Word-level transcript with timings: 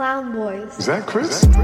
Clown 0.00 0.32
Boys. 0.32 0.78
Is 0.78 0.86
that 0.86 1.06
Chris? 1.06 1.44
Putting 1.44 1.60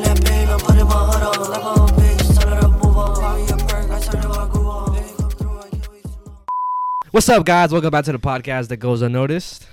that 0.00 0.22
pain, 0.24 0.48
I'm 0.48 0.58
putting 0.58 0.86
my 0.86 0.92
heart 0.94 1.22
on. 1.22 1.50
Like 1.50 1.62
my 1.62 1.68
own 1.68 1.88
bitch, 1.90 2.40
tell 2.40 2.48
her 2.48 2.60
to 2.62 2.68
move 2.68 2.96
on. 2.96 3.14
Call 3.14 3.36
me 3.36 3.42
a 3.42 3.56
perk, 3.58 3.90
I 3.90 4.00
tell 4.00 4.22
her 4.22 4.40
I 4.40 4.48
groove 4.48 4.66
on. 4.66 4.94
Baby, 4.94 5.08
come 5.18 5.30
through, 5.32 5.58
I 5.58 5.68
can't 5.68 5.88
wait 5.90 6.02
too 6.02 6.10
long. 6.24 6.46
What's 7.10 7.28
up, 7.28 7.44
guys? 7.44 7.72
Welcome 7.72 7.90
back 7.90 8.06
to 8.06 8.12
the 8.12 8.18
podcast 8.18 8.68
that 8.68 8.78
goes 8.78 9.02
unnoticed. 9.02 9.68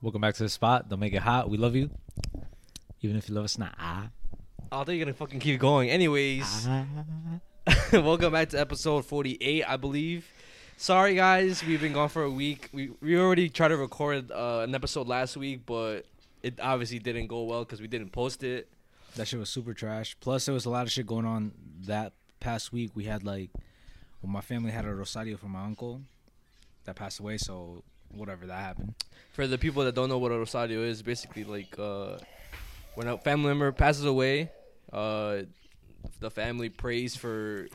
Welcome 0.00 0.22
back 0.22 0.36
to 0.36 0.42
the 0.44 0.48
spot. 0.48 0.88
Don't 0.88 1.00
make 1.00 1.12
it 1.12 1.20
hot. 1.20 1.50
We 1.50 1.58
love 1.58 1.74
you. 1.74 1.90
Even 3.02 3.18
if 3.18 3.28
you 3.28 3.34
love 3.34 3.44
us 3.44 3.58
not. 3.58 3.74
Ah. 3.78 4.08
Oh, 4.72 4.80
I 4.80 4.84
thought 4.84 4.92
you 4.92 5.00
were 5.00 5.04
gonna 5.04 5.12
fucking 5.12 5.40
keep 5.40 5.60
going. 5.60 5.90
Anyways, 5.90 6.66
welcome 7.92 8.32
back 8.32 8.48
to 8.50 8.60
episode 8.60 9.04
48, 9.04 9.64
I 9.66 9.76
believe. 9.76 10.28
Sorry, 10.76 11.14
guys, 11.16 11.64
we've 11.64 11.80
been 11.80 11.92
gone 11.92 12.08
for 12.08 12.22
a 12.22 12.30
week. 12.30 12.68
We 12.72 12.90
we 13.00 13.18
already 13.18 13.48
tried 13.48 13.68
to 13.68 13.76
record 13.76 14.30
uh, 14.30 14.60
an 14.62 14.74
episode 14.74 15.08
last 15.08 15.36
week, 15.36 15.62
but 15.66 16.02
it 16.42 16.60
obviously 16.60 17.00
didn't 17.00 17.26
go 17.26 17.42
well 17.42 17.64
because 17.64 17.80
we 17.80 17.88
didn't 17.88 18.10
post 18.10 18.44
it. 18.44 18.68
That 19.16 19.26
shit 19.26 19.40
was 19.40 19.50
super 19.50 19.74
trash. 19.74 20.16
Plus, 20.20 20.44
there 20.44 20.52
was 20.52 20.66
a 20.66 20.70
lot 20.70 20.86
of 20.86 20.92
shit 20.92 21.06
going 21.06 21.24
on 21.24 21.52
that 21.86 22.12
past 22.38 22.72
week. 22.72 22.92
We 22.94 23.04
had 23.04 23.24
like, 23.24 23.50
well, 24.22 24.30
my 24.30 24.42
family 24.42 24.70
had 24.70 24.84
a 24.84 24.94
rosario 24.94 25.36
for 25.36 25.46
my 25.46 25.64
uncle 25.64 26.02
that 26.84 26.94
passed 26.94 27.18
away. 27.18 27.38
So 27.38 27.82
whatever 28.14 28.46
that 28.46 28.60
happened. 28.60 28.94
For 29.32 29.48
the 29.48 29.58
people 29.58 29.82
that 29.84 29.94
don't 29.94 30.08
know 30.08 30.18
what 30.18 30.30
a 30.30 30.38
rosario 30.38 30.82
is, 30.82 31.02
basically 31.02 31.42
like 31.42 31.76
uh, 31.78 32.18
when 32.94 33.08
a 33.08 33.18
family 33.18 33.48
member 33.48 33.72
passes 33.72 34.04
away, 34.04 34.50
uh, 34.92 35.38
the 36.20 36.30
family 36.30 36.68
prays 36.68 37.16
for 37.16 37.68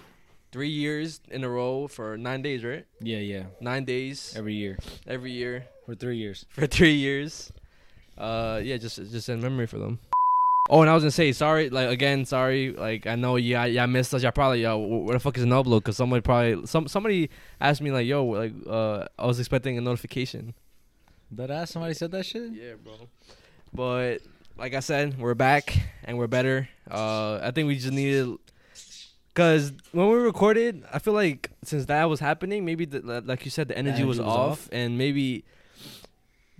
three 0.52 0.70
years 0.70 1.20
in 1.30 1.44
a 1.44 1.50
row 1.50 1.88
for 1.88 2.18
nine 2.18 2.42
days, 2.42 2.64
right? 2.64 2.86
Yeah, 3.00 3.18
yeah. 3.20 3.44
Nine 3.60 3.86
days 3.86 4.34
Every 4.36 4.54
year 4.56 4.78
every 5.08 5.32
year 5.32 5.66
for 5.86 5.96
three 5.96 6.18
years. 6.18 6.46
for 6.50 6.68
three 6.68 6.94
years. 6.94 7.52
Uh, 8.18 8.60
yeah, 8.64 8.78
just 8.78 8.98
just 8.98 9.30
in 9.30 9.42
memory 9.42 9.66
for 9.68 9.78
them. 9.80 10.00
Oh, 10.70 10.82
and 10.82 10.90
I 10.90 10.94
was 10.94 11.04
gonna 11.04 11.12
say 11.12 11.32
sorry, 11.32 11.70
like 11.70 11.90
again, 11.90 12.24
sorry. 12.26 12.72
Like 12.72 13.08
I 13.08 13.16
know, 13.16 13.36
yeah, 13.36 13.66
yeah, 13.66 13.84
I 13.84 13.88
missed 13.88 14.14
us. 14.14 14.22
Y'all 14.24 14.32
probably, 14.32 14.62
yo, 14.62 14.78
where 14.78 15.14
the 15.14 15.20
fuck 15.20 15.38
is 15.38 15.44
an 15.44 15.50
upload? 15.50 15.84
Cause 15.84 15.98
somebody 15.98 16.22
probably, 16.22 16.66
some 16.68 16.88
somebody 16.88 17.30
asked 17.60 17.82
me 17.82 17.92
like, 17.92 18.06
yo, 18.06 18.24
like, 18.26 18.54
uh, 18.70 19.06
I 19.18 19.26
was 19.26 19.40
expecting 19.40 19.78
a 19.78 19.82
notification. 19.82 20.54
That 21.32 21.50
ass. 21.50 21.72
Somebody 21.72 21.94
said 21.94 22.12
that 22.12 22.26
shit. 22.26 22.52
Yeah, 22.52 22.74
bro. 22.82 22.94
But 23.74 24.20
like 24.58 24.74
I 24.74 24.80
said, 24.80 25.20
we're 25.20 25.34
back 25.36 25.76
and 26.04 26.18
we're 26.18 26.28
better. 26.28 26.70
Uh, 26.90 27.40
I 27.42 27.52
think 27.52 27.68
we 27.68 27.76
just 27.76 27.92
needed, 27.92 28.38
cause 29.34 29.72
when 29.92 30.10
we 30.10 30.16
recorded, 30.18 30.84
I 30.92 31.00
feel 31.00 31.14
like 31.14 31.50
since 31.64 31.86
that 31.86 32.06
was 32.06 32.20
happening, 32.20 32.66
maybe 32.66 32.86
the, 32.86 33.22
like 33.22 33.46
you 33.46 33.52
said, 33.52 33.68
the 33.68 33.78
energy, 33.78 33.96
energy 33.96 34.08
was, 34.08 34.20
was 34.20 34.28
off, 34.28 34.50
off. 34.52 34.70
and 34.72 34.98
maybe 34.98 35.46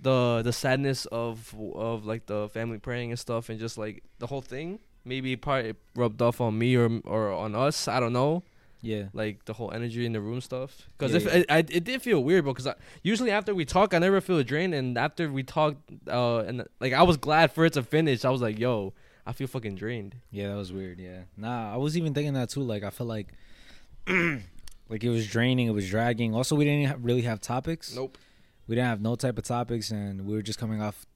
the 0.00 0.42
the 0.42 0.52
sadness 0.52 1.06
of 1.06 1.54
of 1.74 2.04
like 2.04 2.26
the 2.26 2.48
family 2.48 2.78
praying 2.78 3.10
and 3.10 3.18
stuff, 3.18 3.48
and 3.48 3.60
just 3.60 3.78
like 3.78 4.02
the 4.18 4.26
whole 4.26 4.42
thing, 4.42 4.80
maybe 5.04 5.36
part 5.36 5.76
rubbed 5.94 6.20
off 6.20 6.40
on 6.40 6.58
me 6.58 6.76
or 6.76 7.00
or 7.04 7.32
on 7.32 7.54
us. 7.54 7.88
I 7.88 8.00
don't 8.00 8.12
know 8.12 8.42
Yeah. 8.82 9.04
like 9.12 9.44
the 9.44 9.52
whole 9.54 9.70
energy 9.72 10.04
in 10.04 10.12
the 10.12 10.20
room 10.20 10.40
stuff. 10.40 10.88
Because 10.98 11.12
Yeah, 11.12 11.16
if 11.18 11.24
yeah. 11.24 11.44
I, 11.48 11.56
I, 11.56 11.58
it 11.58 11.84
did 11.84 12.02
feel 12.02 12.22
weird, 12.22 12.44
bro. 12.44 12.52
Because 12.52 12.74
usually 13.02 13.30
after 13.30 13.54
we 13.54 13.64
talk, 13.64 13.94
I 13.94 13.98
never 13.98 14.20
feel 14.20 14.42
drained, 14.42 14.74
and 14.74 14.98
after 14.98 15.30
we 15.30 15.42
talked, 15.44 15.78
uh, 16.08 16.38
and 16.40 16.64
like 16.80 16.92
I 16.92 17.02
was 17.04 17.16
glad 17.16 17.52
for 17.52 17.64
it 17.64 17.72
to 17.74 17.82
finish. 17.82 18.24
I 18.24 18.30
was 18.30 18.42
like, 18.42 18.58
yo, 18.58 18.92
I 19.24 19.32
feel 19.32 19.46
fucking 19.46 19.76
drained. 19.76 20.16
Yeah, 20.32 20.48
that 20.48 20.56
was 20.56 20.72
weird. 20.72 20.98
Yeah. 20.98 21.22
Nah, 21.36 21.72
I 21.72 21.76
was 21.76 21.96
even 21.96 22.12
thinking 22.12 22.34
that 22.34 22.50
too. 22.50 22.60
Like, 22.62 22.82
I 22.82 22.90
felt 22.90 23.08
like, 23.08 23.28
like 24.08 25.04
it 25.04 25.10
was 25.10 25.26
draining. 25.28 25.68
It 25.68 25.72
was 25.72 25.88
dragging. 25.88 26.34
Also, 26.34 26.56
we 26.56 26.64
didn't 26.64 26.88
ha- 26.88 26.96
really 27.00 27.22
have 27.22 27.40
topics. 27.40 27.94
Nope. 27.94 28.18
We 28.66 28.74
didn't 28.76 28.88
have 28.88 29.00
no 29.00 29.14
type 29.16 29.38
of 29.38 29.44
topics, 29.44 29.90
and 29.90 30.26
we 30.26 30.34
were 30.34 30.42
just 30.42 30.58
coming 30.58 30.80
off, 30.82 31.06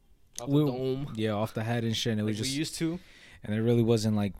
Off 0.40 0.48
We- 0.48 0.60
the 0.64 0.66
dome, 0.70 1.12
yeah, 1.14 1.30
off 1.30 1.54
the 1.54 1.64
head 1.64 1.84
and 1.84 1.96
shit. 1.96 2.12
And 2.12 2.20
it 2.20 2.24
like 2.24 2.30
was 2.30 2.38
just, 2.38 2.50
we 2.52 2.58
used 2.58 2.74
to. 2.76 2.98
and 3.44 3.54
it 3.54 3.60
really 3.60 3.82
wasn't 3.82 4.16
like, 4.16 4.34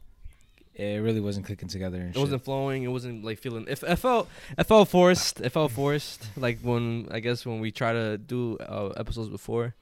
it 0.78 1.00
really 1.02 1.20
wasn't 1.20 1.46
clicking 1.46 1.68
together. 1.68 1.96
And 1.98 2.10
It 2.10 2.14
shit. 2.14 2.20
wasn't 2.22 2.44
flowing. 2.44 2.82
It 2.82 2.88
wasn't 2.92 3.24
like 3.24 3.38
feeling. 3.38 3.64
If 3.68 3.82
it 3.82 3.96
felt, 3.96 4.28
it 4.58 4.64
felt 4.64 4.88
forced. 4.88 5.40
It 5.40 5.50
felt 5.50 5.72
forced. 5.72 6.26
Like 6.36 6.60
when 6.60 7.08
I 7.10 7.20
guess 7.20 7.46
when 7.46 7.60
we 7.60 7.70
try 7.70 7.92
to 7.92 8.18
do 8.18 8.58
uh, 8.58 8.88
episodes 8.96 9.28
before, 9.30 9.74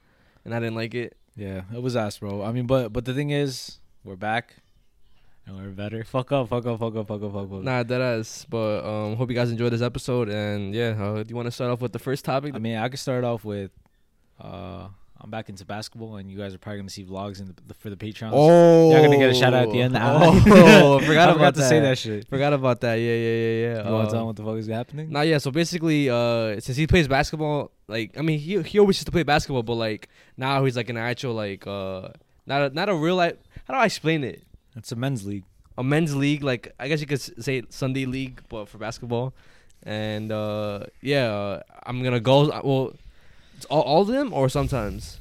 and 0.45 0.55
I 0.55 0.59
didn't 0.59 0.75
like 0.75 0.95
it. 0.95 1.17
Yeah, 1.35 1.63
it 1.73 1.81
was 1.81 1.95
ass, 1.97 2.19
bro. 2.19 2.43
I 2.43 2.51
mean, 2.53 2.65
but 2.65 2.93
but 2.93 3.03
the 3.03 3.13
thing 3.13 3.31
is, 3.31 3.79
we're 4.05 4.15
back, 4.15 4.55
and 5.45 5.57
we're 5.57 5.69
better. 5.69 6.03
Fuck 6.15 6.31
up, 6.31 6.47
fuck 6.47 6.65
up, 6.65 6.79
fuck 6.79 6.95
up, 6.95 7.07
fuck 7.09 7.21
up, 7.23 7.33
fuck 7.33 7.51
up. 7.51 7.61
Nah, 7.63 7.83
that 7.83 8.01
ass. 8.01 8.45
But 8.49 8.85
um, 8.85 9.17
hope 9.17 9.29
you 9.29 9.35
guys 9.35 9.51
enjoyed 9.51 9.73
this 9.73 9.81
episode. 9.81 10.29
And 10.29 10.73
yeah, 10.73 10.95
uh, 10.97 11.23
do 11.23 11.29
you 11.29 11.35
want 11.35 11.47
to 11.47 11.51
start 11.51 11.71
off 11.71 11.81
with 11.81 11.91
the 11.91 11.99
first 11.99 12.23
topic? 12.23 12.55
I 12.55 12.59
mean, 12.59 12.77
I 12.77 12.87
could 12.87 12.99
start 12.99 13.25
off 13.25 13.43
with, 13.43 13.71
uh, 14.39 14.87
I'm 15.25 15.31
back 15.31 15.49
into 15.49 15.65
basketball, 15.65 16.17
and 16.17 16.29
you 16.29 16.37
guys 16.37 16.53
are 16.53 16.59
probably 16.59 16.81
gonna 16.81 16.89
see 16.91 17.03
vlogs 17.03 17.39
in 17.39 17.47
the, 17.47 17.73
for 17.73 17.89
the 17.89 17.95
Patreon. 17.95 18.29
Oh, 18.31 18.91
you're 18.91 19.01
gonna 19.01 19.17
get 19.17 19.31
a 19.31 19.33
shout 19.33 19.55
out 19.55 19.63
at 19.63 19.71
the 19.71 19.81
end. 19.81 19.97
Oh, 19.97 20.99
I 20.99 21.03
forgot 21.03 21.35
about 21.35 21.55
to 21.55 21.63
say 21.67 21.79
that 21.79 21.97
shit. 21.97 22.27
Forgot 22.27 22.53
about 22.53 22.79
that. 22.81 22.93
Yeah, 22.97 23.15
yeah, 23.15 23.35
yeah, 23.35 23.65
yeah. 23.81 23.87
You 23.87 23.91
want 23.91 24.09
to 24.09 24.13
tell 24.13 24.21
Uh, 24.21 24.25
what 24.25 24.35
the 24.35 24.43
fuck 24.43 24.57
is 24.57 24.67
happening? 24.67 25.11
Nah, 25.11 25.21
yeah. 25.21 25.39
So 25.39 25.49
basically, 25.49 26.11
uh, 26.11 26.59
since 26.59 26.77
he 26.77 26.85
plays 26.85 27.07
basketball, 27.07 27.71
like 27.87 28.15
I 28.15 28.21
mean, 28.21 28.37
he 28.37 28.61
he 28.61 28.77
always 28.77 28.97
used 28.97 29.07
to 29.07 29.11
play 29.11 29.23
basketball, 29.23 29.63
but 29.63 29.73
like 29.73 30.09
now 30.37 30.63
he's 30.63 30.77
like 30.77 30.89
an 30.89 30.97
actual 30.97 31.33
like 31.33 31.65
uh 31.65 32.09
not 32.45 32.61
a 32.61 32.69
not 32.69 32.89
a 32.89 32.93
real 32.93 33.15
life. 33.15 33.37
How 33.67 33.73
do 33.73 33.79
I 33.79 33.85
explain 33.85 34.23
it? 34.23 34.43
It's 34.75 34.91
a 34.91 34.95
men's 34.95 35.25
league. 35.25 35.45
A 35.75 35.83
men's 35.83 36.15
league, 36.15 36.43
like 36.43 36.71
I 36.79 36.87
guess 36.87 37.01
you 37.01 37.07
could 37.07 37.19
say 37.43 37.63
Sunday 37.69 38.05
league, 38.05 38.43
but 38.47 38.69
for 38.69 38.77
basketball. 38.77 39.33
And 39.81 40.31
uh 40.31 40.85
yeah, 41.01 41.33
uh, 41.33 41.61
I'm 41.83 42.03
gonna 42.03 42.19
go. 42.19 42.61
Well, 42.63 42.93
it's 43.55 43.65
all, 43.65 43.81
all 43.81 44.01
of 44.01 44.07
them 44.07 44.33
or 44.33 44.49
sometimes. 44.49 45.19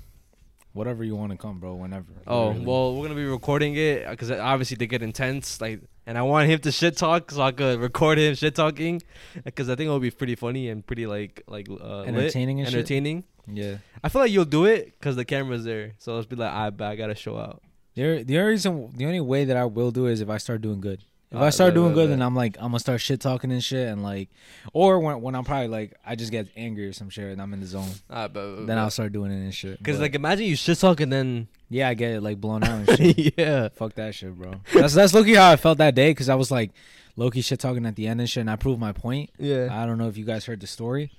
Whatever 0.73 1.05
you 1.05 1.15
want 1.15 1.31
to 1.31 1.39
come, 1.39 1.61
bro. 1.61 1.75
Whenever. 1.77 2.07
Oh 2.27 2.51
well, 2.51 2.97
we're 2.97 3.05
gonna 3.07 3.15
be 3.15 3.25
recording 3.27 3.77
it 3.77 4.09
because 4.11 4.31
obviously 4.31 4.77
they 4.77 4.89
get 4.89 5.03
intense. 5.03 5.61
Like, 5.61 5.81
and 6.05 6.19
I 6.19 6.23
want 6.23 6.51
him 6.51 6.59
to 6.61 6.73
shit 6.73 6.97
talk 6.97 7.31
so 7.31 7.43
I 7.43 7.53
could 7.53 7.79
record 7.79 8.19
him 8.19 8.35
shit 8.35 8.57
talking 8.57 9.01
because 9.45 9.69
I 9.71 9.77
think 9.77 9.87
it'll 9.87 10.01
be 10.01 10.11
pretty 10.11 10.35
funny 10.35 10.69
and 10.69 10.85
pretty 10.85 11.07
like 11.07 11.43
like 11.47 11.69
uh, 11.71 12.01
lit, 12.01 12.09
Entertaining 12.09 12.59
shit? 12.65 12.75
entertaining. 12.75 13.25
Yeah. 13.47 13.77
I 14.03 14.09
feel 14.09 14.23
like 14.23 14.33
you'll 14.33 14.47
do 14.47 14.65
it 14.65 14.93
because 14.99 15.15
the 15.15 15.25
camera's 15.25 15.63
there, 15.65 15.93
so 15.99 16.17
let's 16.17 16.27
be 16.27 16.35
like, 16.35 16.51
I, 16.51 16.67
I 16.67 16.97
gotta 16.97 17.15
show 17.15 17.37
out. 17.39 17.63
The 17.95 18.25
the 18.25 18.37
only 18.39 18.51
reason, 18.51 18.91
the 18.97 19.07
only 19.07 19.21
way 19.21 19.45
that 19.45 19.57
I 19.57 19.67
will 19.67 19.93
do 19.93 20.07
it 20.07 20.13
is 20.15 20.21
if 20.23 20.29
I 20.29 20.39
start 20.39 20.61
doing 20.61 20.81
good. 20.81 21.05
If 21.31 21.39
Ah, 21.41 21.45
I 21.45 21.51
start 21.51 21.75
doing 21.75 21.95
good, 21.95 22.11
then 22.11 22.23
I'm 22.23 22.37
like 22.37 22.57
I'm 22.59 22.69
gonna 22.69 22.79
start 22.79 23.01
shit 23.01 23.21
talking 23.21 23.51
and 23.51 23.63
shit, 23.63 23.89
and 23.89 24.03
like, 24.05 24.29
or 24.73 25.01
when 25.01 25.21
when 25.21 25.35
I'm 25.35 25.43
probably 25.45 25.67
like 25.69 25.95
I 26.07 26.15
just 26.15 26.31
get 26.31 26.47
angry 26.57 26.87
or 26.87 26.93
some 26.93 27.11
shit, 27.11 27.25
and 27.33 27.43
I'm 27.43 27.53
in 27.53 27.61
the 27.61 27.67
zone. 27.67 27.89
Ah, 28.09 28.29
but, 28.29 28.67
Then 28.67 28.79
I'll 28.79 28.91
start 28.91 29.13
doing 29.13 29.33
it 29.33 29.37
and 29.43 29.53
shit. 29.53 29.79
because 29.79 29.97
But, 29.97 30.03
like 30.03 30.15
imagine 30.15 30.47
you 30.47 30.55
shit 30.55 30.79
talk 30.79 31.01
and 31.01 31.13
then 31.13 31.49
yeah, 31.71 31.89
I 31.89 31.95
get 31.95 32.13
it 32.13 32.21
like 32.23 32.41
blown 32.41 32.63
out 32.63 32.89
and 32.89 32.99
shit. 32.99 33.35
yeah. 33.39 33.69
Fuck 33.75 33.95
that 33.95 34.15
shit, 34.15 34.35
bro. 34.37 34.61
That's 34.73 34.95
that's 34.95 35.13
Loki 35.13 35.35
how 35.35 35.51
I 35.51 35.57
felt 35.57 35.79
that 35.79 35.95
day 35.97 36.11
because 36.11 36.29
I 36.29 36.37
was 36.37 36.51
like 36.53 36.71
Loki 37.17 37.41
shit 37.41 37.59
talking 37.59 37.85
at 37.87 37.97
the 37.97 38.07
end 38.07 38.21
and 38.21 38.31
shit, 38.31 38.43
and 38.43 38.51
I 38.51 38.55
proved 38.57 38.79
my 38.81 38.93
point. 38.93 39.31
Yeah. 39.39 39.69
I 39.73 39.87
don't 39.87 39.99
know 39.99 40.09
if 40.09 40.17
you 40.17 40.25
guys 40.25 40.45
heard 40.45 40.61
the 40.61 40.67
story. 40.69 41.11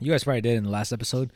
You 0.00 0.12
guys 0.12 0.22
probably 0.24 0.42
did 0.42 0.56
in 0.56 0.64
the 0.64 0.70
last 0.70 0.92
episode. 0.92 1.30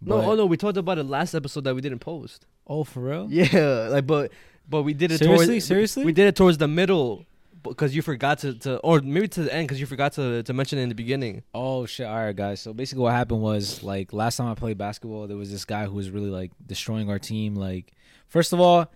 no, 0.00 0.20
oh 0.20 0.34
no, 0.34 0.46
we 0.46 0.56
talked 0.56 0.76
about 0.76 0.98
it 0.98 1.04
last 1.04 1.34
episode 1.34 1.64
that 1.64 1.74
we 1.74 1.80
didn't 1.80 1.98
post. 2.00 2.46
Oh, 2.66 2.84
for 2.84 3.00
real? 3.00 3.28
Yeah, 3.30 3.88
like 3.90 4.06
but 4.06 4.30
but 4.68 4.82
we 4.82 4.94
did 4.94 5.12
it 5.12 5.18
Seriously? 5.18 5.46
towards 5.46 5.64
Seriously? 5.66 6.04
we 6.04 6.12
did 6.12 6.26
it 6.26 6.36
towards 6.36 6.58
the 6.58 6.68
middle 6.68 7.26
because 7.62 7.96
you 7.96 8.02
forgot 8.02 8.38
to, 8.40 8.54
to 8.54 8.76
or 8.78 9.00
maybe 9.00 9.26
to 9.28 9.42
the 9.44 9.54
end 9.54 9.66
because 9.66 9.80
you 9.80 9.86
forgot 9.86 10.12
to, 10.12 10.42
to 10.42 10.52
mention 10.52 10.78
it 10.78 10.82
in 10.82 10.88
the 10.90 10.94
beginning. 10.94 11.42
Oh 11.54 11.86
shit! 11.86 12.06
All 12.06 12.16
right, 12.16 12.36
guys. 12.36 12.60
So 12.60 12.72
basically, 12.72 13.02
what 13.02 13.12
happened 13.12 13.42
was 13.42 13.82
like 13.82 14.12
last 14.12 14.36
time 14.36 14.48
I 14.48 14.54
played 14.54 14.78
basketball, 14.78 15.26
there 15.26 15.36
was 15.36 15.50
this 15.50 15.64
guy 15.64 15.86
who 15.86 15.94
was 15.94 16.10
really 16.10 16.30
like 16.30 16.52
destroying 16.66 17.08
our 17.10 17.18
team. 17.18 17.54
Like, 17.54 17.92
first 18.28 18.52
of 18.52 18.60
all, 18.60 18.90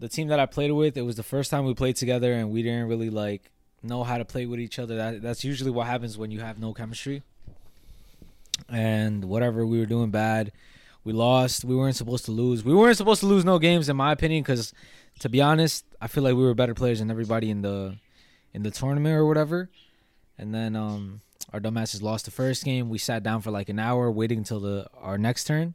the 0.00 0.08
team 0.08 0.28
that 0.28 0.40
I 0.40 0.46
played 0.46 0.72
with, 0.72 0.96
it 0.96 1.02
was 1.02 1.16
the 1.16 1.22
first 1.22 1.50
time 1.50 1.64
we 1.64 1.74
played 1.74 1.96
together, 1.96 2.32
and 2.32 2.50
we 2.50 2.62
didn't 2.62 2.88
really 2.88 3.10
like 3.10 3.50
know 3.82 4.02
how 4.02 4.18
to 4.18 4.24
play 4.24 4.46
with 4.46 4.60
each 4.60 4.78
other. 4.78 4.96
That 4.96 5.22
that's 5.22 5.44
usually 5.44 5.70
what 5.70 5.86
happens 5.86 6.18
when 6.18 6.30
you 6.30 6.40
have 6.40 6.58
no 6.58 6.72
chemistry. 6.74 7.22
And 8.68 9.24
whatever 9.24 9.66
we 9.66 9.78
were 9.78 9.86
doing 9.86 10.10
bad, 10.10 10.52
we 11.04 11.12
lost. 11.12 11.64
We 11.64 11.76
weren't 11.76 11.96
supposed 11.96 12.24
to 12.26 12.32
lose. 12.32 12.64
We 12.64 12.74
weren't 12.74 12.96
supposed 12.96 13.20
to 13.20 13.26
lose 13.26 13.44
no 13.44 13.58
games, 13.58 13.88
in 13.88 13.96
my 13.96 14.12
opinion, 14.12 14.42
because 14.42 14.72
to 15.20 15.28
be 15.28 15.40
honest, 15.40 15.84
I 16.00 16.06
feel 16.06 16.24
like 16.24 16.34
we 16.34 16.42
were 16.42 16.54
better 16.54 16.74
players 16.74 16.98
than 16.98 17.10
everybody 17.10 17.50
in 17.50 17.62
the 17.62 17.96
in 18.52 18.62
the 18.62 18.70
tournament 18.70 19.14
or 19.14 19.26
whatever. 19.26 19.68
And 20.38 20.54
then 20.54 20.74
um 20.74 21.20
our 21.52 21.60
dumbasses 21.60 22.02
lost 22.02 22.24
the 22.24 22.30
first 22.30 22.64
game. 22.64 22.88
We 22.88 22.98
sat 22.98 23.22
down 23.22 23.42
for 23.42 23.50
like 23.50 23.68
an 23.68 23.78
hour 23.78 24.10
waiting 24.10 24.38
until 24.38 24.60
the 24.60 24.86
our 25.00 25.18
next 25.18 25.44
turn. 25.44 25.74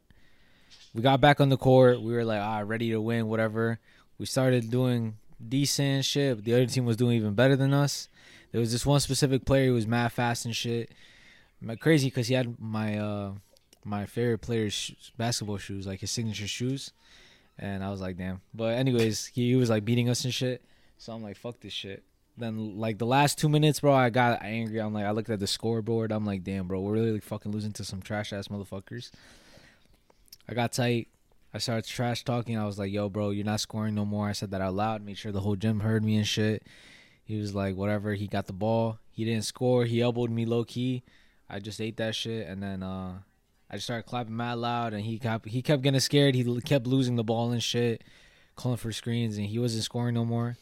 We 0.92 1.02
got 1.02 1.20
back 1.20 1.40
on 1.40 1.48
the 1.48 1.56
court. 1.56 2.02
We 2.02 2.12
were 2.12 2.24
like, 2.24 2.40
ah, 2.40 2.62
ready 2.66 2.90
to 2.90 3.00
win, 3.00 3.28
whatever. 3.28 3.78
We 4.18 4.26
started 4.26 4.70
doing 4.70 5.16
decent 5.46 6.04
shit. 6.04 6.44
The 6.44 6.52
other 6.54 6.66
team 6.66 6.84
was 6.84 6.96
doing 6.96 7.16
even 7.16 7.34
better 7.34 7.56
than 7.56 7.72
us. 7.72 8.08
There 8.52 8.60
was 8.60 8.72
this 8.72 8.84
one 8.84 9.00
specific 9.00 9.44
player 9.44 9.66
who 9.68 9.74
was 9.74 9.86
mad 9.86 10.12
fast 10.12 10.44
and 10.44 10.54
shit. 10.54 10.90
Crazy 11.78 12.08
because 12.08 12.28
he 12.28 12.34
had 12.34 12.60
my 12.60 12.98
uh 12.98 13.32
my 13.84 14.06
favorite 14.06 14.38
player's 14.38 14.92
basketball 15.16 15.58
shoes, 15.58 15.86
like 15.86 16.00
his 16.00 16.10
signature 16.10 16.46
shoes. 16.48 16.92
And 17.58 17.84
I 17.84 17.90
was 17.90 18.00
like, 18.00 18.16
damn. 18.16 18.40
But 18.54 18.74
anyways, 18.74 19.26
he, 19.26 19.50
he 19.50 19.56
was 19.56 19.70
like 19.70 19.84
beating 19.84 20.08
us 20.08 20.24
and 20.24 20.32
shit. 20.32 20.64
So 20.98 21.12
I'm 21.12 21.22
like, 21.22 21.36
fuck 21.36 21.60
this 21.60 21.72
shit. 21.72 22.04
then 22.36 22.78
like 22.78 22.98
the 22.98 23.06
last 23.06 23.38
two 23.38 23.48
minutes, 23.48 23.80
bro, 23.80 23.92
I 23.92 24.10
got 24.10 24.42
angry. 24.42 24.80
I'm 24.80 24.94
like, 24.94 25.04
I 25.04 25.10
looked 25.10 25.30
at 25.30 25.40
the 25.40 25.46
scoreboard. 25.46 26.12
I'm 26.12 26.24
like, 26.24 26.42
damn, 26.42 26.66
bro, 26.66 26.80
we're 26.80 26.92
really 26.92 27.12
like, 27.12 27.22
fucking 27.22 27.52
losing 27.52 27.72
to 27.72 27.84
some 27.84 28.02
trash 28.02 28.32
ass 28.32 28.48
motherfuckers. 28.48 29.10
I 30.48 30.54
got 30.54 30.72
tight. 30.72 31.08
I 31.52 31.58
started 31.58 31.86
trash 31.88 32.24
talking. 32.24 32.56
I 32.56 32.64
was 32.64 32.78
like, 32.78 32.92
yo, 32.92 33.08
bro, 33.08 33.30
you're 33.30 33.44
not 33.44 33.60
scoring 33.60 33.94
no 33.94 34.04
more. 34.04 34.28
I 34.28 34.32
said 34.32 34.50
that 34.52 34.60
out 34.60 34.74
loud. 34.74 35.04
Made 35.04 35.18
sure 35.18 35.32
the 35.32 35.40
whole 35.40 35.56
gym 35.56 35.80
heard 35.80 36.04
me 36.04 36.16
and 36.16 36.26
shit. 36.26 36.64
He 37.24 37.38
was 37.38 37.54
like, 37.54 37.76
whatever. 37.76 38.14
He 38.14 38.26
got 38.26 38.46
the 38.46 38.52
ball. 38.52 38.98
He 39.10 39.24
didn't 39.24 39.44
score. 39.44 39.84
He 39.84 40.00
elbowed 40.00 40.30
me 40.30 40.46
low 40.46 40.64
key. 40.64 41.02
I 41.48 41.58
just 41.58 41.80
ate 41.80 41.96
that 41.96 42.14
shit, 42.14 42.46
and 42.46 42.62
then 42.62 42.82
uh, 42.82 43.18
I 43.70 43.74
just 43.74 43.84
started 43.86 44.04
clapping 44.04 44.36
mad 44.36 44.58
loud, 44.58 44.92
and 44.94 45.04
he 45.04 45.18
kept 45.18 45.46
he 45.48 45.62
kept 45.62 45.82
getting 45.82 46.00
scared. 46.00 46.34
He 46.34 46.60
kept 46.62 46.86
losing 46.86 47.16
the 47.16 47.24
ball 47.24 47.52
and 47.52 47.62
shit, 47.62 48.02
calling 48.56 48.76
for 48.78 48.90
screens, 48.92 49.36
and 49.36 49.46
he 49.46 49.58
wasn't 49.58 49.84
scoring 49.84 50.14
no 50.14 50.24
more. 50.24 50.56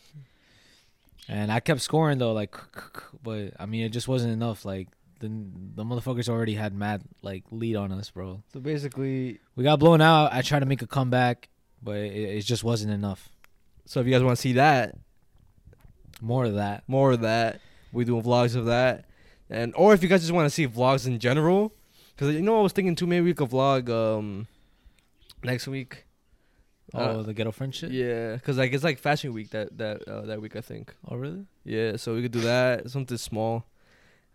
And 1.29 1.53
I 1.53 1.61
kept 1.61 1.81
scoring 1.81 2.19
though, 2.19 2.33
like, 2.33 2.55
but 3.23 3.53
I 3.59 3.67
mean, 3.67 3.85
it 3.85 3.91
just 3.91 4.09
wasn't 4.09 4.33
enough. 4.33 4.65
Like 4.65 4.89
the 5.21 5.29
the 5.29 5.85
motherfuckers 5.85 6.29
already 6.29 6.55
had 6.55 6.75
mad 6.75 7.03
like 7.23 7.45
lead 7.51 7.77
on 7.77 7.93
us, 7.93 8.11
bro. 8.11 8.43
So 8.53 8.61
basically, 8.61 9.39
We 9.57 9.65
got 9.65 9.79
blown 9.79 10.01
out. 10.01 10.33
I 10.33 10.43
tried 10.43 10.61
to 10.61 10.67
make 10.67 10.83
a 10.83 10.87
comeback, 10.87 11.49
but 11.83 11.97
it, 11.97 12.13
it 12.37 12.41
just 12.43 12.65
wasn't 12.65 12.93
enough. 12.93 13.29
so 13.85 14.01
if 14.01 14.07
you 14.07 14.13
guys 14.13 14.23
want 14.23 14.37
to 14.37 14.41
see 14.43 14.53
that, 14.55 14.95
More 16.21 16.45
of 16.47 16.55
that. 16.55 16.85
more 16.87 17.13
of 17.13 17.21
that, 17.23 17.61
we 17.93 18.05
doing 18.05 18.23
vlogs 18.23 18.55
of 18.57 18.67
that, 18.67 19.05
and 19.51 19.73
or 19.77 19.93
if 19.95 20.03
you 20.03 20.09
guys 20.09 20.21
just 20.21 20.33
want 20.33 20.47
to 20.47 20.51
see 20.51 20.67
vlogs 20.67 21.07
in 21.07 21.19
general, 21.19 21.73
because 22.19 22.35
you 22.35 22.43
know 22.43 22.59
I 22.59 22.63
was 22.63 22.73
thinking 22.73 22.97
too, 22.97 23.07
maybe 23.07 23.27
we 23.27 23.35
could 23.35 23.49
vlog 23.51 23.89
um 23.89 24.49
next 25.45 25.69
week. 25.69 26.05
Oh, 26.95 26.99
Uh, 27.01 27.23
the 27.23 27.35
ghetto 27.35 27.53
friend 27.53 27.73
shit. 27.75 27.91
Yeah, 27.93 28.33
because 28.35 28.57
like 28.59 28.73
it's 28.73 28.83
like 28.83 28.99
fashion 28.99 29.33
week 29.35 29.51
that 29.51 29.77
that 29.79 30.09
uh, 30.09 30.23
that 30.23 30.41
week 30.41 30.57
I 30.57 30.61
think. 30.63 30.95
Oh, 31.07 31.17
really? 31.17 31.45
Yeah, 31.65 31.97
so 31.97 32.15
we 32.15 32.23
could 32.23 32.33
do 32.33 32.41
that, 32.41 32.91
something 32.91 33.19
small. 33.19 33.67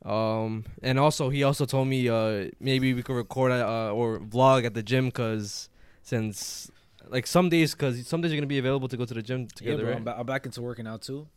Um, 0.05 0.65
and 0.81 0.99
also 0.99 1.29
he 1.29 1.43
also 1.43 1.65
told 1.65 1.87
me 1.87 2.09
uh 2.09 2.49
maybe 2.59 2.93
we 2.93 3.01
could 3.03 3.15
record 3.15 3.51
uh 3.51 3.91
or 3.91 4.19
vlog 4.19 4.65
at 4.65 4.73
the 4.73 4.83
gym 4.83 5.05
because 5.05 5.69
since 6.03 6.69
like 7.09 7.25
some 7.25 7.49
days 7.49 7.73
because 7.73 8.05
some 8.07 8.21
days 8.21 8.31
you're 8.31 8.39
gonna 8.39 8.47
be 8.47 8.59
available 8.59 8.87
to 8.89 8.97
go 8.97 9.05
to 9.05 9.13
the 9.13 9.21
gym 9.23 9.41
Yeah, 9.41 9.47
together. 9.55 9.83
bro. 9.83 9.89
right? 9.91 9.97
I'm, 9.97 10.03
ba- 10.03 10.15
I'm 10.19 10.25
back 10.25 10.45
into 10.45 10.61
working 10.61 10.87
out 10.87 11.01
too, 11.01 11.27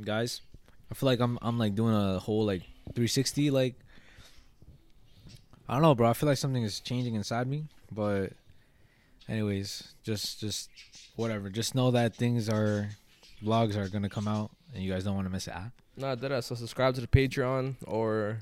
guys. 0.00 0.40
I 0.90 0.94
feel 0.94 1.08
like 1.08 1.20
I'm 1.20 1.38
I'm 1.42 1.58
like 1.58 1.74
doing 1.74 1.94
a 1.94 2.18
whole 2.18 2.44
like 2.44 2.62
360 2.94 3.50
like. 3.50 3.74
I 5.68 5.74
don't 5.74 5.82
know, 5.82 5.94
bro. 5.94 6.08
I 6.08 6.12
feel 6.12 6.28
like 6.28 6.38
something 6.38 6.62
is 6.62 6.80
changing 6.80 7.14
inside 7.14 7.46
me, 7.46 7.64
but, 7.90 8.32
anyways, 9.28 9.94
just 10.02 10.40
just 10.40 10.68
whatever. 11.16 11.48
Just 11.48 11.74
know 11.74 11.90
that 11.92 12.14
things 12.14 12.48
are, 12.48 12.90
vlogs 13.42 13.76
are 13.76 13.88
gonna 13.88 14.10
come 14.10 14.28
out, 14.28 14.50
and 14.74 14.82
you 14.82 14.92
guys 14.92 15.04
don't 15.04 15.14
want 15.14 15.26
to 15.26 15.32
miss 15.32 15.48
it. 15.48 15.54
Ah? 15.56 15.70
Nah, 15.96 16.14
that 16.16 16.44
so 16.44 16.54
subscribe 16.54 16.94
to 16.96 17.00
the 17.00 17.06
Patreon 17.06 17.76
or 17.86 18.38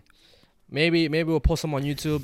maybe 0.70 1.08
maybe 1.08 1.28
we'll 1.28 1.40
post 1.40 1.62
them 1.62 1.74
on 1.74 1.82
YouTube. 1.82 2.22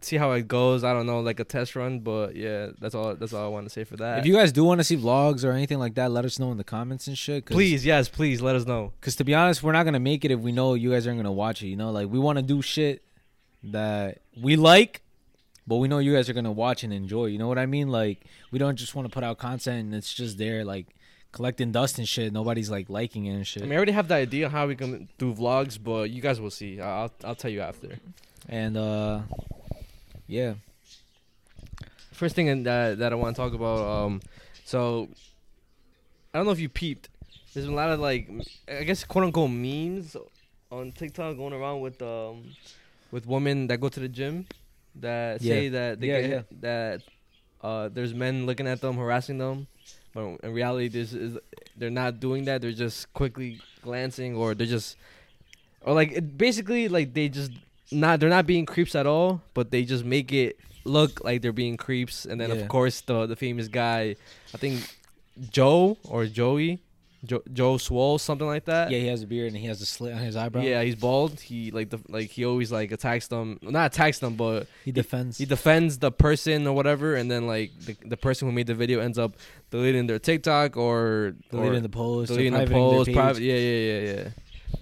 See 0.00 0.16
how 0.16 0.30
it 0.32 0.46
goes. 0.46 0.84
I 0.84 0.92
don't 0.92 1.06
know, 1.06 1.20
like 1.20 1.40
a 1.40 1.44
test 1.44 1.74
run, 1.74 2.00
but 2.00 2.36
yeah, 2.36 2.68
that's 2.80 2.94
all. 2.94 3.14
That's 3.16 3.32
all 3.32 3.44
I 3.44 3.48
want 3.48 3.66
to 3.66 3.70
say 3.70 3.82
for 3.84 3.96
that. 3.96 4.20
If 4.20 4.26
you 4.26 4.34
guys 4.34 4.52
do 4.52 4.62
want 4.64 4.78
to 4.78 4.84
see 4.84 4.96
vlogs 4.96 5.44
or 5.44 5.50
anything 5.50 5.78
like 5.78 5.94
that, 5.94 6.12
let 6.12 6.24
us 6.24 6.38
know 6.38 6.52
in 6.52 6.56
the 6.56 6.64
comments 6.64 7.08
and 7.08 7.18
shit. 7.18 7.46
Please, 7.46 7.84
yes, 7.84 8.08
please 8.08 8.40
let 8.40 8.54
us 8.54 8.64
know. 8.64 8.92
Cause 9.00 9.16
to 9.16 9.24
be 9.24 9.34
honest, 9.34 9.62
we're 9.62 9.72
not 9.72 9.84
gonna 9.84 9.98
make 10.00 10.24
it 10.24 10.30
if 10.30 10.38
we 10.40 10.52
know 10.52 10.74
you 10.74 10.90
guys 10.92 11.06
aren't 11.06 11.18
gonna 11.18 11.32
watch 11.32 11.62
it. 11.62 11.68
You 11.68 11.76
know, 11.76 11.90
like 11.90 12.08
we 12.08 12.18
want 12.18 12.38
to 12.38 12.42
do 12.42 12.62
shit 12.62 13.02
that 13.62 14.18
we 14.40 14.56
like, 14.56 15.02
but 15.66 15.76
we 15.76 15.88
know 15.88 15.98
you 15.98 16.14
guys 16.14 16.28
are 16.28 16.34
gonna 16.34 16.52
watch 16.52 16.84
and 16.84 16.92
enjoy. 16.92 17.26
You 17.26 17.38
know 17.38 17.48
what 17.48 17.58
I 17.58 17.66
mean? 17.66 17.88
Like 17.88 18.24
we 18.50 18.58
don't 18.58 18.76
just 18.76 18.94
want 18.94 19.08
to 19.08 19.12
put 19.12 19.24
out 19.24 19.38
content 19.38 19.78
and 19.86 19.94
it's 19.94 20.12
just 20.14 20.38
there 20.38 20.64
like 20.64 20.86
collecting 21.32 21.72
dust 21.72 21.98
and 21.98 22.08
shit. 22.08 22.32
Nobody's 22.32 22.70
like 22.70 22.88
liking 22.88 23.26
it 23.26 23.34
and 23.34 23.46
shit. 23.46 23.62
I 23.62 23.66
mean, 23.66 23.72
I 23.74 23.76
already 23.76 23.92
have 23.92 24.08
the 24.08 24.14
idea 24.14 24.48
how 24.48 24.66
we 24.66 24.76
can 24.76 25.08
do 25.18 25.34
vlogs, 25.34 25.78
but 25.82 26.10
you 26.10 26.22
guys 26.22 26.40
will 26.40 26.50
see. 26.50 26.80
I'll 26.80 27.12
I'll 27.24 27.34
tell 27.34 27.50
you 27.50 27.60
after. 27.60 27.98
and 28.48 28.76
uh, 28.76 29.20
yeah, 30.26 30.54
First 32.12 32.34
thing 32.34 32.64
that 32.64 32.98
that 32.98 33.12
I 33.12 33.14
want 33.16 33.36
to 33.36 33.42
talk 33.42 33.52
about. 33.54 33.78
Um, 34.06 34.20
so 34.64 35.08
I 36.34 36.38
don't 36.38 36.46
know 36.46 36.52
if 36.52 36.58
you 36.58 36.68
peeped. 36.68 37.08
There's 37.54 37.66
been 37.66 37.74
a 37.74 37.76
lot 37.76 37.90
of 37.90 38.00
like, 38.00 38.28
I 38.68 38.82
guess 38.84 39.04
quote 39.04 39.24
unquote 39.24 39.50
memes 39.50 40.16
on 40.70 40.92
TikTok 40.92 41.36
going 41.36 41.52
around 41.52 41.80
with 41.80 42.02
um, 42.02 42.44
with 43.10 43.26
women 43.26 43.66
that 43.68 43.80
go 43.80 43.88
to 43.88 44.00
the 44.00 44.08
gym 44.08 44.46
that 44.96 45.40
say 45.40 45.64
Yeah. 45.64 45.70
that 45.70 46.00
they 46.00 46.06
Yeah, 46.08 46.20
get 46.20 46.30
yeah. 46.30 46.42
that 46.60 47.02
uh, 47.60 47.88
there's 47.88 48.14
men 48.14 48.46
looking 48.46 48.66
at 48.68 48.80
them 48.80 48.96
harassing 48.96 49.38
them, 49.38 49.66
but 50.14 50.38
in 50.42 50.52
reality, 50.52 50.88
this 50.88 51.12
is 51.12 51.36
they're 51.76 51.90
not 51.90 52.20
doing 52.20 52.44
that. 52.44 52.60
They're 52.62 52.72
just 52.72 53.12
quickly 53.14 53.60
glancing, 53.82 54.36
or 54.36 54.54
they're 54.54 54.66
just, 54.66 54.96
or 55.82 55.94
like 55.94 56.12
it, 56.12 56.38
basically 56.38 56.88
like 56.88 57.14
they 57.14 57.28
just 57.28 57.50
not 57.90 58.20
they're 58.20 58.28
not 58.28 58.46
being 58.46 58.66
creeps 58.66 58.94
at 58.94 59.06
all, 59.06 59.42
but 59.54 59.70
they 59.70 59.82
just 59.84 60.04
make 60.04 60.32
it 60.32 60.56
look 60.84 61.22
like 61.24 61.42
they're 61.42 61.52
being 61.52 61.76
creeps. 61.76 62.24
And 62.24 62.40
then 62.40 62.50
Yeah. 62.50 62.56
of 62.62 62.68
course 62.68 63.00
the 63.02 63.26
the 63.26 63.36
famous 63.36 63.66
guy, 63.68 64.14
I 64.54 64.56
think 64.58 64.84
Joe 65.50 65.98
or 66.04 66.26
Joey, 66.26 66.78
jo- 67.24 67.42
Joe 67.52 67.74
Swoll, 67.74 68.20
something 68.20 68.46
like 68.46 68.64
that. 68.66 68.90
yeah, 68.90 68.98
he 68.98 69.06
has 69.06 69.22
a 69.22 69.26
beard 69.26 69.48
and 69.48 69.56
he 69.56 69.66
has 69.66 69.80
a 69.80 69.86
slit 69.86 70.12
on 70.12 70.18
his 70.20 70.36
eyebrow. 70.36 70.62
Yeah, 70.62 70.82
he's 70.82 70.94
bald. 70.96 71.40
He 71.40 71.70
like 71.70 71.90
the 71.90 72.00
like 72.08 72.30
he 72.30 72.44
always 72.44 72.70
like 72.70 72.92
attacks 72.92 73.28
them. 73.28 73.58
Not 73.62 73.92
attacks 73.94 74.18
them, 74.18 74.34
but 74.34 74.66
he 74.84 74.92
defends. 74.92 75.38
he 75.38 75.44
defends 75.46 75.98
the 75.98 76.10
person 76.12 76.66
or 76.66 76.74
whatever, 76.74 77.14
and 77.14 77.30
then 77.30 77.46
like 77.46 77.72
the, 77.80 77.96
the 78.04 78.16
person 78.16 78.48
who 78.48 78.52
made 78.52 78.66
the 78.66 78.74
video 78.74 79.00
ends 79.00 79.18
up 79.18 79.36
deleting 79.70 80.06
their 80.06 80.18
TikTok 80.18 80.76
or 80.76 81.34
deleting 81.50 81.78
or 81.78 81.80
the 81.80 81.88
post, 81.88 82.28
deleting 82.28 82.52
the 82.54 82.66
post. 82.66 83.12
Private, 83.12 83.42
yeah, 83.42 83.54
yeah, 83.56 83.78
yeah, 83.78 84.00
yeah. 84.00 84.28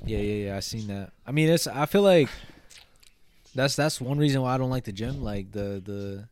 Yeah, 0.05 0.19
yeah, 0.19 0.45
yeah. 0.47 0.57
I 0.57 0.61
seen 0.61 0.89
that. 0.89 1.13
I 1.27 1.33
mean, 1.33 1.49
it's. 1.49 1.67
I 1.67 1.87
feel 1.87 2.03
like 2.03 2.29
that's 3.55 3.77
that's 3.77 4.01
one 4.01 4.19
reason 4.19 4.43
why 4.43 4.55
I 4.55 4.59
don't 4.59 4.71
like 4.71 4.85
the 4.85 4.93
gym. 4.93 5.23
Like 5.23 5.53
the 5.53 5.81
the, 5.85 6.29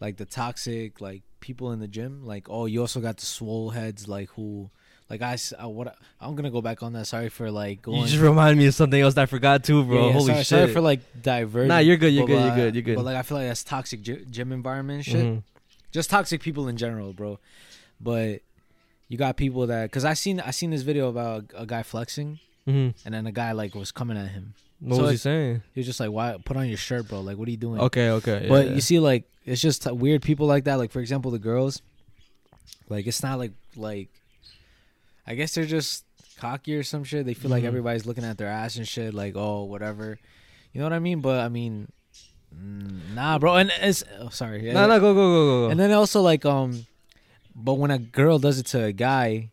like 0.00 0.16
the 0.16 0.24
toxic 0.24 1.00
like 1.00 1.22
people 1.40 1.72
in 1.72 1.80
the 1.80 1.88
gym. 1.88 2.24
Like 2.24 2.46
oh, 2.48 2.66
you 2.66 2.80
also 2.80 3.00
got 3.00 3.16
the 3.18 3.26
swole 3.26 3.70
heads 3.70 4.06
like 4.08 4.30
who. 4.30 4.70
Like 5.10 5.22
I, 5.22 5.38
I 5.58 5.66
what 5.66 5.96
I'm 6.20 6.34
gonna 6.34 6.50
go 6.50 6.60
back 6.60 6.82
on 6.82 6.92
that. 6.92 7.06
Sorry 7.06 7.28
for 7.30 7.50
like 7.50 7.80
going. 7.82 8.00
You 8.02 8.06
just 8.06 8.20
remind 8.20 8.58
me 8.58 8.66
of 8.66 8.74
something 8.74 9.00
else 9.00 9.14
that 9.14 9.22
I 9.22 9.26
forgot 9.26 9.64
too, 9.64 9.82
bro. 9.84 9.96
Yeah, 10.00 10.06
yeah, 10.06 10.12
Holy 10.12 10.24
sorry, 10.26 10.38
shit. 10.38 10.46
Sorry 10.46 10.72
for 10.72 10.80
like 10.82 11.00
diverting. 11.22 11.68
Nah, 11.68 11.78
you're 11.78 11.96
good, 11.96 12.12
you're 12.12 12.26
but, 12.26 12.32
good, 12.32 12.42
you're 12.42 12.52
uh, 12.52 12.56
good, 12.56 12.74
you're 12.74 12.82
good. 12.82 12.96
But 12.96 13.04
like 13.06 13.16
I 13.16 13.22
feel 13.22 13.38
like 13.38 13.48
that's 13.48 13.64
toxic 13.64 14.02
gym 14.02 14.52
environment 14.52 15.04
shit. 15.04 15.24
Mhm. 15.24 15.42
Just 15.92 16.10
toxic 16.10 16.42
people 16.42 16.68
in 16.68 16.76
general, 16.76 17.14
bro. 17.14 17.38
But 18.00 18.42
you 19.08 19.16
got 19.16 19.36
people 19.38 19.66
that 19.68 19.84
because 19.84 20.04
I 20.04 20.12
seen 20.12 20.40
I 20.40 20.50
seen 20.50 20.70
this 20.70 20.82
video 20.82 21.08
about 21.08 21.44
a, 21.54 21.62
a 21.62 21.66
guy 21.66 21.82
flexing 21.82 22.38
Mhm. 22.66 22.94
and 23.06 23.14
then 23.14 23.26
a 23.26 23.32
guy 23.32 23.52
like 23.52 23.74
was 23.74 23.90
coming 23.90 24.18
at 24.18 24.28
him. 24.28 24.52
What 24.80 24.96
So 24.96 25.02
was 25.02 25.10
he 25.12 25.16
saying? 25.16 25.62
He 25.74 25.80
was 25.80 25.86
just 25.86 25.98
like, 25.98 26.10
"Why 26.10 26.36
put 26.44 26.56
on 26.56 26.68
your 26.68 26.76
shirt, 26.76 27.08
bro? 27.08 27.20
Like, 27.22 27.36
what 27.36 27.48
are 27.48 27.50
you 27.50 27.56
doing?" 27.56 27.80
Okay, 27.80 28.10
okay. 28.10 28.46
but 28.48 28.66
yeah. 28.68 28.74
you 28.74 28.80
see, 28.80 29.00
like, 29.00 29.24
it's 29.44 29.60
just 29.60 29.82
t- 29.82 29.90
weird 29.90 30.22
people 30.22 30.46
like 30.46 30.64
that. 30.64 30.76
Like, 30.76 30.92
for 30.92 31.00
example, 31.00 31.32
the 31.32 31.40
girls. 31.40 31.82
Like, 32.88 33.06
it's 33.06 33.22
not 33.22 33.38
like 33.38 33.52
like. 33.74 34.08
I 35.28 35.34
guess 35.34 35.54
they're 35.54 35.66
just 35.66 36.04
cocky 36.38 36.74
or 36.74 36.82
some 36.82 37.04
shit. 37.04 37.26
They 37.26 37.34
feel 37.34 37.50
like 37.50 37.62
Mhm. 37.64 37.66
everybody's 37.68 38.06
looking 38.06 38.24
at 38.24 38.38
their 38.38 38.48
ass 38.48 38.76
and 38.76 38.88
shit. 38.88 39.12
Like, 39.12 39.34
oh, 39.36 39.64
whatever. 39.64 40.18
You 40.72 40.80
know 40.80 40.86
what 40.86 40.92
I 40.94 40.98
mean? 41.00 41.20
But 41.20 41.40
I 41.40 41.48
mean, 41.50 41.88
nah, 43.14 43.38
bro. 43.38 43.56
And 43.56 43.70
it's 43.80 44.02
oh, 44.20 44.30
sorry. 44.30 44.62
no, 44.72 44.86
no, 44.86 44.98
go, 45.00 45.14
go, 45.14 45.14
go, 45.14 45.46
go, 45.46 45.66
go. 45.66 45.70
And 45.70 45.78
then 45.78 45.92
also 45.92 46.22
like 46.22 46.44
um, 46.44 46.86
but 47.54 47.74
when 47.74 47.90
a 47.90 47.98
girl 47.98 48.38
does 48.38 48.58
it 48.58 48.66
to 48.66 48.84
a 48.84 48.92
guy, 48.92 49.50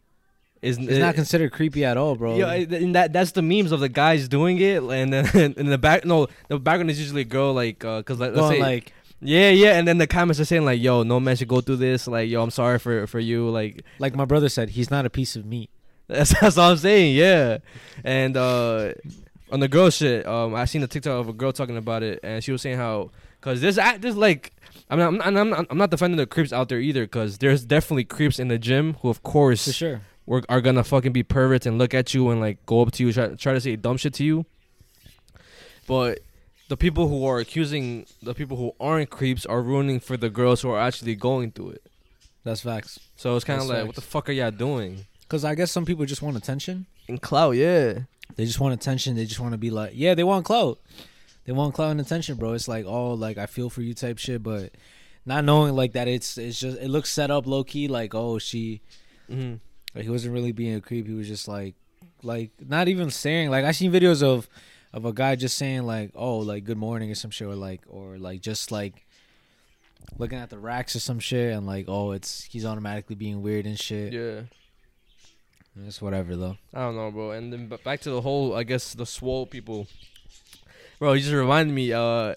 Is 0.62 0.78
it's 0.78 1.00
not 1.00 1.16
considered 1.16 1.52
creepy 1.52 1.84
at 1.84 1.98
all, 1.98 2.16
bro. 2.16 2.38
Yeah, 2.38 2.54
and 2.54 2.96
that 2.96 3.12
that's 3.14 3.32
the 3.32 3.42
memes 3.42 3.72
of 3.72 3.80
the 3.80 3.90
guys 3.90 4.28
doing 4.28 4.60
it, 4.60 4.82
and 4.84 5.12
then 5.12 5.54
in 5.58 5.68
the 5.68 5.78
back, 5.78 6.06
no, 6.06 6.28
the 6.48 6.60
background 6.60 6.90
is 6.90 7.00
usually 7.00 7.22
a 7.22 7.26
girl, 7.26 7.54
like, 7.54 7.84
uh, 7.84 8.02
cause 8.04 8.20
like, 8.20 8.30
let's 8.32 8.40
Going 8.42 8.56
say, 8.58 8.62
like 8.62 8.94
yeah, 9.26 9.50
yeah, 9.50 9.78
and 9.78 9.88
then 9.88 9.98
the 9.98 10.08
comments 10.08 10.40
are 10.40 10.46
saying 10.46 10.66
like, 10.66 10.82
"Yo, 10.82 11.04
no 11.04 11.20
man 11.20 11.36
should 11.36 11.48
go 11.48 11.62
through 11.62 11.78
this." 11.78 12.08
Like, 12.08 12.30
"Yo, 12.30 12.42
I'm 12.42 12.52
sorry 12.52 12.80
for 12.80 13.08
for 13.08 13.20
you." 13.20 13.50
Like, 13.50 13.84
like 14.00 14.16
my 14.16 14.26
brother 14.26 14.50
said, 14.50 14.70
he's 14.70 14.90
not 14.92 15.06
a 15.06 15.10
piece 15.10 15.36
of 15.36 15.46
meat. 15.46 15.70
That's, 16.08 16.40
that's 16.40 16.56
all 16.60 16.72
I'm 16.72 16.78
saying. 16.78 17.16
Yeah, 17.16 17.58
and 18.04 18.38
uh, 18.38 18.94
on 19.52 19.60
the 19.60 19.68
girl 19.68 19.90
shit, 19.90 20.28
um, 20.28 20.54
I 20.54 20.66
seen 20.66 20.84
a 20.84 20.88
TikTok 20.88 21.20
of 21.20 21.30
a 21.30 21.34
girl 21.34 21.52
talking 21.52 21.78
about 21.78 22.04
it, 22.04 22.20
and 22.22 22.44
she 22.44 22.52
was 22.52 22.62
saying 22.62 22.78
how, 22.78 23.10
cause 23.42 23.60
there's 23.60 23.80
act- 23.80 24.04
there's 24.04 24.16
like, 24.16 24.54
I 24.90 24.96
mean, 24.96 25.06
I'm 25.06 25.18
not, 25.18 25.28
I'm 25.28 25.50
not, 25.50 25.66
I'm 25.72 25.78
not 25.80 25.90
defending 25.90 26.18
the 26.18 26.28
creeps 26.28 26.54
out 26.54 26.70
there 26.70 26.80
either, 26.80 27.08
cause 27.08 27.40
there's 27.40 27.66
definitely 27.66 28.04
creeps 28.04 28.38
in 28.38 28.50
the 28.50 28.60
gym 28.60 28.94
who, 29.02 29.10
of 29.10 29.24
course, 29.24 29.66
For 29.66 29.74
sure. 29.74 30.02
were, 30.28 30.44
are 30.48 30.62
gonna 30.62 30.84
fucking 30.84 31.12
be 31.12 31.24
perverts 31.24 31.66
and 31.66 31.80
look 31.80 31.96
at 31.96 32.14
you 32.14 32.30
and 32.30 32.40
like 32.40 32.64
go 32.68 32.84
up 32.84 32.92
to 32.92 33.04
you, 33.04 33.12
try, 33.12 33.30
try 33.30 33.54
to 33.54 33.60
say 33.62 33.76
dumb 33.76 33.98
shit 33.98 34.14
to 34.16 34.24
you. 34.24 34.46
But 35.88 36.20
the 36.68 36.78
people 36.78 37.08
who 37.08 37.26
are 37.26 37.40
accusing 37.40 38.06
the 38.24 38.34
people 38.34 38.58
who 38.58 38.74
aren't 38.80 39.10
creeps 39.10 39.46
are 39.46 39.62
ruining 39.62 40.00
for 40.00 40.18
the 40.18 40.30
girls 40.30 40.62
who 40.62 40.70
are 40.72 40.80
actually 40.80 41.16
going 41.16 41.52
through 41.52 41.72
it. 41.72 41.84
That's 42.44 42.62
facts. 42.62 43.00
So 43.16 43.36
it's 43.36 43.46
kind 43.46 43.62
of 43.62 43.68
That's 43.68 43.80
like, 43.80 43.88
what 43.88 43.96
the 43.96 44.02
fuck 44.02 44.30
are 44.30 44.32
y'all 44.32 44.52
doing? 44.52 45.06
Cause 45.30 45.44
I 45.44 45.56
guess 45.56 45.72
some 45.72 45.86
people 45.86 46.06
just 46.06 46.22
want 46.22 46.38
attention. 46.38 46.86
And 47.08 47.22
clout, 47.22 47.56
yeah. 47.56 48.00
They 48.36 48.46
just 48.46 48.60
want 48.60 48.74
attention. 48.74 49.16
They 49.16 49.26
just 49.26 49.40
want 49.40 49.54
to 49.54 49.58
be 49.58 49.70
like, 49.72 49.92
yeah, 49.94 50.14
they 50.16 50.24
want 50.24 50.46
clout. 50.46 50.80
They 51.46 51.54
want 51.54 51.74
clout 51.76 51.92
and 51.92 52.02
attention, 52.02 52.36
bro. 52.38 52.54
It's 52.54 52.68
like, 52.68 52.86
oh, 52.86 53.14
like 53.14 53.38
I 53.38 53.46
feel 53.46 53.70
for 53.70 53.82
you 53.82 53.94
type 53.94 54.18
shit, 54.18 54.42
but 54.44 54.72
not 55.26 55.44
knowing 55.46 55.76
like 55.76 55.94
that 55.94 56.08
it's 56.08 56.38
it's 56.38 56.60
just 56.60 56.80
it 56.80 56.90
looks 56.90 57.12
set 57.12 57.30
up 57.32 57.46
low 57.48 57.64
key. 57.64 57.88
Like, 57.88 58.14
oh, 58.16 58.38
she 58.40 58.82
Mm-hmm. 59.32 59.56
like 59.96 60.04
he 60.04 60.10
wasn't 60.12 60.34
really 60.36 60.52
being 60.52 60.76
a 60.76 60.82
creep. 60.82 61.08
He 61.08 61.14
was 61.14 61.28
just 61.28 61.48
like 61.48 61.76
like 62.22 62.52
not 62.68 62.88
even 62.88 63.10
staring. 63.10 63.50
Like 63.50 63.66
I 63.66 63.72
seen 63.72 63.92
videos 63.92 64.22
of 64.22 64.48
of 64.96 65.04
a 65.04 65.14
guy 65.14 65.36
just 65.36 65.58
saying 65.58 65.84
like, 65.84 66.12
"Oh, 66.16 66.38
like 66.38 66.64
good 66.64 66.78
morning" 66.78 67.12
or 67.12 67.16
some 67.16 67.30
shit, 67.30 67.48
or 67.48 67.56
like, 67.56 67.82
or 67.88 68.18
like 68.18 68.42
just 68.42 68.72
like 68.72 69.06
looking 70.18 70.40
at 70.40 70.50
the 70.50 70.58
racks 70.58 70.96
or 70.96 71.02
some 71.02 71.20
shit, 71.20 71.54
and 71.54 71.68
like, 71.68 71.86
oh, 71.88 72.14
it's 72.14 72.44
he's 72.46 72.66
automatically 72.66 73.16
being 73.16 73.44
weird 73.44 73.66
and 73.66 73.78
shit. 73.78 74.14
Yeah. 74.14 74.42
It's 75.86 76.02
whatever 76.02 76.38
though. 76.38 76.58
I 76.74 76.80
don't 76.80 76.96
know, 76.96 77.12
bro. 77.12 77.32
And 77.32 77.52
then 77.52 77.68
back 77.84 78.00
to 78.02 78.10
the 78.10 78.22
whole, 78.22 78.56
I 78.56 78.64
guess 78.64 78.94
the 78.94 79.06
swole 79.06 79.46
people, 79.46 79.88
bro. 80.98 81.12
You 81.12 81.20
just 81.20 81.34
reminded 81.34 81.74
me. 81.76 81.92
Uh, 81.92 82.36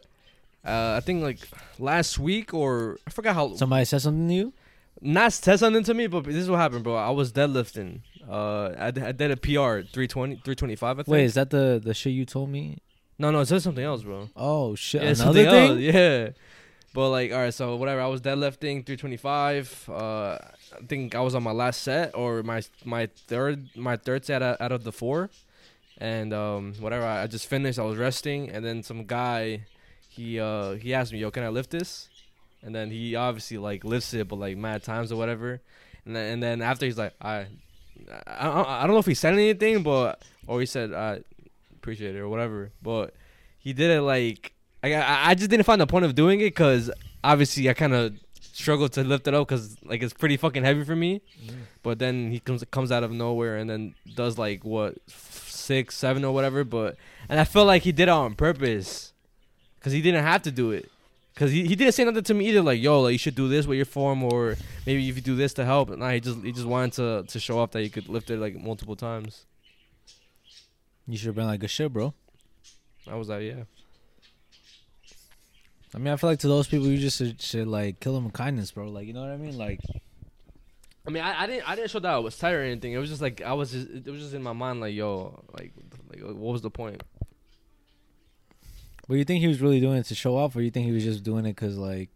uh, 0.64 0.96
I 0.96 1.00
think 1.00 1.22
like 1.22 1.38
last 1.78 2.18
week 2.18 2.52
or 2.52 2.98
I 3.06 3.10
forgot 3.10 3.36
how. 3.36 3.54
Somebody 3.54 3.84
said 3.84 4.02
something 4.02 4.26
to 4.26 4.34
you. 4.34 4.52
not 5.00 5.32
said 5.32 5.60
something 5.60 5.84
to 5.84 5.94
me, 5.94 6.08
but 6.08 6.24
this 6.24 6.34
is 6.34 6.50
what 6.50 6.58
happened, 6.58 6.82
bro. 6.82 6.96
I 6.96 7.10
was 7.10 7.32
deadlifting. 7.32 8.00
Uh, 8.28 8.74
I, 8.78 8.90
d- 8.90 9.00
I 9.00 9.12
did 9.12 9.30
a 9.30 9.36
PR 9.36 9.80
320, 9.86 10.34
325, 10.44 10.82
I 10.98 11.02
think. 11.02 11.08
Wait, 11.08 11.24
is 11.24 11.34
that 11.34 11.50
the 11.50 11.80
the 11.82 11.94
shit 11.94 12.12
you 12.12 12.24
told 12.24 12.50
me? 12.50 12.78
no, 13.18 13.30
no, 13.30 13.40
it 13.40 13.46
said 13.46 13.62
something 13.62 13.84
else, 13.84 14.02
bro. 14.02 14.28
Oh 14.36 14.74
shit! 14.74 15.02
Yeah, 15.02 15.08
Another 15.10 15.44
thing. 15.44 15.70
else, 15.70 15.78
yeah. 15.94 16.28
But 16.94 17.10
like, 17.10 17.32
all 17.32 17.38
right, 17.38 17.54
so 17.54 17.76
whatever. 17.76 18.00
I 18.00 18.06
was 18.06 18.20
deadlifting 18.20 18.84
325. 18.86 19.88
Uh, 19.88 19.92
I 19.94 20.38
think 20.88 21.14
I 21.14 21.20
was 21.20 21.34
on 21.34 21.42
my 21.42 21.52
last 21.52 21.82
set 21.82 22.14
or 22.14 22.42
my 22.42 22.62
my 22.84 23.06
third 23.28 23.70
my 23.76 23.96
third 23.96 24.24
set 24.24 24.42
out, 24.42 24.72
of 24.72 24.84
the 24.84 24.92
four, 24.92 25.30
and 25.98 26.32
um, 26.32 26.74
whatever. 26.80 27.04
I, 27.04 27.22
I 27.22 27.26
just 27.26 27.46
finished. 27.46 27.78
I 27.78 27.82
was 27.82 27.96
resting, 27.96 28.50
and 28.50 28.64
then 28.64 28.82
some 28.82 29.04
guy, 29.04 29.64
he 30.08 30.38
uh 30.40 30.72
he 30.72 30.92
asked 30.94 31.12
me, 31.12 31.18
"Yo, 31.18 31.30
can 31.30 31.44
I 31.44 31.48
lift 31.48 31.70
this?" 31.70 32.08
And 32.62 32.74
then 32.74 32.90
he 32.90 33.14
obviously 33.16 33.58
like 33.58 33.84
lifts 33.84 34.12
it, 34.14 34.26
but 34.28 34.36
like 34.36 34.56
mad 34.56 34.82
times 34.82 35.12
or 35.12 35.16
whatever. 35.16 35.60
And 36.04 36.16
then 36.16 36.32
and 36.34 36.42
then 36.42 36.62
after 36.62 36.86
he's 36.86 36.98
like, 36.98 37.14
"I, 37.20 37.46
I, 38.26 38.82
I 38.82 38.86
don't 38.86 38.94
know 38.94 38.98
if 38.98 39.06
he 39.06 39.14
said 39.14 39.34
anything, 39.34 39.82
but 39.82 40.22
or 40.46 40.60
he 40.60 40.66
said 40.66 40.92
I 40.92 41.20
appreciate 41.76 42.16
it 42.16 42.18
or 42.18 42.28
whatever, 42.28 42.70
but 42.82 43.14
he 43.58 43.72
did 43.72 43.90
it 43.90 44.02
like 44.02 44.52
I 44.82 44.94
I 44.94 45.30
I 45.30 45.34
just 45.34 45.50
didn't 45.50 45.64
find 45.64 45.80
the 45.80 45.86
point 45.86 46.04
of 46.04 46.14
doing 46.14 46.40
it 46.40 46.46
because 46.46 46.90
obviously 47.22 47.68
I 47.68 47.74
kind 47.74 47.94
of 47.94 48.14
struggled 48.40 48.92
to 48.92 49.04
lift 49.04 49.28
it 49.28 49.34
up 49.34 49.48
because 49.48 49.76
like 49.84 50.02
it's 50.02 50.12
pretty 50.12 50.36
fucking 50.36 50.64
heavy 50.64 50.84
for 50.84 50.96
me. 50.96 51.22
Mm-hmm. 51.44 51.60
But 51.82 51.98
then 51.98 52.30
he 52.30 52.40
comes 52.40 52.64
comes 52.70 52.90
out 52.92 53.04
of 53.04 53.12
nowhere 53.12 53.56
and 53.56 53.70
then 53.70 53.94
does 54.14 54.38
like 54.38 54.64
what 54.64 54.96
six, 55.06 55.94
seven 55.94 56.24
or 56.24 56.32
whatever. 56.32 56.64
But 56.64 56.96
and 57.28 57.38
I 57.38 57.44
felt 57.44 57.66
like 57.66 57.82
he 57.82 57.92
did 57.92 58.04
it 58.04 58.08
on 58.08 58.34
purpose 58.34 59.12
because 59.76 59.92
he 59.92 60.02
didn't 60.02 60.24
have 60.24 60.42
to 60.42 60.50
do 60.50 60.72
it. 60.72 60.90
Cause 61.38 61.52
he, 61.52 61.68
he 61.68 61.76
didn't 61.76 61.94
say 61.94 62.04
nothing 62.04 62.24
to 62.24 62.34
me 62.34 62.48
either, 62.48 62.62
like 62.62 62.82
yo, 62.82 63.00
like 63.00 63.12
you 63.12 63.18
should 63.18 63.36
do 63.36 63.48
this 63.48 63.64
with 63.64 63.76
your 63.76 63.84
form, 63.84 64.24
or 64.24 64.56
maybe 64.84 65.08
if 65.08 65.14
you 65.14 65.22
do 65.22 65.36
this 65.36 65.54
to 65.54 65.64
help. 65.64 65.96
Nah, 65.96 66.10
he 66.10 66.18
just 66.18 66.42
he 66.42 66.50
just 66.50 66.66
wanted 66.66 66.94
to 66.94 67.24
to 67.28 67.38
show 67.38 67.60
off 67.60 67.70
that 67.70 67.82
he 67.82 67.88
could 67.88 68.08
lift 68.08 68.28
it 68.28 68.38
like 68.38 68.56
multiple 68.56 68.96
times. 68.96 69.46
You 71.06 71.16
should 71.16 71.28
have 71.28 71.36
been 71.36 71.46
like, 71.46 71.62
a 71.62 71.68
shit, 71.68 71.92
bro." 71.92 72.12
I 73.08 73.14
was 73.14 73.28
like, 73.28 73.42
yeah, 73.42 73.62
I 75.94 75.98
mean, 75.98 76.12
I 76.12 76.16
feel 76.16 76.28
like 76.28 76.40
to 76.40 76.48
those 76.48 76.66
people, 76.66 76.88
you 76.88 76.98
just 76.98 77.18
should, 77.18 77.40
should 77.40 77.68
like 77.68 78.00
kill 78.00 78.14
them 78.14 78.24
with 78.24 78.34
kindness, 78.34 78.72
bro. 78.72 78.88
Like, 78.88 79.06
you 79.06 79.12
know 79.12 79.20
what 79.20 79.30
I 79.30 79.36
mean? 79.36 79.56
Like, 79.56 79.80
I 81.06 81.10
mean, 81.10 81.22
I, 81.22 81.44
I 81.44 81.46
didn't 81.46 81.70
I 81.70 81.76
didn't 81.76 81.90
show 81.90 82.00
that 82.00 82.12
I 82.12 82.18
was 82.18 82.36
tired 82.36 82.60
or 82.60 82.64
anything. 82.64 82.92
It 82.92 82.98
was 82.98 83.08
just 83.08 83.22
like 83.22 83.42
I 83.42 83.52
was 83.54 83.72
just 83.72 83.88
it 83.88 84.10
was 84.10 84.20
just 84.20 84.34
in 84.34 84.42
my 84.42 84.52
mind 84.52 84.80
like 84.80 84.94
yo 84.94 85.42
like 85.52 85.72
like 86.10 86.20
what 86.22 86.52
was 86.52 86.62
the 86.62 86.70
point? 86.70 87.02
But 89.08 89.14
you 89.14 89.24
think 89.24 89.40
he 89.40 89.48
was 89.48 89.60
really 89.60 89.80
doing 89.80 89.98
it 89.98 90.06
to 90.06 90.14
show 90.14 90.36
off, 90.36 90.54
or 90.54 90.60
you 90.60 90.70
think 90.70 90.86
he 90.86 90.92
was 90.92 91.04
just 91.04 91.22
doing 91.22 91.46
it 91.46 91.56
because 91.56 91.76
like 91.76 92.10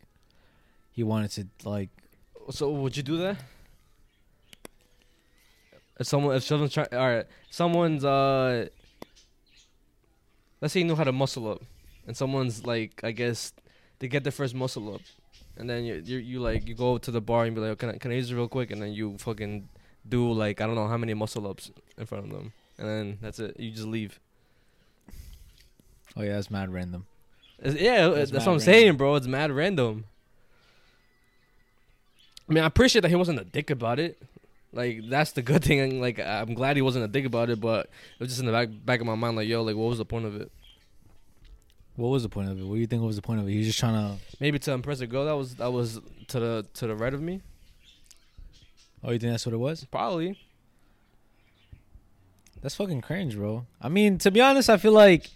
he 0.92 1.02
wanted 1.02 1.30
to 1.32 1.68
like? 1.68 1.88
So 2.50 2.70
would 2.70 2.96
you 2.96 3.02
do 3.02 3.16
that? 3.18 3.38
If 5.98 6.06
someone 6.06 6.36
if 6.36 6.42
someone's 6.42 6.72
trying 6.72 6.88
all 6.92 7.08
right 7.08 7.26
someone's 7.50 8.04
uh 8.04 8.66
let's 10.60 10.72
say 10.72 10.80
you 10.80 10.86
know 10.86 10.96
how 10.96 11.04
to 11.04 11.12
muscle 11.12 11.48
up 11.48 11.62
and 12.06 12.16
someone's 12.16 12.66
like 12.66 13.00
I 13.04 13.12
guess 13.12 13.52
they 13.98 14.08
get 14.08 14.24
their 14.24 14.32
first 14.32 14.54
muscle 14.54 14.94
up 14.94 15.02
and 15.56 15.68
then 15.68 15.84
you 15.84 16.02
you 16.04 16.18
you 16.18 16.40
like 16.40 16.66
you 16.66 16.74
go 16.74 16.98
to 16.98 17.10
the 17.10 17.20
bar 17.20 17.44
and 17.44 17.54
be 17.54 17.60
like 17.60 17.78
can 17.78 17.90
I 17.90 17.98
can 17.98 18.10
I 18.10 18.14
use 18.14 18.32
it 18.32 18.34
real 18.34 18.48
quick 18.48 18.70
and 18.70 18.80
then 18.80 18.92
you 18.92 19.18
fucking 19.18 19.68
do 20.08 20.32
like 20.32 20.60
I 20.60 20.66
don't 20.66 20.74
know 20.74 20.88
how 20.88 20.96
many 20.96 21.14
muscle 21.14 21.46
ups 21.46 21.70
in 21.98 22.06
front 22.06 22.24
of 22.24 22.30
them 22.32 22.52
and 22.78 22.88
then 22.88 23.18
that's 23.20 23.38
it 23.38 23.60
you 23.60 23.70
just 23.70 23.86
leave. 23.86 24.18
Oh 26.16 26.22
yeah, 26.22 26.32
that's 26.34 26.50
mad 26.50 26.72
random. 26.72 27.06
It's- 27.58 27.80
yeah, 27.80 28.08
That's 28.08 28.30
that's, 28.30 28.46
what 28.46 28.52
I'm 28.54 28.60
saying, 28.60 28.96
bro. 28.96 29.14
It's 29.14 29.26
mad 29.26 29.52
random. 29.52 30.04
I 32.48 32.52
mean, 32.52 32.64
I 32.64 32.66
appreciate 32.66 33.02
that 33.02 33.08
he 33.08 33.14
wasn't 33.14 33.38
a 33.40 33.44
dick 33.44 33.70
about 33.70 33.98
it. 34.00 34.20
Like 34.72 35.08
that's 35.08 35.32
the 35.32 35.42
good 35.42 35.62
thing. 35.68 36.00
Like 36.00 36.18
I'm 36.18 36.54
glad 36.54 36.76
he 36.76 36.82
wasn't 36.82 37.04
a 37.04 37.08
dick 37.08 37.24
about 37.24 37.50
it, 37.50 37.60
but 37.60 37.86
it 37.86 38.20
was 38.20 38.28
just 38.28 38.40
in 38.40 38.46
the 38.46 38.52
back 38.52 38.68
back 38.84 39.00
of 39.00 39.06
my 39.06 39.14
mind, 39.14 39.36
like, 39.36 39.48
yo, 39.48 39.62
like 39.62 39.76
what 39.76 39.88
was 39.88 39.98
the 39.98 40.04
point 40.04 40.24
of 40.24 40.40
it? 40.40 40.50
What 41.96 42.08
was 42.08 42.22
the 42.22 42.28
point 42.30 42.50
of 42.50 42.58
it? 42.58 42.64
What 42.64 42.74
do 42.74 42.80
you 42.80 42.86
think 42.86 43.02
was 43.02 43.16
the 43.16 43.22
point 43.22 43.40
of 43.40 43.46
it? 43.48 43.52
He 43.52 43.58
was 43.58 43.66
just 43.66 43.78
trying 43.78 43.94
to. 43.94 44.22
Maybe 44.40 44.58
to 44.60 44.72
impress 44.72 45.00
a 45.00 45.06
girl 45.06 45.26
that 45.26 45.36
was 45.36 45.54
that 45.56 45.70
was 45.72 46.00
to 46.28 46.40
the 46.40 46.66
to 46.74 46.86
the 46.86 46.96
right 46.96 47.12
of 47.12 47.20
me. 47.20 47.42
Oh, 49.04 49.10
you 49.12 49.18
think 49.18 49.32
that's 49.32 49.44
what 49.46 49.54
it 49.54 49.58
was? 49.58 49.84
Probably. 49.84 50.38
That's 52.62 52.76
fucking 52.76 53.00
cringe, 53.00 53.36
bro. 53.36 53.66
I 53.80 53.88
mean, 53.88 54.18
to 54.18 54.30
be 54.30 54.40
honest, 54.40 54.70
I 54.70 54.76
feel 54.76 54.92
like 54.92 55.30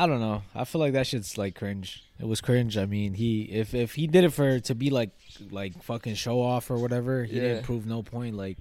I 0.00 0.06
don't 0.06 0.20
know. 0.20 0.42
I 0.54 0.64
feel 0.64 0.80
like 0.80 0.92
that 0.92 1.06
shit's 1.08 1.36
like 1.36 1.56
cringe. 1.56 2.04
It 2.20 2.26
was 2.26 2.40
cringe. 2.40 2.76
I 2.78 2.86
mean, 2.86 3.14
he 3.14 3.42
if 3.42 3.74
if 3.74 3.94
he 3.96 4.06
did 4.06 4.22
it 4.24 4.30
for 4.30 4.60
to 4.60 4.74
be 4.74 4.90
like 4.90 5.10
like 5.50 5.82
fucking 5.82 6.14
show 6.14 6.40
off 6.40 6.70
or 6.70 6.78
whatever, 6.78 7.24
he 7.24 7.36
Yeah. 7.36 7.42
didn't 7.42 7.64
prove 7.64 7.84
no 7.86 8.02
point. 8.02 8.36
Like, 8.36 8.58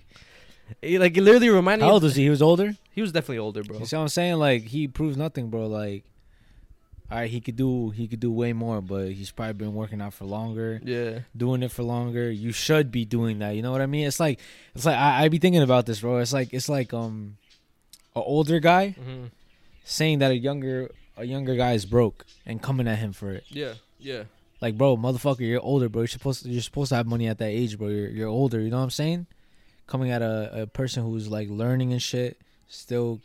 He, 0.81 0.97
like 0.97 1.15
it 1.15 1.21
literally 1.21 1.49
reminded 1.49 1.83
how 1.85 1.89
me. 1.91 1.93
old 1.93 2.03
was 2.03 2.15
he? 2.15 2.23
He 2.23 2.29
was 2.29 2.41
older. 2.41 2.75
He 2.91 3.01
was 3.01 3.11
definitely 3.11 3.37
older, 3.37 3.63
bro. 3.63 3.77
You 3.79 3.85
see 3.85 3.95
what 3.95 4.01
I'm 4.01 4.07
saying? 4.09 4.35
Like, 4.37 4.63
he 4.63 4.87
proves 4.87 5.15
nothing, 5.15 5.49
bro. 5.49 5.67
Like, 5.67 6.03
all 7.11 7.19
right, 7.19 7.29
he 7.29 7.39
could 7.39 7.55
do 7.55 7.91
he 7.91 8.07
could 8.07 8.19
do 8.19 8.31
way 8.31 8.51
more, 8.51 8.81
but 8.81 9.11
he's 9.11 9.31
probably 9.31 9.53
been 9.53 9.73
working 9.75 10.01
out 10.01 10.13
for 10.13 10.25
longer, 10.25 10.81
Yeah. 10.83 11.19
doing 11.37 11.61
it 11.63 11.71
for 11.71 11.83
longer. 11.83 12.29
You 12.31 12.51
should 12.51 12.91
be 12.91 13.05
doing 13.05 13.39
that. 13.39 13.51
You 13.55 13.61
know 13.61 13.71
what 13.71 13.81
I 13.81 13.85
mean? 13.85 14.07
It's 14.07 14.19
like 14.19 14.39
it's 14.75 14.85
like 14.85 14.97
I, 14.97 15.23
I 15.25 15.29
be 15.29 15.37
thinking 15.37 15.61
about 15.61 15.85
this, 15.85 16.01
bro. 16.01 16.17
It's 16.17 16.33
like 16.33 16.51
it's 16.51 16.67
like 16.67 16.93
um, 16.93 17.37
an 18.15 18.23
older 18.25 18.59
guy 18.59 18.89
hmm 18.97 19.25
saying 19.85 20.19
that 20.19 20.31
a 20.31 20.35
younger 20.37 20.91
a 21.17 21.25
younger 21.25 21.55
guy 21.55 21.73
is 21.73 21.85
broke 21.85 22.25
and 22.45 22.61
coming 22.61 22.87
at 22.87 22.99
him 22.99 23.13
for 23.13 23.31
it. 23.31 23.43
Yeah. 23.49 23.73
Yeah. 23.99 24.23
Like, 24.61 24.77
bro, 24.77 24.97
motherfucker, 24.97 25.41
you're 25.41 25.61
older, 25.61 25.89
bro. 25.89 26.01
You're 26.01 26.07
supposed 26.07 26.43
to, 26.43 26.49
you're 26.49 26.61
supposed 26.61 26.89
to 26.89 26.95
have 26.95 27.05
money 27.07 27.27
at 27.27 27.37
that 27.39 27.49
age, 27.49 27.77
bro. 27.77 27.89
You're 27.89 28.09
you're 28.09 28.27
older. 28.27 28.59
You 28.59 28.69
know 28.69 28.77
what 28.77 28.83
I'm 28.83 28.89
saying? 28.89 29.27
Coming 29.85 30.11
at 30.11 30.21
a, 30.21 30.63
a 30.63 30.67
person 30.67 31.03
who's 31.03 31.29
like 31.29 31.49
learning 31.49 31.91
and 31.91 32.01
shit, 32.01 32.39
still 32.67 33.21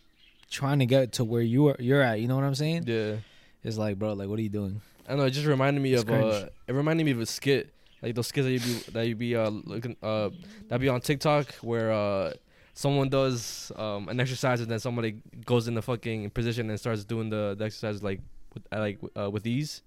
trying 0.50 0.78
to 0.80 0.86
get 0.86 1.12
to 1.12 1.24
where 1.24 1.42
you 1.42 1.68
are 1.68 1.76
you're 1.78 2.02
at. 2.02 2.20
You 2.20 2.28
know 2.28 2.36
what 2.36 2.44
I'm 2.44 2.54
saying? 2.54 2.84
Yeah. 2.86 3.16
It's 3.64 3.78
like, 3.78 3.98
bro, 3.98 4.12
like, 4.12 4.28
what 4.28 4.38
are 4.38 4.42
you 4.42 4.48
doing? 4.48 4.80
I 5.08 5.14
know. 5.14 5.24
It 5.24 5.30
just 5.30 5.46
reminded 5.46 5.82
me 5.82 5.94
It's 5.94 6.02
of 6.02 6.10
uh, 6.10 6.46
it 6.66 6.72
reminded 6.72 7.04
me 7.04 7.12
of 7.12 7.20
a 7.20 7.26
skit, 7.26 7.72
like 8.02 8.14
those 8.14 8.26
skits 8.26 8.46
that 8.46 8.52
you 8.52 8.60
be 8.60 8.90
that 8.92 9.06
you 9.06 9.14
be 9.16 9.36
uh 9.36 9.50
looking 9.50 9.96
uh 10.02 10.30
that 10.68 10.80
be 10.80 10.88
on 10.88 11.00
TikTok 11.00 11.52
where 11.56 11.92
uh 11.92 12.32
someone 12.74 13.08
does 13.08 13.70
um 13.76 14.08
an 14.08 14.18
exercise 14.20 14.60
and 14.60 14.70
then 14.70 14.78
somebody 14.78 15.16
goes 15.44 15.68
in 15.68 15.74
the 15.74 15.82
fucking 15.82 16.30
position 16.30 16.70
and 16.70 16.78
starts 16.78 17.04
doing 17.04 17.28
the, 17.30 17.54
the 17.58 17.64
exercise 17.64 18.02
like 18.02 18.20
with 18.54 18.66
uh, 18.72 18.78
like 18.78 18.98
uh, 19.16 19.30
with 19.30 19.46
ease. 19.46 19.82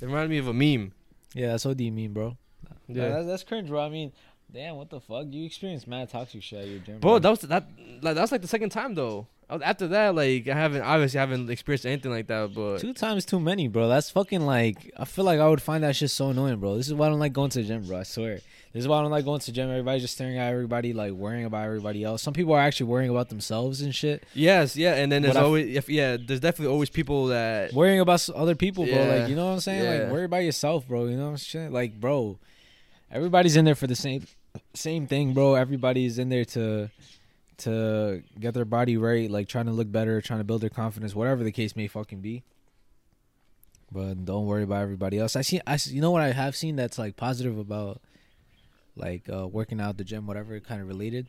It 0.00 0.06
reminded 0.06 0.30
me 0.30 0.38
of 0.38 0.48
a 0.48 0.54
meme. 0.54 0.92
Yeah, 1.34 1.48
that's 1.48 1.64
what 1.64 1.76
do 1.76 1.84
you 1.84 1.92
mean, 1.92 2.12
bro? 2.12 2.36
Yeah. 2.88 3.08
that's, 3.08 3.26
that's 3.26 3.44
cringe, 3.44 3.68
bro. 3.68 3.80
I 3.80 3.88
mean, 3.88 4.12
damn, 4.52 4.76
what 4.76 4.90
the 4.90 5.00
fuck? 5.00 5.26
You 5.30 5.46
experienced 5.46 5.86
mad 5.86 6.08
toxic 6.10 6.42
shit 6.42 6.60
at 6.60 6.68
your 6.68 6.78
gym, 6.80 6.98
Bro, 6.98 7.20
that 7.20 7.30
was 7.30 7.40
that 7.40 7.68
like 8.02 8.14
that's 8.14 8.32
like 8.32 8.42
the 8.42 8.48
second 8.48 8.70
time 8.70 8.94
though. 8.94 9.26
After 9.62 9.88
that, 9.88 10.14
like 10.14 10.46
I 10.48 10.54
haven't 10.54 10.82
obviously 10.82 11.18
I 11.18 11.22
haven't 11.22 11.50
experienced 11.50 11.86
anything 11.86 12.12
like 12.12 12.28
that, 12.28 12.54
but 12.54 12.78
Two 12.78 12.92
times 12.92 13.24
too 13.24 13.40
many, 13.40 13.68
bro. 13.68 13.88
That's 13.88 14.10
fucking 14.10 14.42
like. 14.42 14.92
I 14.96 15.04
feel 15.04 15.24
like 15.24 15.40
I 15.40 15.48
would 15.48 15.60
find 15.62 15.82
that 15.84 15.96
shit 15.96 16.10
so 16.10 16.30
annoying, 16.30 16.58
bro. 16.60 16.76
This 16.76 16.86
is 16.88 16.94
why 16.94 17.06
I 17.06 17.10
don't 17.10 17.18
like 17.18 17.32
going 17.32 17.50
to 17.50 17.62
the 17.62 17.66
gym, 17.66 17.84
bro. 17.84 17.98
I 17.98 18.02
swear. 18.04 18.40
This 18.72 18.82
is 18.82 18.88
why 18.88 18.98
I 19.00 19.02
don't 19.02 19.10
like 19.10 19.24
going 19.24 19.40
to 19.40 19.46
the 19.46 19.52
gym. 19.52 19.68
Everybody's 19.68 20.02
just 20.02 20.14
staring 20.14 20.38
at 20.38 20.52
everybody, 20.52 20.92
like 20.92 21.10
worrying 21.12 21.44
about 21.44 21.64
everybody 21.64 22.04
else. 22.04 22.22
Some 22.22 22.32
people 22.34 22.54
are 22.54 22.60
actually 22.60 22.86
worrying 22.86 23.10
about 23.10 23.28
themselves 23.28 23.80
and 23.80 23.92
shit. 23.92 24.24
yes, 24.32 24.76
yeah, 24.76 24.94
and 24.94 25.10
then 25.10 25.22
there's 25.22 25.34
But 25.34 25.42
always 25.42 25.76
if 25.76 25.88
yeah, 25.88 26.16
there's 26.16 26.38
definitely 26.38 26.72
always 26.72 26.88
people 26.88 27.26
that 27.26 27.72
Worrying 27.72 27.98
about 27.98 28.28
other 28.30 28.54
people, 28.54 28.84
bro. 28.84 28.94
Yeah. 28.94 29.14
Like 29.20 29.28
you 29.28 29.34
know 29.34 29.46
what 29.46 29.54
I'm 29.54 29.60
saying? 29.60 29.82
Yeah. 29.82 30.04
Like 30.04 30.12
worry 30.12 30.24
about 30.26 30.44
yourself, 30.44 30.86
bro. 30.86 31.06
You 31.06 31.16
know 31.16 31.24
what 31.24 31.30
I'm 31.30 31.36
saying? 31.38 31.72
Like, 31.72 31.98
bro, 31.98 32.38
everybody's 33.10 33.56
in 33.56 33.64
there 33.64 33.74
for 33.74 33.88
the 33.88 33.96
same 33.96 34.26
same 34.74 35.08
thing, 35.08 35.34
bro. 35.34 35.54
Everybody's 35.54 36.18
in 36.20 36.28
there 36.28 36.44
to 36.44 36.90
to 37.60 38.22
get 38.38 38.54
their 38.54 38.64
body 38.64 38.96
right, 38.96 39.30
like 39.30 39.48
trying 39.48 39.66
to 39.66 39.72
look 39.72 39.90
better, 39.90 40.20
trying 40.20 40.40
to 40.40 40.44
build 40.44 40.60
their 40.62 40.70
confidence, 40.70 41.14
whatever 41.14 41.42
the 41.44 41.52
case 41.52 41.74
may 41.76 41.86
fucking 41.86 42.20
be. 42.20 42.42
But 43.92 44.24
don't 44.24 44.46
worry 44.46 44.62
about 44.62 44.82
everybody 44.82 45.18
else. 45.18 45.34
I 45.36 45.42
see. 45.42 45.60
I 45.66 45.76
see- 45.76 45.94
you 45.94 46.00
know 46.00 46.10
what 46.12 46.22
I 46.22 46.32
have 46.32 46.54
seen 46.54 46.76
that's 46.76 46.98
like 46.98 47.16
positive 47.16 47.58
about 47.58 48.00
like 48.96 49.28
uh, 49.28 49.48
working 49.48 49.80
out 49.80 49.96
the 49.96 50.04
gym, 50.04 50.26
whatever, 50.26 50.58
kind 50.60 50.80
of 50.80 50.86
related. 50.88 51.26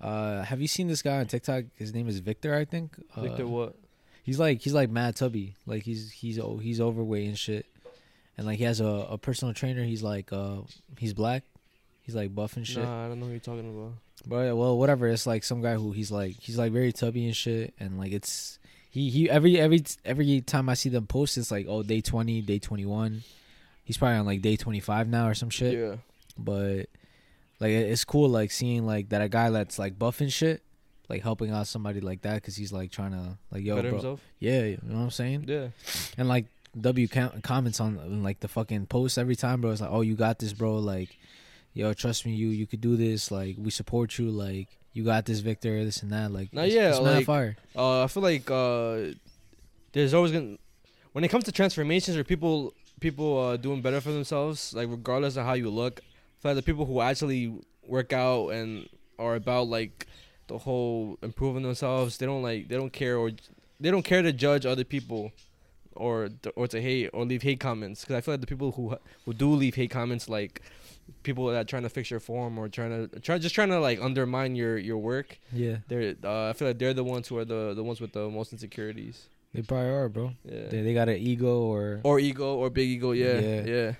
Uh, 0.00 0.42
have 0.44 0.62
you 0.62 0.68
seen 0.68 0.86
this 0.88 1.02
guy 1.02 1.18
on 1.18 1.26
TikTok? 1.26 1.64
His 1.76 1.92
name 1.92 2.08
is 2.08 2.18
Victor, 2.20 2.54
I 2.54 2.64
think. 2.64 2.96
Victor 3.18 3.44
Uh, 3.44 3.48
what? 3.48 3.76
He's 4.22 4.38
like 4.38 4.62
he's 4.62 4.72
like 4.74 4.88
mad 4.90 5.16
tubby. 5.16 5.56
Like 5.66 5.82
he's 5.82 6.10
he's 6.10 6.38
o- 6.38 6.56
he's 6.58 6.80
overweight 6.80 7.28
and 7.28 7.38
shit. 7.38 7.66
And 8.38 8.46
like 8.46 8.56
he 8.58 8.64
has 8.64 8.80
a, 8.80 8.86
a 8.86 9.18
personal 9.18 9.52
trainer. 9.52 9.84
He's 9.84 10.02
like 10.02 10.32
uh 10.32 10.58
he's 10.98 11.12
black. 11.12 11.42
He's 12.00 12.14
like 12.14 12.34
buff 12.34 12.56
and 12.56 12.66
shit. 12.66 12.82
Nah, 12.84 13.04
I 13.04 13.08
don't 13.08 13.20
know 13.20 13.26
who 13.26 13.32
you're 13.32 13.40
talking 13.40 13.68
about. 13.68 13.92
But 14.26 14.56
well, 14.56 14.76
whatever. 14.78 15.08
It's 15.08 15.26
like 15.26 15.44
some 15.44 15.62
guy 15.62 15.74
who 15.74 15.92
he's 15.92 16.10
like 16.10 16.36
he's 16.40 16.58
like 16.58 16.72
very 16.72 16.92
tubby 16.92 17.26
and 17.26 17.36
shit, 17.36 17.74
and 17.80 17.98
like 17.98 18.12
it's 18.12 18.58
he 18.90 19.10
he 19.10 19.30
every 19.30 19.58
every 19.58 19.82
every 20.04 20.40
time 20.40 20.68
I 20.68 20.74
see 20.74 20.88
them 20.88 21.06
post, 21.06 21.38
it's 21.38 21.50
like 21.50 21.66
oh 21.68 21.82
day 21.82 22.00
twenty, 22.00 22.40
day 22.42 22.58
twenty 22.58 22.86
one. 22.86 23.22
He's 23.84 23.96
probably 23.96 24.16
on 24.18 24.26
like 24.26 24.42
day 24.42 24.56
twenty 24.56 24.80
five 24.80 25.08
now 25.08 25.28
or 25.28 25.34
some 25.34 25.50
shit. 25.50 25.74
Yeah. 25.74 25.96
But 26.38 26.86
like 27.60 27.70
it's 27.72 28.04
cool 28.04 28.28
like 28.28 28.50
seeing 28.50 28.86
like 28.86 29.08
that 29.10 29.22
a 29.22 29.28
guy 29.28 29.50
that's 29.50 29.78
like 29.78 29.98
buff 29.98 30.20
and 30.20 30.32
shit, 30.32 30.62
like 31.08 31.22
helping 31.22 31.50
out 31.50 31.66
somebody 31.66 32.00
like 32.00 32.22
that 32.22 32.34
because 32.36 32.56
he's 32.56 32.72
like 32.72 32.90
trying 32.90 33.12
to 33.12 33.38
like 33.50 33.64
yo 33.64 33.76
Better 33.76 33.88
bro, 33.88 33.98
himself. 33.98 34.20
yeah, 34.38 34.62
you 34.62 34.78
know 34.82 34.96
what 34.98 35.04
I'm 35.04 35.10
saying? 35.10 35.44
Yeah. 35.46 35.68
And 36.18 36.28
like 36.28 36.46
W 36.80 37.08
com- 37.08 37.40
comments 37.42 37.80
on, 37.80 38.22
like 38.22 38.40
the 38.40 38.48
fucking 38.48 38.86
post 38.86 39.18
every 39.18 39.34
time, 39.34 39.60
bro. 39.60 39.72
It's 39.72 39.80
like, 39.80 39.90
oh, 39.90 40.02
you 40.02 40.14
got 40.14 40.38
this, 40.38 40.52
bro. 40.52 40.76
Like, 40.76 41.18
yo, 41.74 41.92
trust 41.92 42.26
me, 42.26 42.32
you 42.32 42.48
you 42.48 42.66
could 42.66 42.80
do 42.80 42.96
this. 42.96 43.30
Like, 43.30 43.56
we 43.58 43.70
support 43.70 44.18
you. 44.18 44.30
Like, 44.30 44.68
you 44.92 45.04
got 45.04 45.26
this, 45.26 45.40
Victor. 45.40 45.84
This 45.84 46.02
and 46.02 46.12
that. 46.12 46.30
Like, 46.32 46.52
Nah, 46.52 46.62
it's, 46.62 46.74
yeah, 46.74 46.90
it's 46.90 46.98
like- 47.00 47.26
fire. 47.26 47.56
Uh, 47.76 48.04
I 48.04 48.06
feel 48.06 48.22
like 48.22 48.50
uh, 48.50 49.12
there's 49.92 50.14
always 50.14 50.32
gonna 50.32 50.56
when 51.12 51.24
it 51.24 51.28
comes 51.28 51.44
to 51.44 51.52
transformations 51.52 52.16
or 52.16 52.24
people 52.24 52.74
people 53.00 53.38
uh, 53.38 53.56
doing 53.56 53.80
better 53.82 54.00
for 54.00 54.12
themselves, 54.12 54.74
like 54.74 54.88
regardless 54.88 55.36
of 55.36 55.44
how 55.46 55.54
you 55.54 55.70
look, 55.70 56.00
I 56.00 56.42
feel 56.42 56.50
like 56.52 56.56
the 56.56 56.62
people 56.62 56.86
who 56.86 57.00
actually 57.00 57.52
work 57.86 58.12
out 58.12 58.50
and 58.50 58.88
are 59.18 59.34
about 59.36 59.68
like 59.68 60.06
the 60.46 60.58
whole 60.58 61.18
improving 61.22 61.62
themselves, 61.62 62.18
they 62.18 62.26
don't 62.26 62.42
like 62.42 62.68
they 62.68 62.76
don't 62.76 62.92
care 62.92 63.16
or 63.16 63.30
they 63.80 63.90
don't 63.90 64.02
care 64.04 64.22
to 64.22 64.32
judge 64.32 64.66
other 64.66 64.84
people 64.84 65.32
or 65.96 66.28
or 66.56 66.66
to 66.68 66.80
hate 66.80 67.10
or 67.12 67.24
leave 67.24 67.42
hate 67.42 67.58
comments 67.60 68.02
because 68.02 68.16
I 68.16 68.20
feel 68.20 68.34
like 68.34 68.40
the 68.40 68.46
people 68.46 68.72
who 68.72 68.96
who 69.24 69.32
do 69.34 69.50
leave 69.54 69.74
hate 69.74 69.90
comments 69.90 70.28
like 70.28 70.62
people 71.22 71.46
that 71.46 71.60
are 71.60 71.64
trying 71.64 71.82
to 71.82 71.88
fix 71.88 72.10
your 72.10 72.20
form 72.20 72.58
or 72.58 72.68
trying 72.68 73.08
to 73.08 73.20
try 73.20 73.38
just 73.38 73.54
trying 73.54 73.68
to 73.70 73.80
like 73.80 74.00
undermine 74.00 74.54
your 74.56 74.78
your 74.78 74.98
work 74.98 75.38
Yeah, 75.52 75.76
they're 75.88 76.14
uh, 76.24 76.50
I 76.50 76.52
feel 76.52 76.68
like 76.68 76.78
they're 76.78 76.94
the 76.94 77.04
ones 77.04 77.28
who 77.28 77.38
are 77.38 77.44
the 77.44 77.74
the 77.74 77.82
ones 77.84 78.00
with 78.00 78.12
the 78.12 78.28
most 78.30 78.52
insecurities. 78.52 79.28
they 79.54 79.62
probably 79.62 79.90
are, 79.90 80.08
bro. 80.08 80.32
Yeah. 80.44 80.68
They 80.68 80.82
they 80.82 80.94
got 80.94 81.08
an 81.08 81.16
ego 81.18 81.60
or 81.62 82.00
or 82.04 82.18
ego 82.20 82.54
or 82.56 82.70
big 82.70 82.88
ego. 82.88 83.12
Yeah. 83.12 83.38
Yeah. 83.40 83.62
Yeah. 83.64 83.92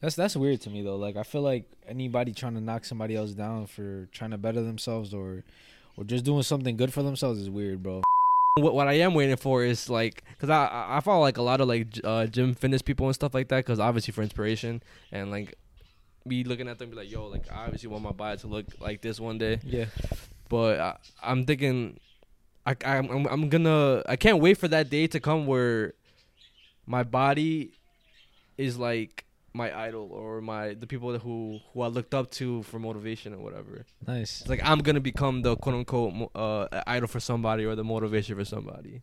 that's 0.00 0.14
that's 0.16 0.36
weird 0.36 0.60
to 0.62 0.70
me 0.70 0.82
though. 0.82 0.96
Like, 0.96 1.16
I 1.16 1.22
feel 1.22 1.42
like 1.42 1.64
anybody 1.88 2.32
trying 2.32 2.54
to 2.54 2.60
knock 2.60 2.84
somebody 2.84 3.16
else 3.16 3.32
down 3.32 3.66
for 3.66 4.06
trying 4.12 4.30
to 4.32 4.38
better 4.38 4.62
themselves 4.62 5.12
or 5.14 5.44
or 5.96 6.04
just 6.04 6.24
doing 6.24 6.42
something 6.42 6.76
good 6.76 6.92
for 6.92 7.02
themselves 7.02 7.40
is 7.40 7.48
weird, 7.50 7.82
bro. 7.82 8.02
What 8.58 8.74
what 8.74 8.88
I 8.88 8.94
am 9.06 9.14
waiting 9.14 9.36
for 9.36 9.62
is 9.62 9.88
like 9.88 10.24
because 10.32 10.50
I 10.50 10.96
I- 10.96 11.00
follow 11.00 11.20
like 11.20 11.36
a 11.38 11.42
lot 11.42 11.60
of 11.60 11.68
like 11.68 11.86
uh, 12.02 12.26
gym 12.26 12.54
fitness 12.54 12.82
people 12.82 13.06
and 13.06 13.14
stuff 13.14 13.32
like 13.32 13.46
that 13.48 13.58
because 13.64 13.78
obviously 13.78 14.10
for 14.12 14.22
inspiration 14.22 14.82
and 15.12 15.30
like 15.30 15.54
me 16.24 16.44
looking 16.44 16.68
at 16.68 16.78
them 16.78 16.90
be 16.90 16.96
like 16.96 17.10
yo 17.10 17.26
like 17.26 17.50
I 17.50 17.64
obviously 17.64 17.88
want 17.88 18.02
my 18.02 18.12
body 18.12 18.38
to 18.40 18.46
look 18.46 18.66
like 18.80 19.00
this 19.00 19.18
one 19.18 19.38
day 19.38 19.60
Yeah, 19.64 19.86
but 20.48 20.78
I, 20.78 20.96
I'm 21.22 21.44
thinking 21.46 21.98
I 22.66 22.76
I'm, 22.84 23.10
I'm 23.10 23.26
I'm 23.26 23.48
gonna 23.48 24.02
I 24.06 24.16
can't 24.16 24.40
wait 24.40 24.58
for 24.58 24.68
that 24.68 24.90
day 24.90 25.06
to 25.08 25.20
come 25.20 25.46
where 25.46 25.94
my 26.86 27.02
body 27.02 27.72
is 28.56 28.78
like 28.78 29.24
my 29.54 29.76
idol 29.86 30.10
or 30.12 30.40
my 30.40 30.74
the 30.74 30.86
people 30.86 31.18
who 31.18 31.58
who 31.72 31.82
I 31.82 31.88
looked 31.88 32.14
up 32.14 32.30
to 32.32 32.62
for 32.64 32.78
motivation 32.78 33.32
or 33.34 33.38
whatever. 33.38 33.86
nice. 34.06 34.42
It's 34.42 34.50
like 34.50 34.60
I'm 34.62 34.80
gonna 34.80 35.00
become 35.00 35.42
the 35.42 35.56
quote 35.56 35.74
unquote 35.74 36.30
uh, 36.34 36.66
idol 36.86 37.08
for 37.08 37.20
somebody 37.20 37.64
or 37.64 37.74
the 37.74 37.84
motivation 37.84 38.36
for 38.36 38.44
somebody. 38.44 39.00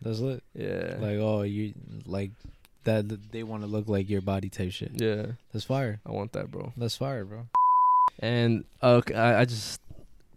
That's 0.00 0.18
lit. 0.18 0.42
Yeah. 0.54 0.96
Like, 0.98 1.18
oh, 1.18 1.42
you 1.42 1.74
like 2.06 2.32
that. 2.84 3.30
They 3.32 3.42
want 3.42 3.62
to 3.62 3.66
look 3.68 3.88
like 3.88 4.08
your 4.10 4.20
body 4.20 4.48
type 4.48 4.72
shit. 4.72 4.92
yeah, 5.00 5.26
That's 5.52 5.64
fire. 5.64 6.00
I 6.06 6.10
want 6.12 6.32
that, 6.32 6.50
bro. 6.50 6.72
That's 6.76 6.96
fire, 6.96 7.24
bro. 7.24 7.46
And 8.18 8.64
uh, 8.82 9.00
okay, 9.02 9.14
I, 9.14 9.40
I 9.40 9.44
just 9.44 9.80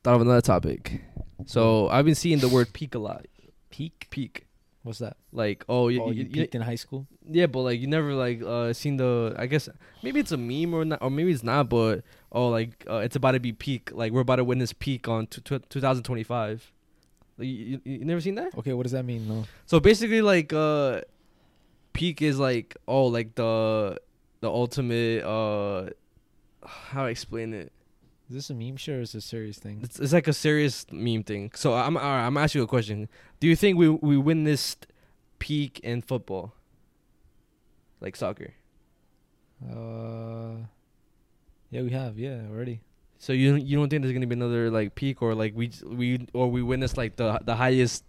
thought 0.03 0.15
of 0.15 0.21
another 0.21 0.41
topic. 0.41 1.01
So 1.45 1.89
I've 1.89 2.05
been 2.05 2.15
seeing 2.15 2.39
the 2.39 2.49
word 2.49 2.73
peak 2.73 2.95
a 2.95 2.99
lot. 2.99 3.25
Peak, 3.69 4.07
peak. 4.09 4.45
What's 4.83 4.99
that? 4.99 5.17
Like, 5.33 5.65
oh, 5.67 5.87
you, 5.89 6.01
oh, 6.01 6.11
you, 6.11 6.23
you 6.23 6.23
you- 6.25 6.29
peaked 6.31 6.55
in 6.55 6.61
high 6.61 6.75
school. 6.75 7.07
yeah, 7.29 7.47
but 7.47 7.61
like 7.61 7.79
you 7.79 7.87
never 7.87 8.13
like 8.13 8.41
uh 8.43 8.71
seen 8.71 8.97
the. 8.97 9.35
I 9.37 9.47
guess 9.47 9.67
maybe 10.03 10.19
it's 10.19 10.31
a 10.31 10.37
meme 10.37 10.73
or 10.73 10.85
not, 10.85 11.01
or 11.01 11.09
maybe 11.09 11.31
it's 11.31 11.43
not. 11.43 11.69
But 11.69 12.03
oh, 12.31 12.49
like 12.49 12.85
uh, 12.89 12.97
it's 12.97 13.15
about 13.15 13.31
to 13.31 13.39
be 13.39 13.51
peak. 13.51 13.89
Like 13.93 14.11
we're 14.13 14.21
about 14.21 14.37
to 14.37 14.43
witness 14.43 14.73
peak 14.73 15.07
on 15.07 15.25
t- 15.27 15.41
t- 15.41 15.59
2025. 15.69 16.71
Like, 17.37 17.47
you, 17.47 17.53
you, 17.53 17.81
you 17.83 18.05
never 18.05 18.21
seen 18.21 18.35
that? 18.35 18.55
Okay, 18.57 18.73
what 18.73 18.83
does 18.83 18.91
that 18.93 19.03
mean? 19.03 19.27
No. 19.27 19.45
So 19.65 19.79
basically, 19.79 20.21
like 20.21 20.53
uh, 20.53 21.01
peak 21.95 22.21
is 22.21 22.37
like 22.37 22.77
oh, 22.87 23.07
like 23.07 23.35
the 23.35 23.97
the 24.41 24.49
ultimate 24.49 25.23
uh, 25.23 25.89
how 26.65 27.01
do 27.01 27.07
I 27.07 27.09
explain 27.09 27.53
it? 27.53 27.71
Is 28.29 28.35
this 28.35 28.49
a 28.49 28.53
meme 28.53 28.77
show 28.77 28.93
or 28.93 29.01
is 29.01 29.13
this 29.13 29.23
a 29.23 29.27
serious 29.27 29.57
thing? 29.57 29.79
It's, 29.83 29.99
it's 29.99 30.13
like 30.13 30.27
a 30.27 30.33
serious 30.33 30.85
meme 30.91 31.23
thing. 31.23 31.51
So 31.55 31.73
I'm 31.73 31.97
all 31.97 32.03
right, 32.03 32.25
I'm 32.25 32.37
asking 32.37 32.59
you 32.59 32.63
a 32.63 32.67
question. 32.67 33.07
Do 33.39 33.47
you 33.47 33.55
think 33.55 33.77
we 33.77 33.89
we 33.89 34.17
witnessed 34.17 34.87
peak 35.39 35.79
in 35.79 36.01
football, 36.01 36.53
like 38.01 38.15
soccer? 38.15 38.53
Uh, 39.63 40.67
yeah, 41.71 41.81
we 41.81 41.91
have. 41.91 42.19
Yeah, 42.19 42.41
already. 42.49 42.81
So 43.17 43.31
you 43.33 43.55
you 43.55 43.77
don't 43.77 43.89
think 43.89 44.01
there's 44.01 44.13
gonna 44.13 44.27
be 44.27 44.35
another 44.35 44.69
like 44.69 44.95
peak 44.95 45.21
or 45.21 45.33
like 45.33 45.53
we 45.55 45.71
we 45.85 46.27
or 46.33 46.51
we 46.51 46.61
witnessed 46.61 46.97
like 46.97 47.15
the 47.15 47.39
the 47.45 47.55
highest 47.55 48.03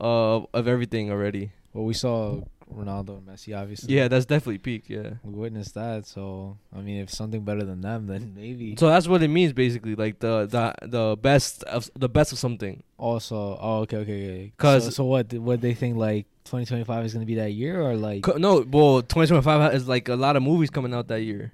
uh 0.00 0.40
of 0.54 0.66
everything 0.68 1.10
already? 1.10 1.52
Well, 1.72 1.84
we 1.84 1.94
saw 1.94 2.42
Ronaldo 2.74 3.18
and 3.18 3.26
Messi, 3.26 3.56
obviously. 3.56 3.94
Yeah, 3.94 4.08
that's 4.08 4.26
definitely 4.26 4.58
peak. 4.58 4.84
Yeah. 4.88 5.10
we 5.22 5.32
witnessed 5.32 5.74
that. 5.74 6.06
So 6.06 6.58
I 6.74 6.80
mean, 6.80 7.00
if 7.00 7.10
something 7.10 7.42
better 7.42 7.64
than 7.64 7.80
them, 7.80 8.06
then 8.06 8.34
maybe. 8.36 8.76
So 8.78 8.88
that's 8.88 9.06
what 9.08 9.22
it 9.22 9.28
means 9.28 9.52
basically, 9.52 9.94
like 9.94 10.18
the 10.18 10.46
the 10.46 10.74
the 10.86 11.16
best 11.16 11.62
of 11.64 11.90
the 11.94 12.08
best 12.08 12.32
of 12.32 12.38
something. 12.38 12.82
Also, 12.98 13.58
oh, 13.60 13.80
okay, 13.80 13.98
okay, 13.98 14.52
Because 14.56 14.84
so, 14.84 14.90
so 14.90 15.04
what? 15.04 15.32
What 15.34 15.60
they 15.60 15.74
think 15.74 15.96
like 15.96 16.26
2025 16.44 17.04
is 17.04 17.14
gonna 17.14 17.26
be 17.26 17.36
that 17.36 17.52
year 17.52 17.80
or 17.80 17.96
like? 17.96 18.26
No, 18.38 18.64
well, 18.68 19.02
2025 19.02 19.74
is 19.74 19.86
like 19.88 20.08
a 20.08 20.16
lot 20.16 20.36
of 20.36 20.42
movies 20.42 20.70
coming 20.70 20.94
out 20.94 21.08
that 21.08 21.20
year. 21.20 21.52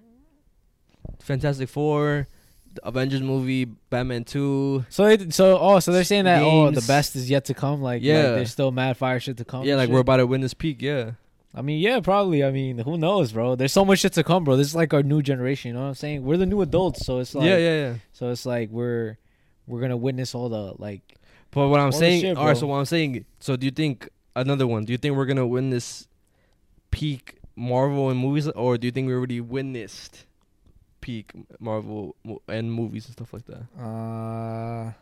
Fantastic 1.21 1.69
Four, 1.69 2.27
Avengers 2.83 3.23
movie, 3.23 3.65
Batman 3.65 4.25
Two. 4.25 4.85
So 4.89 5.05
it, 5.07 5.33
so 5.35 5.59
oh 5.59 5.79
so 5.81 5.93
they're 5.93 6.05
saying 6.05 6.25
that 6.25 6.43
oh 6.43 6.67
the 6.67 6.73
Games. 6.81 6.87
best 6.87 7.17
is 7.17 7.29
yet 7.31 7.45
to 7.47 7.55
come 7.55 7.83
like 7.83 8.03
Yeah. 8.03 8.17
like, 8.17 8.25
there's 8.37 8.53
still 8.53 8.71
mad 8.73 8.97
fire 8.97 9.21
shit 9.21 9.37
to 9.39 9.45
come 9.45 9.65
yeah, 9.65 9.73
and 9.73 9.79
like 9.79 9.89
shit? 9.89 9.95
we're 9.95 10.01
about 10.01 10.17
to 10.19 10.27
win 10.27 10.41
this 10.41 10.55
peak. 10.55 10.81
Yeah. 10.83 11.13
I 11.55 11.61
mean 11.63 11.81
yeah 11.81 12.01
probably 12.01 12.43
I 12.43 12.51
mean 12.51 12.79
who 12.79 12.97
knows 12.97 13.33
bro 13.33 13.57
there's 13.57 13.73
so 13.73 13.85
much 13.85 13.99
shit 13.99 14.15
to 14.15 14.25
come 14.25 14.45
bro 14.45 14.57
this 14.57 14.69
is 14.69 14.75
like 14.75 14.95
our 14.95 15.03
new 15.03 15.21
generation 15.21 15.69
you 15.69 15.75
know 15.75 15.83
what 15.83 15.89
I'm 15.89 15.95
saying 15.95 16.25
we're 16.25 16.39
the 16.39 16.47
new 16.47 16.63
adults 16.63 17.05
so 17.05 17.19
it's 17.19 17.35
like 17.35 17.45
yeah, 17.45 17.59
yeah, 17.59 17.75
yeah. 17.89 17.95
so 18.15 18.31
it's 18.31 18.47
like 18.47 18.71
we're 18.71 19.19
we're 19.67 19.81
gonna 19.83 19.97
witness 19.99 20.35
all 20.35 20.49
the 20.49 20.73
like 20.79 21.03
But 21.51 21.69
what 21.69 21.79
I'm 21.79 21.87
All 21.87 21.93
saying, 21.93 22.21
shit, 22.23 22.37
all 22.39 22.47
right. 22.47 22.53
bro. 22.53 22.61
So 22.61 22.67
what 22.69 22.77
I'm 22.79 22.87
saying, 22.87 23.27
so 23.39 23.57
do 23.57 23.67
you 23.67 23.71
think 23.71 24.09
another 24.35 24.67
one? 24.67 24.87
Do 24.87 24.93
you 24.93 24.99
think 24.99 25.15
we're 25.15 25.27
gonna 25.27 25.47
win 25.47 25.69
this 25.69 26.09
peak 26.91 27.37
Marvel 27.55 28.09
and 28.09 28.19
movies, 28.19 28.49
or 28.49 28.79
do 28.79 28.87
you 28.87 28.91
think 28.91 29.07
we 29.09 29.13
already 29.13 29.41
witnessed 29.43 30.25
peak 31.03 31.33
Marvel 31.61 32.17
and 32.49 32.73
movies 32.73 33.05
and 33.07 33.13
stuff 33.13 33.35
like 33.35 33.45
that? 33.47 33.65
uh 33.79 34.93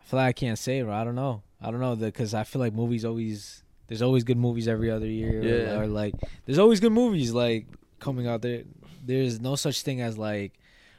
I 0.00 0.04
feel 0.04 0.18
like 0.18 0.28
I 0.28 0.32
can't 0.32 0.58
say 0.58 0.82
bro 0.82 0.92
I 0.94 1.04
don't 1.04 1.14
know 1.14 1.42
I 1.60 1.70
don't 1.70 1.80
know 1.80 1.94
because 1.96 2.34
I 2.34 2.44
feel 2.44 2.60
like 2.60 2.72
movies 2.74 3.04
always 3.04 3.62
there's 3.86 4.02
always 4.02 4.24
good 4.24 4.36
movies 4.38 4.66
every 4.68 4.90
other 4.90 5.06
year 5.06 5.42
Yeah. 5.42 5.78
or, 5.78 5.82
or 5.82 5.86
like 5.86 6.14
there's 6.46 6.58
always 6.58 6.80
good 6.80 6.92
movies 6.92 7.32
like 7.32 7.66
coming 8.00 8.26
out 8.26 8.42
there 8.42 8.62
there's 9.04 9.40
no 9.40 9.54
such 9.56 9.82
thing 9.82 10.00
as 10.00 10.16
like 10.18 10.52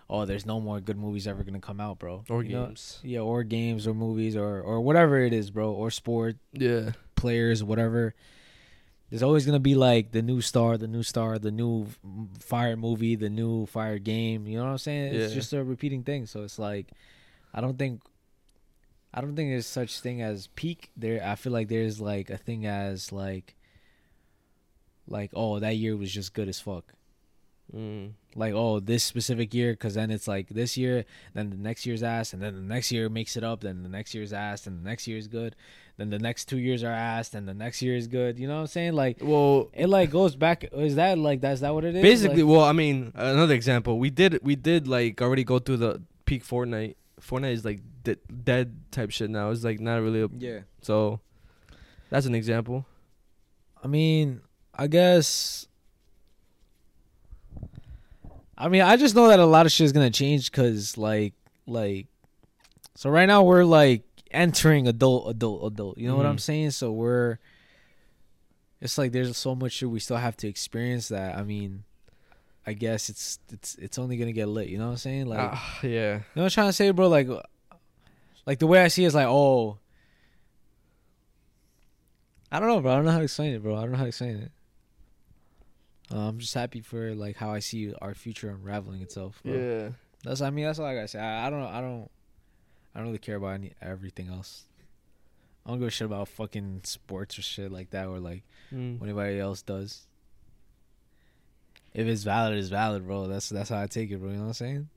oh 0.10 0.26
there's 0.26 0.45
no 0.45 0.60
more 0.60 0.80
good 0.80 0.98
movies 0.98 1.28
ever 1.28 1.43
gonna 1.43 1.60
come 1.60 1.80
out 1.80 2.00
bro 2.00 2.24
Or 2.30 2.43
You 2.43 2.54
know? 2.54 2.65
games? 2.67 3.00
yeah 3.04 3.19
or 3.19 3.43
games 3.43 3.88
or 3.88 3.93
movies 3.93 4.36
or 4.36 4.62
or 4.62 4.82
whatever 4.82 5.19
it 5.19 5.34
is 5.34 5.50
bro 5.50 5.72
or 5.72 5.91
sport 5.91 6.38
Yeah. 6.54 6.91
players 7.15 7.63
whatever 7.63 8.13
there's 9.10 9.24
always 9.24 9.45
gonna 9.45 9.60
be 9.60 9.76
like 9.76 10.12
the 10.12 10.22
new 10.22 10.41
star 10.41 10.78
the 10.78 10.88
new 10.88 11.04
star 11.04 11.39
the 11.39 11.52
new 11.52 11.88
fire 12.39 12.76
movie 12.78 13.15
the 13.15 13.30
new 13.30 13.65
fire 13.65 13.98
game 14.00 14.45
you 14.48 14.58
know 14.58 14.63
what 14.65 14.72
i'm 14.72 14.78
saying 14.78 15.13
it's 15.15 15.32
Yeah. 15.34 15.39
just 15.39 15.54
a 15.54 15.63
repeating 15.63 16.04
thing 16.04 16.26
so 16.26 16.43
it's 16.43 16.60
like 16.60 16.91
i 17.54 17.62
don't 17.62 17.78
think 17.80 18.02
i 19.13 19.22
don't 19.22 19.36
think 19.36 19.50
there's 19.50 19.65
such 19.65 20.00
thing 20.02 20.22
as 20.22 20.48
peak 20.56 20.91
there 20.95 21.24
i 21.26 21.36
feel 21.36 21.52
like 21.54 21.67
there's 21.69 22.00
like 22.00 22.30
a 22.30 22.38
thing 22.38 22.65
as 22.65 23.12
like 23.12 23.56
like 25.08 25.32
oh 25.34 25.60
that 25.60 25.76
year 25.76 25.98
was 25.98 26.12
just 26.12 26.34
good 26.34 26.48
as 26.50 26.60
fuck 26.60 26.86
Mm. 27.72 28.13
like 28.36 28.56
oh 28.56 28.80
this 28.80 29.04
specific 29.04 29.54
year 29.54 29.74
because 29.74 29.93
then 29.93 30.10
it's 30.10 30.28
like 30.28 30.50
this 30.50 30.76
year 30.76 31.06
then 31.36 31.52
the 31.52 31.56
next 31.56 31.86
year's 31.86 32.02
ass 32.02 32.34
and 32.34 32.41
then 32.41 32.56
the 32.56 32.62
next 32.63 32.91
year 32.91 33.10
makes 33.10 33.38
it 33.38 33.43
up 33.43 33.62
then 33.62 33.84
the 33.84 33.89
next 33.89 34.15
year's 34.15 34.34
ass 34.34 34.65
and 34.65 34.84
the 34.84 34.89
next 34.89 35.06
year's 35.08 35.28
good 35.28 35.56
then 36.00 36.10
the 36.10 36.20
next 36.20 36.46
two 36.46 36.58
years 36.58 36.84
are 36.84 36.92
ass 36.92 37.34
and 37.34 37.48
the 37.48 37.54
next 37.54 37.82
year 37.82 37.96
is 37.96 38.08
good 38.08 38.40
you 38.40 38.48
know 38.48 38.56
what 38.56 38.62
i'm 38.62 38.68
saying 38.68 38.94
like 38.94 39.18
Well, 39.22 39.70
it 39.74 39.88
like 39.88 40.10
goes 40.10 40.36
back 40.36 40.66
is 40.72 40.96
that 40.96 41.18
like 41.18 41.42
that's 41.42 41.62
that 41.62 41.74
what 41.74 41.84
it 41.86 41.96
is 41.96 42.02
basically, 42.02 42.44
Like- 42.44 42.52
well, 42.52 42.64
I 42.64 42.72
mean, 42.74 43.12
another 43.16 43.54
example. 43.54 44.00
We 44.00 44.10
did, 44.10 44.40
we 44.44 44.56
did 44.56 44.88
like 44.88 45.22
already 45.22 45.44
go 45.44 45.60
through 45.60 45.78
the 45.78 46.02
peak 46.26 46.44
Fortnite. 46.46 46.96
Fortnite 47.22 47.54
is 47.54 47.66
like 47.66 47.82
de- 48.04 48.16
dead 48.44 48.76
type 48.92 49.12
shit 49.12 49.30
now. 49.30 49.50
It's 49.52 49.64
like 49.64 49.80
not 49.80 50.02
really. 50.02 50.22
A, 50.22 50.30
yeah 50.38 50.60
so 50.82 51.20
that's 52.10 52.26
an 52.26 52.34
example. 52.36 52.86
i 53.84 53.88
mean 53.88 54.42
i 54.76 54.88
guess 54.88 55.68
i 58.58 58.68
mean 58.68 58.82
i 58.82 58.96
just 58.96 59.16
know 59.16 59.28
that 59.28 59.40
a 59.40 59.46
lot 59.46 59.66
of 59.66 59.72
shit 59.72 59.86
is 59.86 59.92
gonna 59.92 60.10
change 60.10 60.52
because 60.52 60.98
like 60.98 61.34
like 61.68 62.08
so 62.96 63.10
right 63.10 63.26
now 63.28 63.44
we're 63.44 63.64
like 63.64 64.04
entering 64.32 64.88
adult 64.88 65.30
adult 65.30 65.72
adult 65.74 65.98
you 65.98 66.08
know 66.08 66.15
what 66.15 66.26
i'm 66.26 66.38
Mhm. 66.38 66.42
saying 66.42 66.72
so 66.72 66.92
we're 66.92 67.38
it's 68.82 68.98
like 68.98 69.12
there's 69.12 69.36
so 69.38 69.56
much 69.56 69.72
shit 69.74 69.89
we 69.89 70.00
still 70.00 70.18
have 70.18 70.38
to 70.38 70.48
experience 70.48 71.08
that 71.10 71.38
i 71.38 71.44
mean 71.44 71.84
i 72.68 72.74
guess 72.74 73.10
it's 73.10 73.39
it's 73.52 73.76
it's 73.76 73.98
only 73.98 74.18
gonna 74.18 74.32
get 74.32 74.48
lit 74.48 74.68
you 74.70 74.78
know 74.78 74.86
what 74.86 74.92
i'm 74.92 74.98
saying 74.98 75.26
like 75.26 75.39
Ah, 75.39 75.80
yeah. 75.84 75.89
you 75.89 76.20
know 76.36 76.44
what 76.44 76.44
i'm 76.44 76.50
trying 76.52 76.70
to 76.70 76.74
say 76.74 76.92
bro 76.92 77.08
like 77.08 77.28
like 78.46 78.60
the 78.60 78.68
way 78.68 78.82
i 78.82 78.88
see 78.88 79.04
it 79.04 79.08
is 79.08 79.15
like 79.15 79.28
oh 79.28 79.78
i 82.52 82.60
don't 82.60 82.68
know 82.70 82.80
bro 82.82 82.92
i 82.92 82.96
don't 82.96 83.06
know 83.06 83.12
how 83.12 83.18
to 83.18 83.24
explain 83.24 83.54
it 83.54 83.62
bro 83.63 83.76
i 83.76 83.82
don't 83.82 83.92
know 83.92 83.98
how 83.98 84.04
to 84.04 84.10
explain 84.10 84.38
it 84.38 84.52
uh, 86.13 86.28
i'm 86.28 86.39
just 86.39 86.54
happy 86.54 86.82
for 86.82 87.13
like 87.15 87.36
how 87.38 87.52
i 87.52 87.60
see 87.60 87.94
our 88.02 88.13
future 88.13 88.50
unraveling 88.50 89.02
itself 89.02 89.42
bro. 89.44 89.54
Yeah. 89.54 89.89
That's 90.24 90.42
I 90.42 90.50
mean 90.50 90.65
that's 90.65 90.80
all 90.80 90.86
I 90.86 90.96
gotta 90.96 91.08
say. 91.08 91.18
I, 91.18 91.48
I 91.48 91.50
don't 91.50 91.63
I 91.63 91.80
don't 91.80 92.12
I 92.93 92.99
don't 92.99 93.08
really 93.08 93.19
care 93.19 93.36
about 93.36 93.54
any 93.56 93.73
everything 93.82 94.28
else. 94.30 94.63
I 95.65 95.69
don't 95.69 95.80
give 95.80 95.88
a 95.88 95.91
shit 95.91 96.06
about 96.06 96.28
fucking 96.30 96.82
sports 96.86 97.38
or 97.38 97.41
shit 97.43 97.71
like 97.71 97.91
that 97.91 98.08
or 98.08 98.19
like 98.19 98.43
Mm. 98.73 98.99
what 98.99 99.06
anybody 99.08 99.39
else 99.39 99.62
does. 99.63 100.06
If 101.93 102.06
it's 102.08 102.23
valid, 102.23 102.58
it's 102.58 102.69
valid, 102.69 103.06
bro. 103.08 103.28
That's 103.28 103.49
that's 103.49 103.69
how 103.69 103.82
I 103.82 103.88
take 103.88 104.12
it, 104.12 104.17
bro. 104.19 104.30
You 104.30 104.36
know 104.36 104.41
what 104.43 104.47
I'm 104.49 104.54
saying? 104.54 104.89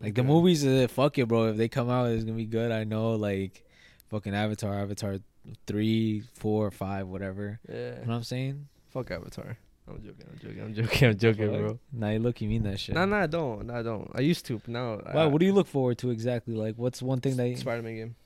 Like 0.00 0.14
the 0.14 0.22
movies, 0.22 0.64
uh, 0.64 0.86
fuck 0.88 1.18
it, 1.18 1.26
bro. 1.26 1.46
If 1.48 1.56
they 1.56 1.68
come 1.68 1.90
out, 1.90 2.10
it's 2.10 2.22
gonna 2.24 2.36
be 2.36 2.46
good. 2.46 2.70
I 2.70 2.84
know, 2.84 3.12
like 3.16 3.64
fucking 4.10 4.34
Avatar, 4.34 4.74
Avatar 4.74 5.18
three, 5.66 6.20
four, 6.34 6.70
five, 6.70 7.08
whatever. 7.08 7.58
Yeah. 7.68 7.74
You 7.74 7.90
know 8.02 8.06
what 8.06 8.14
I'm 8.16 8.22
saying? 8.24 8.68
Fuck 8.90 9.10
Avatar. 9.10 9.56
I'm 9.90 10.02
joking. 10.02 10.26
I'm 10.30 10.38
joking. 10.38 10.62
I'm 10.62 10.74
joking. 10.74 11.08
I'm 11.08 11.16
joking, 11.18 11.46
bro. 11.58 11.78
Nah, 11.92 12.10
you 12.10 12.18
look, 12.18 12.40
you 12.40 12.48
mean 12.48 12.62
that 12.64 12.78
shit. 12.80 12.94
Nah, 12.94 13.04
nah, 13.06 13.22
I 13.22 13.26
don't. 13.26 13.66
Nah, 13.66 13.78
I 13.78 13.82
don't. 13.82 14.10
I 14.14 14.20
used 14.20 14.44
to, 14.46 14.58
but 14.58 14.68
now. 14.68 15.00
Why, 15.12 15.26
what 15.26 15.40
do 15.40 15.46
you 15.46 15.52
look 15.52 15.66
forward 15.66 15.98
to 15.98 16.10
exactly? 16.10 16.54
Like, 16.54 16.74
what's 16.76 17.00
one 17.02 17.20
thing 17.20 17.36
that? 17.36 17.48
You, 17.48 17.56
Spider 17.56 17.82
Man 17.82 17.96
game. 17.96 18.16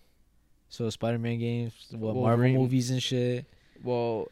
so 0.68 0.88
Spider-Man 0.90 1.38
games, 1.38 1.74
what 1.92 2.14
Marvel 2.16 2.48
movies 2.48 2.90
and 2.90 3.02
shit. 3.02 3.44
Well, 3.82 4.28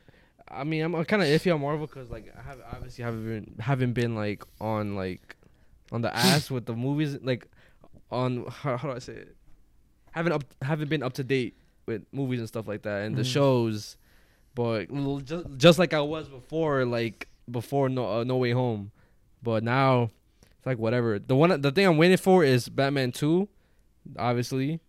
I 0.49 0.65
mean, 0.65 0.83
I'm 0.83 1.05
kind 1.05 1.23
of 1.23 1.29
iffy 1.29 1.55
on 1.55 1.61
Marvel 1.61 1.87
because 1.87 2.11
like 2.11 2.33
I 2.37 2.43
have 2.43 2.59
obviously 2.73 3.05
haven't 3.05 3.25
been 3.27 3.55
haven't 3.61 3.93
been 3.93 4.15
like 4.17 4.45
on 4.61 4.97
like 4.97 5.37
on 5.93 6.03
the 6.03 6.15
ass 6.17 6.51
with 6.51 6.67
the 6.67 6.75
movies 6.75 7.17
like 7.23 7.47
on 8.11 8.47
how, 8.49 8.77
how 8.77 8.89
do 8.89 8.95
I 8.95 8.99
say 9.01 9.13
it? 9.15 9.37
Haven't 10.13 10.33
up 10.33 10.45
haven't 10.63 10.89
been 10.89 11.03
up 11.03 11.13
to 11.15 11.25
date 11.25 11.55
with 11.87 12.03
movies 12.13 12.39
and 12.41 12.49
stuff 12.49 12.67
like 12.67 12.83
that 12.83 13.03
and 13.03 13.17
the 13.17 13.23
Mhm. 13.23 13.33
shows, 13.33 13.97
but 14.55 14.87
just 15.25 15.47
just 15.57 15.79
like 15.79 15.95
I 15.95 16.01
was 16.01 16.29
before, 16.29 16.85
like 16.85 17.29
before 17.51 17.89
No 17.89 18.21
uh, 18.21 18.25
No 18.25 18.37
Way 18.37 18.53
Home, 18.53 18.91
but 19.43 19.63
now 19.63 20.11
it's 20.57 20.67
like 20.67 20.79
whatever. 20.79 21.19
The 21.19 21.37
one 21.37 21.61
the 21.61 21.71
thing 21.71 21.87
I'm 21.87 21.97
waiting 21.97 22.17
for 22.17 22.45
is 22.45 22.69
Batman 22.69 23.13
Two, 23.13 23.49
obviously, 24.19 24.81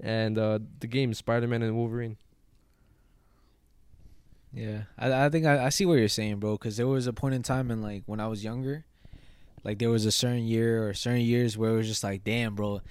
and 0.00 0.38
uh 0.38 0.58
the 0.80 0.86
game 0.86 1.14
Spider 1.14 1.46
Man 1.46 1.62
and 1.62 1.76
Wolverine. 1.76 2.16
Yeah, 4.52 4.82
I 4.98 5.26
I 5.26 5.28
think 5.30 5.46
I, 5.46 5.66
I 5.66 5.68
see 5.70 5.86
what 5.86 5.94
you're 5.94 6.08
saying, 6.08 6.38
bro. 6.38 6.52
Because 6.52 6.76
there 6.76 6.86
was 6.86 7.06
a 7.06 7.12
point 7.12 7.34
in 7.34 7.42
time 7.42 7.70
in 7.70 7.80
like 7.82 8.02
when 8.06 8.20
I 8.20 8.26
was 8.26 8.44
younger, 8.44 8.84
like 9.64 9.78
there 9.78 9.90
was 9.90 10.04
a 10.04 10.12
certain 10.12 10.44
year 10.44 10.86
or 10.86 10.94
certain 10.94 11.22
years 11.22 11.56
where 11.56 11.70
it 11.70 11.76
was 11.76 11.88
just 11.88 12.04
like, 12.04 12.24
damn, 12.24 12.54
bro, 12.54 12.82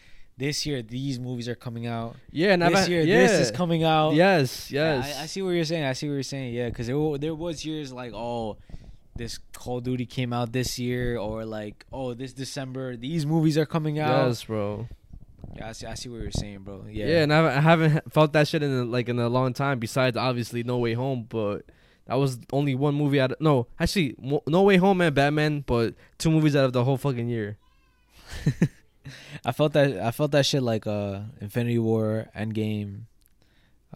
this 0.42 0.66
year 0.66 0.82
these 0.82 1.20
movies 1.20 1.48
are 1.48 1.56
coming 1.56 1.86
out. 1.86 2.16
Yeah, 2.32 2.54
and 2.54 2.64
this 2.64 2.74
I've, 2.74 2.90
year 2.90 3.04
yeah. 3.04 3.28
this 3.28 3.34
is 3.34 3.52
coming 3.52 3.84
out. 3.84 4.16
Yes, 4.16 4.72
Yeah, 4.72 4.96
yes. 4.96 5.18
I, 5.18 5.24
I 5.24 5.26
see 5.28 5.44
what 5.44 5.52
you're 5.52 5.64
saying. 5.64 5.84
I 5.84 5.94
see 5.94 6.08
what 6.08 6.16
you're 6.16 6.24
saying. 6.24 6.54
Yeah, 6.56 6.70
because 6.70 6.88
there 6.88 7.18
there 7.20 7.36
was 7.36 7.64
years 7.64 7.94
like, 7.94 8.12
oh, 8.14 8.58
this 9.16 9.38
Call 9.54 9.78
of 9.78 9.84
Duty 9.84 10.08
came 10.08 10.34
out 10.34 10.52
this 10.52 10.80
year, 10.80 11.18
or 11.20 11.46
like, 11.46 11.86
oh, 11.94 12.16
this 12.16 12.34
December 12.34 12.98
these 12.98 13.24
movies 13.24 13.56
are 13.56 13.68
coming 13.68 14.00
out. 14.00 14.26
Yes, 14.28 14.44
bro. 14.46 14.88
Yeah, 15.56 15.70
I 15.70 15.72
see. 15.74 15.86
I 15.86 15.94
see 15.94 16.10
what 16.10 16.22
you're 16.22 16.32
saying, 16.32 16.60
bro. 16.64 16.86
Yeah, 16.90 17.06
Yeah, 17.06 17.24
and 17.24 17.32
I 17.32 17.36
haven't, 17.36 17.58
I 17.58 17.62
haven't 17.62 18.14
felt 18.14 18.34
that 18.34 18.48
shit 18.48 18.64
in 18.64 18.72
a, 18.72 18.84
like 18.84 19.10
in 19.10 19.20
a 19.20 19.30
long 19.30 19.54
time. 19.54 19.78
Besides, 19.78 20.18
obviously, 20.18 20.64
No 20.64 20.80
Way 20.80 20.94
Home, 20.94 21.28
but 21.30 21.66
that 22.08 22.16
was 22.16 22.40
only 22.52 22.74
one 22.74 22.96
movie 22.96 23.20
out. 23.20 23.34
Of, 23.34 23.42
no, 23.42 23.68
actually, 23.80 24.16
Mo- 24.20 24.44
No 24.48 24.64
Way 24.64 24.78
Home 24.78 25.02
and 25.02 25.14
Batman, 25.14 25.64
but 25.68 25.94
two 26.18 26.32
movies 26.32 26.56
out 26.56 26.66
of 26.66 26.74
the 26.74 26.84
whole 26.84 26.98
fucking 26.98 27.30
year. 27.30 27.58
I 29.46 29.52
felt 29.52 29.74
that 29.74 29.98
I 30.00 30.12
felt 30.12 30.32
that 30.32 30.46
shit 30.46 30.62
like 30.64 30.86
uh 30.88 31.22
Infinity 31.40 31.80
War, 31.80 32.28
Endgame, 32.38 33.02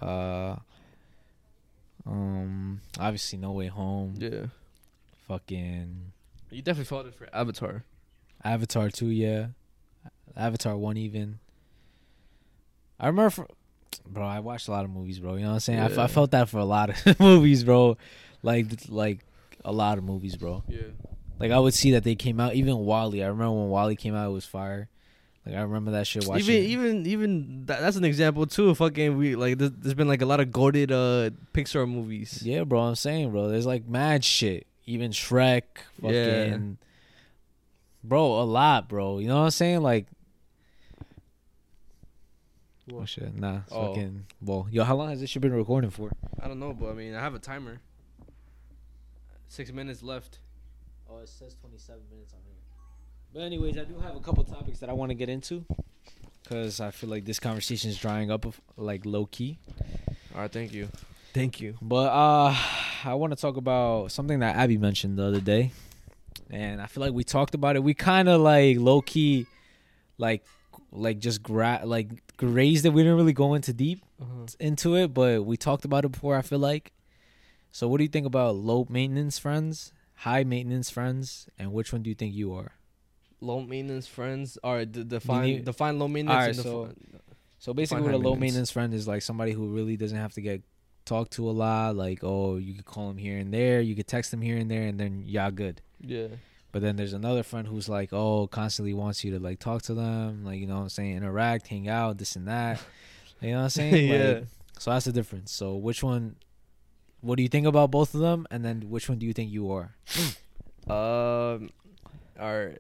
uh 0.01 0.55
um 2.05 2.81
obviously 2.99 3.37
No 3.39 3.51
Way 3.51 3.67
Home, 3.67 4.15
Yeah, 4.17 4.47
fucking 5.27 6.11
you 6.51 6.61
definitely 6.61 6.85
felt 6.85 7.05
it 7.07 7.15
for 7.15 7.27
Avatar. 7.33 7.83
Avatar 8.43 8.89
2, 8.89 9.07
yeah. 9.07 9.47
Avatar 10.37 10.77
1 10.77 10.97
even. 10.97 11.39
I 12.99 13.07
remember 13.07 13.29
for, 13.31 13.47
bro, 14.07 14.23
I 14.25 14.39
watched 14.39 14.67
a 14.67 14.71
lot 14.71 14.85
of 14.85 14.91
movies, 14.91 15.19
bro. 15.19 15.33
You 15.35 15.41
know 15.41 15.47
what 15.47 15.53
I'm 15.55 15.59
saying? 15.61 15.79
I, 15.79 15.85
f- 15.85 15.97
I 15.97 16.01
Yeah. 16.03 16.07
felt 16.07 16.31
that 16.31 16.47
for 16.49 16.59
a 16.59 16.65
lot 16.65 16.91
of 16.91 17.19
movies, 17.19 17.63
bro. 17.63 17.97
Like 18.43 18.67
like 18.87 19.19
a 19.65 19.71
lot 19.71 19.97
of 19.97 20.03
movies, 20.03 20.35
bro. 20.35 20.63
Yeah, 20.69 20.81
Like 21.39 21.51
I 21.51 21.57
would 21.59 21.73
see 21.73 21.91
that 21.91 22.03
they 22.03 22.15
came 22.15 22.39
out 22.39 22.53
even 22.53 22.77
WALL-E. 22.77 23.23
I 23.23 23.27
remember 23.27 23.53
when 23.53 23.69
WALL-E 23.69 23.95
came 23.95 24.13
out 24.15 24.29
it 24.29 24.33
was 24.33 24.45
fire. 24.45 24.87
Like 25.45 25.55
I 25.55 25.61
remember 25.61 25.91
that 25.91 26.07
shit 26.07 26.25
watching. 26.25 26.49
even 26.49 26.63
even 26.65 27.05
even 27.05 27.65
that, 27.67 27.79
that's 27.79 27.97
an 27.97 28.03
example 28.03 28.47
too. 28.47 28.73
Fucking 28.73 29.15
we 29.15 29.35
like 29.35 29.57
there's, 29.59 29.71
there's 29.71 29.93
been 29.93 30.07
like 30.07 30.21
a 30.21 30.25
lot 30.25 30.39
of 30.39 30.51
goaded 30.51 30.91
uh 30.91 31.29
Pixar 31.53 31.87
movies. 31.87 32.41
Yeah, 32.43 32.63
bro, 32.63 32.79
I'm 32.81 32.95
saying, 32.95 33.31
bro. 33.31 33.49
There's 33.49 33.65
like 33.67 33.87
mad 33.87 34.23
shit. 34.25 34.65
Even 34.87 35.11
Shrek, 35.11 35.63
fucking 36.01 36.13
Yeah. 36.13 36.57
Bro, 38.03 38.41
a 38.41 38.45
lot, 38.45 38.87
bro. 38.87 39.19
You 39.19 39.27
know 39.27 39.37
what 39.37 39.45
I'm 39.45 39.51
saying? 39.51 39.81
Like 39.81 40.07
Oh 42.93 43.05
shit, 43.05 43.35
nah. 43.35 43.61
Oh. 43.71 43.87
Fucking 43.87 44.25
well, 44.41 44.67
yo, 44.69 44.83
how 44.83 44.95
long 44.95 45.09
has 45.09 45.19
this 45.19 45.29
shit 45.29 45.41
been 45.41 45.53
recording 45.53 45.89
for? 45.89 46.11
I 46.39 46.47
don't 46.47 46.59
know, 46.59 46.73
but 46.73 46.89
I 46.89 46.93
mean, 46.93 47.15
I 47.15 47.19
have 47.19 47.33
a 47.33 47.39
timer. 47.39 47.79
Six 49.47 49.71
minutes 49.71 50.03
left. 50.03 50.39
Oh, 51.09 51.19
it 51.19 51.29
says 51.29 51.55
27 51.61 52.01
minutes 52.11 52.33
on 52.33 52.39
here. 52.45 52.54
But 53.35 53.43
anyways, 53.43 53.77
I 53.77 53.83
do 53.83 53.99
have 53.99 54.15
a 54.15 54.21
couple 54.21 54.45
topics 54.45 54.79
that 54.79 54.89
I 54.89 54.93
want 54.93 55.09
to 55.09 55.13
get 55.13 55.27
into 55.27 55.65
cuz 56.47 56.79
I 56.79 56.91
feel 56.91 57.09
like 57.09 57.25
this 57.25 57.37
conversation 57.39 57.89
is 57.89 57.97
drying 57.97 58.31
up 58.31 58.45
like 58.77 59.05
low 59.05 59.25
key. 59.25 59.57
All 60.33 60.39
right, 60.41 60.51
thank 60.51 60.71
you, 60.73 60.87
thank 61.33 61.59
you. 61.59 61.75
But 61.81 62.13
uh 62.13 62.55
I 63.03 63.13
want 63.15 63.31
to 63.33 63.35
talk 63.35 63.57
about 63.57 64.11
something 64.13 64.39
that 64.39 64.55
Abby 64.55 64.77
mentioned 64.77 65.17
the 65.19 65.25
other 65.25 65.41
day. 65.41 65.71
And 66.49 66.81
I 66.81 66.85
feel 66.85 67.01
like 67.01 67.11
we 67.11 67.25
talked 67.25 67.55
about 67.55 67.75
it. 67.75 67.83
We 67.83 67.93
kind 67.93 68.29
of 68.29 68.39
like 68.39 68.77
low 68.79 69.01
key 69.01 69.47
like 70.17 70.45
like 70.93 71.19
just 71.19 71.43
gra- 71.43 71.81
like 71.83 72.07
grazed 72.37 72.85
it. 72.85 72.93
We 72.93 73.01
didn't 73.03 73.17
really 73.17 73.33
go 73.33 73.53
into 73.53 73.73
deep 73.73 73.99
Uh-huh. 74.21 74.45
into 74.61 74.95
it, 74.95 75.13
but 75.13 75.43
we 75.45 75.57
talked 75.57 75.83
about 75.83 76.05
it 76.05 76.11
before, 76.13 76.37
I 76.37 76.41
feel 76.41 76.59
like. 76.59 76.93
So 77.73 77.89
what 77.89 77.97
do 77.97 78.05
you 78.05 78.09
think 78.15 78.25
about 78.25 78.55
low 78.55 78.87
maintenance 78.89 79.37
friends, 79.37 79.91
high 80.23 80.45
maintenance 80.45 80.89
friends, 80.89 81.49
and 81.59 81.73
which 81.73 81.91
one 81.91 82.01
do 82.01 82.09
you 82.09 82.15
think 82.15 82.33
you 82.33 82.53
are? 82.53 82.71
Low 83.41 83.61
maintenance 83.61 84.07
friends. 84.07 84.57
All 84.63 84.73
right, 84.73 84.89
d- 84.91 85.03
define 85.03 85.43
need- 85.45 85.65
define 85.65 85.99
low 85.99 86.07
maintenance. 86.07 86.35
Alright, 86.35 86.55
and 86.55 86.63
so- 86.63 86.85
defi- 86.87 87.19
So 87.59 87.73
basically, 87.73 88.03
what 88.03 88.13
a 88.13 88.17
low 88.17 88.35
maintenance. 88.35 88.71
friend 88.71 88.93
is 88.93 89.07
like 89.07 89.21
somebody 89.21 89.51
who 89.51 89.67
really 89.67 89.97
doesn't 89.97 90.17
have 90.17 90.33
to 90.33 90.41
get 90.41 90.61
talked 91.05 91.31
to 91.33 91.49
a 91.49 91.51
lot. 91.51 91.95
Like, 91.95 92.19
oh, 92.23 92.57
you 92.57 92.73
could 92.75 92.85
call 92.85 93.09
him 93.09 93.17
here 93.17 93.37
and 93.37 93.53
there, 93.53 93.81
you 93.81 93.95
could 93.95 94.07
text 94.07 94.33
him 94.33 94.41
here 94.41 94.57
and 94.57 94.69
there, 94.69 94.83
and 94.83 94.99
then 94.99 95.23
y'all 95.25 95.51
good. 95.51 95.81
yeah. 95.99 96.27
But 96.71 96.81
then 96.81 96.97
there's 96.97 97.13
another 97.13 97.41
friend 97.41 97.65
who's 97.65 97.87
like, 97.87 98.11
oh, 98.11 98.47
constantly 98.47 98.93
wants 98.93 99.23
you 99.23 99.31
to 99.31 99.39
like 99.39 99.59
talk 99.59 99.81
to 99.83 99.93
them, 99.93 100.43
like 100.43 100.59
you 100.59 100.67
know 100.67 100.75
what 100.75 100.81
I'm 100.81 100.89
saying, 100.89 101.15
interact, 101.15 101.67
hang 101.67 101.87
out, 101.87 102.17
this 102.17 102.35
and 102.35 102.47
that. 102.47 102.81
You 103.41 103.51
know 103.51 103.57
what 103.57 103.63
I'm 103.63 103.69
saying? 103.69 104.09
yeah. 104.11 104.27
Like, 104.39 104.43
so 104.79 104.91
that's 104.91 105.05
the 105.05 105.11
difference. 105.11 105.51
So 105.51 105.75
which 105.75 106.01
one? 106.03 106.35
What 107.21 107.35
do 107.37 107.43
you 107.43 107.49
think 107.49 107.65
about 107.67 107.91
both 107.91 108.13
of 108.13 108.21
them? 108.21 108.45
And 108.51 108.63
then 108.63 108.89
which 108.89 109.07
one 109.09 109.19
do 109.19 109.25
you 109.25 109.33
think 109.33 109.51
you 109.51 109.71
are? 109.71 109.93
Um. 110.87 111.69
All 112.39 112.57
right. 112.57 112.77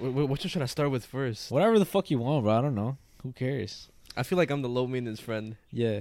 Wh- 0.00 0.12
wh- 0.26 0.30
Which 0.30 0.42
should 0.48 0.62
I 0.62 0.66
start 0.66 0.90
with 0.90 1.04
first? 1.06 1.50
Whatever 1.50 1.78
the 1.78 1.84
fuck 1.84 2.10
you 2.10 2.18
want, 2.18 2.44
bro. 2.44 2.58
I 2.58 2.60
don't 2.60 2.74
know. 2.74 2.96
Who 3.22 3.32
cares? 3.32 3.88
I 4.16 4.22
feel 4.22 4.38
like 4.38 4.50
I'm 4.50 4.62
the 4.62 4.68
low 4.68 4.86
maintenance 4.86 5.20
friend. 5.20 5.56
Yeah. 5.70 6.00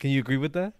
Can 0.00 0.10
you 0.10 0.20
agree 0.20 0.36
with 0.36 0.52
that? 0.54 0.72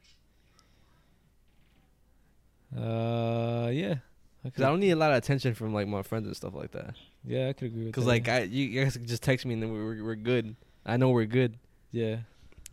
Uh, 2.77 3.71
yeah. 3.73 3.97
Because 4.45 4.63
I 4.63 4.69
don't 4.69 4.81
need 4.81 4.91
a 4.91 4.97
lot 4.97 5.11
of 5.11 5.19
attention 5.19 5.55
from 5.55 5.75
like 5.75 5.89
my 5.89 6.03
friends 6.03 6.27
and 6.27 6.37
stuff 6.37 6.55
like 6.55 6.71
that. 6.73 6.95
Yeah, 7.25 7.49
I 7.49 7.53
could 7.53 7.67
agree 7.67 7.85
with 7.85 7.87
that. 7.87 7.93
Because 7.93 8.07
like 8.07 8.29
I, 8.29 8.43
you 8.43 8.65
you 8.67 8.85
guys 8.85 8.97
could 8.97 9.07
just 9.09 9.23
text 9.23 9.45
me 9.45 9.55
and 9.55 9.63
then 9.63 9.73
we're 9.73 10.03
we're 10.03 10.15
good. 10.15 10.55
I 10.87 10.97
know 10.97 11.11
we're 11.11 11.27
good. 11.27 11.59
yeah. 11.93 12.19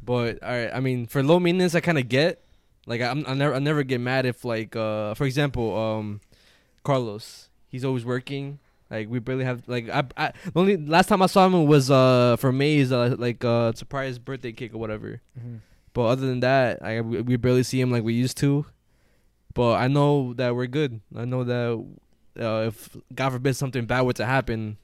But 0.04 0.44
all 0.44 0.52
right, 0.52 0.70
I 0.74 0.82
mean, 0.82 1.08
for 1.08 1.24
low 1.24 1.40
maintenance, 1.40 1.74
I 1.74 1.80
kind 1.80 1.98
of 1.98 2.08
get. 2.10 2.44
Like 2.86 3.02
I'm, 3.02 3.26
I 3.28 3.34
never, 3.34 3.56
I 3.56 3.60
never 3.60 3.82
get 3.84 4.00
mad 4.00 4.26
if 4.28 4.46
like, 4.46 4.76
uh, 4.76 5.16
for 5.16 5.26
example, 5.26 5.76
um, 5.76 6.22
Carlos, 6.84 7.50
he's 7.70 7.84
always 7.84 8.06
working. 8.06 8.60
Like 8.90 9.10
we 9.10 9.20
barely 9.20 9.46
have 9.46 9.64
like 9.68 9.90
I, 9.90 10.04
I 10.16 10.34
the 10.54 10.60
only 10.60 10.78
last 10.78 11.08
time 11.08 11.22
I 11.22 11.26
saw 11.26 11.46
him 11.46 11.66
was 11.66 11.90
uh 11.90 12.36
for 12.38 12.52
May's 12.52 12.92
uh, 12.92 13.16
like 13.18 13.44
uh 13.44 13.74
surprise 13.74 14.20
birthday 14.20 14.52
cake 14.52 14.74
or 14.74 14.78
whatever. 14.78 15.22
Mm-hmm. 15.38 15.58
But 15.94 16.04
other 16.08 16.28
than 16.28 16.42
that, 16.42 16.84
I 16.84 17.02
we 17.02 17.22
we 17.22 17.36
barely 17.38 17.64
see 17.64 17.82
him 17.82 17.92
like 17.92 18.04
we 18.04 18.14
used 18.14 18.38
to. 18.38 18.66
But 19.54 19.76
I 19.76 19.88
know 19.88 20.34
that 20.34 20.56
we're 20.56 20.68
good. 20.68 21.02
I 21.16 21.26
know 21.26 21.44
that 21.46 21.86
uh, 22.40 22.68
if 22.68 22.96
God 23.14 23.32
forbid 23.32 23.56
something 23.56 23.86
bad 23.86 24.02
were 24.02 24.14
to 24.14 24.26
happen, 24.26 24.78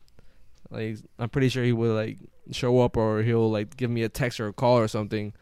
Like 0.71 0.97
I'm 1.19 1.29
pretty 1.29 1.49
sure 1.49 1.63
he 1.63 1.73
would 1.73 1.91
like 1.91 2.17
show 2.51 2.79
up 2.79 2.97
or 2.97 3.21
he'll 3.21 3.51
like 3.51 3.77
give 3.77 3.91
me 3.91 4.03
a 4.03 4.09
text 4.09 4.39
or 4.39 4.47
a 4.47 4.53
call 4.53 4.77
or 4.79 4.87
something. 4.87 5.33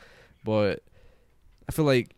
But 0.44 0.82
I 1.70 1.72
feel 1.72 1.86
like 1.86 2.16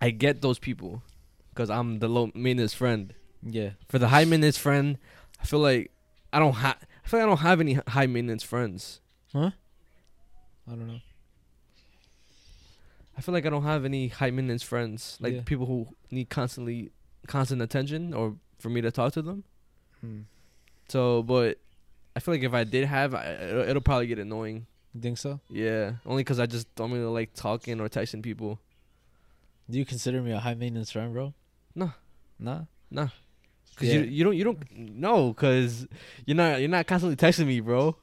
I 0.00 0.10
get 0.10 0.40
those 0.40 0.58
people 0.58 1.02
because 1.50 1.70
I'm 1.70 1.98
the 2.00 2.08
low 2.08 2.30
maintenance 2.34 2.74
friend. 2.74 3.12
Yeah. 3.42 3.70
For 3.88 3.98
the 3.98 4.08
high 4.08 4.24
maintenance 4.24 4.58
friend, 4.58 4.98
I 5.40 5.44
feel 5.44 5.60
like 5.60 5.90
I 6.32 6.38
don't 6.38 6.54
have. 6.54 6.76
I 7.04 7.08
feel 7.08 7.20
like 7.20 7.26
I 7.26 7.28
don't 7.28 7.38
have 7.40 7.60
any 7.60 7.74
high 7.86 8.06
maintenance 8.06 8.42
friends. 8.42 9.00
Huh? 9.32 9.50
I 10.66 10.70
don't 10.70 10.86
know. 10.88 11.00
I 13.16 13.20
feel 13.22 13.32
like 13.32 13.46
I 13.46 13.50
don't 13.50 13.62
have 13.62 13.84
any 13.84 14.08
high 14.08 14.30
maintenance 14.30 14.62
friends, 14.62 15.16
like 15.20 15.34
Yeah. 15.34 15.42
people 15.44 15.66
who 15.66 15.88
need 16.10 16.28
constantly 16.28 16.90
constant 17.26 17.62
attention 17.62 18.12
or 18.12 18.36
for 18.58 18.68
me 18.68 18.80
to 18.82 18.90
talk 18.90 19.12
to 19.14 19.22
them. 19.22 19.44
Hmm. 20.00 20.20
So, 20.88 21.22
but 21.22 21.58
I 22.14 22.20
feel 22.20 22.34
like 22.34 22.42
if 22.42 22.52
I 22.52 22.64
did 22.64 22.84
have, 22.86 23.14
I, 23.14 23.26
it'll, 23.68 23.80
probably 23.80 24.06
get 24.06 24.18
annoying. 24.18 24.66
You 24.94 25.00
think 25.00 25.18
so? 25.18 25.40
Yeah, 25.50 25.94
only 26.04 26.22
because 26.22 26.38
I 26.40 26.46
just 26.46 26.72
don't 26.74 26.90
really 26.92 27.04
like 27.04 27.32
talking 27.34 27.80
or 27.80 27.88
texting 27.88 28.22
people. 28.22 28.58
Do 29.68 29.78
you 29.78 29.84
consider 29.84 30.20
me 30.22 30.32
a 30.32 30.38
high 30.38 30.54
maintenance 30.54 30.92
friend, 30.92 31.12
bro? 31.12 31.34
No. 31.74 31.92
Nah. 32.38 32.60
Nah. 32.90 33.02
Nah. 33.02 33.08
Cause 33.76 33.88
Yeah. 33.88 33.94
you 33.94 34.00
you 34.04 34.24
don't 34.24 34.36
you 34.36 34.44
don't 34.44 34.58
no, 34.76 35.34
cause 35.34 35.86
you're 36.24 36.36
not 36.36 36.60
you're 36.60 36.68
not 36.68 36.86
constantly 36.86 37.16
texting 37.16 37.46
me, 37.46 37.60
bro. 37.60 37.96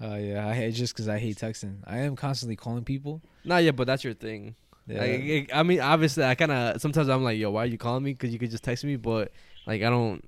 Oh 0.00 0.14
yeah, 0.16 0.46
I 0.46 0.54
hate 0.54 0.72
just 0.74 0.94
because 0.94 1.08
I 1.08 1.18
hate 1.18 1.36
texting. 1.36 1.78
I 1.86 1.98
am 1.98 2.16
constantly 2.16 2.56
calling 2.56 2.84
people. 2.84 3.20
Nah, 3.44 3.58
yeah, 3.58 3.72
but 3.72 3.86
that's 3.86 4.04
your 4.04 4.14
thing. 4.14 4.54
Yeah. 4.86 5.00
Like, 5.02 5.50
I 5.52 5.62
mean, 5.62 5.80
obviously, 5.80 6.24
I 6.24 6.34
kind 6.34 6.50
of 6.52 6.80
sometimes 6.80 7.08
I'm 7.08 7.22
like, 7.22 7.38
yo, 7.38 7.50
why 7.50 7.64
are 7.64 7.66
you 7.66 7.76
calling 7.78 8.02
me? 8.02 8.12
Because 8.12 8.32
you 8.32 8.38
could 8.38 8.50
just 8.50 8.64
text 8.64 8.84
me, 8.84 8.96
but 8.96 9.32
like 9.66 9.82
I 9.82 9.90
don't. 9.90 10.24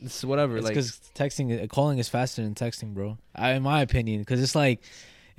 It's 0.00 0.24
whatever. 0.24 0.56
It's 0.56 0.64
like 0.64 0.74
because 0.74 1.00
texting, 1.14 1.62
uh, 1.62 1.66
calling 1.66 1.98
is 1.98 2.08
faster 2.08 2.42
than 2.42 2.54
texting, 2.54 2.94
bro. 2.94 3.18
I, 3.34 3.52
in 3.52 3.62
my 3.64 3.82
opinion, 3.82 4.20
because 4.20 4.40
it's 4.40 4.54
like, 4.54 4.80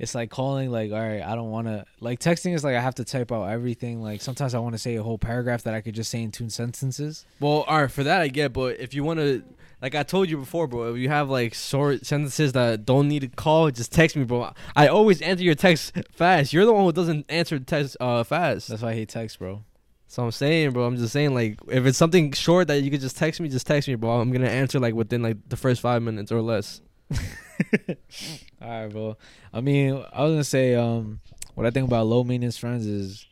it's 0.00 0.14
like 0.14 0.30
calling. 0.30 0.70
Like, 0.70 0.90
all 0.92 0.98
right, 0.98 1.22
I 1.22 1.34
don't 1.34 1.50
want 1.50 1.66
to. 1.66 1.84
Like 2.00 2.18
texting 2.18 2.54
is 2.54 2.64
like 2.64 2.74
I 2.74 2.80
have 2.80 2.94
to 2.96 3.04
type 3.04 3.30
out 3.30 3.44
everything. 3.44 4.02
Like 4.02 4.22
sometimes 4.22 4.54
I 4.54 4.58
want 4.58 4.72
to 4.72 4.78
say 4.78 4.96
a 4.96 5.02
whole 5.02 5.18
paragraph 5.18 5.62
that 5.64 5.74
I 5.74 5.82
could 5.82 5.94
just 5.94 6.10
say 6.10 6.22
in 6.22 6.32
two 6.32 6.48
sentences. 6.48 7.26
Well, 7.38 7.64
all 7.68 7.82
right, 7.82 7.90
for 7.90 8.02
that 8.02 8.22
I 8.22 8.28
get, 8.28 8.54
but 8.54 8.80
if 8.80 8.94
you 8.94 9.04
want 9.04 9.20
to, 9.20 9.44
like 9.82 9.94
I 9.94 10.02
told 10.02 10.30
you 10.30 10.38
before, 10.38 10.66
bro, 10.66 10.94
if 10.94 10.96
you 10.98 11.10
have 11.10 11.28
like 11.28 11.52
short 11.52 12.06
sentences 12.06 12.52
that 12.52 12.86
don't 12.86 13.08
need 13.08 13.24
a 13.24 13.28
call, 13.28 13.70
just 13.70 13.92
text 13.92 14.16
me, 14.16 14.24
bro. 14.24 14.52
I 14.74 14.88
always 14.88 15.20
answer 15.20 15.44
your 15.44 15.54
text 15.54 15.92
fast. 16.12 16.54
You're 16.54 16.64
the 16.64 16.72
one 16.72 16.84
who 16.84 16.92
doesn't 16.92 17.26
answer 17.28 17.58
text 17.58 17.98
uh 18.00 18.24
fast. 18.24 18.68
That's 18.68 18.80
why 18.80 18.90
I 18.90 18.94
hate 18.94 19.10
text, 19.10 19.38
bro. 19.38 19.64
So 20.06 20.24
I'm 20.24 20.32
saying, 20.32 20.72
bro, 20.72 20.86
I'm 20.86 20.96
just 20.96 21.12
saying, 21.12 21.34
like, 21.34 21.60
if 21.68 21.86
it's 21.86 21.98
something 21.98 22.32
short 22.32 22.66
that 22.66 22.82
you 22.82 22.90
could 22.90 23.00
just 23.00 23.16
text 23.16 23.40
me, 23.40 23.48
just 23.48 23.66
text 23.66 23.86
me, 23.86 23.94
bro. 23.96 24.18
I'm 24.18 24.32
gonna 24.32 24.48
answer 24.48 24.80
like 24.80 24.94
within 24.94 25.22
like 25.22 25.36
the 25.46 25.58
first 25.58 25.82
five 25.82 26.02
minutes 26.02 26.32
or 26.32 26.40
less. 26.40 26.80
All 28.62 28.68
right, 28.68 28.88
bro. 28.88 29.16
I 29.52 29.60
mean, 29.60 29.94
I 30.12 30.22
was 30.24 30.32
gonna 30.32 30.44
say, 30.44 30.74
um, 30.74 31.20
what 31.54 31.66
I 31.66 31.70
think 31.70 31.86
about 31.86 32.06
low 32.06 32.24
maintenance 32.24 32.56
friends 32.58 32.86
is, 32.86 33.26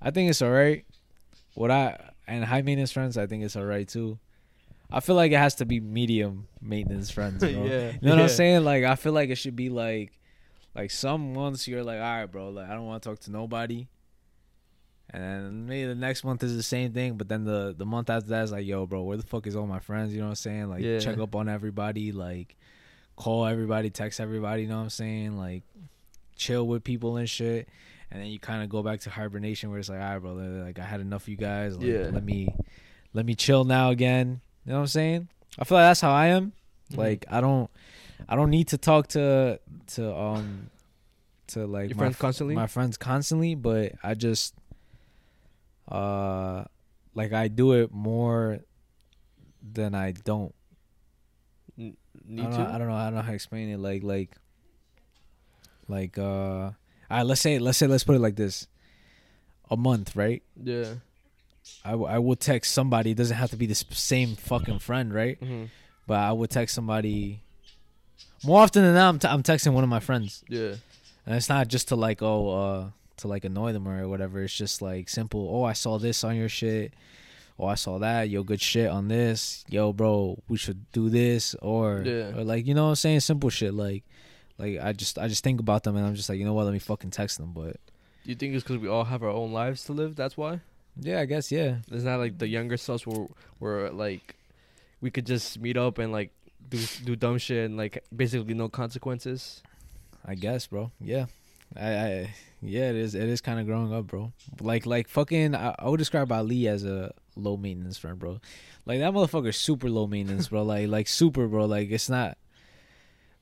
I 0.00 0.10
think 0.10 0.30
it's 0.30 0.42
alright. 0.42 0.84
What 1.54 1.70
I 1.70 2.12
and 2.26 2.44
high 2.44 2.62
maintenance 2.62 2.92
friends, 2.92 3.16
I 3.18 3.26
think 3.26 3.42
it's 3.44 3.56
alright 3.56 3.88
too. 3.88 4.18
I 4.90 5.00
feel 5.00 5.16
like 5.16 5.32
it 5.32 5.38
has 5.38 5.56
to 5.56 5.66
be 5.66 5.80
medium 5.80 6.48
maintenance 6.62 7.10
friends, 7.10 7.40
bro. 7.40 7.48
yeah, 7.50 7.58
You 7.60 7.98
know 8.02 8.10
what 8.10 8.16
yeah. 8.16 8.22
I'm 8.22 8.28
saying? 8.28 8.64
Like, 8.64 8.84
I 8.84 8.94
feel 8.94 9.12
like 9.12 9.28
it 9.28 9.34
should 9.36 9.56
be 9.56 9.68
like, 9.68 10.12
like 10.74 10.90
some 10.90 11.34
months 11.34 11.68
you're 11.68 11.84
like, 11.84 11.96
all 11.96 12.02
right, 12.02 12.26
bro, 12.26 12.50
like 12.50 12.68
I 12.68 12.74
don't 12.74 12.86
want 12.86 13.02
to 13.02 13.08
talk 13.08 13.18
to 13.20 13.30
nobody, 13.30 13.86
and 15.10 15.22
then 15.22 15.66
maybe 15.66 15.86
the 15.88 15.94
next 15.94 16.24
month 16.24 16.42
is 16.42 16.56
the 16.56 16.62
same 16.62 16.92
thing, 16.92 17.16
but 17.16 17.28
then 17.28 17.44
the 17.44 17.74
the 17.76 17.86
month 17.86 18.08
after 18.10 18.28
that 18.30 18.44
is 18.44 18.52
like, 18.52 18.66
yo, 18.66 18.86
bro, 18.86 19.02
where 19.02 19.16
the 19.16 19.22
fuck 19.26 19.46
is 19.46 19.56
all 19.56 19.66
my 19.66 19.78
friends? 19.80 20.12
You 20.12 20.20
know 20.20 20.26
what 20.26 20.30
I'm 20.32 20.36
saying? 20.36 20.68
Like, 20.68 20.82
Yeah. 20.82 20.98
check 21.00 21.18
up 21.18 21.34
on 21.34 21.48
everybody, 21.48 22.12
like, 22.12 22.56
call 23.18 23.44
everybody, 23.46 23.90
text 23.90 24.20
everybody. 24.20 24.62
You 24.62 24.68
know 24.68 24.76
what 24.76 24.82
I'm 24.84 24.90
saying? 24.90 25.36
Like, 25.36 25.64
chill 26.36 26.66
with 26.66 26.84
people 26.84 27.16
and 27.16 27.28
shit. 27.28 27.68
And 28.10 28.22
then 28.22 28.28
you 28.28 28.38
kind 28.38 28.62
of 28.62 28.68
go 28.70 28.82
back 28.82 29.00
to 29.00 29.10
hibernation 29.10 29.70
where 29.70 29.78
it's 29.80 29.88
like, 29.90 30.00
all 30.00 30.08
right, 30.12 30.18
bro, 30.18 30.32
like 30.64 30.78
I 30.78 30.84
had 30.84 31.00
enough 31.00 31.22
of 31.24 31.28
you 31.28 31.36
guys. 31.36 31.76
Like, 31.76 31.86
Yeah. 31.86 32.08
let 32.12 32.24
me, 32.24 32.48
let 33.12 33.26
me 33.26 33.34
chill 33.34 33.64
now 33.64 33.90
again. 33.90 34.40
You 34.64 34.70
know 34.72 34.76
what 34.78 34.82
I'm 34.82 34.86
saying? 34.86 35.28
I 35.58 35.64
feel 35.64 35.76
like 35.76 35.88
that's 35.88 36.00
how 36.00 36.12
I 36.12 36.26
am. 36.28 36.52
Mhm. 36.92 36.96
Like 36.96 37.24
I 37.28 37.40
don't 37.42 37.68
I 38.28 38.36
don't 38.36 38.50
need 38.50 38.68
to 38.68 38.78
talk 38.78 39.08
to 39.08 39.58
to 39.94 40.16
um 40.16 40.70
to 41.48 41.66
like 41.66 41.90
your 41.90 41.96
my 41.96 42.02
friends 42.04 42.16
constantly. 42.16 42.54
my 42.54 42.66
friends 42.66 42.96
constantly, 42.96 43.54
but 43.54 43.92
I 44.02 44.14
just 44.14 44.54
uh 45.90 46.64
like 47.14 47.32
I 47.32 47.48
do 47.48 47.72
it 47.72 47.92
more 47.92 48.60
than 49.72 49.94
I 49.94 50.12
don't. 50.12 50.54
I 52.28 52.32
need 52.32 52.42
don't, 52.42 52.50
to. 52.52 52.58
know, 52.58 52.68
I 52.70 52.78
don't 52.78 52.88
know 52.88 52.94
I 52.94 53.04
don't 53.06 53.14
know 53.14 53.22
how 53.22 53.28
to 53.30 53.34
explain 53.34 53.68
it 53.70 53.78
like 53.78 54.02
like 54.02 54.36
like 55.88 56.18
uh 56.18 56.22
all 57.10 57.16
right, 57.16 57.22
let's 57.22 57.40
say 57.40 57.58
let's 57.58 57.78
say 57.78 57.86
let's 57.86 58.04
put 58.04 58.16
it 58.16 58.20
like 58.20 58.36
this. 58.36 58.66
A 59.70 59.76
month, 59.76 60.16
right? 60.16 60.42
yeah. 60.62 60.94
I, 61.84 61.90
w- 61.90 62.08
I 62.10 62.18
will 62.18 62.36
text 62.36 62.72
somebody. 62.72 63.10
It 63.10 63.18
doesn't 63.18 63.36
have 63.36 63.50
to 63.50 63.56
be 63.56 63.66
the 63.66 63.74
same 63.74 64.36
fucking 64.36 64.78
friend, 64.78 65.12
right? 65.12 65.36
hmm 65.38 65.64
But 66.06 66.20
I 66.20 66.32
would 66.32 66.48
text 66.48 66.74
somebody 66.74 67.42
more 68.42 68.62
often 68.62 68.82
than 68.82 68.94
not. 68.94 69.08
I'm, 69.10 69.18
t- 69.18 69.28
I'm 69.28 69.42
texting 69.42 69.74
one 69.74 69.84
of 69.84 69.90
my 69.90 70.00
friends, 70.00 70.42
Yeah. 70.48 70.76
and 71.26 71.36
it's 71.36 71.50
not 71.50 71.68
just 71.68 71.88
to 71.88 71.96
like 71.96 72.22
oh 72.22 72.48
uh 72.48 72.90
to 73.18 73.28
like 73.28 73.44
annoy 73.44 73.72
them 73.74 73.86
or 73.86 74.08
whatever. 74.08 74.42
It's 74.42 74.54
just 74.56 74.80
like 74.80 75.10
simple. 75.10 75.46
Oh, 75.52 75.64
I 75.64 75.74
saw 75.74 75.98
this 75.98 76.24
on 76.24 76.36
your 76.36 76.48
shit. 76.48 76.94
Oh, 77.58 77.66
I 77.66 77.74
saw 77.74 77.98
that. 77.98 78.28
Yo, 78.30 78.42
good 78.44 78.60
shit 78.60 78.88
on 78.88 79.08
this. 79.08 79.64
Yo, 79.68 79.92
bro, 79.92 80.38
we 80.48 80.56
should 80.56 80.90
do 80.92 81.08
this 81.10 81.54
or 81.60 82.02
Yeah. 82.06 82.36
or 82.38 82.44
like 82.44 82.66
you 82.66 82.74
know 82.74 82.84
what 82.84 82.90
I'm 82.90 82.94
saying. 82.96 83.20
Simple 83.20 83.50
shit 83.50 83.74
like 83.74 84.04
like 84.58 84.78
I 84.80 84.92
just 84.92 85.18
I 85.18 85.26
just 85.28 85.42
think 85.44 85.58
about 85.60 85.82
them 85.84 85.96
and 85.96 86.06
I'm 86.06 86.14
just 86.14 86.28
like 86.28 86.38
you 86.38 86.44
know 86.44 86.52
what 86.54 86.64
let 86.64 86.72
me 86.72 86.78
fucking 86.78 87.10
text 87.10 87.38
them. 87.38 87.52
But 87.52 87.76
Do 88.24 88.30
you 88.30 88.34
think 88.36 88.54
it's 88.54 88.62
because 88.62 88.78
we 88.78 88.88
all 88.88 89.04
have 89.04 89.22
our 89.22 89.30
own 89.30 89.52
lives 89.52 89.84
to 89.84 89.92
live? 89.92 90.14
That's 90.16 90.36
why. 90.36 90.60
yeah, 91.00 91.20
I 91.20 91.24
guess 91.26 91.50
yeah. 91.50 91.78
It's 91.90 92.04
not 92.04 92.18
like 92.18 92.38
the 92.38 92.46
younger 92.48 92.76
selves 92.76 93.06
were 93.06 93.26
were 93.60 93.90
like 93.90 94.36
we 95.00 95.10
could 95.10 95.26
just 95.26 95.58
meet 95.60 95.76
up 95.76 95.98
and 95.98 96.12
like 96.12 96.30
do 96.70 96.78
do 97.04 97.16
dumb 97.16 97.38
shit 97.38 97.64
and 97.66 97.76
like 97.76 98.04
basically 98.14 98.54
no 98.54 98.68
consequences. 98.68 99.62
I 100.24 100.34
guess, 100.34 100.66
bro. 100.66 100.90
Yeah. 101.00 101.26
I, 101.76 101.88
I 101.94 102.34
yeah, 102.62 102.90
it 102.90 102.96
is 102.96 103.14
it 103.14 103.28
is 103.28 103.40
kind 103.40 103.60
of 103.60 103.66
growing 103.66 103.92
up, 103.94 104.06
bro. 104.06 104.32
Like 104.60 104.86
like 104.86 105.08
fucking 105.08 105.54
I, 105.54 105.74
I 105.78 105.88
would 105.88 105.98
describe 105.98 106.30
Ali 106.32 106.66
as 106.68 106.84
a 106.84 107.12
low 107.38 107.56
maintenance 107.56 107.98
friend, 107.98 108.18
bro. 108.18 108.40
Like 108.86 109.00
that 109.00 109.12
motherfucker's 109.12 109.56
super 109.56 109.88
low 109.88 110.06
maintenance, 110.06 110.48
bro. 110.48 110.62
Like 110.62 110.88
like 110.88 111.08
super, 111.08 111.46
bro. 111.46 111.66
Like 111.66 111.90
it's 111.90 112.08
not 112.08 112.38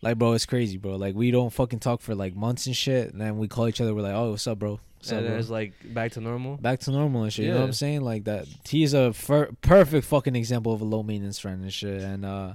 like 0.02 0.18
bro, 0.18 0.32
it's 0.32 0.46
crazy, 0.46 0.76
bro. 0.76 0.96
Like 0.96 1.14
we 1.14 1.30
don't 1.30 1.52
fucking 1.52 1.78
talk 1.78 2.00
for 2.00 2.14
like 2.14 2.34
months 2.34 2.66
and 2.66 2.76
shit, 2.76 3.12
and 3.12 3.20
then 3.20 3.38
we 3.38 3.48
call 3.48 3.68
each 3.68 3.80
other. 3.80 3.94
We're 3.94 4.02
like, 4.02 4.14
oh, 4.14 4.30
what's 4.30 4.46
up, 4.46 4.58
bro? 4.58 4.78
What's 4.98 5.10
and 5.10 5.24
then 5.24 5.32
bro? 5.32 5.38
it's 5.38 5.50
like 5.50 5.72
back 5.94 6.12
to 6.12 6.20
normal. 6.20 6.56
Back 6.58 6.80
to 6.80 6.90
normal 6.90 7.24
and 7.24 7.32
shit. 7.32 7.46
You 7.46 7.52
know 7.52 7.60
what 7.60 7.66
I'm 7.66 7.72
saying? 7.72 8.02
Like 8.02 8.24
that. 8.24 8.46
He's 8.68 8.94
a 8.94 9.12
fir- 9.12 9.50
perfect 9.62 10.06
fucking 10.06 10.36
example 10.36 10.72
of 10.72 10.80
a 10.80 10.84
low 10.84 11.02
maintenance 11.02 11.38
friend 11.38 11.62
and 11.62 11.72
shit. 11.72 12.02
And 12.02 12.24
uh, 12.24 12.54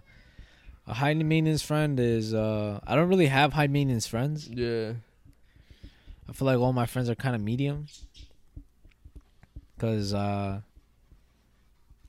a 0.88 0.94
high 0.94 1.14
maintenance 1.14 1.62
friend 1.62 2.00
is 2.00 2.34
uh, 2.34 2.80
I 2.86 2.96
don't 2.96 3.10
really 3.10 3.28
have 3.28 3.54
high 3.54 3.68
maintenance 3.68 4.08
friends. 4.08 4.48
Yeah. 4.48 4.94
I 6.30 6.34
feel 6.34 6.46
like 6.46 6.60
all 6.60 6.74
my 6.74 6.86
friends 6.86 7.10
are 7.10 7.16
kind 7.16 7.36
of 7.36 7.42
medium. 7.42 7.88
Cause 9.78 10.14
uh 10.14 10.62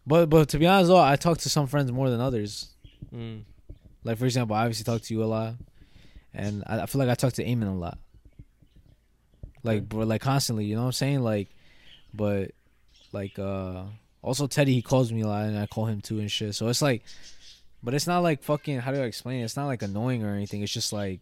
but 0.07 0.29
but 0.29 0.49
to 0.51 0.59
be 0.59 0.67
honest 0.67 0.89
though, 0.89 1.01
I 1.01 1.17
talk 1.17 1.39
to 1.39 1.51
some 1.51 1.67
friends 1.67 1.93
more 1.93 2.11
than 2.11 2.21
others. 2.21 2.69
Mm. 3.15 3.43
Like 4.05 4.19
for 4.19 4.25
example, 4.25 4.57
I 4.57 4.63
obviously 4.63 4.85
talk 4.85 5.03
to 5.03 5.15
you 5.15 5.23
a 5.23 5.27
lot. 5.27 5.55
And 6.35 6.65
I, 6.67 6.81
I 6.81 6.87
feel 6.87 6.99
like 6.99 7.11
I 7.11 7.15
talk 7.15 7.35
to 7.35 7.45
Eamon 7.45 7.69
a 7.69 7.79
lot. 7.79 7.99
Like 9.63 9.89
bro, 9.89 10.05
like 10.05 10.21
constantly, 10.21 10.65
you 10.65 10.75
know 10.75 10.83
what 10.83 10.87
I'm 10.87 10.93
saying? 10.93 11.21
Like 11.21 11.49
but 12.15 12.51
like 13.13 13.39
uh 13.39 13.85
also 14.23 14.47
Teddy 14.47 14.75
he 14.75 14.83
calls 14.83 15.13
me 15.13 15.23
a 15.23 15.27
lot 15.27 15.45
and 15.45 15.59
I 15.59 15.67
call 15.67 15.87
him 15.87 16.01
too 16.01 16.19
and 16.19 16.31
shit. 16.31 16.55
So 16.55 16.69
it's 16.69 16.83
like 16.83 17.05
but 17.83 17.95
it's 17.95 18.07
not 18.07 18.21
like 18.21 18.43
fucking 18.43 18.81
how 18.81 18.93
do 18.93 19.01
I 19.01 19.05
explain 19.05 19.41
it? 19.41 19.45
It's 19.45 19.57
not 19.57 19.67
like 19.67 19.83
annoying 19.83 20.25
or 20.25 20.35
anything. 20.35 20.63
It's 20.63 20.73
just 20.73 20.93
like 20.93 21.21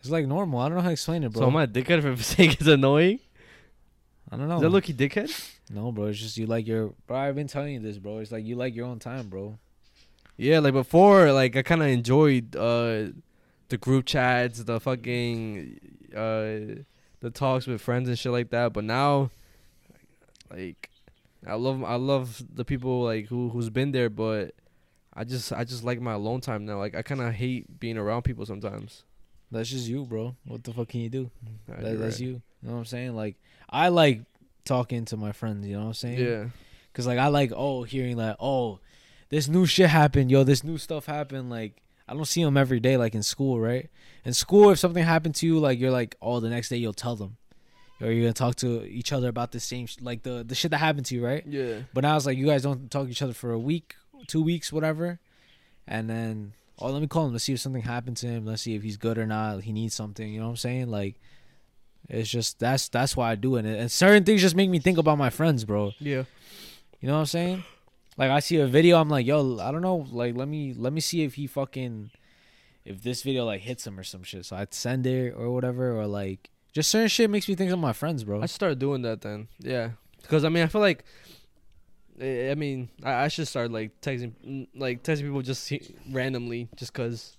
it's 0.00 0.10
like 0.10 0.26
normal. 0.26 0.60
I 0.60 0.68
don't 0.68 0.76
know 0.76 0.82
how 0.82 0.88
to 0.88 0.92
explain 0.92 1.24
it, 1.24 1.32
bro. 1.32 1.42
So 1.42 1.46
am 1.48 1.56
I 1.56 1.64
a 1.64 1.66
dickhead 1.66 2.02
for 2.02 2.22
saying 2.22 2.52
it's 2.52 2.66
annoying? 2.66 3.20
I 4.32 4.36
don't 4.36 4.48
know. 4.48 4.56
Is 4.56 4.62
that 4.62 4.70
Loki 4.70 4.94
dickhead? 4.94 5.30
No, 5.70 5.90
bro. 5.92 6.06
It's 6.06 6.18
just 6.18 6.36
you 6.36 6.46
like 6.46 6.66
your 6.66 6.94
bro. 7.06 7.16
I've 7.16 7.34
been 7.34 7.48
telling 7.48 7.74
you 7.74 7.80
this, 7.80 7.98
bro. 7.98 8.18
It's 8.18 8.30
like 8.30 8.44
you 8.44 8.56
like 8.56 8.74
your 8.74 8.86
own 8.86 8.98
time, 8.98 9.28
bro. 9.28 9.58
Yeah, 10.36 10.60
like 10.60 10.72
before, 10.72 11.32
like 11.32 11.56
I 11.56 11.62
kind 11.62 11.82
of 11.82 11.88
enjoyed 11.88 12.54
uh 12.56 13.08
the 13.68 13.78
group 13.78 14.06
chats, 14.06 14.62
the 14.62 14.80
fucking 14.80 15.80
uh 16.12 16.82
the 17.20 17.30
talks 17.32 17.66
with 17.66 17.80
friends 17.80 18.08
and 18.08 18.18
shit 18.18 18.32
like 18.32 18.50
that. 18.50 18.72
But 18.72 18.84
now, 18.84 19.30
like, 20.50 20.90
I 21.46 21.54
love 21.54 21.82
I 21.84 21.96
love 21.96 22.42
the 22.54 22.64
people 22.64 23.02
like 23.02 23.26
who 23.26 23.50
who's 23.50 23.70
been 23.70 23.92
there, 23.92 24.08
but 24.10 24.54
I 25.12 25.24
just 25.24 25.52
I 25.52 25.64
just 25.64 25.84
like 25.84 26.00
my 26.00 26.12
alone 26.12 26.40
time 26.40 26.64
now. 26.64 26.78
Like 26.78 26.94
I 26.94 27.02
kind 27.02 27.20
of 27.20 27.34
hate 27.34 27.80
being 27.80 27.98
around 27.98 28.22
people 28.22 28.46
sometimes. 28.46 29.04
That's 29.50 29.68
just 29.68 29.88
you, 29.88 30.04
bro. 30.04 30.36
What 30.44 30.62
the 30.64 30.72
fuck 30.72 30.88
can 30.88 31.00
you 31.00 31.08
do? 31.08 31.30
That, 31.68 31.82
you're 31.82 31.96
that's 31.96 32.16
right. 32.16 32.20
you. 32.20 32.28
You 32.62 32.68
know 32.68 32.72
what 32.72 32.78
I'm 32.78 32.84
saying? 32.84 33.16
Like 33.16 33.36
I 33.68 33.88
like 33.88 34.22
talking 34.64 35.04
to 35.06 35.16
my 35.16 35.32
friends. 35.32 35.66
You 35.66 35.74
know 35.74 35.80
what 35.82 35.86
I'm 35.88 35.94
saying? 35.94 36.18
Yeah, 36.18 36.44
Cause 36.92 37.06
like 37.06 37.18
I 37.18 37.28
like 37.28 37.52
oh 37.54 37.82
hearing 37.82 38.16
like 38.16 38.36
oh 38.40 38.80
this 39.30 39.48
new 39.48 39.64
shit 39.66 39.88
happened, 39.88 40.30
yo. 40.30 40.44
This 40.44 40.64
new 40.64 40.76
stuff 40.78 41.06
happened. 41.06 41.50
Like 41.50 41.82
I 42.08 42.14
don't 42.14 42.26
see 42.26 42.42
them 42.42 42.56
every 42.56 42.80
day 42.80 42.96
like 42.96 43.14
in 43.14 43.22
school, 43.22 43.60
right? 43.60 43.88
In 44.24 44.32
school, 44.34 44.70
if 44.70 44.78
something 44.78 45.04
happened 45.04 45.36
to 45.36 45.46
you, 45.46 45.58
like 45.58 45.78
you're 45.78 45.92
like, 45.92 46.16
oh, 46.20 46.40
the 46.40 46.50
next 46.50 46.68
day 46.68 46.76
you'll 46.76 46.92
tell 46.92 47.16
them, 47.16 47.36
or 48.00 48.10
you're 48.10 48.24
gonna 48.24 48.32
talk 48.32 48.56
to 48.56 48.84
each 48.84 49.12
other 49.12 49.28
about 49.28 49.52
the 49.52 49.60
same, 49.60 49.86
sh- 49.86 49.96
like 50.00 50.22
the 50.24 50.44
the 50.46 50.54
shit 50.54 50.72
that 50.72 50.78
happened 50.78 51.06
to 51.06 51.14
you, 51.14 51.24
right? 51.24 51.44
Yeah. 51.46 51.80
But 51.94 52.02
now 52.02 52.16
it's 52.16 52.26
like 52.26 52.36
you 52.36 52.46
guys 52.46 52.62
don't 52.62 52.90
talk 52.90 53.06
to 53.06 53.10
each 53.10 53.22
other 53.22 53.32
for 53.32 53.52
a 53.52 53.58
week, 53.58 53.94
two 54.26 54.42
weeks, 54.42 54.72
whatever, 54.72 55.20
and 55.86 56.10
then 56.10 56.52
oh, 56.80 56.90
let 56.90 57.00
me 57.00 57.08
call 57.08 57.26
him. 57.26 57.32
Let's 57.32 57.44
see 57.44 57.52
if 57.52 57.60
something 57.60 57.82
happened 57.82 58.16
to 58.18 58.26
him. 58.26 58.46
Let's 58.46 58.62
see 58.62 58.74
if 58.74 58.82
he's 58.82 58.96
good 58.96 59.18
or 59.18 59.26
not. 59.26 59.62
He 59.62 59.72
needs 59.72 59.94
something. 59.94 60.28
You 60.28 60.40
know 60.40 60.46
what 60.46 60.52
I'm 60.52 60.56
saying? 60.56 60.90
Like, 60.90 61.16
it's 62.08 62.28
just 62.28 62.58
that's 62.58 62.88
that's 62.88 63.16
why 63.16 63.30
I 63.30 63.34
do 63.34 63.56
it. 63.56 63.64
And 63.64 63.90
certain 63.90 64.24
things 64.24 64.40
just 64.40 64.56
make 64.56 64.70
me 64.70 64.78
think 64.78 64.98
about 64.98 65.18
my 65.18 65.30
friends, 65.30 65.64
bro. 65.64 65.92
Yeah. 65.98 66.24
You 67.00 67.08
know 67.08 67.14
what 67.14 67.20
I'm 67.20 67.26
saying? 67.26 67.64
Like 68.16 68.30
I 68.30 68.40
see 68.40 68.58
a 68.58 68.66
video, 68.66 69.00
I'm 69.00 69.08
like, 69.08 69.26
yo, 69.26 69.58
I 69.60 69.70
don't 69.70 69.82
know, 69.82 70.06
like 70.10 70.36
let 70.36 70.48
me 70.48 70.74
let 70.74 70.92
me 70.92 71.00
see 71.00 71.22
if 71.22 71.34
he 71.34 71.46
fucking 71.46 72.10
if 72.84 73.02
this 73.02 73.22
video 73.22 73.44
like 73.44 73.60
hits 73.60 73.86
him 73.86 73.98
or 73.98 74.02
some 74.02 74.22
shit. 74.22 74.44
So 74.44 74.56
I'd 74.56 74.74
send 74.74 75.06
it 75.06 75.34
or 75.36 75.50
whatever, 75.50 75.96
or 75.96 76.06
like 76.06 76.50
just 76.72 76.90
certain 76.90 77.08
shit 77.08 77.30
makes 77.30 77.48
me 77.48 77.54
think 77.54 77.70
of 77.70 77.78
my 77.78 77.92
friends, 77.92 78.24
bro. 78.24 78.42
I 78.42 78.46
start 78.46 78.78
doing 78.78 79.02
that 79.02 79.20
then. 79.20 79.48
Yeah. 79.60 79.90
Because 80.20 80.44
I 80.44 80.48
mean, 80.48 80.62
I 80.62 80.66
feel 80.66 80.80
like. 80.80 81.04
I 82.20 82.54
mean, 82.54 82.88
I, 83.02 83.24
I 83.24 83.28
should 83.28 83.48
start 83.48 83.70
like 83.70 84.00
texting, 84.00 84.32
mm, 84.46 84.68
like 84.74 85.02
texting 85.02 85.22
people 85.22 85.42
just 85.42 85.72
randomly, 86.10 86.68
just 86.76 86.92
cause, 86.92 87.36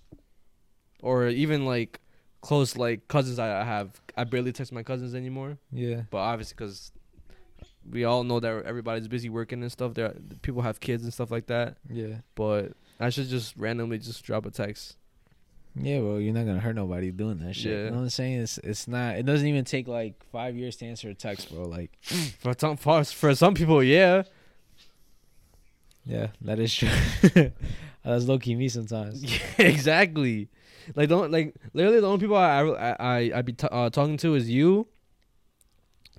or 1.02 1.28
even 1.28 1.65
like 1.65 2.00
close 2.41 2.76
like 2.76 3.08
cousins 3.08 3.39
I 3.39 3.63
have. 3.63 3.89
I 4.17 4.24
barely 4.24 4.52
text 4.52 4.72
my 4.72 4.84
cousins 4.84 5.13
anymore, 5.15 5.58
Yeah. 5.72 6.02
but 6.10 6.17
obviously 6.17 6.56
because 6.58 6.91
we 7.89 8.04
all 8.04 8.24
know 8.24 8.39
that 8.39 8.65
everybody's 8.65 9.08
busy 9.08 9.30
working 9.30 9.62
and 9.62 9.72
stuff. 9.72 9.94
There, 9.94 10.13
people 10.41 10.62
have 10.62 10.80
kids 10.80 11.04
and 11.04 11.13
stuff 11.13 11.32
like 11.32 11.48
that. 11.48 11.78
Yeah. 11.89 12.17
But 12.36 12.74
I 13.00 13.10
should 13.10 13.28
just 13.28 13.56
randomly 13.58 13.98
just 14.00 14.24
drop 14.24 14.46
a 14.46 14.52
text. 14.52 14.98
Yeah, 15.76 16.00
bro, 16.00 16.17
you're 16.17 16.34
not 16.34 16.46
gonna 16.46 16.60
hurt 16.60 16.76
nobody 16.76 17.12
doing 17.12 17.39
that 17.39 17.56
shit. 17.56 17.72
Yeah. 17.72 17.78
You 17.86 17.89
know 17.91 17.98
what 17.98 18.04
I'm 18.04 18.10
saying? 18.10 18.41
It's 18.41 18.58
it's 18.58 18.88
not. 18.89 19.15
It 19.15 19.26
doesn't 19.26 19.48
even 19.48 19.63
take 19.63 19.88
like 19.88 20.22
five 20.32 20.56
years 20.58 20.76
to 20.78 20.86
answer 20.86 21.10
a 21.10 21.13
text, 21.13 21.54
bro. 21.54 21.63
Like, 21.63 21.91
For 22.02 22.54
some, 22.58 22.76
for, 22.78 23.04
for 23.06 23.34
some 23.36 23.54
people, 23.54 23.82
yeah. 23.82 24.24
Yeah, 26.05 26.27
that 26.41 26.59
is 26.59 26.73
true. 26.73 26.89
That's 28.03 28.25
low 28.25 28.39
key 28.39 28.55
me 28.55 28.67
sometimes. 28.69 29.23
Yeah, 29.57 29.65
exactly. 29.67 30.49
Like 30.95 31.09
don't 31.09 31.31
like 31.31 31.55
literally 31.73 31.99
the 31.99 32.07
only 32.07 32.19
people 32.19 32.35
I 32.37 32.61
I 32.61 32.95
I 32.99 33.31
I 33.35 33.41
be 33.43 33.53
t- 33.53 33.67
uh, 33.71 33.89
talking 33.91 34.17
to 34.17 34.35
is 34.35 34.49
you. 34.49 34.87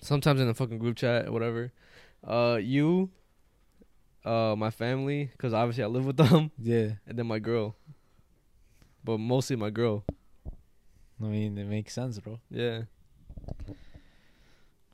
Sometimes 0.01 0.41
in 0.41 0.47
the 0.47 0.55
fucking 0.55 0.79
group 0.79 0.97
chat 0.97 1.27
or 1.27 1.33
whatever. 1.33 1.73
Uh, 2.27 2.59
you. 2.61 3.11
Uh, 4.25 4.55
my 4.57 4.71
family, 4.71 5.31
cause 5.37 5.53
obviously 5.53 5.83
I 5.83 5.89
live 5.89 6.07
with 6.07 6.17
them, 6.23 6.53
Yeah, 6.57 6.91
and 7.09 7.19
then 7.19 7.27
my 7.27 7.41
girl. 7.41 7.75
But 9.03 9.19
mostly 9.19 9.57
my 9.57 9.71
girl. 9.71 10.05
I 11.21 11.25
mean 11.27 11.59
it 11.59 11.67
makes 11.67 11.93
sense, 11.93 12.21
bro. 12.21 12.39
Yeah. 12.49 12.83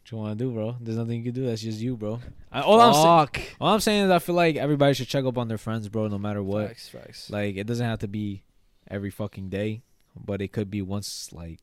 What 0.09 0.13
you 0.17 0.23
want 0.25 0.39
to 0.39 0.45
do, 0.47 0.51
bro? 0.53 0.77
There's 0.81 0.97
nothing 0.97 1.19
you 1.19 1.25
can 1.25 1.35
do. 1.35 1.47
That's 1.47 1.61
just 1.61 1.81
you, 1.81 1.95
bro. 1.95 2.19
I, 2.51 2.63
all 2.63 2.81
I'm 2.81 2.95
saying, 2.95 3.47
all 3.61 3.75
I'm 3.75 3.81
saying 3.81 4.05
is 4.07 4.11
I 4.11 4.19
feel 4.21 4.35
like 4.35 4.57
everybody 4.57 4.95
should 4.95 5.07
check 5.07 5.27
up 5.27 5.37
on 5.37 5.49
their 5.49 5.59
friends, 5.59 5.87
bro. 5.91 6.09
No 6.09 6.17
matter 6.17 6.43
what. 6.43 6.69
Facts, 6.69 6.89
facts. 6.89 7.31
Like 7.31 7.57
it 7.57 7.67
doesn't 7.67 7.85
have 7.85 7.99
to 7.99 8.09
be 8.09 8.43
every 8.91 9.11
fucking 9.11 9.51
day, 9.51 9.83
but 10.19 10.41
it 10.41 10.51
could 10.51 10.71
be 10.71 10.81
once, 10.81 11.31
like 11.35 11.59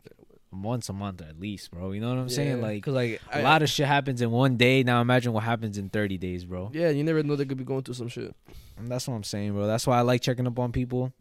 once 0.51 0.89
a 0.89 0.93
month 0.93 1.23
at 1.23 1.39
least, 1.39 1.71
bro. 1.71 1.91
You 1.91 2.01
know 2.01 2.09
what 2.09 2.19
I'm 2.19 2.29
saying? 2.29 2.61
Like 2.61 2.83
cause 2.83 2.93
like 2.93 3.19
a 3.31 3.41
lot 3.41 3.63
of 3.63 3.69
shit 3.69 3.87
happens 3.87 4.21
in 4.21 4.29
one 4.29 4.57
day. 4.57 4.83
Now 4.83 5.01
imagine 5.01 5.33
what 5.33 5.43
happens 5.43 5.79
in 5.79 5.89
30 5.89 6.19
days, 6.19 6.45
bro. 6.45 6.69
yeah, 6.71 6.89
you 6.89 7.03
never 7.03 7.23
know 7.23 7.35
they 7.35 7.45
could 7.45 7.57
be 7.57 7.63
going 7.63 7.81
through 7.81 7.95
some 7.95 8.09
shit. 8.09 8.35
And 8.77 8.87
that's 8.87 9.07
what 9.07 9.15
I'm 9.15 9.23
saying, 9.23 9.53
bro. 9.53 9.65
That's 9.65 9.87
why 9.87 9.97
I 9.97 10.01
like 10.01 10.21
checking 10.21 10.45
up 10.45 10.59
on 10.59 10.71
people, 10.71 11.11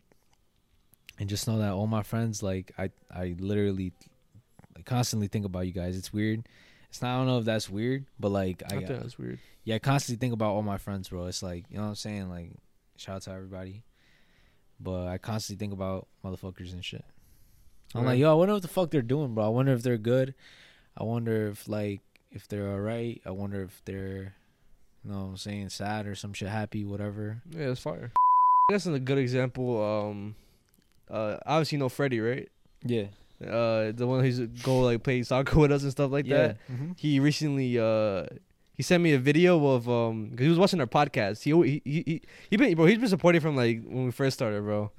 and 1.18 1.26
just 1.26 1.48
know 1.48 1.58
that 1.58 1.72
all 1.72 1.86
my 1.86 2.02
friends, 2.02 2.42
like 2.42 2.72
I, 2.76 2.90
I 3.10 3.34
literally, 3.38 3.92
like, 4.76 4.84
constantly 4.84 5.28
think 5.28 5.46
about 5.46 5.66
you 5.66 5.72
guys. 5.72 5.96
It's 5.96 6.12
weird. 6.12 6.46
It's 6.94 7.02
not. 7.02 7.12
I 7.12 7.16
don't 7.18 7.26
know 7.26 7.38
if 7.40 7.44
that's 7.44 7.68
weird, 7.68 8.06
but 8.20 8.28
like 8.28 8.62
I, 8.70 8.76
I, 8.76 8.78
think 8.78 8.86
that's 8.86 9.18
weird. 9.18 9.40
yeah, 9.64 9.74
I 9.74 9.78
constantly 9.80 10.20
think 10.20 10.32
about 10.32 10.52
all 10.52 10.62
my 10.62 10.78
friends, 10.78 11.08
bro. 11.08 11.26
It's 11.26 11.42
like 11.42 11.64
you 11.68 11.76
know 11.76 11.82
what 11.82 11.88
I'm 11.88 11.94
saying. 11.96 12.30
Like 12.30 12.52
shout 12.96 13.16
out 13.16 13.22
to 13.22 13.32
everybody, 13.32 13.82
but 14.78 15.08
I 15.08 15.18
constantly 15.18 15.58
think 15.58 15.72
about 15.72 16.06
motherfuckers 16.24 16.72
and 16.72 16.84
shit. 16.84 17.04
I'm 17.96 18.02
Right. 18.02 18.10
like, 18.10 18.20
yo, 18.20 18.30
I 18.30 18.34
wonder 18.34 18.54
what 18.54 18.62
the 18.62 18.68
fuck 18.68 18.92
they're 18.92 19.02
doing, 19.02 19.34
bro. 19.34 19.44
I 19.44 19.48
wonder 19.48 19.72
if 19.72 19.82
they're 19.82 19.98
good. 19.98 20.36
I 20.96 21.02
wonder 21.02 21.48
if 21.48 21.66
like 21.66 22.00
if 22.30 22.46
they're 22.46 22.68
alright. 22.68 23.20
I 23.26 23.32
wonder 23.32 23.64
if 23.64 23.82
they're, 23.86 24.36
you 25.04 25.10
know, 25.10 25.22
what 25.22 25.30
I'm 25.30 25.36
saying 25.36 25.70
sad 25.70 26.06
or 26.06 26.14
some 26.14 26.32
shit, 26.32 26.48
happy, 26.48 26.84
whatever. 26.84 27.42
Yeah, 27.50 27.70
it's 27.70 27.80
fire. 27.80 28.12
That's 28.70 28.86
a 28.86 29.00
good 29.00 29.18
example. 29.18 29.82
Um, 29.82 30.36
uh, 31.10 31.38
obviously 31.44 31.74
you 31.74 31.80
know 31.80 31.88
Freddie, 31.88 32.20
right? 32.20 32.48
Yeah. 32.84 33.06
Uh, 33.42 33.92
the 33.92 34.06
one 34.06 34.22
who's 34.24 34.40
go 34.62 34.80
like 34.80 35.02
play 35.02 35.22
soccer 35.22 35.58
with 35.60 35.72
us 35.72 35.82
and 35.82 35.92
stuff 35.92 36.10
like 36.10 36.26
that. 36.28 36.58
Mm-hmm. 36.70 36.92
He 36.96 37.20
recently 37.20 37.78
uh 37.78 38.26
he 38.74 38.82
sent 38.82 39.02
me 39.02 39.12
a 39.12 39.18
video 39.18 39.64
of 39.66 39.88
um 39.88 40.30
cause 40.30 40.40
he 40.40 40.48
was 40.48 40.58
watching 40.58 40.80
our 40.80 40.86
podcast. 40.86 41.42
He 41.42 41.50
he 41.50 41.82
he 41.84 42.02
he, 42.06 42.22
he 42.50 42.56
been 42.56 42.74
bro 42.74 42.86
he's 42.86 42.98
been 42.98 43.08
supporting 43.08 43.40
from 43.40 43.56
like 43.56 43.82
when 43.84 44.06
we 44.06 44.10
first 44.12 44.34
started, 44.34 44.62
bro. 44.62 44.90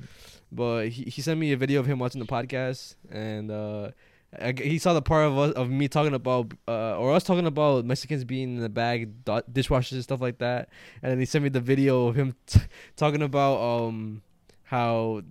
But 0.52 0.90
he, 0.90 1.04
he 1.06 1.22
sent 1.22 1.40
me 1.40 1.52
a 1.54 1.58
video 1.58 1.80
of 1.80 1.86
him 1.86 2.00
watching 2.00 2.20
the 2.20 2.28
podcast 2.28 2.96
and 3.10 3.52
uh 3.52 3.92
I 4.38 4.54
he 4.58 4.80
saw 4.80 4.94
the 4.94 5.02
part 5.02 5.28
of 5.28 5.38
us 5.38 5.54
of 5.54 5.70
me 5.70 5.88
talking 5.88 6.14
about 6.14 6.52
uh 6.68 6.98
or 6.98 7.14
us 7.14 7.24
talking 7.24 7.48
about 7.48 7.86
Mexicans 7.86 8.24
being 8.26 8.56
in 8.56 8.62
the 8.62 8.70
bag 8.70 9.24
do- 9.24 9.44
dishwashers 9.52 9.94
and 9.94 10.04
stuff 10.04 10.22
like 10.22 10.40
that. 10.40 10.70
And 11.02 11.12
then 11.12 11.20
he 11.20 11.26
sent 11.26 11.44
me 11.44 11.50
the 11.50 11.62
video 11.62 12.08
of 12.08 12.16
him 12.16 12.36
t- 12.48 12.60
talking 12.96 13.22
about 13.22 13.60
um 13.62 14.22
how 14.64 15.22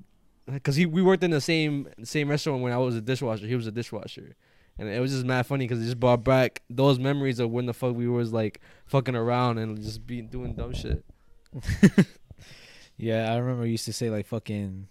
because 0.46 0.76
he 0.76 0.86
we 0.86 1.02
worked 1.02 1.22
in 1.22 1.30
the 1.30 1.40
same 1.40 1.88
same 2.02 2.28
restaurant 2.28 2.62
when 2.62 2.72
I 2.72 2.78
was 2.78 2.96
a 2.96 3.00
dishwasher. 3.00 3.46
He 3.46 3.54
was 3.56 3.66
a 3.66 3.72
dishwasher, 3.72 4.36
and 4.78 4.88
it 4.88 5.00
was 5.00 5.12
just 5.12 5.24
mad 5.24 5.46
funny 5.46 5.64
because 5.66 5.80
it 5.80 5.84
just 5.84 6.00
brought 6.00 6.24
back 6.24 6.62
those 6.68 6.98
memories 6.98 7.38
of 7.38 7.50
when 7.50 7.66
the 7.66 7.74
fuck 7.74 7.94
we 7.94 8.08
was 8.08 8.32
like 8.32 8.60
fucking 8.86 9.16
around 9.16 9.58
and 9.58 9.80
just 9.80 10.06
be 10.06 10.22
doing 10.22 10.54
dumb 10.54 10.72
shit. 10.72 11.04
Yeah, 12.96 13.32
I 13.32 13.38
remember 13.38 13.64
you 13.64 13.72
used 13.72 13.86
to 13.86 13.92
say 13.92 14.10
like 14.10 14.26
fucking 14.26 14.86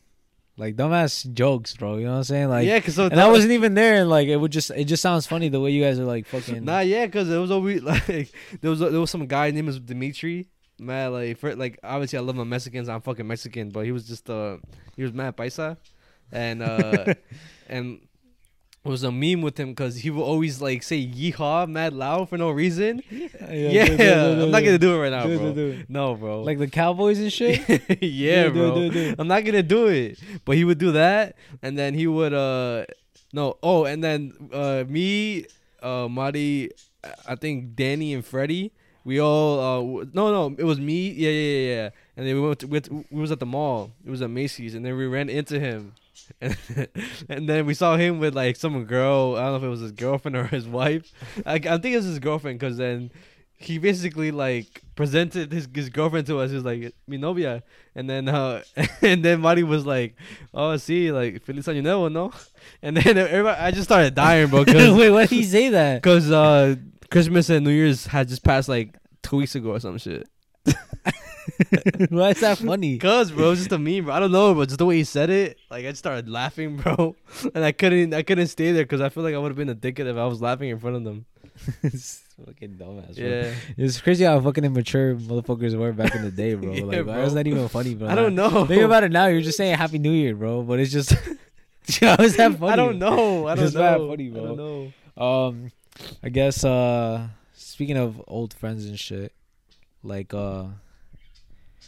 like 0.57 0.75
dumbass 0.75 1.31
jokes, 1.33 1.75
bro. 1.75 1.97
You 1.97 2.05
know 2.05 2.11
what 2.11 2.17
I'm 2.17 2.23
saying? 2.25 2.49
Like 2.49 2.67
yeah, 2.67 2.79
cause 2.79 2.95
so 2.95 3.05
and 3.05 3.19
I 3.19 3.29
wasn't 3.29 3.53
even 3.53 3.73
there 3.75 3.95
and 3.95 4.09
like 4.09 4.27
it 4.27 4.37
would 4.37 4.51
just 4.51 4.71
it 4.71 4.85
just 4.85 5.01
sounds 5.01 5.25
funny 5.25 5.49
the 5.49 5.59
way 5.59 5.71
you 5.71 5.83
guys 5.83 5.99
are 5.99 6.05
like 6.05 6.27
fucking 6.27 6.65
Nah, 6.65 6.79
yeah, 6.79 7.07
cause 7.07 7.29
it 7.29 7.37
was 7.37 7.51
always 7.51 7.81
like 7.83 8.31
there 8.61 8.69
was 8.69 8.81
a, 8.81 8.89
there 8.89 8.99
was 8.99 9.09
some 9.09 9.25
guy 9.25 9.51
named 9.51 9.67
was 9.67 9.79
Dimitri. 9.79 10.49
Man, 10.79 11.13
like 11.13 11.37
for 11.37 11.55
like 11.55 11.79
obviously 11.83 12.17
I 12.17 12.21
love 12.21 12.35
my 12.35 12.43
Mexicans. 12.43 12.89
I'm 12.89 13.01
fucking 13.01 13.27
Mexican, 13.27 13.69
but 13.69 13.85
he 13.85 13.91
was 13.91 14.07
just 14.07 14.29
uh 14.29 14.57
he 14.95 15.03
was 15.03 15.13
mad 15.13 15.37
paisa, 15.37 15.77
and 16.31 16.61
uh 16.63 17.13
and 17.69 17.99
it 18.85 18.89
was 18.89 19.03
a 19.03 19.11
meme 19.11 19.41
with 19.41 19.57
him 19.57 19.69
because 19.69 19.95
he 19.97 20.09
would 20.09 20.23
always 20.23 20.59
like 20.61 20.83
say 20.83 21.05
yeehaw 21.05 21.69
mad 21.69 21.93
loud 21.93 22.27
for 22.27 22.37
no 22.37 22.49
reason. 22.51 23.01
Yeah, 23.11 23.85
do 23.85 23.93
it, 23.93 23.97
do 23.97 24.35
do 24.35 24.43
I'm 24.43 24.51
not 24.51 24.63
gonna 24.63 24.77
do 24.77 24.95
it 24.95 24.99
right 24.99 25.11
now, 25.11 25.23
Do 25.27 25.37
bro. 25.37 25.53
do 25.53 25.73
do. 25.73 25.83
No, 25.89 26.15
bro. 26.15 26.41
Like 26.41 26.57
the 26.59 26.67
Cowboys 26.67 27.19
and 27.19 27.31
shit? 27.31 27.59
yeah, 28.01 28.43
Do 28.45 28.49
do 28.49 28.53
bro. 28.53 28.75
do 28.75 28.89
do. 28.89 29.15
I'm 29.19 29.27
not 29.27 29.45
gonna 29.45 29.63
do 29.63 29.87
it. 29.87 30.19
But 30.43 30.55
he 30.57 30.65
would 30.65 30.79
do 30.79 30.91
that, 30.93 31.35
and 31.61 31.77
then 31.77 31.93
he 31.93 32.07
would 32.07 32.33
uh, 32.33 32.85
no, 33.31 33.57
oh, 33.63 33.85
and 33.85 34.03
then 34.03 34.33
uh, 34.51 34.83
me, 34.87 35.45
uh, 35.81 36.07
Marty, 36.09 36.71
I 37.27 37.35
think 37.35 37.75
Danny 37.75 38.13
and 38.13 38.25
Freddie, 38.25 38.71
we 39.03 39.19
all 39.19 39.59
uh, 39.59 39.77
w- 39.81 40.09
no, 40.13 40.31
no, 40.31 40.55
it 40.57 40.63
was 40.63 40.79
me, 40.79 41.09
yeah, 41.09 41.29
yeah, 41.29 41.57
yeah, 41.57 41.75
yeah. 41.75 41.89
And 42.15 42.27
then 42.27 42.35
we 42.35 42.41
went, 42.41 42.59
to, 42.59 42.67
we, 42.67 42.79
to- 42.81 43.05
we 43.11 43.21
was 43.21 43.31
at 43.31 43.39
the 43.39 43.45
mall. 43.45 43.91
It 44.05 44.09
was 44.09 44.21
at 44.21 44.29
Macy's, 44.29 44.75
and 44.75 44.85
then 44.85 44.95
we 44.95 45.07
ran 45.07 45.29
into 45.29 45.59
him. 45.59 45.93
And, 46.39 46.57
and 47.29 47.49
then 47.49 47.65
we 47.65 47.73
saw 47.73 47.97
him 47.97 48.19
with 48.19 48.35
like 48.35 48.55
some 48.55 48.85
girl. 48.85 49.35
I 49.35 49.41
don't 49.43 49.51
know 49.51 49.57
if 49.57 49.63
it 49.63 49.67
was 49.67 49.81
his 49.81 49.91
girlfriend 49.91 50.37
or 50.37 50.45
his 50.59 50.67
wife. 50.67 51.11
I, 51.45 51.55
I 51.55 51.59
think 51.77 51.85
it 51.87 51.97
was 51.97 52.05
his 52.05 52.19
girlfriend 52.19 52.59
because 52.59 52.77
then 52.77 53.11
he 53.57 53.77
basically 53.77 54.31
like 54.31 54.81
presented 54.95 55.51
his 55.51 55.67
his 55.73 55.89
girlfriend 55.89 56.27
to 56.27 56.39
us. 56.39 56.49
He 56.51 56.55
was 56.55 56.65
like, 56.65 56.93
"Mi 57.07 57.17
novia," 57.17 57.63
and 57.95 58.09
then 58.09 58.27
uh, 58.29 58.61
and 59.01 59.23
then 59.23 59.41
Marty 59.41 59.63
was 59.63 59.85
like, 59.85 60.15
"Oh, 60.53 60.75
see, 60.77 61.11
like 61.11 61.41
feliz 61.43 61.65
año 61.67 61.81
nuevo, 61.83 62.07
no?" 62.09 62.31
And 62.81 62.97
then 62.97 63.17
everybody, 63.17 63.59
I 63.59 63.71
just 63.71 63.85
started 63.85 64.15
dying, 64.15 64.47
bro, 64.49 64.63
Wait, 64.67 65.09
why 65.09 65.21
did 65.25 65.29
he 65.31 65.43
say 65.43 65.69
that? 65.69 66.01
Because 66.01 66.29
uh, 66.31 66.75
Christmas 67.13 67.49
and 67.49 67.63
New 67.65 67.71
Year's 67.71 68.05
had 68.07 68.27
just 68.27 68.43
passed 68.43 68.67
like 68.67 68.97
two 69.21 69.37
weeks 69.37 69.55
ago 69.55 69.69
or 69.71 69.79
some 69.79 69.97
shit. 69.97 70.27
why 72.09 72.29
is 72.29 72.39
that 72.41 72.57
funny? 72.57 72.97
Cause 72.99 73.31
bro, 73.31 73.51
it's 73.51 73.61
just 73.61 73.71
a 73.71 73.77
meme, 73.77 74.05
bro. 74.05 74.13
I 74.13 74.19
don't 74.19 74.31
know, 74.31 74.53
but 74.53 74.67
just 74.69 74.79
the 74.79 74.85
way 74.85 74.97
he 74.97 75.03
said 75.03 75.29
it, 75.29 75.57
like 75.69 75.85
I 75.85 75.89
just 75.89 75.99
started 75.99 76.29
laughing, 76.29 76.77
bro, 76.83 77.15
and 77.53 77.63
I 77.63 77.71
couldn't, 77.71 78.13
I 78.13 78.23
couldn't 78.23 78.47
stay 78.47 78.71
there 78.71 78.83
because 78.83 79.01
I 79.01 79.09
feel 79.09 79.23
like 79.23 79.35
I 79.35 79.37
would 79.37 79.49
have 79.49 79.57
been 79.57 79.69
a 79.69 79.75
dickhead 79.75 80.07
if 80.07 80.17
I 80.17 80.25
was 80.25 80.41
laughing 80.41 80.69
in 80.69 80.79
front 80.79 80.95
of 80.97 81.03
them. 81.03 81.25
it's 81.83 82.23
fucking 82.43 82.75
dumbass, 82.75 83.15
bro. 83.15 83.25
Yeah, 83.27 83.53
It's 83.77 84.01
crazy 84.01 84.23
how 84.25 84.39
fucking 84.41 84.63
immature 84.63 85.15
motherfuckers 85.15 85.77
were 85.77 85.91
back 85.93 86.15
in 86.15 86.23
the 86.23 86.31
day, 86.31 86.55
bro. 86.55 86.73
Yeah, 86.73 86.83
like, 86.85 86.97
why 87.05 87.13
bro. 87.13 87.23
is 87.23 87.33
that 87.35 87.45
even 87.45 87.67
funny, 87.67 87.93
bro? 87.93 88.07
I 88.07 88.15
don't 88.15 88.33
know. 88.35 88.65
Think 88.65 88.81
about 88.81 89.03
it 89.03 89.11
now. 89.11 89.27
You're 89.27 89.41
just 89.41 89.57
saying 89.57 89.77
Happy 89.77 89.99
New 89.99 90.11
Year, 90.11 90.35
bro. 90.35 90.63
But 90.63 90.79
it's 90.79 90.91
just, 90.91 91.13
how 92.01 92.15
is 92.23 92.35
that 92.37 92.57
funny? 92.57 92.71
I 92.71 92.75
don't 92.75 92.97
know. 92.97 93.47
I 93.47 93.55
don't 93.55 93.65
It's 93.65 93.75
know. 93.75 94.07
funny, 94.09 94.31
I 94.31 94.33
don't 94.35 94.57
know. 94.57 94.93
Um, 95.23 95.71
I 96.23 96.29
guess. 96.29 96.63
Uh, 96.63 97.27
speaking 97.53 97.97
of 97.97 98.21
old 98.27 98.53
friends 98.53 98.85
and 98.85 98.99
shit, 98.99 99.33
like, 100.03 100.33
uh, 100.33 100.65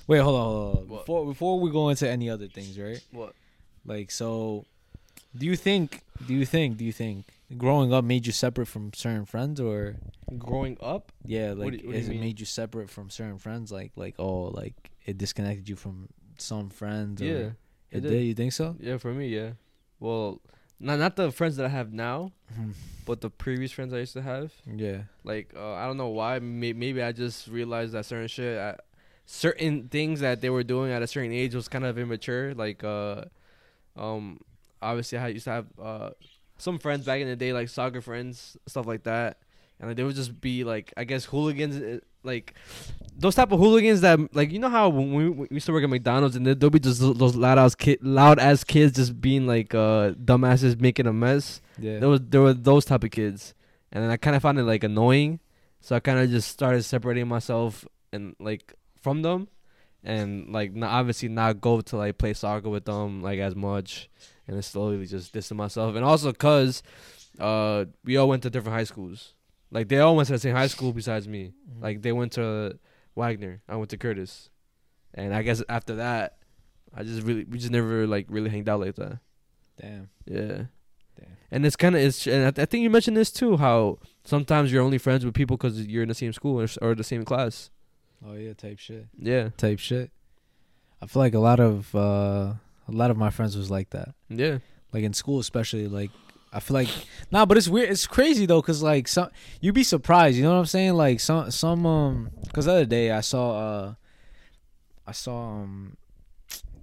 wait, 0.08 0.20
hold 0.20 0.36
on, 0.36 0.44
hold 0.44 0.78
on. 0.78 0.88
What? 0.88 1.00
Before 1.02 1.26
before 1.26 1.60
we 1.60 1.72
go 1.72 1.90
into 1.90 2.10
any 2.10 2.30
other 2.30 2.48
things, 2.48 2.78
right? 2.80 3.02
What? 3.12 3.34
Like 3.86 4.12
so, 4.12 4.66
do 5.38 5.46
you 5.46 5.56
think? 5.56 6.02
Do 6.28 6.34
you 6.34 6.46
think? 6.46 6.78
Do 6.78 6.86
you 6.86 6.92
think 6.94 7.26
growing 7.58 7.94
up 7.94 8.04
made 8.04 8.26
you 8.26 8.32
separate 8.32 8.68
from 8.68 8.92
certain 8.94 9.26
friends, 9.26 9.60
or 9.60 9.96
Growing 10.40 10.78
up, 10.82 11.12
yeah, 11.24 11.50
What 11.50 11.58
like 11.60 11.82
do 11.82 11.88
what 11.88 11.96
has 11.96 12.10
it 12.10 12.20
made 12.20 12.40
you 12.40 12.48
separate 12.48 12.90
from 12.90 13.10
certain 13.12 13.38
friends? 13.38 13.72
Like 13.72 13.92
like 13.96 14.16
oh 14.18 14.46
like 14.46 14.74
it 15.06 15.18
disconnected 15.20 15.70
you 15.70 15.76
from 15.76 16.10
some 16.40 16.70
friends. 16.70 17.22
Or 17.22 17.26
yeah, 17.26 17.34
it, 17.34 17.54
it 17.92 18.02
did. 18.02 18.10
did. 18.10 18.24
You 18.24 18.34
think 18.34 18.54
so? 18.54 18.76
yeah, 18.80 18.98
for 18.98 19.14
me, 19.14 19.28
yeah. 19.28 19.52
Well, 20.00 20.42
not 20.80 21.00
not 21.00 21.16
the 21.16 21.32
friends 21.32 21.56
that 21.58 21.66
I 21.66 21.70
have 21.70 21.94
now, 21.94 22.32
Mhm. 22.54 22.74
but 23.06 23.22
the 23.22 23.30
previous 23.30 23.72
friends 23.72 23.94
I 23.94 24.00
used 24.00 24.14
to 24.14 24.22
have. 24.22 24.54
Yeah. 24.66 25.04
Like, 25.24 25.54
uh, 25.56 25.74
I 25.74 25.86
don't 25.88 25.98
know 25.98 26.10
why. 26.10 26.40
May- 26.40 26.74
maybe 26.74 27.02
I 27.02 27.12
just 27.12 27.48
realized 27.48 27.94
that 27.94 28.06
certain 28.06 28.28
shit, 28.28 28.58
uh, 28.58 28.76
certain 29.26 29.88
things 29.90 30.20
that 30.20 30.42
they 30.42 30.50
were 30.50 30.64
doing 30.64 30.92
at 30.92 31.02
a 31.02 31.08
certain 31.08 31.32
age 31.32 31.56
was 31.56 31.68
kind 31.68 31.86
of 31.86 31.98
immature. 31.98 32.54
Like, 32.54 32.84
uh, 32.84 33.26
um, 33.96 34.40
obviously 34.82 35.18
I 35.18 35.30
used 35.30 35.46
to 35.46 35.52
have 35.52 35.66
uh 35.80 36.10
some 36.58 36.78
friends 36.80 37.06
back 37.06 37.20
in 37.22 37.28
the 37.28 37.36
day, 37.36 37.52
like 37.54 37.68
soccer 37.70 38.02
friends, 38.02 38.56
stuff 38.68 38.86
like 38.86 39.04
that, 39.04 39.38
and 39.80 39.90
like 39.90 39.98
they 39.98 40.04
would 40.04 40.16
just 40.16 40.40
be 40.42 40.64
like, 40.64 40.94
I 40.98 41.04
guess 41.04 41.26
hooligans, 41.26 41.76
uh, 41.76 42.00
like 42.24 42.54
those 43.18 43.36
type 43.36 43.52
of 43.52 43.60
hooligans 43.60 44.02
that, 44.02 44.20
like, 44.36 44.52
you 44.52 44.60
know 44.60 44.70
how 44.70 44.90
when 44.90 45.14
we, 45.14 45.30
we 45.30 45.48
used 45.52 45.66
to 45.68 45.74
work 45.74 45.84
at 45.84 45.90
McDonald's 45.90 46.36
and 46.36 46.46
there- 46.46 46.56
there'll 46.56 46.72
be 46.72 46.80
just 46.80 47.00
those 47.00 47.36
loud 47.36 47.58
ass 47.60 47.76
kid, 47.76 48.00
loud 48.02 48.40
ass 48.40 48.64
kids 48.64 48.96
just 48.96 49.20
being 49.22 49.46
like 49.48 49.74
uh 49.76 50.12
dumbasses 50.14 50.80
making 50.80 51.08
a 51.08 51.14
mess. 51.14 51.62
Yeah. 51.80 52.00
There 52.00 52.10
was 52.10 52.22
there 52.30 52.42
were 52.42 52.54
those 52.54 52.86
type 52.86 53.04
of 53.04 53.12
kids, 53.12 53.54
and 53.92 54.04
then 54.04 54.10
I 54.12 54.18
kind 54.18 54.36
of 54.36 54.42
found 54.42 54.58
it 54.60 54.64
like 54.64 54.84
annoying, 54.84 55.40
so 55.82 55.96
I 55.96 56.00
kind 56.00 56.20
of 56.20 56.30
just 56.30 56.50
started 56.50 56.84
separating 56.84 57.28
myself 57.28 57.86
and 58.12 58.36
like 58.40 58.74
from 59.02 59.22
them, 59.22 59.48
and 60.04 60.52
like 60.52 60.74
not 60.74 60.92
obviously 60.92 61.30
not 61.30 61.62
go 61.62 61.82
to 61.82 61.98
like 61.98 62.18
play 62.18 62.34
soccer 62.34 62.70
with 62.70 62.86
them 62.86 63.22
like 63.22 63.40
as 63.40 63.56
much, 63.56 64.10
and 64.48 64.56
then 64.56 64.64
slowly 64.64 65.06
just 65.06 65.32
distance 65.34 65.58
myself, 65.58 65.96
and 65.96 66.04
also 66.06 66.32
cause, 66.34 66.82
uh, 67.40 67.86
we 68.04 68.18
all 68.18 68.28
went 68.30 68.42
to 68.44 68.50
different 68.50 68.76
high 68.76 68.84
schools, 68.86 69.34
like 69.72 69.88
they 69.90 70.00
all 70.00 70.16
went 70.16 70.28
to 70.28 70.34
the 70.34 70.40
same 70.40 70.56
high 70.56 70.68
school 70.68 70.94
besides 70.94 71.28
me, 71.28 71.54
Mhm. 71.70 71.82
like 71.82 72.02
they 72.02 72.12
went 72.12 72.34
to 72.34 72.78
Wagner, 73.16 73.62
I 73.68 73.76
went 73.76 73.90
to 73.92 73.98
Curtis, 73.98 74.50
and 75.14 75.34
I 75.34 75.42
guess 75.42 75.64
after 75.70 75.96
that, 75.96 76.38
I 76.94 77.04
just 77.04 77.24
really 77.24 77.44
we 77.46 77.58
just 77.58 77.72
never 77.72 78.06
like 78.08 78.26
really 78.30 78.50
hanged 78.50 78.70
out 78.70 78.80
like 78.80 78.96
that. 78.96 79.20
damn. 79.82 80.10
Yeah. 80.26 80.66
Damn. 81.20 81.38
And 81.52 81.66
it's 81.66 81.76
kind 81.76 81.96
of 81.96 82.02
it's 82.02 82.26
and 82.28 82.46
I, 82.48 82.52
th- 82.52 82.64
I 82.64 82.66
think 82.66 82.84
you 82.84 82.90
mentioned 82.90 83.18
this 83.18 83.32
too 83.32 83.58
how 83.58 84.00
sometimes 84.24 84.72
you're 84.72 84.82
only 84.84 84.98
friends 84.98 85.26
with 85.26 85.34
people 85.34 85.58
because 85.58 85.86
you're 85.88 86.04
in 86.04 86.10
the 86.10 86.16
same 86.16 86.32
school 86.34 86.62
or, 86.62 86.68
or 86.82 86.96
the 86.96 87.04
same 87.04 87.24
class. 87.26 87.70
Oh 88.26 88.34
yeah, 88.34 88.54
type 88.54 88.80
shit. 88.80 89.08
Yeah. 89.18 89.50
Type 89.58 89.80
shit. 89.80 90.12
I 91.02 91.08
feel 91.08 91.22
like 91.22 91.34
a 91.34 91.40
lot 91.40 91.60
of 91.60 91.94
uh 91.94 92.54
a 92.88 92.92
lot 92.92 93.12
of 93.12 93.18
my 93.18 93.30
friends 93.30 93.58
was 93.58 93.70
like 93.70 93.90
that. 93.92 94.16
Yeah. 94.30 94.60
like 94.94 95.04
in 95.04 95.14
school 95.14 95.40
especially 95.40 95.88
like 95.90 96.12
i 96.56 96.60
feel 96.60 96.74
like 96.76 96.88
nah 97.32 97.46
but 97.46 97.58
it's 97.58 97.68
weird 97.68 97.90
it's 97.90 98.08
crazy 98.08 98.46
though 98.46 98.62
because 98.62 98.82
like 98.82 99.08
some 99.08 99.30
you'd 99.60 99.76
be 99.76 99.84
surprised 99.84 100.38
you 100.38 100.44
know 100.44 100.54
what 100.54 100.60
i'm 100.60 100.66
saying? 100.66 100.94
Like 100.94 101.20
some 101.20 101.52
some 101.52 101.86
um 101.86 102.32
because 102.46 102.66
the 102.66 102.72
other 102.72 102.86
day 102.86 103.12
i 103.12 103.20
saw 103.22 103.44
uh 103.60 103.94
i 105.06 105.12
saw 105.12 105.62
um 105.62 105.98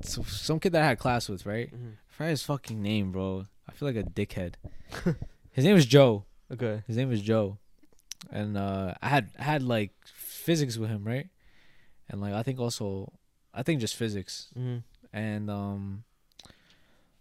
so, 0.02 0.22
some 0.24 0.60
kid 0.60 0.72
that 0.72 0.82
i 0.82 0.86
had 0.86 0.98
class 0.98 1.28
with 1.28 1.46
right? 1.46 1.70
I 1.72 2.12
forgot 2.12 2.30
his 2.30 2.42
fucking 2.42 2.82
name 2.82 3.12
bro. 3.12 3.46
I 3.68 3.72
feel 3.72 3.88
like 3.88 3.96
a 3.96 4.02
dickhead. 4.02 4.54
His 5.52 5.64
name 5.64 5.74
was 5.74 5.86
joe. 5.86 6.24
Okay. 6.52 6.82
his 6.86 6.96
name 6.96 7.08
was 7.08 7.22
joe. 7.22 7.58
And 8.30 8.56
uh 8.58 8.94
i 9.02 9.08
had 9.08 9.30
I 9.38 9.42
had 9.42 9.62
like 9.62 9.92
physics 10.04 10.76
with 10.76 10.90
him 10.90 11.04
right? 11.04 11.28
And 12.10 12.20
like 12.20 12.34
i 12.34 12.42
think 12.42 12.60
also 12.60 13.12
i 13.54 13.62
think 13.62 13.80
just 13.80 13.96
physics. 13.96 14.48
Mm-hmm. 14.58 14.78
and 15.16 15.50
um 15.50 16.04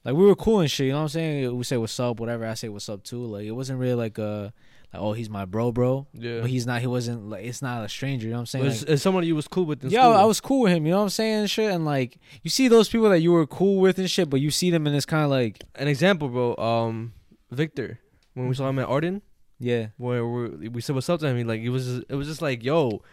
like 0.04 0.16
we 0.16 0.26
were 0.26 0.36
cool 0.36 0.62
and 0.62 0.72
shit, 0.72 0.88
you 0.88 0.94
know 0.94 1.00
what 1.00 1.04
I'm 1.04 1.10
saying? 1.10 1.58
We 1.58 1.64
say 1.64 1.78
what's 1.78 2.00
up, 2.00 2.20
whatever. 2.20 2.46
I 2.46 2.56
say 2.56 2.70
what's 2.70 2.90
up 2.90 3.04
too. 3.04 3.24
Like 3.24 3.46
it 3.46 3.52
wasn't 3.52 3.80
really 3.80 3.94
like 3.94 4.18
a 4.18 4.52
like 4.92 5.02
oh 5.02 5.14
he's 5.14 5.30
my 5.30 5.46
bro, 5.46 5.72
bro. 5.72 6.08
Yeah. 6.14 6.42
But 6.42 6.50
he's 6.50 6.66
not. 6.66 6.82
He 6.82 6.88
wasn't 6.88 7.30
like 7.30 7.46
it's 7.46 7.62
not 7.62 7.86
a 7.86 7.90
stranger. 7.90 8.26
You 8.26 8.32
know 8.32 8.38
what 8.38 8.42
I'm 8.42 8.46
saying? 8.48 8.66
Like, 8.66 8.82
it's 8.90 9.04
someone 9.04 9.24
you 9.26 9.36
was 9.36 9.48
cool 9.48 9.66
with 9.66 9.84
in 9.84 9.92
yeah. 9.92 10.08
I 10.08 10.26
was 10.26 10.42
cool 10.42 10.62
with 10.62 10.74
him. 10.74 10.86
You 10.86 10.94
know 10.94 10.98
what 10.98 11.04
I'm 11.04 11.10
saying? 11.10 11.40
and 11.42 11.50
Shit, 11.50 11.72
and 11.72 11.86
like 11.86 12.18
you 12.42 12.50
see 12.50 12.68
those 12.68 12.90
people 12.90 13.10
that 13.10 13.20
you 13.20 13.32
were 13.32 13.46
cool 13.46 13.80
with 13.80 14.00
and 14.00 14.10
shit, 14.10 14.30
but 14.30 14.42
you 14.42 14.50
see 14.50 14.72
them 14.72 14.88
and 14.88 14.96
it's 14.96 15.06
kind 15.06 15.24
of 15.24 15.30
like 15.30 15.64
an 15.76 15.88
example, 15.88 16.30
bro. 16.30 16.56
Um, 16.58 17.14
Victor, 17.52 18.00
when 18.34 18.48
we 18.48 18.56
saw 18.56 18.70
him 18.70 18.80
at 18.80 18.88
Arden, 18.88 19.22
yeah, 19.60 19.88
where 19.98 20.26
we 20.26 20.68
we 20.68 20.82
said 20.82 20.96
what's 20.96 21.10
up 21.10 21.20
to 21.20 21.28
him, 21.28 21.38
he 21.38 21.44
like 21.44 21.62
it 21.62 21.70
was 21.70 21.86
just, 21.86 22.04
it 22.10 22.16
was 22.16 22.28
just 22.28 22.42
like 22.42 22.64
yo, 22.64 23.04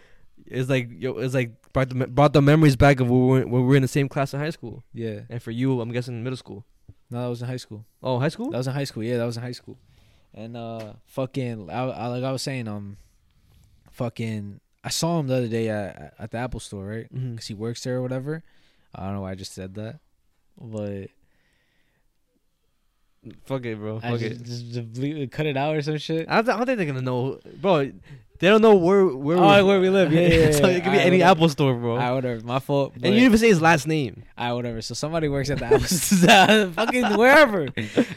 it's 0.47 0.71
like 0.71 0.89
yo, 0.91 1.19
it's 1.19 1.35
like 1.35 1.53
brought 1.75 1.91
the 1.91 2.07
brought 2.07 2.33
the 2.33 2.41
memories 2.41 2.77
back 2.77 2.99
of 3.01 3.11
we 3.11 3.19
were, 3.19 3.41
when 3.41 3.51
we 3.51 3.63
were 3.63 3.77
in 3.77 3.83
the 3.83 3.89
same 3.89 4.09
class 4.09 4.33
in 4.33 4.41
high 4.41 4.51
school, 4.51 4.83
yeah. 4.95 5.21
and 5.29 5.43
for 5.43 5.51
you, 5.51 5.81
I'm 5.81 5.93
guessing 5.93 6.25
middle 6.25 6.37
school. 6.37 6.65
No, 7.11 7.23
that 7.23 7.29
was 7.29 7.43
in 7.43 7.49
high 7.49 7.57
school. 7.57 7.85
Oh, 8.03 8.19
high 8.19 8.29
school. 8.29 8.51
That 8.51 8.59
was 8.59 8.67
in 8.67 8.75
high 8.75 8.85
school. 8.85 9.03
Yeah, 9.03 9.17
that 9.19 9.25
was 9.25 9.37
in 9.37 9.43
high 9.43 9.53
school. 9.53 9.79
And 10.35 10.57
uh, 10.57 10.93
fucking, 11.07 11.71
I, 11.71 11.83
I 11.89 12.07
like 12.09 12.23
I 12.23 12.33
was 12.33 12.43
saying, 12.43 12.69
um, 12.69 12.99
fucking, 13.91 14.61
I 14.85 14.91
saw 14.91 15.19
him 15.19 15.27
the 15.27 15.37
other 15.37 15.49
day 15.49 15.69
at 15.69 16.15
at 16.19 16.31
the 16.31 16.39
Apple 16.39 16.61
store, 16.61 16.87
right? 16.87 17.09
Because 17.13 17.47
he 17.47 17.55
works 17.55 17.83
there 17.83 17.97
or 17.97 18.03
whatever. 18.03 18.43
I 18.95 19.05
don't 19.05 19.15
know 19.15 19.23
why 19.23 19.33
I 19.33 19.35
just 19.35 19.55
said 19.55 19.75
that, 19.75 20.01
but 20.61 21.09
Fuck 23.47 23.65
it, 23.67 23.79
bro. 23.79 23.99
I 24.03 24.11
Fuck 24.13 24.21
just, 24.21 24.41
it. 24.41 24.45
just, 24.45 24.73
just 24.73 24.93
bleep- 24.93 25.31
cut 25.31 25.47
it 25.47 25.57
out 25.57 25.75
or 25.77 25.83
some 25.83 25.99
shit. 25.99 26.29
I 26.29 26.43
don't, 26.43 26.55
I 26.55 26.57
don't 26.59 26.67
think 26.67 26.79
they're 26.79 26.87
gonna 26.87 27.03
know, 27.03 27.41
bro. 27.61 27.91
They 28.41 28.47
don't 28.47 28.63
know 28.63 28.77
where 28.77 29.05
where 29.07 29.37
Oh, 29.37 29.67
where 29.67 29.81
we 29.81 29.91
live. 29.91 30.13
Yeah, 30.13 30.21
yeah, 30.21 30.51
so 30.53 30.69
yeah. 30.69 30.77
it 30.77 30.85
could 30.85 30.85
be 30.85 30.91
Alright, 30.91 31.01
any 31.07 31.17
whatever. 31.19 31.31
Apple 31.33 31.49
store, 31.49 31.75
bro. 31.75 31.97
I 31.97 32.13
whatever, 32.13 32.41
my 32.45 32.61
fault. 32.61 32.95
and 33.03 33.13
you 33.15 33.23
even 33.25 33.37
say 33.37 33.49
his 33.49 33.61
last 33.61 33.89
name. 33.89 34.23
I 34.37 34.53
whatever. 34.53 34.81
So 34.81 34.95
somebody 34.95 35.29
works 35.29 35.51
at 35.51 35.59
the 35.59 35.65
Apple 35.65 35.81
store, 35.89 36.71
fucking 36.73 37.17
wherever, 37.19 37.67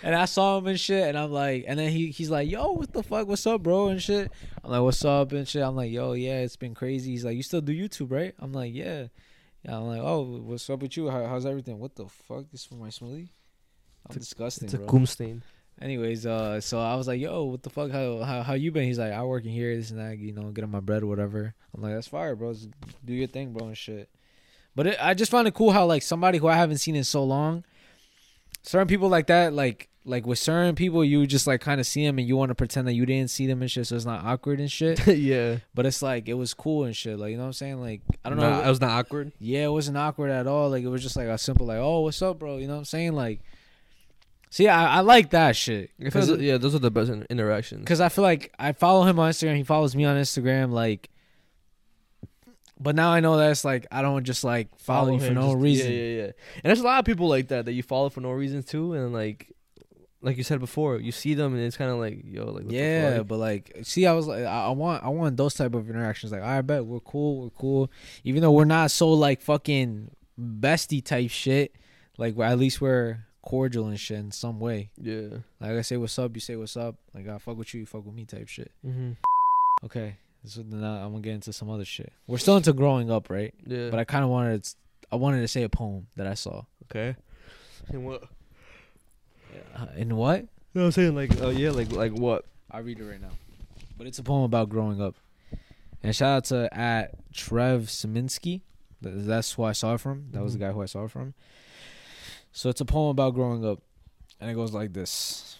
and 0.04 0.16
I 0.16 0.26
saw 0.26 0.60
him 0.60 0.68
and 0.68 0.80
shit, 0.80 1.08
and 1.08 1.18
I'm 1.18 1.32
like, 1.32 1.66
and 1.68 1.80
then 1.80 1.90
he 1.92 2.12
he's 2.12 2.30
like, 2.30 2.48
yo, 2.50 2.72
what 2.74 2.94
the 2.94 3.02
fuck, 3.02 3.28
what's 3.28 3.48
up, 3.48 3.64
bro, 3.64 3.88
and 3.88 4.00
shit. 4.02 4.32
I'm 4.64 4.70
like, 4.70 4.82
what's 4.82 5.04
up 5.04 5.32
and 5.32 5.48
shit. 5.48 5.64
I'm 5.64 5.76
like, 5.76 5.92
yo, 5.92 6.14
yeah, 6.14 6.42
it's 6.42 6.56
been 6.56 6.76
crazy. 6.76 7.10
He's 7.12 7.26
like, 7.26 7.36
you 7.36 7.42
still 7.42 7.62
do 7.62 7.74
YouTube, 7.74 8.12
right? 8.12 8.36
I'm 8.38 8.54
like, 8.54 8.76
yeah. 8.76 9.08
Yeah, 9.64 9.78
I'm 9.78 9.88
like, 9.88 10.02
oh, 10.02 10.22
what's 10.44 10.68
up 10.72 10.82
with 10.82 10.98
you? 10.98 11.10
How, 11.10 11.26
how's 11.26 11.46
everything? 11.46 11.78
What 11.80 11.96
the 11.96 12.08
fuck? 12.08 12.46
This 12.52 12.62
is 12.62 12.66
for 12.68 12.76
my 12.76 12.88
smoothie? 12.90 13.30
I'm 14.10 14.18
disgusting, 14.18 14.66
It's 14.66 14.74
a 14.74 14.78
bro. 14.78 14.88
cum 14.88 15.06
stain. 15.06 15.44
Anyways, 15.82 16.26
uh, 16.28 16.62
so 16.62 16.80
I 16.80 16.96
was 16.96 17.08
like, 17.08 17.20
"Yo, 17.20 17.46
what 17.46 17.64
the 17.64 17.72
fuck? 17.72 17.90
How 17.92 18.20
how 18.22 18.44
how 18.44 18.54
you 18.54 18.72
been?" 18.72 18.84
He's 18.84 19.00
like, 19.00 19.14
"I 19.14 19.24
work 19.24 19.46
in 19.46 19.52
here, 19.52 19.76
this 19.76 19.90
and 19.90 20.00
that. 20.00 20.20
You 20.20 20.32
know, 20.32 20.52
get 20.52 20.64
on 20.64 20.70
my 20.70 20.80
bread 20.80 21.02
or 21.02 21.08
whatever." 21.08 21.56
I'm 21.76 21.82
like, 21.82 21.94
"That's 21.94 22.08
fire, 22.08 22.36
bro. 22.36 22.54
Just 22.54 22.70
do 23.04 23.14
your 23.14 23.28
thing, 23.28 23.54
bro, 23.54 23.68
and 23.68 23.78
shit." 23.78 24.10
But 24.76 24.88
it, 24.88 24.98
I 25.02 25.16
just 25.16 25.32
found 25.32 25.48
it 25.48 25.54
cool 25.56 25.72
how 25.72 25.86
like 25.86 26.04
somebody 26.04 26.38
who 26.38 26.48
I 26.48 26.56
haven't 26.56 26.78
seen 26.78 26.96
in 26.96 27.04
so 27.04 27.24
long, 27.24 27.64
certain 28.62 28.88
people 28.88 29.10
like 29.10 29.28
that, 29.28 29.54
like 29.54 29.90
like 30.06 30.26
with 30.26 30.40
certain 30.40 30.76
people, 30.76 31.04
you 31.04 31.26
just 31.28 31.48
like 31.48 31.62
kind 31.62 31.80
of 31.80 31.88
see 31.88 32.06
them 32.06 32.18
and 32.20 32.28
you 32.28 32.36
want 32.38 32.50
to 32.50 32.56
pretend 32.56 32.88
that 32.88 32.94
you 32.94 33.06
didn't 33.06 33.30
see 33.30 33.48
them 33.48 33.62
and 33.62 33.70
shit, 33.70 33.88
so 33.88 33.96
it's 33.96 34.06
not 34.06 34.24
awkward 34.24 34.60
and 34.60 34.72
shit. 34.72 35.06
yeah. 35.18 35.58
but 35.76 35.86
it's 35.86 36.02
like 36.02 36.28
it 36.28 36.34
was 36.36 36.54
cool 36.54 36.84
and 36.86 36.96
shit. 36.96 37.18
Like 37.20 37.32
you 37.32 37.38
know 37.38 37.44
what 37.44 37.48
I'm 37.48 37.54
saying? 37.54 37.82
Like 37.82 38.02
I 38.24 38.30
don't 38.30 38.38
know. 38.38 38.62
It 38.62 38.68
was 38.70 38.82
not 38.82 38.92
awkward. 38.92 39.32
Yeah, 39.40 39.66
it 39.66 39.72
wasn't 39.72 39.98
awkward 39.98 40.30
at 40.32 40.48
all. 40.48 40.70
Like 40.70 40.84
it 40.84 40.90
was 40.90 41.02
just 41.02 41.16
like 41.16 41.28
a 41.28 41.38
simple 41.38 41.66
like, 41.66 41.80
"Oh, 41.80 42.02
what's 42.02 42.22
up, 42.22 42.40
bro?" 42.40 42.58
You 42.58 42.68
know 42.68 42.74
what 42.74 42.80
I'm 42.80 42.86
saying? 42.86 43.14
Like, 43.14 43.42
see, 44.52 44.68
I, 44.68 44.98
I 44.98 45.00
like 45.00 45.32
that 45.32 45.56
shit. 45.56 45.90
Because 45.98 46.30
yeah, 46.40 46.58
those 46.60 46.76
are 46.76 46.80
the 46.80 46.92
best 46.92 47.10
in- 47.10 47.26
interactions. 47.32 47.82
Because 47.82 48.00
I 48.00 48.10
feel 48.10 48.22
like 48.24 48.54
I 48.60 48.74
follow 48.74 49.04
him 49.08 49.18
on 49.18 49.32
Instagram. 49.32 49.56
He 49.58 49.64
follows 49.64 49.96
me 49.96 50.06
on 50.06 50.16
Instagram. 50.18 50.72
Like, 50.72 51.10
but 52.80 52.96
now 52.96 53.12
I 53.12 53.20
know 53.20 53.38
that 53.38 53.52
it's 53.52 53.66
like 53.66 53.86
I 53.92 54.02
don't 54.02 54.24
just 54.24 54.44
like 54.44 54.78
follow, 54.80 55.14
you 55.14 55.20
for 55.20 55.26
him 55.26 55.34
no 55.36 55.52
just- 55.54 55.58
reason. 55.64 55.92
Yeah, 55.92 55.98
yeah, 55.98 56.18
yeah. 56.18 56.32
And 56.64 56.64
there's 56.66 56.80
a 56.82 56.84
lot 56.84 57.00
of 57.00 57.06
people 57.06 57.28
like 57.28 57.48
that 57.48 57.66
that 57.66 57.74
you 57.74 57.84
follow 57.84 58.10
for 58.10 58.22
no 58.22 58.32
reason 58.32 58.64
too, 58.64 58.94
and 58.94 59.14
like, 59.14 59.52
like 60.24 60.38
you 60.38 60.44
said 60.44 60.60
before, 60.60 60.98
you 61.00 61.12
see 61.12 61.34
them 61.34 61.54
and 61.56 61.64
it's 61.64 61.78
kind 61.78 61.90
of 61.90 61.98
like, 61.98 62.22
yo, 62.24 62.46
like, 62.46 62.54
what 62.66 62.70
the 62.70 62.76
Yeah, 62.76 63.18
fuck? 63.18 63.28
but 63.28 63.38
like, 63.38 63.78
see, 63.84 64.06
I 64.06 64.14
was 64.14 64.28
like, 64.28 64.44
I, 64.46 64.66
I 64.66 64.70
want, 64.70 65.04
I 65.04 65.10
want 65.10 65.36
those 65.38 65.56
type 65.56 65.74
of 65.74 65.90
interactions. 65.90 66.32
Like, 66.32 66.44
I 66.44 66.62
bet 66.62 66.86
we're 66.86 67.00
cool, 67.00 67.42
we're 67.44 67.50
cool, 67.52 67.92
even 68.24 68.42
though 68.44 68.52
we're 68.52 68.66
not 68.66 68.92
so 68.92 69.12
like 69.14 69.42
fucking 69.42 70.12
bestie 70.40 71.04
type 71.04 71.32
shit. 71.32 71.74
Like, 72.18 72.36
we're, 72.36 72.46
at 72.46 72.60
least 72.60 72.82
we're 72.82 73.26
cordial 73.42 73.88
and 73.88 74.00
shit 74.00 74.20
in 74.20 74.32
some 74.32 74.60
way. 74.60 74.92
yeah. 75.02 75.28
Like 75.60 75.72
I 75.72 75.82
say, 75.82 75.98
what's 75.98 76.18
up, 76.20 76.36
you 76.36 76.40
say 76.42 76.56
what's 76.56 76.78
up. 76.78 76.96
Like 77.14 77.28
I 77.28 77.38
fuck 77.38 77.58
with 77.58 77.74
you, 77.74 77.82
you 77.82 77.86
fuck 77.86 78.06
with 78.06 78.16
me, 78.16 78.26
type 78.26 78.48
shit. 78.48 78.72
Mm-hmm. 78.86 79.12
Okay, 79.84 80.16
so 80.46 80.62
now 80.62 80.96
I'm 81.04 81.12
gonna 81.12 81.22
get 81.22 81.34
into 81.34 81.52
some 81.54 81.70
other 81.70 81.86
shit. 81.86 82.12
We're 82.28 82.38
still 82.38 82.58
into 82.58 82.74
growing 82.74 83.10
up, 83.10 83.30
right? 83.30 83.54
Yeah. 83.66 83.90
But 83.90 84.00
I 84.00 84.04
kind 84.04 84.24
of 84.24 84.30
wanted, 84.30 84.68
I 85.12 85.16
wanted 85.16 85.42
to 85.42 85.48
say 85.48 85.64
a 85.64 85.70
poem 85.70 86.08
that 86.18 86.28
I 86.28 86.36
saw. 86.36 86.64
okay. 86.86 87.16
And 87.90 88.06
what? 88.06 88.24
Uh, 89.76 89.88
in 89.98 90.16
what? 90.16 90.46
No, 90.74 90.86
I'm 90.86 90.92
saying 90.92 91.16
like, 91.16 91.32
oh 91.42 91.50
yeah, 91.50 91.72
like 91.72 91.92
like 91.92 92.12
what? 92.14 92.46
I'll 92.70 92.84
read 92.84 93.00
it 93.00 93.04
right 93.04 93.22
now. 93.22 93.32
But 93.98 94.08
it's 94.08 94.20
a 94.20 94.24
poem 94.24 94.44
about 94.44 94.70
growing 94.70 95.02
up. 95.02 95.16
And 96.04 96.16
shout 96.16 96.30
out 96.38 96.44
to 96.46 96.74
at 96.78 97.16
Trev 97.34 97.84
Saminsky. 97.84 98.62
That's 99.02 99.52
who 99.54 99.64
I 99.64 99.72
saw 99.74 99.96
it 99.96 100.00
from. 100.00 100.28
That 100.32 100.44
was 100.44 100.54
the 100.54 100.60
Mhm. 100.60 100.62
guy 100.62 100.72
who 100.72 100.82
I 100.82 100.86
saw 100.86 101.06
it 101.06 101.12
from. 101.12 101.34
So 102.52 102.70
it's 102.70 102.82
a 102.82 102.86
poem 102.86 103.10
about 103.10 103.34
growing 103.34 103.66
up. 103.66 103.80
And 104.40 104.50
it 104.50 104.56
goes 104.56 104.74
like 104.74 104.94
this 104.94 105.60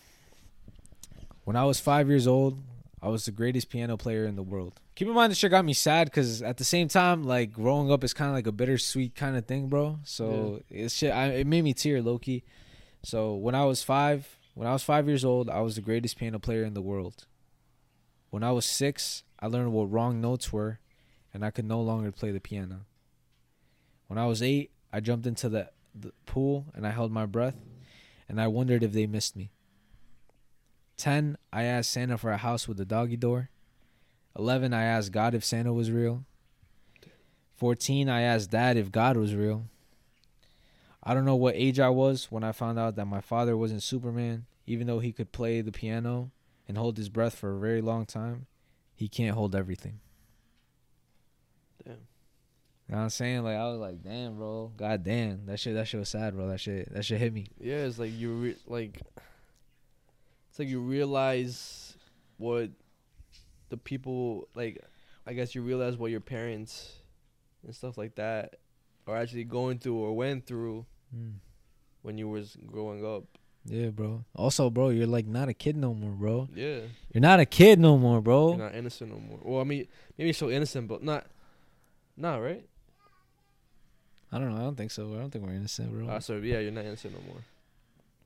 When 1.44 1.56
I 1.56 1.66
was 1.66 1.80
five 1.80 2.10
years 2.10 2.28
old, 2.28 2.58
I 3.02 3.10
was 3.10 3.26
the 3.26 3.32
greatest 3.32 3.70
piano 3.70 3.98
player 3.98 4.26
in 4.26 4.36
the 4.36 4.44
world. 4.44 4.80
Keep 4.96 5.08
in 5.08 5.14
mind, 5.14 5.32
this 5.32 5.40
shit 5.40 5.52
got 5.52 5.66
me 5.66 5.74
sad 5.74 6.06
because 6.06 6.42
at 6.42 6.58
the 6.58 6.64
same 6.64 6.88
time, 6.88 7.24
like 7.24 7.52
growing 7.52 7.92
up 7.92 8.04
is 8.04 8.14
kind 8.14 8.30
of 8.30 8.36
like 8.36 8.48
a 8.48 8.52
bittersweet 8.52 9.16
kind 9.16 9.36
of 9.36 9.46
thing, 9.46 9.68
bro. 9.68 10.00
So 10.04 10.62
it's 10.70 10.94
shit. 10.94 11.12
I, 11.12 11.28
it 11.28 11.48
made 11.48 11.64
me 11.64 11.74
tear, 11.74 12.02
Loki. 12.02 12.44
So 13.04 13.34
when 13.34 13.56
I 13.56 13.66
was 13.66 13.82
five, 13.82 14.38
when 14.54 14.68
I 14.68 14.74
was 14.74 14.84
five 14.84 15.08
years 15.08 15.26
old, 15.26 15.50
I 15.50 15.62
was 15.62 15.76
the 15.76 15.82
greatest 15.82 16.18
piano 16.18 16.40
player 16.40 16.64
in 16.64 16.74
the 16.74 16.82
world. 16.82 17.26
When 18.30 18.44
I 18.44 18.52
was 18.52 18.66
six, 18.66 19.24
I 19.40 19.48
learned 19.48 19.74
what 19.74 19.92
wrong 19.92 20.22
notes 20.22 20.54
were, 20.54 20.80
and 21.34 21.44
I 21.44 21.52
could 21.52 21.66
no 21.66 21.82
longer 21.82 22.12
play 22.12 22.32
the 22.32 22.40
piano. 22.40 22.82
When 24.08 24.20
I 24.20 24.26
was 24.28 24.44
eight, 24.44 24.72
I 24.94 25.00
jumped 25.00 25.26
into 25.26 25.50
the, 25.50 25.70
the 25.94 26.12
pool 26.26 26.66
and 26.74 26.86
I 26.86 26.92
held 26.92 27.12
my 27.12 27.26
breath, 27.26 27.56
and 28.30 28.40
I 28.40 28.48
wondered 28.48 28.84
if 28.84 28.94
they 28.94 29.08
missed 29.08 29.36
me. 29.36 29.52
Ten, 30.98 31.38
I 31.52 31.64
asked 31.64 31.92
Santa 31.92 32.18
for 32.18 32.32
a 32.32 32.38
house 32.38 32.68
with 32.68 32.80
a 32.80 32.86
doggy 32.86 33.18
door. 33.18 33.50
Eleven, 34.38 34.74
I 34.74 34.84
asked 34.84 35.12
God 35.12 35.34
if 35.34 35.44
Santa 35.44 35.74
was 35.74 35.92
real. 35.92 36.26
Fourteen, 37.56 38.10
I 38.10 38.22
asked 38.22 38.52
Dad 38.52 38.78
if 38.78 38.92
God 38.92 39.18
was 39.18 39.36
real. 39.36 39.66
I 41.04 41.14
don't 41.14 41.26
know 41.26 41.36
what 41.36 41.56
age 41.56 41.80
I 41.80 41.90
was 41.90 42.32
when 42.32 42.44
I 42.44 42.52
found 42.52 42.78
out 42.78 42.96
that 42.96 43.06
my 43.06 43.22
father 43.22 43.58
wasn't 43.58 43.84
Superman, 43.84 44.46
even 44.68 44.88
though 44.88 45.00
he 45.00 45.12
could 45.12 45.32
play 45.32 45.62
the 45.62 45.72
piano 45.72 46.32
and 46.68 46.78
hold 46.78 46.98
his 46.98 47.10
breath 47.10 47.36
for 47.36 47.56
a 47.56 47.60
very 47.60 47.82
long 47.82 48.06
time. 48.06 48.46
He 48.96 49.08
can't 49.08 49.36
hold 49.36 49.56
everything. 49.56 50.00
You 52.92 52.96
know 52.98 53.04
what 53.04 53.04
I'm 53.06 53.10
saying? 53.10 53.44
Like 53.44 53.56
I 53.56 53.70
was 53.70 53.80
like, 53.80 54.04
damn, 54.04 54.36
bro. 54.36 54.70
God 54.76 55.02
damn. 55.04 55.46
That 55.46 55.58
shit 55.62 55.76
that 55.76 55.88
shit 55.88 55.98
was 56.02 56.10
sad, 56.10 56.36
bro. 56.36 56.48
That 56.50 56.60
shit 56.60 56.94
that 56.94 57.06
shit 57.06 57.20
hit 57.22 57.32
me. 57.34 57.48
Yeah, 57.58 57.86
it's 57.86 57.98
like 57.98 58.12
you 58.12 58.34
re- 58.34 58.58
like 58.68 59.00
it's 60.50 60.60
like 60.60 60.68
you 60.68 60.82
realize 60.82 61.96
what 62.38 62.70
the 63.70 63.78
people 63.78 64.50
like 64.56 64.84
I 65.26 65.32
guess 65.34 65.56
you 65.56 65.62
realize 65.62 65.96
what 65.96 66.12
your 66.12 66.20
parents 66.20 66.92
and 67.66 67.74
stuff 67.74 67.98
like 67.98 68.16
that 68.16 68.56
are 69.08 69.16
actually 69.16 69.46
going 69.46 69.80
through 69.80 69.96
or 69.96 70.16
went 70.16 70.46
through 70.46 70.86
Mm. 71.16 71.34
when 72.04 72.18
you 72.18 72.30
was 72.30 72.56
growing 72.68 73.06
up. 73.06 73.24
Yeah, 73.66 73.90
bro. 73.90 74.24
Also, 74.34 74.70
bro, 74.70 74.90
you're 74.90 75.06
like 75.08 75.28
not 75.28 75.50
a 75.50 75.54
kid 75.54 75.76
no 75.76 75.94
more, 75.94 76.12
bro. 76.12 76.48
Yeah. 76.56 76.80
You're 77.14 77.22
not 77.22 77.40
a 77.42 77.46
kid 77.46 77.80
no 77.80 77.98
more, 77.98 78.22
bro. 78.22 78.50
You're 78.50 78.58
not 78.70 78.76
innocent 78.76 79.12
no 79.12 79.20
more. 79.20 79.40
Well, 79.44 79.60
I 79.62 79.66
mean, 79.66 79.88
maybe 80.18 80.28
you're 80.30 80.34
still 80.34 80.48
innocent, 80.50 80.88
but 80.88 81.04
not 81.04 81.26
not 82.16 82.38
right? 82.38 82.66
I 84.32 84.40
don't 84.40 84.52
know. 84.54 84.62
I 84.62 84.64
don't 84.64 84.76
think 84.76 84.92
so. 84.92 85.14
I 85.14 85.18
don't 85.18 85.30
think 85.30 85.46
we're 85.46 85.54
innocent, 85.54 85.92
bro. 85.92 86.08
Uh, 86.08 86.20
so 86.20 86.38
yeah, 86.38 86.60
you're 86.60 86.72
not 86.72 86.86
innocent 86.86 87.14
no 87.14 87.20
more. 87.28 87.42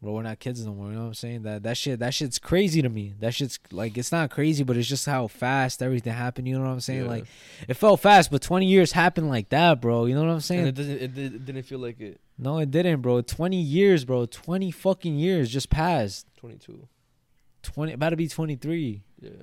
bro, 0.02 0.14
we're 0.14 0.22
not 0.22 0.40
kids 0.40 0.64
no 0.66 0.74
more. 0.74 0.90
You 0.90 0.96
know 0.96 1.02
what 1.02 1.08
I'm 1.08 1.14
saying? 1.16 1.44
That 1.44 1.64
that 1.64 1.78
shit 1.78 2.00
that 2.00 2.14
shit's 2.14 2.38
crazy 2.38 2.82
to 2.82 2.90
me. 2.90 3.14
That 3.20 3.34
shit's 3.34 3.60
like 3.72 3.98
it's 3.98 4.12
not 4.12 4.30
crazy, 4.30 4.64
but 4.64 4.78
it's 4.78 4.88
just 4.88 5.06
how 5.06 5.28
fast 5.28 5.82
everything 5.82 6.14
happened. 6.14 6.48
You 6.48 6.58
know 6.58 6.66
what 6.66 6.72
I'm 6.72 6.80
saying? 6.80 7.04
Yeah. 7.04 7.10
Like 7.10 7.26
it 7.68 7.74
felt 7.74 8.02
fast, 8.02 8.30
but 8.30 8.42
20 8.42 8.68
years 8.68 8.92
happened 8.92 9.30
like 9.30 9.50
that, 9.50 9.82
bro. 9.82 10.06
You 10.06 10.16
know 10.16 10.24
what 10.24 10.32
I'm 10.32 10.42
saying? 10.42 10.60
And 10.60 10.68
it 10.70 10.76
doesn't 10.76 10.98
it, 10.98 11.18
it 11.18 11.46
didn't 11.46 11.64
feel 11.64 11.80
like 11.80 12.00
it 12.00 12.20
no, 12.38 12.60
it 12.60 12.70
didn't, 12.70 13.02
bro. 13.02 13.22
20 13.22 13.56
years, 13.56 14.04
bro. 14.04 14.26
20 14.26 14.70
fucking 14.72 15.18
years 15.18 15.50
just 15.50 15.70
passed. 15.70 16.28
22. 16.38 16.88
20 17.64 17.94
about 17.94 18.10
to 18.10 18.18
be 18.18 18.28
23. 18.28 19.02
Yeah. 19.22 19.30
You 19.30 19.40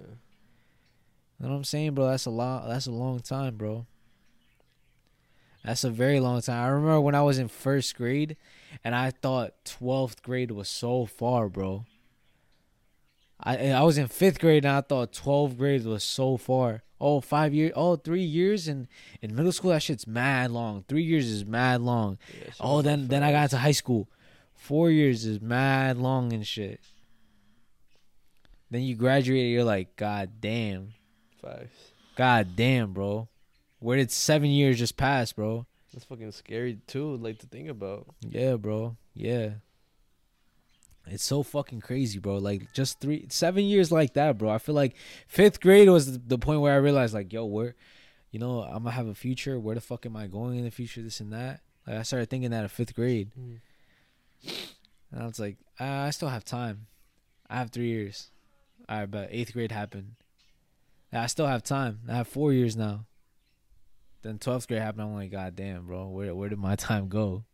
know 1.41 1.49
what 1.49 1.57
I'm 1.57 1.65
saying, 1.65 1.95
bro? 1.95 2.09
That's 2.09 2.27
a 2.27 2.31
lot. 2.31 2.69
That's 2.69 2.87
a 2.87 2.93
long 2.93 3.21
time, 3.21 3.57
bro. 3.57 3.87
That's 5.65 5.85
a 5.85 5.91
very 5.91 6.19
long 6.19 6.41
time. 6.43 6.65
I 6.65 6.69
remember 6.69 7.01
when 7.01 7.15
I 7.15 7.23
was 7.23 7.39
in 7.39 7.49
first 7.49 7.97
grade, 7.97 8.37
and 8.83 8.95
I 8.95 9.11
thought 9.11 9.53
12th 9.65 10.23
grade 10.23 10.51
was 10.51 10.69
so 10.69 11.07
far, 11.07 11.49
bro. 11.49 11.85
I 13.39 13.71
I 13.71 13.83
was 13.83 13.99
in 13.99 14.09
fifth 14.09 14.41
grade, 14.41 14.65
and 14.65 14.75
I 14.77 14.81
thought 14.81 15.13
12th 15.13 15.57
grade 15.57 15.85
was 15.85 16.05
so 16.05 16.37
far. 16.37 16.83
Oh, 17.01 17.21
five 17.21 17.53
years. 17.53 17.73
Oh, 17.75 17.97
three 17.97 18.23
years 18.23 18.69
in 18.69 18.89
in 19.21 19.35
middle 19.35 19.53
school. 19.53 19.71
That 19.71 19.83
shit's 19.83 20.07
mad 20.07 20.51
long. 20.51 20.85
Three 20.89 21.03
years 21.03 21.27
is 21.29 21.45
mad 21.45 21.81
long. 21.81 22.19
yeah 22.33 22.51
Oh, 22.61 22.83
then 22.83 23.09
then 23.09 23.23
I 23.23 23.33
got 23.33 23.45
into 23.45 23.59
high 23.59 23.73
school. 23.73 24.09
Four 24.55 24.91
years 24.91 25.25
is 25.25 25.41
mad 25.41 25.97
long 25.99 26.33
and 26.33 26.47
shit. 26.47 26.81
Then 28.71 28.83
you 28.83 28.95
graduate, 28.95 29.51
you're 29.51 29.65
like, 29.65 29.97
God 29.97 30.41
damn. 30.41 30.95
five. 31.43 31.71
God 32.17 32.55
damn, 32.57 32.93
bro. 32.93 33.29
Where 33.83 33.97
did 33.97 34.13
seven 34.13 34.49
years 34.49 34.79
just 34.79 34.97
pass, 34.97 35.33
bro? 35.33 35.67
That's 35.93 36.05
fucking 36.05 36.31
scary 36.33 36.79
too, 36.87 37.17
like 37.17 37.39
to 37.41 37.47
think 37.47 37.69
about. 37.69 38.07
Yeah, 38.21 38.55
bro. 38.55 38.97
Yeah. 39.13 39.55
It's 41.09 41.25
so 41.25 41.43
fucking 41.43 41.81
crazy, 41.81 42.21
bro. 42.21 42.37
Like 42.37 42.73
just 42.73 43.01
three, 43.01 43.27
seven 43.29 43.65
years 43.65 43.91
like 43.91 44.15
that, 44.15 44.39
bro. 44.39 44.51
I 44.51 44.59
feel 44.59 44.77
like 44.77 44.95
fifth 45.27 45.61
grade 45.61 45.89
was 45.89 46.21
the, 46.21 46.39
point 46.39 46.61
where 46.61 46.73
I 46.73 46.77
realized, 46.77 47.13
like, 47.13 47.33
yo, 47.33 47.45
where, 47.45 47.75
you 48.31 48.39
know, 48.39 48.63
I'm 48.63 48.85
gonna 48.85 48.93
have 48.93 49.09
a 49.09 49.17
future. 49.17 49.59
Where 49.59 49.75
the 49.75 49.81
fuck 49.81 50.07
am 50.07 50.17
I 50.17 50.29
going 50.29 50.59
in 50.59 50.65
the 50.65 50.71
future? 50.71 51.03
This 51.03 51.19
and 51.19 51.33
that. 51.33 51.61
Like 51.85 51.97
I 51.97 52.03
started 52.03 52.31
thinking 52.31 52.53
that 52.53 52.63
in 52.63 52.69
fifth 52.69 52.95
grade, 52.95 53.33
and 53.37 53.61
I 55.21 55.27
was 55.27 55.41
like, 55.41 55.57
ah, 55.81 56.05
I 56.05 56.11
still 56.11 56.29
have 56.29 56.45
time. 56.45 56.87
I 57.51 57.57
have 57.57 57.71
three 57.71 57.89
years. 57.89 58.31
All 58.89 59.01
right, 59.01 59.11
but 59.11 59.29
eighth 59.33 59.53
grade 59.53 59.73
happened. 59.73 60.15
I 61.13 61.27
still 61.27 61.49
have 61.49 61.65
time. 61.65 62.01
I 62.09 62.15
have 62.15 62.29
four 62.29 62.53
years 62.53 62.77
now. 62.77 63.07
Then 64.23 64.39
twelfth 64.39 64.69
grade 64.69 64.81
happened. 64.81 65.03
I'm 65.03 65.15
like, 65.15 65.31
God 65.31 65.57
damn, 65.57 65.87
bro, 65.87 66.09
where 66.09 66.35
where 66.35 66.49
did 66.49 66.59
my 66.59 66.77
time 66.89 67.09
go? 67.09 67.45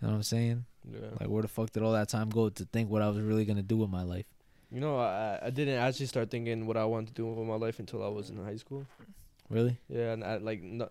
You 0.00 0.06
know 0.06 0.12
what 0.12 0.16
I'm 0.18 0.22
saying? 0.22 0.64
Yeah. 0.90 1.08
Like, 1.20 1.28
where 1.28 1.42
the 1.42 1.48
fuck 1.48 1.70
did 1.70 1.82
all 1.82 1.92
that 1.92 2.08
time 2.08 2.30
go 2.30 2.48
to 2.48 2.64
think 2.64 2.88
what 2.88 3.02
I 3.02 3.08
was 3.08 3.18
really 3.18 3.44
gonna 3.44 3.62
do 3.62 3.76
with 3.76 3.90
my 3.90 4.02
life? 4.02 4.26
You 4.70 4.80
know, 4.80 4.98
I 4.98 5.38
I 5.42 5.50
didn't 5.50 5.74
actually 5.78 6.06
start 6.06 6.30
thinking 6.30 6.66
what 6.66 6.76
I 6.76 6.84
wanted 6.84 7.08
to 7.08 7.14
do 7.14 7.26
with 7.26 7.46
my 7.46 7.56
life 7.56 7.78
until 7.78 8.04
I 8.04 8.08
was 8.08 8.30
in 8.30 8.42
high 8.42 8.56
school. 8.56 8.86
Really? 9.50 9.76
Yeah, 9.88 10.12
and 10.12 10.22
I 10.22 10.36
like 10.36 10.62
no, 10.62 10.88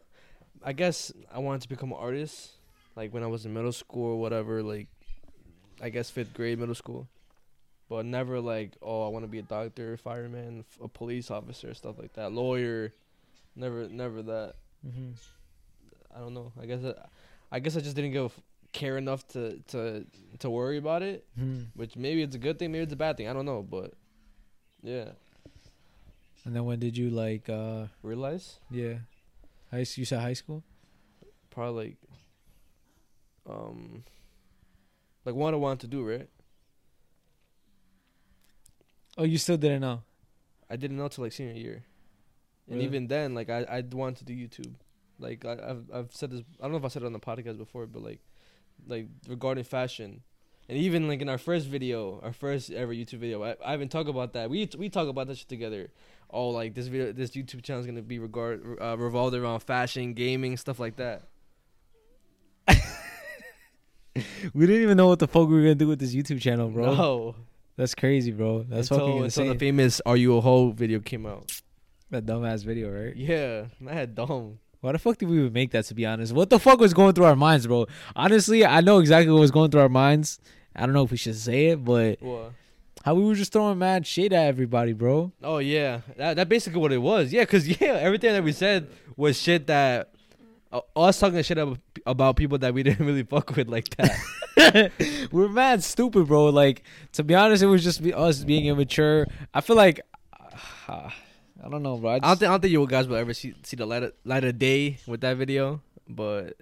I 0.64 0.74
guess 0.74 1.12
I 1.34 1.40
wanted 1.40 1.62
to 1.62 1.70
become 1.70 1.92
an 1.92 1.98
artist, 2.00 2.52
like 2.96 3.14
when 3.14 3.24
I 3.24 3.28
was 3.28 3.46
in 3.46 3.54
middle 3.54 3.72
school 3.72 4.12
or 4.14 4.20
whatever. 4.20 4.62
Like, 4.62 4.88
I 5.82 5.90
guess 5.90 6.10
fifth 6.10 6.34
grade, 6.34 6.60
middle 6.60 6.76
school, 6.76 7.08
but 7.88 8.06
never 8.06 8.42
like 8.42 8.76
oh 8.82 9.06
I 9.06 9.10
want 9.10 9.24
to 9.24 9.30
be 9.30 9.40
a 9.40 9.44
doctor, 9.44 9.96
fireman, 9.96 10.66
f- 10.68 10.80
a 10.84 10.88
police 10.88 11.32
officer, 11.32 11.74
stuff 11.74 11.98
like 11.98 12.14
that, 12.14 12.34
lawyer. 12.34 12.94
Never, 13.56 13.88
never 13.88 14.22
that. 14.22 14.54
Mm-hmm. 14.86 15.12
I 16.16 16.20
don't 16.20 16.34
know. 16.34 16.52
I 16.62 16.66
guess 16.66 16.84
I, 16.84 16.94
I 17.52 17.60
guess 17.60 17.76
I 17.78 17.82
just 17.82 17.96
didn't 17.96 18.12
give 18.12 18.34
care 18.74 18.98
enough 18.98 19.28
to 19.30 19.58
to 19.70 20.06
to 20.40 20.50
worry 20.50 20.78
about 20.78 21.02
it. 21.04 21.26
hmm 21.38 21.64
Which 21.76 21.96
maybe 21.96 22.22
it's 22.22 22.36
a 22.36 22.40
good 22.40 22.60
thing, 22.60 22.72
maybe 22.72 22.84
it's 22.84 22.94
a 22.94 22.98
bad 22.98 23.18
thing. 23.18 23.28
I 23.28 23.34
don't 23.34 23.46
know, 23.46 23.62
but 23.64 23.94
yeah, 24.84 25.12
And 26.46 26.56
then 26.56 26.66
when 26.66 26.80
did 26.80 26.96
you 26.98 27.10
like? 27.10 27.50
uh 27.50 27.88
realize 28.04 28.60
Yeah, 28.70 29.00
high. 29.72 29.86
You 29.96 30.06
said 30.06 30.20
high 30.22 30.34
school. 30.34 30.64
probably 31.50 31.86
like 31.90 31.98
um 33.50 34.04
like 35.26 35.36
what 35.36 35.54
I 35.54 35.58
wanted 35.58 35.80
to 35.82 35.88
do, 35.88 36.04
right? 36.08 36.30
Oh, 39.18 39.24
you 39.24 39.38
still 39.38 39.58
didn't 39.58 39.82
know. 39.82 40.02
I 40.70 40.76
didn't 40.76 40.98
know 40.98 41.08
till 41.08 41.24
like 41.24 41.34
senior 41.34 41.54
year, 41.54 41.84
and 42.68 42.76
Really? 42.76 42.86
even 42.86 43.08
then, 43.08 43.34
like 43.34 43.50
I 43.50 43.64
I 43.64 43.84
wanted 43.92 44.18
to 44.20 44.26
do 44.26 44.34
YouTube. 44.36 44.74
Like 45.20 45.46
I, 45.46 45.54
I've 45.54 45.86
I've 45.94 46.14
said 46.14 46.32
this. 46.32 46.42
I 46.60 46.64
don't 46.64 46.72
know 46.72 46.78
if 46.78 46.86
I 46.86 46.90
said 46.90 47.04
it 47.04 47.06
on 47.06 47.14
the 47.14 47.20
podcast 47.20 47.58
before, 47.58 47.86
but 47.88 48.04
like 48.04 48.20
like 48.88 49.08
regarding 49.28 49.64
fashion. 49.64 50.22
And 50.70 50.78
even 50.78 51.08
like 51.08 51.22
in 51.22 51.30
our 51.30 51.38
first 51.38 51.66
video, 51.68 52.20
our 52.22 52.34
first 52.34 52.72
ever 52.72 52.94
YouTube 52.94 53.20
video, 53.20 53.42
I, 53.42 53.56
I 53.66 53.74
even 53.74 53.88
talk 53.88 54.08
about 54.10 54.34
that. 54.34 54.50
We 54.50 54.70
we 54.78 54.90
talk 54.90 55.08
about 55.08 55.28
that 55.28 55.38
shit 55.38 55.48
together. 55.48 55.90
Oh, 56.30 56.50
like 56.50 56.74
this 56.74 56.88
video, 56.88 57.14
this 57.14 57.32
YouTube 57.32 57.64
channel 57.64 57.80
is 57.80 57.86
gonna 57.88 58.02
be 58.02 58.20
regard 58.20 58.62
uh, 58.82 58.98
revolved 58.98 59.34
around 59.34 59.62
fashion, 59.62 60.14
gaming, 60.14 60.58
stuff 60.58 60.78
like 60.80 60.98
that. 60.98 61.24
We 64.54 64.66
didn't 64.66 64.82
even 64.82 64.98
know 64.98 65.08
what 65.08 65.20
the 65.20 65.28
fuck 65.28 65.48
we 65.48 65.56
were 65.56 65.62
gonna 65.62 65.76
do 65.76 65.88
with 65.88 66.00
this 66.00 66.14
YouTube 66.16 66.42
channel, 66.42 66.70
bro. 66.70 66.96
No, 66.96 67.36
That's 67.76 67.94
crazy, 67.94 68.32
bro. 68.32 68.64
That's 68.68 68.90
until, 68.90 68.98
fucking 69.08 69.24
until 69.24 69.24
insane. 69.26 69.48
the 69.50 69.56
famous 69.60 70.02
"Are 70.08 70.18
You 70.18 70.38
a 70.38 70.42
Hoe" 70.42 70.72
video 70.72 71.00
came 71.00 71.26
out. 71.28 71.52
That 72.12 72.26
dumbass 72.26 72.64
video, 72.64 72.90
right? 72.92 73.16
Yeah, 73.16 73.66
I 73.88 73.94
had 73.94 74.16
dumb. 74.16 74.60
Why 74.82 74.92
the 74.92 75.00
fuck 75.00 75.18
did 75.18 75.28
we 75.30 75.40
even 75.40 75.54
make 75.54 75.72
that? 75.72 75.86
To 75.86 75.94
be 75.96 76.06
honest, 76.06 76.34
what 76.34 76.50
the 76.50 76.60
fuck 76.60 76.80
was 76.80 76.94
going 76.94 77.14
through 77.14 77.26
our 77.26 77.36
minds, 77.36 77.66
bro? 77.68 77.88
Honestly, 78.16 78.66
I 78.66 78.82
know 78.82 79.00
exactly 79.00 79.32
what 79.32 79.40
was 79.42 79.52
going 79.52 79.72
through 79.72 79.82
our 79.82 79.90
minds. 79.90 80.40
I 80.76 80.86
don't 80.86 80.94
know 80.94 81.04
if 81.04 81.12
we 81.12 81.18
should 81.18 81.36
say 81.36 81.68
it, 81.68 81.84
but 81.84 82.22
What? 82.22 82.52
how 83.04 83.16
we 83.16 83.24
were 83.24 83.34
just 83.36 83.52
throwing 83.52 83.80
mad 83.80 84.06
shit 84.06 84.32
at 84.34 84.46
everybody, 84.46 84.94
bro. 84.94 85.32
Oh 85.44 85.58
yeah, 85.58 86.02
that 86.18 86.36
that 86.36 86.48
basically 86.48 86.80
what 86.80 86.92
it 86.94 87.00
was. 87.00 87.34
Yeah, 87.34 87.46
cause 87.46 87.68
yeah, 87.82 87.94
everything 87.94 88.34
that 88.34 88.44
we 88.44 88.52
said 88.52 88.88
was 89.16 89.42
shit 89.42 89.66
that 89.68 90.14
uh, 90.72 90.82
us 90.96 91.20
talking 91.20 91.42
shit 91.42 91.58
about 92.06 92.36
people 92.36 92.60
that 92.60 92.74
we 92.74 92.84
didn't 92.88 93.06
really 93.06 93.24
fuck 93.24 93.56
with 93.56 93.68
like 93.70 93.90
that. 93.98 94.92
we're 95.32 95.50
mad 95.50 95.84
stupid, 95.84 96.28
bro. 96.28 96.46
Like 96.50 96.84
to 97.14 97.24
be 97.24 97.34
honest, 97.34 97.64
it 97.64 97.68
was 97.68 97.84
just 97.84 98.02
us 98.06 98.44
being 98.44 98.68
immature. 98.68 99.26
I 99.54 99.62
feel 99.62 99.76
like 99.76 100.02
uh, 100.88 101.10
I 101.64 101.70
don't 101.70 101.84
know, 101.84 101.98
bro. 101.98 102.12
I 102.12 102.16
I 102.16 102.20
don't 102.20 102.38
think 102.38 102.50
I 102.50 102.54
don't 102.54 102.62
think 102.62 102.72
you 102.72 102.88
guys 102.88 103.08
will 103.08 103.16
ever 103.18 103.34
see 103.34 103.54
see 103.64 103.76
the 103.76 103.86
light 103.86 104.04
of, 104.04 104.14
light 104.24 104.44
of 104.44 104.58
day 104.60 104.98
with 105.08 105.22
that 105.22 105.38
video, 105.38 105.82
but 106.08 106.56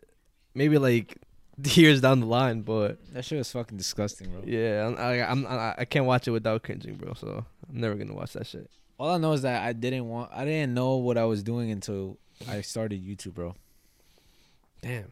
maybe 0.53 0.77
like 0.77 1.17
years 1.63 2.01
down 2.01 2.21
the 2.21 2.25
line. 2.25 2.61
But 2.61 2.97
that 3.13 3.25
shit 3.25 3.37
was 3.37 3.51
fucking 3.51 3.77
disgusting, 3.77 4.29
bro. 4.31 4.41
yeah, 4.45 4.87
I'm, 4.87 4.97
I, 4.97 5.29
I'm 5.29 5.45
I, 5.45 5.75
I 5.79 5.85
can't 5.85 6.05
watch 6.05 6.27
it 6.27 6.31
without 6.31 6.63
cringing, 6.63 6.95
bro. 6.95 7.13
So 7.13 7.45
I'm 7.69 7.79
never 7.79 7.95
gonna 7.95 8.13
watch 8.13 8.33
that 8.33 8.47
shit. 8.47 8.69
All 8.97 9.09
I 9.09 9.17
know 9.17 9.33
is 9.33 9.41
that 9.41 9.63
I 9.63 9.73
didn't 9.73 10.07
want. 10.07 10.31
I 10.33 10.45
didn't 10.45 10.73
know 10.73 10.95
what 10.95 11.17
I 11.17 11.25
was 11.25 11.43
doing 11.43 11.69
until 11.71 12.17
I 12.47 12.61
started 12.61 13.05
YouTube, 13.05 13.33
bro. 13.33 13.55
Damn. 14.81 15.05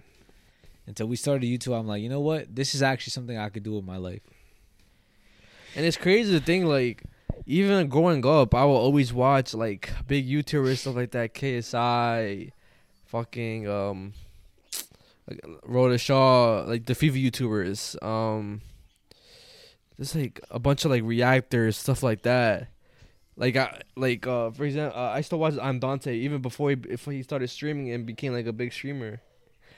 until 0.86 1.08
we 1.08 1.16
started 1.16 1.48
YouTube. 1.48 1.78
I'm 1.78 1.88
like, 1.88 2.02
you 2.02 2.10
know 2.10 2.20
what? 2.20 2.54
This 2.56 2.76
is 2.76 2.82
actually 2.84 3.12
something 3.12 3.38
I 3.38 3.50
could 3.50 3.64
do 3.64 3.74
with 3.74 3.86
my 3.86 3.98
life. 3.98 4.22
And 5.76 5.86
it's 5.86 5.98
crazy 5.98 6.38
to 6.38 6.46
think 6.46 6.66
like 6.66 7.04
even 7.46 7.88
growing 7.88 8.26
up, 8.26 8.56
I 8.56 8.66
will 8.66 8.78
always 8.78 9.14
watch 9.14 9.54
like 9.54 9.90
big 10.08 10.28
YouTubers 10.28 10.80
stuff 10.80 10.96
like 10.96 11.12
that, 11.12 11.34
KSI, 11.34 12.52
fucking 13.06 13.68
um, 13.68 14.14
like 15.30 15.42
Rhoda 15.66 15.98
Shaw, 15.98 16.64
like 16.68 16.86
the 16.86 16.94
FIFA 16.94 17.32
YouTubers. 17.32 18.02
Um, 18.04 18.62
there's 19.98 20.16
like 20.16 20.40
a 20.50 20.60
bunch 20.60 20.86
of 20.86 20.92
like 20.92 21.04
reactors, 21.04 21.78
stuff 21.78 22.04
like 22.04 22.24
that. 22.24 22.70
Like 23.36 23.56
I 23.56 23.82
like 23.96 24.28
uh 24.28 24.52
for 24.52 24.64
example, 24.64 25.00
uh, 25.00 25.10
I 25.10 25.22
still 25.22 25.40
watch 25.40 25.54
ImDontai 25.54 26.14
even 26.14 26.42
before 26.42 26.70
he 26.70 26.76
before 26.76 27.14
he 27.14 27.24
started 27.24 27.50
streaming 27.50 27.92
and 27.92 28.06
became 28.06 28.34
like 28.34 28.46
a 28.46 28.54
big 28.54 28.74
streamer. 28.74 29.22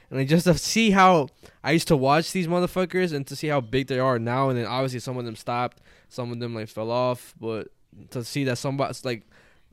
And 0.09 0.19
like 0.19 0.27
just 0.27 0.45
to 0.45 0.57
see 0.57 0.91
how 0.91 1.29
I 1.63 1.71
used 1.71 1.87
to 1.87 1.97
watch 1.97 2.31
these 2.31 2.47
motherfuckers 2.47 3.13
and 3.13 3.25
to 3.27 3.35
see 3.35 3.47
how 3.47 3.61
big 3.61 3.87
they 3.87 3.99
are 3.99 4.19
now, 4.19 4.49
and 4.49 4.57
then 4.57 4.65
obviously 4.65 4.99
some 4.99 5.17
of 5.17 5.25
them 5.25 5.35
stopped, 5.35 5.79
some 6.09 6.31
of 6.31 6.39
them 6.39 6.55
like 6.55 6.69
fell 6.69 6.91
off, 6.91 7.33
but 7.39 7.67
to 8.11 8.23
see 8.23 8.43
that 8.45 8.57
somebody's 8.57 9.05
like 9.05 9.23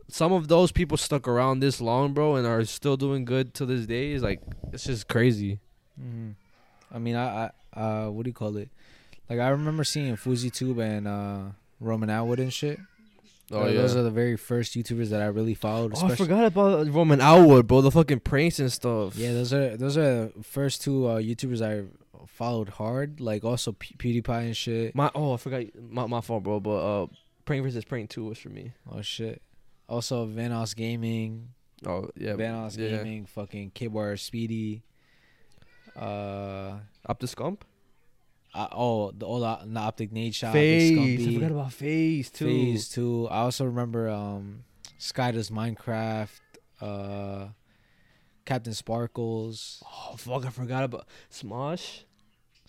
some 0.08 0.32
of 0.32 0.48
those 0.48 0.72
people 0.72 0.96
stuck 0.96 1.26
around 1.26 1.60
this 1.60 1.80
long, 1.80 2.12
bro, 2.12 2.36
and 2.36 2.46
are 2.46 2.64
still 2.64 2.96
doing 2.96 3.24
good 3.24 3.54
to 3.54 3.66
this 3.66 3.86
day 3.86 4.12
is 4.12 4.22
like 4.22 4.40
it's 4.72 4.84
just 4.84 5.08
crazy. 5.08 5.60
Mm-hmm. 6.00 6.30
I 6.94 6.98
mean, 6.98 7.16
I, 7.16 7.50
I 7.74 7.80
uh, 7.80 8.10
what 8.10 8.24
do 8.24 8.30
you 8.30 8.34
call 8.34 8.56
it? 8.56 8.68
Like 9.28 9.38
I 9.38 9.48
remember 9.48 9.84
seeing 9.84 10.16
FouseyTube 10.16 10.78
and 10.78 11.08
uh, 11.08 11.40
Roman 11.80 12.10
Atwood 12.10 12.40
and 12.40 12.52
shit. 12.52 12.78
Oh 13.50 13.66
yeah. 13.66 13.82
those 13.82 13.94
are 13.96 14.02
the 14.02 14.10
very 14.10 14.36
first 14.36 14.74
YouTubers 14.74 15.10
that 15.10 15.20
I 15.20 15.26
really 15.26 15.54
followed. 15.54 15.92
Oh, 15.96 16.06
I 16.06 16.14
forgot 16.14 16.44
about 16.44 16.88
Roman 16.88 17.20
Atwood, 17.20 17.66
bro. 17.66 17.82
The 17.82 17.90
fucking 17.90 18.20
pranks 18.20 18.58
and 18.58 18.72
stuff. 18.72 19.16
Yeah, 19.16 19.32
those 19.32 19.52
are 19.52 19.76
those 19.76 19.96
are 19.96 20.26
the 20.26 20.42
first 20.42 20.82
two 20.82 21.06
uh, 21.06 21.20
YouTubers 21.20 21.60
I 21.60 21.84
followed 22.42 22.70
hard. 22.70 23.20
Like 23.20 23.44
also 23.44 23.70
P- 23.72 23.94
PewDiePie 23.96 24.46
and 24.46 24.56
shit. 24.56 24.94
My 24.96 25.10
oh, 25.14 25.34
I 25.34 25.36
forgot 25.36 25.62
my 25.80 26.06
my 26.06 26.20
fault, 26.20 26.42
bro. 26.42 26.58
But 26.58 26.70
uh, 27.02 27.06
prank 27.44 27.62
versus 27.62 27.84
prank 27.84 28.10
two 28.10 28.24
was 28.24 28.38
for 28.38 28.48
me. 28.48 28.72
Oh 28.90 29.00
shit. 29.00 29.40
Also 29.88 30.26
Vanoss 30.26 30.74
Gaming, 30.74 31.50
Oh 31.86 32.08
yeah, 32.16 32.32
Vanoss 32.32 32.76
yeah. 32.76 32.96
Gaming, 32.96 33.26
fucking 33.26 33.70
Kidbar 33.72 34.18
Speedy. 34.18 34.82
Uh, 35.94 36.78
OpTic 37.08 37.30
Scump. 37.34 37.58
uh, 38.54 38.68
oh 38.72 39.12
the 39.12 39.26
old 39.26 39.44
uh, 39.44 39.58
the 39.64 39.78
Optic 39.80 40.10
Nade 40.10 40.34
shop. 40.34 40.52
FaZe. 40.52 41.30
I 41.30 41.34
forgot 41.34 41.50
about 41.52 41.72
FaZe 41.72 42.30
too. 42.30 42.46
FaZe 42.46 42.88
two. 42.88 43.28
I 43.30 43.38
also 43.40 43.66
remember 43.66 44.08
um, 44.08 44.64
SkyDoesMinecraft. 44.98 46.40
Uh, 46.80 47.46
CaptainSparklez. 48.46 49.82
Oh 49.86 50.16
fuck, 50.16 50.44
I 50.44 50.50
forgot 50.50 50.82
about 50.82 51.06
Smosh. 51.30 52.02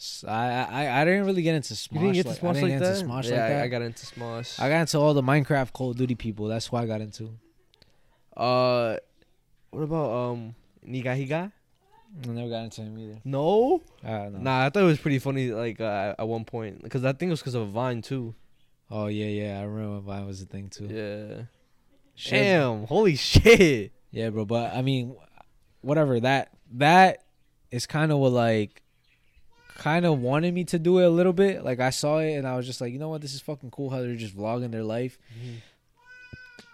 S- 0.04 0.26
I 0.28 0.64
I 0.70 1.02
I 1.02 1.06
didn't 1.06 1.26
really 1.26 1.44
get 1.44 1.56
into 1.56 1.74
Smosh. 1.76 1.94
You 1.94 2.00
didn't 2.00 2.14
get 2.16 2.24
to 2.24 2.30
like, 2.30 2.40
Smosh 2.40 2.50
I 2.50 2.54
didn't 2.54 2.62
like 2.64 2.72
get 2.72 2.80
that. 2.82 2.96
into 3.00 3.06
Smosh 3.08 3.24
yeah, 3.24 3.30
like 3.30 3.50
that. 3.50 3.62
I, 3.62 3.64
I 3.64 3.68
got 3.70 3.82
into 3.84 4.06
Smosh. 4.06 4.60
I 4.60 4.70
got 4.70 4.82
into 4.82 4.98
all 5.00 5.14
the 5.14 5.22
Minecraft 5.22 5.72
Call 5.72 5.92
of 5.92 5.98
Duty 5.98 6.16
people. 6.16 6.48
That's 6.48 6.70
why 6.72 6.84
I 6.84 6.86
got 6.88 7.00
into. 7.00 7.32
uh, 8.36 8.98
what 9.70 9.82
about 9.82 10.12
um 10.12 10.56
Nigahiga? 10.86 11.52
I 12.24 12.28
never 12.28 12.50
got 12.50 12.66
into 12.66 12.82
him 12.82 13.00
either. 13.00 13.20
No. 13.24 13.82
Uh, 14.04 14.30
no. 14.30 14.38
Nah, 14.40 14.66
I 14.66 14.70
thought 14.70 14.84
it 14.84 14.86
was 14.86 15.00
pretty 15.00 15.18
funny. 15.20 15.52
Like 15.52 15.80
uh, 15.82 16.14
at 16.20 16.28
one 16.28 16.46
point, 16.46 16.84
because 16.84 17.04
I 17.06 17.14
think 17.14 17.30
it 17.30 17.32
was 17.32 17.40
because 17.40 17.56
of 17.56 17.70
Vine 17.70 18.02
too. 18.02 18.36
Oh 18.92 19.08
yeah, 19.08 19.26
yeah. 19.28 19.60
I 19.60 19.64
remember 19.64 20.00
Vine 20.02 20.28
was 20.28 20.42
a 20.42 20.46
thing 20.46 20.70
too. 20.70 20.86
Yeah. 20.86 21.44
Shit. 22.16 22.40
Damn. 22.44 22.86
Holy 22.86 23.16
shit. 23.16 23.94
Yeah, 24.12 24.30
bro. 24.30 24.46
But 24.46 24.76
I 24.76 24.84
mean, 24.84 25.16
whatever. 25.82 26.20
That 26.20 26.50
that 26.74 27.24
is 27.72 27.88
kind 27.88 28.12
of 28.12 28.20
what 28.20 28.32
like, 28.34 28.83
kind 29.76 30.06
of 30.06 30.20
wanted 30.20 30.54
me 30.54 30.64
to 30.66 30.80
do 30.80 31.00
it 31.00 31.06
a 31.06 31.10
little 31.10 31.34
bit. 31.34 31.64
Like 31.64 31.80
I 31.80 31.90
saw 31.90 32.20
it 32.20 32.34
and 32.34 32.48
I 32.48 32.56
was 32.56 32.66
just 32.66 32.80
like, 32.82 32.94
you 32.94 33.00
know 33.00 33.10
what, 33.10 33.22
this 33.22 33.34
is 33.34 33.42
fucking 33.42 33.72
cool 33.72 33.90
how 33.90 34.00
they're 34.02 34.16
just 34.16 34.36
vlogging 34.38 34.72
their 34.72 34.84
life 34.84 35.18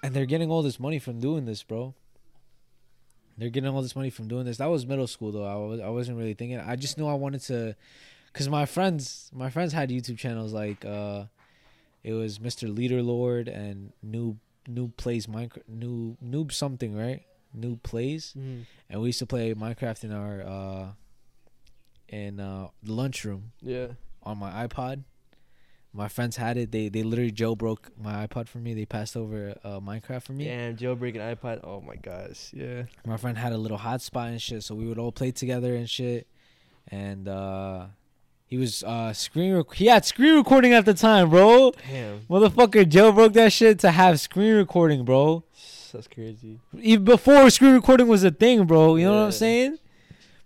and 0.04 0.14
they're 0.14 0.26
getting 0.26 0.50
all 0.52 0.62
this 0.62 0.80
money 0.80 1.00
from 1.00 1.20
doing 1.20 1.46
this, 1.46 1.64
bro. 1.64 1.94
They're 3.38 3.50
getting 3.50 3.70
all 3.74 3.82
this 3.82 3.96
money 3.96 4.10
from 4.10 4.28
doing 4.28 4.46
this. 4.46 4.58
That 4.58 4.66
was 4.70 4.86
middle 4.86 5.08
school 5.08 5.32
though. 5.32 5.46
I 5.46 5.56
was 5.56 5.80
I 5.80 5.90
wasn't 5.90 6.18
really 6.18 6.34
thinking. 6.34 6.60
I 6.60 6.76
just 6.76 6.98
knew 6.98 7.08
I 7.08 7.14
wanted 7.14 7.42
to, 7.44 7.76
cause 8.34 8.50
my 8.50 8.66
friends 8.66 9.30
my 9.34 9.50
friends 9.50 9.72
had 9.72 9.90
YouTube 9.90 10.18
channels 10.18 10.52
like 10.52 10.84
uh, 10.84 11.24
it 12.04 12.14
was 12.14 12.40
Mr. 12.40 12.74
Leader 12.74 13.02
Lord 13.02 13.48
and 13.48 13.94
Noob 14.06 14.38
Noob 14.70 14.98
plays 14.98 15.26
Minecraft 15.26 15.64
Noob 15.74 16.18
Noob 16.24 16.52
something 16.52 16.96
right 16.98 17.24
Noob 17.58 17.82
plays 17.82 18.34
Mhm. 18.38 18.66
and 18.90 19.02
we 19.02 19.08
used 19.08 19.20
to 19.20 19.26
play 19.26 19.54
Minecraft 19.54 20.04
in 20.04 20.12
our 20.12 20.42
uh 20.42 20.88
in 22.10 22.40
uh 22.40 22.68
the 22.84 22.94
lunchroom 22.94 23.52
Yeah. 23.62 23.88
on 24.24 24.38
my 24.38 24.68
iPod. 24.68 25.04
My 25.92 26.08
friends 26.08 26.38
had 26.38 26.56
it. 26.58 26.72
They 26.72 26.90
they 26.90 27.02
literally 27.04 27.32
jailbroke 27.32 27.90
my 28.00 28.28
iPod 28.28 28.48
for 28.48 28.60
me. 28.60 28.74
They 28.76 28.86
passed 28.86 29.18
over 29.18 29.56
uh, 29.64 29.80
Minecraft 29.80 30.22
for 30.22 30.34
me. 30.34 30.46
Damn, 30.46 30.78
jailbreaking 30.78 31.36
iPod. 31.36 31.62
Oh 31.64 31.82
my 31.82 31.96
gosh. 31.96 32.52
Yeah. 32.54 32.84
My 33.08 33.18
friend 33.18 33.38
had 33.38 33.54
a 33.54 33.58
little 33.58 33.80
hotspot 33.80 34.28
and 34.30 34.42
shit, 34.42 34.64
so 34.64 34.76
we 34.76 34.88
would 34.88 35.00
all 35.00 35.12
play 35.12 35.32
together 35.32 35.76
and 35.76 35.90
shit. 35.90 36.28
And 36.90 37.28
uh 37.28 37.88
he 38.46 38.58
was 38.58 38.84
uh 38.84 39.14
screen 39.14 39.54
rec- 39.56 39.74
he 39.74 39.88
had 39.88 40.06
screen 40.06 40.36
recording 40.36 40.74
at 40.74 40.86
the 40.86 40.94
time, 40.94 41.30
bro. 41.32 41.72
Damn. 41.90 42.20
Motherfucker 42.30 42.86
jailbroke 42.86 43.34
that 43.34 43.52
shit 43.52 43.80
to 43.80 43.90
have 43.92 44.20
screen 44.20 44.56
recording, 44.56 45.06
bro. 45.06 45.44
That's 45.92 46.08
crazy. 46.08 46.60
Even 46.80 47.04
before 47.04 47.50
screen 47.50 47.74
recording 47.74 48.08
was 48.08 48.24
a 48.24 48.30
thing, 48.30 48.66
bro. 48.66 48.96
You 48.96 49.06
know 49.06 49.14
what 49.22 49.26
I'm 49.26 49.32
saying? 49.32 49.80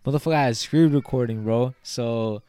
Motherfucker 0.06 0.34
had 0.34 0.58
screen 0.58 0.92
recording, 0.92 1.44
bro. 1.44 1.74
So, 1.82 2.42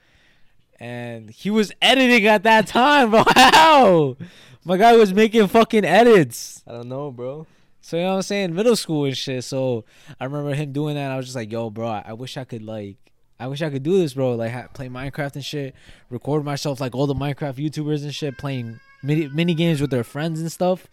and 0.80 1.30
he 1.30 1.50
was 1.50 1.72
editing 1.80 2.26
at 2.26 2.42
that 2.42 2.66
time, 2.66 3.10
bro. 3.12 3.22
How? 3.34 4.16
My 4.64 4.76
guy 4.76 4.96
was 4.96 5.12
making 5.14 5.46
fucking 5.48 5.84
edits. 5.84 6.62
I 6.66 6.72
don't 6.72 6.88
know, 6.88 7.10
bro. 7.10 7.46
So 7.80 7.96
you 7.98 8.02
know 8.02 8.10
what 8.10 8.16
I'm 8.16 8.22
saying? 8.22 8.54
Middle 8.54 8.76
school 8.76 9.04
and 9.04 9.16
shit. 9.16 9.44
So 9.44 9.84
I 10.18 10.24
remember 10.24 10.54
him 10.54 10.72
doing 10.72 10.94
that. 10.94 11.10
I 11.10 11.16
was 11.16 11.26
just 11.26 11.36
like, 11.36 11.52
yo, 11.52 11.68
bro, 11.68 11.86
I, 11.86 12.04
I 12.06 12.12
wish 12.14 12.36
I 12.36 12.44
could 12.44 12.62
like. 12.62 12.96
I 13.38 13.46
wish 13.46 13.62
I 13.62 13.68
could 13.68 13.82
do 13.82 13.98
this, 13.98 14.14
bro. 14.14 14.36
Like, 14.36 14.52
ha- 14.52 14.68
play 14.72 14.88
Minecraft 14.88 15.34
and 15.34 15.44
shit. 15.44 15.74
Record 16.08 16.44
myself 16.44 16.80
like 16.80 16.94
all 16.94 17.06
the 17.06 17.14
Minecraft 17.14 17.56
YouTubers 17.56 18.02
and 18.02 18.14
shit, 18.14 18.38
playing 18.38 18.80
mini 19.02 19.28
mini 19.28 19.54
games 19.54 19.80
with 19.80 19.90
their 19.90 20.02
friends 20.04 20.40
and 20.40 20.50
stuff. 20.50 20.88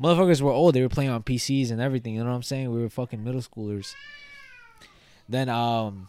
Motherfuckers 0.00 0.40
were 0.40 0.50
old. 0.52 0.74
They 0.74 0.80
were 0.80 0.88
playing 0.88 1.10
on 1.10 1.22
PCs 1.22 1.70
and 1.70 1.80
everything. 1.80 2.14
You 2.14 2.24
know 2.24 2.30
what 2.30 2.36
I'm 2.36 2.42
saying? 2.42 2.72
We 2.72 2.80
were 2.80 2.88
fucking 2.88 3.22
middle 3.22 3.42
schoolers. 3.42 3.94
Then 5.28 5.48
um, 5.48 6.08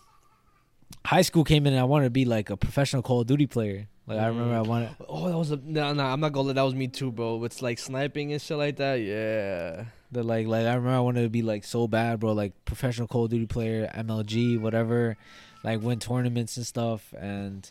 high 1.06 1.22
school 1.22 1.44
came 1.44 1.68
in 1.68 1.74
and 1.74 1.80
I 1.80 1.86
wanted 1.86 2.06
to 2.06 2.12
be 2.12 2.26
like 2.26 2.50
a 2.50 2.58
professional 2.58 3.02
Call 3.02 3.22
of 3.22 3.28
Duty 3.28 3.48
player. 3.48 3.88
Like 4.08 4.20
I 4.20 4.28
remember 4.28 4.56
I 4.56 4.62
wanted. 4.62 4.90
Oh, 5.08 5.30
that 5.30 5.38
was 5.38 5.52
a 5.52 5.58
no, 5.58 5.94
no. 5.94 6.04
I'm 6.04 6.20
not 6.20 6.34
gonna. 6.34 6.48
let 6.48 6.56
That 6.56 6.64
was 6.64 6.74
me 6.74 6.88
too, 6.88 7.12
bro. 7.12 7.44
It's 7.44 7.62
like 7.62 7.78
sniping 7.78 8.32
and 8.32 8.42
shit 8.42 8.58
like 8.58 8.78
that. 8.78 8.96
Yeah. 8.96 9.86
The 10.12 10.24
like 10.24 10.48
like 10.48 10.66
I 10.66 10.74
remember 10.74 10.98
I 10.98 11.00
wanted 11.00 11.24
to 11.24 11.30
be 11.30 11.44
like 11.44 11.64
so 11.64 11.88
bad, 11.88 12.20
bro. 12.20 12.32
Like 12.32 12.54
professional 12.66 13.08
Call 13.08 13.26
of 13.26 13.30
Duty 13.30 13.46
player, 13.46 13.92
MLG, 13.96 14.60
whatever. 14.60 15.16
Like 15.64 15.82
win 15.82 16.00
tournaments 16.00 16.58
and 16.58 16.66
stuff, 16.66 17.14
and 17.20 17.70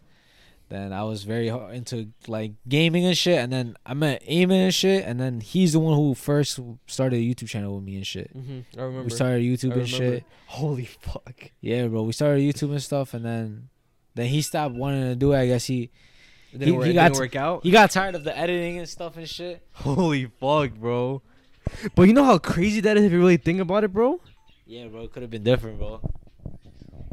then 0.69 0.93
I 0.93 1.03
was 1.05 1.25
very 1.25 1.49
into 1.49 2.09
like 2.27 2.53
gaming 2.69 3.05
and 3.07 3.17
shit. 3.17 3.39
And 3.39 3.53
then 3.53 3.77
I 3.87 3.95
met 3.95 4.23
Eamon 4.27 4.65
and 4.65 4.75
shit, 4.75 5.05
and 5.05 5.19
then 5.21 5.41
he's 5.41 5.73
the 5.73 5.79
one 5.81 5.95
who 5.97 6.15
first 6.15 6.61
started 6.87 7.17
a 7.17 7.23
YouTube 7.23 7.49
channel 7.49 7.75
with 7.77 7.85
me 7.85 7.97
and 7.97 8.07
shit. 8.07 8.31
hmm 8.33 8.61
I 8.77 8.83
remember. 8.83 9.05
We 9.05 9.11
started 9.11 9.43
YouTube 9.43 9.73
and 9.77 9.89
shit. 9.89 10.25
Holy 10.47 10.85
fuck. 10.85 11.51
Yeah, 11.61 11.87
bro. 11.87 12.03
We 12.03 12.13
started 12.13 12.43
YouTube 12.43 12.71
and 12.73 12.83
stuff, 12.83 13.15
and 13.15 13.25
then 13.25 13.69
then 14.15 14.27
he 14.27 14.43
stopped 14.43 14.75
wanting 14.75 15.05
to 15.05 15.15
do 15.15 15.33
it. 15.33 15.39
I 15.39 15.47
guess 15.47 15.65
he 15.67 15.91
It 16.53 16.59
didn't, 16.59 16.67
He- 16.67 16.73
work, 16.73 16.87
he 16.87 16.93
got 16.95 17.09
didn't 17.13 17.19
work 17.21 17.37
out. 17.37 17.63
he 17.63 17.71
got 17.71 17.91
tired 17.91 18.15
of 18.15 18.25
the 18.25 18.37
editing 18.37 18.79
and 18.79 18.89
stuff 18.89 19.17
and 19.17 19.29
shit. 19.29 19.63
Holy 19.73 20.27
fuck, 20.41 20.75
bro. 20.75 21.23
But 21.95 22.05
you 22.09 22.15
know 22.15 22.25
how 22.25 22.39
crazy 22.39 22.81
that 22.81 22.97
is 22.97 23.05
if 23.05 23.13
you 23.13 23.19
really 23.19 23.37
think 23.37 23.61
about 23.61 23.85
it, 23.85 23.93
bro. 23.93 24.21
Yeah, 24.67 24.87
bro. 24.89 25.03
It 25.03 25.13
could 25.13 25.23
have 25.23 25.31
been 25.31 25.45
different, 25.45 25.79
bro. 25.79 26.01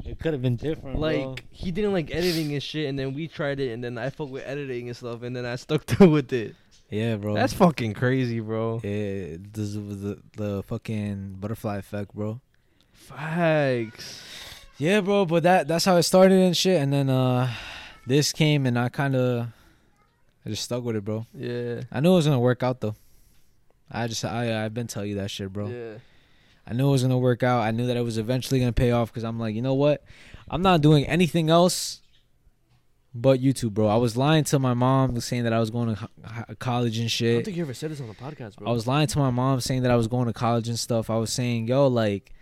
It 0.05 0.19
could 0.19 0.33
have 0.33 0.41
been 0.41 0.55
different, 0.55 0.99
Like 0.99 1.21
bro. 1.23 1.35
he 1.51 1.71
didn't 1.71 1.93
like 1.93 2.13
editing 2.13 2.53
and 2.53 2.61
shit, 2.61 2.87
and 2.87 2.97
then 2.97 3.13
we 3.13 3.27
tried 3.27 3.59
it, 3.59 3.71
and 3.71 3.83
then 3.83 3.97
I 3.97 4.09
fucked 4.11 4.31
with 4.31 4.43
editing 4.45 4.87
and 4.87 4.95
stuff, 4.95 5.23
and 5.23 5.35
then 5.35 5.45
I 5.45 5.55
stuck 5.55 5.85
to 5.97 6.07
with 6.07 6.31
it. 6.31 6.55
Yeah, 6.89 7.15
bro. 7.15 7.33
That's 7.33 7.53
fucking 7.53 7.93
crazy, 7.95 8.39
bro. 8.39 8.79
Yeah, 8.83 9.37
this 9.51 9.75
was 9.75 10.01
the 10.01 10.19
the 10.37 10.63
fucking 10.63 11.37
butterfly 11.39 11.77
effect, 11.77 12.13
bro. 12.13 12.39
Facts. 12.93 14.21
Yeah, 14.77 15.01
bro, 15.01 15.25
but 15.25 15.43
that 15.43 15.67
that's 15.67 15.85
how 15.85 15.95
it 15.97 16.03
started 16.03 16.39
and 16.39 16.55
shit. 16.55 16.81
And 16.81 16.91
then 16.93 17.09
uh 17.09 17.51
this 18.05 18.31
came 18.33 18.65
and 18.65 18.77
I 18.77 18.89
kind 18.89 19.15
of 19.15 19.47
I 20.45 20.49
just 20.49 20.63
stuck 20.63 20.83
with 20.83 20.95
it, 20.95 21.03
bro. 21.05 21.25
Yeah. 21.33 21.81
I 21.91 21.99
knew 22.01 22.11
it 22.13 22.15
was 22.17 22.25
gonna 22.25 22.39
work 22.39 22.61
out 22.61 22.81
though. 22.81 22.95
I 23.89 24.07
just 24.07 24.23
I 24.25 24.63
I've 24.65 24.73
been 24.73 24.87
telling 24.87 25.09
you 25.09 25.15
that 25.15 25.31
shit, 25.31 25.51
bro. 25.51 25.67
Yeah. 25.69 25.93
I 26.67 26.73
knew 26.73 26.87
it 26.87 26.91
was 26.91 27.03
gonna 27.03 27.17
work 27.17 27.43
out. 27.43 27.61
I 27.61 27.71
knew 27.71 27.87
that 27.87 27.97
it 27.97 28.01
was 28.01 28.17
eventually 28.17 28.59
gonna 28.59 28.73
pay 28.73 28.91
off 28.91 29.11
because 29.11 29.23
I'm 29.23 29.39
like, 29.39 29.55
you 29.55 29.61
know 29.61 29.73
what? 29.73 30.03
I'm 30.49 30.61
not 30.61 30.81
doing 30.81 31.05
anything 31.05 31.49
else 31.49 32.01
but 33.17 33.39
YouTube, 33.39 33.73
bro. 33.73 33.87
I 33.87 33.95
was 33.95 34.17
lying 34.17 34.43
to 34.45 34.59
my 34.59 34.73
mom, 34.73 35.17
saying 35.21 35.45
that 35.45 35.53
I 35.53 35.59
was 35.59 35.69
going 35.69 35.95
to 35.95 36.09
ho- 36.25 36.55
college 36.59 36.99
and 36.99 37.09
shit. 37.09 37.29
I 37.29 37.33
don't 37.35 37.45
think 37.45 37.57
you 37.57 37.63
ever 37.63 37.73
said 37.73 37.89
this 37.89 38.01
on 38.01 38.09
the 38.09 38.13
podcast, 38.13 38.57
bro. 38.57 38.67
I 38.67 38.73
was 38.73 38.85
lying 38.85 39.07
to 39.07 39.19
my 39.19 39.29
mom 39.29 39.61
saying 39.61 39.83
that 39.83 39.91
I 39.91 39.95
was 39.95 40.09
going 40.09 40.27
to 40.27 40.33
college 40.33 40.67
and 40.67 40.77
stuff. 40.77 41.09
I 41.09 41.15
was 41.15 41.31
saying, 41.31 41.69
yo, 41.69 41.87
like, 41.87 42.33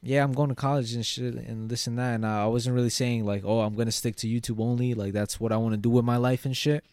yeah, 0.00 0.22
I'm 0.22 0.32
going 0.32 0.50
to 0.50 0.54
college 0.54 0.94
and 0.94 1.04
shit 1.04 1.34
and 1.34 1.68
this 1.68 1.88
and 1.88 1.98
that. 1.98 2.14
And 2.14 2.24
I 2.24 2.46
wasn't 2.46 2.76
really 2.76 2.90
saying 2.90 3.24
like, 3.24 3.42
oh, 3.44 3.60
I'm 3.60 3.74
gonna 3.74 3.90
stick 3.90 4.14
to 4.16 4.28
YouTube 4.28 4.60
only. 4.60 4.94
Like 4.94 5.12
that's 5.12 5.40
what 5.40 5.50
I 5.50 5.56
want 5.56 5.72
to 5.72 5.76
do 5.76 5.90
with 5.90 6.04
my 6.04 6.16
life 6.16 6.44
and 6.44 6.56
shit. 6.56 6.84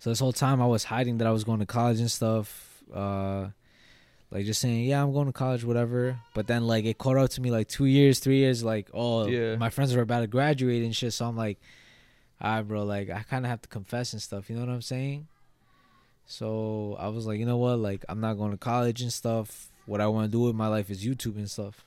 So 0.00 0.10
this 0.10 0.20
whole 0.20 0.34
time 0.34 0.60
I 0.60 0.66
was 0.66 0.84
hiding 0.84 1.16
that 1.18 1.26
I 1.26 1.30
was 1.30 1.44
going 1.44 1.60
to 1.60 1.66
college 1.66 1.98
and 1.98 2.10
stuff. 2.10 2.82
Uh, 2.94 3.48
like 4.30 4.44
just 4.44 4.60
saying, 4.60 4.84
yeah, 4.84 5.02
I'm 5.02 5.12
going 5.12 5.26
to 5.26 5.32
college, 5.32 5.64
whatever. 5.64 6.18
But 6.34 6.46
then 6.46 6.66
like 6.66 6.84
it 6.84 6.98
caught 6.98 7.16
up 7.16 7.30
to 7.30 7.40
me 7.40 7.50
like 7.50 7.68
two 7.68 7.86
years, 7.86 8.18
three 8.18 8.38
years. 8.38 8.62
Like, 8.62 8.90
oh, 8.92 9.26
Yeah. 9.26 9.56
my 9.56 9.70
friends 9.70 9.94
were 9.94 10.02
about 10.02 10.20
to 10.20 10.26
graduate 10.26 10.82
and 10.84 10.94
shit. 10.94 11.12
So 11.12 11.26
I'm 11.26 11.36
like, 11.36 11.58
all 12.40 12.50
right, 12.56 12.62
bro. 12.62 12.84
Like 12.84 13.10
I 13.10 13.22
kind 13.22 13.44
of 13.44 13.50
have 13.50 13.62
to 13.62 13.68
confess 13.68 14.12
and 14.12 14.20
stuff. 14.22 14.48
You 14.50 14.56
know 14.56 14.66
what 14.66 14.72
I'm 14.72 14.82
saying? 14.82 15.26
So 16.26 16.96
I 16.98 17.08
was 17.08 17.26
like, 17.26 17.38
you 17.38 17.46
know 17.46 17.56
what? 17.56 17.78
Like 17.78 18.04
I'm 18.08 18.20
not 18.20 18.34
going 18.34 18.50
to 18.52 18.58
college 18.58 19.00
and 19.02 19.12
stuff. 19.12 19.70
What 19.86 20.00
I 20.00 20.06
want 20.08 20.26
to 20.26 20.30
do 20.30 20.40
with 20.40 20.54
my 20.54 20.68
life 20.68 20.90
is 20.90 21.04
YouTube 21.04 21.36
and 21.36 21.50
stuff. 21.50 21.84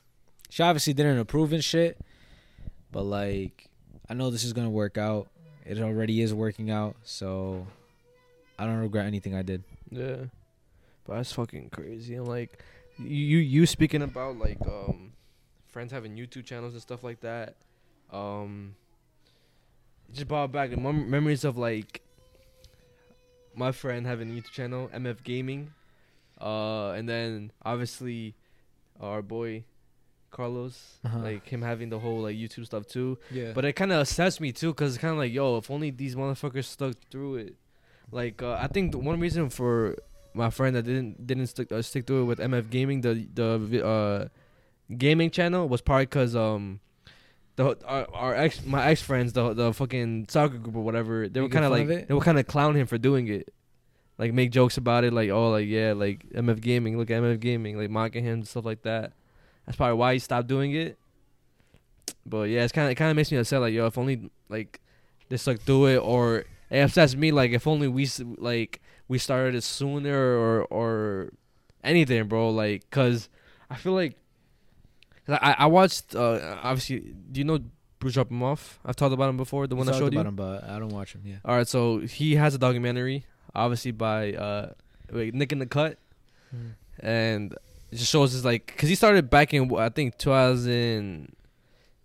She 0.50 0.62
obviously 0.62 0.92
didn't 0.92 1.18
approve 1.18 1.52
and 1.52 1.62
shit, 1.64 1.96
but 2.90 3.04
like 3.04 3.68
I 4.08 4.14
know 4.14 4.30
this 4.30 4.44
is 4.44 4.52
gonna 4.52 4.68
work 4.68 4.98
out. 4.98 5.28
It 5.64 5.78
already 5.78 6.20
is 6.20 6.34
working 6.34 6.70
out, 6.70 6.96
so 7.04 7.66
I 8.58 8.66
don't 8.66 8.78
regret 8.80 9.06
anything 9.06 9.34
I 9.34 9.40
did. 9.42 9.62
Yeah, 9.90 10.16
but 11.04 11.16
that's 11.16 11.32
fucking 11.32 11.70
crazy. 11.70 12.14
And 12.14 12.26
like, 12.28 12.62
you 12.98 13.38
you 13.38 13.66
speaking 13.66 14.02
about 14.02 14.36
like 14.38 14.60
um, 14.66 15.12
friends 15.68 15.92
having 15.92 16.16
YouTube 16.16 16.44
channels 16.44 16.72
and 16.74 16.82
stuff 16.82 17.02
like 17.02 17.20
that. 17.20 17.56
Um, 18.12 18.74
it 20.08 20.14
just 20.16 20.28
brought 20.28 20.52
back 20.52 20.70
the 20.70 20.76
mem- 20.76 21.10
memories 21.10 21.44
of 21.44 21.56
like 21.56 22.02
my 23.54 23.72
friend 23.72 24.06
having 24.06 24.30
a 24.30 24.40
YouTube 24.40 24.50
channel, 24.52 24.88
MF 24.94 25.22
Gaming, 25.22 25.72
uh, 26.40 26.90
and 26.90 27.08
then 27.08 27.52
obviously 27.64 28.34
our 29.00 29.22
boy 29.22 29.64
Carlos, 30.30 30.98
Uh-huh. 31.04 31.18
like 31.18 31.46
him 31.48 31.60
having 31.62 31.90
the 31.90 31.98
whole 31.98 32.20
like 32.22 32.36
YouTube 32.36 32.64
stuff 32.66 32.86
too. 32.86 33.18
Yeah. 33.30 33.52
But 33.54 33.64
it 33.64 33.74
kind 33.74 33.92
of 33.92 34.00
assessed 34.00 34.40
me 34.40 34.52
too, 34.52 34.72
cause 34.74 34.94
it's 34.94 35.00
kind 35.00 35.12
of 35.12 35.18
like, 35.18 35.32
yo, 35.32 35.56
if 35.58 35.70
only 35.70 35.90
these 35.90 36.14
motherfuckers 36.16 36.64
stuck 36.64 36.94
through 37.10 37.36
it. 37.36 37.54
Like, 38.10 38.42
uh, 38.42 38.58
I 38.60 38.66
think 38.68 38.92
the 38.92 38.98
one 38.98 39.20
reason 39.20 39.48
for 39.50 39.96
my 40.34 40.50
friend 40.50 40.76
that 40.76 40.82
didn't 40.84 41.26
didn't 41.26 41.46
stick 41.46 41.70
uh, 41.72 41.82
stick 41.82 42.06
through 42.06 42.22
it 42.22 42.24
with 42.24 42.38
MF 42.38 42.70
Gaming, 42.70 43.00
the 43.00 43.26
the 43.34 43.86
uh, 43.86 44.28
gaming 44.96 45.30
channel, 45.30 45.68
was 45.68 45.80
probably 45.80 46.06
cause 46.06 46.36
um. 46.36 46.80
The, 47.56 47.76
our, 47.84 48.08
our 48.14 48.34
ex 48.34 48.64
my 48.64 48.86
ex 48.86 49.02
friends 49.02 49.34
the 49.34 49.52
the 49.52 49.74
fucking 49.74 50.28
soccer 50.30 50.56
group 50.56 50.74
or 50.74 50.82
whatever 50.82 51.28
they 51.28 51.38
were 51.38 51.50
kind 51.50 51.66
of 51.66 51.70
like 51.70 51.82
of 51.82 51.90
it? 51.90 52.08
they 52.08 52.14
were 52.14 52.22
kind 52.22 52.38
of 52.38 52.46
clown 52.46 52.74
him 52.74 52.86
for 52.86 52.96
doing 52.96 53.28
it 53.28 53.52
like 54.16 54.32
make 54.32 54.50
jokes 54.50 54.78
about 54.78 55.04
it 55.04 55.12
like 55.12 55.28
oh 55.28 55.50
like 55.50 55.68
yeah 55.68 55.92
like 55.92 56.26
MF 56.30 56.62
gaming 56.62 56.96
look 56.96 57.10
at 57.10 57.20
MF 57.22 57.38
gaming 57.40 57.76
like 57.76 57.90
mocking 57.90 58.24
him 58.24 58.32
and 58.32 58.48
stuff 58.48 58.64
like 58.64 58.80
that 58.84 59.12
that's 59.66 59.76
probably 59.76 59.98
why 59.98 60.14
he 60.14 60.18
stopped 60.18 60.48
doing 60.48 60.72
it 60.72 60.96
but 62.24 62.48
yeah, 62.48 62.62
it's 62.62 62.72
kind 62.72 62.86
of 62.86 62.92
it 62.92 62.94
kind 62.94 63.10
of 63.10 63.16
makes 63.16 63.30
me 63.32 63.38
upset. 63.38 63.60
Like 63.60 63.74
yo, 63.74 63.86
if 63.86 63.98
only 63.98 64.30
like 64.48 64.80
they 65.28 65.36
stuck 65.36 65.60
through 65.60 65.86
it, 65.86 65.98
or 65.98 66.44
it 66.70 66.80
upsets 66.80 67.14
me. 67.14 67.32
Like 67.32 67.52
if 67.52 67.66
only 67.66 67.88
we 67.88 68.08
like 68.38 68.80
we 69.12 69.18
started 69.18 69.54
it 69.54 69.64
sooner, 69.64 70.16
or 70.42 70.64
or 70.78 71.30
anything, 71.84 72.26
bro. 72.28 72.50
Like, 72.50 72.88
cause 72.90 73.28
I 73.68 73.76
feel 73.82 73.92
like 74.02 74.14
I 75.28 75.54
I 75.64 75.66
watched 75.66 76.14
uh 76.14 76.58
obviously. 76.62 76.98
Do 77.32 77.36
you 77.40 77.44
know 77.44 77.58
BruceDropEmOff? 78.00 78.78
I've 78.84 78.96
talked 78.96 79.14
about 79.14 79.28
him 79.30 79.36
before. 79.36 79.66
The 79.66 79.76
We 79.76 79.80
one 79.84 79.88
I 79.88 79.98
showed 79.98 80.12
you. 80.12 80.18
about 80.18 80.28
him, 80.30 80.36
but 80.36 80.64
I 80.64 80.78
don't 80.80 80.88
watch 80.98 81.12
him. 81.14 81.22
Yeah. 81.24 81.36
All 81.44 81.54
right, 81.56 81.68
so 81.68 81.98
he 82.00 82.34
has 82.36 82.54
a 82.54 82.58
documentary, 82.58 83.26
obviously 83.54 83.92
by 83.92 84.32
uh 84.32 84.72
wait, 85.12 85.34
Nick 85.34 85.52
in 85.52 85.58
the 85.60 85.66
Cut, 85.66 85.98
and 87.00 87.52
it 87.92 87.96
just 87.96 88.10
shows 88.10 88.32
his 88.32 88.44
like 88.44 88.66
because 88.66 88.88
he 88.88 88.94
started 88.94 89.30
back 89.30 89.52
in 89.54 89.72
I 89.76 89.88
think 89.90 90.18
2000, 90.18 91.34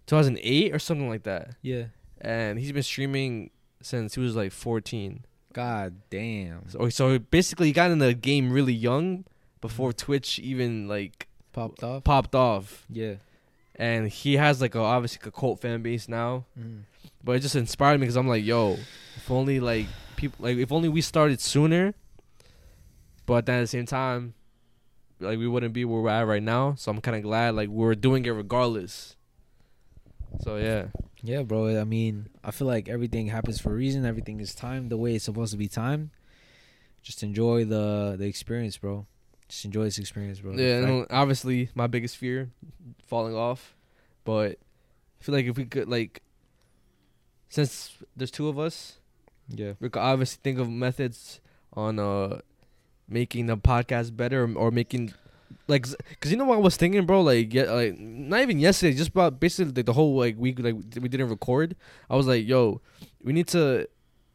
2008 0.05 0.73
or 0.75 0.79
something 0.79 1.09
like 1.09 1.23
that, 1.23 1.55
Yeah. 1.61 1.85
and 2.21 2.59
he's 2.59 2.71
been 2.71 2.83
streaming 2.83 3.49
since 3.81 4.15
he 4.15 4.21
was 4.21 4.35
like 4.35 4.51
fourteen. 4.51 5.25
God 5.57 5.95
damn. 6.11 6.69
So 6.69 6.87
so 6.89 7.17
basically, 7.17 7.67
he 7.67 7.73
got 7.73 7.89
in 7.89 7.97
the 7.97 8.13
game 8.13 8.51
really 8.51 8.73
young 8.73 9.25
before 9.59 9.91
Twitch 9.91 10.37
even 10.37 10.87
like 10.87 11.27
Popped 11.51 11.83
off. 11.83 12.03
popped 12.03 12.35
off, 12.35 12.85
Yeah. 12.89 13.15
and 13.75 14.07
he 14.07 14.37
has 14.37 14.61
like 14.61 14.75
a 14.75 14.79
obviously 14.79 15.19
a 15.27 15.31
cult 15.31 15.59
fan 15.59 15.81
base 15.81 16.07
now. 16.07 16.45
Mm. 16.59 16.81
But 17.23 17.37
it 17.37 17.39
just 17.39 17.55
inspired 17.55 17.97
me 17.99 18.05
because 18.05 18.15
I'm 18.15 18.27
like, 18.27 18.45
yo, 18.45 18.73
if 19.15 19.31
only 19.31 19.59
like 19.59 19.87
people 20.15 20.45
like 20.45 20.57
if 20.57 20.71
only 20.71 20.89
we 20.89 21.01
started 21.01 21.41
sooner. 21.41 21.95
But 23.25 23.45
then 23.47 23.57
at 23.57 23.61
the 23.61 23.67
same 23.67 23.87
time, 23.87 24.35
like 25.19 25.39
we 25.39 25.47
wouldn't 25.47 25.73
be 25.73 25.83
where 25.85 26.01
we're 26.01 26.09
at 26.11 26.27
right 26.27 26.43
now. 26.43 26.75
So 26.77 26.91
I'm 26.91 27.01
kind 27.01 27.17
of 27.17 27.23
glad 27.23 27.55
like 27.55 27.69
we're 27.69 27.95
doing 27.95 28.25
it 28.25 28.29
regardless. 28.29 29.15
So 30.41 30.57
yeah, 30.57 30.87
Yeah, 31.23 31.43
bro. 31.43 31.79
I 31.79 31.83
mean, 31.83 32.27
I 32.43 32.51
feel 32.51 32.67
like 32.67 32.87
everything 32.89 33.27
happens 33.27 33.59
for 33.59 33.71
a 33.71 33.75
reason. 33.75 34.05
Everything 34.05 34.39
is 34.39 34.53
timed 34.55 34.89
the 34.91 34.97
way 34.97 35.15
it's 35.15 35.25
supposed 35.25 35.51
to 35.51 35.57
be 35.57 35.67
timed. 35.67 36.09
Just 37.01 37.23
enjoy 37.23 37.65
the 37.65 38.15
the 38.17 38.25
experience, 38.25 38.77
bro. 38.77 39.05
Just 39.47 39.63
enjoy 39.65 39.83
this 39.85 39.97
experience, 39.97 40.39
bro. 40.39 40.53
Yeah. 40.53 40.81
fact- 40.81 40.89
And 40.91 41.07
obviously, 41.09 41.69
my 41.73 41.87
biggest 41.87 42.17
fear, 42.17 42.49
falling 43.07 43.33
off. 43.35 43.75
But 44.25 44.59
I 45.19 45.23
feel 45.23 45.33
like 45.35 45.45
if 45.45 45.55
we 45.57 45.65
could 45.65 45.87
like, 45.87 46.21
since 47.49 47.93
there's 48.15 48.31
two 48.31 48.47
of 48.49 48.59
us, 48.59 48.99
yeah. 49.49 49.73
we 49.79 49.89
could 49.89 50.01
obviously 50.01 50.39
think 50.43 50.59
of 50.59 50.69
methods 50.69 51.39
on 51.73 51.99
uh 51.99 52.39
making 53.07 53.45
the 53.45 53.55
podcast 53.57 54.15
better 54.17 54.43
or, 54.43 54.53
or 54.55 54.71
making 54.71 55.13
like 55.67 55.85
because 56.09 56.31
you 56.31 56.37
know 56.37 56.45
what 56.45 56.55
I 56.55 56.61
was 56.61 56.77
thinking, 56.77 57.05
bro. 57.05 57.21
Like, 57.21 57.53
yeah, 57.53 57.71
like 57.71 57.97
not 57.99 58.41
even 58.41 58.59
yesterday, 58.59 58.95
just 58.95 59.09
about 59.09 59.39
basically 59.39 59.73
like 59.73 59.85
the 59.85 59.93
whole 59.93 60.15
like 60.15 60.37
week 60.37 60.59
like 60.59 60.75
we 60.75 61.09
didn't 61.09 61.29
record. 61.29 61.75
I 62.09 62.15
was 62.15 62.27
like, 62.27 62.47
yo, 62.47 62.81
we 63.23 63.33
need 63.33 63.47
to. 63.49 63.87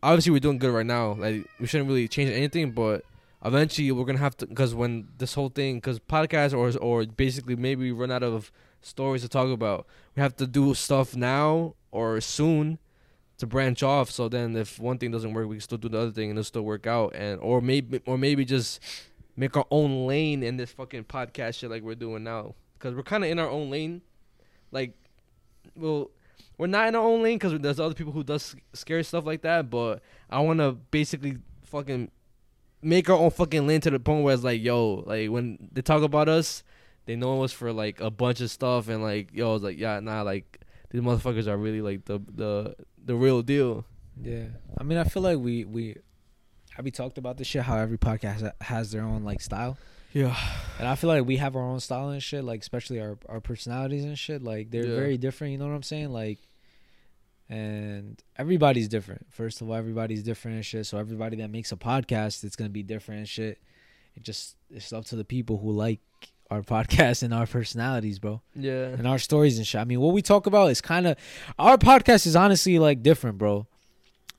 Obviously, 0.02 0.32
we're 0.32 0.40
doing 0.40 0.58
good 0.58 0.72
right 0.72 0.86
now. 0.86 1.12
Like, 1.12 1.46
we 1.60 1.66
shouldn't 1.66 1.88
really 1.88 2.08
change 2.08 2.30
anything, 2.30 2.72
but 2.72 3.04
eventually 3.44 3.90
we're 3.92 4.04
gonna 4.04 4.18
have 4.18 4.36
to 4.38 4.46
because 4.46 4.74
when 4.74 5.08
this 5.18 5.34
whole 5.34 5.48
thing 5.48 5.76
because 5.76 5.98
podcast 6.00 6.52
or 6.52 6.76
or 6.78 7.06
basically 7.06 7.56
maybe 7.56 7.84
we 7.84 7.92
run 7.92 8.10
out 8.10 8.22
of 8.22 8.52
stories 8.80 9.22
to 9.22 9.28
talk 9.28 9.48
about, 9.48 9.86
we 10.16 10.22
have 10.22 10.36
to 10.36 10.46
do 10.46 10.74
stuff 10.74 11.16
now 11.16 11.74
or 11.90 12.20
soon 12.20 12.78
to 13.38 13.46
branch 13.46 13.82
off. 13.82 14.10
So 14.10 14.28
then, 14.28 14.56
if 14.56 14.78
one 14.78 14.98
thing 14.98 15.10
doesn't 15.10 15.32
work, 15.32 15.48
we 15.48 15.56
can 15.56 15.60
still 15.60 15.78
do 15.78 15.88
the 15.88 15.98
other 15.98 16.10
thing 16.10 16.30
and 16.30 16.38
it'll 16.38 16.44
still 16.44 16.62
work 16.62 16.86
out. 16.86 17.14
And 17.14 17.40
or 17.40 17.60
maybe 17.60 18.00
or 18.06 18.18
maybe 18.18 18.44
just 18.44 18.80
make 19.36 19.56
our 19.56 19.66
own 19.70 20.06
lane 20.06 20.42
in 20.42 20.56
this 20.56 20.72
fucking 20.72 21.04
podcast 21.04 21.54
shit 21.54 21.70
like 21.70 21.82
we're 21.82 21.94
doing 21.94 22.24
now. 22.24 22.54
Because 22.74 22.94
we're 22.94 23.02
kind 23.02 23.24
of 23.24 23.30
in 23.30 23.38
our 23.38 23.48
own 23.48 23.70
lane. 23.70 24.02
Like, 24.70 24.94
well, 25.76 26.10
we're 26.58 26.66
not 26.66 26.88
in 26.88 26.94
our 26.94 27.02
own 27.02 27.22
lane 27.22 27.38
because 27.38 27.58
there's 27.60 27.80
other 27.80 27.94
people 27.94 28.12
who 28.12 28.24
does 28.24 28.54
scary 28.72 29.04
stuff 29.04 29.24
like 29.24 29.42
that. 29.42 29.70
But 29.70 30.02
I 30.28 30.40
want 30.40 30.60
to 30.60 30.72
basically 30.72 31.38
fucking 31.64 32.10
make 32.82 33.08
our 33.08 33.16
own 33.16 33.30
fucking 33.30 33.66
lane 33.66 33.80
to 33.82 33.90
the 33.90 34.00
point 34.00 34.24
where 34.24 34.34
it's 34.34 34.42
like, 34.42 34.62
yo, 34.62 35.04
like 35.06 35.30
when 35.30 35.70
they 35.72 35.82
talk 35.82 36.02
about 36.02 36.28
us, 36.28 36.62
they 37.06 37.16
know 37.16 37.42
us 37.42 37.52
for 37.52 37.72
like 37.72 38.00
a 38.00 38.10
bunch 38.10 38.40
of 38.40 38.50
stuff 38.50 38.88
and 38.88 39.02
like, 39.02 39.30
yo, 39.32 39.54
it's 39.54 39.64
like, 39.64 39.78
yeah, 39.78 40.00
nah, 40.00 40.22
like 40.22 40.60
these 40.90 41.00
motherfuckers 41.00 41.46
are 41.46 41.56
really 41.56 41.80
like 41.80 42.04
the 42.04 42.20
the 42.34 42.76
the 43.04 43.14
real 43.14 43.42
deal. 43.42 43.84
Yeah. 44.20 44.46
I 44.78 44.82
mean, 44.82 44.98
I 44.98 45.04
feel 45.04 45.22
like 45.22 45.38
we 45.38 45.64
we 45.64 45.96
have 46.76 46.84
we 46.84 46.90
talked 46.90 47.18
about 47.18 47.36
this 47.36 47.46
shit. 47.46 47.62
How 47.62 47.76
every 47.78 47.98
podcast 47.98 48.50
has 48.62 48.90
their 48.92 49.02
own 49.02 49.24
like 49.24 49.40
style, 49.40 49.76
Yeah. 50.12 50.36
and 50.78 50.88
I 50.88 50.94
feel 50.94 51.08
like 51.08 51.24
we 51.26 51.36
have 51.36 51.54
our 51.56 51.62
own 51.62 51.80
style 51.80 52.08
and 52.10 52.22
shit. 52.22 52.44
Like 52.44 52.60
especially 52.60 53.00
our 53.00 53.18
our 53.28 53.40
personalities 53.40 54.04
and 54.04 54.18
shit. 54.18 54.42
Like 54.42 54.70
they're 54.70 54.86
Yeah. 54.86 54.96
very 54.96 55.18
different. 55.18 55.52
You 55.52 55.58
know 55.58 55.66
what 55.68 55.74
I'm 55.74 55.82
saying? 55.82 56.10
Like, 56.12 56.38
and 57.48 58.22
everybody's 58.36 58.88
different. 58.88 59.26
First 59.30 59.60
of 59.60 59.68
all, 59.68 59.74
everybody's 59.76 60.22
different 60.22 60.56
and 60.56 60.66
shit. 60.66 60.86
So 60.86 60.98
everybody 60.98 61.36
that 61.38 61.48
makes 61.50 61.72
a 61.72 61.76
podcast, 61.76 62.44
it's 62.44 62.56
gonna 62.56 62.70
be 62.70 62.82
different 62.82 63.20
and 63.20 63.28
shit. 63.28 63.58
It 64.16 64.22
just 64.22 64.56
it's 64.70 64.92
up 64.92 65.04
to 65.06 65.16
the 65.16 65.24
people 65.24 65.58
who 65.58 65.72
like 65.72 66.00
our 66.50 66.62
podcast 66.74 67.22
and 67.22 67.32
our 67.34 67.46
personalities, 67.46 68.18
bro 68.18 68.40
Yeah. 68.54 68.86
and 68.88 69.06
our 69.06 69.18
stories 69.18 69.58
and 69.58 69.66
shit. 69.66 69.80
I 69.80 69.84
mean, 69.84 70.00
what 70.00 70.14
we 70.14 70.22
talk 70.22 70.46
about 70.46 70.70
is 70.70 70.80
kind 70.80 71.06
of 71.06 71.16
our 71.58 71.76
podcast 71.76 72.26
is 72.26 72.36
honestly 72.36 72.78
like 72.78 73.02
different, 73.02 73.38
bro. 73.38 73.66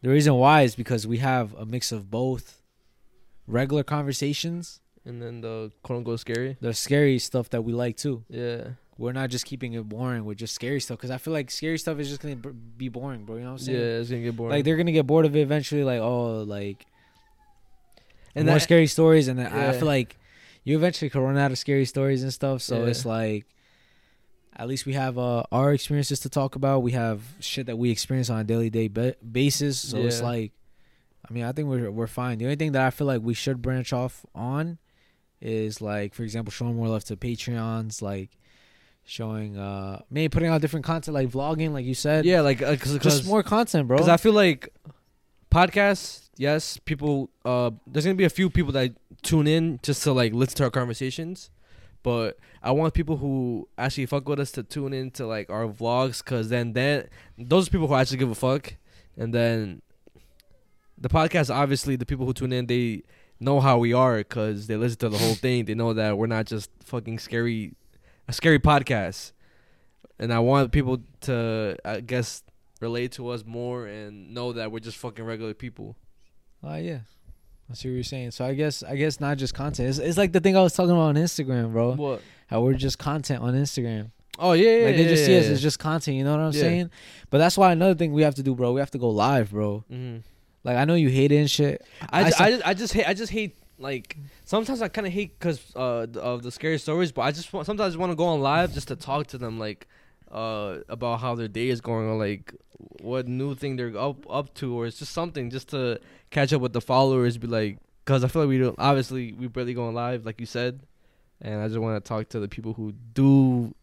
The 0.03 0.09
reason 0.09 0.35
why 0.35 0.61
is 0.61 0.75
because 0.75 1.07
we 1.07 1.17
have 1.19 1.53
a 1.55 1.65
mix 1.65 1.91
of 1.91 2.11
both 2.11 2.61
regular 3.47 3.83
conversations, 3.83 4.79
And 5.05 5.21
then 5.21 5.41
the 5.41 5.71
quote 5.81 5.97
unquote 5.99 6.19
scary. 6.19 6.57
the 6.61 6.73
scary 6.73 7.17
stuff 7.19 7.49
that 7.49 7.63
we 7.63 7.73
like 7.73 7.97
too. 7.97 8.23
Yeah. 8.29 8.67
We're 8.97 9.11
not 9.13 9.29
just 9.31 9.45
keeping 9.45 9.73
it 9.73 9.83
boring 9.89 10.23
with 10.23 10.37
just 10.37 10.53
scary 10.53 10.79
stuff 10.79 10.97
because 10.99 11.09
I 11.09 11.17
feel 11.17 11.33
like 11.33 11.49
scary 11.49 11.77
stuff 11.79 11.97
is 11.99 12.09
just 12.09 12.21
gonna 12.21 12.35
be 12.35 12.89
boring, 12.89 13.25
bro. 13.25 13.37
You 13.37 13.41
know 13.43 13.53
what 13.53 13.61
I'm 13.61 13.65
saying? 13.65 13.79
Yeah, 13.79 13.99
it's 13.99 14.09
gonna 14.09 14.21
get 14.21 14.35
boring. 14.37 14.51
Like 14.51 14.63
they're 14.65 14.77
gonna 14.77 14.91
get 14.91 15.07
bored 15.07 15.25
of 15.25 15.35
it 15.35 15.39
eventually. 15.41 15.83
Like 15.83 15.99
oh, 15.99 16.43
like 16.43 16.85
and 18.35 18.45
more 18.45 18.55
that, 18.55 18.61
scary 18.61 18.87
stories, 18.87 19.27
and 19.27 19.39
then 19.39 19.47
I 19.51 19.71
feel 19.73 19.87
like 19.87 20.15
you 20.63 20.75
eventually 20.77 21.09
could 21.09 21.21
run 21.21 21.37
out 21.37 21.51
of 21.51 21.57
scary 21.57 21.85
stories 21.85 22.23
and 22.23 22.31
stuff. 22.31 22.61
So 22.61 22.81
Yeah. 22.83 22.89
it's 22.91 23.05
like, 23.05 23.45
at 24.55 24.67
least 24.67 24.85
we 24.85 24.93
have 24.93 25.17
uh, 25.17 25.43
our 25.51 25.73
experiences 25.73 26.19
to 26.21 26.29
talk 26.29 26.55
about. 26.55 26.83
We 26.83 26.91
have 26.91 27.21
shit 27.39 27.65
that 27.67 27.77
we 27.77 27.89
experience 27.89 28.29
on 28.29 28.39
a 28.39 28.43
daily 28.43 28.69
day 28.69 28.87
ba- 28.87 29.15
basis. 29.29 29.79
So 29.79 29.97
it's 29.97 30.21
like, 30.21 30.51
I 31.27 31.33
mean, 31.33 31.43
I 31.43 31.51
think 31.51 31.67
we're 31.69 31.89
we're 31.91 32.07
fine. 32.07 32.37
The 32.37 32.45
only 32.45 32.55
thing 32.55 32.73
that 32.73 32.81
I 32.85 32.89
feel 32.89 33.07
like 33.07 33.21
we 33.21 33.33
should 33.33 33.61
branch 33.61 33.93
off 33.93 34.25
on 34.35 34.77
is 35.41 35.81
like, 35.81 36.13
for 36.13 36.23
example, 36.23 36.51
showing 36.51 36.75
more 36.75 36.87
love 36.87 37.03
to 37.05 37.15
Patreons, 37.17 38.01
like 38.01 38.31
showing 39.05 39.57
uh 39.57 40.01
maybe 40.09 40.29
putting 40.29 40.47
out 40.49 40.61
different 40.61 40.85
content 40.85 41.13
like 41.13 41.29
vlogging, 41.29 41.73
like 41.73 41.85
you 41.85 41.95
said. 41.95 42.25
Yeah, 42.25 42.41
like 42.41 42.61
uh, 42.61 42.75
cause, 42.77 42.97
just 42.99 43.25
more 43.25 43.43
content, 43.43 43.87
bro. 43.87 43.97
Because 43.97 44.09
I 44.09 44.17
feel 44.17 44.33
like 44.33 44.73
podcasts, 45.51 46.29
yes, 46.37 46.77
people. 46.77 47.29
Uh, 47.43 47.71
there's 47.87 48.05
gonna 48.05 48.15
be 48.15 48.23
a 48.23 48.29
few 48.29 48.49
people 48.49 48.71
that 48.73 48.91
tune 49.21 49.47
in 49.47 49.79
just 49.83 50.03
to 50.03 50.13
like 50.13 50.33
listen 50.33 50.57
to 50.57 50.63
our 50.65 50.69
conversations, 50.71 51.49
but 52.03 52.37
I 52.61 52.71
want 52.71 52.93
people 52.93 53.17
who 53.17 53.67
actually 53.77 54.05
fuck 54.05 54.27
with 54.27 54.39
us 54.39 54.51
to 54.51 54.63
tune 54.63 54.93
in 54.93 55.11
to 55.11 55.25
like 55.25 55.49
our 55.49 55.67
vlogs, 55.67 56.23
cause 56.23 56.49
then 56.49 56.73
then 56.73 57.07
those 57.37 57.67
are 57.67 57.71
people 57.71 57.87
who 57.87 57.95
actually 57.95 58.17
give 58.17 58.29
a 58.29 58.35
fuck, 58.35 58.75
and 59.17 59.33
then 59.33 59.81
the 60.97 61.09
podcast. 61.09 61.53
Obviously, 61.53 61.95
the 61.95 62.05
people 62.05 62.25
who 62.25 62.33
tune 62.33 62.53
in, 62.53 62.67
they 62.67 63.03
know 63.39 63.59
how 63.59 63.77
we 63.77 63.93
are, 63.93 64.23
cause 64.23 64.67
they 64.67 64.75
listen 64.75 64.99
to 64.99 65.09
the 65.09 65.17
whole 65.17 65.35
thing. 65.35 65.65
They 65.65 65.73
know 65.73 65.93
that 65.93 66.17
we're 66.17 66.27
not 66.27 66.45
just 66.45 66.69
fucking 66.83 67.19
scary, 67.19 67.73
a 68.27 68.33
scary 68.33 68.59
podcast, 68.59 69.31
and 70.19 70.33
I 70.33 70.39
want 70.39 70.71
people 70.71 70.99
to, 71.21 71.77
I 71.83 72.01
guess 72.01 72.43
relate 72.79 73.13
to 73.13 73.29
us 73.29 73.45
more 73.45 73.87
and 73.87 74.33
know 74.33 74.51
that 74.51 74.71
we're 74.71 74.79
just 74.79 74.97
fucking 74.97 75.23
regular 75.23 75.53
people. 75.53 75.95
Oh 76.61 76.75
yeah. 76.75 76.99
I 77.71 77.75
see 77.75 77.89
what 77.89 77.95
you're 77.95 78.03
saying. 78.03 78.31
So 78.31 78.45
I 78.45 78.53
guess 78.53 78.83
I 78.83 78.95
guess 78.95 79.19
not 79.19 79.37
just 79.37 79.53
content. 79.53 79.89
It's, 79.89 79.97
it's 79.99 80.17
like 80.17 80.31
the 80.31 80.39
thing 80.39 80.55
I 80.57 80.61
was 80.61 80.73
talking 80.73 80.91
about 80.91 81.01
on 81.09 81.15
Instagram, 81.15 81.71
bro. 81.71 81.93
What? 81.93 82.21
How 82.47 82.61
we're 82.61 82.73
just 82.73 82.99
content 82.99 83.41
on 83.41 83.53
Instagram. 83.53 84.11
Oh 84.39 84.53
yeah, 84.53 84.63
yeah 84.79 84.85
like 84.87 84.95
they 84.95 85.03
yeah, 85.03 85.09
just 85.09 85.21
yeah, 85.21 85.25
see 85.27 85.37
us 85.39 85.45
as 85.45 85.61
just 85.61 85.79
content. 85.79 86.17
You 86.17 86.23
know 86.23 86.31
what 86.31 86.39
I'm 86.41 86.51
Yeah. 86.53 86.59
saying? 86.61 86.89
But 87.29 87.37
that's 87.39 87.57
why 87.57 87.71
another 87.71 87.95
thing 87.95 88.13
we 88.13 88.21
have 88.23 88.35
to 88.35 88.43
do, 88.43 88.53
bro. 88.55 88.73
We 88.73 88.79
have 88.79 88.91
to 88.91 88.97
go 88.97 89.09
live, 89.09 89.51
bro. 89.51 89.83
Mhm. 89.91 90.23
Like 90.63 90.77
I 90.77 90.85
know 90.85 90.95
you 90.95 91.09
hate 91.09 91.31
it 91.31 91.37
and 91.37 91.49
shit. 91.51 91.83
I, 92.09 92.21
I 92.21 92.23
ju- 92.25 92.31
saw- 92.31 92.43
I, 92.43 92.49
just, 92.51 92.65
I 92.67 92.73
just 92.73 92.93
hate 92.93 93.07
I 93.07 93.13
just 93.13 93.31
hate 93.31 93.57
like 93.79 94.17
sometimes 94.45 94.81
I 94.81 94.87
kind 94.87 95.07
of 95.07 95.13
hate 95.13 95.37
because 95.39 95.61
uh 95.75 96.07
of 96.19 96.41
the 96.43 96.51
scary 96.51 96.77
stories, 96.79 97.11
but 97.11 97.21
I 97.23 97.31
just 97.31 97.51
want 97.53 97.65
sometimes 97.65 97.95
I 97.95 97.97
want 97.99 98.11
to 98.11 98.15
go 98.15 98.25
on 98.25 98.41
live 98.41 98.73
just 98.73 98.87
to 98.89 98.95
talk 98.95 99.27
to 99.27 99.37
them 99.37 99.57
like 99.59 99.87
uh 100.33 100.79
about 100.89 101.19
how 101.19 101.35
their 101.35 101.47
day 101.47 101.69
is 101.69 101.79
going 101.79 102.07
or 102.07 102.17
like 102.17 102.53
what 103.01 103.27
new 103.27 103.53
thing 103.55 103.75
they're 103.75 103.95
up 103.97 104.25
up 104.29 104.53
to 104.55 104.75
or 104.75 104.87
it's 104.87 104.99
just 104.99 105.13
something 105.13 105.49
just 105.49 105.69
to 105.69 105.99
catch 106.31 106.51
up 106.51 106.61
with 106.61 106.73
the 106.73 106.81
followers. 106.81 107.37
Be 107.37 107.47
like 107.47 107.77
because 108.03 108.23
I 108.23 108.27
feel 108.27 108.41
like 108.41 108.49
we 108.49 108.57
don't 108.57 108.75
obviously 108.79 109.33
we 109.33 109.47
barely 109.47 109.73
going 109.73 109.93
live 109.95 110.25
like 110.25 110.39
you 110.39 110.45
said, 110.47 110.81
and 111.41 111.61
I 111.61 111.67
just 111.67 111.79
want 111.79 112.03
to 112.03 112.07
talk 112.07 112.29
to 112.29 112.39
the 112.39 112.47
people 112.47 112.73
who 112.73 112.93
do 113.13 113.73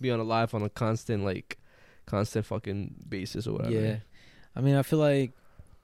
be 0.00 0.10
on 0.10 0.20
a 0.20 0.24
live 0.24 0.54
on 0.54 0.62
a 0.62 0.68
constant 0.70 1.24
like 1.24 1.58
constant 2.06 2.46
fucking 2.46 2.94
basis 3.08 3.46
or 3.46 3.54
whatever. 3.54 3.74
Yeah. 3.74 3.96
I 4.54 4.60
mean, 4.60 4.76
I 4.76 4.82
feel 4.82 4.98
like 5.00 5.32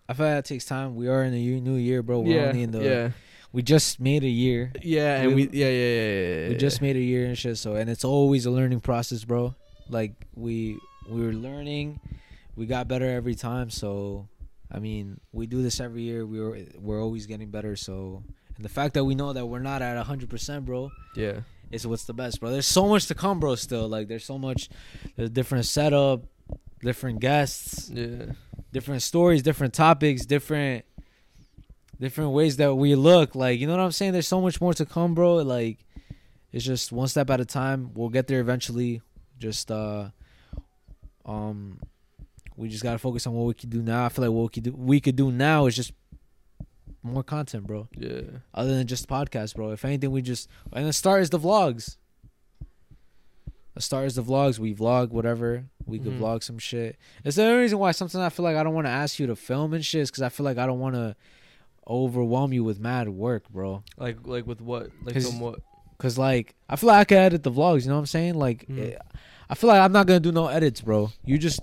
I 0.09 0.15
feel 0.15 0.27
like 0.27 0.37
that 0.37 0.45
takes 0.45 0.65
time. 0.65 0.97
We 0.97 1.09
are 1.09 1.25
in 1.25 1.35
a 1.35 1.61
new 1.61 1.75
year, 1.75 2.03
bro. 2.03 2.21
We're 2.21 2.37
yeah, 2.41 2.49
only 2.49 2.63
in 2.63 2.71
the 2.71 2.83
yeah, 2.85 3.11
we 3.53 3.63
just 3.63 4.01
made 4.01 4.23
a 4.23 4.29
year. 4.29 4.73
yeah, 4.83 5.23
and 5.23 5.35
We- 5.35 5.47
we, 5.49 5.59
yeah, 5.59 5.69
yeah, 5.69 5.73
yeah, 5.73 6.11
yeah, 6.11 6.43
yeah. 6.43 6.49
We 6.51 6.57
just 6.57 6.83
made 6.83 6.97
a 6.97 7.01
year 7.01 7.27
and 7.27 7.37
shit. 7.37 7.59
So 7.59 7.75
and 7.75 7.89
it's 7.91 8.05
always 8.05 8.47
a 8.47 8.51
learning 8.51 8.81
process, 8.81 9.25
bro. 9.25 9.55
Like 9.89 10.13
we 10.35 10.79
we 11.09 11.21
were 11.21 11.33
learning, 11.33 12.01
we 12.57 12.67
got 12.67 12.89
better 12.89 13.09
every 13.09 13.35
time. 13.35 13.71
So 13.71 14.29
I 14.73 14.79
mean, 14.79 15.21
we 15.33 15.47
do 15.47 15.63
this 15.63 15.81
every 15.81 16.03
year. 16.03 16.25
We 16.27 16.41
were 16.41 16.59
we're 16.79 17.03
always 17.03 17.27
getting 17.27 17.51
better. 17.51 17.77
So 17.77 18.23
and 18.57 18.65
the 18.65 18.69
fact 18.69 18.95
that 18.95 19.05
we 19.05 19.15
know 19.15 19.33
that 19.33 19.47
we're 19.47 19.59
not 19.61 19.83
at 19.83 19.97
hundred 20.07 20.31
percent, 20.31 20.65
bro, 20.65 20.91
yeah. 21.17 21.41
is 21.71 21.87
what's 21.87 22.05
the 22.05 22.15
best, 22.15 22.41
bro. 22.41 22.51
There's 22.51 22.67
so 22.67 22.87
much 22.89 23.07
to 23.07 23.15
come, 23.15 23.41
bro. 23.41 23.55
Still, 23.57 23.89
like 23.89 24.09
there's 24.09 24.25
so 24.25 24.39
much, 24.39 24.69
there's 25.17 25.31
different 25.31 25.67
setup, 25.67 26.25
different 26.81 27.21
guests, 27.21 27.91
Yeah. 27.91 28.33
different 28.73 29.03
stories, 29.03 29.43
different 29.43 29.75
topics, 29.75 30.25
different 30.25 30.85
different 32.01 32.31
ways 32.33 32.57
that 32.57 32.75
we 32.75 32.95
look. 32.95 33.35
Like, 33.35 33.61
you 33.61 33.67
know 33.67 33.77
what 33.77 33.83
I'm 33.83 33.93
saying? 33.93 34.13
There's 34.13 34.27
so 34.29 34.41
much 34.41 34.61
more 34.61 34.75
to 34.75 34.85
come, 34.87 35.15
bro. 35.15 35.37
Like 35.37 35.79
it's 36.53 36.65
just 36.65 36.93
one 36.93 37.09
step 37.09 37.31
at 37.31 37.41
a 37.41 37.45
time. 37.45 37.91
We'll 37.95 38.09
get 38.09 38.27
there 38.29 38.41
eventually. 38.41 39.03
Just 39.39 39.71
uh 39.71 40.11
um 41.27 41.81
we 42.57 42.69
just 42.69 42.83
gotta 42.83 42.99
focus 42.99 43.27
on 43.27 43.33
what 43.35 43.45
we 43.47 43.55
can 43.55 43.71
do 43.71 43.83
now. 43.83 44.05
I 44.05 44.09
feel 44.09 44.25
like 44.27 44.35
what 44.35 44.43
we 44.43 44.49
could 44.51 44.63
do 44.65 44.73
we 44.77 45.01
could 45.01 45.17
do 45.17 45.33
now 45.33 45.67
is 45.67 45.77
just 45.77 45.93
more 47.03 47.23
content, 47.23 47.67
bro. 47.67 47.89
Yeah. 47.97 48.21
Other 48.55 48.77
than 48.77 48.87
just 48.87 49.09
podcasts, 49.09 49.55
bro. 49.55 49.71
If 49.73 49.85
anything 49.85 50.11
we 50.11 50.23
just 50.23 50.49
and 50.73 50.87
the 50.87 50.93
start 50.93 51.23
is 51.23 51.31
the 51.31 51.39
vlogs. 51.39 51.97
The 53.75 53.81
start 53.83 54.07
is 54.07 54.15
the 54.15 54.23
vlogs. 54.23 54.59
We 54.59 54.73
vlog 54.75 55.11
whatever. 55.11 55.65
We 55.85 55.99
could 55.99 56.13
Mhm. 56.13 56.21
vlog 56.21 56.43
some 56.45 56.59
shit. 56.59 56.97
It's 57.25 57.37
the 57.37 57.43
only 57.45 57.63
reason 57.63 57.79
why 57.79 57.91
sometimes 57.91 58.23
I 58.23 58.29
feel 58.29 58.45
like 58.45 58.57
I 58.57 58.63
don't 58.63 58.73
want 58.75 58.87
to 58.87 58.91
ask 58.93 59.19
you 59.19 59.27
to 59.27 59.35
film 59.37 59.75
and 59.75 59.85
shit 59.85 60.03
is 60.03 60.11
because 60.11 60.23
I 60.23 60.29
feel 60.29 60.45
like 60.45 60.59
I 60.59 60.67
don't 60.67 60.79
want 60.79 60.95
to 60.95 61.17
overwhelm 61.89 62.53
you 62.53 62.63
with 62.63 62.79
mad 62.79 63.09
work, 63.09 63.49
bro. 63.51 63.83
Like 63.99 64.25
like 64.27 64.47
with 64.47 64.61
what? 64.61 64.91
Like 65.03 65.15
'Cause- 65.15 65.35
what? 65.35 65.59
Cause 65.99 66.17
like 66.19 66.55
I 66.69 66.77
feel 66.77 66.89
like 66.89 67.01
I 67.01 67.05
could 67.05 67.19
edit 67.19 67.43
the 67.43 67.51
vlogs. 67.51 67.83
You 67.83 67.89
know 67.89 67.95
what 67.95 68.01
I'm 68.01 68.07
saying? 68.07 68.35
Like 68.35 68.67
Mhm. 68.69 68.93
eh, 68.95 68.99
I 69.49 69.55
feel 69.55 69.69
like 69.69 69.81
I'm 69.81 69.93
not 69.93 70.07
gonna 70.07 70.21
do 70.21 70.33
no 70.33 70.49
edits, 70.49 70.81
bro. 70.81 71.11
You 71.25 71.39
just 71.39 71.61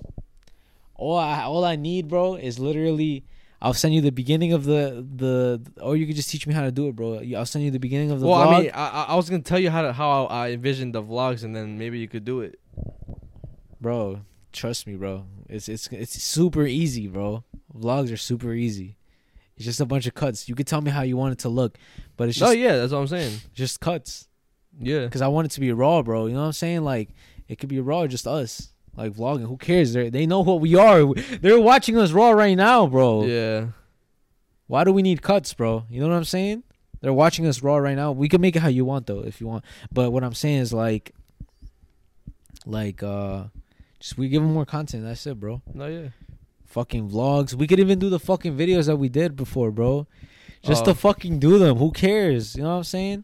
all 0.96 1.18
I 1.18 1.44
all 1.44 1.64
I 1.66 1.76
need, 1.76 2.08
bro, 2.08 2.36
is 2.36 2.60
literally 2.60 3.26
I'll 3.62 3.74
send 3.74 3.94
you 3.94 4.02
the 4.02 4.12
beginning 4.12 4.54
of 4.54 4.66
the 4.66 5.06
the 5.16 5.62
or 5.82 5.96
you 5.96 6.06
could 6.08 6.16
just 6.16 6.30
teach 6.30 6.46
me 6.48 6.54
how 6.54 6.62
to 6.64 6.72
do 6.72 6.88
it, 6.88 6.96
bro. 6.96 7.22
I'll 7.36 7.46
send 7.46 7.66
you 7.66 7.72
the 7.72 7.80
beginning 7.80 8.12
of 8.12 8.20
the 8.20 8.28
Well, 8.28 8.40
vlog. 8.48 8.54
I 8.56 8.60
mean, 8.62 8.72
I, 8.74 9.06
I- 9.10 9.16
was 9.16 9.30
gonna 9.30 9.42
tell 9.44 9.60
you 9.60 9.70
how 9.70 9.82
to, 9.84 9.94
how 9.94 10.26
I 10.26 10.52
envisioned 10.52 10.94
the 10.96 11.04
vlogs, 11.04 11.44
and 11.44 11.56
then 11.56 11.78
maybe 11.78 12.00
you 12.00 12.08
could 12.08 12.26
do 12.26 12.42
it. 12.42 12.60
bro, 13.80 14.22
trust 14.52 14.88
me, 14.88 14.96
bro. 14.96 15.26
It's 15.50 15.68
it's 15.70 15.88
it's 15.88 16.22
super 16.22 16.66
easy, 16.66 17.08
bro. 17.08 17.44
Vlogs 17.76 18.12
are 18.12 18.18
super 18.18 18.54
easy. 18.54 18.98
It's 19.56 19.66
just 19.66 19.80
a 19.82 19.86
bunch 19.86 20.08
of 20.08 20.14
cuts. 20.14 20.50
You 20.50 20.56
could 20.56 20.68
tell 20.68 20.82
me 20.82 20.92
how 20.92 21.02
you 21.02 21.18
want 21.18 21.34
it 21.34 21.40
to 21.40 21.50
look, 21.50 21.78
but 22.18 22.30
it's 22.30 22.42
oh 22.42 22.48
just 22.48 22.58
yeah, 22.58 22.78
that's 22.78 22.94
what 22.94 23.00
I'm 23.00 23.08
saying. 23.08 23.40
just 23.54 23.80
cuts. 23.80 24.28
Yeah. 24.80 25.08
Cause 25.10 25.22
I 25.22 25.28
want 25.28 25.46
it 25.46 25.52
to 25.52 25.60
be 25.60 25.72
raw, 25.74 26.02
bro. 26.02 26.28
You 26.28 26.34
know 26.34 26.40
what 26.40 26.46
I'm 26.48 26.54
saying? 26.54 26.84
Like 26.84 27.10
it 27.52 27.60
could 27.60 27.70
be 27.70 27.80
raw, 27.82 28.08
just 28.08 28.26
us, 28.28 28.70
like 28.96 29.12
vlogging. 29.12 29.48
Who 29.48 29.58
cares? 29.58 29.94
They 29.94 30.10
they 30.10 30.26
know 30.26 30.40
what 30.42 30.62
we 30.62 30.76
are. 30.76 31.14
They're 31.42 31.60
watching 31.60 31.98
us 31.98 32.12
raw 32.12 32.32
right 32.32 32.56
now, 32.56 32.88
bro. 32.88 33.26
Yeah. 33.26 33.68
Why 34.68 34.84
do 34.86 34.94
we 34.94 35.02
need 35.02 35.22
cuts, 35.22 35.54
bro? 35.54 35.84
You 35.90 36.00
know 36.00 36.08
what 36.08 36.16
I'm 36.16 36.24
saying? 36.24 36.64
They're 37.02 37.12
watching 37.14 37.46
us 37.46 37.62
raw 37.62 37.78
right 37.78 37.96
now. 37.96 38.12
We 38.14 38.30
can 38.30 38.40
make 38.42 38.56
it 38.56 38.60
how 38.62 38.70
you 38.70 38.86
want 38.86 39.06
though, 39.08 39.20
if 39.20 39.42
you 39.42 39.48
want. 39.48 39.66
But 39.92 40.12
what 40.12 40.24
I'm 40.24 40.34
saying 40.34 40.60
is 40.60 40.72
like, 40.72 41.14
like 42.66 43.04
uh, 43.04 43.46
just 44.00 44.18
we 44.18 44.30
give 44.30 44.42
them 44.42 44.54
more 44.54 44.66
content. 44.66 45.04
That's 45.04 45.26
it, 45.28 45.40
bro. 45.40 45.62
No, 45.74 45.88
yeah. 45.88 46.10
Fucking 46.68 47.10
vlogs. 47.10 47.54
We 47.54 47.68
could 47.68 47.80
even 47.80 48.00
do 48.00 48.10
the 48.10 48.20
fucking 48.20 48.56
videos 48.58 48.86
that 48.88 48.96
we 48.96 49.10
did 49.10 49.36
before, 49.36 49.72
bro. 49.72 50.08
Just 50.64 50.84
Oh. 50.84 50.86
to 50.86 50.94
fucking 50.96 51.40
do 51.40 51.58
them. 51.60 51.78
Who 51.78 51.92
cares? 51.92 52.56
You 52.56 52.64
know 52.64 52.70
what 52.70 52.76
I'm 52.78 52.84
saying? 52.86 53.24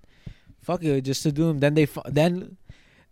Fuck 0.61 0.83
it, 0.83 1.01
just 1.05 1.23
to 1.23 1.31
do 1.31 1.47
them. 1.47 1.59
Then 1.59 1.75
they 1.75 1.85
fu- 1.85 2.01
then 2.07 2.57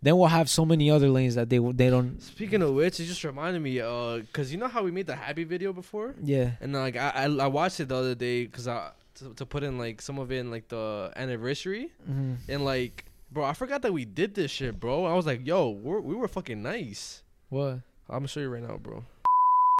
then 0.02 0.16
we'll 0.18 0.28
have 0.28 0.48
so 0.48 0.64
many 0.64 0.90
other 0.90 1.08
lanes 1.08 1.34
that 1.34 1.48
they 1.48 1.58
they 1.58 1.90
don't. 1.90 2.20
Speaking 2.22 2.62
of 2.62 2.74
which, 2.74 3.00
it 3.00 3.06
just 3.06 3.24
reminded 3.24 3.60
me, 3.62 3.80
uh, 3.80 4.20
cause 4.32 4.52
you 4.52 4.58
know 4.58 4.68
how 4.68 4.82
we 4.82 4.90
made 4.90 5.06
the 5.06 5.16
happy 5.16 5.44
video 5.44 5.72
before, 5.72 6.14
Yeah. 6.22 6.52
and 6.60 6.72
like 6.72 6.96
I 6.96 7.10
I, 7.10 7.24
I 7.24 7.46
watched 7.46 7.80
it 7.80 7.88
the 7.88 7.96
other 7.96 8.14
day, 8.14 8.46
cause 8.46 8.68
I 8.68 8.90
to, 9.16 9.32
to 9.34 9.46
put 9.46 9.62
in 9.62 9.78
like 9.78 10.02
some 10.02 10.18
of 10.18 10.30
it 10.30 10.36
in 10.38 10.50
like 10.50 10.68
the 10.68 11.10
anniversary, 11.16 11.90
Mm-hmm. 12.08 12.34
and 12.50 12.64
like, 12.64 13.04
bro, 13.32 13.44
I 13.44 13.54
forgot 13.54 13.82
that 13.82 13.92
we 13.92 14.04
did 14.04 14.34
this 14.34 14.50
shit, 14.50 14.78
bro. 14.78 15.04
I 15.06 15.14
was 15.14 15.24
like, 15.26 15.46
yo, 15.46 15.70
we're, 15.70 16.00
we 16.00 16.14
were 16.14 16.28
fucking 16.28 16.62
nice. 16.62 17.22
What? 17.48 17.80
I'm 18.08 18.18
gonna 18.18 18.28
show 18.28 18.40
you 18.40 18.48
right 18.50 18.62
now, 18.62 18.76
bro. 18.76 19.02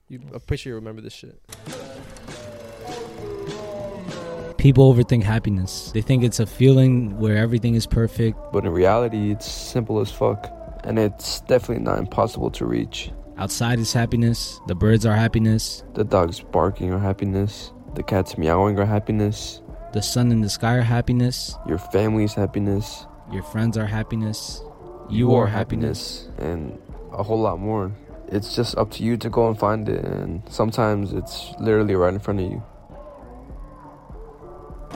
You, 0.08 0.20
I'm 0.32 0.40
pretty 0.40 0.62
sure 0.62 0.70
you 0.70 0.76
remember 0.76 1.02
this 1.02 1.12
shit. 1.12 1.38
People 4.66 4.92
overthink 4.92 5.22
happiness. 5.22 5.92
They 5.94 6.02
think 6.02 6.24
it's 6.24 6.40
a 6.40 6.44
feeling 6.44 7.16
where 7.20 7.36
everything 7.36 7.76
is 7.76 7.86
perfect. 7.86 8.36
But 8.52 8.64
in 8.64 8.72
reality, 8.72 9.30
it's 9.30 9.46
simple 9.46 10.00
as 10.00 10.10
fuck. 10.10 10.50
And 10.82 10.98
it's 10.98 11.40
definitely 11.42 11.84
not 11.84 12.00
impossible 12.00 12.50
to 12.50 12.66
reach. 12.66 13.12
Outside 13.38 13.78
is 13.78 13.92
happiness. 13.92 14.58
The 14.66 14.74
birds 14.74 15.06
are 15.06 15.14
happiness. 15.14 15.84
The 15.94 16.02
dog's 16.02 16.40
barking 16.40 16.92
are 16.92 16.98
happiness. 16.98 17.72
The 17.94 18.02
cat's 18.02 18.36
meowing 18.36 18.76
are 18.80 18.84
happiness. 18.84 19.62
The 19.92 20.02
sun 20.02 20.32
in 20.32 20.40
the 20.40 20.48
sky 20.48 20.74
are 20.74 20.82
happiness. 20.82 21.54
Your 21.68 21.78
family's 21.78 22.34
happiness. 22.34 23.06
Your 23.32 23.44
friends 23.44 23.78
are 23.78 23.86
happiness. 23.86 24.60
You 25.08 25.32
are 25.36 25.46
happiness. 25.46 26.28
And 26.38 26.76
a 27.12 27.22
whole 27.22 27.40
lot 27.40 27.60
more. 27.60 27.92
It's 28.26 28.56
just 28.56 28.76
up 28.76 28.90
to 28.94 29.04
you 29.04 29.16
to 29.18 29.30
go 29.30 29.46
and 29.46 29.56
find 29.56 29.88
it. 29.88 30.04
And 30.04 30.42
sometimes 30.50 31.12
it's 31.12 31.54
literally 31.60 31.94
right 31.94 32.12
in 32.12 32.18
front 32.18 32.40
of 32.40 32.50
you. 32.50 32.64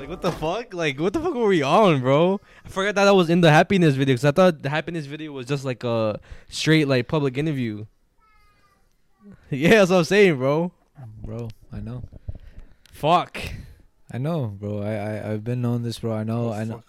Like 0.01 0.09
what 0.09 0.23
the 0.23 0.33
fuck? 0.33 0.73
Like 0.73 0.99
what 0.99 1.13
the 1.13 1.21
fuck 1.21 1.35
were 1.35 1.49
we 1.49 1.61
on, 1.61 2.01
bro? 2.01 2.41
I 2.65 2.69
forgot 2.71 2.95
that 2.95 3.07
I 3.07 3.13
was 3.13 3.29
in 3.29 3.43
the 3.43 3.51
happiness 3.51 3.97
video 3.97 4.15
because 4.15 4.25
I 4.25 4.31
thought 4.31 4.63
the 4.63 4.71
happiness 4.71 5.05
video 5.05 5.31
was 5.33 5.45
just 5.45 5.63
like 5.63 5.85
a 5.85 6.19
straight 6.49 6.89
like 6.89 7.07
public 7.07 7.37
interview. 7.37 7.85
Yeah, 9.51 9.71
that's 9.71 9.91
what 9.91 9.99
I'm 9.99 10.05
saying, 10.05 10.39
bro. 10.39 10.73
Bro, 11.23 11.51
I 11.73 11.81
know. 11.81 12.05
Fuck. 12.93 13.39
I 14.11 14.17
know, 14.17 14.47
bro. 14.47 14.81
I, 14.81 14.93
I 14.95 15.33
I've 15.33 15.45
been 15.45 15.61
knowing 15.61 15.83
this, 15.83 15.99
bro. 15.99 16.15
I 16.15 16.25
know. 16.25 16.49
Oh, 16.49 16.53
I 16.53 16.65
know. 16.65 16.83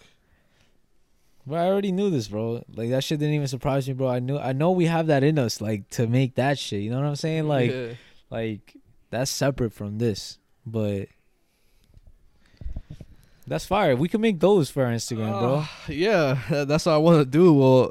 Bro, 1.46 1.58
I 1.58 1.66
already 1.66 1.92
knew 1.92 2.08
this, 2.08 2.28
bro. 2.28 2.64
Like 2.72 2.88
that 2.90 3.04
shit 3.04 3.18
didn't 3.18 3.34
even 3.34 3.48
surprise 3.48 3.86
me, 3.86 3.94
bro. 3.94 4.08
I 4.08 4.20
knew. 4.20 4.38
I 4.38 4.52
know 4.52 4.70
we 4.70 4.86
have 4.86 5.08
that 5.08 5.22
in 5.22 5.38
us, 5.38 5.60
like 5.60 5.90
to 5.90 6.06
make 6.06 6.36
that 6.36 6.58
shit. 6.58 6.80
You 6.80 6.90
know 6.90 7.00
what 7.00 7.06
I'm 7.06 7.16
saying? 7.16 7.46
Like, 7.46 7.70
yeah. 7.70 7.92
like 8.30 8.76
that's 9.10 9.30
separate 9.30 9.74
from 9.74 9.98
this, 9.98 10.38
but 10.64 11.08
that's 13.46 13.66
fire. 13.66 13.96
We 13.96 14.08
can 14.08 14.20
make 14.20 14.38
those 14.40 14.70
for 14.70 14.84
our 14.84 14.92
Instagram, 14.92 15.38
bro. 15.38 15.54
Uh, 15.56 15.66
yeah, 15.88 16.38
that's 16.64 16.86
what 16.86 16.92
I 16.92 16.98
want 16.98 17.18
to 17.18 17.24
do. 17.24 17.52
Well, 17.52 17.90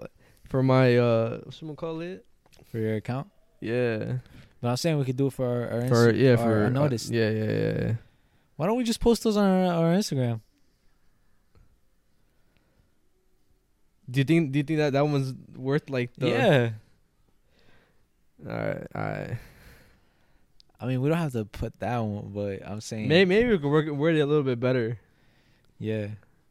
for 0.49 0.63
my 0.63 0.97
uh, 0.97 1.39
what's 1.43 1.57
someone 1.59 1.75
call 1.75 2.01
it? 2.01 2.25
for 2.71 2.77
your 2.79 2.95
account. 2.95 3.27
Yeah, 3.59 4.17
But 4.61 4.69
I'm 4.69 4.77
saying 4.77 4.97
we 4.97 5.03
could 5.05 5.17
do 5.17 5.27
it 5.27 5.33
for 5.33 5.45
our, 5.45 5.81
our 5.81 5.87
for 5.87 6.11
Insta- 6.13 6.19
yeah 6.19 6.31
our- 6.31 6.37
for 6.37 6.53
our 6.59 6.65
uh, 6.65 6.69
notice. 6.69 7.09
yeah, 7.09 7.29
yeah, 7.29 7.43
yeah, 7.51 7.81
yeah. 7.83 7.93
Why 8.55 8.67
don't 8.67 8.77
we 8.77 8.83
just 8.83 8.99
post 9.01 9.23
those 9.23 9.35
on 9.37 9.43
our, 9.45 9.73
our 9.73 9.93
Instagram? 9.95 10.39
Do 14.09 14.19
you 14.19 14.23
think? 14.23 14.51
Do 14.51 14.59
you 14.59 14.63
think 14.63 14.79
that 14.79 14.93
that 14.93 15.05
one's 15.07 15.33
worth 15.55 15.89
like 15.89 16.11
the? 16.17 16.29
yeah. 16.29 16.69
All 18.49 18.55
right, 18.57 18.87
all 18.95 19.01
right. 19.01 19.37
I 20.79 20.85
mean, 20.87 21.01
we 21.01 21.09
don't 21.09 21.17
have 21.19 21.33
to 21.33 21.45
put 21.45 21.79
that 21.79 21.99
one, 21.99 22.31
but 22.33 22.67
I'm 22.67 22.81
saying 22.81 23.07
Maybe 23.07 23.29
maybe 23.29 23.49
we 23.51 23.57
could 23.59 23.69
work 23.69 23.87
word 23.87 24.15
it 24.15 24.19
a 24.21 24.25
little 24.25 24.43
bit 24.43 24.59
better. 24.59 24.99
Yeah, 25.81 26.07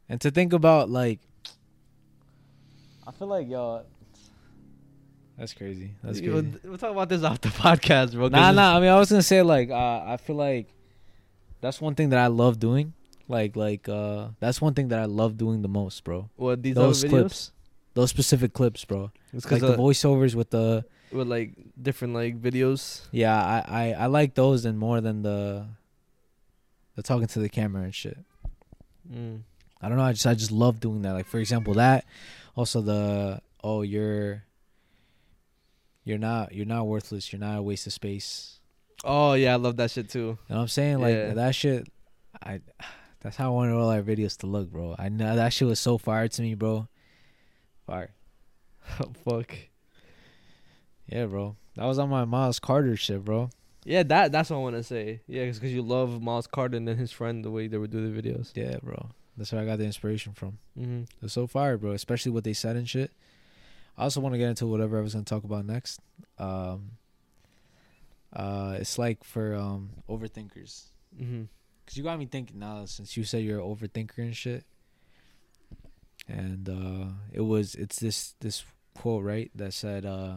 and 0.09 0.19
to 0.21 0.29
think 0.31 0.51
about 0.51 0.89
like, 0.89 1.19
I 3.07 3.11
feel 3.11 3.27
like 3.27 3.47
y'all. 3.49 3.85
That's 5.37 5.53
crazy. 5.53 5.91
That's 6.03 6.19
You- 6.19 6.31
crazy. 6.33 6.47
We'll, 6.63 6.71
we'll 6.71 6.77
talk 6.77 6.91
about 6.91 7.07
this 7.09 7.23
off 7.29 7.39
the 7.41 7.49
podcast, 7.49 8.11
bro. 8.13 8.27
Nah, 8.27 8.51
nah. 8.51 8.75
I 8.77 8.79
mean, 8.81 8.89
I 8.89 8.99
was 8.99 9.09
gonna 9.09 9.23
say 9.23 9.41
like, 9.41 9.69
uh, 9.71 10.03
I 10.05 10.17
feel 10.17 10.35
like 10.35 10.67
that's 11.61 11.79
one 11.79 11.95
thing 11.95 12.09
that 12.09 12.19
I 12.19 12.27
love 12.27 12.59
doing. 12.59 12.93
Like, 13.27 13.55
like, 13.55 13.87
uh, 13.87 14.27
that's 14.41 14.59
one 14.59 14.73
thing 14.73 14.89
that 14.89 14.99
I 14.99 15.05
love 15.05 15.37
doing 15.37 15.61
the 15.61 15.69
most, 15.69 16.03
bro. 16.03 16.29
What 16.35 16.61
these 16.61 16.75
Those 16.75 17.03
other 17.05 17.09
clips, 17.09 17.53
those 17.93 18.09
specific 18.09 18.51
clips, 18.51 18.83
bro. 18.83 19.11
It's 19.31 19.45
Like 19.45 19.61
because 19.61 19.61
the 19.61 19.77
voiceovers 19.81 20.35
with 20.35 20.49
the 20.49 20.83
with 21.13 21.27
like 21.29 21.53
different 21.81 22.13
like 22.13 22.39
videos. 22.41 23.07
yeah. 23.11 23.33
I, 23.33 23.63
I 23.67 23.91
I 23.93 24.05
like 24.07 24.35
those 24.35 24.65
and 24.65 24.77
more 24.77 24.99
than 24.99 25.21
the 25.23 25.65
the 26.95 27.01
talking 27.03 27.27
to 27.27 27.39
the 27.39 27.47
camera 27.49 27.83
and 27.83 27.95
shit. 27.95 28.17
Mm. 29.11 29.41
I 29.81 29.89
don't 29.89 29.97
know. 29.97 30.03
I 30.03 30.13
just 30.13 30.25
I 30.27 30.33
just 30.35 30.51
love 30.51 30.79
doing 30.79 31.01
that. 31.03 31.13
Like 31.13 31.25
for 31.27 31.39
example, 31.39 31.73
that 31.75 32.05
also 32.55 32.81
the 32.81 33.41
oh 33.63 33.81
you're 33.81 34.43
you're 36.03 36.17
not 36.17 36.53
you're 36.53 36.65
not 36.65 36.87
worthless. 36.87 37.31
You're 37.31 37.39
not 37.39 37.57
a 37.59 37.61
waste 37.61 37.87
of 37.87 37.93
space. 37.93 38.59
Oh 39.03 39.33
yeah, 39.33 39.53
I 39.53 39.55
love 39.57 39.77
that 39.77 39.91
shit 39.91 40.09
too. 40.09 40.19
You 40.19 40.25
know 40.49 40.55
what 40.57 40.61
I'm 40.61 40.67
saying? 40.67 40.99
Like 40.99 41.15
Yeah. 41.15 41.33
that 41.33 41.55
shit. 41.55 41.87
I 42.41 42.61
that's 43.21 43.35
how 43.35 43.47
I 43.51 43.55
wanted 43.55 43.73
all 43.73 43.89
our 43.89 44.01
videos 44.01 44.37
to 44.37 44.47
look, 44.47 44.71
bro. 44.71 44.95
I 44.97 45.09
know 45.09 45.35
that 45.35 45.53
shit 45.53 45.67
was 45.67 45.79
so 45.79 45.97
fire 45.97 46.27
to 46.27 46.41
me, 46.41 46.55
bro. 46.55 46.87
Fire. 47.85 48.11
Oh, 48.99 49.11
fuck. 49.25 49.55
Yeah, 51.07 51.25
bro. 51.25 51.55
That 51.75 51.85
was 51.85 51.99
on 51.99 52.09
my 52.09 52.25
Miles 52.25 52.59
Carter 52.59 52.95
shit, 52.95 53.23
bro. 53.23 53.49
Yeah, 53.83 54.03
that 54.03 54.31
that's 54.31 54.49
what 54.49 54.57
I 54.57 54.59
want 54.59 54.75
to 54.75 54.83
say. 54.83 55.21
Yeah, 55.27 55.45
because 55.45 55.73
you 55.73 55.81
love 55.81 56.21
Miles 56.21 56.45
Carter 56.47 56.77
and 56.77 56.87
his 56.87 57.11
friend 57.11 57.43
the 57.43 57.49
way 57.49 57.67
they 57.67 57.77
would 57.77 57.89
do 57.91 58.11
the 58.11 58.21
videos. 58.21 58.51
Yeah, 58.55 58.77
bro. 58.83 59.09
That's 59.37 59.51
where 59.51 59.61
I 59.61 59.65
got 59.65 59.77
the 59.79 59.85
inspiration 59.85 60.33
from. 60.33 60.59
Mm-hmm. 60.77 61.03
It's 61.23 61.33
so 61.33 61.47
fire, 61.47 61.77
bro. 61.77 61.91
Especially 61.91 62.31
what 62.31 62.43
they 62.43 62.53
said 62.53 62.75
and 62.75 62.87
shit. 62.87 63.11
I 63.97 64.03
also 64.03 64.19
want 64.21 64.33
to 64.33 64.39
get 64.39 64.49
into 64.49 64.67
whatever 64.67 64.99
I 64.99 65.01
was 65.01 65.13
gonna 65.13 65.25
talk 65.25 65.43
about 65.43 65.65
next. 65.65 65.99
Um, 66.37 66.91
uh, 68.33 68.77
it's 68.79 68.97
like 68.99 69.23
for 69.23 69.55
um 69.55 69.91
overthinkers, 70.09 70.85
Mm-hmm. 71.19 71.43
cause 71.85 71.97
you 71.97 72.03
got 72.03 72.17
me 72.19 72.25
thinking 72.25 72.59
now 72.59 72.85
since 72.85 73.17
you 73.17 73.23
said 73.23 73.43
you're 73.43 73.59
an 73.59 73.65
overthinker 73.65 74.19
and 74.19 74.35
shit. 74.35 74.63
And 76.27 76.69
uh, 76.69 77.05
it 77.33 77.41
was 77.41 77.73
it's 77.75 77.99
this 77.99 78.35
this 78.41 78.63
quote 78.93 79.23
right 79.23 79.49
that 79.55 79.73
said 79.73 80.05
uh. 80.05 80.35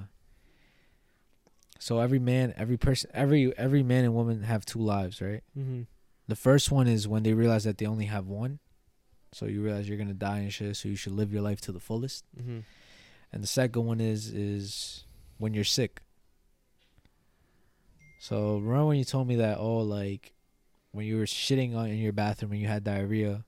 So 1.85 1.99
every 1.99 2.19
man, 2.19 2.55
every 2.57 2.79
person, 2.79 3.11
every 3.13 3.55
every 3.59 3.83
man 3.83 4.05
and 4.05 4.15
woman 4.15 4.45
have 4.45 4.65
two 4.65 4.79
lives, 4.79 5.21
right? 5.21 5.43
Mm-hmm. 5.55 5.83
The 6.29 6.35
first 6.35 6.73
one 6.73 6.87
is 6.87 7.07
when 7.07 7.25
they 7.25 7.35
realize 7.35 7.65
that 7.65 7.77
they 7.77 7.85
only 7.85 8.07
have 8.07 8.27
one. 8.27 8.59
So 9.33 9.45
you 9.45 9.61
realize 9.61 9.87
you're 9.87 9.99
gonna 9.99 10.15
die 10.15 10.39
and 10.39 10.51
shit, 10.51 10.77
so 10.77 10.89
you 10.89 10.97
should 10.97 11.13
live 11.13 11.31
your 11.31 11.43
life 11.43 11.61
to 11.61 11.73
the 11.73 11.81
fullest. 11.81 12.25
Mm-hmm. 12.41 12.61
And 13.35 13.43
the 13.43 13.47
second 13.47 13.85
one 13.85 14.01
is 14.01 14.33
is 14.33 15.05
when 15.37 15.53
you're 15.53 15.63
sick. 15.63 16.01
So 18.19 18.55
remember 18.55 18.87
when 18.87 18.97
you 18.97 19.05
told 19.05 19.29
me 19.29 19.37
that 19.37 19.59
oh 19.59 19.81
like 19.81 20.33
when 20.93 21.05
you 21.05 21.19
were 21.19 21.27
shitting 21.27 21.77
on 21.77 21.91
in 21.91 21.99
your 21.99 22.15
bathroom 22.15 22.53
and 22.53 22.63
you 22.63 22.67
had 22.67 22.85
diarrhea, 22.85 23.45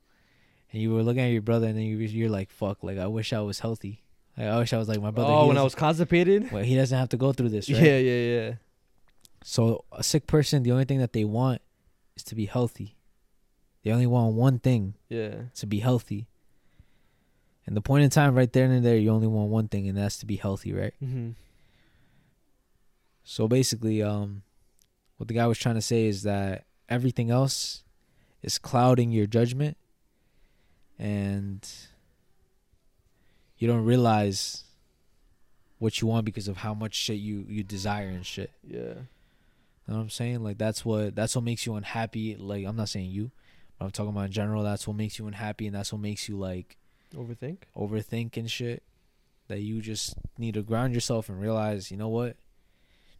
and 0.72 0.82
you 0.82 0.93
were 0.93 1.03
looking 1.03 1.22
at 1.22 1.32
your 1.32 1.41
brother 1.41 1.68
and 1.68 1.78
then 1.78 1.87
you 1.87 1.97
you're 1.97 2.28
like 2.28 2.51
fuck 2.51 2.84
like 2.84 2.99
I 2.99 3.07
wish 3.07 3.32
I 3.32 3.41
was 3.41 3.61
healthy. 3.61 4.03
I 4.39 4.59
wish 4.59 4.72
I 4.72 4.78
was 4.78 4.89
like 4.89 5.01
my 5.01 5.11
brother. 5.11 5.30
Oh, 5.32 5.47
when 5.49 5.57
I 5.59 5.62
was 5.62 5.74
constipated. 5.74 6.53
well, 6.53 6.62
he 6.62 6.74
doesn't 6.76 6.97
have 6.99 7.09
to 7.11 7.16
go 7.16 7.32
through 7.32 7.49
this, 7.51 7.70
right? 7.70 7.82
Yeah, 7.82 7.99
yeah, 7.99 8.41
yeah. 8.41 8.53
So 9.43 9.84
a 9.93 10.03
sick 10.03 10.26
person, 10.26 10.62
the 10.62 10.72
only 10.72 10.84
thing 10.84 10.99
that 10.99 11.12
they 11.12 11.24
want 11.24 11.62
is 12.16 12.22
to 12.24 12.34
be 12.34 12.47
healthy. 12.47 12.97
They 13.82 13.93
only 13.93 14.07
want 14.07 14.34
one 14.34 14.59
thing, 14.59 14.95
Yeah. 15.09 15.34
to 15.55 15.66
be 15.66 15.78
healthy. 15.78 16.26
And 17.66 17.76
the 17.76 17.80
point 17.80 18.05
in 18.05 18.11
time 18.11 18.34
right 18.34 18.53
there 18.53 18.64
and 18.66 18.84
there, 18.84 18.97
you 18.97 19.11
only 19.11 19.26
want 19.26 19.51
one 19.51 19.68
thing, 19.68 19.89
and 19.89 19.97
that's 19.97 20.18
to 20.18 20.26
be 20.26 20.37
healthy, 20.37 20.72
right? 20.72 20.95
Mm-hmm. 21.03 21.30
So 23.24 23.49
basically, 23.49 24.03
um, 24.03 24.43
what 25.16 25.28
the 25.28 25.34
guy 25.34 25.47
was 25.47 25.59
trying 25.59 25.74
to 25.76 25.82
say 25.82 26.07
is 26.07 26.22
that 26.24 26.64
everything 26.89 27.30
else 27.30 27.82
is 28.43 28.59
clouding 28.59 29.11
your 29.11 29.26
judgment, 29.26 29.76
and 30.99 31.66
you 33.59 33.68
don't 33.68 33.84
realize 33.84 34.64
what 35.78 36.00
you 36.00 36.07
want 36.07 36.24
because 36.24 36.48
of 36.48 36.59
how 36.59 36.74
much 36.74 36.94
shit 36.94 37.16
you 37.16 37.44
you 37.48 37.62
desire 37.62 38.09
and 38.09 38.24
shit. 38.24 38.50
Yeah. 38.66 38.78
You 38.78 39.92
know 39.92 39.98
what 39.98 40.02
I'm 40.02 40.11
saying? 40.11 40.42
Like 40.42 40.59
that's 40.59 40.84
what 40.84 41.14
that's 41.14 41.34
what 41.36 41.44
makes 41.44 41.66
you 41.66 41.74
unhappy. 41.76 42.36
Like 42.36 42.66
I'm 42.66 42.76
not 42.76 42.88
saying 42.88 43.11
you, 43.11 43.30
but 43.78 43.86
I'm 43.86 43.90
talking 43.90 44.11
about 44.11 44.26
in 44.26 44.32
general. 44.32 44.62
That's 44.62 44.86
what 44.86 44.96
makes 44.96 45.18
you 45.18 45.26
unhappy, 45.26 45.66
and 45.66 45.76
that's 45.76 45.92
what 45.92 46.00
makes 46.00 46.28
you 46.28 46.36
like 46.36 46.76
Overthink. 47.14 47.59
overthink 47.76 48.36
and 48.36 48.50
shit. 48.50 48.82
That 49.48 49.61
you 49.61 49.80
just 49.80 50.14
need 50.38 50.54
to 50.54 50.62
ground 50.62 50.92
yourself 50.92 51.28
and 51.28 51.40
realize, 51.40 51.92
you 51.92 51.96
know 51.96 52.09
what? 52.09 52.36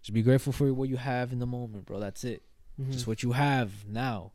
Just 0.03 0.13
be 0.13 0.23
grateful 0.23 0.53
for 0.53 0.73
what 0.75 0.89
you 0.89 0.97
have 0.97 1.33
in 1.33 1.39
the 1.39 1.47
moment, 1.47 1.87
bro. 1.87 2.01
That's 2.01 2.25
it. 2.25 2.43
Mm-hmm. 2.81 2.91
Just 2.91 3.07
what 3.07 3.23
you 3.23 3.33
have 3.33 3.87
now. 3.89 4.33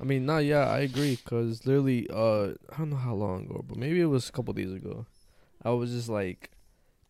I 0.00 0.04
mean, 0.04 0.26
nah, 0.26 0.38
yeah, 0.38 0.68
I 0.68 0.80
agree. 0.80 1.18
Cause 1.24 1.66
literally, 1.66 2.08
uh, 2.10 2.54
I 2.72 2.78
don't 2.78 2.90
know 2.90 2.96
how 2.96 3.14
long 3.14 3.44
ago, 3.46 3.64
but 3.66 3.76
maybe 3.76 4.00
it 4.00 4.06
was 4.06 4.28
a 4.28 4.32
couple 4.32 4.54
days 4.54 4.72
ago. 4.72 5.06
I 5.62 5.70
was 5.70 5.90
just 5.90 6.08
like 6.08 6.50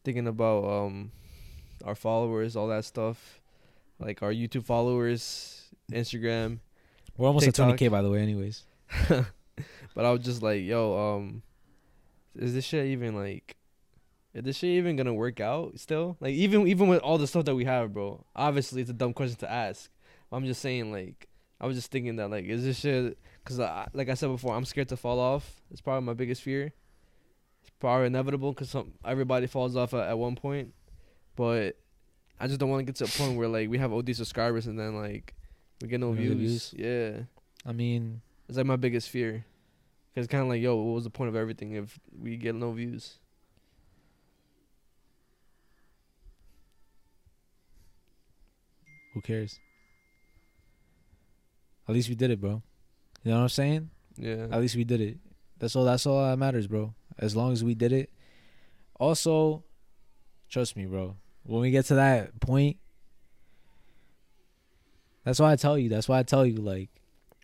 thinking 0.05 0.27
about 0.27 0.65
um 0.65 1.13
our 1.85 1.95
followers, 1.95 2.57
all 2.57 2.69
that 2.69 2.85
stuff, 2.85 3.41
like 3.99 4.23
our 4.23 4.33
YouTube 4.33 4.65
followers, 4.65 5.69
Instagram. 5.93 6.61
We're 7.17 7.27
almost 7.27 7.45
TikTok. 7.47 7.75
at 7.75 7.79
20k, 7.79 7.91
by 7.91 8.03
the 8.03 8.11
way. 8.11 8.21
Anyways, 8.21 8.65
but 9.09 10.05
I 10.05 10.11
was 10.11 10.25
just 10.25 10.43
like, 10.43 10.63
yo, 10.63 11.17
um, 11.17 11.43
is 12.37 12.55
this 12.55 12.65
shit 12.65 12.87
even 12.87 13.15
like? 13.15 13.57
Is 14.35 14.45
this 14.45 14.57
shit 14.57 14.71
even 14.71 14.97
gonna 14.97 15.15
work 15.15 15.41
out 15.41 15.79
still? 15.79 16.17
Like 16.21 16.35
even 16.35 16.67
even 16.69 16.89
with 16.89 17.01
all 17.03 17.19
the 17.19 17.27
stuff 17.27 17.45
that 17.47 17.55
we 17.55 17.65
have, 17.65 17.93
bro. 17.93 18.25
Obviously, 18.37 18.81
it's 18.81 18.91
a 18.91 18.95
dumb 18.95 19.13
question 19.13 19.37
to 19.39 19.51
ask. 19.51 19.91
I'm 20.31 20.45
just 20.45 20.61
saying, 20.61 20.93
like, 20.93 21.27
I 21.61 21.67
was 21.67 21.77
just 21.77 21.91
thinking 21.91 22.17
that, 22.17 22.31
like, 22.31 22.45
is 22.45 22.65
this 22.65 22.79
shit? 22.79 23.19
Cause 23.45 23.59
I, 23.59 23.89
like 23.95 24.09
I 24.09 24.15
said 24.15 24.29
before, 24.29 24.55
I'm 24.55 24.65
scared 24.65 24.89
to 24.91 24.97
fall 24.97 25.19
off. 25.19 25.61
It's 25.71 25.81
probably 25.81 26.05
my 26.05 26.15
biggest 26.15 26.43
fear. 26.43 26.73
It's 27.63 27.71
probably 27.81 28.07
inevitable 28.07 28.53
because 28.53 28.71
some 28.71 28.93
everybody 29.05 29.47
falls 29.47 29.75
off 29.75 29.95
at, 29.95 30.09
at 30.09 30.19
one 30.19 30.37
point, 30.37 30.75
but 31.35 31.77
I 32.39 32.47
just 32.47 32.61
don't 32.61 32.69
want 32.69 32.81
to 32.81 32.85
get 32.85 32.97
to 32.97 33.05
a 33.05 33.09
point 33.09 33.39
where 33.39 33.49
like 33.49 33.71
we 33.71 33.79
have 33.79 33.93
OD 33.93 34.15
subscribers 34.15 34.67
and 34.67 34.79
then 34.79 34.95
like 34.95 35.35
we 35.81 35.89
get 35.89 36.01
no 36.01 36.15
don't 36.15 36.17
views. 36.17 36.75
Yeah. 36.77 37.21
I 37.67 37.73
mean, 37.73 38.21
It's 38.49 38.59
like 38.59 38.67
my 38.67 38.77
biggest 38.77 39.09
fear. 39.09 39.45
Cause 40.15 40.25
it's 40.25 40.31
kind 40.31 40.43
of 40.43 40.49
like, 40.49 40.61
yo, 40.61 40.77
what 40.77 40.95
was 40.95 41.05
the 41.05 41.11
point 41.11 41.29
of 41.29 41.37
everything 41.37 41.73
if 41.73 41.99
we 42.21 42.37
get 42.37 42.55
no 42.55 42.73
views? 42.73 43.19
who 49.19 49.23
cares? 49.23 49.59
At 51.89 51.95
least 51.95 52.09
we 52.09 52.15
did 52.15 52.31
it, 52.31 52.41
bro. 52.41 52.63
You 53.25 53.31
know 53.31 53.39
what 53.39 53.43
I'm 53.45 53.49
saying? 53.49 53.91
Yeah. 54.17 54.47
At 54.51 54.61
least 54.61 54.77
we 54.77 54.85
did 54.85 55.01
it. 55.01 55.19
That's 55.59 55.75
all. 55.75 55.85
That's 55.85 56.07
all 56.07 56.23
that 56.29 56.37
matters, 56.37 56.67
bro. 56.67 56.95
As 57.19 57.35
long 57.35 57.53
as 57.53 57.65
we 57.65 57.75
did 57.75 57.93
it. 57.93 58.11
Also, 59.01 59.65
trust 60.49 60.77
me, 60.77 60.87
bro. 60.87 61.17
When 61.45 61.61
we 61.61 61.71
get 61.71 61.87
to 61.87 61.95
that 61.95 62.39
point, 62.41 62.77
that's 65.25 65.41
why 65.41 65.53
I 65.53 65.57
tell 65.57 65.79
you. 65.79 65.89
That's 65.89 66.09
why 66.09 66.19
I 66.19 66.23
tell 66.23 66.45
you. 66.45 66.57
Like, 66.57 66.91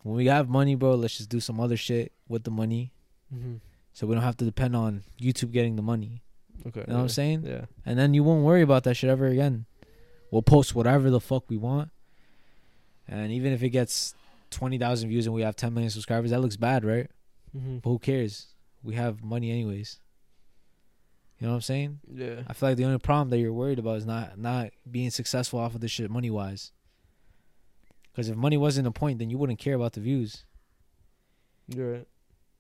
when 0.03 0.17
we 0.17 0.27
have 0.27 0.49
money, 0.49 0.75
bro, 0.75 0.95
let's 0.95 1.17
just 1.17 1.31
do 1.31 1.41
some 1.41 1.59
other 1.59 1.77
shit 1.77 2.13
with 2.29 2.45
the 2.45 2.51
money, 2.51 2.93
mm-hmm. 3.35 3.57
so 3.93 4.07
we 4.07 4.15
don't 4.15 4.25
have 4.25 4.37
to 4.39 4.45
depend 4.45 4.77
on 4.77 5.03
YouTube 5.21 5.53
getting 5.53 5.77
the 5.77 5.83
money. 5.83 6.23
Okay. 6.67 6.81
You 6.81 6.87
know 6.89 6.97
what 6.97 7.03
I'm 7.03 7.09
saying? 7.09 7.45
Yeah. 7.47 7.65
And 7.87 7.99
then 7.99 8.15
you 8.15 8.23
won't 8.25 8.45
worry 8.45 8.63
about 8.63 8.85
that 8.85 8.95
shit 8.95 9.11
ever 9.11 9.27
again. 9.27 9.67
We'll 10.31 10.43
post 10.43 10.75
whatever 10.75 11.11
the 11.11 11.21
fuck 11.21 11.45
we 11.49 11.57
want, 11.57 11.91
and 13.07 13.33
even 13.33 13.53
if 13.53 13.63
it 13.63 13.71
gets 13.71 14.15
twenty 14.55 14.79
thousand 14.79 15.09
views 15.11 15.27
and 15.27 15.35
we 15.35 15.43
have 15.43 15.57
ten 15.57 15.75
million 15.75 15.91
subscribers, 15.91 16.31
that 16.31 16.41
looks 16.41 16.57
bad, 16.57 16.85
right? 16.85 17.09
Mm-hmm. 17.57 17.79
But 17.79 17.91
who 17.91 17.99
cares? 17.99 18.47
We 18.83 18.95
have 18.95 19.23
money 19.23 19.51
anyways. 19.51 19.99
You 21.39 21.47
know 21.47 21.53
what 21.53 21.57
I'm 21.57 21.63
saying? 21.63 22.01
Yeah. 22.13 22.43
I 22.47 22.53
feel 22.53 22.69
like 22.71 22.79
the 22.79 22.85
only 22.85 22.99
problem 22.99 23.31
that 23.31 23.39
you're 23.39 23.53
worried 23.53 23.79
about 23.79 23.97
is 23.99 24.07
not 24.07 24.39
not 24.39 24.71
being 24.91 25.11
successful 25.11 25.59
off 25.59 25.75
of 25.75 25.81
this 25.81 25.91
shit 25.91 26.11
money 26.11 26.31
wise. 26.31 26.73
Because 28.13 28.29
if 28.29 28.37
money 28.37 28.57
wasn't 28.57 28.87
a 28.87 28.93
point, 28.93 29.19
then 29.19 29.29
you 29.31 29.37
wouldn't 29.39 29.59
care 29.59 29.75
about 29.75 29.93
the 29.95 30.01
views. 30.01 30.45
You're 31.69 31.93
right. 31.93 32.09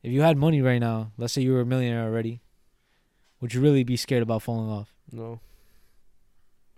If 0.02 0.12
you 0.12 0.22
had 0.22 0.36
money 0.36 0.60
right 0.60 0.80
now, 0.80 1.12
let's 1.16 1.32
say 1.32 1.42
you 1.42 1.52
were 1.52 1.60
a 1.60 1.66
millionaire 1.66 2.02
already, 2.04 2.42
Would 3.40 3.54
you 3.54 3.60
really 3.60 3.84
be 3.84 3.96
scared 3.96 4.22
about 4.22 4.42
falling 4.42 4.68
off? 4.68 4.94
No, 5.12 5.40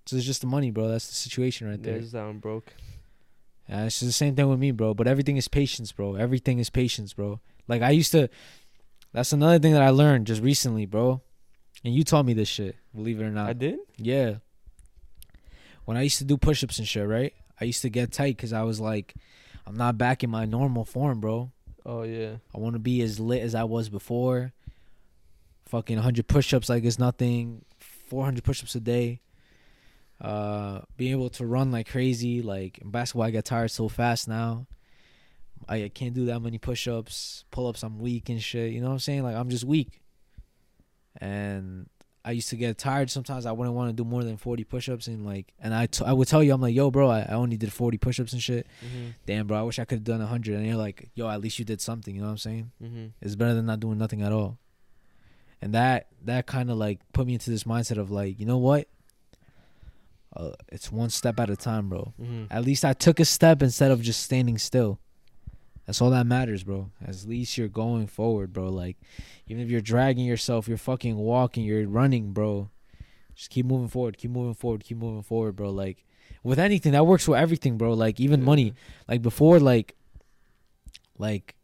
So 0.04 0.16
it's 0.16 0.26
just 0.26 0.42
the 0.42 0.46
money, 0.46 0.70
bro. 0.70 0.88
That's 0.88 1.08
the 1.08 1.14
situation 1.14 1.68
right 1.68 1.82
there. 1.82 1.94
there's 1.94 2.12
that 2.12 2.24
one 2.26 2.38
broke. 2.38 2.74
Yeah, 3.68 3.84
it's 3.84 4.00
just 4.00 4.08
the 4.08 4.12
same 4.12 4.36
thing 4.36 4.48
with 4.48 4.58
me, 4.58 4.70
bro. 4.70 4.94
But 4.94 5.08
everything 5.08 5.36
is 5.36 5.48
patience, 5.48 5.92
bro. 5.92 6.14
Everything 6.14 6.58
is 6.58 6.70
patience, 6.70 7.12
bro. 7.12 7.40
Like 7.68 7.82
I 7.82 7.90
used 7.90 8.12
to. 8.12 8.28
That's 9.12 9.32
another 9.32 9.58
thing 9.58 9.72
that 9.72 9.82
I 9.82 9.90
learned 9.90 10.26
just 10.26 10.42
recently, 10.42 10.86
bro. 10.86 11.22
And 11.84 11.94
you 11.94 12.04
taught 12.04 12.26
me 12.26 12.34
this 12.34 12.48
shit. 12.48 12.76
Believe 12.94 13.20
it 13.20 13.24
or 13.24 13.30
not. 13.30 13.48
I 13.48 13.52
did. 13.52 13.78
Yeah. 13.96 14.36
When 15.84 15.96
I 15.96 16.02
used 16.02 16.18
to 16.18 16.24
do 16.24 16.36
push-ups 16.36 16.78
and 16.78 16.88
shit, 16.88 17.06
right? 17.06 17.32
I 17.60 17.64
used 17.64 17.82
to 17.82 17.90
get 17.90 18.12
tight 18.12 18.36
because 18.36 18.52
I 18.52 18.62
was 18.62 18.80
like, 18.80 19.14
I'm 19.66 19.76
not 19.76 19.96
back 19.96 20.22
in 20.22 20.30
my 20.30 20.44
normal 20.44 20.84
form, 20.84 21.20
bro. 21.20 21.52
Oh 21.84 22.02
yeah. 22.02 22.36
I 22.54 22.58
want 22.58 22.74
to 22.74 22.80
be 22.80 23.00
as 23.02 23.20
lit 23.20 23.42
as 23.42 23.54
I 23.54 23.64
was 23.64 23.88
before. 23.88 24.52
Fucking 25.66 25.96
100 25.96 26.26
push-ups 26.26 26.68
like 26.68 26.84
it's 26.84 26.98
nothing. 26.98 27.64
400 27.78 28.44
push-ups 28.44 28.74
a 28.74 28.80
day. 28.80 29.20
Uh, 30.20 30.80
being 30.96 31.12
able 31.12 31.28
to 31.30 31.46
run 31.46 31.70
like 31.70 31.88
crazy. 31.88 32.42
Like 32.42 32.78
in 32.78 32.90
basketball, 32.90 33.26
I 33.26 33.30
get 33.30 33.44
tired 33.44 33.70
so 33.70 33.88
fast 33.88 34.28
now. 34.28 34.66
I 35.68 35.90
can't 35.92 36.14
do 36.14 36.26
that 36.26 36.40
many 36.40 36.58
push-ups, 36.58 37.44
pull-ups. 37.50 37.82
I'm 37.82 37.98
weak 37.98 38.28
and 38.28 38.42
shit. 38.42 38.72
You 38.72 38.80
know 38.80 38.88
what 38.88 38.94
I'm 38.94 38.98
saying? 38.98 39.22
Like 39.22 39.36
I'm 39.36 39.50
just 39.50 39.64
weak. 39.64 40.02
And 41.18 41.88
I 42.24 42.32
used 42.32 42.50
to 42.50 42.56
get 42.56 42.76
tired. 42.76 43.10
Sometimes 43.10 43.46
I 43.46 43.52
wouldn't 43.52 43.74
want 43.74 43.88
to 43.88 43.94
do 43.94 44.04
more 44.08 44.22
than 44.22 44.36
40 44.36 44.64
push-ups 44.64 45.06
and 45.06 45.24
like, 45.24 45.52
and 45.60 45.72
I, 45.72 45.86
t- 45.86 46.04
I 46.04 46.12
would 46.12 46.28
tell 46.28 46.42
you, 46.42 46.52
I'm 46.52 46.60
like, 46.60 46.74
yo, 46.74 46.90
bro, 46.90 47.08
I, 47.08 47.20
I 47.20 47.34
only 47.34 47.56
did 47.56 47.72
40 47.72 47.98
push-ups 47.98 48.32
and 48.32 48.42
shit. 48.42 48.66
Mm-hmm. 48.84 49.10
Damn, 49.26 49.46
bro, 49.46 49.58
I 49.58 49.62
wish 49.62 49.78
I 49.78 49.84
could 49.84 49.98
have 49.98 50.04
done 50.04 50.18
100. 50.18 50.56
And 50.56 50.66
you're 50.66 50.76
like, 50.76 51.08
yo, 51.14 51.28
at 51.28 51.40
least 51.40 51.58
you 51.58 51.64
did 51.64 51.80
something. 51.80 52.14
You 52.14 52.20
know 52.20 52.26
what 52.26 52.32
I'm 52.32 52.38
saying? 52.38 52.70
Mm-hmm. 52.82 53.06
It's 53.22 53.36
better 53.36 53.54
than 53.54 53.66
not 53.66 53.80
doing 53.80 53.98
nothing 53.98 54.22
at 54.22 54.32
all. 54.32 54.58
And 55.62 55.72
that 55.74 56.08
that 56.24 56.46
kind 56.46 56.70
of 56.70 56.76
like 56.76 57.00
put 57.12 57.26
me 57.26 57.32
into 57.32 57.50
this 57.50 57.64
mindset 57.64 57.96
of 57.96 58.10
like, 58.10 58.38
you 58.38 58.44
know 58.44 58.58
what? 58.58 58.88
Uh, 60.34 60.52
it's 60.68 60.92
one 60.92 61.10
step 61.10 61.40
at 61.40 61.50
a 61.50 61.56
time, 61.56 61.88
bro. 61.88 62.12
Mm-hmm. 62.20 62.44
At 62.50 62.64
least 62.64 62.84
I 62.84 62.92
took 62.92 63.20
a 63.20 63.24
step 63.24 63.62
instead 63.62 63.90
of 63.90 64.02
just 64.02 64.22
standing 64.22 64.58
still. 64.58 64.98
That's 65.86 66.02
all 66.02 66.10
that 66.10 66.26
matters, 66.26 66.64
bro. 66.64 66.90
At 67.06 67.24
least 67.26 67.56
you're 67.56 67.68
going 67.68 68.08
forward, 68.08 68.52
bro. 68.52 68.68
Like, 68.70 68.96
even 69.46 69.62
if 69.62 69.70
you're 69.70 69.80
dragging 69.80 70.26
yourself, 70.26 70.66
you're 70.66 70.78
fucking 70.78 71.16
walking, 71.16 71.64
you're 71.64 71.86
running, 71.88 72.32
bro. 72.32 72.70
Just 73.34 73.50
keep 73.50 73.66
moving 73.66 73.88
forward, 73.88 74.18
keep 74.18 74.30
moving 74.30 74.54
forward, 74.54 74.82
keep 74.82 74.96
moving 74.98 75.22
forward, 75.22 75.54
bro. 75.54 75.70
Like, 75.70 76.04
with 76.42 76.58
anything, 76.58 76.92
that 76.92 77.06
works 77.06 77.28
with 77.28 77.38
everything, 77.38 77.78
bro. 77.78 77.92
Like, 77.92 78.18
even 78.18 78.42
money. 78.42 78.74
Like 79.08 79.22
before, 79.22 79.60
like, 79.60 79.94
like 81.18 81.54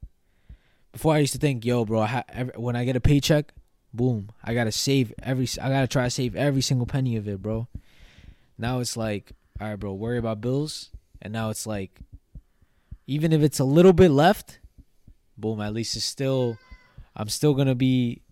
before 0.92 1.14
I 1.14 1.18
used 1.18 1.32
to 1.32 1.38
think, 1.38 1.64
yo, 1.64 1.84
bro, 1.84 2.00
I 2.00 2.06
ha- 2.06 2.24
every, 2.28 2.52
when 2.56 2.76
I 2.76 2.84
get 2.84 2.96
a 2.96 3.00
paycheck, 3.00 3.52
boom, 3.92 4.30
I 4.44 4.54
gotta 4.54 4.72
save 4.72 5.12
every, 5.22 5.48
I 5.60 5.68
gotta 5.68 5.88
try 5.88 6.04
to 6.04 6.10
save 6.10 6.36
every 6.36 6.62
single 6.62 6.86
penny 6.86 7.16
of 7.16 7.26
it, 7.26 7.42
bro. 7.42 7.66
Now 8.58 8.80
it's 8.80 8.96
like, 8.96 9.32
all 9.60 9.68
right, 9.68 9.76
bro, 9.76 9.92
worry 9.92 10.18
about 10.18 10.40
bills, 10.40 10.90
and 11.20 11.32
now 11.32 11.50
it's 11.50 11.66
like, 11.66 12.00
even 13.06 13.32
if 13.32 13.42
it's 13.42 13.58
a 13.58 13.64
little 13.64 13.92
bit 13.92 14.10
left, 14.10 14.60
boom, 15.36 15.60
at 15.60 15.72
least 15.72 15.96
it's 15.96 16.04
still, 16.04 16.58
I'm 17.16 17.28
still 17.28 17.54
gonna 17.54 17.74
be 17.74 18.22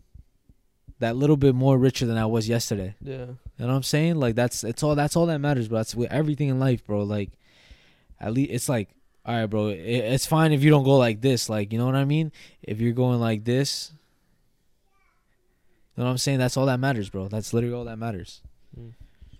that 1.00 1.16
little 1.16 1.36
bit 1.36 1.54
more 1.54 1.78
richer 1.78 2.06
than 2.06 2.16
I 2.16 2.26
was 2.26 2.48
yesterday. 2.48 2.94
Yeah. 3.02 3.12
You 3.12 3.66
know 3.66 3.66
what 3.66 3.74
I'm 3.74 3.82
saying? 3.82 4.16
Like 4.16 4.36
that's 4.36 4.64
it's 4.64 4.82
all 4.82 4.94
that's 4.94 5.16
all 5.16 5.26
that 5.26 5.40
matters, 5.40 5.68
bro. 5.68 5.78
That's 5.78 5.94
with 5.94 6.12
everything 6.12 6.48
in 6.48 6.60
life, 6.60 6.86
bro. 6.86 7.02
Like 7.02 7.30
at 8.20 8.32
least 8.32 8.52
it's 8.52 8.68
like, 8.68 8.90
all 9.24 9.34
right, 9.34 9.46
bro. 9.46 9.68
It, 9.68 9.78
it's 9.78 10.26
fine 10.26 10.52
if 10.52 10.62
you 10.62 10.70
don't 10.70 10.84
go 10.84 10.96
like 10.96 11.20
this. 11.20 11.48
Like 11.48 11.72
you 11.72 11.78
know 11.78 11.86
what 11.86 11.94
I 11.94 12.04
mean? 12.04 12.32
If 12.62 12.80
you're 12.80 12.92
going 12.92 13.18
like 13.18 13.44
this, 13.44 13.92
you 15.96 16.02
know 16.02 16.04
what 16.04 16.10
I'm 16.12 16.18
saying? 16.18 16.38
That's 16.38 16.56
all 16.56 16.66
that 16.66 16.80
matters, 16.80 17.10
bro. 17.10 17.28
That's 17.28 17.52
literally 17.52 17.74
all 17.74 17.84
that 17.84 17.98
matters. 17.98 18.42
Mm. 18.78 18.92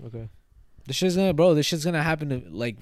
Okay. 0.06 0.28
This 0.90 0.96
shit's 0.96 1.14
gonna, 1.14 1.32
bro. 1.32 1.54
This 1.54 1.66
shit's 1.66 1.84
gonna 1.84 2.02
happen 2.02 2.30
to 2.30 2.42
like. 2.50 2.76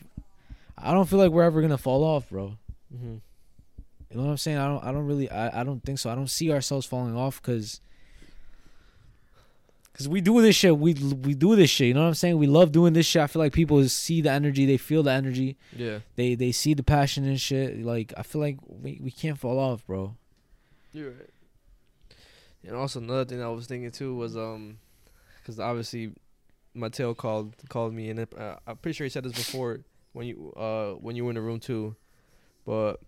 I 0.79 0.95
don't 0.95 1.05
feel 1.07 1.19
like 1.19 1.31
we're 1.31 1.43
ever 1.43 1.61
gonna 1.61 1.77
fall 1.77 2.03
off, 2.03 2.31
bro. 2.31 2.57
Mm-hmm. 2.91 3.17
You 4.11 4.17
know 4.17 4.23
what 4.23 4.31
I'm 4.31 4.37
saying? 4.39 4.57
I 4.57 4.67
don't. 4.67 4.83
I 4.83 4.93
don't 4.93 5.05
really. 5.05 5.31
I. 5.31 5.61
I 5.61 5.63
don't 5.63 5.85
think 5.85 5.99
so. 5.99 6.09
I 6.09 6.15
don't 6.15 6.31
see 6.31 6.51
ourselves 6.51 6.87
falling 6.87 7.15
off 7.15 7.43
because. 7.43 7.83
Cause 9.93 10.09
we 10.09 10.23
do 10.23 10.41
this 10.41 10.57
shit, 10.57 10.79
we 10.79 10.95
we 10.95 11.35
do 11.35 11.55
this 11.55 11.69
shit. 11.69 11.89
You 11.89 11.93
know 11.95 12.01
what 12.01 12.07
I'm 12.07 12.15
saying? 12.15 12.39
We 12.39 12.47
love 12.47 12.73
doing 12.73 12.95
this 12.95 13.05
shit. 13.05 13.21
I 13.21 13.27
feel 13.27 13.41
like 13.43 13.53
people 13.53 13.87
see 13.91 14.23
the 14.23 14.31
energy, 14.31 14.65
they 14.65 14.79
feel 14.79 15.03
the 15.03 15.11
energy, 15.11 15.59
Yeah. 15.77 15.99
they 16.17 16.35
they 16.35 16.51
see 16.51 16.73
the 16.73 16.83
passion 16.85 17.27
and 17.27 17.39
shit. 17.39 17.83
Like 17.85 18.15
I 18.17 18.23
feel 18.23 18.41
like 18.41 18.57
we, 18.67 18.99
we 19.03 19.11
can't 19.11 19.39
fall 19.39 19.59
off, 19.59 19.87
bro. 19.87 20.17
You're 20.95 21.11
right. 21.11 21.31
And 22.67 22.75
also 22.75 23.01
another 23.01 23.27
thing 23.27 23.43
I 23.43 23.49
was 23.49 23.67
thinking 23.67 23.91
too 23.91 24.15
was 24.15 24.35
um, 24.35 24.79
because 25.43 25.61
obviously, 25.61 26.13
Mateo 26.79 27.14
called 27.14 27.55
called 27.68 27.93
me 27.93 28.11
and 28.11 28.20
uh, 28.20 28.57
I'm 28.66 28.76
pretty 28.76 28.97
sure 28.97 29.05
he 29.05 29.11
said 29.11 29.24
this 29.24 29.33
before 29.33 29.81
when 30.12 30.26
you 30.26 30.53
uh 30.57 30.93
when 30.93 31.16
you 31.16 31.24
were 31.24 31.31
in 31.31 31.37
the 31.37 31.43
room 31.43 31.61
too, 31.61 31.97
but 32.64 33.01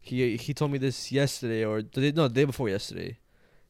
he 0.00 0.36
he 0.36 0.54
told 0.54 0.70
me 0.70 0.78
this 0.78 1.12
yesterday 1.12 1.64
or 1.64 1.82
the 1.82 2.00
day, 2.00 2.12
no 2.12 2.28
the 2.28 2.34
day 2.34 2.44
before 2.44 2.68
yesterday. 2.68 3.18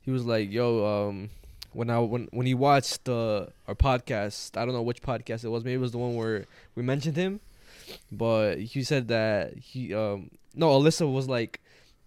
He 0.01 0.11
was 0.11 0.24
like, 0.24 0.51
"Yo, 0.51 0.84
um, 0.86 1.30
when 1.72 1.91
I 1.91 1.99
when 1.99 2.28
when 2.32 2.47
he 2.47 2.55
watched 2.55 3.05
the 3.05 3.53
our 3.66 3.74
podcast, 3.74 4.57
I 4.57 4.64
don't 4.64 4.74
know 4.74 4.82
which 4.82 5.03
podcast 5.03 5.45
it 5.45 5.49
was. 5.49 5.64
Maybe 5.64 5.74
it 5.74 5.80
was 5.80 5.93
the 5.93 5.99
one 5.99 6.14
where 6.14 6.47
we 6.74 6.82
mentioned 6.82 7.16
him, 7.16 7.41
but 8.11 8.59
he 8.59 8.82
said 8.82 9.09
that 9.09 9.57
he 9.57 9.95
um 9.95 10.30
no 10.55 10.68
Alyssa 10.68 11.11
was 11.11 11.28
like." 11.28 11.61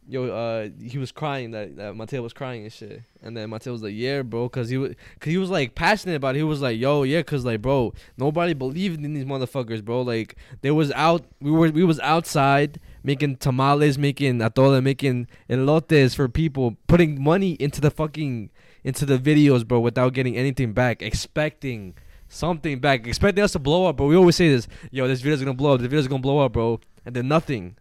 Yo, 0.07 0.25
uh, 0.25 0.69
he 0.81 0.97
was 0.97 1.11
crying 1.11 1.51
that, 1.51 1.75
that 1.77 1.95
Mateo 1.95 2.21
was 2.21 2.33
crying 2.33 2.63
and 2.63 2.71
shit, 2.71 3.01
and 3.21 3.35
then 3.35 3.49
Mateo 3.49 3.73
was 3.73 3.83
like, 3.83 3.93
yeah, 3.95 4.21
bro, 4.21 4.49
cause 4.49 4.69
he 4.69 4.77
was, 4.77 4.93
cause 5.19 5.31
he 5.31 5.37
was 5.37 5.49
like 5.49 5.75
passionate 5.75 6.15
about 6.15 6.35
it. 6.35 6.39
He 6.39 6.43
was 6.43 6.61
like, 6.61 6.79
yo, 6.79 7.03
yeah, 7.03 7.21
cause 7.21 7.45
like, 7.45 7.61
bro, 7.61 7.93
nobody 8.17 8.53
believed 8.53 9.03
in 9.03 9.13
these 9.13 9.25
motherfuckers, 9.25 9.83
bro. 9.83 10.01
Like, 10.01 10.35
they 10.61 10.71
was 10.71 10.91
out, 10.91 11.25
we 11.39 11.51
were, 11.51 11.69
we 11.69 11.83
was 11.83 11.99
outside 12.01 12.79
making 13.03 13.37
tamales, 13.37 13.97
making 13.97 14.39
atole, 14.39 14.81
making 14.81 15.27
elotes 15.49 16.15
for 16.15 16.27
people, 16.27 16.77
putting 16.87 17.21
money 17.21 17.51
into 17.53 17.81
the 17.81 17.91
fucking, 17.91 18.49
into 18.83 19.05
the 19.05 19.17
videos, 19.17 19.67
bro, 19.67 19.79
without 19.79 20.13
getting 20.13 20.35
anything 20.35 20.73
back, 20.73 21.01
expecting 21.01 21.95
something 22.27 22.79
back, 22.79 23.05
expecting 23.07 23.43
us 23.43 23.51
to 23.53 23.59
blow 23.59 23.85
up, 23.85 23.97
bro. 23.97 24.07
We 24.07 24.15
always 24.15 24.35
say 24.35 24.49
this, 24.49 24.67
yo, 24.91 25.07
this 25.07 25.21
video's 25.21 25.39
gonna 25.39 25.53
blow 25.53 25.73
up, 25.73 25.79
this 25.79 25.87
video's 25.87 26.07
gonna 26.07 26.21
blow 26.21 26.39
up, 26.39 26.53
bro, 26.53 26.79
and 27.05 27.15
then 27.15 27.27
nothing. 27.27 27.77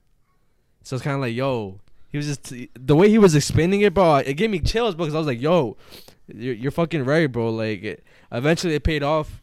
So 0.85 0.97
it's 0.97 1.05
kind 1.05 1.15
of 1.15 1.21
like, 1.21 1.35
yo, 1.35 1.81
he 2.13 2.19
was 2.19 2.27
just 2.27 2.53
the 2.75 2.95
way 2.95 3.09
he 3.09 3.19
was 3.19 3.35
explaining 3.35 3.81
it, 3.81 3.95
bro. 3.95 4.17
It 4.17 4.35
gave 4.35 4.51
me 4.51 4.61
chills 4.61 4.95
because 4.95 5.15
I 5.15 5.19
was 5.19 5.27
like, 5.27 5.41
"Yo, 5.41 5.77
you're, 6.29 6.55
you're 6.55 6.71
fucking 6.71 7.05
right, 7.05 7.27
bro." 7.31 7.51
Like, 7.51 7.83
it, 7.83 8.05
eventually 8.31 8.75
it 8.75 8.85
paid 8.85 9.03
off. 9.03 9.41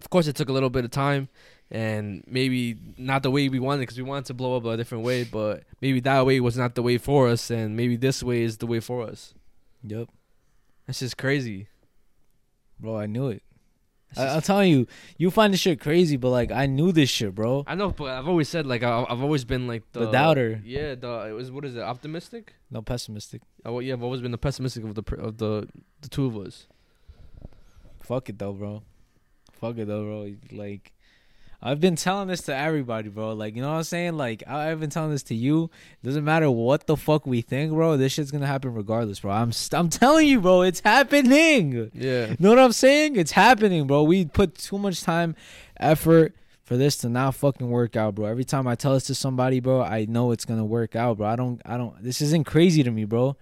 Of 0.00 0.10
course, 0.10 0.26
it 0.28 0.36
took 0.36 0.48
a 0.48 0.52
little 0.52 0.70
bit 0.70 0.84
of 0.84 0.90
time, 0.90 1.28
and 1.70 2.22
maybe 2.26 2.76
not 2.98 3.22
the 3.22 3.30
way 3.30 3.48
we 3.48 3.58
wanted 3.58 3.80
because 3.80 3.96
we 3.96 4.02
wanted 4.04 4.26
to 4.26 4.34
blow 4.34 4.56
up 4.56 4.64
a 4.66 4.76
different 4.76 5.04
way. 5.04 5.24
But 5.24 5.64
maybe 5.80 6.00
that 6.00 6.26
way 6.26 6.38
was 6.38 6.56
not 6.56 6.74
the 6.74 6.82
way 6.82 6.98
for 6.98 7.28
us, 7.28 7.50
and 7.50 7.76
maybe 7.76 7.96
this 7.96 8.22
way 8.22 8.42
is 8.42 8.58
the 8.58 8.66
way 8.66 8.78
for 8.80 9.02
us. 9.02 9.32
Yep, 9.82 10.08
That's 10.86 10.98
just 11.00 11.16
crazy. 11.16 11.68
bro. 12.78 12.98
I 12.98 13.06
knew 13.06 13.28
it. 13.28 13.42
I, 14.16 14.28
I'm 14.28 14.42
telling 14.42 14.70
you, 14.70 14.86
you 15.18 15.30
find 15.30 15.52
this 15.52 15.60
shit 15.60 15.80
crazy, 15.80 16.16
but 16.16 16.30
like 16.30 16.50
I 16.52 16.66
knew 16.66 16.92
this 16.92 17.10
shit, 17.10 17.34
bro. 17.34 17.64
I 17.66 17.74
know, 17.74 17.90
but 17.90 18.08
I've 18.08 18.28
always 18.28 18.48
said 18.48 18.66
like 18.66 18.82
I, 18.82 19.04
I've 19.08 19.22
always 19.22 19.44
been 19.44 19.66
like 19.66 19.82
the, 19.92 20.00
The 20.00 20.10
doubter. 20.12 20.60
Yeah, 20.64 20.94
the 20.94 21.26
it 21.28 21.32
was 21.32 21.50
what 21.50 21.64
is 21.64 21.76
it? 21.76 21.82
Optimistic. 21.82 22.54
No 22.70 22.82
pessimistic. 22.82 23.42
Oh 23.64 23.80
yeah, 23.80 23.94
I've 23.94 24.02
always 24.02 24.20
been 24.20 24.32
the 24.32 24.38
pessimistic 24.38 24.84
of 24.84 24.94
the 24.94 25.16
of 25.16 25.38
the 25.38 25.68
the 26.00 26.08
two 26.08 26.26
of 26.26 26.36
us. 26.36 26.66
Fuck 28.02 28.28
it 28.28 28.38
though, 28.38 28.52
bro. 28.52 28.82
Fuck 29.52 29.78
it 29.78 29.88
though, 29.88 30.04
bro. 30.04 30.34
Like, 30.56 30.92
I've 31.62 31.80
been 31.80 31.96
telling 31.96 32.28
this 32.28 32.42
to 32.42 32.54
everybody, 32.54 33.08
bro. 33.08 33.32
Like, 33.32 33.56
you 33.56 33.62
know 33.62 33.70
what 33.70 33.78
I'm 33.78 33.82
saying? 33.84 34.16
Like, 34.16 34.42
I- 34.46 34.70
I've 34.70 34.78
been 34.80 34.90
telling 34.90 35.10
this 35.10 35.22
to 35.24 35.34
you. 35.34 35.70
Doesn't 36.04 36.24
matter 36.24 36.50
what 36.50 36.86
the 36.86 36.96
fuck 36.96 37.26
we 37.26 37.40
think, 37.40 37.72
bro. 37.72 37.96
This 37.96 38.12
shit's 38.12 38.30
gonna 38.30 38.46
happen 38.46 38.74
regardless, 38.74 39.20
bro. 39.20 39.32
I'm 39.32 39.52
st- 39.52 39.78
I'm 39.78 39.88
telling 39.88 40.28
you, 40.28 40.40
bro. 40.40 40.62
It's 40.62 40.80
happening. 40.80 41.90
Yeah. 41.94 42.26
You 42.28 42.36
know 42.38 42.50
what 42.50 42.58
I'm 42.58 42.72
saying? 42.72 43.16
It's 43.16 43.32
happening, 43.32 43.86
bro. 43.86 44.02
We 44.02 44.26
put 44.26 44.56
too 44.56 44.78
much 44.78 45.02
time, 45.02 45.34
effort 45.78 46.34
for 46.62 46.76
this 46.76 46.96
to 46.98 47.08
not 47.08 47.34
fucking 47.34 47.68
work 47.70 47.96
out, 47.96 48.16
bro. 48.16 48.26
Every 48.26 48.44
time 48.44 48.66
I 48.66 48.74
tell 48.74 48.94
this 48.94 49.04
to 49.04 49.14
somebody, 49.14 49.60
bro, 49.60 49.82
I 49.82 50.04
know 50.06 50.32
it's 50.32 50.44
gonna 50.44 50.64
work 50.64 50.94
out, 50.96 51.18
bro. 51.18 51.26
I 51.28 51.36
don't, 51.36 51.60
I 51.64 51.76
don't. 51.76 52.02
This 52.02 52.20
isn't 52.20 52.44
crazy 52.44 52.82
to 52.82 52.90
me, 52.90 53.04
bro. 53.04 53.36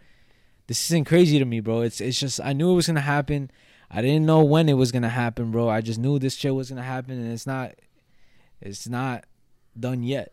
This 0.66 0.84
isn't 0.90 1.04
crazy 1.04 1.38
to 1.38 1.44
me, 1.44 1.60
bro. 1.60 1.80
It's, 1.82 2.00
it's 2.00 2.18
just 2.18 2.40
I 2.40 2.52
knew 2.52 2.70
it 2.70 2.74
was 2.74 2.86
gonna 2.86 3.00
happen. 3.00 3.50
I 3.90 4.02
didn't 4.02 4.26
know 4.26 4.42
when 4.44 4.68
it 4.68 4.74
was 4.74 4.92
gonna 4.92 5.08
happen, 5.10 5.50
bro. 5.50 5.68
I 5.68 5.80
just 5.80 5.98
knew 5.98 6.18
this 6.18 6.34
shit 6.34 6.54
was 6.54 6.68
gonna 6.70 6.82
happen, 6.82 7.12
and 7.18 7.32
it's 7.32 7.46
not, 7.46 7.72
it's 8.60 8.88
not 8.88 9.24
done 9.78 10.02
yet. 10.02 10.32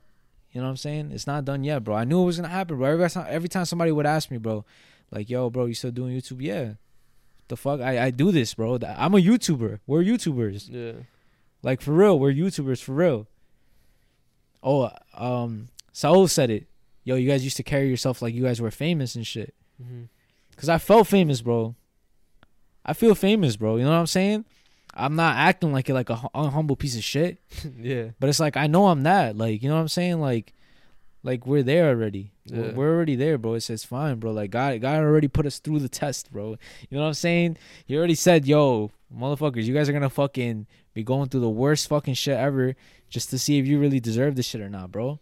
You 0.51 0.59
know 0.61 0.67
what 0.67 0.71
I'm 0.71 0.77
saying? 0.77 1.11
It's 1.11 1.27
not 1.27 1.45
done 1.45 1.63
yet, 1.63 1.83
bro. 1.83 1.95
I 1.95 2.03
knew 2.03 2.21
it 2.21 2.25
was 2.25 2.37
gonna 2.37 2.49
happen, 2.49 2.77
bro. 2.77 2.91
Every 2.91 3.09
time, 3.09 3.25
every 3.29 3.49
time 3.49 3.65
somebody 3.65 3.91
would 3.91 4.05
ask 4.05 4.29
me, 4.29 4.37
bro, 4.37 4.65
like, 5.11 5.29
"Yo, 5.29 5.49
bro, 5.49 5.65
you 5.65 5.73
still 5.73 5.91
doing 5.91 6.17
YouTube?" 6.17 6.41
Yeah. 6.41 6.73
The 7.47 7.57
fuck, 7.57 7.81
I 7.81 8.05
I 8.05 8.11
do 8.11 8.31
this, 8.31 8.53
bro. 8.53 8.75
I'm 8.75 9.13
a 9.13 9.17
YouTuber. 9.17 9.79
We're 9.87 10.03
YouTubers. 10.03 10.69
Yeah. 10.69 11.03
Like 11.63 11.81
for 11.81 11.93
real, 11.93 12.19
we're 12.19 12.33
YouTubers 12.33 12.81
for 12.81 12.93
real. 12.93 13.27
Oh, 14.63 14.89
um, 15.13 15.69
Saul 15.91 16.27
said 16.27 16.49
it. 16.49 16.67
Yo, 17.03 17.15
you 17.15 17.27
guys 17.27 17.43
used 17.43 17.57
to 17.57 17.63
carry 17.63 17.89
yourself 17.89 18.21
like 18.21 18.33
you 18.33 18.43
guys 18.43 18.61
were 18.61 18.71
famous 18.71 19.15
and 19.15 19.25
shit. 19.25 19.53
Mm-hmm. 19.81 20.03
Cause 20.55 20.69
I 20.69 20.77
felt 20.77 21.07
famous, 21.07 21.41
bro. 21.41 21.75
I 22.85 22.93
feel 22.93 23.15
famous, 23.15 23.55
bro. 23.55 23.77
You 23.77 23.83
know 23.83 23.89
what 23.89 23.97
I'm 23.97 24.07
saying? 24.07 24.45
I'm 24.93 25.15
not 25.15 25.37
acting 25.37 25.71
like 25.71 25.89
it 25.89 25.93
like 25.93 26.09
a 26.09 26.15
hu- 26.17 26.29
humble 26.49 26.75
piece 26.75 26.95
of 26.97 27.03
shit, 27.03 27.37
yeah. 27.79 28.09
but 28.19 28.29
it's 28.29 28.39
like 28.39 28.57
I 28.57 28.67
know 28.67 28.87
I'm 28.87 29.03
that. 29.03 29.37
Like, 29.37 29.63
you 29.63 29.69
know 29.69 29.75
what 29.75 29.81
I'm 29.81 29.87
saying? 29.87 30.19
Like, 30.19 30.53
like 31.23 31.45
we're 31.45 31.63
there 31.63 31.89
already. 31.89 32.31
We're, 32.49 32.65
Yeah. 32.65 32.71
we're 32.73 32.93
already 32.95 33.15
there, 33.15 33.37
bro. 33.37 33.53
It's 33.53 33.69
it's 33.69 33.85
fine, 33.85 34.19
bro. 34.19 34.31
Like 34.31 34.51
God, 34.51 34.81
God 34.81 34.97
already 34.97 35.27
put 35.27 35.45
us 35.45 35.59
through 35.59 35.79
the 35.79 35.89
test, 35.89 36.31
bro. 36.31 36.57
You 36.89 36.97
know 36.97 37.01
what 37.01 37.07
I'm 37.07 37.13
saying? 37.13 37.57
He 37.85 37.95
already 37.97 38.15
said, 38.15 38.45
"Yo, 38.47 38.91
motherfuckers, 39.15 39.63
you 39.63 39.73
guys 39.73 39.87
are 39.87 39.93
gonna 39.93 40.09
fucking 40.09 40.67
be 40.93 41.03
going 41.03 41.29
through 41.29 41.41
the 41.41 41.49
worst 41.49 41.87
fucking 41.87 42.15
shit 42.15 42.37
ever, 42.37 42.75
just 43.09 43.29
to 43.29 43.39
see 43.39 43.59
if 43.59 43.67
you 43.67 43.79
really 43.79 43.99
deserve 43.99 44.35
this 44.35 44.45
shit 44.47 44.61
or 44.61 44.69
not, 44.69 44.91
bro." 44.91 45.19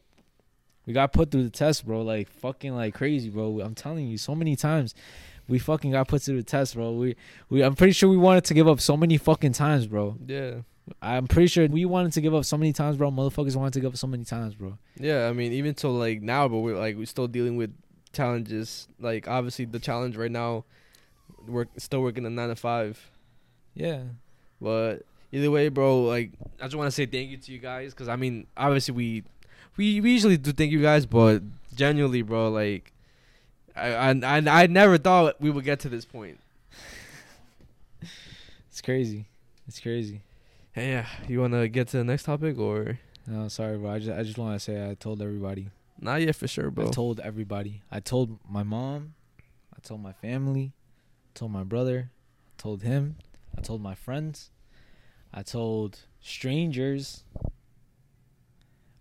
We 0.86 0.94
got 0.94 1.14
put 1.14 1.30
through 1.30 1.44
the 1.44 1.52
test, 1.52 1.86
bro. 1.86 2.02
Like 2.02 2.28
fucking 2.30 2.74
like 2.76 2.96
crazy, 2.96 3.30
bro. 3.30 3.60
I'm 3.62 3.76
telling 3.76 4.08
you, 4.08 4.18
so 4.18 4.34
many 4.34 4.56
times 4.56 4.96
we 5.50 5.60
fucking 5.60 5.92
got 5.92 6.08
put 6.08 6.22
to 6.24 6.34
the 6.34 6.44
test, 6.44 6.76
bro. 6.76 6.92
We 6.94 7.16
we 7.50 7.64
I'm 7.64 7.76
pretty 7.76 7.94
sure 7.94 8.10
we 8.10 8.18
wanted 8.18 8.46
to 8.46 8.54
give 8.54 8.68
up 8.68 8.80
so 8.80 8.96
many 8.96 9.18
fucking 9.18 9.54
times, 9.54 9.88
bro. 9.88 10.18
Yeah. 10.26 10.62
I'm 11.02 11.28
pretty 11.28 11.48
sure 11.48 11.68
we 11.68 11.86
wanted 11.86 12.14
to 12.14 12.22
give 12.22 12.34
up 12.34 12.46
so 12.46 12.58
many 12.58 12.74
times, 12.74 12.98
bro. 12.98 13.12
Motherfuckers 13.12 13.56
wanted 13.56 13.74
to 13.74 13.80
give 13.82 13.92
up 13.92 13.98
so 13.98 14.08
many 14.08 14.24
times, 14.26 14.56
bro. 14.56 14.78
Yeah, 14.98 15.28
I 15.28 15.34
mean, 15.34 15.54
even 15.54 15.76
till 15.76 15.92
like 15.94 16.22
now, 16.22 16.48
but 16.48 16.60
we're 16.60 16.78
like 16.78 16.98
we're 16.98 17.06
still 17.06 17.28
dealing 17.28 17.58
with 17.58 17.74
challenges. 18.14 18.88
Like 19.00 19.28
obviously, 19.28 19.66
the 19.66 19.80
challenge 19.80 20.18
right 20.18 20.32
now, 20.32 20.66
we're 21.48 21.68
still 21.78 22.02
working 22.02 22.26
a 22.26 22.30
nine 22.30 22.50
to 22.50 22.56
five. 22.56 23.12
Yeah. 23.74 24.02
But 24.62 25.04
either 25.32 25.52
way, 25.52 25.70
bro, 25.70 26.04
like 26.04 26.32
I 26.60 26.66
just 26.66 26.76
want 26.76 26.88
to 26.88 26.92
say 26.92 27.06
thank 27.06 27.30
you 27.30 27.38
to 27.38 27.52
you 27.52 27.60
guys 27.60 27.94
because 27.94 28.08
I 28.08 28.16
mean, 28.16 28.48
obviously 28.58 28.94
we, 28.94 29.24
we 29.78 30.02
we 30.02 30.12
usually 30.12 30.38
do 30.38 30.52
thank 30.52 30.72
you 30.72 30.82
guys, 30.82 31.06
but 31.06 31.42
genuinely, 31.76 32.22
bro, 32.22 32.50
like 32.50 32.92
I 33.76 33.88
I 33.94 34.10
I, 34.12 34.64
I 34.64 34.68
never 34.68 34.98
thought 34.98 35.40
we 35.40 35.50
would 35.50 35.64
get 35.66 35.80
to 35.82 35.90
this 35.90 36.06
point. 36.06 36.40
It's 38.70 38.82
crazy. 38.82 39.26
It's 39.68 39.80
crazy. 39.80 40.22
Hey, 40.72 40.92
yeah, 40.92 41.08
you 41.28 41.42
want 41.42 41.54
to 41.54 41.68
get 41.68 41.88
to 41.90 41.98
the 41.98 42.04
next 42.04 42.24
topic 42.24 42.58
or 42.58 43.00
No, 43.28 43.48
sorry, 43.50 43.78
bro. 43.78 43.92
I 43.92 44.00
just 44.00 44.12
I 44.18 44.24
just 44.24 44.38
want 44.38 44.56
to 44.56 44.60
say 44.60 44.90
I 44.90 44.94
told 44.94 45.22
everybody. 45.22 45.70
not 46.00 46.22
yet 46.22 46.36
for 46.36 46.48
sure, 46.48 46.72
bro? 46.72 46.88
I 46.88 46.92
told 46.92 47.20
everybody. 47.20 47.82
I 47.92 48.00
told 48.00 48.40
my 48.48 48.64
mom. 48.64 49.16
I 49.76 49.80
told 49.82 50.02
my 50.02 50.14
family. 50.14 50.72
I 51.28 51.32
told 51.34 51.52
my 51.52 51.64
brother. 51.64 52.12
I 52.12 52.62
told 52.62 52.84
him. 52.84 53.18
I 53.58 53.62
told 53.62 53.82
my 53.82 53.96
friends. 53.96 54.52
I 55.34 55.42
told 55.44 56.00
strangers. 56.22 57.24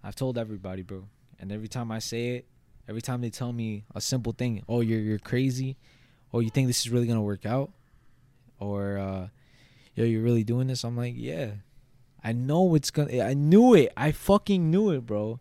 I've 0.02 0.16
told 0.16 0.38
everybody, 0.38 0.82
bro. 0.82 1.04
And 1.38 1.52
every 1.52 1.68
time 1.68 1.92
I 1.92 1.98
say 2.00 2.28
it, 2.36 2.46
every 2.88 3.02
time 3.02 3.20
they 3.20 3.30
tell 3.30 3.52
me 3.52 3.84
a 3.94 4.00
simple 4.00 4.32
thing, 4.32 4.62
oh 4.68 4.80
you're 4.80 5.00
you're 5.00 5.18
crazy, 5.18 5.76
or 6.32 6.42
you 6.42 6.50
think 6.50 6.66
this 6.66 6.80
is 6.80 6.90
really 6.90 7.06
gonna 7.06 7.22
work 7.22 7.46
out, 7.46 7.70
or 8.58 8.98
uh, 8.98 9.28
yo 9.94 10.04
you're 10.04 10.22
really 10.22 10.44
doing 10.44 10.66
this, 10.66 10.84
I'm 10.84 10.96
like 10.96 11.14
yeah, 11.16 11.52
I 12.22 12.32
know 12.32 12.74
it's 12.74 12.90
gonna. 12.90 13.22
I 13.22 13.34
knew 13.34 13.74
it. 13.74 13.92
I 13.96 14.12
fucking 14.12 14.70
knew 14.70 14.90
it, 14.90 15.06
bro. 15.06 15.40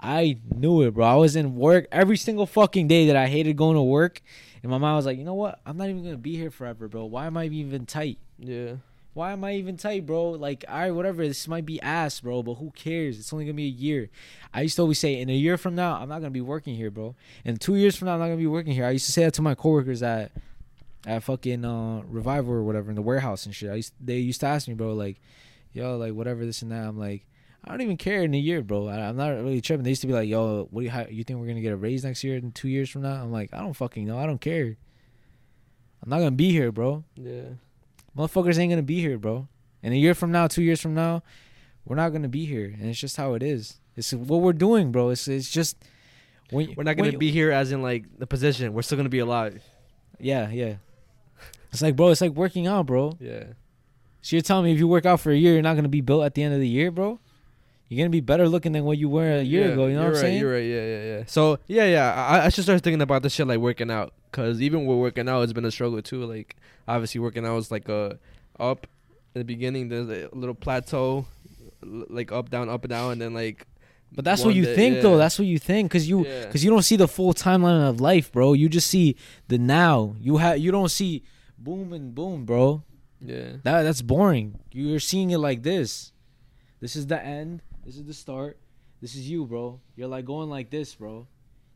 I 0.00 0.38
knew 0.54 0.82
it, 0.82 0.94
bro. 0.94 1.04
I 1.04 1.16
was 1.16 1.34
in 1.34 1.56
work 1.56 1.86
every 1.90 2.16
single 2.16 2.46
fucking 2.46 2.86
day 2.86 3.08
that 3.08 3.16
I 3.16 3.26
hated 3.26 3.56
going 3.56 3.74
to 3.74 3.82
work, 3.82 4.22
and 4.62 4.70
my 4.70 4.78
mom 4.78 4.94
was 4.94 5.06
like, 5.06 5.18
you 5.18 5.24
know 5.24 5.34
what? 5.34 5.60
I'm 5.66 5.76
not 5.76 5.88
even 5.88 6.04
gonna 6.04 6.16
be 6.16 6.36
here 6.36 6.50
forever, 6.50 6.88
bro. 6.88 7.04
Why 7.06 7.26
am 7.26 7.36
I 7.36 7.46
even 7.46 7.84
tight? 7.84 8.18
Yeah, 8.38 8.74
Why 9.18 9.32
am 9.32 9.42
I 9.42 9.54
even 9.54 9.76
tight, 9.76 10.06
bro? 10.06 10.30
Like, 10.30 10.64
all 10.68 10.78
right, 10.78 10.92
whatever. 10.92 11.26
This 11.26 11.48
might 11.48 11.66
be 11.66 11.82
ass, 11.82 12.20
bro, 12.20 12.40
but 12.44 12.54
who 12.54 12.70
cares? 12.70 13.18
It's 13.18 13.32
only 13.32 13.46
gonna 13.46 13.54
be 13.54 13.64
a 13.64 13.68
year. 13.68 14.10
I 14.54 14.60
used 14.60 14.76
to 14.76 14.82
always 14.82 15.00
say, 15.00 15.20
in 15.20 15.28
a 15.28 15.32
year 15.32 15.58
from 15.58 15.74
now, 15.74 15.96
I'm 15.96 16.08
not 16.08 16.20
gonna 16.20 16.30
be 16.30 16.40
working 16.40 16.76
here, 16.76 16.88
bro. 16.88 17.16
And 17.44 17.60
two 17.60 17.74
years 17.74 17.96
from 17.96 18.06
now, 18.06 18.12
I'm 18.12 18.20
not 18.20 18.26
gonna 18.26 18.36
be 18.36 18.46
working 18.46 18.74
here. 18.74 18.86
I 18.86 18.90
used 18.90 19.06
to 19.06 19.12
say 19.12 19.24
that 19.24 19.34
to 19.34 19.42
my 19.42 19.56
coworkers 19.56 20.04
at 20.04 20.30
at 21.04 21.24
fucking 21.24 21.64
uh, 21.64 22.02
Revival 22.06 22.52
or 22.52 22.62
whatever 22.62 22.90
in 22.90 22.94
the 22.94 23.02
warehouse 23.02 23.44
and 23.44 23.52
shit. 23.52 23.72
I 23.72 23.74
used 23.74 23.92
they 24.00 24.18
used 24.18 24.38
to 24.42 24.46
ask 24.46 24.68
me, 24.68 24.74
bro, 24.74 24.94
like, 24.94 25.20
yo, 25.72 25.96
like 25.96 26.12
whatever 26.12 26.46
this 26.46 26.62
and 26.62 26.70
that. 26.70 26.86
I'm 26.86 26.96
like, 26.96 27.26
I 27.64 27.72
don't 27.72 27.80
even 27.80 27.96
care 27.96 28.22
in 28.22 28.32
a 28.34 28.38
year, 28.38 28.62
bro. 28.62 28.86
I, 28.86 29.08
I'm 29.08 29.16
not 29.16 29.30
really 29.30 29.60
tripping. 29.60 29.82
They 29.82 29.90
used 29.90 30.02
to 30.02 30.06
be 30.06 30.12
like, 30.12 30.28
yo, 30.28 30.68
what 30.70 30.82
do 30.82 30.84
you 30.84 30.90
how, 30.92 31.06
you 31.10 31.24
think 31.24 31.40
we're 31.40 31.48
gonna 31.48 31.60
get 31.60 31.72
a 31.72 31.76
raise 31.76 32.04
next 32.04 32.22
year 32.22 32.36
and 32.36 32.54
two 32.54 32.68
years 32.68 32.88
from 32.88 33.02
now? 33.02 33.20
I'm 33.20 33.32
like, 33.32 33.52
I 33.52 33.62
don't 33.62 33.74
fucking 33.74 34.06
know. 34.06 34.16
I 34.16 34.26
don't 34.26 34.40
care. 34.40 34.76
I'm 36.04 36.08
not 36.08 36.18
gonna 36.18 36.30
be 36.30 36.52
here, 36.52 36.70
bro. 36.70 37.02
yeah, 37.16 37.54
Motherfuckers 38.18 38.58
ain't 38.58 38.72
gonna 38.72 38.82
be 38.82 39.00
here, 39.00 39.16
bro. 39.16 39.46
And 39.82 39.94
a 39.94 39.96
year 39.96 40.14
from 40.14 40.32
now, 40.32 40.48
two 40.48 40.62
years 40.62 40.80
from 40.80 40.92
now, 40.92 41.22
we're 41.84 41.96
not 41.96 42.10
gonna 42.10 42.28
be 42.28 42.44
here, 42.44 42.66
and 42.66 42.90
it's 42.90 42.98
just 42.98 43.16
how 43.16 43.34
it 43.34 43.42
is. 43.42 43.78
It's 43.96 44.12
what 44.12 44.40
we're 44.40 44.52
doing, 44.52 44.90
bro. 44.90 45.10
It's 45.10 45.28
it's 45.28 45.48
just 45.50 45.76
when 46.50 46.74
we're 46.76 46.82
not 46.82 46.96
gonna 46.96 47.16
be 47.16 47.30
here 47.30 47.52
as 47.52 47.70
in 47.70 47.80
like 47.80 48.18
the 48.18 48.26
position. 48.26 48.72
We're 48.74 48.82
still 48.82 48.96
gonna 48.96 49.08
be 49.08 49.20
alive. 49.20 49.62
Yeah, 50.18 50.50
yeah. 50.50 50.74
It's 51.72 51.80
like, 51.80 51.94
bro. 51.94 52.08
It's 52.08 52.20
like 52.20 52.32
working 52.32 52.66
out, 52.66 52.86
bro. 52.86 53.16
Yeah, 53.20 53.44
So 54.22 54.34
you're 54.34 54.42
telling 54.42 54.64
me 54.64 54.72
if 54.72 54.78
you 54.78 54.88
work 54.88 55.06
out 55.06 55.20
for 55.20 55.30
a 55.30 55.36
year, 55.36 55.52
you're 55.52 55.62
not 55.62 55.76
gonna 55.76 55.88
be 55.88 56.00
built 56.00 56.24
at 56.24 56.34
the 56.34 56.42
end 56.42 56.54
of 56.54 56.60
the 56.60 56.68
year, 56.68 56.90
bro? 56.90 57.20
You're 57.88 57.98
gonna 58.04 58.10
be 58.10 58.20
better 58.20 58.48
looking 58.48 58.72
than 58.72 58.84
what 58.84 58.98
you 58.98 59.08
were 59.08 59.38
a 59.38 59.42
year 59.42 59.66
Yeah, 59.68 59.72
ago. 59.72 59.86
You 59.86 59.94
know 59.94 60.00
what 60.00 60.06
I'm 60.08 60.12
right, 60.12 60.20
saying? 60.20 60.40
You're 60.40 60.52
right. 60.52 60.58
Yeah, 60.64 60.84
yeah, 60.86 61.02
yeah. 61.18 61.22
So 61.26 61.58
yeah, 61.66 61.86
yeah. 61.86 62.14
I, 62.14 62.46
I 62.46 62.48
should 62.50 62.64
start 62.64 62.82
thinking 62.82 63.00
about 63.02 63.22
this 63.22 63.32
shit 63.34 63.46
like 63.46 63.58
working 63.60 63.90
out, 63.90 64.12
cause 64.32 64.60
even 64.60 64.84
with 64.86 64.98
working 64.98 65.28
out, 65.28 65.42
it's 65.42 65.52
been 65.54 65.64
a 65.64 65.70
struggle 65.70 66.02
too. 66.02 66.24
Like 66.24 66.56
obviously 66.86 67.20
working 67.20 67.46
out 67.46 67.54
was 67.54 67.70
like 67.70 67.88
a 67.88 68.18
up 68.60 68.86
in 69.34 69.40
the 69.40 69.44
beginning. 69.44 69.88
There's 69.88 70.08
a 70.10 70.28
little 70.34 70.54
plateau, 70.54 71.26
like 71.82 72.30
up, 72.32 72.50
down, 72.50 72.68
up, 72.68 72.84
and 72.84 72.90
down, 72.90 73.12
and 73.12 73.20
then 73.20 73.34
like. 73.34 73.66
But 74.10 74.24
that's 74.24 74.40
one 74.40 74.48
what 74.48 74.56
you 74.56 74.64
day- 74.64 74.74
think, 74.74 74.96
yeah. 74.96 75.02
though. 75.02 75.16
That's 75.18 75.38
what 75.38 75.46
you 75.46 75.58
think, 75.58 75.90
cause 75.90 76.06
you, 76.06 76.24
Yeah. 76.26 76.46
cause 76.50 76.64
you 76.64 76.70
don't 76.70 76.82
see 76.82 76.96
the 76.96 77.06
full 77.08 77.34
timeline 77.34 77.86
of 77.88 78.00
life, 78.00 78.32
bro. 78.32 78.54
You 78.54 78.68
just 78.70 78.86
see 78.88 79.16
the 79.48 79.58
now. 79.58 80.14
You 80.18 80.38
have, 80.38 80.56
you 80.58 80.70
don't 80.70 80.88
see 80.90 81.24
boom 81.58 81.92
and 81.92 82.14
boom, 82.14 82.46
bro. 82.46 82.82
yeah. 83.20 83.56
That 83.64 83.82
that's 83.82 84.00
boring. 84.00 84.58
You're 84.72 84.98
seeing 85.00 85.30
it 85.30 85.36
like 85.38 85.62
this. 85.62 86.12
This 86.80 86.96
is 86.96 87.06
the 87.06 87.22
end. 87.22 87.60
This 87.88 87.96
is 87.96 88.04
the 88.04 88.12
start. 88.12 88.58
This 89.00 89.14
is 89.14 89.30
you, 89.30 89.46
bro. 89.46 89.80
You're 89.96 90.08
like 90.08 90.26
going 90.26 90.50
like 90.50 90.68
this, 90.68 90.94
bro. 90.94 91.26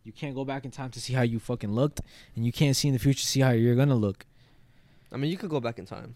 You 0.05 0.12
can't 0.12 0.34
go 0.34 0.44
back 0.44 0.66
in 0.66 0.70
time 0.70 0.90
to 0.90 1.01
see 1.01 1.14
how 1.14 1.22
you 1.22 1.39
fucking 1.39 1.72
looked, 1.72 2.02
and 2.36 2.44
you 2.44 2.52
can't 2.52 2.76
see 2.76 2.89
in 2.89 2.93
the 2.93 3.01
future 3.01 3.20
to 3.20 3.26
see 3.26 3.40
how 3.40 3.52
you're 3.52 3.74
gonna 3.74 3.94
look. 3.94 4.26
I 5.10 5.16
mean, 5.16 5.30
you 5.30 5.39
could 5.39 5.48
go 5.48 5.59
back 5.59 5.78
in 5.78 5.86
time. 5.86 6.14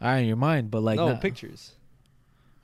All 0.00 0.08
right, 0.08 0.20
in 0.20 0.28
your 0.28 0.38
mind, 0.38 0.70
but 0.70 0.82
like, 0.82 0.96
no 0.96 1.10
not- 1.10 1.20
pictures. 1.20 1.72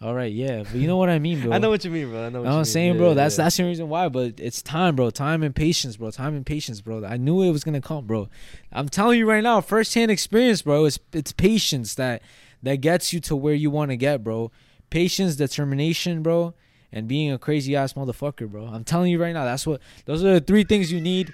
All 0.01 0.15
right, 0.15 0.33
yeah, 0.33 0.63
but 0.63 0.77
you 0.77 0.87
know 0.87 0.97
what 0.97 1.11
I 1.11 1.19
mean, 1.19 1.43
bro. 1.43 1.53
I 1.53 1.59
know 1.59 1.69
what 1.69 1.85
you 1.85 1.91
mean, 1.91 2.09
bro. 2.09 2.25
I 2.25 2.29
know 2.31 2.39
what 2.39 2.39
You 2.39 2.39
know 2.39 2.39
you 2.39 2.45
what 2.45 2.51
I'm 2.53 2.57
mean. 2.61 2.65
saying, 2.65 2.97
bro. 2.97 3.09
yeah, 3.09 3.15
That's 3.15 3.37
yeah. 3.37 3.45
that's 3.45 3.57
the 3.59 3.65
reason 3.65 3.89
why. 3.91 4.09
But 4.09 4.41
it's 4.41 4.63
time, 4.63 4.97
bro. 4.97 5.11
Time 5.11 5.43
and 5.43 5.55
patience, 5.55 5.99
bro. 5.99 6.11
Time 6.11 6.35
and 6.35 6.47
patience, 6.47 6.81
bro. 6.81 7.05
I 7.05 7.19
knew 7.19 7.43
it 7.43 7.51
was 7.51 7.63
gonna 7.63 7.83
come, 7.83 8.07
bro. 8.07 8.31
I'm 8.73 8.89
telling 8.89 9.19
you 9.19 9.29
right 9.29 9.43
now, 9.43 9.61
firsthand 9.61 10.11
experience, 10.11 10.63
bro. 10.63 10.87
It's 10.87 10.99
it's 11.13 11.33
patience 11.33 11.95
that 11.97 12.23
that 12.63 12.77
gets 12.77 13.13
you 13.13 13.21
to 13.21 13.37
where 13.37 13.53
you 13.53 13.71
want 13.71 13.91
to 13.91 13.99
get, 13.99 14.25
bro. 14.25 14.51
Patience, 14.91 15.37
determination, 15.37 16.23
bro, 16.23 16.55
and 16.93 17.07
being 17.07 17.31
a 17.33 17.39
crazy 17.39 17.77
ass 17.77 17.93
motherfucker, 17.93 18.49
bro. 18.49 18.67
I'm 18.67 18.85
telling 18.85 19.11
you 19.11 19.21
right 19.21 19.33
now. 19.33 19.45
That's 19.45 19.67
what. 19.67 19.81
Those 20.07 20.25
are 20.25 20.35
the 20.35 20.41
three 20.41 20.65
things 20.65 20.91
you 20.91 21.01
need 21.01 21.33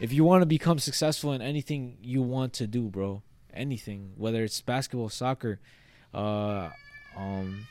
if 0.00 0.12
you 0.12 0.24
want 0.24 0.42
to 0.42 0.46
become 0.46 0.78
successful 0.78 1.32
in 1.32 1.42
anything 1.42 1.96
you 2.02 2.22
want 2.22 2.52
to 2.54 2.66
do, 2.66 2.82
bro. 2.82 3.22
Anything, 3.52 4.12
whether 4.16 4.44
it's 4.44 4.60
basketball, 4.60 5.08
soccer, 5.08 5.58
uh, 6.12 6.68
um, 7.16 7.66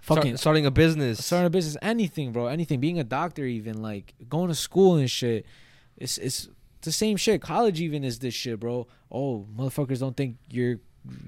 Start- 0.00 0.20
fucking 0.20 0.36
starting 0.36 0.66
a 0.66 0.70
business. 0.70 1.24
starting 1.24 1.46
a 1.46 1.50
business, 1.50 1.76
anything, 1.82 2.32
bro, 2.32 2.46
anything. 2.46 2.80
Being 2.80 2.98
a 2.98 3.04
doctor, 3.04 3.44
even 3.44 3.82
like 3.82 4.14
going 4.28 4.48
to 4.48 4.54
school 4.54 4.96
and 4.96 5.10
shit. 5.10 5.44
It's 5.96 6.16
it's 6.16 6.48
the 6.82 6.92
same 6.92 7.16
shit. 7.16 7.42
College 7.42 7.80
even 7.80 8.04
is 8.04 8.20
this 8.20 8.34
shit, 8.34 8.60
bro. 8.60 8.86
Oh, 9.10 9.46
motherfuckers 9.54 9.98
don't 9.98 10.16
think 10.16 10.36
you're 10.48 10.78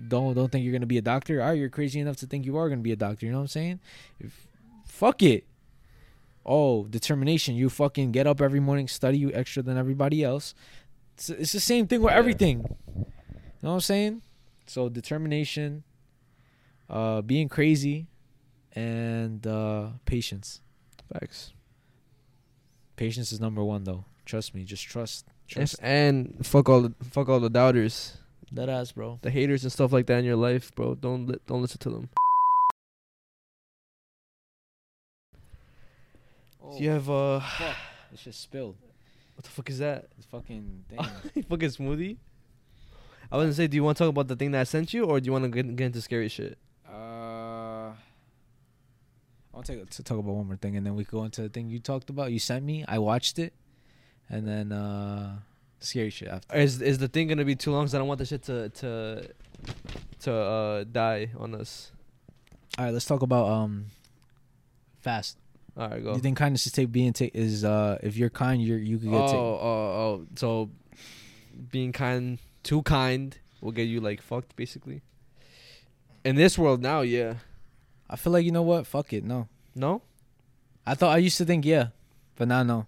don't 0.09 0.35
don't 0.35 0.51
think 0.51 0.65
you're 0.65 0.73
gonna 0.73 0.86
be 0.86 0.98
a 0.98 1.02
doctor. 1.02 1.40
All 1.43 1.48
right, 1.48 1.59
you're 1.59 1.69
crazy 1.69 2.01
enough 2.01 2.16
to 2.16 2.27
think 2.27 2.44
you 2.47 2.57
are 2.57 2.69
gonna 2.69 2.81
be 2.81 2.93
a 2.93 2.97
doctor. 2.97 3.27
You 3.27 3.32
know 3.32 3.39
what 3.39 3.43
I'm 3.43 3.48
saying? 3.48 3.81
If, 4.19 4.47
fuck 4.86 5.23
it. 5.23 5.44
Oh, 6.44 6.85
determination. 6.85 7.55
You 7.55 7.69
fucking 7.69 8.12
get 8.12 8.27
up 8.27 8.40
every 8.40 8.61
morning, 8.61 8.89
study 8.89 9.19
you 9.19 9.31
extra 9.32 9.62
than 9.62 9.77
everybody 9.77 10.24
else. 10.24 10.55
It's, 11.15 11.28
it's 11.31 11.52
the 11.52 11.61
same 11.61 11.86
thing 11.86 12.01
with 12.02 12.12
Yeah. 12.12 12.19
everything. 12.19 12.59
You 12.97 13.05
know 13.62 13.69
what 13.70 13.74
I'm 13.74 13.81
saying? 13.81 14.23
So 14.66 14.89
determination, 14.89 15.85
uh, 16.89 17.20
being 17.23 17.48
crazy, 17.48 18.07
and 18.73 19.47
uh, 19.47 19.89
patience. 20.07 20.61
Facts. 21.12 21.52
Patience 22.97 23.32
is 23.32 23.40
number 23.40 23.62
one, 23.65 23.85
though. 23.85 24.05
Trust 24.24 24.55
me. 24.55 24.65
Just 24.65 24.85
trust. 24.85 25.27
Yes, 25.48 25.55
Trust 25.55 25.77
and 25.82 26.35
fuck 26.47 26.69
all 26.69 26.82
the 26.82 26.94
fuck 27.11 27.28
all 27.28 27.40
the 27.40 27.51
doubters, 27.51 28.16
that 28.52 28.68
ass, 28.68 28.93
bro. 28.93 29.18
the 29.22 29.31
haters 29.31 29.62
and 29.62 29.72
stuff 29.72 29.93
like 29.93 30.06
that 30.06 30.18
in 30.18 30.24
your 30.24 30.36
life, 30.36 30.74
bro. 30.74 30.94
Don't 30.94 31.27
li- 31.27 31.39
don't 31.47 31.62
listen 31.62 31.78
to 31.78 31.90
them. 31.90 32.09
Oh, 36.62 36.77
Do 36.77 36.85
you 36.85 36.90
have 36.90 37.09
uh, 37.10 37.40
fuck. 37.40 37.77
It's 38.12 38.22
just 38.24 38.40
spilled. 38.40 38.77
what 39.35 39.44
the 39.44 39.51
fuck 39.51 39.68
is 39.70 39.78
that? 39.78 40.09
It's 40.18 40.27
fucking 40.27 40.85
thing. 40.89 41.44
fucking 41.48 41.68
smoothie. 41.70 42.16
I 43.32 43.36
was 43.36 43.44
gonna 43.44 43.55
say, 43.55 43.66
do 43.68 43.77
you 43.77 43.85
want 43.85 43.97
to 43.98 44.05
talk 44.05 44.10
about 44.10 44.27
the 44.28 44.36
thing 44.36 44.51
that 44.52 44.60
I 44.60 44.64
sent 44.64 44.93
you, 44.93 45.05
or 45.05 45.20
do 45.20 45.27
you 45.27 45.32
want 45.32 45.44
to 45.44 45.51
get, 45.51 45.77
get 45.77 45.85
into 45.86 46.01
scary 46.01 46.28
shit? 46.28 46.59
uh, 46.89 47.93
I 47.93 47.94
want 49.52 49.66
take 49.66 49.89
to 49.89 50.02
talk 50.02 50.18
about 50.18 50.35
one 50.35 50.47
more 50.48 50.56
thing, 50.56 50.77
and 50.77 50.85
then 50.85 50.97
we 50.97 51.05
go 51.05 51.22
into 51.24 51.43
the 51.43 51.48
thing 51.48 51.68
you 51.70 51.78
talked 51.78 52.10
about. 52.10 52.32
You 52.32 52.39
sent 52.40 52.64
me. 52.64 52.85
I 52.89 52.98
watched 52.98 53.39
it, 53.39 53.52
and 54.28 54.47
then 54.48 54.72
uh, 54.72 55.39
scary 55.81 56.11
shit 56.11 56.28
after. 56.28 56.57
Is 56.57 56.81
is 56.81 56.98
the 56.98 57.09
thing 57.09 57.28
gonna 57.28 57.44
be 57.44 57.57
too 57.57 57.73
long? 57.73 57.85
Cause 57.85 57.94
I 57.94 57.98
don't 57.98 58.09
want 58.09 58.19
the 58.19 58.27
shit 58.27 58.43
to 58.44 58.69
to 58.69 59.28
to 60.20 60.32
uh 60.35 60.85
die 60.85 61.31
on 61.36 61.55
us. 61.55 61.93
All 62.78 62.85
right, 62.85 62.94
let's 62.94 63.07
talk 63.07 63.23
about 63.23 63.48
um 63.48 63.86
fast. 65.01 65.36
All 65.77 65.89
right, 65.89 66.02
go. 66.02 66.15
you 66.15 66.20
think 66.20 66.36
kindness 66.36 66.66
is 66.66 66.73
take 66.73 66.90
being 66.93 67.12
take 67.12 67.35
is 67.35 67.65
uh 67.65 67.98
if 68.02 68.16
you're 68.16 68.31
kind 68.31 68.62
you're 68.62 68.78
you 68.78 68.98
could 68.98 69.11
get 69.11 69.20
oh, 69.20 69.27
take 69.27 69.36
oh, 69.36 70.20
oh. 70.20 70.27
So 70.36 70.70
being 71.70 71.93
kind, 71.93 72.39
too 72.62 72.82
kind, 72.82 73.36
will 73.61 73.73
get 73.73 73.85
you 73.85 74.01
like 74.01 74.23
fucked, 74.23 74.57
basically. 74.57 75.02
In 76.24 76.36
this 76.36 76.59
world 76.59 76.82
now, 76.82 77.01
yeah. 77.01 77.35
I 78.09 78.16
feel 78.16 78.32
like 78.32 78.44
you 78.44 78.52
know 78.52 78.62
what? 78.62 78.86
Fuck 78.86 79.12
it, 79.12 79.24
no. 79.24 79.48
No. 79.74 80.02
I 80.86 80.94
thought 80.94 81.15
I 81.15 81.19
used 81.19 81.36
to 81.39 81.44
think 81.44 81.65
yeah, 81.65 81.89
but 82.36 82.48
now 82.48 82.62
no. 82.62 82.86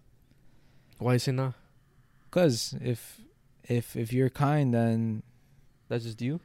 Why 0.98 1.14
is 1.14 1.28
it 1.28 1.32
no? 1.32 1.54
Cause 2.32 2.74
if 2.80 3.20
if 3.62 3.94
if 3.94 4.12
you're 4.12 4.30
kind 4.30 4.74
then 4.74 5.22
That's 5.88 6.02
just 6.04 6.20
you. 6.20 6.40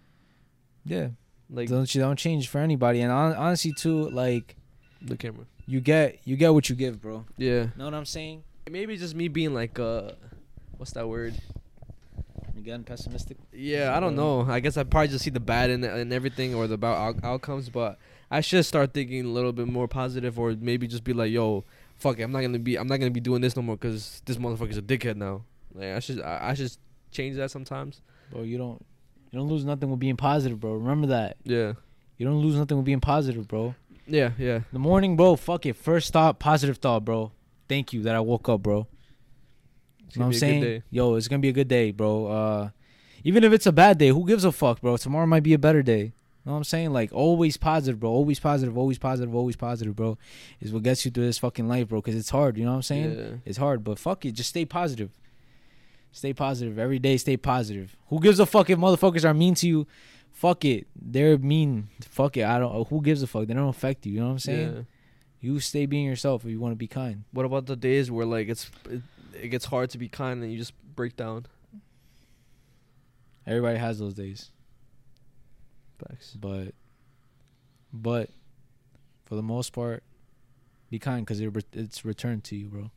yeah, 0.85 1.09
Like 1.49 1.69
don't 1.69 1.89
you 1.95 2.01
don't 2.01 2.17
change 2.19 2.47
for 2.49 2.59
anybody. 2.59 3.01
And 3.01 3.11
hon- 3.11 3.33
honestly 3.35 3.73
too, 3.73 4.09
like 4.09 4.55
the 5.01 5.17
camera. 5.17 5.45
you 5.65 5.79
get 5.81 6.19
you 6.25 6.35
get 6.35 6.53
what 6.53 6.69
you 6.69 6.75
give, 6.75 7.01
bro. 7.01 7.25
Yeah. 7.37 7.67
Know 7.75 7.85
what 7.85 7.93
I'm 7.95 8.05
saying? 8.05 8.43
Maybe 8.69 8.97
just 8.97 9.15
me 9.15 9.29
being 9.29 9.53
like 9.55 9.79
uh, 9.79 10.11
what's 10.77 10.91
that 10.91 11.07
word? 11.07 11.33
Again, 12.57 12.83
pessimistic? 12.83 13.37
Yeah, 13.53 13.95
I 13.95 13.99
don't 14.01 14.15
know. 14.15 14.41
I 14.41 14.59
guess 14.59 14.75
I 14.77 14.83
probably 14.83 15.07
just 15.09 15.23
see 15.23 15.29
the 15.29 15.39
bad 15.39 15.69
in 15.69 15.83
in 15.83 16.11
everything 16.11 16.53
or 16.55 16.67
the 16.67 16.73
about 16.73 17.23
outcomes, 17.23 17.69
but 17.69 17.97
I 18.29 18.41
should 18.41 18.65
start 18.65 18.93
thinking 18.93 19.23
a 19.25 19.29
little 19.29 19.53
bit 19.53 19.67
more 19.67 19.87
positive, 19.87 20.37
or 20.37 20.51
maybe 20.59 20.87
just 20.87 21.03
be 21.05 21.13
like, 21.13 21.31
"Yo, 21.31 21.63
fuck 21.95 22.19
it, 22.19 22.23
I'm 22.23 22.31
not 22.33 22.41
gonna 22.41 22.59
be, 22.59 22.75
I'm 22.75 22.87
not 22.87 22.97
gonna 22.97 23.11
be 23.11 23.19
doing 23.21 23.41
this 23.41 23.55
no 23.55 23.61
more 23.61 23.77
because 23.77 24.21
this 24.25 24.35
motherfucker's 24.37 24.77
a 24.77 24.81
dickhead 24.81 25.15
now." 25.15 25.43
Like 25.73 25.89
I 25.89 25.99
should, 25.99 26.21
I, 26.21 26.49
I 26.49 26.53
should 26.53 26.71
change 27.11 27.35
that 27.37 27.51
sometimes. 27.51 28.01
Bro, 28.31 28.43
you 28.43 28.57
don't 28.57 28.83
you 29.31 29.39
don't 29.39 29.47
lose 29.49 29.65
nothing 29.65 29.89
with 29.89 29.99
being 29.99 30.17
positive, 30.17 30.59
bro. 30.59 30.73
Remember 30.73 31.07
that. 31.07 31.37
Yeah, 31.43 31.73
You 32.17 32.25
don't 32.25 32.37
lose 32.41 32.55
nothing 32.55 32.77
with 32.77 32.85
being 32.85 32.99
positive, 33.01 33.47
bro. 33.47 33.75
yeah, 34.07 34.31
yeah. 34.37 34.61
The 34.71 34.79
morning, 34.79 35.15
bro, 35.17 35.35
fuck 35.35 35.65
it. 35.65 35.75
First 35.75 36.13
thought, 36.13 36.39
positive 36.39 36.77
thought, 36.77 37.03
bro. 37.05 37.31
Thank 37.67 37.91
you 37.93 38.03
that 38.03 38.15
I 38.15 38.19
woke 38.21 38.47
up, 38.49 38.63
bro. 38.63 38.87
You 40.13 40.21
know 40.21 40.25
what 40.25 40.25
I'm 40.25 40.29
be 40.31 40.37
a 40.37 40.39
good 40.39 40.39
saying? 40.39 40.83
Yo, 40.89 41.15
it's 41.15 41.27
gonna 41.27 41.39
be 41.41 41.49
a 41.49 41.53
good 41.53 41.67
day, 41.67 41.91
bro. 41.91 42.27
Uh 42.27 42.69
even 43.23 43.43
if 43.43 43.51
it's 43.51 43.65
a 43.65 43.71
bad 43.73 43.97
day, 43.97 44.07
who 44.09 44.25
gives 44.25 44.45
a 44.45 44.51
fuck, 44.51 44.79
bro? 44.79 44.95
Tomorrow 44.95 45.25
might 45.25 45.43
be 45.43 45.53
a 45.53 45.59
better 45.59 45.81
day. 45.83 45.99
You 46.03 46.51
know 46.51 46.53
what 46.53 46.57
I'm 46.59 46.63
saying? 46.63 46.93
Like 46.93 47.11
always 47.11 47.57
positive, 47.57 47.99
bro. 47.99 48.09
Always 48.09 48.39
positive, 48.39 48.77
always 48.77 48.97
positive, 48.97 49.35
always 49.35 49.57
positive, 49.57 49.95
bro. 49.97 50.17
Is 50.61 50.71
what 50.71 50.83
gets 50.83 51.03
you 51.03 51.11
through 51.11 51.25
this 51.25 51.37
fucking 51.39 51.67
life, 51.67 51.89
bro. 51.89 52.01
Cause 52.01 52.15
it's 52.15 52.29
hard. 52.29 52.57
You 52.57 52.63
know 52.63 52.71
what 52.71 52.77
I'm 52.77 52.83
saying? 52.83 53.17
Yeah. 53.19 53.29
It's 53.43 53.57
hard, 53.57 53.83
but 53.83 53.99
fuck 53.99 54.25
it. 54.25 54.31
Just 54.31 54.49
stay 54.49 54.63
positive. 54.63 55.11
Stay 56.17 56.33
positive 56.33 56.79
every 56.79 56.97
day. 56.97 57.15
Stay 57.17 57.37
positive. 57.37 57.95
Who 58.07 58.19
gives 58.19 58.39
a 58.39 58.47
fuck 58.47 58.71
if 58.71 58.79
motherfuckers 58.79 59.23
are 59.23 59.35
mean 59.35 59.53
to 59.55 59.67
you? 59.67 59.87
Fuck 60.31 60.65
it. 60.65 60.87
They're 60.99 61.37
mean. 61.37 61.89
Fuck 62.01 62.37
it. 62.37 62.43
I 62.45 62.57
don't. 62.57 62.87
Who 62.87 63.03
gives 63.03 63.21
a 63.21 63.27
fuck? 63.27 63.45
They 63.45 63.53
don't 63.53 63.69
affect 63.69 64.07
you. 64.07 64.13
You 64.13 64.19
know 64.21 64.25
what 64.25 64.31
I'm 64.31 64.39
saying? 64.39 64.73
Yeah. 64.75 64.81
You 65.39 65.59
stay 65.59 65.85
being 65.85 66.05
yourself 66.05 66.43
if 66.43 66.49
you 66.49 66.59
want 66.59 66.71
to 66.71 66.75
be 66.75 66.87
kind. 66.87 67.25
What 67.31 67.45
about 67.45 67.67
the 67.67 67.75
days 67.75 68.09
where 68.09 68.25
like 68.25 68.47
it's 68.49 68.71
it, 68.89 69.01
it 69.39 69.47
gets 69.49 69.65
hard 69.65 69.91
to 69.91 69.99
be 69.99 70.09
kind 70.09 70.41
and 70.41 70.51
you 70.51 70.57
just 70.57 70.73
break 70.95 71.15
down? 71.15 71.45
Everybody 73.45 73.77
has 73.77 73.99
those 73.99 74.15
days, 74.15 74.49
Facts. 75.99 76.35
but 76.37 76.73
but 77.93 78.31
for 79.25 79.35
the 79.35 79.43
most 79.43 79.71
part, 79.71 80.03
be 80.89 80.97
kind 80.97 81.23
because 81.25 81.39
it 81.39 81.47
re- 81.47 81.61
it's 81.73 82.03
returned 82.03 82.43
to 82.45 82.55
you, 82.55 82.67
bro. 82.67 82.91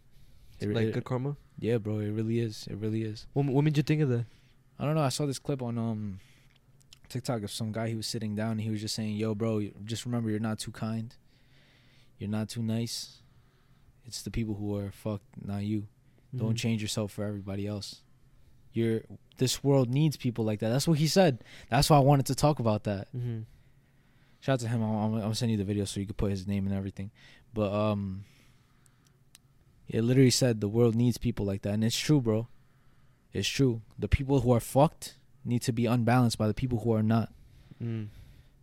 It, 0.59 0.71
like 0.75 0.87
it- 0.87 0.95
good 0.95 1.05
karma. 1.05 1.37
Yeah, 1.61 1.79
bro. 1.79 1.99
It 2.01 2.11
really 2.11 2.41
is. 2.41 2.67
It 2.71 2.77
really 2.77 3.03
is. 3.03 3.27
What, 3.33 3.47
what 3.47 3.63
made 3.63 3.77
you 3.77 3.83
think 3.83 4.03
of 4.03 4.09
that? 4.09 4.25
I 4.79 4.85
don't 4.85 4.95
know. 4.95 5.03
I 5.03 5.11
saw 5.11 5.27
this 5.27 5.39
clip 5.39 5.63
on 5.63 5.79
um 5.79 6.21
TikTok 7.09 7.43
of 7.43 7.51
some 7.51 7.71
guy. 7.73 7.89
He 7.89 7.95
was 7.95 8.07
sitting 8.07 8.35
down 8.35 8.53
and 8.53 8.61
he 8.63 8.71
was 8.71 8.81
just 8.81 8.95
saying, 8.95 9.15
"Yo, 9.17 9.35
bro, 9.35 9.63
just 9.85 10.05
remember 10.07 10.31
you're 10.31 10.41
not 10.41 10.59
too 10.59 10.71
kind. 10.73 11.15
You're 12.19 12.31
not 12.31 12.49
too 12.49 12.63
nice. 12.63 13.19
It's 14.07 14.23
the 14.23 14.31
people 14.31 14.55
who 14.55 14.77
are 14.77 14.91
fucked, 14.91 15.45
not 15.45 15.63
you. 15.65 15.87
Don't 16.37 16.55
Mhm. 16.55 16.59
change 16.59 16.83
yourself 16.83 17.13
for 17.13 17.25
everybody 17.25 17.67
else. 17.67 18.03
You're 18.73 19.03
this 19.39 19.65
world 19.65 19.91
needs 19.91 20.17
people 20.17 20.45
like 20.45 20.61
that. 20.61 20.69
That's 20.71 20.87
what 20.87 20.99
he 20.99 21.07
said. 21.09 21.43
That's 21.71 21.91
why 21.91 21.97
I 21.97 22.01
wanted 22.01 22.27
to 22.27 22.35
talk 22.35 22.59
about 22.61 22.85
that. 22.85 23.09
Mm-hmm. 23.17 23.41
Shout 24.41 24.55
out 24.55 24.61
to 24.61 24.69
him. 24.69 24.83
I'm, 24.83 24.95
I'm, 24.95 25.15
I'm 25.15 25.33
gonna 25.33 25.47
you 25.49 25.57
the 25.57 25.65
video 25.65 25.85
so 25.85 25.99
you 26.01 26.07
could 26.07 26.17
put 26.17 26.31
his 26.31 26.47
name 26.47 26.67
and 26.67 26.75
everything. 26.75 27.11
But 27.53 27.73
um, 27.73 28.25
it 29.91 30.03
literally 30.03 30.31
said 30.31 30.61
the 30.61 30.69
world 30.69 30.95
needs 30.95 31.19
people 31.19 31.45
like 31.45 31.63
that, 31.63 31.75
and 31.75 31.85
it's 31.85 31.99
true, 31.99 32.21
bro. 32.21 32.47
It's 33.33 33.49
true. 33.49 33.83
The 33.99 34.09
people 34.09 34.41
who 34.41 34.53
are 34.53 34.61
fucked 34.61 35.17
need 35.45 35.63
to 35.63 35.73
be 35.73 35.87
unbalanced 35.87 36.39
by 36.39 36.47
the 36.47 36.55
people 36.55 36.81
who 36.81 36.93
are 36.93 37.03
not. 37.03 37.33
Mm. 37.83 37.87
You 37.87 38.09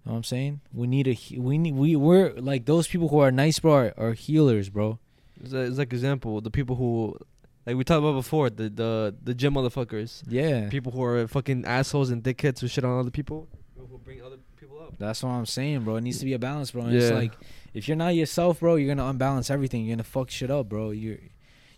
know 0.06 0.12
what 0.12 0.16
I'm 0.16 0.24
saying? 0.24 0.62
We 0.74 0.88
need 0.88 1.08
a 1.08 1.18
we 1.38 1.58
need 1.58 1.76
we 1.76 1.96
we're 1.98 2.32
like 2.34 2.66
those 2.66 2.88
people 2.88 3.10
who 3.10 3.20
are 3.20 3.32
nice, 3.32 3.60
bro, 3.60 3.74
are, 3.74 3.94
are 3.98 4.14
healers, 4.14 4.70
bro. 4.70 5.00
It's, 5.44 5.54
a, 5.54 5.60
it's 5.60 5.78
like 5.78 5.92
example 5.92 6.40
the 6.40 6.50
people 6.50 6.78
who, 6.78 7.18
like 7.66 7.76
we 7.76 7.84
talked 7.84 8.00
about 8.00 8.14
before, 8.14 8.50
the 8.50 8.70
the 8.70 9.16
the 9.22 9.34
gym 9.34 9.56
motherfuckers, 9.56 10.24
Yeah, 10.28 10.70
people 10.70 10.94
who 10.94 11.04
are 11.04 11.28
fucking 11.28 11.66
assholes 11.66 12.10
and 12.10 12.24
dickheads 12.24 12.60
who 12.60 12.70
shit 12.70 12.86
on 12.86 12.98
other 12.98 13.12
people, 13.12 13.50
who 13.78 13.98
bring 13.98 14.22
other 14.22 14.38
people 14.58 14.80
up. 14.82 14.94
that's 14.98 15.24
what 15.24 15.30
I'm 15.30 15.46
saying, 15.46 15.82
bro. 15.82 15.96
It 15.98 16.02
needs 16.02 16.20
to 16.20 16.26
be 16.26 16.34
a 16.34 16.40
balance, 16.40 16.72
bro. 16.72 16.84
And 16.84 16.96
It's 16.96 17.10
like 17.16 17.34
if 17.74 17.88
you're 17.88 17.98
not 17.98 18.16
yourself, 18.16 18.60
bro, 18.60 18.76
you're 18.76 18.94
gonna 18.94 19.10
unbalance 19.10 19.50
everything. 19.50 19.86
You're 19.86 19.96
gonna 19.96 20.04
fuck 20.04 20.30
shit 20.30 20.50
up, 20.52 20.68
bro. 20.70 20.92
You 20.92 21.20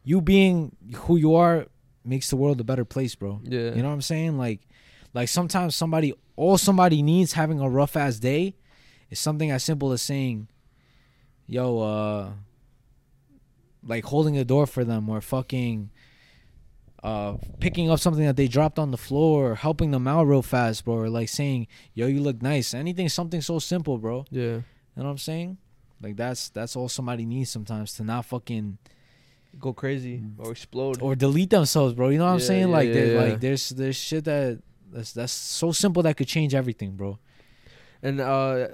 you 0.04 0.22
being 0.22 0.76
who 0.96 1.18
you 1.18 1.36
are 1.36 1.68
makes 2.06 2.30
the 2.30 2.36
world 2.38 2.60
a 2.60 2.64
better 2.64 2.86
place, 2.86 3.16
bro. 3.16 3.42
Yeah, 3.44 3.74
You 3.76 3.82
know 3.84 3.90
what 3.90 3.96
I'm 3.96 4.02
saying? 4.02 4.38
Like, 4.38 4.62
like 5.14 5.28
sometimes 5.28 5.76
somebody, 5.76 6.14
all 6.36 6.58
somebody 6.58 7.02
needs 7.04 7.34
having 7.34 7.60
a 7.60 7.70
rough 7.70 7.96
ass 7.98 8.18
day, 8.20 8.56
is 9.10 9.20
something 9.20 9.52
as 9.52 9.64
simple 9.64 9.92
as 9.92 10.02
saying, 10.02 10.48
"Yo, 11.48 11.80
uh, 11.80 12.32
like 13.86 14.06
holding 14.06 14.36
the 14.36 14.46
door 14.46 14.66
for 14.66 14.84
them 14.84 15.10
or 15.10 15.22
fucking, 15.22 15.90
uh, 17.04 17.38
picking 17.60 17.90
up 17.90 18.00
something 18.00 18.26
that 18.26 18.36
they 18.36 18.48
dropped 18.48 18.78
on 18.80 18.92
the 18.92 18.98
floor, 18.98 19.52
or 19.52 19.56
helping 19.56 19.92
them 19.92 20.08
out 20.08 20.24
real 20.28 20.42
fast, 20.42 20.86
bro, 20.86 20.96
or 20.96 21.10
like 21.10 21.30
saying, 21.30 21.68
"Yo, 21.94 22.08
you 22.08 22.22
look 22.22 22.42
nice." 22.42 22.74
Anything, 22.74 23.10
something 23.10 23.42
so 23.42 23.60
simple, 23.60 23.98
bro. 23.98 24.26
yeah, 24.30 24.42
You 24.42 24.64
know 24.96 25.04
what 25.04 25.10
I'm 25.12 25.18
saying? 25.18 25.58
Like 26.02 26.16
that's 26.16 26.50
that's 26.50 26.76
all 26.76 26.90
somebody 26.90 27.26
needs 27.26 27.50
sometimes 27.50 27.94
to 27.96 28.04
not 28.04 28.26
fucking 28.26 28.78
go 29.58 29.74
crazy 29.74 30.22
or 30.38 30.52
explode. 30.52 31.02
or 31.02 31.16
delete 31.16 31.50
themselves, 31.50 31.94
bro. 31.94 32.10
You 32.10 32.18
know 32.20 32.26
what 32.26 32.34
I'm 32.34 32.40
saying? 32.40 32.70
yeah, 32.70 32.76
like, 32.76 32.90
yeah. 32.94 33.22
like 33.22 33.40
there's 33.40 33.70
there's 33.70 33.96
shit 33.96 34.26
that 34.26 34.62
that's 34.92 35.14
that's 35.14 35.34
so 35.34 35.72
simple 35.72 36.04
that 36.04 36.18
could 36.18 36.28
change 36.28 36.54
everything, 36.56 36.92
bro. 36.92 37.20
And 38.02 38.22
uh, 38.22 38.70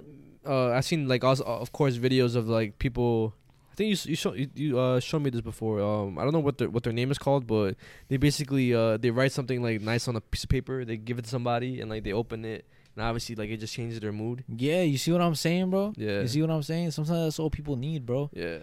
uh, 0.45 0.69
I've 0.71 0.85
seen 0.85 1.07
like 1.07 1.23
also 1.23 1.43
of 1.43 1.71
course 1.71 1.97
videos 1.97 2.35
of 2.35 2.47
like 2.47 2.79
people. 2.79 3.33
I 3.75 3.77
think 3.77 3.89
you 3.91 4.09
you 4.11 4.15
show 4.15 4.31
you, 4.33 4.47
you 4.55 4.79
uh 4.79 5.01
showed 5.01 5.21
me 5.21 5.29
this 5.29 5.41
before. 5.41 5.81
Um, 5.81 6.17
I 6.17 6.23
don't 6.23 6.31
know 6.31 6.39
what 6.39 6.57
their 6.57 6.69
what 6.69 6.83
their 6.83 6.93
name 6.93 7.11
is 7.11 7.17
called, 7.17 7.45
but 7.45 7.75
they 8.07 8.15
basically 8.15 8.73
uh 8.73 8.95
they 8.95 9.11
write 9.11 9.33
something 9.33 9.61
like 9.61 9.81
nice 9.81 10.07
on 10.07 10.15
a 10.15 10.21
piece 10.21 10.45
of 10.45 10.49
paper. 10.49 10.85
They 10.85 10.95
give 10.95 11.19
it 11.19 11.23
to 11.25 11.29
somebody 11.29 11.81
and 11.81 11.89
like 11.89 12.05
they 12.05 12.13
open 12.13 12.45
it, 12.45 12.63
and 12.95 13.03
obviously 13.03 13.35
like 13.35 13.49
it 13.49 13.57
just 13.57 13.73
changes 13.73 13.99
their 13.99 14.13
mood. 14.13 14.45
Yeah, 14.47 14.81
you 14.83 14.97
see 14.97 15.11
what 15.11 15.19
I'm 15.19 15.35
saying, 15.35 15.71
bro? 15.71 15.91
Yeah. 15.97 16.21
You 16.21 16.27
see 16.29 16.39
what 16.41 16.51
I'm 16.51 16.63
saying? 16.63 16.91
Sometimes 16.91 17.25
that's 17.25 17.37
all 17.37 17.49
people 17.49 17.75
need, 17.75 18.05
bro. 18.05 18.29
Yeah. 18.31 18.59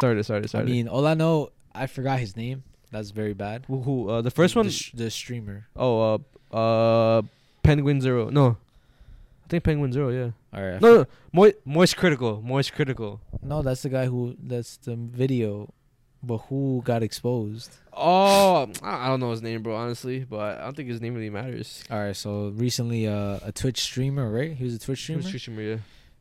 Sorry, 0.00 0.22
sorry, 0.22 0.46
sorry. 0.46 0.62
I 0.62 0.66
mean, 0.66 0.86
all 0.86 1.04
I 1.04 1.14
know, 1.14 1.50
I 1.74 1.88
forgot 1.88 2.20
his 2.20 2.36
name. 2.36 2.62
That's 2.92 3.10
very 3.10 3.34
bad. 3.34 3.64
who, 3.66 3.82
who 3.82 4.08
uh 4.08 4.22
the 4.22 4.30
first 4.30 4.54
one? 4.54 4.66
the, 4.66 4.72
sh- 4.72 4.92
the 4.94 5.10
streamer. 5.10 5.66
Oh, 5.74 6.20
uh, 6.52 6.56
uh, 6.56 7.22
Penguin 7.64 8.00
Zero. 8.00 8.30
No, 8.30 8.56
I 9.48 9.50
think 9.50 9.64
Penguin 9.64 9.92
Zero. 9.92 10.10
Yeah. 10.10 10.30
All 10.52 10.62
right. 10.62 10.80
No, 10.80 10.94
no, 10.98 11.06
Mo- 11.32 11.52
Moist 11.64 11.96
Critical. 11.96 12.42
Moist 12.42 12.74
Critical. 12.74 13.20
No, 13.42 13.62
that's 13.62 13.80
the 13.82 13.88
guy 13.88 14.04
who 14.04 14.36
that's 14.42 14.76
the 14.76 14.94
video, 14.94 15.72
but 16.22 16.38
who 16.48 16.82
got 16.84 17.02
exposed? 17.02 17.70
Oh, 17.94 18.70
I 18.82 19.06
I 19.06 19.08
don't 19.08 19.20
know 19.20 19.30
his 19.30 19.40
name, 19.40 19.62
bro. 19.62 19.74
Honestly, 19.74 20.24
but 20.24 20.58
I 20.58 20.64
don't 20.64 20.76
think 20.76 20.90
his 20.90 21.00
name 21.00 21.14
really 21.14 21.30
matters. 21.30 21.82
All 21.90 21.98
right, 21.98 22.14
so 22.14 22.48
recently, 22.56 23.06
uh, 23.06 23.38
a 23.42 23.50
Twitch 23.52 23.80
streamer, 23.80 24.30
right? 24.30 24.52
He 24.52 24.64
was 24.64 24.74
a 24.74 24.78
Twitch 24.78 25.00
streamer. 25.00 25.22
Twitch 25.22 25.40
streamer, 25.40 25.62
yeah. 25.62 25.76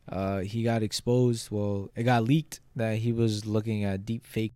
Uh, 0.10 0.40
he 0.40 0.64
got 0.64 0.84
exposed. 0.84 1.52
Well, 1.52 1.90
it 1.94 2.04
got 2.04 2.24
leaked 2.24 2.62
that 2.78 3.00
he 3.00 3.12
was 3.12 3.46
looking 3.46 3.84
at 3.84 4.06
deep 4.06 4.26
fake 4.26 4.54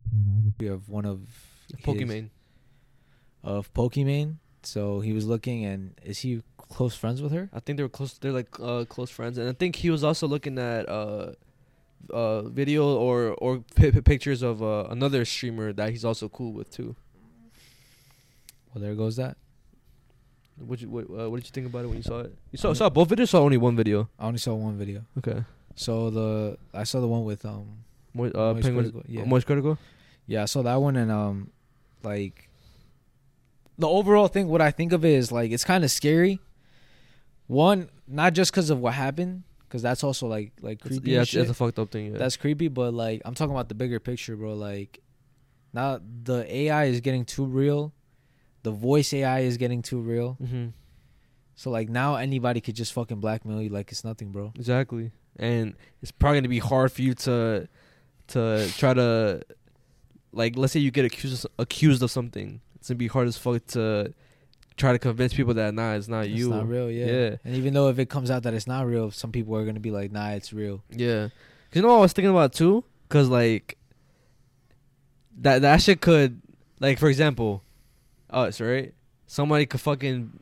of 0.65 0.87
one 0.87 1.05
of 1.05 1.19
his- 1.67 1.81
Pokimane. 1.81 2.29
of 3.43 3.73
Pokimane. 3.73 4.35
So 4.63 4.99
he 4.99 5.13
was 5.13 5.25
looking, 5.25 5.65
and 5.65 5.93
is 6.03 6.19
he 6.19 6.41
close 6.57 6.95
friends 6.95 7.21
with 7.21 7.31
her? 7.31 7.49
I 7.53 7.59
think 7.59 7.77
they 7.77 7.83
were 7.83 7.89
close. 7.89 8.13
They're 8.17 8.31
like 8.31 8.59
uh, 8.59 8.85
close 8.85 9.09
friends, 9.09 9.37
and 9.37 9.49
I 9.49 9.53
think 9.53 9.75
he 9.77 9.89
was 9.89 10.03
also 10.03 10.27
looking 10.27 10.57
at 10.59 10.87
uh, 10.87 11.33
uh, 12.11 12.41
video 12.43 12.95
or 12.95 13.33
or 13.39 13.63
pi 13.75 13.91
pi- 13.91 14.01
pictures 14.01 14.41
of 14.41 14.61
uh, 14.61 14.85
another 14.89 15.25
streamer 15.25 15.73
that 15.73 15.89
he's 15.89 16.05
also 16.05 16.29
cool 16.29 16.53
with 16.53 16.69
too. 16.69 16.95
Well, 18.73 18.81
there 18.83 18.95
goes 18.95 19.15
that. 19.17 19.37
What 20.57 20.79
you 20.79 20.89
what, 20.89 21.05
uh, 21.09 21.29
what 21.29 21.37
did 21.37 21.47
you 21.47 21.51
think 21.51 21.65
about 21.67 21.85
it 21.85 21.87
when 21.87 21.97
you 21.97 22.03
saw 22.03 22.19
it? 22.19 22.35
You 22.51 22.57
saw 22.57 22.73
saw 22.73 22.89
both 22.89 23.09
videos, 23.09 23.23
or 23.23 23.27
saw 23.27 23.41
only 23.41 23.57
one 23.57 23.75
video. 23.75 24.09
I 24.19 24.27
only 24.27 24.37
saw 24.39 24.53
one 24.53 24.77
video. 24.77 25.03
Okay. 25.17 25.43
So 25.75 26.09
the 26.11 26.57
I 26.73 26.83
saw 26.83 27.01
the 27.01 27.07
one 27.07 27.23
with 27.25 27.43
um 27.45 27.83
Mo- 28.13 28.25
uh. 28.29 28.53
Critical, 28.61 29.03
yeah. 29.07 29.23
Moist 29.23 29.47
Critical. 29.47 29.77
yeah 30.27 30.43
I 30.43 30.45
saw 30.45 30.61
that 30.61 30.75
one 30.75 30.95
and 30.97 31.09
um 31.11 31.49
like 32.03 32.49
the 33.81 33.87
overall 33.87 34.27
thing, 34.27 34.47
what 34.47 34.61
I 34.61 34.71
think 34.71 34.93
of 34.93 35.03
it 35.03 35.11
is 35.13 35.31
like 35.31 35.51
it's 35.51 35.63
kind 35.65 35.83
of 35.83 35.91
scary. 35.91 36.39
One, 37.47 37.89
not 38.07 38.33
just 38.33 38.51
because 38.51 38.69
of 38.69 38.79
what 38.79 38.93
happened, 38.93 39.43
because 39.67 39.81
that's 39.81 40.03
also 40.03 40.27
like 40.27 40.53
like 40.61 40.79
It's- 40.85 40.99
creepy. 40.99 41.11
yeah, 41.11 41.21
it's 41.21 41.35
a 41.35 41.53
fucked 41.53 41.79
up 41.79 41.91
thing. 41.91 42.11
Yeah. 42.13 42.17
That's 42.17 42.37
creepy, 42.37 42.67
but 42.69 42.93
like 42.93 43.21
I'm 43.25 43.33
talking 43.35 43.53
about 43.53 43.67
the 43.69 43.75
bigger 43.75 43.99
picture, 43.99 44.35
bro. 44.37 44.53
Like 44.55 44.99
now 45.73 45.99
the 46.23 46.45
AI 46.55 46.85
is 46.85 47.01
getting 47.01 47.25
too 47.25 47.45
real. 47.45 47.93
The 48.63 48.71
voice 48.71 49.11
AI 49.13 49.39
is 49.41 49.57
getting 49.57 49.81
too 49.81 49.99
real. 49.99 50.33
hmm 50.33 50.67
So 51.55 51.69
like 51.71 51.89
now 51.89 52.15
anybody 52.15 52.61
could 52.61 52.75
just 52.75 52.93
fucking 52.93 53.19
blackmail 53.19 53.61
you 53.61 53.69
like 53.69 53.91
it's 53.91 54.03
nothing, 54.03 54.31
bro. 54.31 54.53
exactly, 54.55 55.11
and 55.37 55.75
it's 56.01 56.11
probably 56.11 56.39
gonna 56.39 56.49
be 56.49 56.59
hard 56.59 56.91
for 56.91 57.01
you 57.01 57.13
to 57.25 57.67
to 58.27 58.69
try 58.77 58.93
to 58.93 59.41
like 60.31 60.55
let's 60.55 60.71
say 60.73 60.79
you 60.79 60.91
get 60.91 61.03
accused 61.05 61.45
accused 61.59 62.01
of 62.03 62.11
something. 62.11 62.61
It's 62.81 62.89
gonna 62.89 62.97
be 62.97 63.07
hard 63.07 63.27
as 63.29 63.37
fuck 63.37 63.65
to 63.67 64.13
try 64.75 64.91
to 64.91 64.99
convince 64.99 65.33
people 65.33 65.53
that 65.53 65.73
nah, 65.73 65.93
it's 65.93 66.07
not 66.09 66.25
It's 66.25 66.33
you. 66.35 66.49
not 66.49 66.67
real, 66.67 66.89
yeah. 66.91 67.05
Yeah. 67.05 67.35
And 67.45 67.55
even 67.55 67.73
though 67.73 67.87
if 67.89 67.97
it 67.99 68.09
comes 68.09 68.29
out 68.29 68.43
that 68.43 68.53
it's 68.53 68.67
not 68.67 68.85
real, 68.87 69.11
some 69.11 69.31
people 69.31 69.55
are 69.55 69.63
gonna 69.65 69.79
be 69.79 69.91
like, 69.91 70.11
nah, 70.11 70.31
it's 70.31 70.51
real. 70.51 70.83
Yeah, 70.89 71.29
'Cause 71.69 71.75
you 71.75 71.81
know 71.83 71.87
what 71.89 71.97
I 71.97 72.01
was 72.01 72.13
thinking 72.13 72.31
about 72.31 72.51
too, 72.53 72.83
cause 73.07 73.29
like 73.29 73.77
that 75.39 75.61
that 75.61 75.81
shit 75.81 76.01
could 76.01 76.41
like 76.79 76.99
for 76.99 77.07
example, 77.09 77.63
us 78.29 78.59
right, 78.59 78.93
somebody 79.27 79.65
could 79.65 79.81
fucking 79.81 80.39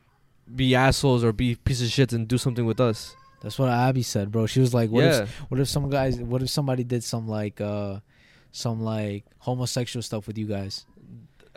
be 0.55 0.73
assholes 0.75 1.23
or 1.23 1.31
be 1.33 1.55
pieces 1.55 1.87
of 1.87 1.93
shit 1.93 2.13
and 2.13 2.27
do 2.27 2.37
something 2.37 2.65
with 2.65 2.79
us. 2.79 3.15
That's 3.41 3.57
what 3.59 3.69
Abby 3.69 4.03
said, 4.03 4.31
bro. 4.31 4.47
She 4.47 4.59
was 4.59 4.73
like, 4.73 4.89
what 4.89 5.03
yeah, 5.03 5.21
if 5.23 5.35
what 5.51 5.59
if 5.59 5.67
some 5.67 5.89
guys 5.89 6.17
what 6.19 6.41
if 6.41 6.49
somebody 6.49 6.83
did 6.83 7.03
some 7.03 7.27
like 7.27 7.61
uh 7.61 7.99
some 8.51 8.81
like 8.81 9.25
homosexual 9.39 10.01
stuff 10.01 10.27
with 10.27 10.37
you 10.37 10.45
guys? 10.47 10.85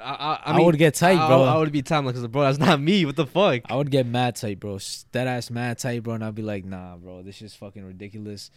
I, 0.03 0.15
I, 0.15 0.53
I, 0.53 0.57
I, 0.59 0.61
would 0.61 0.79
get 0.79 0.95
tight, 0.95 1.27
bro. 1.27 1.45
I, 1.45 1.57
would 1.59 1.73
be 1.73 1.83
time 1.83 2.07
because, 2.07 2.27
bro, 2.27 2.43
that's 2.43 2.59
not 2.59 2.81
me. 2.81 3.05
What 3.05 3.17
the 3.17 3.27
fuck? 3.27 3.63
I 3.67 3.77
would 3.77 3.91
get 3.91 4.07
mad 4.07 4.37
tight, 4.37 4.61
bro. 4.61 4.79
That 5.13 5.27
ass 5.27 5.51
mad 5.51 5.79
tight, 5.79 6.03
bro, 6.03 6.15
and 6.15 6.25
I'd 6.25 6.35
be 6.35 6.43
like, 6.43 6.65
nah, 6.65 6.97
bro, 6.97 7.23
this 7.23 7.41
is 7.43 7.55
fucking 7.55 7.85
ridiculous. 7.85 8.51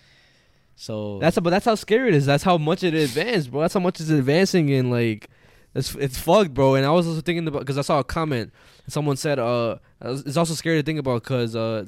So 0.76 1.20
That's 1.20 1.40
but 1.40 1.50
that's 1.50 1.66
how 1.66 1.76
scary 1.76 2.10
it 2.10 2.16
is. 2.16 2.26
That's 2.26 2.44
how 2.44 2.58
much 2.58 2.84
it 2.84 2.94
advanced, 2.94 3.52
bro. 3.52 3.62
That's 3.62 3.74
how 3.74 3.80
much 3.80 4.02
it's 4.02 4.10
advancing 4.10 4.72
and 4.72 4.92
like 4.92 5.30
it's 5.74 5.96
it's 5.96 6.18
fucked, 6.18 6.54
bro. 6.54 6.76
And 6.76 6.86
I 6.86 6.92
was 6.92 7.08
also 7.08 7.22
thinking 7.22 7.48
about 7.48 7.60
because 7.60 7.78
I 7.78 7.82
saw 7.82 8.00
a 8.00 8.04
comment 8.04 8.52
and 8.84 8.94
someone 8.94 9.16
said 9.16 9.40
uh 9.40 9.78
it's 10.02 10.38
also 10.38 10.54
scary 10.54 10.80
to 10.82 10.86
think 10.86 11.00
about 11.00 11.24
because 11.24 11.56
uh 11.56 11.86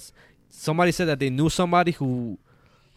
somebody 0.49 0.91
said 0.93 1.07
that 1.09 1.19
they 1.19 1.29
knew 1.29 1.49
somebody 1.49 1.91
who 1.91 2.39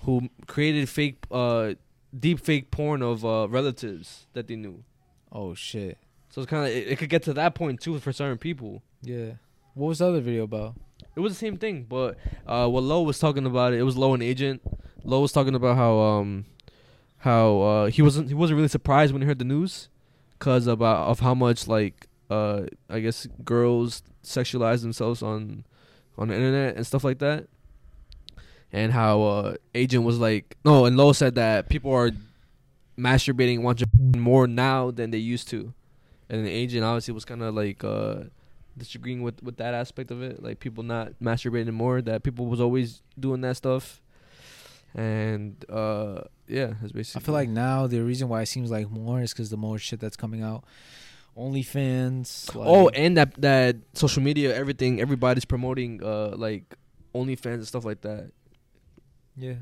who 0.01 0.29
created 0.47 0.89
fake 0.89 1.19
uh 1.31 1.75
deep 2.17 2.41
fake 2.41 2.71
porn 2.71 3.03
of 3.03 3.25
uh 3.25 3.49
relatives 3.49 4.27
that 4.33 4.47
they 4.47 4.57
knew. 4.57 4.85
oh 5.33 5.55
shit, 5.55 5.99
So 6.31 6.41
it's 6.41 6.51
kind 6.51 6.65
of 6.67 6.71
it, 6.75 6.89
it 6.89 6.99
could 6.99 7.09
get 7.11 7.23
to 7.25 7.33
that 7.35 7.55
point 7.55 7.81
too 7.81 7.99
for 7.99 8.13
certain 8.13 8.39
people. 8.39 8.83
yeah. 9.03 9.33
What 9.75 9.89
was 9.89 9.99
the 9.99 10.09
other 10.09 10.21
video 10.21 10.43
about? 10.45 10.75
It 11.15 11.21
was 11.21 11.33
the 11.33 11.39
same 11.39 11.57
thing, 11.57 11.85
but 11.89 12.17
uh, 12.47 12.69
what 12.69 12.83
Lowe 12.83 13.03
was 13.03 13.19
talking 13.19 13.47
about 13.47 13.73
it, 13.73 13.79
it 13.79 13.85
was 13.85 13.97
Lowe 13.97 14.15
and 14.15 14.23
Agent. 14.23 14.61
Lowe 15.05 15.21
was 15.21 15.33
talking 15.33 15.55
about 15.55 15.77
how 15.77 15.99
um 15.99 16.45
how 17.19 17.61
uh 17.61 17.87
he 17.87 18.03
wasn't 18.03 18.29
he 18.29 18.35
wasn't 18.35 18.57
really 18.57 18.69
surprised 18.69 19.13
when 19.13 19.23
he 19.23 19.27
heard 19.29 19.39
the 19.39 19.45
news, 19.45 19.89
cause 20.39 20.67
about 20.67 21.09
of 21.09 21.21
how 21.21 21.35
much 21.35 21.69
like 21.69 22.09
uh 22.31 22.63
I 22.89 23.01
guess 23.01 23.27
girls 23.45 24.03
sexualize 24.25 24.83
themselves 24.83 25.23
on 25.23 25.65
on 26.19 26.29
the 26.29 26.35
internet 26.35 26.77
and 26.77 26.87
stuff 26.87 27.05
like 27.05 27.19
that, 27.21 27.47
and 28.73 28.93
how 28.93 29.23
uh 29.23 29.55
Agent 29.75 30.05
was 30.05 30.19
like 30.19 30.57
no, 30.65 30.85
and 30.85 30.97
Lowe 30.97 31.13
said 31.13 31.35
that 31.37 31.69
people 31.69 31.93
are 31.93 32.11
masturbating 32.99 33.63
watching 33.63 33.89
more 34.17 34.47
now 34.47 34.91
than 34.91 35.11
they 35.11 35.19
used 35.19 35.49
to, 35.49 35.73
and 36.31 36.47
the 36.47 36.51
Agent 36.51 36.85
obviously 36.85 37.13
was 37.13 37.25
kind 37.25 37.43
of 37.43 37.55
like 37.55 37.85
uh 37.85 38.25
disagreeing 38.79 39.23
with 39.23 39.43
with 39.43 39.57
that 39.57 39.75
aspect 39.75 40.11
of 40.11 40.23
it 40.23 40.43
like 40.43 40.61
people 40.61 40.83
not 40.83 41.13
masturbating 41.21 41.73
more 41.73 42.01
that 42.01 42.23
people 42.23 42.47
was 42.47 42.61
always 42.61 43.03
doing 43.19 43.41
that 43.43 43.57
stuff 43.57 44.01
and 44.95 45.65
uh 45.69 46.23
yeah 46.47 46.73
that's 46.81 46.93
basically 46.93 47.21
I 47.21 47.25
feel 47.25 47.35
like 47.35 47.49
now 47.49 47.87
the 47.87 48.01
reason 48.01 48.29
why 48.29 48.43
it 48.43 48.47
seems 48.47 48.71
like 48.71 48.89
more 48.89 49.21
is 49.21 49.33
because 49.33 49.51
the 49.51 49.57
more 49.57 49.79
shit 49.79 50.01
that's 50.01 50.17
coming 50.17 50.43
out, 50.43 50.65
OnlyFans. 51.37 52.55
Like, 52.55 52.67
oh 52.67 52.89
and 52.91 53.17
that 53.17 53.35
that 53.41 53.77
social 53.95 54.23
media 54.23 54.57
everything 54.57 55.01
everybody's 55.01 55.45
promoting 55.45 56.03
uh 56.03 56.37
like 56.37 56.75
OnlyFans 57.15 57.55
and 57.55 57.67
stuff 57.67 57.85
like 57.85 58.01
that 58.03 58.31
yeah. 59.37 59.55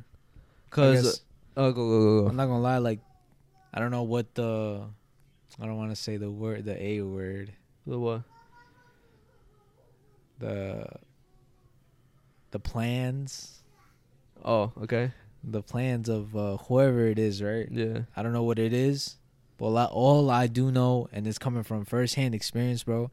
Guess- 0.74 1.22
uh, 1.56 1.70
go 1.70 1.74
go 1.74 2.22
go, 2.22 2.28
I'm 2.28 2.36
not 2.36 2.46
gonna 2.46 2.60
lie, 2.60 2.78
like 2.78 3.00
I 3.74 3.80
don't 3.80 3.90
know 3.90 4.04
what 4.04 4.34
the 4.34 4.84
I 5.60 5.66
don't 5.66 5.76
want 5.76 5.90
to 5.90 5.96
say 5.96 6.16
the 6.16 6.30
word, 6.30 6.64
the 6.64 6.80
A 6.82 7.02
word, 7.02 7.52
The 7.86 7.98
what 7.98 8.22
the 10.38 10.86
the 12.50 12.58
plans, 12.58 13.62
oh 14.44 14.72
okay 14.82 15.12
the 15.44 15.62
plans 15.62 16.08
of 16.08 16.36
uh, 16.36 16.56
whoever 16.56 17.06
it 17.06 17.18
is, 17.18 17.42
right? 17.42 17.68
yeah 17.70 18.00
I 18.16 18.22
don't 18.22 18.32
know 18.32 18.42
what 18.42 18.58
it 18.58 18.72
is, 18.72 19.16
but 19.56 19.74
I, 19.74 19.84
all 19.86 20.30
I 20.30 20.46
do 20.46 20.70
know, 20.70 21.08
and 21.12 21.26
it's 21.26 21.38
coming 21.38 21.62
from 21.62 21.84
firsthand 21.84 22.34
experience, 22.34 22.84
bro. 22.84 23.10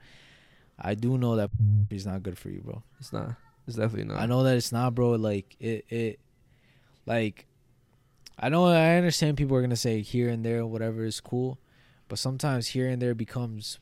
I 0.79 0.93
do 0.95 1.17
know 1.17 1.35
that 1.37 1.51
that 1.89 1.95
is 1.95 2.05
not 2.05 2.23
good 2.23 2.37
for 2.37 2.49
you, 2.49 2.61
bro. 2.61 2.83
it's 2.99 3.13
not 3.13 3.35
it's 3.67 3.77
definitely 3.77 4.13
not 4.13 4.21
I 4.21 4.25
know 4.25 4.43
that 4.43 4.55
it's 4.57 4.71
not, 4.71 4.93
bro. 4.93 5.11
Like 5.11 5.55
it, 5.59 5.85
it, 5.89 6.19
like, 7.05 7.45
I 8.37 8.49
know 8.49 8.65
I 8.65 8.95
understand 8.95 9.37
people 9.37 9.55
are 9.57 9.61
gonna 9.61 9.75
say 9.75 10.01
here 10.01 10.29
and 10.29 10.45
there, 10.45 10.65
whatever 10.65 11.05
is 11.05 11.19
cool, 11.19 11.57
but 12.07 12.19
sometimes 12.19 12.67
here 12.67 12.87
and 12.87 13.01
there 13.01 13.13
becomes 13.15 13.79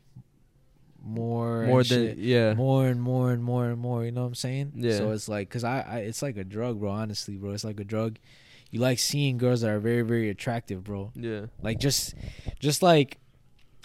more, 1.05 1.65
more 1.65 1.83
than 1.83 2.07
shit. 2.07 2.17
yeah 2.17 2.53
more 2.53 2.87
and 2.87 3.01
more 3.01 3.31
and 3.31 3.43
more 3.43 3.65
and 3.69 3.79
more. 3.79 4.05
You 4.05 4.11
know 4.11 4.21
what 4.21 4.27
I'm 4.27 4.35
saying? 4.35 4.71
Yeah. 4.75 4.97
So 4.97 5.11
it's 5.11 5.27
like, 5.27 5.49
cause 5.49 5.63
I, 5.63 5.81
I, 5.81 5.97
it's 5.99 6.21
like 6.21 6.37
a 6.37 6.43
drug, 6.43 6.79
bro. 6.79 6.91
Honestly, 6.91 7.35
bro, 7.35 7.51
it's 7.51 7.63
like 7.65 7.79
a 7.79 7.83
drug. 7.83 8.17
You 8.71 8.79
like 8.79 8.99
seeing 8.99 9.37
girls 9.37 9.61
that 9.61 9.69
are 9.69 9.79
very, 9.79 10.01
very 10.01 10.29
attractive, 10.29 10.83
bro. 10.83 11.11
yeah 11.15 11.47
Like 11.61 11.79
just, 11.79 12.15
just 12.59 12.81
like, 12.81 13.17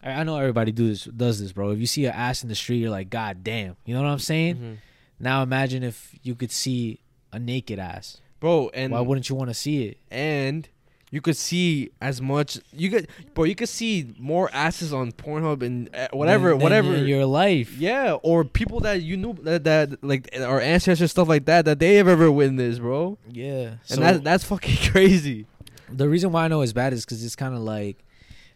I, 0.02 0.12
I 0.12 0.22
know 0.22 0.36
everybody 0.38 0.72
do 0.72 0.88
this, 0.88 1.04
does 1.04 1.40
this, 1.40 1.52
bro. 1.52 1.70
If 1.70 1.78
you 1.80 1.86
see 1.86 2.06
an 2.06 2.12
ass 2.14 2.42
in 2.42 2.48
the 2.48 2.54
street, 2.54 2.78
you're 2.78 2.90
like, 2.90 3.10
God 3.10 3.42
damn. 3.44 3.76
You 3.84 3.94
know 3.94 4.02
what 4.02 4.08
I'm 4.08 4.18
saying? 4.18 4.56
Mhm. 4.56 4.76
Now 5.20 5.42
imagine 5.42 5.82
if 5.82 6.14
you 6.22 6.34
could 6.36 6.52
see 6.52 7.00
a 7.32 7.38
naked 7.40 7.78
ass. 7.80 8.20
bro 8.40 8.70
and 8.72 8.92
Why 8.92 9.00
wouldn't 9.00 9.28
you 9.28 9.34
want 9.34 9.50
to 9.50 9.54
see 9.54 9.86
it? 9.88 9.98
and 10.10 10.68
you 11.10 11.20
could 11.20 11.36
see 11.36 11.90
as 12.00 12.20
much 12.20 12.58
you 12.72 12.90
could 12.90 13.08
bro 13.34 13.44
you 13.44 13.54
could 13.54 13.68
see 13.68 14.12
more 14.18 14.50
asses 14.52 14.92
on 14.92 15.10
Pornhub 15.12 15.62
and 15.62 15.88
uh, 15.94 16.08
whatever 16.12 16.50
Than- 16.50 16.58
than 16.58 16.62
whatever 16.64 16.94
in 16.94 17.06
your 17.06 17.24
life. 17.26 17.76
yeah 17.78 18.12
or 18.22 18.44
people 18.44 18.80
that 18.80 19.02
you 19.02 19.16
knew 19.16 19.34
that, 19.42 19.64
that 19.64 20.02
like 20.04 20.28
our 20.40 20.60
ancestors 20.60 21.10
stuff 21.10 21.28
like 21.28 21.46
that 21.46 21.64
that 21.64 21.78
they 21.78 21.94
have 21.96 22.08
ever 22.08 22.30
witnessed 22.30 22.80
bro 22.80 23.16
Yeah. 23.30 23.68
and 23.68 23.78
So 23.84 24.00
that 24.00 24.24
that's 24.24 24.44
fucking 24.44 24.76
crazy 24.92 25.46
the 25.90 26.08
reason 26.08 26.32
why 26.32 26.44
I 26.44 26.48
know 26.48 26.60
it's 26.60 26.74
bad 26.74 26.92
is 26.92 27.04
because 27.06 27.24
it's 27.24 27.34
kind 27.36 27.54
of 27.54 27.60
like, 27.60 28.04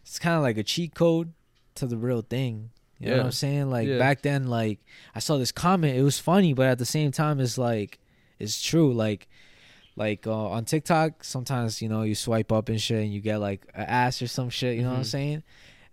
it's 0.03 0.19
kind 0.19 0.35
of 0.37 0.43
like 0.43 0.57
a 0.59 0.63
cheat 0.63 0.93
code 0.93 1.33
to 1.73 1.87
the 1.87 1.97
real 1.97 2.21
thing. 2.21 2.69
You 2.99 3.07
know 3.07 3.13
what 3.13 3.17
Yeah. 3.21 3.25
I'm 3.25 3.31
saying? 3.31 3.69
Like 3.71 3.87
Yeah. 3.87 3.97
back 3.97 4.21
then, 4.21 4.45
like 4.47 4.77
I 5.15 5.19
saw 5.19 5.37
this 5.39 5.51
comment. 5.51 5.97
It 5.97 6.03
was 6.03 6.19
funny, 6.19 6.53
but 6.53 6.67
at 6.67 6.77
the 6.77 6.85
same 6.85 7.11
time, 7.11 7.39
it's 7.39 7.57
like 7.57 7.97
it's 8.37 8.61
true. 8.61 8.93
Like, 8.93 9.27
like 9.95 10.25
uh, 10.27 10.47
on 10.49 10.65
TikTok, 10.65 11.23
sometimes 11.23 11.81
you 11.81 11.89
know 11.89 12.01
you 12.03 12.15
swipe 12.15 12.51
up 12.51 12.69
and 12.69 12.81
shit, 12.81 13.03
and 13.03 13.13
you 13.13 13.21
get 13.21 13.37
like 13.37 13.67
an 13.75 13.85
ass 13.85 14.21
or 14.21 14.27
some 14.27 14.49
shit. 14.49 14.75
You 14.77 14.83
know 14.83 14.89
what 14.89 14.97
I'm 14.97 15.01
Mhm. 15.03 15.05
saying? 15.17 15.43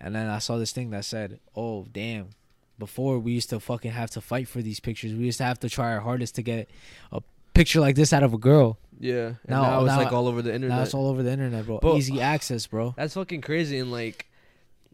And 0.00 0.14
then 0.14 0.28
I 0.28 0.38
saw 0.38 0.56
this 0.56 0.72
thing 0.72 0.90
that 0.90 1.04
said, 1.04 1.40
"Oh 1.54 1.86
damn." 1.92 2.30
Before 2.78 3.18
we 3.18 3.32
used 3.32 3.50
to 3.50 3.60
fucking 3.60 3.90
have 3.90 4.08
to 4.12 4.22
fight 4.22 4.48
for 4.48 4.62
these 4.62 4.80
pictures. 4.80 5.12
We 5.12 5.26
used 5.26 5.36
to 5.36 5.44
have 5.44 5.60
to 5.60 5.68
try 5.68 5.92
our 5.92 6.00
hardest 6.00 6.34
to 6.36 6.42
get 6.42 6.70
a 7.12 7.20
picture 7.52 7.78
like 7.78 7.94
this 7.94 8.10
out 8.12 8.22
of 8.22 8.32
a 8.32 8.38
girl. 8.38 8.78
yeah 8.98 9.26
and 9.28 9.36
Now- 9.48 9.62
now, 9.62 9.78
it's 9.80 9.86
now- 9.88 9.96
like 9.98 10.12
all 10.12 10.26
over 10.28 10.40
the 10.42 10.54
internet 10.54 10.76
Now 10.78 10.82
it's 10.84 10.94
all 10.94 11.08
over 11.08 11.22
the 11.22 11.30
internet, 11.30 11.64
bro. 11.66 11.78
But- 11.82 11.96
Easy 11.98 12.20
access, 12.22 12.66
bro. 12.66 12.94
That's 12.96 13.12
fucking 13.14 13.42
crazy, 13.42 13.78
and 13.78 13.90
like, 13.92 14.26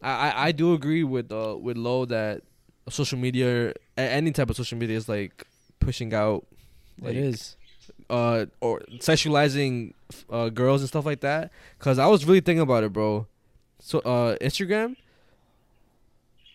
I 0.02 0.10
I, 0.30 0.46
I 0.48 0.52
do 0.52 0.74
agree 0.74 1.04
with 1.04 1.30
uh 1.30 1.56
with 1.60 1.76
Low 1.76 2.04
that 2.06 2.42
social 2.90 3.18
media, 3.18 3.72
any 3.96 4.30
type 4.32 4.50
of 4.50 4.56
social 4.56 4.78
media 4.78 4.96
is 4.96 5.08
like 5.08 5.46
pushing 5.80 6.12
out, 6.14 6.44
like 7.00 7.14
it 7.14 7.18
is. 7.18 7.56
Uh 8.10 8.46
or 8.60 8.80
sexualizing 8.98 9.94
uh 10.30 10.48
girls 10.48 10.80
and 10.80 10.88
stuff 10.88 11.06
like 11.06 11.20
that. 11.20 11.50
Cause 11.78 11.98
I 11.98 12.06
was 12.06 12.24
really 12.24 12.40
thinking 12.40 12.62
about 12.62 12.84
it, 12.84 12.92
bro. 12.92 13.26
So 13.80 13.98
uh 14.00 14.36
Instagram, 14.40 14.96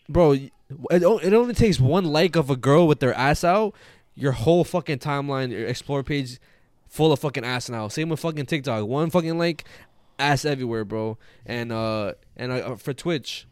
bro, 0.07 0.31
it 0.33 0.51
it 0.91 1.33
only 1.33 1.53
takes 1.53 1.79
one 1.79 2.05
like 2.05 2.35
of 2.35 2.49
a 2.49 2.55
girl 2.55 2.87
with 2.87 2.99
their 2.99 3.13
ass 3.13 3.43
out, 3.43 3.73
your 4.15 4.31
whole 4.31 4.63
fucking 4.63 4.99
timeline, 4.99 5.51
your 5.51 5.67
explore 5.67 6.03
page, 6.03 6.39
full 6.87 7.11
of 7.11 7.19
fucking 7.19 7.45
ass 7.45 7.69
now. 7.69 7.87
Same 7.87 8.09
with 8.09 8.19
fucking 8.19 8.45
TikTok, 8.45 8.85
one 8.87 9.09
fucking 9.09 9.37
like, 9.37 9.65
ass 10.19 10.45
everywhere, 10.45 10.85
bro. 10.85 11.17
And 11.45 11.71
uh 11.71 12.13
and 12.37 12.51
uh, 12.51 12.75
for 12.75 12.93
Twitch. 12.93 13.47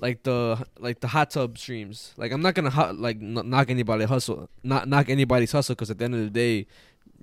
Like 0.00 0.22
the 0.22 0.64
like 0.78 1.00
the 1.00 1.08
hot 1.08 1.30
tub 1.30 1.58
streams, 1.58 2.14
like 2.16 2.30
I'm 2.30 2.40
not 2.40 2.54
gonna 2.54 2.70
hot, 2.70 2.96
like 2.98 3.16
n- 3.16 3.50
knock 3.50 3.68
anybody 3.68 4.04
hustle, 4.04 4.48
not 4.62 4.88
knock 4.88 5.08
anybody's 5.08 5.50
hustle, 5.52 5.74
because 5.74 5.90
at 5.90 5.98
the 5.98 6.04
end 6.04 6.14
of 6.14 6.20
the 6.20 6.30
day, 6.30 6.66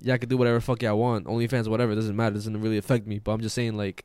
y'all 0.02 0.18
can 0.18 0.28
do 0.28 0.36
whatever 0.36 0.58
the 0.58 0.62
fuck 0.64 0.82
y'all 0.82 0.98
want. 0.98 1.24
OnlyFans, 1.26 1.68
whatever, 1.68 1.92
it 1.92 1.96
doesn't 1.96 2.14
matter. 2.16 2.32
It 2.34 2.38
doesn't 2.38 2.60
really 2.60 2.76
affect 2.76 3.06
me. 3.06 3.18
But 3.18 3.32
I'm 3.32 3.40
just 3.40 3.54
saying, 3.54 3.78
like, 3.78 4.04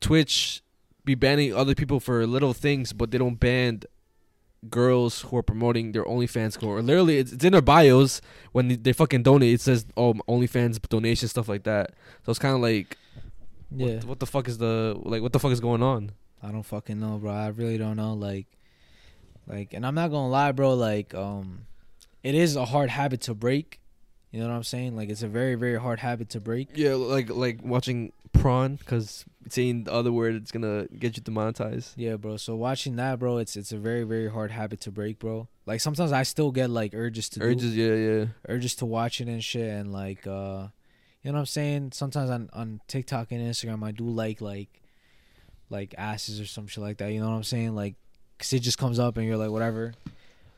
Twitch 0.00 0.62
be 1.04 1.14
banning 1.14 1.54
other 1.54 1.74
people 1.74 2.00
for 2.00 2.26
little 2.26 2.52
things, 2.54 2.92
but 2.92 3.10
they 3.10 3.18
don't 3.18 3.38
ban 3.38 3.82
girls 4.68 5.22
who 5.22 5.36
are 5.38 5.42
promoting 5.42 5.92
their 5.92 6.04
OnlyFans 6.04 6.62
or 6.62 6.82
literally 6.82 7.16
it's, 7.16 7.32
it's 7.32 7.42
in 7.44 7.52
their 7.52 7.62
bios 7.62 8.20
when 8.52 8.68
they, 8.68 8.76
they 8.76 8.92
fucking 8.92 9.22
donate. 9.22 9.54
It 9.54 9.60
says 9.62 9.86
oh 9.96 10.12
OnlyFans 10.28 10.80
donation 10.88 11.28
stuff 11.28 11.48
like 11.48 11.62
that. 11.64 11.92
So 12.24 12.30
it's 12.30 12.38
kind 12.38 12.54
of 12.54 12.60
like 12.60 12.98
Yeah. 13.74 13.94
what, 13.96 14.04
what 14.04 14.20
the 14.20 14.26
fuck 14.26 14.48
is 14.48 14.58
the 14.58 14.94
like 15.02 15.22
what 15.22 15.32
the 15.32 15.38
fuck 15.38 15.52
is 15.52 15.60
going 15.60 15.82
on? 15.82 16.10
I 16.42 16.50
don't 16.50 16.62
fucking 16.62 16.98
know, 16.98 17.18
bro. 17.18 17.32
I 17.32 17.48
really 17.48 17.78
don't 17.78 17.96
know. 17.96 18.14
Like, 18.14 18.46
like, 19.46 19.74
and 19.74 19.84
I'm 19.86 19.94
not 19.94 20.10
gonna 20.10 20.28
lie, 20.28 20.52
bro. 20.52 20.74
Like, 20.74 21.14
um, 21.14 21.66
it 22.22 22.34
is 22.34 22.56
a 22.56 22.64
hard 22.64 22.90
habit 22.90 23.22
to 23.22 23.34
break. 23.34 23.80
You 24.30 24.40
know 24.40 24.48
what 24.48 24.54
I'm 24.54 24.62
saying? 24.62 24.96
Like, 24.96 25.10
it's 25.10 25.22
a 25.22 25.28
very, 25.28 25.56
very 25.56 25.78
hard 25.78 25.98
habit 25.98 26.30
to 26.30 26.40
break. 26.40 26.68
Yeah, 26.74 26.94
like 26.94 27.30
like 27.30 27.60
watching 27.62 28.12
prawn 28.32 28.76
because 28.76 29.24
saying 29.48 29.84
the 29.84 29.92
other 29.92 30.12
word 30.12 30.34
it's 30.36 30.52
gonna 30.52 30.86
get 30.98 31.16
you 31.16 31.22
demonetized. 31.22 31.94
Yeah, 31.96 32.16
bro. 32.16 32.36
So 32.36 32.54
watching 32.56 32.96
that, 32.96 33.18
bro, 33.18 33.38
it's 33.38 33.56
it's 33.56 33.72
a 33.72 33.78
very, 33.78 34.04
very 34.04 34.30
hard 34.30 34.50
habit 34.50 34.80
to 34.82 34.90
break, 34.90 35.18
bro. 35.18 35.48
Like 35.66 35.80
sometimes 35.80 36.12
I 36.12 36.22
still 36.22 36.52
get 36.52 36.70
like 36.70 36.94
urges 36.94 37.28
to 37.30 37.40
do, 37.40 37.46
Urges, 37.46 37.76
yeah, 37.76 37.94
yeah. 37.94 38.24
urges 38.48 38.74
to 38.76 38.86
watch 38.86 39.20
it 39.20 39.28
and 39.28 39.42
shit, 39.42 39.68
and 39.68 39.92
like, 39.92 40.26
uh, 40.26 40.68
you 41.22 41.30
know 41.30 41.34
what 41.34 41.40
I'm 41.40 41.46
saying? 41.46 41.92
Sometimes 41.92 42.30
on 42.30 42.50
on 42.52 42.80
TikTok 42.86 43.32
and 43.32 43.40
Instagram, 43.40 43.84
I 43.84 43.90
do 43.90 44.08
like 44.08 44.40
like, 44.40 44.82
like 45.70 45.94
asses 45.96 46.40
or 46.40 46.46
some 46.46 46.66
shit 46.66 46.82
like 46.82 46.98
that. 46.98 47.12
You 47.12 47.20
know 47.20 47.30
what 47.30 47.36
I'm 47.36 47.44
saying? 47.44 47.74
Like, 47.74 47.94
cause 48.38 48.52
it 48.52 48.60
just 48.60 48.76
comes 48.78 48.98
up 48.98 49.16
and 49.16 49.26
you're 49.26 49.36
like, 49.36 49.50
whatever. 49.50 49.94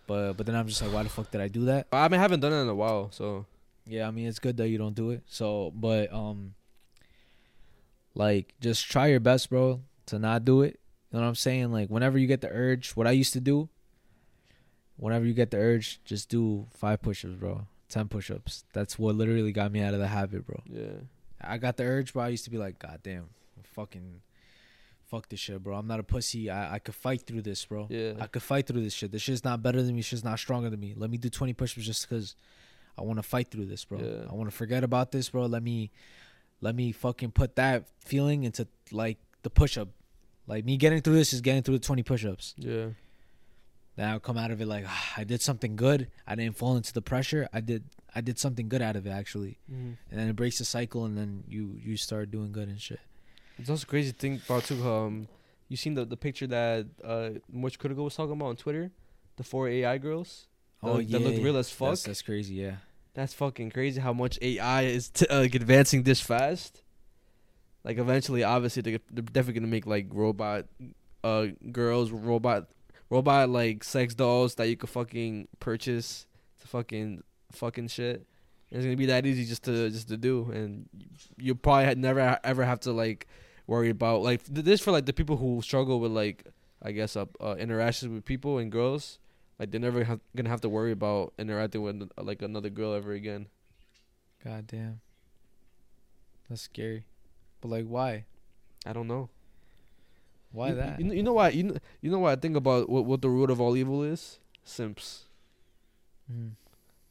But 0.06 0.34
but 0.34 0.47
then 0.47 0.55
I'm 0.56 0.66
just 0.66 0.82
like, 0.82 0.93
why 0.93 1.02
the 1.05 1.09
fuck 1.09 1.30
did 1.30 1.40
I 1.40 1.48
do 1.48 1.66
that? 1.66 1.86
I 1.93 2.09
mean, 2.09 2.18
I 2.18 2.22
haven't 2.22 2.40
done 2.40 2.52
it 2.52 2.62
in 2.62 2.68
a 2.68 2.74
while, 2.74 3.10
so 3.12 3.47
Yeah, 3.86 4.09
I 4.09 4.10
mean 4.10 4.26
it's 4.26 4.39
good 4.39 4.56
that 4.56 4.68
you 4.68 4.78
don't 4.78 4.94
do 4.94 5.10
it. 5.10 5.22
So, 5.26 5.72
but 5.74 6.12
um, 6.12 6.55
like 8.14 8.55
just 8.60 8.90
try 8.90 9.06
your 9.09 9.20
best, 9.20 9.51
bro, 9.51 9.80
to 10.06 10.18
not 10.18 10.44
do 10.44 10.62
it. 10.62 10.78
You 11.10 11.18
know 11.18 11.22
what 11.22 11.28
I'm 11.28 11.34
saying? 11.34 11.72
Like 11.72 11.89
whenever 11.89 12.18
you 12.18 12.26
get 12.26 12.40
the 12.40 12.51
urge, 12.51 12.93
what 12.93 13.06
I 13.06 13.12
used 13.12 13.32
to 13.34 13.40
do. 13.40 13.68
Whenever 14.97 15.24
you 15.24 15.32
get 15.34 15.51
the 15.51 15.56
urge, 15.56 16.01
just 16.05 16.28
do 16.28 16.66
five 16.70 17.02
push-ups, 17.02 17.34
bro. 17.34 17.66
Ten 17.89 18.06
push-ups. 18.09 18.64
That's 18.72 18.98
what 18.98 19.16
literally 19.16 19.51
got 19.51 19.72
me 19.72 19.80
out 19.80 19.94
of 19.94 20.01
the 20.01 20.06
habit, 20.06 20.47
bro. 20.47 20.62
yeah. 20.66 21.01
I 21.40 21.59
got 21.59 21.76
the 21.76 21.82
urge, 21.82 22.12
bro. 22.12 22.22
I 22.24 22.28
used 22.28 22.44
to 22.44 22.51
be 22.51 22.59
like, 22.59 22.78
God 22.78 23.01
damn, 23.02 23.30
fucking, 23.74 24.20
fuck 25.12 25.28
this 25.28 25.40
shit, 25.40 25.62
bro. 25.62 25.76
I'm 25.76 25.86
not 25.86 26.01
a 26.01 26.02
pussy. 26.02 26.48
I 26.48 26.74
I 26.76 26.78
could 26.78 26.94
fight 26.94 27.22
through 27.26 27.43
this, 27.43 27.64
bro. 27.66 27.86
Yeah. 27.90 28.14
I 28.18 28.26
could 28.26 28.43
fight 28.43 28.66
through 28.66 28.82
this 28.82 28.94
shit. 28.94 29.12
This 29.12 29.22
shit's 29.22 29.44
not 29.44 29.62
better 29.62 29.82
than 29.82 29.94
me. 29.94 30.01
Shit's 30.01 30.24
not 30.24 30.39
stronger 30.39 30.70
than 30.70 30.80
me. 30.80 30.94
Let 30.97 31.10
me 31.10 31.18
do 31.18 31.28
20 31.28 31.52
push-ups 31.52 31.86
just 31.86 32.09
because 32.09 32.34
I 32.97 33.02
want 33.02 33.18
to 33.18 33.22
fight 33.22 33.51
through 33.51 33.66
this, 33.66 33.84
bro. 33.84 33.98
Yeah. 33.98 34.30
I 34.30 34.34
want 34.34 34.51
to 34.51 34.56
forget 34.56 34.82
about 34.82 35.12
this, 35.12 35.28
bro. 35.28 35.44
Let 35.47 35.62
me, 35.62 35.90
let 36.62 36.74
me 36.74 36.93
fucking 36.93 37.32
put 37.32 37.56
that 37.56 37.84
feeling 38.01 38.44
into 38.44 38.66
like 38.90 39.18
the 39.43 39.51
push-up. 39.51 39.89
Like 40.47 40.64
me 40.64 40.76
getting 40.78 41.02
through 41.02 41.14
this 41.14 41.32
is 41.34 41.43
getting 41.43 41.62
through 41.62 41.78
the 41.78 41.86
20 41.86 42.02
push-ups. 42.02 42.55
Yeah. 42.56 42.86
Then 43.97 44.09
I'll 44.09 44.20
come 44.20 44.39
out 44.39 44.51
of 44.51 44.62
it 44.62 44.66
like 44.66 44.84
ah, 44.89 45.12
I 45.18 45.24
did 45.24 45.43
something 45.43 45.76
good. 45.76 46.09
I 46.26 46.34
didn't 46.34 46.56
fall 46.56 46.76
into 46.78 46.94
the 46.94 47.02
pressure. 47.02 47.47
I 47.52 47.60
did, 47.60 47.84
I 48.14 48.22
did 48.22 48.39
something 48.39 48.70
good 48.70 48.80
out 48.80 48.97
of 48.97 49.06
it 49.06 49.10
actually. 49.10 49.59
Mm-hmm. 49.70 49.93
And 50.10 50.20
then 50.20 50.28
it 50.28 50.36
breaks 50.36 50.56
the 50.59 50.64
cycle, 50.64 51.05
and 51.05 51.16
then 51.18 51.44
you 51.47 51.78
you 51.78 51.98
start 51.98 52.30
doing 52.30 52.52
good 52.52 52.68
and 52.68 52.80
shit. 52.80 53.01
It's 53.62 53.70
also 53.70 53.86
crazy 53.86 54.10
to 54.10 54.18
think 54.18 54.44
about 54.44 54.64
too. 54.64 54.82
Um, 54.89 55.28
you 55.68 55.76
seen 55.76 55.94
the 55.94 56.05
the 56.05 56.16
picture 56.16 56.48
that 56.48 56.86
uh 57.05 57.30
Much 57.51 57.78
Critical 57.78 58.02
was 58.02 58.16
talking 58.16 58.32
about 58.32 58.47
on 58.47 58.56
Twitter, 58.56 58.90
the 59.36 59.44
four 59.44 59.68
AI 59.68 59.98
girls. 59.98 60.48
Oh 60.82 60.97
that, 60.97 61.05
yeah, 61.05 61.18
that 61.18 61.24
look 61.24 61.44
real 61.44 61.56
as 61.56 61.70
fuck. 61.70 61.90
That's, 61.90 62.02
that's 62.02 62.22
crazy. 62.22 62.55
Yeah. 62.55 62.76
That's 63.14 63.34
fucking 63.34 63.70
crazy 63.70 64.01
how 64.01 64.12
much 64.12 64.36
AI 64.43 64.82
is 64.82 65.10
t- 65.10 65.28
uh, 65.28 65.40
like, 65.40 65.55
advancing 65.55 66.02
this 66.02 66.20
fast. 66.20 66.82
Like 67.84 67.98
eventually, 67.98 68.43
obviously, 68.43 68.82
they're, 68.82 68.98
they're 69.12 69.22
definitely 69.22 69.60
gonna 69.60 69.70
make 69.70 69.86
like 69.86 70.09
robot, 70.10 70.64
uh, 71.22 71.47
girls, 71.70 72.10
robot, 72.10 72.68
robot 73.10 73.48
like 73.48 73.84
sex 73.84 74.12
dolls 74.12 74.56
that 74.56 74.68
you 74.68 74.76
could 74.76 74.90
fucking 74.90 75.47
purchase 75.60 76.26
to 76.62 76.66
fucking 76.66 77.22
fucking 77.52 77.86
shit. 77.89 78.26
And 78.70 78.78
it's 78.78 78.84
gonna 78.84 78.97
be 78.97 79.06
that 79.06 79.24
easy 79.24 79.44
just 79.44 79.62
to 79.64 79.89
just 79.89 80.09
to 80.09 80.16
do, 80.16 80.51
and 80.51 80.89
you 81.36 81.55
probably 81.55 81.84
had 81.84 81.98
never 81.98 82.40
ever 82.43 82.64
have 82.64 82.80
to 82.80 82.93
like 82.93 83.28
worry 83.66 83.90
about 83.90 84.22
like 84.22 84.43
th- 84.44 84.64
this 84.64 84.80
for 84.80 84.90
like 84.93 85.06
the 85.06 85.12
people 85.12 85.36
who 85.36 85.62
struggle 85.62 86.01
with 86.01 86.12
like 86.12 86.44
I 86.82 86.93
guess 86.93 87.16
uh, 87.16 87.26
uh 87.40 87.55
interactions 87.59 88.12
with 88.12 88.24
people 88.24 88.59
and 88.59 88.70
girls. 88.72 89.18
Like 89.59 89.70
they're 89.70 89.80
never 89.80 90.02
have, 90.05 90.20
gonna 90.34 90.48
have 90.48 90.60
to 90.62 90.68
worry 90.68 90.90
about 90.93 91.32
interacting 91.39 91.82
with 91.82 92.02
uh, 92.18 92.22
like 92.22 92.43
another 92.43 92.70
girl 92.70 92.94
ever 92.94 93.12
again. 93.12 93.47
God 94.43 94.66
damn. 94.66 95.01
That's 96.48 96.62
scary. 96.62 97.05
But 97.60 97.68
like, 97.70 97.86
why? 97.86 98.24
I 98.84 98.93
don't 98.93 99.06
know. 99.06 99.28
Why 100.51 100.70
you, 100.70 100.74
that? 100.74 100.98
You, 100.98 101.05
know- 101.06 101.14
you 101.14 101.22
know 101.22 101.32
why? 101.34 101.48
You 101.51 101.62
know, 101.64 101.76
you 102.01 102.10
know 102.10 102.18
what 102.18 102.32
I 102.32 102.36
think 102.40 102.56
about 102.56 102.89
what 102.89 103.05
what 103.05 103.22
the 103.22 103.30
root 103.30 103.51
of 103.51 103.60
all 103.60 103.76
evil 103.76 104.02
is? 104.02 104.39
Simps. 104.64 105.24
Mhm. 106.30 106.52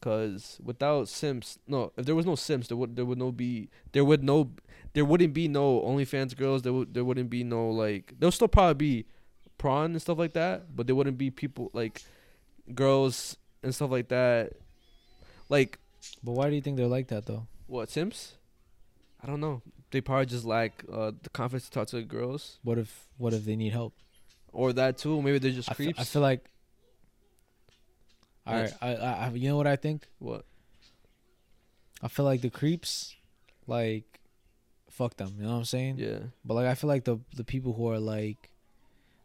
Cause 0.01 0.59
without 0.63 1.07
Sims, 1.07 1.59
no, 1.67 1.91
if 1.95 2.05
there 2.05 2.15
was 2.15 2.25
no 2.25 2.35
Sims, 2.35 2.67
there 2.67 2.77
would 2.77 2.95
there 2.95 3.05
would 3.05 3.17
no 3.19 3.31
be 3.31 3.69
there 3.91 4.03
would 4.03 4.23
no 4.23 4.49
there 4.93 5.05
wouldn't 5.05 5.33
be 5.33 5.47
no 5.47 5.79
OnlyFans 5.81 6.35
girls. 6.35 6.63
There 6.63 6.73
would 6.73 6.93
there 6.93 7.03
wouldn't 7.05 7.29
be 7.29 7.43
no 7.43 7.69
like 7.69 8.13
there'll 8.19 8.31
still 8.31 8.47
probably 8.47 8.73
be 8.73 9.05
prawn 9.59 9.91
and 9.91 10.01
stuff 10.01 10.17
like 10.17 10.33
that, 10.33 10.75
but 10.75 10.87
there 10.87 10.95
wouldn't 10.95 11.17
be 11.19 11.29
people 11.29 11.69
like 11.73 12.01
girls 12.73 13.37
and 13.63 13.73
stuff 13.75 13.91
like 13.91 14.07
that. 14.09 14.53
Like 15.49 15.77
But 16.23 16.31
why 16.31 16.49
do 16.49 16.55
you 16.55 16.61
think 16.61 16.77
they're 16.77 16.87
like 16.87 17.07
that 17.09 17.25
though? 17.27 17.45
what 17.67 17.89
Sims? 17.89 18.33
I 19.23 19.27
don't 19.27 19.39
know. 19.39 19.61
They 19.91 20.01
probably 20.01 20.25
just 20.25 20.45
lack 20.45 20.83
uh, 20.91 21.11
the 21.21 21.29
confidence 21.29 21.65
to 21.65 21.71
talk 21.71 21.87
to 21.89 21.97
the 21.97 22.01
girls, 22.03 22.57
What 22.63 22.77
if 22.79 23.07
what 23.17 23.33
if 23.33 23.45
they 23.45 23.55
need 23.55 23.71
help? 23.73 23.93
or 24.53 24.73
that 24.73 24.97
too. 24.97 25.21
Maybe 25.21 25.37
they're 25.37 25.51
just 25.51 25.69
I 25.71 25.75
creeps. 25.75 25.99
I 25.99 26.03
feel 26.05 26.21
like. 26.23 26.49
All 28.47 28.55
Yeah. 28.55 28.61
right, 28.61 28.73
I, 28.81 28.95
I, 28.95 29.11
I, 29.25 29.29
you 29.31 29.49
know 29.49 29.57
what 29.57 29.67
I 29.67 29.75
think? 29.75 30.07
what? 30.19 30.45
I 32.01 32.07
feel 32.07 32.25
like 32.25 32.41
the 32.41 32.49
creeps, 32.49 33.15
like, 33.67 34.19
fuck 34.89 35.15
them. 35.17 35.35
You 35.37 35.43
know 35.43 35.51
what 35.51 35.57
I'm 35.57 35.65
saying? 35.65 35.97
Yeah. 35.99 36.19
But 36.43 36.55
like, 36.55 36.65
I 36.65 36.73
feel 36.75 36.87
like 36.87 37.03
the 37.05 37.19
the 37.35 37.43
people 37.43 37.73
who 37.73 37.87
are 37.89 37.99
like, 37.99 38.49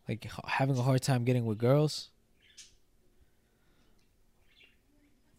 like 0.09 0.27
having 0.47 0.77
a 0.77 0.83
hard 0.83 1.01
time 1.03 1.25
getting 1.25 1.47
with 1.47 1.57
girls. 1.59 2.11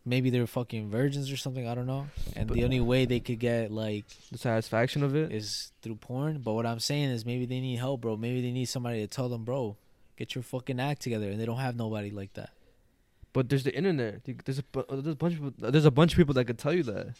Maybe 0.05 0.29
they're 0.29 0.47
fucking 0.47 0.89
virgins 0.89 1.29
or 1.31 1.35
something. 1.37 1.67
I 1.67 1.75
don't 1.75 1.85
know. 1.85 2.07
And 2.35 2.47
But- 2.47 2.55
the 2.55 2.63
only 2.63 2.79
way 2.79 3.05
they 3.05 3.19
could 3.19 3.39
get 3.39 3.71
like 3.71 4.05
The 4.31 4.37
satisfaction 4.37 5.03
of 5.03 5.15
it. 5.15 5.31
is 5.33 5.71
through 5.81 5.97
porn. 5.97 6.39
But 6.39 6.53
what 6.53 6.65
I'm 6.65 6.79
saying 6.79 7.09
is 7.09 7.25
maybe 7.25 7.45
they 7.45 7.59
need 7.59 7.75
help, 7.77 8.01
bro. 8.01 8.15
Maybe 8.15 8.41
they 8.41 8.51
need 8.51 8.65
somebody 8.65 9.01
to 9.01 9.07
tell 9.07 9.27
them, 9.27 9.43
bro, 9.43 9.75
get 10.15 10.33
your 10.33 10.43
fucking 10.43 10.79
act 10.79 11.01
together. 11.01 11.29
And 11.29 11.39
they 11.41 11.45
don't 11.45 11.59
have 11.59 11.75
nobody 11.75 12.09
like 12.09 12.33
that. 12.33 12.51
But 13.33 13.49
there's 13.49 13.63
the 13.63 13.75
internet. 13.75 14.21
There's 14.45 14.59
a 14.59 14.63
there's 14.89 15.07
a 15.07 15.15
bunch 15.15 15.33
of 15.35 15.39
people, 15.41 15.71
there's 15.71 15.85
a 15.85 15.91
bunch 15.91 16.13
of 16.13 16.17
people 16.17 16.33
that 16.35 16.45
could 16.45 16.57
tell 16.57 16.73
you 16.73 16.83
that. 16.83 17.13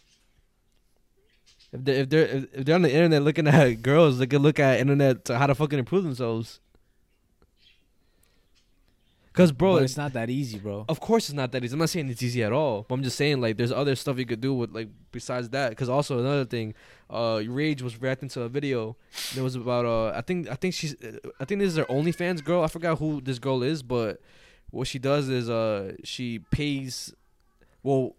If 1.71 1.83
they 1.83 1.99
if 1.99 2.09
they're 2.09 2.27
if 2.53 2.65
they're 2.65 2.75
on 2.75 2.81
the 2.81 2.91
internet 2.91 3.21
looking 3.23 3.47
at 3.47 3.73
girls, 3.81 4.19
they 4.19 4.27
could 4.27 4.41
look 4.41 4.59
at 4.59 4.79
internet 4.79 5.25
to 5.25 5.37
how 5.37 5.47
to 5.47 5.55
fucking 5.55 5.79
improve 5.79 6.03
themselves. 6.03 6.59
Cause 9.37 9.51
bro, 9.51 9.75
but 9.75 9.83
it's 9.83 9.97
not 9.97 10.13
that 10.13 10.31
easy, 10.31 10.57
bro. 10.57 10.83
of 10.89 10.99
course 10.99 11.29
it's 11.29 11.35
not 11.35 11.51
that 11.51 11.63
easy. 11.63 11.73
I'm 11.73 11.79
not 11.79 11.91
saying 11.91 12.09
it's 12.09 12.23
easy 12.23 12.43
at 12.43 12.51
all. 12.51 12.87
But 12.89 12.95
I'm 12.95 13.03
just 13.03 13.17
saying 13.17 13.39
like 13.39 13.55
there's 13.55 13.71
other 13.71 13.95
stuff 13.95 14.17
you 14.17 14.25
could 14.25 14.41
do 14.41 14.51
with 14.51 14.71
like 14.71 14.89
besides 15.11 15.49
that. 15.49 15.77
Cause 15.77 15.89
also 15.89 16.17
another 16.17 16.43
thing, 16.43 16.73
uh, 17.07 17.43
Rage 17.45 17.83
was 17.83 18.01
reacting 18.01 18.29
to 18.29 18.41
a 18.41 18.49
video. 18.49 18.97
That 19.35 19.43
was 19.43 19.53
about 19.53 19.85
uh, 19.85 20.07
I 20.17 20.21
think 20.21 20.49
I 20.49 20.55
think 20.55 20.73
she's 20.73 20.95
I 21.39 21.45
think 21.45 21.59
this 21.59 21.73
is 21.73 21.77
her 21.77 21.85
OnlyFans 21.85 22.43
girl. 22.43 22.63
I 22.63 22.67
forgot 22.67 22.97
who 22.97 23.21
this 23.21 23.37
girl 23.37 23.61
is, 23.61 23.83
but 23.83 24.19
what 24.71 24.87
she 24.87 24.99
does 24.99 25.29
is 25.29 25.49
uh 25.49 25.93
she 26.03 26.39
pays, 26.39 27.13
well, 27.83 28.15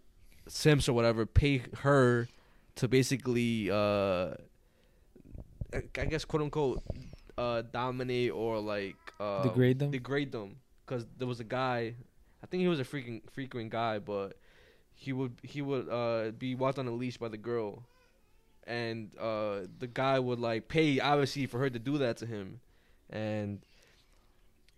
Sims 0.46 0.88
or 0.88 0.94
whatever 0.94 1.26
pay 1.26 1.62
her 1.80 2.28
to 2.76 2.88
basically 2.88 3.70
uh, 3.70 4.34
I 5.72 6.04
guess 6.06 6.24
quote 6.24 6.42
unquote 6.42 6.82
uh 7.36 7.62
dominate 7.72 8.32
or 8.32 8.58
like 8.60 8.96
uh 9.20 9.42
Degrade 9.42 9.78
them? 9.78 9.90
degrade 9.90 10.32
them. 10.32 10.56
Because 10.86 11.06
there 11.18 11.26
was 11.28 11.40
a 11.40 11.44
guy 11.44 11.94
I 12.42 12.46
think 12.46 12.62
he 12.62 12.68
was 12.68 12.80
a 12.80 12.84
freaking 12.84 13.20
frequent 13.30 13.70
guy 13.70 13.98
but 13.98 14.36
he 14.94 15.12
would 15.12 15.34
he 15.42 15.60
would 15.60 15.88
uh 15.88 16.30
be 16.30 16.54
walked 16.54 16.78
on 16.78 16.86
a 16.88 16.92
leash 16.92 17.18
by 17.18 17.28
the 17.28 17.36
girl. 17.36 17.82
And 18.66 19.10
uh 19.18 19.66
the 19.78 19.86
guy 19.86 20.18
would 20.18 20.38
like 20.40 20.68
pay 20.68 20.98
obviously 21.00 21.46
for 21.46 21.58
her 21.58 21.68
to 21.68 21.78
do 21.78 21.98
that 21.98 22.16
to 22.18 22.26
him. 22.26 22.60
And 23.10 23.60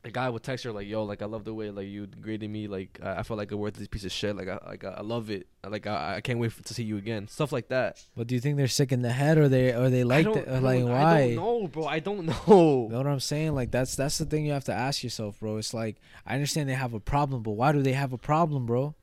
the 0.02 0.10
guy 0.10 0.30
would 0.30 0.42
text 0.42 0.64
her 0.64 0.72
like 0.72 0.86
yo 0.86 1.04
like 1.04 1.20
I 1.20 1.26
love 1.26 1.44
the 1.44 1.52
way 1.52 1.70
like 1.70 1.86
you 1.86 2.06
degraded 2.06 2.48
me 2.48 2.68
like 2.68 2.98
I, 3.02 3.16
I 3.16 3.22
felt 3.22 3.38
like 3.38 3.52
a 3.52 3.56
worthless 3.56 3.88
piece 3.88 4.04
of 4.04 4.12
shit 4.12 4.34
like 4.34 4.48
I 4.48 4.58
like 4.66 4.84
I 4.84 5.02
love 5.02 5.30
it 5.30 5.46
like 5.68 5.86
I, 5.86 6.16
I 6.16 6.20
can't 6.20 6.38
wait 6.38 6.52
for, 6.52 6.62
to 6.62 6.74
see 6.74 6.84
you 6.84 6.96
again 6.96 7.28
stuff 7.28 7.52
like 7.52 7.68
that 7.68 8.02
But 8.16 8.26
do 8.26 8.34
you 8.34 8.40
think 8.40 8.56
they're 8.56 8.68
sick 8.68 8.92
in 8.92 9.02
the 9.02 9.12
head 9.12 9.36
or 9.36 9.48
they 9.48 9.74
or 9.74 9.90
they 9.90 10.04
like 10.04 10.26
it? 10.26 10.48
Or 10.48 10.60
like 10.60 10.84
why? 10.84 11.18
I 11.18 11.34
don't 11.34 11.36
know 11.36 11.68
bro 11.68 11.84
I 11.84 11.98
don't 11.98 12.26
know 12.26 12.86
You 12.88 12.92
know 12.92 12.98
what 12.98 13.06
I'm 13.06 13.20
saying? 13.20 13.54
Like 13.54 13.70
that's 13.70 13.94
that's 13.94 14.18
the 14.18 14.24
thing 14.24 14.46
you 14.46 14.52
have 14.52 14.64
to 14.64 14.72
ask 14.72 15.04
yourself, 15.04 15.38
bro. 15.40 15.58
It's 15.58 15.74
like 15.74 15.96
I 16.26 16.34
understand 16.34 16.68
they 16.68 16.74
have 16.74 16.94
a 16.94 17.00
problem, 17.00 17.42
but 17.42 17.52
why 17.52 17.72
do 17.72 17.82
they 17.82 17.92
have 17.92 18.12
a 18.12 18.18
problem, 18.18 18.66
bro? 18.66 18.94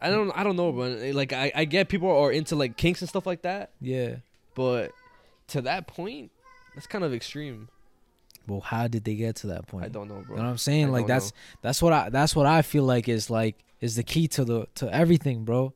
I 0.00 0.10
don't 0.10 0.30
I 0.32 0.42
don't 0.42 0.56
know 0.56 0.72
bro. 0.72 1.12
like 1.12 1.32
I, 1.32 1.52
I 1.54 1.64
get 1.64 1.88
people 1.88 2.10
are 2.10 2.32
into 2.32 2.56
like 2.56 2.76
kinks 2.76 3.02
and 3.02 3.08
stuff 3.08 3.26
like 3.26 3.42
that 3.42 3.70
Yeah. 3.80 4.16
But 4.54 4.92
to 5.48 5.62
that 5.62 5.86
point, 5.86 6.32
that's 6.74 6.86
kind 6.86 7.04
of 7.04 7.14
extreme. 7.14 7.68
Well, 8.46 8.60
how 8.60 8.88
did 8.88 9.04
they 9.04 9.14
get 9.14 9.36
to 9.36 9.48
that 9.48 9.66
point? 9.66 9.84
I 9.84 9.88
don't 9.88 10.08
know, 10.08 10.22
bro. 10.26 10.36
You 10.36 10.42
know 10.42 10.48
what 10.48 10.50
I'm 10.52 10.58
saying? 10.58 10.86
I 10.86 10.88
like 10.88 11.06
that's 11.06 11.32
that's 11.62 11.80
what 11.82 11.92
I 11.92 12.08
that's 12.10 12.34
what 12.34 12.46
I 12.46 12.62
feel 12.62 12.84
like 12.84 13.08
is 13.08 13.30
like 13.30 13.56
is 13.80 13.96
the 13.96 14.02
key 14.02 14.28
to 14.28 14.44
the 14.44 14.66
to 14.76 14.92
everything, 14.92 15.44
bro. 15.44 15.74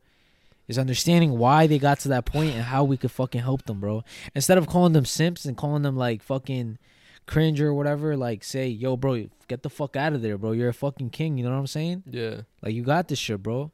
Is 0.67 0.79
understanding 0.79 1.37
why 1.39 1.67
they 1.67 1.79
got 1.79 1.99
to 2.01 2.09
that 2.09 2.25
point 2.25 2.55
and 2.55 2.63
how 2.63 2.85
we 2.85 2.97
could 2.97 3.11
fucking 3.11 3.43
help 3.43 3.65
them, 3.67 3.81
bro. 3.81 4.03
Instead 4.35 4.57
of 4.57 4.67
calling 4.67 4.95
them 4.95 5.05
simps 5.05 5.45
and 5.45 5.59
calling 5.59 5.83
them 5.83 5.95
like 5.95 6.23
fucking 6.23 6.79
cringe 7.27 7.61
or 7.61 7.75
whatever, 7.75 8.17
like 8.17 8.43
say, 8.43 8.69
yo, 8.69 8.97
bro, 8.97 9.27
get 9.47 9.63
the 9.63 9.69
fuck 9.69 9.95
out 9.95 10.15
of 10.15 10.23
there, 10.23 10.39
bro. 10.39 10.53
You're 10.53 10.71
a 10.71 10.75
fucking 10.75 11.11
king. 11.11 11.37
You 11.37 11.45
know 11.45 11.51
what 11.51 11.59
I'm 11.59 11.67
saying? 11.67 12.05
Yeah. 12.11 12.41
Like 12.63 12.73
you 12.73 12.83
got 12.83 13.09
this 13.09 13.19
shit, 13.19 13.43
bro. 13.43 13.73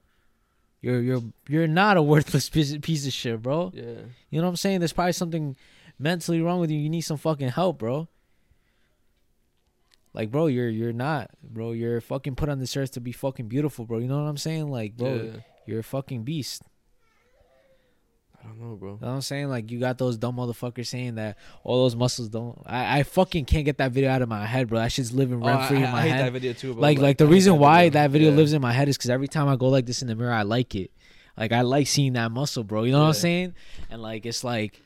You're 0.81 1.01
you're 1.01 1.23
you're 1.49 1.67
not 1.69 1.97
a 1.97 2.03
worthless 2.03 2.49
piece 2.55 2.77
piece 2.79 3.07
of 3.07 3.13
shit, 3.13 3.41
bro. 3.41 3.71
Yeah. 3.73 3.83
You 4.31 4.41
know 4.41 4.47
what 4.47 4.51
I'm 4.51 4.57
saying? 4.57 4.81
There's 4.81 4.93
probably 4.93 5.13
something 5.13 5.57
mentally 5.99 6.41
wrong 6.41 6.61
with 6.61 6.71
you. 6.71 6.79
You 6.79 6.89
need 6.89 7.03
some 7.03 7.19
fucking 7.19 7.51
help, 7.51 7.79
bro. 7.79 8.09
Like, 10.13 10.31
bro, 10.31 10.47
you're 10.49 10.69
you're 10.69 10.93
not, 10.93 11.31
bro. 11.43 11.73
You're 11.73 12.01
fucking 12.01 12.35
put 12.35 12.49
on 12.49 12.59
this 12.59 12.77
earth 12.77 12.93
to 12.93 13.01
be 13.01 13.13
fucking 13.13 13.47
beautiful, 13.49 13.85
bro. 13.87 13.99
You 13.99 14.09
know 14.09 14.21
what 14.23 14.29
I'm 14.29 14.37
saying? 14.37 14.71
Like, 14.71 14.97
bro, 14.97 15.15
Yeah. 15.15 15.41
you're 15.67 15.81
a 15.81 15.85
fucking 15.85 16.25
beast. 16.25 16.63
I 18.43 18.47
don't 18.49 18.59
know, 18.59 18.75
bro. 18.75 18.93
You 18.95 18.99
know 19.03 19.07
what 19.09 19.13
I'm 19.17 19.21
saying? 19.21 19.49
Like, 19.51 19.71
you 19.71 19.79
got 19.79 19.99
those 19.99 20.17
dumb 20.17 20.37
motherfuckers 20.37 20.87
saying 20.87 21.17
that 21.17 21.37
all 21.63 21.83
those 21.83 21.95
muscles 21.95 22.29
don't. 22.31 22.59
I, 22.65 23.01
I 23.01 23.03
fucking 23.03 23.45
can't 23.45 23.67
get 23.67 23.77
that 23.79 23.93
video 23.93 24.11
out 24.11 24.23
of 24.23 24.31
my 24.31 24.47
head, 24.47 24.69
bro. 24.69 24.79
That 24.79 24.91
shit's 24.91 25.13
living 25.13 25.43
Oh, 25.43 25.47
rent 25.47 25.69
free 25.69 25.77
in 25.77 25.83
my 25.83 25.89
head. 25.89 25.95
I 25.97 26.01
hate 26.03 26.11
head. 26.11 26.25
that 26.27 26.33
video 26.33 26.53
too, 26.55 26.73
bro. 26.73 26.83
like 26.83 26.99
like 26.99 27.19
the 27.19 27.25
I 27.25 27.27
hate 27.29 27.33
reason 27.35 27.59
why 27.59 27.85
video. 27.85 28.01
that 28.01 28.11
video 28.11 28.31
Yeah. 28.31 28.37
lives 28.37 28.53
in 28.55 28.63
my 28.63 28.73
head 28.73 28.89
is 28.89 28.97
because 28.97 29.11
every 29.11 29.29
time 29.29 29.47
I 29.47 29.57
go 29.57 29.69
like 29.69 29.85
this 29.87 30.01
in 30.01 30.09
the 30.09 30.17
mirror, 30.17 30.33
I 30.33 30.43
like 30.43 30.75
it. 30.75 30.91
Like 31.37 31.53
I 31.53 31.61
like 31.61 31.87
seeing 31.87 32.15
that 32.15 32.33
muscle, 32.33 32.65
bro. 32.65 32.85
You 32.85 32.93
know 32.93 33.01
what 33.01 33.09
I'm 33.09 33.13
saying? 33.13 33.55
And 33.91 34.01
like 34.01 34.25
it's 34.25 34.43
like, 34.43 34.81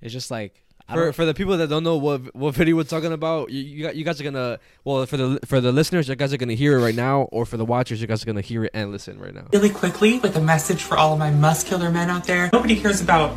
it's 0.00 0.12
just 0.12 0.30
like 0.30 0.63
For, 0.92 1.12
for 1.14 1.24
the 1.24 1.32
people 1.32 1.56
that 1.56 1.68
don't 1.68 1.82
know 1.82 1.96
what 1.96 2.34
what 2.34 2.54
video 2.54 2.76
we're 2.76 2.84
talking 2.84 3.12
about, 3.12 3.50
you 3.50 3.62
you, 3.62 3.82
got, 3.84 3.96
you 3.96 4.04
guys 4.04 4.20
are 4.20 4.24
gonna 4.24 4.58
well 4.84 5.06
for 5.06 5.16
the 5.16 5.38
for 5.46 5.60
the 5.60 5.72
listeners, 5.72 6.08
you 6.08 6.14
guys 6.14 6.32
are 6.34 6.36
gonna 6.36 6.52
hear 6.52 6.78
it 6.78 6.82
right 6.82 6.94
now, 6.94 7.22
or 7.32 7.46
for 7.46 7.56
the 7.56 7.64
watchers, 7.64 8.02
you 8.02 8.06
guys 8.06 8.22
are 8.22 8.26
gonna 8.26 8.42
hear 8.42 8.64
it 8.64 8.70
and 8.74 8.92
listen 8.92 9.18
right 9.18 9.34
now. 9.34 9.46
really 9.52 9.70
quickly 9.70 10.18
with 10.18 10.36
a 10.36 10.40
message 10.42 10.82
for 10.82 10.98
all 10.98 11.14
of 11.14 11.18
my 11.18 11.30
muscular 11.30 11.90
men 11.90 12.10
out 12.10 12.24
there. 12.24 12.50
Nobody 12.52 12.76
cares 12.76 13.00
about 13.00 13.30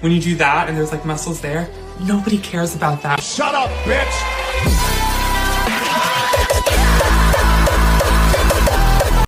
when 0.00 0.12
you 0.12 0.20
do 0.20 0.36
that 0.36 0.68
and 0.68 0.76
there's 0.76 0.92
like 0.92 1.04
muscles 1.04 1.40
there. 1.40 1.68
Nobody 2.04 2.38
cares 2.38 2.76
about 2.76 3.02
that. 3.02 3.20
Shut 3.20 3.54
up, 3.54 3.70
bitch! 3.84 4.97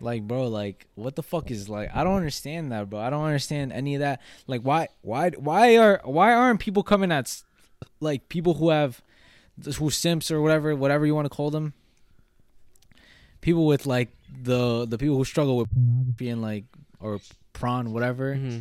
Like 0.01 0.23
bro, 0.27 0.49
like 0.49 0.87
what 0.95 1.15
the 1.17 1.23
fuck 1.23 1.51
is 1.51 1.69
like? 1.69 1.91
I 1.95 2.05
don't 2.05 2.17
understand 2.17 2.73
that, 2.73 2.89
bro. 2.91 2.99
I 3.01 3.11
don't 3.11 3.25
understand 3.25 3.73
any 3.73 3.95
of 3.95 4.01
that. 4.01 4.21
Like 4.47 4.63
why 4.63 4.89
why 5.03 5.31
why 5.31 5.77
are 5.77 6.01
why 6.05 6.33
aren't 6.33 6.61
people 6.61 6.83
coming 6.83 7.13
at 7.13 7.43
like 8.01 8.29
people 8.29 8.55
who 8.55 8.71
have 8.71 9.03
who 9.79 9.91
simps 9.91 10.31
or 10.31 10.41
whatever 10.41 10.75
whatever 10.75 11.05
you 11.07 11.15
want 11.15 11.27
to 11.27 11.35
call 11.35 11.51
them? 11.51 11.75
People 13.41 13.67
with 13.67 13.87
like 13.87 14.09
the 14.43 14.87
the 14.87 14.99
people 14.99 15.17
who 15.17 15.25
struggle 15.25 15.57
with 15.57 15.69
being 16.17 16.41
like 16.43 16.65
or 16.99 17.21
prawn 17.53 17.93
whatever. 17.93 18.35
Mm-hmm. 18.37 18.61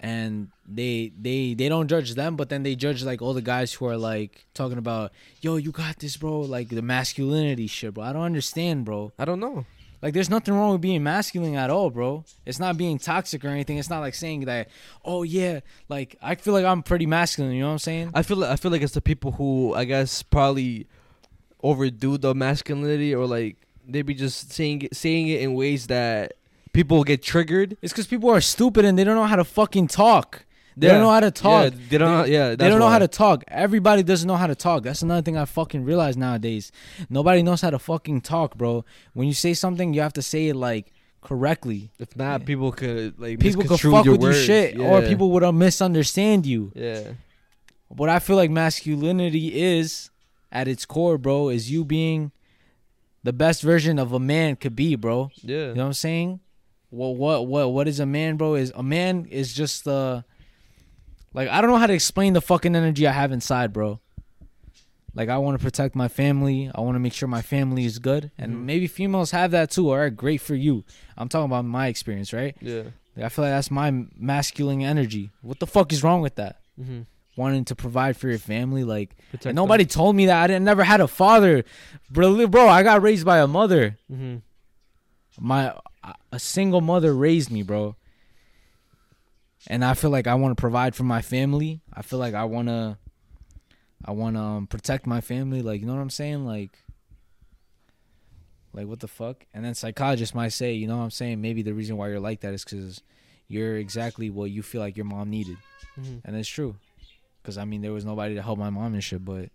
and 0.00 0.48
they 0.66 1.12
they 1.20 1.52
they 1.54 1.68
don't 1.68 1.88
judge 1.88 2.14
them 2.14 2.34
but 2.36 2.48
then 2.48 2.62
they 2.62 2.74
judge 2.74 3.02
like 3.02 3.20
all 3.20 3.34
the 3.34 3.42
guys 3.42 3.74
who 3.74 3.84
are 3.86 3.98
like 3.98 4.46
talking 4.54 4.78
about 4.78 5.12
yo 5.42 5.56
you 5.56 5.70
got 5.72 5.98
this 5.98 6.16
bro 6.16 6.40
like 6.40 6.68
the 6.70 6.80
masculinity 6.80 7.66
shit 7.66 7.92
bro 7.92 8.04
i 8.04 8.12
don't 8.12 8.22
understand 8.22 8.84
bro 8.86 9.12
I 9.18 9.24
don't 9.26 9.40
know. 9.40 9.66
Like 10.02 10.14
there's 10.14 10.30
nothing 10.30 10.54
wrong 10.54 10.72
with 10.72 10.80
being 10.80 11.02
masculine 11.02 11.54
at 11.54 11.70
all 11.70 11.90
bro. 11.90 12.24
It's 12.46 12.58
not 12.58 12.76
being 12.76 12.98
toxic 12.98 13.44
or 13.44 13.48
anything. 13.48 13.78
It's 13.78 13.90
not 13.90 14.00
like 14.00 14.14
saying 14.14 14.46
that 14.46 14.68
oh 15.04 15.22
yeah 15.22 15.60
like 15.88 16.16
i 16.22 16.34
feel 16.34 16.54
like 16.54 16.64
i'm 16.64 16.82
pretty 16.82 17.06
masculine 17.06 17.52
you 17.52 17.60
know 17.60 17.68
what 17.68 17.72
i'm 17.72 17.78
saying? 17.78 18.10
I 18.14 18.22
feel 18.22 18.38
like, 18.38 18.50
I 18.50 18.56
feel 18.56 18.70
like 18.70 18.82
it's 18.82 18.94
the 18.94 19.02
people 19.02 19.32
who 19.32 19.74
I 19.74 19.84
guess 19.84 20.22
probably 20.22 20.86
overdo 21.62 22.18
the 22.18 22.34
masculinity 22.34 23.14
or 23.14 23.26
like 23.26 23.56
they 23.86 24.02
be 24.02 24.14
just 24.14 24.52
saying 24.52 24.82
it, 24.82 24.96
saying 24.96 25.28
it 25.28 25.40
in 25.40 25.54
ways 25.54 25.86
that 25.88 26.34
people 26.72 27.02
get 27.04 27.22
triggered. 27.22 27.76
it's 27.82 27.92
because 27.92 28.06
people 28.06 28.30
are 28.30 28.40
stupid 28.40 28.84
and 28.84 28.98
they 28.98 29.04
don't 29.04 29.16
know 29.16 29.26
how 29.26 29.36
to 29.36 29.44
fucking 29.44 29.88
talk 29.88 30.44
they 30.80 30.86
Yeah. 30.86 30.94
don't 30.94 31.02
know 31.02 31.10
how 31.10 31.20
to 31.20 31.30
talk 31.30 31.64
Yeah, 31.64 31.78
they 31.90 31.98
don't. 31.98 32.28
yeah, 32.28 32.48
they 32.56 32.68
don't 32.68 32.78
know 32.78 32.86
why. 32.86 32.92
how 32.92 32.98
to 33.00 33.08
talk. 33.08 33.44
Everybody 33.48 34.02
doesn't 34.02 34.26
know 34.26 34.36
how 34.36 34.46
to 34.46 34.54
talk. 34.54 34.82
That's 34.82 35.02
another 35.02 35.22
thing 35.22 35.36
I 35.36 35.44
fucking 35.44 35.84
realize 35.84 36.16
nowadays. 36.16 36.72
Nobody 37.08 37.42
knows 37.42 37.60
how 37.60 37.70
to 37.70 37.78
fucking 37.78 38.22
talk, 38.22 38.56
bro. 38.56 38.84
When 39.12 39.28
you 39.28 39.34
say 39.34 39.54
something, 39.54 39.94
you 39.94 40.00
have 40.00 40.14
to 40.14 40.22
say 40.22 40.48
it 40.48 40.56
like 40.56 40.92
correctly. 41.20 41.90
If 41.98 42.16
not, 42.16 42.44
people 42.46 42.72
could 42.72 43.18
like 43.18 43.38
People 43.40 43.62
could 43.64 43.78
fuck 43.80 44.04
your 44.06 44.14
with 44.14 44.22
words. 44.22 44.38
you 44.38 44.44
shit, 44.44 44.78
or 44.80 45.02
people 45.02 45.30
would 45.32 45.44
misunderstand 45.52 46.46
you. 46.46 46.72
Yeah, 46.74 47.12
What 47.88 48.08
I 48.08 48.18
feel 48.20 48.36
like 48.36 48.50
masculinity 48.50 49.60
is, 49.60 50.10
at 50.52 50.66
its 50.66 50.84
core, 50.86 51.18
bro, 51.18 51.48
is 51.50 51.70
you 51.70 51.84
being 51.84 52.32
the 53.22 53.32
best 53.34 53.62
version 53.62 53.98
of 53.98 54.12
a 54.12 54.18
man 54.18 54.56
could 54.56 54.74
be, 54.74 54.96
bro. 54.96 55.30
yeah. 55.42 55.68
You 55.68 55.74
know 55.74 55.82
what 55.82 55.86
I'm 55.88 55.92
saying? 55.92 56.40
What 56.88 57.16
what 57.16 57.46
what 57.46 57.72
what 57.72 57.86
is 57.86 58.00
a 58.00 58.06
man, 58.06 58.36
bro? 58.36 58.54
Is 58.54 58.72
a 58.74 58.82
man 58.82 59.26
is 59.30 59.52
just 59.54 59.84
the 59.84 60.24
like 61.34 61.48
I 61.48 61.60
don't 61.60 61.70
know 61.70 61.76
how 61.78 61.86
to 61.86 61.92
explain 61.94 62.32
the 62.32 62.40
fucking 62.40 62.74
energy 62.76 63.06
I 63.06 63.12
have 63.12 63.32
inside, 63.32 63.72
bro. 63.72 64.00
Like 65.14 65.28
I 65.28 65.38
want 65.38 65.58
to 65.58 65.64
protect 65.64 65.94
my 65.96 66.08
family. 66.08 66.70
I 66.74 66.80
want 66.82 66.94
to 66.94 67.00
make 67.00 67.12
sure 67.12 67.28
my 67.28 67.42
family 67.42 67.84
is 67.84 67.98
good, 67.98 68.30
and 68.38 68.52
Mm-hmm. 68.52 68.66
maybe 68.66 68.86
females 68.86 69.30
have 69.32 69.50
that 69.50 69.70
too. 69.70 69.90
All 69.90 69.98
right, 69.98 70.14
great 70.16 70.40
for 70.40 70.54
you. 70.54 70.84
I'm 71.16 71.28
talking 71.28 71.46
about 71.46 71.64
my 71.64 71.88
experience, 71.88 72.32
right? 72.32 72.56
yeah. 72.60 72.82
Like, 73.16 73.26
I 73.26 73.28
feel 73.28 73.44
like 73.44 73.52
that's 73.52 73.72
my 73.72 73.90
masculine 74.16 74.82
energy. 74.82 75.30
What 75.42 75.58
the 75.58 75.66
fuck 75.66 75.92
is 75.92 76.04
wrong 76.04 76.20
with 76.20 76.36
that? 76.36 76.60
Mm-hmm. 76.80 77.00
Wanting 77.36 77.64
to 77.66 77.74
provide 77.74 78.16
for 78.16 78.28
your 78.28 78.38
family, 78.38 78.84
like 78.84 79.16
nobody 79.54 79.84
told 79.84 80.14
me 80.14 80.26
that. 80.26 80.42
I 80.42 80.46
didn't 80.46 80.64
never 80.64 80.84
had 80.84 81.00
a 81.00 81.08
father, 81.08 81.64
bro. 82.10 82.46
Bro, 82.46 82.68
I 82.68 82.82
got 82.84 83.02
raised 83.02 83.24
by 83.26 83.38
a 83.38 83.46
mother 83.48 83.98
Mm-hmm. 84.12 84.36
my 85.38 85.74
a 86.32 86.38
single 86.38 86.80
mother 86.80 87.12
raised 87.14 87.50
me, 87.50 87.62
bro. 87.62 87.96
And 89.66 89.84
I 89.84 89.94
feel 89.94 90.10
like 90.10 90.26
I 90.26 90.34
want 90.34 90.56
to 90.56 90.60
provide 90.60 90.94
for 90.94 91.04
my 91.04 91.20
family. 91.22 91.80
I 91.92 92.02
feel 92.02 92.18
like 92.18 92.34
I 92.34 92.44
want 92.44 92.68
to 92.68 92.96
I 94.04 94.12
want 94.12 94.36
to 94.36 94.40
um, 94.40 94.66
protect 94.66 95.06
my 95.06 95.20
family, 95.20 95.60
like 95.62 95.80
you 95.80 95.86
know 95.86 95.94
what 95.94 96.00
I'm 96.00 96.10
saying? 96.10 96.46
Like 96.46 96.78
like 98.72 98.86
what 98.86 99.00
the 99.00 99.08
fuck? 99.08 99.44
And 99.52 99.64
then 99.64 99.74
psychologists 99.74 100.34
might 100.34 100.50
say, 100.50 100.72
you 100.72 100.86
know 100.86 100.96
what 100.96 101.04
I'm 101.04 101.10
saying? 101.10 101.40
Maybe 101.40 101.62
the 101.62 101.74
reason 101.74 101.96
why 101.96 102.08
you're 102.08 102.20
like 102.20 102.40
that 102.40 102.54
is 102.54 102.64
cuz 102.64 103.02
you're 103.48 103.76
exactly 103.76 104.30
what 104.30 104.50
you 104.50 104.62
feel 104.62 104.80
like 104.80 104.96
your 104.96 105.06
mom 105.06 105.28
needed. 105.28 105.56
Mhm. 105.98 106.20
And 106.24 106.36
it's 106.36 106.48
true. 106.48 106.76
Cuz 107.42 107.58
I 107.58 107.64
mean 107.64 107.82
there 107.82 107.92
was 107.92 108.04
nobody 108.04 108.34
to 108.36 108.42
help 108.42 108.58
my 108.58 108.70
mom 108.70 108.94
and 108.94 109.04
shit, 109.04 109.24
but 109.24 109.50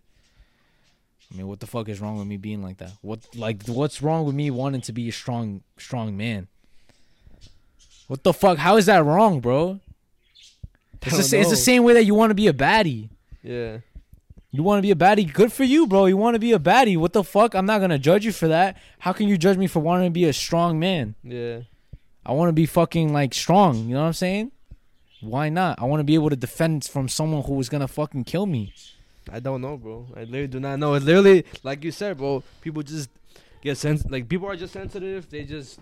I 1.31 1.37
mean, 1.37 1.47
what 1.47 1.59
the 1.59 1.65
fuck 1.65 1.89
is 1.89 1.99
wrong 1.99 2.19
with 2.19 2.27
me 2.27 2.37
being 2.37 2.61
like 2.61 2.77
that? 2.77 2.91
What 3.01 3.35
like 3.35 3.65
what's 3.67 4.01
wrong 4.03 4.25
with 4.25 4.35
me 4.35 4.51
wanting 4.51 4.81
to 4.81 4.93
be 4.93 5.09
a 5.09 5.11
strong 5.11 5.63
strong 5.77 6.15
man? 6.15 6.47
What 8.07 8.23
the 8.23 8.33
fuck? 8.33 8.59
How 8.59 8.77
is 8.77 8.85
that 8.85 9.03
wrong, 9.03 9.39
bro? 9.39 9.79
It's 11.05 11.29
the, 11.29 11.39
it's 11.39 11.49
the 11.49 11.55
same 11.55 11.83
way 11.83 11.93
that 11.93 12.05
you 12.05 12.15
want 12.15 12.31
to 12.31 12.35
be 12.35 12.47
a 12.47 12.53
baddie. 12.53 13.09
Yeah. 13.43 13.77
You 14.51 14.63
want 14.63 14.79
to 14.79 14.81
be 14.81 14.91
a 14.91 14.95
baddie? 14.95 15.31
Good 15.31 15.51
for 15.51 15.65
you, 15.65 15.85
bro. 15.85 16.05
You 16.05 16.15
want 16.15 16.35
to 16.35 16.39
be 16.39 16.53
a 16.53 16.59
baddie? 16.59 16.97
What 16.97 17.13
the 17.13 17.23
fuck? 17.23 17.55
I'm 17.55 17.65
not 17.65 17.81
gonna 17.81 17.99
judge 17.99 18.25
you 18.25 18.31
for 18.31 18.47
that. 18.47 18.77
How 18.99 19.11
can 19.11 19.27
you 19.27 19.37
judge 19.37 19.57
me 19.57 19.67
for 19.67 19.81
wanting 19.81 20.07
to 20.07 20.11
be 20.11 20.25
a 20.25 20.33
strong 20.33 20.79
man? 20.79 21.15
Yeah. 21.23 21.61
I 22.25 22.31
want 22.31 22.49
to 22.49 22.53
be 22.53 22.65
fucking 22.65 23.11
like 23.11 23.33
strong. 23.33 23.87
You 23.87 23.95
know 23.95 24.01
what 24.01 24.07
I'm 24.07 24.13
saying? 24.13 24.51
Why 25.21 25.49
not? 25.49 25.81
I 25.81 25.85
want 25.85 25.99
to 25.99 26.03
be 26.05 26.15
able 26.15 26.29
to 26.29 26.35
defend 26.35 26.85
from 26.85 27.09
someone 27.09 27.43
who 27.43 27.53
was 27.53 27.67
gonna 27.67 27.87
fucking 27.87 28.23
kill 28.23 28.45
me. 28.45 28.73
I 29.31 29.39
don't 29.39 29.61
know, 29.61 29.75
bro. 29.75 30.07
I 30.15 30.21
literally 30.21 30.47
do 30.47 30.59
not 30.59 30.79
know. 30.79 30.93
It's 30.93 31.05
literally 31.05 31.45
like 31.63 31.83
you 31.83 31.91
said, 31.91 32.17
bro. 32.17 32.43
People 32.61 32.81
just 32.81 33.09
get 33.61 33.77
sens. 33.77 34.09
Like 34.09 34.29
people 34.29 34.47
are 34.47 34.55
just 34.55 34.73
sensitive. 34.73 35.29
They 35.29 35.43
just 35.43 35.79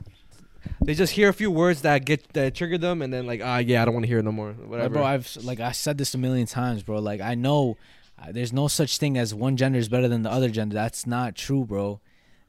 they 0.84 0.94
just 0.94 1.14
hear 1.14 1.30
a 1.30 1.34
few 1.34 1.49
words 1.52 1.81
that 1.81 2.06
get 2.06 2.34
that 2.34 2.56
trigger 2.56 2.77
them, 2.77 3.02
and 3.02 3.14
then 3.14 3.26
like 3.27 3.41
ah 3.44 3.57
yeah, 3.57 3.81
I 3.81 3.85
don't 3.85 3.94
want 3.94 4.03
to 4.03 4.07
hear 4.07 4.19
it 4.19 4.23
no 4.23 4.31
more. 4.31 4.49
Like, 4.57 4.69
Whatever. 4.69 4.94
bro, 4.95 5.03
I've 5.03 5.35
like 5.44 5.60
I 5.60 5.72
said 5.72 5.98
this 5.98 6.14
a 6.14 6.18
million 6.18 6.48
times, 6.48 6.84
bro. 6.84 6.99
Like 6.99 7.22
I 7.22 7.35
know 7.35 7.77
uh, 8.22 8.31
there's 8.31 8.53
no 8.53 8.68
such 8.68 8.98
thing 8.98 9.18
as 9.18 9.34
one 9.34 9.57
gender 9.57 9.80
is 9.80 9.90
better 9.90 10.07
than 10.07 10.22
the 10.23 10.31
other 10.31 10.49
gender. 10.49 10.73
That's 10.76 11.06
not 11.07 11.35
true, 11.35 11.65
bro. 11.65 11.99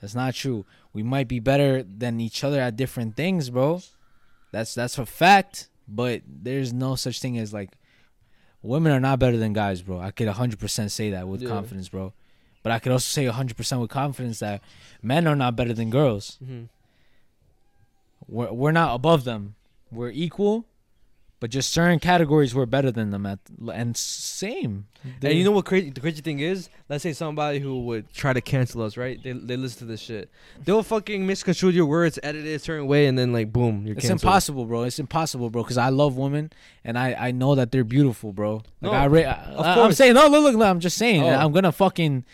That's 0.01 0.15
not 0.15 0.35
true. 0.35 0.67
We 0.93 1.03
might 1.03 1.29
be 1.29 1.41
better 1.41 1.83
than 1.83 2.21
each 2.21 2.45
other 2.45 2.61
at 2.61 2.77
different 2.77 3.17
things, 3.17 3.51
bro. 3.51 3.83
That's 4.53 4.75
that's 4.75 4.99
a 4.99 5.07
fact. 5.07 5.69
But 5.87 6.23
there's 6.27 6.73
no 6.73 6.95
such 6.97 7.21
thing 7.21 7.39
as 7.39 7.53
like 7.53 7.71
women 8.63 8.93
are 8.93 9.01
not 9.01 9.19
better 9.19 9.37
than 9.37 9.53
guys, 9.53 9.83
bro. 9.83 9.99
I 10.01 10.11
could 10.11 10.29
100% 10.29 10.91
say 10.91 11.11
that 11.11 11.29
with 11.29 11.43
Yeah. 11.43 11.49
confidence, 11.51 11.89
bro. 11.91 12.13
But 12.63 12.73
I 12.73 12.79
could 12.79 12.93
also 12.93 13.09
say 13.09 13.27
100% 13.27 13.81
with 13.81 13.91
confidence 13.91 14.39
that 14.39 14.63
men 15.03 15.27
are 15.27 15.37
not 15.37 15.55
better 15.57 15.75
than 15.75 15.91
girls. 15.91 16.39
Mhm. 16.43 16.69
We're 18.29 18.53
we're 18.53 18.73
not 18.73 18.95
above 18.95 19.25
them. 19.25 19.55
We're 19.91 20.11
equal, 20.11 20.67
but 21.41 21.51
just 21.51 21.73
certain 21.73 21.99
categories 22.01 22.55
were 22.55 22.67
better 22.67 22.91
than 22.91 23.11
them 23.11 23.27
at 23.27 23.39
and 23.73 23.97
same. 23.97 24.87
And 25.23 25.35
you 25.35 25.45
know 25.45 25.51
what 25.51 25.67
crazy 25.67 25.91
the 25.91 26.01
crazy 26.01 26.23
thing 26.23 26.41
is? 26.41 26.71
Let's 26.89 27.03
say 27.03 27.13
somebody 27.13 27.59
who 27.59 27.85
would 27.85 28.13
try 28.15 28.33
to 28.33 28.41
cancel 28.41 28.81
us, 28.83 28.97
right? 28.97 29.23
They 29.23 29.33
they 29.33 29.57
listen 29.57 29.81
to 29.81 29.85
this 29.85 30.01
shit. 30.01 30.31
They'll 30.65 30.83
fucking 30.83 31.27
misconstrue 31.27 31.71
your 31.71 31.85
words, 31.87 32.19
edit 32.23 32.47
it 32.47 32.55
a 32.55 32.59
certain 32.59 32.87
way, 32.87 33.07
and 33.07 33.19
then 33.19 33.33
like 33.33 33.53
boom, 33.53 33.87
you're 33.87 33.97
It's 33.97 34.07
canceled. 34.07 34.23
impossible, 34.23 34.65
bro. 34.65 34.85
It's 34.85 34.99
impossible, 34.99 35.51
bro. 35.51 35.63
Because 35.63 35.77
I 35.79 35.91
love 35.91 36.17
women, 36.17 36.51
and 36.83 36.99
I 36.99 37.15
I 37.29 37.31
know 37.33 37.55
that 37.55 37.71
they're 37.73 37.85
beautiful, 37.85 38.33
bro. 38.33 38.63
Like 38.81 38.93
No, 38.93 38.93
I, 38.93 39.05
of 39.05 39.61
I 39.61 39.85
am 39.85 39.93
saying 39.93 40.15
no, 40.15 40.27
look, 40.29 40.43
look, 40.45 40.55
look. 40.57 40.67
I'm 40.67 40.81
just 40.81 40.97
saying. 40.97 41.23
Oh. 41.23 41.29
I'm 41.29 41.53
gonna 41.53 41.73
fucking 41.73 42.25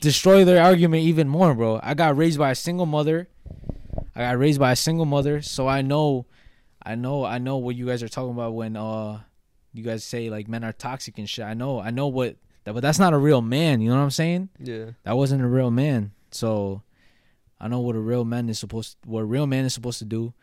destroy 0.00 0.44
their 0.44 0.62
argument 0.62 1.04
even 1.04 1.28
more, 1.28 1.54
bro. 1.54 1.80
I 1.82 1.94
got 1.94 2.16
raised 2.16 2.38
by 2.38 2.50
a 2.50 2.54
single 2.54 2.86
mother. 2.86 3.28
I 4.18 4.22
got 4.22 4.38
raised 4.38 4.58
by 4.58 4.72
a 4.72 4.76
single 4.76 5.06
mother, 5.06 5.40
so 5.42 5.68
I 5.68 5.82
know, 5.82 6.26
I 6.82 6.96
know, 6.96 7.24
I 7.24 7.38
know 7.38 7.58
what 7.58 7.76
you 7.76 7.86
guys 7.86 8.02
are 8.02 8.08
talking 8.08 8.32
about 8.32 8.52
when 8.52 8.74
uh, 8.74 9.20
you 9.72 9.84
guys 9.84 10.02
say 10.02 10.28
like 10.28 10.48
men 10.48 10.64
are 10.64 10.72
toxic 10.72 11.18
and 11.18 11.30
shit. 11.30 11.44
I 11.44 11.54
know, 11.54 11.78
I 11.78 11.90
know 11.90 12.08
what 12.08 12.34
that, 12.64 12.74
but 12.74 12.80
that's 12.80 12.98
not 12.98 13.14
a 13.14 13.18
real 13.18 13.42
man. 13.42 13.80
You 13.80 13.90
know 13.90 13.96
what 13.96 14.02
I'm 14.02 14.10
saying? 14.10 14.48
Yeah. 14.58 14.86
That 15.04 15.16
wasn't 15.16 15.44
a 15.44 15.46
real 15.46 15.70
man. 15.70 16.10
So 16.32 16.82
I 17.60 17.68
know 17.68 17.78
what 17.78 17.94
a 17.94 18.00
real 18.00 18.24
man 18.24 18.48
is 18.48 18.58
supposed 18.58 19.00
to, 19.02 19.08
what 19.08 19.20
a 19.20 19.24
real 19.24 19.46
man 19.46 19.64
is 19.64 19.72
supposed 19.72 20.00
to 20.00 20.04
do. 20.04 20.34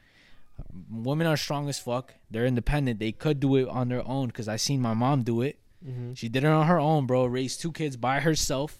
Women 0.89 1.27
are 1.27 1.35
strong 1.35 1.67
as 1.67 1.77
fuck. 1.77 2.13
They're 2.31 2.45
independent. 2.45 2.99
They 3.01 3.11
could 3.11 3.41
do 3.41 3.57
it 3.57 3.67
on 3.67 3.89
their 3.89 4.07
own 4.07 4.31
cuz 4.31 4.47
I 4.47 4.55
seen 4.55 4.81
my 4.81 4.93
mom 4.93 5.23
do 5.23 5.41
it. 5.41 5.59
Mm-hmm. 5.85 6.13
She 6.13 6.29
did 6.29 6.45
it 6.45 6.47
on 6.47 6.67
her 6.67 6.79
own, 6.79 7.07
bro. 7.07 7.25
Raised 7.25 7.59
two 7.59 7.73
kids 7.73 7.97
by 7.97 8.21
herself. 8.21 8.79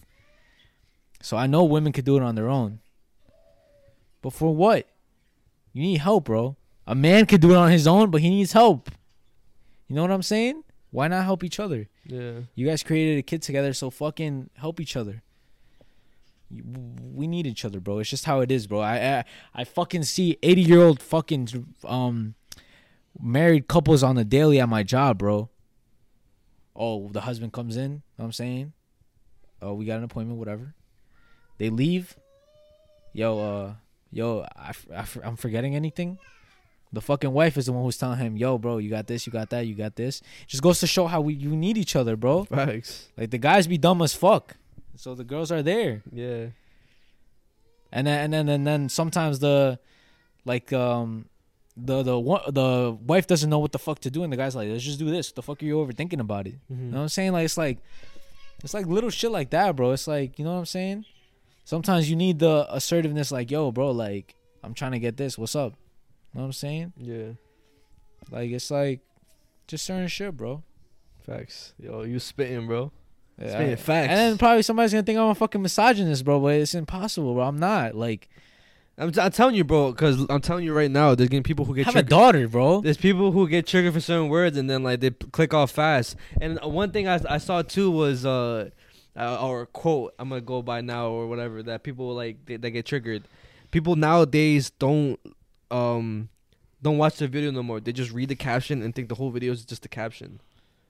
So 1.20 1.36
I 1.36 1.46
know 1.46 1.64
women 1.64 1.92
could 1.92 2.06
do 2.06 2.16
it 2.16 2.22
on 2.22 2.34
their 2.34 2.48
own. 2.48 2.80
But 4.26 4.32
for 4.32 4.52
what? 4.52 4.88
You 5.72 5.82
need 5.82 5.98
help, 5.98 6.24
bro. 6.24 6.56
A 6.84 6.96
man 6.96 7.26
could 7.26 7.40
do 7.40 7.52
it 7.52 7.56
on 7.56 7.70
his 7.70 7.86
own, 7.86 8.10
but 8.10 8.22
he 8.22 8.28
needs 8.28 8.50
help. 8.50 8.90
You 9.86 9.94
know 9.94 10.02
what 10.02 10.10
I'm 10.10 10.24
saying? 10.24 10.64
Why 10.90 11.06
not 11.06 11.22
help 11.22 11.44
each 11.44 11.60
other? 11.60 11.88
Yeah. 12.04 12.40
You 12.56 12.66
guys 12.66 12.82
created 12.82 13.18
a 13.18 13.22
kid 13.22 13.42
together, 13.42 13.72
so 13.72 13.88
fucking 13.88 14.50
help 14.54 14.80
each 14.80 14.96
other. 14.96 15.22
We 16.50 17.28
need 17.28 17.46
each 17.46 17.64
other, 17.64 17.78
bro. 17.78 18.00
It's 18.00 18.10
just 18.10 18.24
how 18.24 18.40
it 18.40 18.50
is, 18.50 18.66
bro. 18.66 18.80
I 18.80 19.18
I, 19.18 19.24
I 19.54 19.62
fucking 19.62 20.02
see 20.02 20.38
eighty 20.42 20.62
year 20.62 20.82
old 20.82 21.00
fucking 21.00 21.64
um 21.84 22.34
married 23.20 23.68
couples 23.68 24.02
on 24.02 24.16
the 24.16 24.24
daily 24.24 24.58
at 24.58 24.68
my 24.68 24.82
job, 24.82 25.18
bro. 25.18 25.50
Oh, 26.74 27.10
the 27.12 27.20
husband 27.20 27.52
comes 27.52 27.76
in. 27.76 27.82
You 27.82 27.88
know 27.88 28.02
what 28.16 28.24
I'm 28.24 28.32
saying, 28.32 28.72
oh, 29.62 29.74
we 29.74 29.84
got 29.84 29.98
an 29.98 30.04
appointment, 30.04 30.40
whatever. 30.40 30.74
They 31.58 31.70
leave. 31.70 32.16
Yo, 33.12 33.38
uh, 33.38 33.74
yo, 34.16 34.46
I, 34.56 34.72
I, 34.94 35.04
I'm 35.24 35.36
forgetting 35.36 35.74
anything. 35.76 36.18
The 36.92 37.00
fucking 37.00 37.32
wife 37.32 37.56
is 37.58 37.66
the 37.66 37.72
one 37.72 37.84
who's 37.84 37.98
telling 37.98 38.18
him, 38.18 38.36
"Yo, 38.36 38.58
bro, 38.58 38.78
you 38.78 38.88
got 38.90 39.06
this, 39.06 39.26
you 39.26 39.32
got 39.32 39.50
that, 39.50 39.66
you 39.66 39.74
got 39.74 39.96
this." 39.96 40.22
Just 40.46 40.62
goes 40.62 40.80
to 40.80 40.86
show 40.86 41.06
how 41.06 41.20
we 41.20 41.34
you 41.34 41.54
need 41.54 41.76
each 41.76 41.94
other, 41.96 42.16
bro. 42.16 42.44
Facts. 42.44 43.08
Like 43.18 43.30
the 43.30 43.38
guys 43.38 43.66
be 43.66 43.76
dumb 43.76 44.00
as 44.02 44.14
fuck, 44.14 44.56
so 44.94 45.14
the 45.14 45.24
girls 45.24 45.50
are 45.52 45.62
there, 45.62 46.02
Yeah. 46.12 46.46
and 47.92 48.06
then 48.06 48.18
and 48.24 48.32
then 48.32 48.48
and 48.48 48.66
then 48.66 48.88
sometimes 48.88 49.40
the, 49.40 49.78
like 50.44 50.72
um, 50.72 51.26
the 51.76 52.02
the 52.02 52.18
one 52.18 52.42
the 52.48 52.96
wife 53.06 53.26
doesn't 53.26 53.50
know 53.50 53.58
what 53.58 53.72
the 53.72 53.78
fuck 53.80 53.98
to 54.00 54.10
do, 54.10 54.22
and 54.22 54.32
the 54.32 54.36
guy's 54.36 54.54
like, 54.56 54.68
"Let's 54.70 54.84
just 54.84 54.98
do 54.98 55.10
this." 55.10 55.28
What 55.30 55.34
the 55.36 55.42
fuck 55.42 55.62
are 55.62 55.66
you 55.66 55.76
overthinking 55.76 56.20
about 56.20 56.46
it? 56.46 56.54
Mm-hmm. 56.70 56.84
You 56.86 56.90
know 56.92 56.96
what 56.98 57.02
I'm 57.02 57.08
saying? 57.08 57.32
Like 57.32 57.44
it's 57.44 57.58
like, 57.58 57.78
it's 58.64 58.74
like 58.74 58.86
little 58.86 59.10
shit 59.10 59.32
like 59.32 59.50
that, 59.50 59.74
bro. 59.76 59.90
It's 59.92 60.06
like 60.06 60.38
you 60.38 60.44
know 60.44 60.52
what 60.54 60.60
I'm 60.60 60.66
saying. 60.66 61.04
Sometimes 61.66 62.08
you 62.08 62.14
need 62.14 62.38
the 62.38 62.64
assertiveness, 62.70 63.32
like, 63.32 63.50
"Yo, 63.50 63.72
bro, 63.72 63.90
like 63.90 64.36
I'm 64.62 64.72
trying 64.72 64.92
to 64.92 65.00
get 65.00 65.16
this. 65.16 65.36
What's 65.36 65.56
up?" 65.56 65.72
You 66.32 66.38
know 66.38 66.42
what 66.42 66.46
I'm 66.46 66.52
saying? 66.52 66.92
Yeah. 66.96 67.32
Like 68.30 68.50
it's 68.52 68.70
like, 68.70 69.00
just 69.66 69.84
certain 69.84 70.06
shit, 70.08 70.36
bro. 70.36 70.62
Facts. 71.26 71.74
Yo, 71.78 72.02
you 72.04 72.20
spitting, 72.20 72.68
bro. 72.68 72.92
Yeah, 73.40 73.48
Spitting 73.50 73.72
I- 73.72 73.76
facts. 73.76 74.08
And 74.10 74.18
then 74.18 74.38
probably 74.38 74.62
somebody's 74.62 74.92
gonna 74.92 75.02
think 75.02 75.18
I'm 75.18 75.28
a 75.28 75.34
fucking 75.34 75.60
misogynist, 75.60 76.24
bro. 76.24 76.38
But 76.38 76.54
it's 76.54 76.72
impossible, 76.74 77.34
bro. 77.34 77.42
I'm 77.42 77.58
not. 77.58 77.96
Like, 77.96 78.28
I'm, 78.96 79.10
t- 79.10 79.20
I'm 79.20 79.32
telling 79.32 79.56
you, 79.56 79.64
bro, 79.64 79.90
because 79.90 80.24
I'm 80.30 80.40
telling 80.40 80.64
you 80.64 80.72
right 80.72 80.90
now, 80.90 81.16
there's 81.16 81.28
getting 81.28 81.42
people 81.42 81.64
who 81.64 81.74
get 81.74 81.86
have 81.86 81.96
a 81.96 82.02
daughter, 82.04 82.46
bro. 82.48 82.80
There's 82.80 82.96
people 82.96 83.32
who 83.32 83.48
get 83.48 83.66
triggered 83.66 83.92
for 83.92 84.00
certain 84.00 84.28
words 84.28 84.56
and 84.56 84.70
then 84.70 84.84
like 84.84 85.00
they 85.00 85.10
p- 85.10 85.26
click 85.32 85.52
off 85.52 85.72
fast. 85.72 86.14
And 86.40 86.60
uh, 86.64 86.68
one 86.68 86.92
thing 86.92 87.08
I, 87.08 87.20
I 87.28 87.38
saw 87.38 87.62
too 87.62 87.90
was 87.90 88.24
uh, 88.24 88.70
uh 89.16 89.46
or 89.46 89.62
a 89.62 89.66
quote 89.66 90.14
I'm 90.18 90.28
gonna 90.28 90.40
go 90.40 90.62
by 90.62 90.80
now 90.80 91.08
or 91.08 91.26
whatever 91.26 91.62
that 91.64 91.82
people 91.82 92.14
like 92.14 92.44
they, 92.46 92.56
they 92.56 92.70
get 92.70 92.86
triggered. 92.86 93.24
People 93.70 93.96
nowadays 93.96 94.70
don't 94.70 95.18
um 95.70 96.28
don't 96.82 96.98
watch 96.98 97.16
the 97.16 97.28
video 97.28 97.50
no 97.50 97.62
more. 97.62 97.80
They 97.80 97.92
just 97.92 98.12
read 98.12 98.28
the 98.28 98.36
caption 98.36 98.82
and 98.82 98.94
think 98.94 99.08
the 99.08 99.14
whole 99.14 99.30
video 99.30 99.52
is 99.52 99.64
just 99.64 99.82
the 99.82 99.88
caption. 99.88 100.40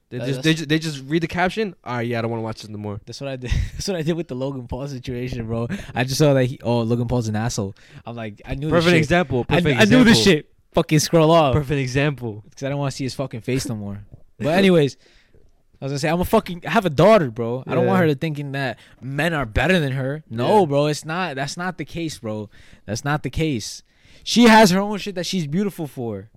They 0.09 0.19
just 0.19 0.43
they 0.43 0.53
just, 0.53 0.69
they 0.69 0.79
just 0.79 1.03
read 1.05 1.21
the 1.21 1.27
caption. 1.27 1.75
All 1.83 1.97
right, 1.97 2.07
yeah, 2.07 2.19
I 2.19 2.21
don't 2.21 2.31
want 2.31 2.39
to 2.39 2.43
watch 2.45 2.61
this 2.61 2.69
no 2.69 2.77
more. 2.77 3.01
That's 3.05 3.19
what 3.19 3.29
I 3.29 3.35
did. 3.35 3.51
That's 3.73 3.87
what 3.89 3.97
I 3.97 4.03
did 4.03 4.13
with 4.13 4.29
the 4.29 4.35
Logan 4.35 4.67
Paul 4.67 4.87
situation, 4.87 5.45
bro. 5.45 5.67
I 5.93 6.05
just 6.05 6.17
saw 6.17 6.33
that. 6.33 6.45
He, 6.45 6.59
oh, 6.63 6.79
Logan 6.79 7.07
Paul's 7.07 7.27
an 7.27 7.35
asshole. 7.35 7.75
I'm 8.05 8.15
like, 8.15 8.41
I 8.45 8.55
knew. 8.55 8.69
Perfect 8.69 8.95
example. 8.95 9.45
I, 9.49 9.55
Perfect 9.55 9.81
I 9.81 9.83
knew 9.85 10.03
this 10.05 10.23
shit. 10.23 10.49
Fucking 10.73 10.99
scroll 10.99 11.31
off 11.31 11.53
Perfect 11.53 11.79
example. 11.79 12.43
because 12.47 12.63
I 12.63 12.69
don't 12.69 12.77
want 12.77 12.91
to 12.91 12.95
see 12.95 13.03
his 13.03 13.15
fucking 13.15 13.41
face 13.41 13.67
no 13.67 13.75
more. 13.75 14.05
But 14.37 14.49
anyways, 14.49 14.95
I 15.79 15.85
was 15.85 15.91
gonna 15.91 15.99
say 15.99 16.09
I'm 16.09 16.19
a 16.21 16.25
fucking 16.25 16.63
I 16.65 16.71
have 16.71 16.85
a 16.85 16.89
daughter, 16.89 17.29
bro. 17.29 17.63
I 17.67 17.75
don't 17.75 17.85
want 17.85 17.99
her 17.99 18.07
to 18.07 18.15
thinking 18.15 18.51
that 18.53 18.79
men 19.01 19.33
are 19.33 19.45
better 19.45 19.79
than 19.79 19.91
her. 19.93 20.23
No, 20.29 20.61
Yeah. 20.61 20.65
bro, 20.65 20.85
it's 20.87 21.05
not. 21.05 21.35
That's 21.35 21.55
not 21.57 21.77
the 21.77 21.85
case, 21.85 22.17
bro. 22.19 22.49
That's 22.85 23.05
not 23.05 23.21
the 23.23 23.29
case. 23.29 23.83
She 24.23 24.43
has 24.45 24.71
her 24.71 24.79
own 24.79 24.97
shit 24.97 25.15
that 25.15 25.25
she's 25.25 25.45
beautiful 25.47 25.85
for. 25.87 26.29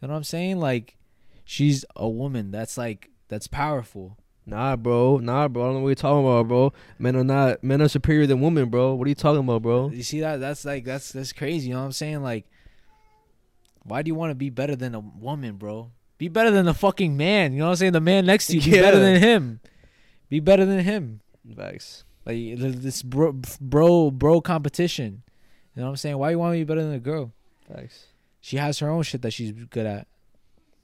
You 0.00 0.08
know 0.08 0.12
what 0.12 0.18
I'm 0.18 0.24
saying? 0.24 0.60
Like, 0.60 0.96
she's 1.44 1.84
a 1.96 2.08
woman. 2.08 2.50
That's 2.52 2.78
like 2.78 3.10
that's 3.28 3.46
powerful. 3.48 4.16
Nah, 4.46 4.76
bro. 4.76 5.18
Nah, 5.18 5.48
bro. 5.48 5.62
I 5.62 5.66
don't 5.66 5.74
know 5.76 5.80
what 5.80 5.88
you're 5.88 5.94
talking 5.96 6.24
about, 6.24 6.48
bro. 6.48 6.72
Men 6.98 7.16
are 7.16 7.24
not. 7.24 7.64
Men 7.64 7.80
are 7.82 7.88
superior 7.88 8.26
than 8.26 8.40
women, 8.42 8.68
bro. 8.68 8.94
What 8.94 9.06
are 9.06 9.08
you 9.08 9.14
talking 9.14 9.40
about, 9.40 9.62
bro? 9.62 9.88
You 9.90 10.02
see 10.02 10.20
that? 10.20 10.36
That's 10.38 10.64
like 10.64 10.84
that's 10.84 11.10
that's 11.12 11.32
crazy. 11.32 11.68
You 11.68 11.74
know 11.74 11.80
what 11.80 11.86
I'm 11.86 11.92
saying? 11.92 12.22
Like, 12.22 12.46
why 13.82 14.02
do 14.02 14.08
you 14.08 14.14
want 14.14 14.30
to 14.30 14.34
be 14.34 14.50
better 14.50 14.76
than 14.76 14.94
a 14.94 15.00
woman, 15.00 15.56
bro? 15.56 15.90
Be 16.18 16.28
better 16.28 16.50
than 16.50 16.66
the 16.66 16.74
fucking 16.74 17.16
man. 17.16 17.52
You 17.52 17.58
know 17.58 17.66
what 17.66 17.70
I'm 17.72 17.76
saying? 17.76 17.92
The 17.92 18.00
man 18.00 18.26
next 18.26 18.46
to 18.48 18.56
you. 18.56 18.72
Be 18.72 18.80
better 18.80 18.98
than 18.98 19.20
him. 19.20 19.60
Be 20.28 20.40
better 20.40 20.64
than 20.64 20.80
him. 20.80 21.20
Facts. 21.56 22.04
Like 22.24 22.56
this 22.56 23.02
bro, 23.02 23.34
bro, 23.60 24.10
bro 24.10 24.40
competition. 24.40 25.22
You 25.74 25.80
know 25.80 25.86
what 25.86 25.90
I'm 25.90 25.96
saying? 25.96 26.18
Why 26.18 26.30
you 26.30 26.38
want 26.38 26.54
to 26.54 26.58
be 26.58 26.64
better 26.64 26.82
than 26.82 26.94
a 26.94 27.00
girl? 27.00 27.32
Facts. 27.68 28.06
She 28.40 28.56
has 28.56 28.78
her 28.78 28.88
own 28.88 29.02
shit 29.02 29.22
that 29.22 29.32
she's 29.32 29.52
good 29.52 29.86
at. 29.86 30.06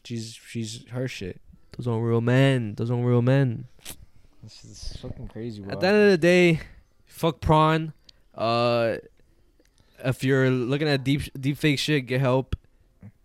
She's 0.05 0.39
she's 0.49 0.85
her 0.91 1.07
shit. 1.07 1.41
Those 1.77 1.87
aren't 1.87 2.05
real 2.05 2.21
men. 2.21 2.75
Those 2.75 2.91
aren't 2.91 3.07
real 3.07 3.23
men. 3.23 3.67
This 4.43 4.65
is 4.65 4.99
fucking 5.01 5.29
crazy, 5.29 5.63
bro. 5.63 5.73
At 5.73 5.81
the 5.81 5.87
end 5.87 5.97
of 5.97 6.11
the 6.11 6.19
day, 6.19 6.61
fuck 7.07 7.41
prawn. 7.41 7.93
Uh, 8.35 8.97
if 10.05 10.25
you're 10.25 10.51
looking 10.51 10.89
at 10.89 11.05
deep 11.05 11.23
deep 11.39 11.59
fake 11.59 11.79
shit, 11.79 12.07
get 12.07 12.21
help. 12.21 12.57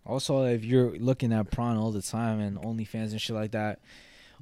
Also, 0.06 0.44
if 0.44 0.64
you're 0.64 0.96
looking 0.98 1.32
at 1.32 1.50
prawn 1.50 1.76
all 1.76 1.90
the 1.92 2.02
time 2.02 2.40
and 2.40 2.56
OnlyFans 2.58 3.10
and 3.10 3.20
shit 3.20 3.34
like 3.34 3.50
that, 3.52 3.80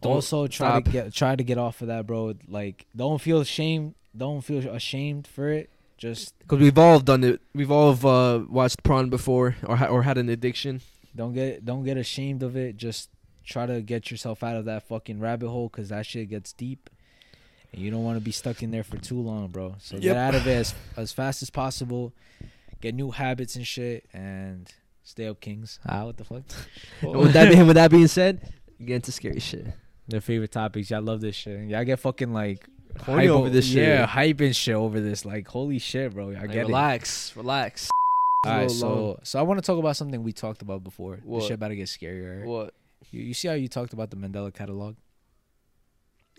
Don't 0.01 0.13
also 0.13 0.47
try 0.47 0.69
stop. 0.69 0.85
to 0.85 0.91
get 0.91 1.15
try 1.15 1.35
to 1.37 1.43
get 1.45 1.59
off 1.59 1.81
of 1.81 1.89
that, 1.89 2.07
bro. 2.07 2.35
Like, 2.49 2.87
don't 2.95 3.21
feel 3.21 3.41
ashamed. 3.41 3.95
Don't 4.17 4.43
feel 4.43 4.59
ashamed 4.69 5.27
for 5.27 5.49
it. 5.49 5.71
Just 5.97 6.35
Cause 6.49 6.59
we've 6.59 6.77
all 6.79 7.01
done 7.01 7.25
it. 7.25 7.41
We've 7.55 7.71
all 7.71 7.91
uh, 8.07 8.41
watched 8.41 8.83
prawn 8.83 9.09
before, 9.11 9.57
or 9.67 9.77
ha- 9.77 9.87
or 9.87 10.03
had 10.03 10.19
an 10.19 10.29
addiction. 10.29 10.81
don't 11.17 11.33
get 11.33 11.65
don't 11.65 11.85
get 11.85 11.97
ashamed 11.97 12.43
of 12.43 12.57
it. 12.57 12.77
Just 12.77 13.09
try 13.45 13.65
to 13.67 13.81
get 13.81 14.11
yourself 14.11 14.43
out 14.43 14.57
of 14.57 14.65
that 14.67 14.83
fucking 14.89 15.21
rabbit 15.21 15.49
hole 15.49 15.69
because 15.69 15.89
that 15.91 16.05
shit 16.05 16.29
gets 16.29 16.53
deep, 16.53 16.91
and 17.73 17.81
you 17.81 17.91
don't 17.91 18.05
want 18.05 18.19
to 18.19 18.25
be 18.25 18.33
stuck 18.33 18.63
in 18.63 18.71
there 18.71 18.85
for 18.85 18.99
too 18.99 19.19
long, 19.21 19.49
bro. 19.49 19.77
So 19.79 19.95
Yep. 19.97 20.03
get 20.03 20.17
out 20.17 20.35
of 20.35 20.47
it 20.47 20.57
as 20.57 20.75
as 20.97 21.13
fast 21.13 21.43
as 21.43 21.49
possible. 21.51 22.13
Get 22.81 22.95
new 22.95 23.13
habits 23.13 23.57
and 23.57 23.67
shit, 23.67 24.05
and 24.13 24.71
stay 25.05 25.29
up, 25.29 25.41
kings. 25.41 25.79
Ah, 25.87 26.05
what 26.07 26.17
the 26.17 26.25
fuck? 26.25 26.43
With 27.03 27.33
that 27.35 27.51
being 27.53 27.67
with 27.69 27.77
that 27.77 27.91
being 27.91 28.09
said, 28.09 28.53
you 28.79 28.87
get 28.87 28.97
into 28.97 29.13
scary 29.13 29.39
shit. 29.41 29.67
Their 30.09 30.21
favorite 30.21 30.51
topics. 30.53 30.91
Y'all 30.91 31.01
love 31.03 31.21
this 31.21 31.37
shit. 31.37 31.69
Y'all 31.69 31.85
get 31.85 31.99
fucking 32.01 32.33
like 32.33 32.67
Horny 33.01 33.27
hype 33.27 33.31
over 33.35 33.49
this 33.51 33.67
shit. 33.67 33.87
Yeah, 33.89 34.07
hype 34.07 34.41
and 34.41 34.55
shit 34.55 34.75
over 34.75 35.01
this. 35.01 35.25
Like, 35.25 35.47
holy 35.49 35.79
shit, 35.79 36.13
bro. 36.13 36.31
I 36.31 36.41
Like, 36.41 36.49
get 36.49 36.57
it. 36.57 36.67
relax, 36.67 37.35
relax. 37.37 37.89
All 38.47 38.53
right, 38.53 38.71
so 38.71 39.19
so 39.23 39.39
I 39.39 39.43
want 39.43 39.59
to 39.59 39.67
talk 39.67 39.79
about 39.79 39.97
something 39.97 40.23
we 40.23 40.33
talked 40.33 40.61
about 40.61 40.85
before. 40.85 41.21
What? 41.25 41.39
This 41.39 41.47
shit 41.49 41.55
about 41.55 41.69
to 41.69 41.77
get 41.77 41.87
scarier. 41.87 42.41
right? 42.41 42.47
What? 42.47 42.75
You, 43.11 43.23
you 43.23 43.35
see 43.35 43.49
how 43.49 43.55
you 43.55 43.69
talked 43.69 43.93
about 43.95 44.11
the 44.11 44.17
Mandela 44.17 44.53
Catalogue, 44.53 44.97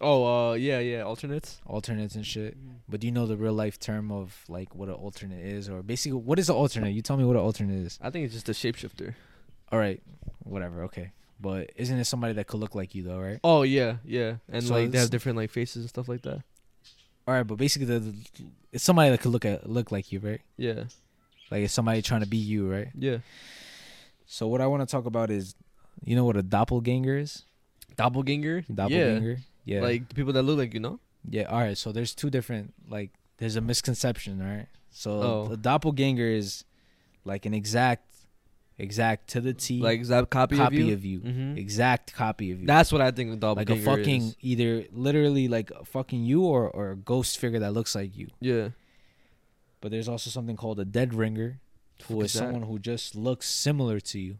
Oh, 0.02 0.50
uh, 0.52 0.54
yeah, 0.56 0.80
yeah. 0.80 1.02
Alternates. 1.04 1.62
alternates 1.66 2.16
and 2.16 2.26
shit. 2.26 2.58
Mm-hmm. 2.58 2.76
But 2.90 3.00
do 3.00 3.08
you 3.08 3.14
know 3.14 3.26
the 3.26 3.38
real 3.38 3.54
life 3.54 3.80
term 3.80 4.12
of 4.12 4.44
like 4.50 4.76
what 4.76 4.90
an 4.90 4.96
alternate 4.96 5.44
is, 5.44 5.70
or 5.70 5.82
basically 5.82 6.20
what 6.20 6.38
is 6.38 6.50
an 6.50 6.56
alternate? 6.56 6.90
You 6.92 7.02
tell 7.02 7.16
me 7.18 7.24
what 7.24 7.36
an 7.38 7.42
alternate 7.42 7.86
is. 7.86 7.98
I 8.02 8.10
think 8.10 8.26
it's 8.26 8.34
just 8.34 8.50
a 8.50 8.52
shapeshifter. 8.52 9.16
All 9.72 9.80
right, 9.80 10.02
whatever, 10.44 10.84
okay. 10.84 11.12
But 11.40 11.72
isn't 11.76 11.98
it 11.98 12.06
somebody 12.06 12.34
that 12.34 12.48
could 12.48 12.60
look 12.60 12.76
like 12.76 12.94
you 12.94 13.04
though, 13.04 13.20
right? 13.20 13.40
Oh 13.44 13.64
yeah, 13.64 13.98
yeah, 14.06 14.36
and 14.52 14.64
So 14.64 14.74
like 14.74 14.92
they 14.92 15.00
have 15.00 15.10
different 15.10 15.38
like 15.38 15.50
faces 15.50 15.78
and 15.84 15.90
stuff 15.90 16.08
like 16.10 16.22
that. 16.24 16.44
All 17.28 17.34
right, 17.34 17.44
but 17.44 17.56
basically 17.58 17.88
the, 17.88 18.00
the 18.00 18.14
it's 18.72 18.84
somebody 18.84 19.10
that 19.12 19.20
could 19.22 19.32
look 19.32 19.46
at 19.46 19.68
look 19.70 19.92
like 19.92 20.12
you, 20.12 20.20
right? 20.20 20.42
Yeah, 20.58 20.84
Like 21.50 21.64
it's 21.64 21.74
somebody 21.74 22.02
trying 22.02 22.22
to 22.22 22.28
be 22.28 22.38
you, 22.38 22.70
right? 22.72 22.90
yeah. 22.96 23.18
So 24.28 24.48
what 24.48 24.60
I 24.62 24.68
want 24.68 24.82
to 24.88 24.92
talk 24.92 25.06
about 25.06 25.30
is, 25.32 25.56
You 26.04 26.16
know 26.16 26.26
what 26.26 26.36
a 26.38 26.44
doppelganger 26.44 27.18
is? 27.18 27.44
Doppelganger. 27.96 28.66
Doppelganger. 28.74 29.32
Yeah. 29.32 29.38
Yeah. 29.66 29.82
Like 29.82 30.08
the 30.10 30.16
people 30.16 30.34
that 30.34 30.44
look 30.44 30.58
like 30.58 30.74
you 30.74 30.80
know. 30.80 31.00
yeah. 31.30 31.44
All 31.44 31.60
right. 31.60 31.78
So 31.78 31.92
there's 31.92 32.14
two 32.16 32.30
different 32.30 32.74
like 32.90 33.12
there's 33.38 33.56
a 33.56 33.62
misconception, 33.62 34.42
all 34.42 34.48
right? 34.48 34.68
So 34.92 35.12
Oh. 35.22 35.48
the 35.48 35.58
doppelganger 35.58 36.28
is 36.28 36.64
like 37.26 37.46
an 37.46 37.54
exact, 37.54 38.06
exact 38.78 39.28
to 39.32 39.42
the 39.42 39.54
T 39.54 39.82
Like 39.82 39.96
exact 39.98 40.30
copy, 40.30 40.56
copy 40.56 40.82
of 40.82 40.88
you? 40.88 40.94
of 40.94 41.06
you. 41.06 41.20
Mhm. 41.34 41.58
Exact 41.58 42.14
copy 42.14 42.52
of 42.52 42.62
you. 42.62 42.68
That's 42.68 42.92
what 42.92 43.02
I 43.02 43.12
think 43.12 43.32
like 43.32 43.40
doppelganger 43.40 43.82
Like 43.82 43.98
a 43.98 43.98
fucking 43.98 44.22
is. 44.22 44.36
either 44.42 44.86
literally 44.94 45.48
like 45.48 45.72
a 45.72 45.84
fucking 45.84 46.24
you 46.24 46.44
or 46.46 46.70
or 46.70 46.92
a 46.92 46.96
ghost 46.96 47.38
figure 47.40 47.60
that 47.60 47.74
looks 47.74 47.96
like 47.96 48.16
you. 48.16 48.28
Yeah. 48.40 48.70
But 49.82 49.92
there's 49.92 50.08
also 50.08 50.30
something 50.30 50.56
called 50.56 50.80
a 50.80 50.86
dead 50.86 51.14
ringer, 51.14 51.60
who 52.08 52.22
is 52.22 52.32
someone 52.32 52.64
who 52.64 52.80
just 52.80 53.16
looks 53.16 53.50
similar 53.50 54.00
to 54.00 54.20
you. 54.20 54.38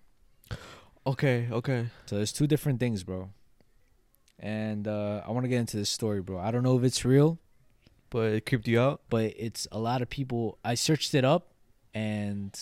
Okay. 1.06 1.48
Okay. 1.52 1.88
So 2.06 2.16
there's 2.16 2.34
two 2.34 2.48
different 2.48 2.80
things, 2.80 3.04
bro. 3.04 3.30
And 4.40 4.88
uh, 4.88 5.22
I 5.26 5.32
want 5.32 5.46
to 5.46 5.48
get 5.48 5.60
into 5.60 5.78
this 5.78 5.90
story, 5.90 6.22
bro. 6.22 6.38
I 6.40 6.52
don't 6.52 6.64
know 6.64 6.78
if 6.78 6.84
it's 6.84 7.06
real, 7.06 7.40
But 8.10 8.34
it 8.34 8.46
creeped 8.46 8.68
you 8.68 8.80
out. 8.80 9.02
but 9.10 9.34
it's 9.38 9.68
a 9.72 9.80
lot 9.80 10.02
of 10.02 10.10
people. 10.10 10.58
I 10.64 10.76
searched 10.76 11.14
it 11.16 11.24
up, 11.24 11.54
and 11.94 12.58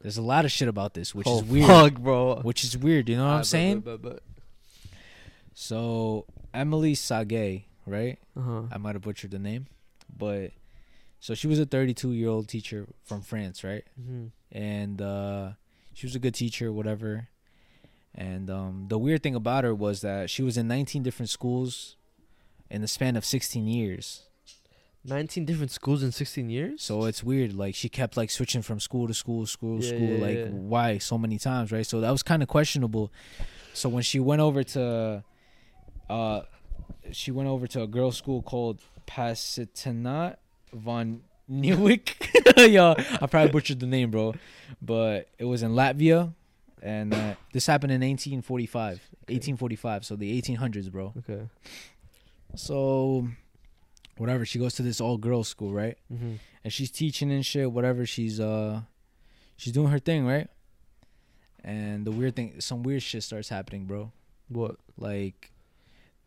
there's 0.00 0.16
a 0.16 0.22
lot 0.22 0.44
of 0.44 0.50
shit 0.52 0.68
about 0.68 0.94
this, 0.94 1.14
which 1.14 1.26
oh, 1.28 1.38
is 1.38 1.44
weird. 1.44 1.66
Fuck, 1.66 1.94
bro. 1.98 2.40
Which 2.42 2.64
is 2.64 2.76
weird. 2.78 3.08
You 3.08 3.16
know 3.16 3.26
what 3.26 3.34
I'm 3.34 3.44
saying? 3.44 3.84
So 5.54 6.26
Emily 6.54 6.94
Sage, 6.94 7.64
right? 7.86 8.18
huh. 8.38 8.62
I 8.72 8.78
might 8.78 8.94
have 8.94 9.02
butchered 9.02 9.30
the 9.30 9.38
name, 9.38 9.66
but 10.16 10.52
so 11.20 11.34
she 11.34 11.46
was 11.46 11.58
a 11.58 11.66
32 11.66 12.12
year 12.12 12.28
old 12.28 12.48
teacher 12.48 12.86
from 13.04 13.20
France, 13.22 13.62
right? 13.62 13.84
hmm 13.96 14.26
and 14.54 15.00
uh, 15.00 15.52
she 15.94 16.04
was 16.06 16.14
a 16.14 16.18
good 16.18 16.34
teacher, 16.34 16.70
whatever. 16.70 17.28
And 18.14 18.50
um, 18.50 18.86
the 18.88 18.98
weird 18.98 19.22
thing 19.22 19.34
about 19.34 19.64
her 19.64 19.74
was 19.74 20.00
that 20.02 20.28
she 20.30 20.42
was 20.42 20.56
in 20.56 20.68
19 20.68 21.02
different 21.02 21.30
schools 21.30 21.96
in 22.70 22.80
the 22.82 22.88
span 22.88 23.16
of 23.16 23.24
16 23.24 23.66
years. 23.66 24.24
19 25.04 25.44
different 25.44 25.70
schools 25.72 26.02
in 26.02 26.12
16 26.12 26.48
years. 26.50 26.82
So 26.82 27.04
it's 27.06 27.24
weird. 27.24 27.54
Like 27.54 27.74
she 27.74 27.88
kept 27.88 28.16
like 28.16 28.30
switching 28.30 28.62
from 28.62 28.78
school 28.80 29.08
to 29.08 29.14
school, 29.14 29.46
school 29.46 29.82
Yeah, 29.82 29.88
school. 29.88 30.08
yeah, 30.08 30.22
like 30.26 30.36
yeah. 30.38 30.44
why 30.48 30.98
so 30.98 31.18
many 31.18 31.38
times, 31.38 31.72
right? 31.72 31.86
So 31.86 32.00
that 32.00 32.10
was 32.10 32.22
kind 32.22 32.42
of 32.42 32.48
questionable. 32.48 33.10
So 33.74 33.88
when 33.88 34.02
she 34.02 34.20
went 34.20 34.40
over 34.40 34.62
to, 34.62 35.24
uh, 36.08 36.40
she 37.10 37.30
went 37.32 37.48
over 37.48 37.66
to 37.66 37.82
a 37.82 37.86
girls' 37.86 38.16
school 38.18 38.42
called 38.42 38.80
Pasitanat 39.06 40.36
von 40.72 41.22
Newick. 41.48 42.30
Yo, 42.56 42.94
I 42.96 43.26
probably 43.26 43.50
butchered 43.50 43.80
the 43.80 43.86
name, 43.86 44.10
bro, 44.10 44.34
but 44.80 45.28
it 45.38 45.44
was 45.46 45.62
in 45.62 45.72
Latvia, 45.72 46.32
and 46.82 47.14
uh, 47.14 47.34
this 47.52 47.66
happened 47.66 47.92
in 47.92 48.00
1845. 48.00 49.00
1845, 49.28 50.04
so 50.04 50.16
the 50.16 50.40
1800s, 50.42 50.90
bro. 50.90 51.14
okay. 51.18 51.48
So, 52.56 53.28
whatever. 54.18 54.44
She 54.44 54.58
goes 54.58 54.74
to 54.74 54.82
this 54.82 55.00
all 55.00 55.16
girls 55.16 55.48
school, 55.48 55.72
right? 55.72 55.96
hmm 56.08 56.34
and 56.64 56.72
she's 56.72 56.90
teaching 56.92 57.32
and 57.32 57.44
shit, 57.44 57.72
whatever. 57.72 58.06
She's 58.06 58.38
uh, 58.38 58.82
she's 59.56 59.72
doing 59.72 59.88
her 59.88 59.98
thing, 59.98 60.24
right? 60.24 60.48
And 61.64 62.04
the 62.04 62.12
weird 62.12 62.36
thing, 62.36 62.60
some 62.60 62.82
weird 62.82 63.02
shit 63.02 63.22
starts 63.24 63.48
happening, 63.48 63.84
bro. 63.86 64.12
What? 64.48 64.76
Like 64.96 65.50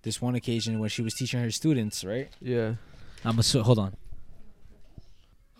this 0.02 0.22
one 0.22 0.36
occasion 0.36 0.80
when 0.80 0.90
she 0.90 1.02
was 1.02 1.14
teaching 1.14 1.40
her 1.42 1.52
students, 1.52 2.04
right? 2.04 2.30
Yeah. 2.42 2.76
I'm 3.24 3.40
a 3.40 3.44
hold 3.64 3.80
on. 3.80 3.96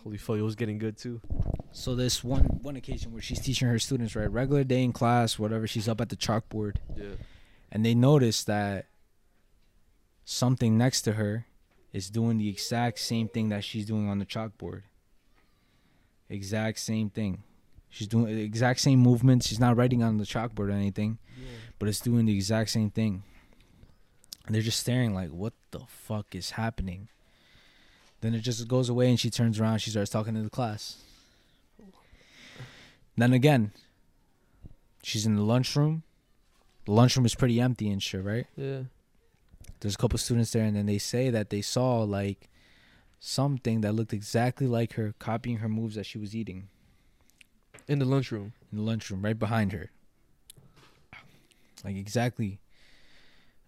Holy 0.04 0.18
fuck, 0.18 0.36
it 0.36 0.42
was 0.42 0.54
getting 0.56 0.78
good 0.78 0.96
too. 0.98 1.20
So 1.76 1.94
this 1.94 2.24
one 2.24 2.44
one 2.62 2.74
occasion 2.76 3.12
where 3.12 3.20
she's 3.20 3.38
teaching 3.38 3.68
her 3.68 3.78
students, 3.78 4.16
right? 4.16 4.30
Regular 4.30 4.64
day 4.64 4.82
in 4.82 4.94
class, 4.94 5.38
whatever. 5.38 5.66
She's 5.66 5.88
up 5.88 6.00
at 6.00 6.08
the 6.08 6.16
chalkboard, 6.16 6.76
Yeah. 6.96 7.16
and 7.70 7.84
they 7.84 7.94
notice 7.94 8.42
that 8.44 8.86
something 10.24 10.78
next 10.78 11.02
to 11.02 11.12
her 11.12 11.44
is 11.92 12.08
doing 12.08 12.38
the 12.38 12.48
exact 12.48 12.98
same 12.98 13.28
thing 13.28 13.50
that 13.50 13.62
she's 13.62 13.84
doing 13.84 14.08
on 14.08 14.18
the 14.18 14.24
chalkboard. 14.24 14.84
Exact 16.30 16.78
same 16.78 17.10
thing. 17.10 17.42
She's 17.90 18.08
doing 18.08 18.34
the 18.34 18.42
exact 18.42 18.80
same 18.80 18.98
movements. 19.00 19.46
She's 19.46 19.60
not 19.60 19.76
writing 19.76 20.02
on 20.02 20.16
the 20.16 20.24
chalkboard 20.24 20.68
or 20.68 20.70
anything, 20.70 21.18
but 21.78 21.90
it's 21.90 22.00
doing 22.00 22.24
the 22.24 22.34
exact 22.34 22.70
same 22.70 22.90
thing. 22.90 23.22
And 24.46 24.54
they're 24.54 24.62
just 24.62 24.80
staring 24.80 25.12
like, 25.12 25.28
what 25.28 25.52
the 25.72 25.80
fuck 25.86 26.34
is 26.34 26.52
happening? 26.52 27.08
Then 28.22 28.34
it 28.34 28.40
just 28.40 28.66
goes 28.66 28.88
away 28.88 29.10
and 29.10 29.20
she 29.20 29.28
turns 29.28 29.60
around. 29.60 29.80
She 29.80 29.90
starts 29.90 30.10
talking 30.10 30.32
to 30.34 30.42
the 30.42 30.48
class. 30.50 31.02
Then 33.16 33.32
again, 33.32 33.72
she's 35.02 35.24
in 35.26 35.36
the 35.36 35.42
lunchroom. 35.42 36.02
The 36.84 36.92
lunchroom 36.92 37.26
is 37.26 37.34
pretty 37.34 37.60
empty 37.60 37.88
and 37.90 38.02
shit, 38.02 38.22
right? 38.22 38.46
Yeah. 38.56 38.82
there's 39.80 39.94
a 39.94 39.98
couple 39.98 40.18
students 40.18 40.52
there 40.52 40.64
and 40.64 40.76
then 40.76 40.86
they 40.86 40.98
say 40.98 41.30
that 41.30 41.50
they 41.50 41.60
saw 41.62 42.02
like 42.02 42.48
something 43.20 43.80
that 43.80 43.92
looked 43.92 44.12
exactly 44.12 44.66
like 44.66 44.92
her 44.94 45.14
copying 45.18 45.58
her 45.58 45.68
moves 45.68 45.94
that 45.96 46.06
she 46.06 46.18
was 46.18 46.34
eating 46.36 46.68
In 47.88 47.98
the 47.98 48.04
lunchroom. 48.04 48.52
in 48.70 48.78
the 48.78 48.84
lunchroom 48.84 49.22
right 49.22 49.38
behind 49.38 49.72
her 49.72 49.90
like 51.84 51.96
exactly 51.96 52.58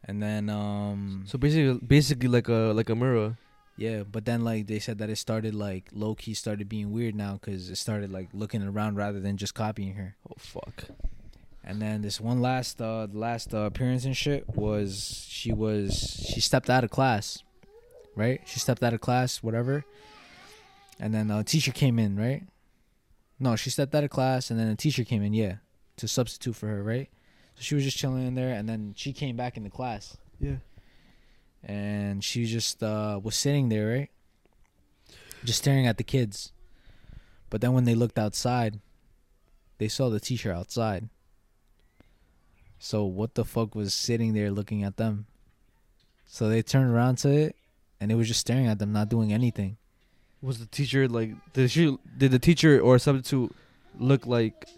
and 0.04 0.22
then 0.22 0.48
um 0.48 1.24
So 1.26 1.36
basically, 1.38 1.78
basically 1.86 2.28
like 2.28 2.48
a 2.48 2.72
like 2.74 2.88
a 2.88 2.94
mirror. 2.94 3.36
Yeah 3.78 4.02
but 4.02 4.26
then 4.26 4.44
like 4.44 4.66
they 4.66 4.78
said 4.78 4.98
that 4.98 5.08
it 5.08 5.16
started 5.16 5.54
like 5.54 5.88
low 5.92 6.14
key 6.14 6.34
started 6.34 6.68
being 6.68 6.92
weird 6.92 7.14
now 7.14 7.34
because 7.40 7.70
it 7.70 7.76
started 7.76 8.12
like 8.12 8.28
looking 8.34 8.62
around 8.62 8.96
rather 8.96 9.20
than 9.20 9.36
just 9.38 9.54
copying 9.54 9.94
her 9.94 10.16
Oh 10.28 10.34
fuck. 10.38 10.84
And 11.64 11.82
then 11.82 12.00
this 12.00 12.20
one 12.20 12.40
last 12.40 12.80
uh 12.80 13.06
the 13.06 13.18
last 13.18 13.52
uh, 13.52 13.58
appearance 13.58 14.04
and 14.04 14.16
shit 14.16 14.48
was 14.48 15.26
she 15.28 15.52
was 15.52 16.24
she 16.32 16.40
stepped 16.40 16.70
out 16.70 16.84
of 16.84 16.90
class. 16.90 17.42
Right? 18.16 18.40
She 18.46 18.58
stepped 18.58 18.82
out 18.82 18.94
of 18.94 19.00
class, 19.00 19.42
whatever. 19.42 19.84
And 20.98 21.14
then 21.14 21.30
a 21.30 21.44
teacher 21.44 21.70
came 21.70 21.98
in, 21.98 22.16
right? 22.16 22.42
No, 23.38 23.54
she 23.54 23.70
stepped 23.70 23.94
out 23.94 24.02
of 24.02 24.10
class 24.10 24.50
and 24.50 24.58
then 24.58 24.66
a 24.66 24.74
teacher 24.74 25.04
came 25.04 25.22
in, 25.22 25.32
yeah, 25.32 25.56
to 25.98 26.08
substitute 26.08 26.56
for 26.56 26.66
her, 26.66 26.82
right? 26.82 27.08
So 27.54 27.62
she 27.62 27.76
was 27.76 27.84
just 27.84 27.96
chilling 27.96 28.26
in 28.26 28.34
there 28.34 28.52
and 28.52 28.68
then 28.68 28.94
she 28.96 29.12
came 29.12 29.36
back 29.36 29.56
into 29.56 29.70
class 29.70 30.16
Yeah. 30.40 30.56
And 31.62 32.22
she 32.22 32.46
just 32.46 32.82
uh 32.82 33.20
was 33.22 33.36
sitting 33.36 33.68
there, 33.68 33.88
right? 33.88 34.10
Just 35.44 35.60
staring 35.60 35.86
at 35.86 35.98
the 35.98 36.04
kids. 36.04 36.52
But 37.50 37.60
then 37.60 37.72
when 37.72 37.84
they 37.84 37.94
looked 37.94 38.18
outside, 38.18 38.80
they 39.78 39.88
saw 39.88 40.10
the 40.10 40.20
teacher 40.20 40.52
outside. 40.52 41.08
So 42.78 43.04
what 43.04 43.34
the 43.34 43.44
fuck 43.44 43.74
was 43.74 43.94
sitting 43.94 44.34
there 44.34 44.50
looking 44.50 44.84
at 44.84 44.96
them? 44.96 45.26
So 46.26 46.48
they 46.48 46.62
turned 46.62 46.92
around 46.92 47.18
to 47.18 47.30
it 47.30 47.56
and 48.00 48.12
it 48.12 48.14
was 48.14 48.28
just 48.28 48.40
staring 48.40 48.66
at 48.66 48.78
them, 48.78 48.92
not 48.92 49.08
doing 49.08 49.32
anything. 49.32 49.76
Was 50.40 50.60
the 50.60 50.66
teacher 50.66 51.08
like? 51.08 51.32
Did 51.52 51.70
she? 51.70 51.98
Did 52.16 52.30
the 52.30 52.38
teacher 52.38 52.80
or 52.80 52.98
substitute 53.00 53.54
look 53.98 54.24
like 54.24 54.68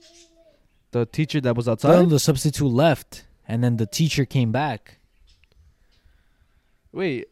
the 0.93 1.05
teacher 1.05 1.41
that 1.43 1.55
was 1.55 1.69
outside? 1.69 1.93
Then 1.93 2.09
the 2.09 2.19
substitute 2.19 2.69
left 2.69 3.25
and 3.47 3.63
then 3.63 3.77
the 3.77 3.85
teacher 3.85 4.25
came 4.25 4.53
back. 4.53 5.00
Wait, 6.93 7.29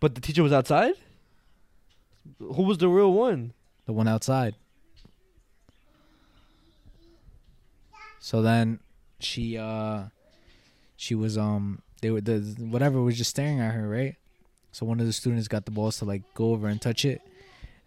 but 0.00 0.14
the 0.14 0.20
teacher 0.20 0.42
was 0.42 0.52
outside. 0.52 0.94
Who 2.38 2.62
was 2.62 2.78
the 2.78 2.88
real 2.88 3.12
one? 3.12 3.52
the 3.86 3.92
one 3.92 4.08
outside. 4.08 4.54
So 8.18 8.40
then 8.42 8.80
she 9.20 9.58
uh 9.58 10.04
she 10.96 11.14
was 11.14 11.36
um 11.36 11.82
they 12.00 12.10
were 12.10 12.20
the 12.20 12.40
whatever 12.58 13.00
was 13.00 13.18
just 13.18 13.30
staring 13.30 13.60
at 13.60 13.74
her, 13.74 13.88
right? 13.88 14.16
So 14.72 14.86
one 14.86 15.00
of 15.00 15.06
the 15.06 15.12
students 15.12 15.48
got 15.48 15.66
the 15.66 15.70
balls 15.70 15.98
to 15.98 16.04
like 16.04 16.22
go 16.34 16.52
over 16.52 16.66
and 16.68 16.80
touch 16.80 17.04
it 17.04 17.20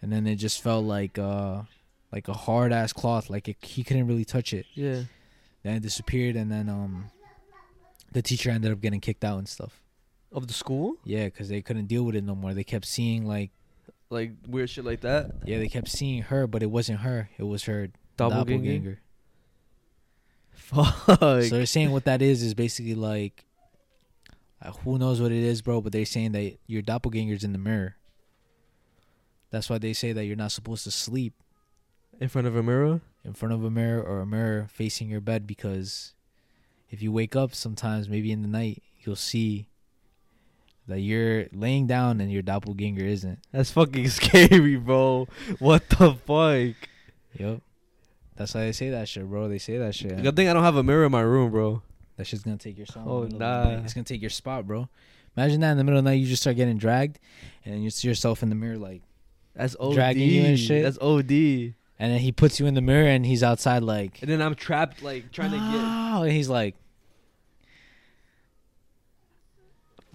and 0.01 0.11
then 0.11 0.27
it 0.27 0.35
just 0.35 0.61
felt 0.61 0.85
like 0.85 1.17
uh 1.17 1.63
like 2.11 2.27
a 2.27 2.33
hard 2.33 2.71
ass 2.71 2.93
cloth 2.93 3.29
like 3.29 3.47
it, 3.47 3.57
he 3.61 3.83
couldn't 3.83 4.07
really 4.07 4.25
touch 4.25 4.53
it. 4.53 4.65
Yeah. 4.73 5.03
Then 5.63 5.75
it 5.75 5.81
disappeared 5.81 6.35
and 6.35 6.51
then 6.51 6.69
um 6.69 7.05
the 8.11 8.21
teacher 8.21 8.51
ended 8.51 8.71
up 8.71 8.79
getting 8.79 9.01
kicked 9.01 9.23
out 9.23 9.39
and 9.39 9.49
stuff. 9.49 9.81
Of 10.31 10.47
the 10.47 10.53
school, 10.53 10.95
Yeah, 11.05 11.29
cuz 11.29 11.47
they 11.49 11.61
couldn't 11.61 11.85
deal 11.87 12.03
with 12.03 12.15
it 12.15 12.23
no 12.23 12.35
more. 12.35 12.53
They 12.53 12.63
kept 12.65 12.85
seeing 12.85 13.25
like 13.25 13.51
like 14.09 14.31
weird 14.47 14.69
shit 14.69 14.85
like 14.85 15.01
that. 15.01 15.31
yeah, 15.45 15.57
they 15.57 15.67
kept 15.67 15.89
seeing 15.89 16.23
her 16.23 16.47
but 16.47 16.61
it 16.63 16.71
wasn't 16.71 16.99
her. 16.99 17.29
It 17.37 17.43
was 17.43 17.63
her 17.63 17.89
Doppelganger. 18.17 18.55
doppelganger. 18.57 18.99
Fuck. 20.51 21.19
so 21.19 21.49
they're 21.49 21.65
saying 21.65 21.91
what 21.91 22.05
that 22.05 22.21
is 22.21 22.41
is 22.43 22.53
basically 22.53 22.95
like, 22.95 23.45
uh, 24.61 24.71
who 24.83 24.97
knows 24.97 25.21
what 25.21 25.31
it 25.31 25.43
is, 25.43 25.61
bro? 25.61 25.81
But 25.81 25.91
they're 25.93 26.05
saying 26.05 26.31
that 26.33 26.57
your 26.67 26.81
doppelganger's 26.81 27.43
in 27.43 27.53
the 27.53 27.57
mirror. 27.59 27.95
That's 29.49 29.69
why 29.69 29.77
they 29.77 29.93
say 29.93 30.11
that 30.11 30.25
you're 30.25 30.35
not 30.35 30.51
supposed 30.51 30.83
to 30.83 30.91
sleep 30.91 31.33
in 32.19 32.27
front 32.27 32.47
of 32.47 32.55
a 32.55 32.63
mirror. 32.63 33.01
in 33.23 33.33
front 33.33 33.53
of 33.53 33.63
a 33.63 33.69
mirror 33.69 34.01
or 34.01 34.19
a 34.21 34.25
mirror 34.25 34.67
facing 34.69 35.09
your 35.09 35.21
bed 35.21 35.45
because 35.47 36.13
if 36.89 37.01
you 37.01 37.11
wake 37.11 37.35
up 37.35 37.53
sometimes, 37.53 38.07
maybe 38.09 38.31
in 38.31 38.41
the 38.41 38.47
night, 38.47 38.81
you'll 39.01 39.15
see 39.15 39.67
that 40.87 40.99
you're 40.99 41.45
laying 41.53 41.87
down 41.87 42.21
and 42.21 42.31
your 42.31 42.41
doppelganger 42.41 43.03
isn't. 43.03 43.39
That's 43.51 43.71
fucking 43.71 44.09
scary, 44.09 44.77
bro. 44.77 45.27
What 45.59 45.89
the 45.89 46.13
fuck? 46.13 46.89
Yep. 47.37 47.61
That's 48.35 48.53
why 48.53 48.61
they 48.61 48.71
say 48.71 48.89
that 48.91 49.09
shit, 49.09 49.27
bro. 49.27 49.47
They 49.49 49.57
say 49.57 49.77
that 49.77 49.95
shit. 49.95 50.21
Good 50.21 50.35
thing 50.35 50.47
I 50.47 50.53
don't 50.53 50.63
have 50.63 50.75
a 50.75 50.83
mirror 50.83 51.05
in 51.05 51.11
my 51.11 51.21
room, 51.21 51.51
bro. 51.51 51.81
That 52.17 52.25
shit's 52.25 52.43
gonna 52.43 52.57
take 52.57 52.77
your 52.77 52.85
song. 52.85 53.05
Oh, 53.07 53.23
in 53.23 53.29
the 53.29 53.35
oh, 53.35 53.39
middle 53.39 53.61
of 53.61 53.69
the 53.69 53.77
nah. 53.77 53.83
It's 53.83 53.93
gonna 53.93 54.03
take 54.03 54.21
your 54.21 54.29
spot, 54.29 54.65
bro. 54.65 54.87
Imagine 55.35 55.61
that 55.61 55.71
in 55.71 55.77
the 55.77 55.83
middle 55.83 55.99
of 55.99 56.03
the 56.03 56.11
night, 56.11 56.15
you 56.15 56.25
just 56.25 56.41
start 56.41 56.55
getting 56.55 56.77
dragged, 56.77 57.19
and 57.63 57.83
you 57.83 57.89
see 57.91 58.07
yourself 58.07 58.41
in 58.41 58.49
the 58.49 58.55
mirror, 58.55 58.77
like, 58.77 59.03
That's 59.55 59.75
OD. 59.79 59.93
Dragging 59.93 60.29
you 60.29 60.43
and 60.43 60.59
shit. 60.59 60.83
That's 60.83 60.97
OD. 60.99 61.31
And 61.31 61.73
and 61.99 62.13
then 62.13 62.19
he 62.19 62.31
puts 62.31 62.59
you 62.59 62.65
in 62.67 62.75
the 62.75 62.81
mirror, 62.81 63.07
and 63.07 63.25
he's 63.25 63.43
outside, 63.43 63.83
like, 63.83 64.21
And 64.21 64.29
then 64.29 64.41
I'm 64.41 64.55
trapped, 64.55 65.01
like 65.03 65.31
trying 65.31 65.51
to 65.51 65.57
get. 65.57 65.65
"Wow," 65.65 66.23
and 66.23 66.31
he's 66.31 66.49
like, 66.49 66.75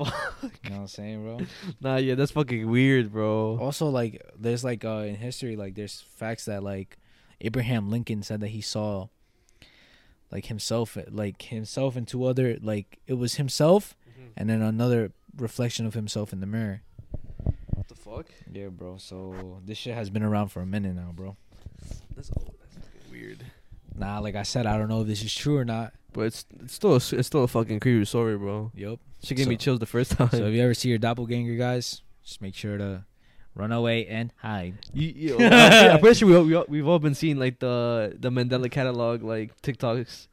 get. 0.04 0.14
you 0.42 0.70
know 0.70 0.76
what 0.76 0.82
I'm 0.82 0.86
saying, 0.88 1.22
bro? 1.22 1.38
nah, 1.80 1.96
yeah, 1.96 2.14
that's 2.14 2.32
fucking 2.32 2.68
weird, 2.68 3.12
bro. 3.12 3.58
Also, 3.60 3.88
like, 3.88 4.22
there's 4.38 4.64
like 4.64 4.84
uh 4.84 5.04
in 5.06 5.16
history, 5.16 5.56
like, 5.56 5.74
there's 5.74 6.04
facts 6.16 6.44
that 6.46 6.62
like 6.62 6.98
Abraham 7.40 7.90
Lincoln 7.90 8.22
said 8.22 8.40
that 8.40 8.48
he 8.48 8.60
saw 8.60 9.08
like 10.30 10.46
himself, 10.46 10.96
like 11.10 11.42
himself 11.42 11.94
and 11.96 12.08
two 12.08 12.24
other, 12.24 12.58
like 12.62 12.98
it 13.06 13.14
was 13.14 13.34
himself, 13.34 13.94
and 14.36 14.48
then 14.48 14.62
another 14.62 15.12
reflection 15.36 15.86
of 15.86 15.94
himself 15.94 16.32
in 16.32 16.40
the 16.40 16.46
mirror. 16.46 16.82
What 17.74 17.88
the 17.88 17.94
fuck? 17.94 18.26
Yeah, 18.50 18.68
bro. 18.68 18.96
So 18.96 19.60
this 19.64 19.78
shit 19.78 19.94
has 19.94 20.10
been 20.10 20.22
around 20.22 20.48
for 20.48 20.60
a 20.60 20.66
minute 20.66 20.94
now, 20.94 21.12
bro. 21.14 21.36
That's, 22.14 22.30
oh, 22.38 22.54
that's 22.60 22.86
weird. 23.10 23.44
Nah, 23.94 24.20
like 24.20 24.36
I 24.36 24.42
said, 24.42 24.66
I 24.66 24.78
don't 24.78 24.88
know 24.88 25.02
if 25.02 25.06
this 25.06 25.22
is 25.22 25.34
true 25.34 25.56
or 25.56 25.64
not. 25.64 25.92
But 26.12 26.22
it's 26.22 26.46
it's 26.62 26.74
still 26.74 26.92
a, 26.92 26.96
it's 26.96 27.26
still 27.26 27.44
a 27.44 27.48
fucking 27.48 27.80
creepy 27.80 28.04
story, 28.04 28.36
bro. 28.36 28.70
Yep. 28.74 28.98
She 29.22 29.34
gave 29.34 29.46
me 29.48 29.56
chills 29.56 29.78
the 29.78 29.86
first 29.86 30.12
time. 30.12 30.30
So 30.30 30.44
if 30.46 30.54
you 30.54 30.62
ever 30.62 30.74
see 30.74 30.88
your 30.88 30.98
doppelganger, 30.98 31.54
guys, 31.56 32.02
just 32.24 32.42
make 32.42 32.54
sure 32.54 32.76
to 32.76 33.04
run 33.54 33.70
away 33.70 34.06
and 34.06 34.32
hide. 34.38 34.74
You, 34.92 35.12
you 35.14 35.38
I'm 35.46 36.00
pretty 36.00 36.14
sure 36.18 36.28
we 36.28 36.36
all, 36.36 36.44
we 36.44 36.54
all, 36.54 36.64
we've 36.68 36.88
all 36.88 36.98
been 36.98 37.14
seeing 37.14 37.36
like 37.38 37.58
the 37.60 38.16
the 38.18 38.30
Mandela 38.30 38.70
Catalogue 38.70 39.22
like 39.22 39.60
TikToks, 39.62 40.26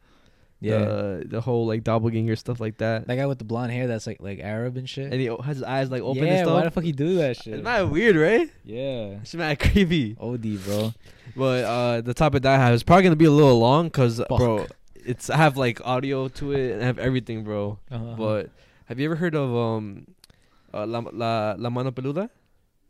Yeah. 0.61 0.79
the 0.79 1.23
the 1.27 1.41
whole 1.41 1.67
like 1.67 1.83
doppelganger 1.83 2.35
stuff 2.35 2.59
like 2.59 2.77
that. 2.79 3.07
that 3.07 3.15
guy 3.15 3.25
with 3.27 3.37
the 3.37 3.43
blonde 3.45 3.71
hair 3.71 3.87
that's 3.87 4.07
like 4.07 4.21
like 4.21 4.39
Arab 4.39 4.75
and 4.77 4.89
shit. 4.89 5.11
and 5.11 5.21
he 5.21 5.25
has 5.27 5.57
his 5.57 5.63
eyes 5.63 5.91
like 5.91 6.01
open 6.01 6.23
yeah, 6.25 6.33
and 6.33 6.45
stuff. 6.47 6.55
why 6.57 6.63
the 6.63 6.71
fuck 6.71 6.83
he 6.83 6.91
do 6.91 7.15
that 7.17 7.37
shit? 7.37 7.55
It's 7.55 7.63
not 7.63 7.89
weird, 7.91 8.15
right? 8.15 8.49
yeah. 8.63 9.19
It's 9.21 9.35
mad 9.35 9.59
creepy. 9.59 10.15
OD, 10.19 10.63
bro. 10.65 10.93
But 11.35 11.63
uh, 11.63 12.01
the 12.01 12.13
topic 12.15 12.41
that 12.43 12.55
I 12.59 12.63
have 12.63 12.73
is 12.73 12.81
probably 12.83 13.03
gonna 13.03 13.15
be 13.15 13.25
a 13.25 13.31
little 13.31 13.59
long 13.59 13.85
because 13.87 14.17
Fuck. 14.17 14.37
bro, 14.39 14.65
it's 15.09 15.29
I 15.29 15.37
have 15.37 15.57
like 15.57 15.81
audio 15.85 16.27
to 16.39 16.51
it 16.53 16.71
and 16.73 16.83
I 16.83 16.85
have 16.85 16.99
everything, 16.99 17.43
bro. 17.43 17.79
Uh-huh. 17.89 18.15
But 18.17 18.49
have 18.85 18.99
you 18.99 19.05
ever 19.09 19.15
heard 19.17 19.35
of 19.35 19.49
um, 19.55 20.07
uh, 20.73 20.85
la, 20.85 20.99
la 21.11 21.55
la 21.57 21.69
mano 21.69 21.91
peluda? 21.91 22.29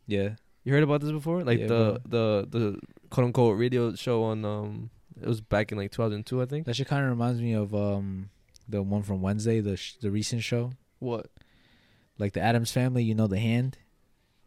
yeah. 0.08 0.36
You 0.66 0.74
heard 0.76 0.84
about 0.84 1.00
this 1.02 1.12
before? 1.12 1.44
Like 1.44 1.60
Yeah, 1.60 1.68
the 1.68 1.84
the 2.06 2.26
the 2.52 2.64
quote 3.10 3.26
unquote 3.26 3.58
radio 3.58 3.96
show 3.96 4.24
on 4.24 4.44
um, 4.44 4.90
it 5.20 5.28
was 5.28 5.40
back 5.42 5.72
in 5.72 5.78
like 5.78 5.92
2002, 5.92 6.42
I 6.42 6.46
think. 6.46 6.66
That 6.68 6.76
shit 6.76 6.88
kind 6.88 7.04
of 7.04 7.10
reminds 7.10 7.40
me 7.42 7.54
of 7.54 7.74
um 7.74 8.30
the 8.68 8.84
one 8.84 9.02
from 9.02 9.22
Wednesday, 9.22 9.62
the 9.62 9.78
sh- 9.78 9.96
the 10.02 10.12
recent 10.12 10.44
show, 10.44 10.74
What? 11.00 11.28
like 12.20 12.34
the 12.34 12.42
Addams 12.42 12.72
Family. 12.72 13.04
You 13.04 13.16
know 13.16 13.26
the 13.28 13.40
hand. 13.40 13.78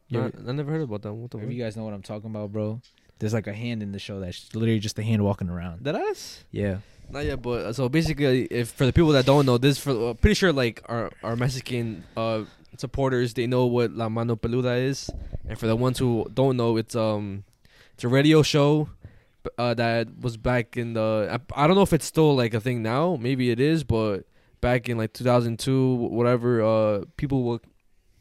You 0.08 0.20
I, 0.20 0.30
I 0.46 0.52
never 0.52 0.70
heard 0.70 0.82
about 0.82 1.02
that. 1.02 1.14
What 1.14 1.30
the 1.30 1.38
If 1.38 1.50
you 1.50 1.58
guys 1.64 1.76
know 1.76 1.84
what 1.84 1.94
I'm 1.94 2.02
talking 2.02 2.30
about, 2.30 2.52
bro. 2.52 2.80
There's 3.18 3.32
like 3.32 3.46
a 3.46 3.54
hand 3.54 3.82
in 3.82 3.92
the 3.92 3.98
show 3.98 4.20
that's 4.20 4.54
literally 4.54 4.80
just 4.80 4.98
a 4.98 5.02
hand 5.02 5.24
walking 5.24 5.48
around. 5.48 5.84
That 5.84 5.94
ass? 5.96 6.44
Yeah. 6.50 6.78
Not 7.12 7.26
yet, 7.26 7.42
but 7.42 7.74
so 7.74 7.90
basically, 7.90 8.44
if 8.46 8.70
for 8.70 8.86
the 8.86 8.92
people 8.92 9.10
that 9.12 9.26
don't 9.26 9.44
know, 9.44 9.58
this 9.58 9.78
for 9.78 10.10
uh, 10.10 10.14
pretty 10.14 10.32
sure 10.32 10.50
like 10.50 10.80
our 10.86 11.10
our 11.22 11.36
Mexican 11.36 12.04
uh 12.16 12.44
supporters 12.78 13.34
they 13.34 13.46
know 13.46 13.66
what 13.66 13.92
La 13.92 14.08
Mano 14.08 14.34
Peluda 14.34 14.80
is, 14.82 15.10
and 15.46 15.58
for 15.58 15.66
the 15.66 15.76
ones 15.76 15.98
who 15.98 16.26
don't 16.32 16.56
know, 16.56 16.78
it's 16.78 16.96
um 16.96 17.44
it's 17.92 18.02
a 18.02 18.08
radio 18.08 18.40
show 18.42 18.88
uh, 19.58 19.74
that 19.74 20.08
was 20.20 20.38
back 20.38 20.78
in 20.78 20.94
the 20.94 21.38
I, 21.54 21.64
I 21.64 21.66
don't 21.66 21.76
know 21.76 21.82
if 21.82 21.92
it's 21.92 22.06
still 22.06 22.34
like 22.34 22.54
a 22.54 22.60
thing 22.60 22.82
now, 22.82 23.16
maybe 23.20 23.50
it 23.50 23.60
is, 23.60 23.84
but 23.84 24.24
back 24.62 24.88
in 24.88 24.96
like 24.96 25.12
2002, 25.12 25.94
whatever, 25.94 26.62
uh 26.62 27.04
people 27.18 27.42
will 27.42 27.60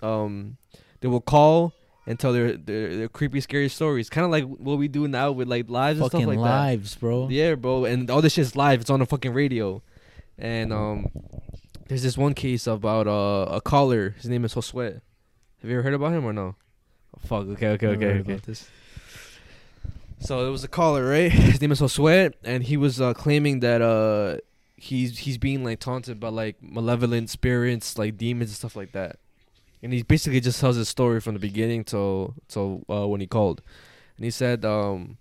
um 0.01 0.57
they 0.99 1.07
will 1.07 1.21
call 1.21 1.71
and 2.07 2.19
tell 2.19 2.33
their 2.33 2.57
their, 2.57 2.95
their 2.95 3.09
creepy, 3.09 3.41
scary 3.41 3.69
stories, 3.69 4.09
kind 4.09 4.25
of 4.25 4.31
like 4.31 4.45
what 4.45 4.77
we 4.77 4.87
do 4.87 5.07
now 5.07 5.31
with 5.31 5.47
like 5.47 5.69
lives 5.69 5.99
and 5.99 6.09
stuff 6.09 6.25
like 6.25 6.37
that. 6.37 6.43
lives, 6.43 6.95
bro. 6.95 7.27
Yeah, 7.29 7.55
bro, 7.55 7.85
and 7.85 8.09
all 8.09 8.21
this 8.21 8.33
shit's 8.33 8.55
live. 8.55 8.81
It's 8.81 8.89
on 8.89 8.99
the 8.99 9.05
fucking 9.05 9.33
radio, 9.33 9.81
and 10.37 10.73
um, 10.73 11.07
there's 11.87 12.03
this 12.03 12.17
one 12.17 12.33
case 12.33 12.67
about 12.67 13.07
uh, 13.07 13.47
a 13.51 13.61
caller. 13.61 14.11
His 14.11 14.29
name 14.29 14.45
is 14.45 14.53
Josue. 14.53 15.01
Have 15.61 15.69
you 15.69 15.75
ever 15.77 15.83
heard 15.83 15.93
about 15.93 16.13
him 16.13 16.25
or 16.25 16.33
no? 16.33 16.55
Oh, 17.15 17.19
fuck. 17.27 17.47
Okay. 17.49 17.67
Okay. 17.69 17.87
Okay. 17.87 18.19
Okay. 18.19 18.35
this. 18.45 18.67
So 20.19 20.47
it 20.47 20.51
was 20.51 20.63
a 20.63 20.67
caller, 20.67 21.07
right? 21.07 21.31
His 21.31 21.61
name 21.61 21.71
is 21.71 21.81
Josue, 21.81 22.33
and 22.43 22.63
he 22.63 22.77
was 22.77 23.01
uh, 23.01 23.13
claiming 23.13 23.59
that 23.61 23.81
uh, 23.81 24.37
he's 24.75 25.19
he's 25.19 25.37
being 25.37 25.63
like 25.63 25.79
taunted 25.79 26.19
by 26.19 26.29
like 26.29 26.61
malevolent 26.61 27.29
spirits, 27.29 27.97
like 27.97 28.17
demons 28.17 28.51
and 28.51 28.57
stuff 28.57 28.75
like 28.75 28.91
that. 28.91 29.17
And 29.83 29.93
he 29.93 30.03
basically 30.03 30.39
just 30.39 30.59
tells 30.59 30.75
his 30.75 30.89
story 30.89 31.19
from 31.19 31.33
the 31.33 31.39
beginning 31.39 31.83
till 31.83 32.35
till 32.47 32.83
uh, 32.89 33.07
when 33.07 33.21
he 33.21 33.27
called, 33.27 33.61
and 34.15 34.23
he 34.23 34.31
said 34.31 34.63
um, 34.63 35.17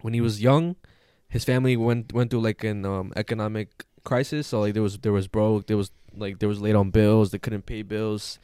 when 0.00 0.14
he 0.14 0.20
was 0.20 0.42
young, 0.42 0.76
his 1.28 1.44
family 1.44 1.76
went 1.76 2.12
went 2.12 2.30
through 2.30 2.40
like 2.40 2.64
an 2.64 2.84
um, 2.84 3.12
economic 3.14 3.84
crisis. 4.04 4.48
So 4.48 4.60
like 4.60 4.74
there 4.74 4.82
was 4.82 4.98
there 4.98 5.12
was 5.12 5.28
broke, 5.28 5.66
there 5.68 5.76
was 5.76 5.92
like 6.16 6.40
there 6.40 6.48
was 6.48 6.60
late 6.60 6.74
on 6.74 6.90
bills, 6.90 7.30
they 7.30 7.38
couldn't 7.38 7.66
pay 7.66 7.82
bills. 7.82 8.38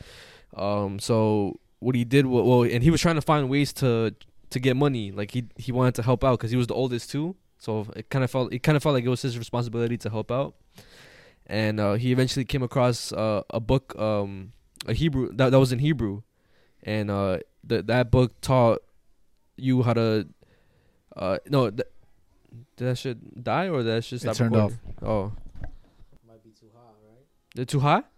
Um, 0.56 0.98
so 1.00 1.58
what 1.80 1.94
he 1.94 2.04
did, 2.04 2.26
well, 2.26 2.62
and 2.62 2.82
he 2.82 2.90
was 2.90 3.00
trying 3.00 3.16
to 3.16 3.22
find 3.22 3.48
ways 3.48 3.72
to 3.74 4.14
to 4.50 4.60
get 4.60 4.76
money. 4.76 5.10
Like 5.10 5.32
he 5.32 5.46
he 5.56 5.72
wanted 5.72 5.94
to 5.96 6.02
help 6.02 6.22
out 6.22 6.38
because 6.38 6.50
he 6.50 6.56
was 6.56 6.66
the 6.66 6.74
oldest 6.74 7.10
too. 7.10 7.36
So 7.58 7.86
it 7.96 8.08
kind 8.10 8.24
of 8.24 8.30
felt 8.30 8.52
it 8.52 8.62
kind 8.62 8.76
of 8.76 8.82
felt 8.82 8.94
like 8.94 9.04
it 9.04 9.08
was 9.08 9.22
his 9.22 9.38
responsibility 9.38 9.96
to 9.98 10.10
help 10.10 10.30
out. 10.30 10.54
And 11.46 11.78
uh, 11.78 11.94
he 11.94 12.12
eventually 12.12 12.44
came 12.44 12.62
across 12.62 13.12
uh, 13.12 13.42
a 13.50 13.60
book, 13.60 13.94
um, 13.98 14.52
a 14.86 14.92
Hebrew 14.94 15.30
that 15.34 15.50
that 15.50 15.58
was 15.58 15.72
in 15.72 15.78
Hebrew, 15.78 16.22
and 16.82 17.10
uh, 17.10 17.38
that 17.64 17.86
that 17.86 18.10
book 18.10 18.40
taught 18.40 18.80
you 19.56 19.82
how 19.82 19.94
to. 19.94 20.26
Uh, 21.16 21.38
no, 21.48 21.70
th- 21.70 21.88
did 22.76 22.88
that 22.88 22.98
shit 22.98 23.42
die 23.44 23.68
or 23.68 23.78
did 23.78 23.86
that 23.96 24.04
shit 24.04 24.16
It 24.16 24.20
stop 24.22 24.36
turned 24.36 24.52
recording? 24.54 24.78
Oh, 25.02 25.32
Might 26.26 26.42
be 26.42 26.50
too 26.50 26.66
hot, 26.74 26.94
right? 27.08 27.24
they're 27.54 27.64
too 27.64 27.80
hot. 27.80 28.08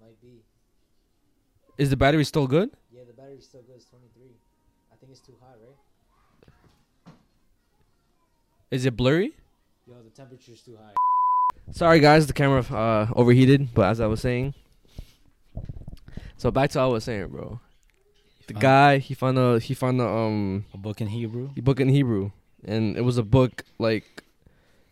Might 0.00 0.20
be. 0.22 0.42
Is 1.76 1.90
the 1.90 1.96
battery 1.96 2.24
still 2.24 2.46
good? 2.46 2.70
Yeah, 2.90 3.02
the 3.06 3.12
battery's 3.12 3.44
still 3.44 3.60
good. 3.62 3.76
It's 3.76 3.84
23. 3.84 4.24
I 4.92 4.96
think 4.96 5.12
it's 5.12 5.20
too 5.20 5.36
hot, 5.40 5.56
right? 5.60 7.14
Is 8.70 8.84
it 8.86 8.96
blurry? 8.96 9.32
Yo, 9.86 9.94
the 10.02 10.10
temperature's 10.10 10.62
too 10.62 10.76
high. 10.76 10.92
Sorry 11.72 12.00
guys, 12.00 12.26
the 12.26 12.32
camera 12.32 12.60
uh, 12.60 13.08
overheated. 13.14 13.74
But 13.74 13.88
as 13.90 14.00
I 14.00 14.06
was 14.06 14.20
saying, 14.20 14.54
so 16.36 16.50
back 16.50 16.70
to 16.70 16.78
what 16.78 16.84
I 16.84 16.88
was 16.88 17.04
saying, 17.04 17.28
bro. 17.28 17.60
The 18.46 18.54
Found 18.54 18.62
guy 18.62 18.98
he 18.98 19.14
found 19.14 19.38
a 19.38 19.58
he 19.58 19.74
found 19.74 20.00
a 20.00 20.06
um 20.08 20.64
A 20.74 20.78
book 20.78 21.00
in 21.00 21.08
Hebrew. 21.08 21.50
a 21.56 21.60
book 21.62 21.80
in 21.80 21.88
Hebrew, 21.88 22.30
and 22.64 22.96
it 22.96 23.02
was 23.02 23.18
a 23.18 23.22
book 23.24 23.64
like 23.78 24.22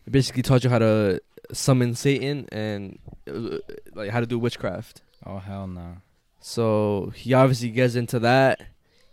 it 0.05 0.11
basically 0.11 0.41
taught 0.43 0.63
you 0.63 0.69
how 0.69 0.79
to 0.79 1.21
summon 1.53 1.95
Satan 1.95 2.47
and 2.51 2.99
uh, 3.29 3.57
like 3.93 4.09
how 4.09 4.19
to 4.19 4.25
do 4.25 4.37
witchcraft. 4.37 5.01
Oh 5.25 5.37
hell 5.37 5.67
no. 5.67 5.97
So 6.41 7.11
he 7.15 7.33
obviously 7.33 7.69
gets 7.69 7.95
into 7.95 8.19
that. 8.19 8.61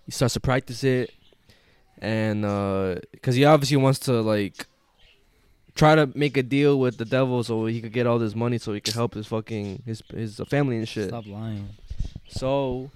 He 0.05 0.11
starts 0.13 0.35
to 0.35 0.41
practice 0.41 0.83
it, 0.83 1.13
and 1.99 2.43
because 3.13 3.37
he 3.37 3.45
obviously 3.45 3.77
wants 3.77 4.01
to 4.01 4.21
like 4.21 4.67
try 5.75 5.95
to 5.95 6.11
make 6.15 6.37
a 6.37 6.43
deal 6.43 6.79
with 6.81 6.99
the 6.99 7.05
devil 7.05 7.43
so 7.45 7.65
he 7.67 7.81
could 7.81 7.93
get 7.93 8.07
all 8.07 8.19
this 8.19 8.35
money 8.35 8.59
so 8.59 8.73
he 8.75 8.81
could 8.81 8.95
help 8.95 9.15
his 9.15 9.27
fucking 9.29 9.83
his 9.87 10.03
his 10.13 10.41
family 10.49 10.77
and 10.79 10.89
shit. 10.89 11.09
Stop 11.09 11.27
lying. 11.27 11.69
So, 12.29 12.91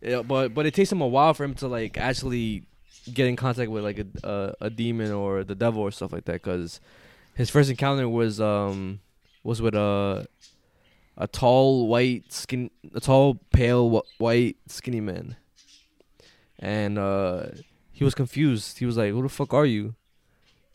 yeah, 0.00 0.22
but 0.22 0.54
but 0.54 0.66
it 0.66 0.74
takes 0.74 0.90
him 0.90 1.00
a 1.00 1.06
while 1.06 1.34
for 1.34 1.44
him 1.44 1.54
to 1.56 1.68
like 1.68 1.96
actually 1.98 2.64
get 3.12 3.26
in 3.26 3.36
contact 3.36 3.70
with 3.70 3.84
like 3.84 4.04
a 4.24 4.54
a, 4.60 4.70
demon 4.70 5.12
or 5.12 5.44
the 5.44 5.54
devil 5.54 5.82
or 5.82 5.90
stuff 5.90 6.12
like 6.12 6.24
that. 6.26 6.42
Because 6.42 6.80
his 7.34 7.50
first 7.50 7.70
encounter 7.70 8.08
was 8.08 8.40
um 8.40 9.00
was 9.42 9.62
with 9.62 9.74
a 9.74 10.26
a 11.16 11.26
tall 11.28 11.88
white 11.88 12.32
skin 12.32 12.70
a 12.94 13.00
tall 13.00 13.34
pale 13.52 13.90
wh- 13.90 14.20
white 14.20 14.56
skinny 14.66 15.00
man, 15.00 15.36
and 16.58 16.98
uh 16.98 17.46
he 17.92 18.04
was 18.04 18.14
confused. 18.14 18.78
He 18.78 18.86
was 18.86 18.96
like, 18.96 19.12
"Who 19.12 19.22
the 19.22 19.28
fuck 19.28 19.52
are 19.54 19.66
you?" 19.66 19.94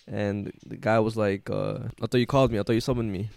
And 0.08 0.54
the 0.66 0.78
guy 0.78 1.00
was 1.00 1.18
like, 1.18 1.50
uh, 1.50 1.80
"I 2.02 2.08
thought 2.08 2.20
you 2.20 2.28
called 2.28 2.52
me. 2.52 2.60
I 2.60 2.64
thought 2.64 2.74
you 2.74 2.82
summoned 2.82 3.12
me." 3.12 3.30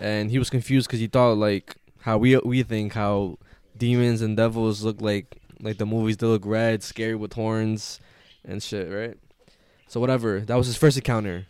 And 0.00 0.30
he 0.30 0.38
was 0.38 0.50
confused 0.50 0.88
because 0.88 1.00
he 1.00 1.06
thought 1.06 1.38
like 1.38 1.76
how 2.04 2.18
we 2.18 2.36
we 2.36 2.62
think 2.62 2.92
how 2.92 3.38
demons 3.76 4.20
and 4.20 4.36
devils 4.36 4.82
look 4.82 5.00
like 5.00 5.40
like 5.60 5.78
the 5.78 5.86
movies 5.86 6.18
they 6.18 6.26
look 6.26 6.44
red, 6.44 6.82
scary 6.82 7.14
with 7.14 7.32
horns 7.32 7.98
and 8.44 8.62
shit, 8.62 8.92
right? 8.92 9.16
So 9.88 10.00
whatever. 10.00 10.40
That 10.40 10.56
was 10.56 10.66
his 10.66 10.76
first 10.76 10.98
encounter. 10.98 11.46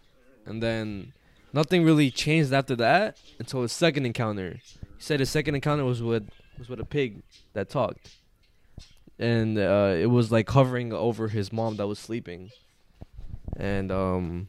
And 0.46 0.62
then 0.62 1.12
nothing 1.52 1.82
really 1.82 2.08
changed 2.10 2.52
after 2.52 2.76
that 2.76 3.16
until 3.40 3.62
his 3.62 3.72
second 3.72 4.06
encounter. 4.06 4.60
He 4.62 5.02
said 5.02 5.18
his 5.18 5.30
second 5.30 5.56
encounter 5.56 5.84
was 5.84 6.00
with 6.00 6.30
was 6.56 6.68
with 6.68 6.78
a 6.78 6.84
pig 6.84 7.24
that 7.54 7.68
talked. 7.68 8.10
And 9.18 9.58
uh, 9.58 9.94
it 9.96 10.06
was 10.06 10.30
like 10.30 10.48
hovering 10.48 10.92
over 10.92 11.28
his 11.28 11.52
mom 11.52 11.76
that 11.78 11.88
was 11.88 11.98
sleeping. 11.98 12.50
And 13.56 13.90
um 13.90 14.48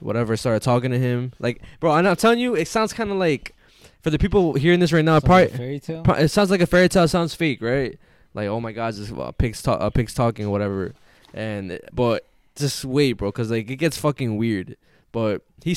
whatever 0.00 0.36
started 0.36 0.60
talking 0.60 0.90
to 0.90 0.98
him. 0.98 1.32
Like 1.38 1.62
bro, 1.80 1.92
I'm 1.92 2.04
not 2.04 2.18
telling 2.18 2.40
you, 2.40 2.54
it 2.54 2.68
sounds 2.68 2.92
kinda 2.92 3.14
like 3.14 3.54
for 4.02 4.10
the 4.10 4.18
people 4.18 4.54
hearing 4.54 4.80
this 4.80 4.92
right 4.92 5.04
now, 5.04 5.18
Sounds 5.18 5.28
like 5.28 5.50
a 5.52 5.56
fairy 5.56 5.80
tale. 5.80 6.02
Pro- 6.02 6.14
It 6.14 6.28
sounds 6.28 6.50
like 6.50 6.60
a 6.60 6.66
fairy 6.66 6.88
tale. 6.88 7.08
Sounds 7.08 7.34
fake, 7.34 7.60
right? 7.62 7.98
Like, 8.34 8.48
oh 8.48 8.60
my 8.60 8.72
God, 8.72 8.94
this 8.94 9.10
uh, 9.12 9.32
pigs 9.32 9.60
talk, 9.62 9.80
uh, 9.80 9.90
pigs 9.90 10.14
talking, 10.14 10.46
or 10.46 10.50
whatever. 10.50 10.94
And 11.34 11.78
but 11.92 12.26
just 12.56 12.84
wait, 12.84 13.14
bro, 13.14 13.28
because 13.30 13.50
like 13.50 13.70
it 13.70 13.76
gets 13.76 13.96
fucking 13.96 14.36
weird. 14.36 14.76
But 15.12 15.42
he 15.64 15.72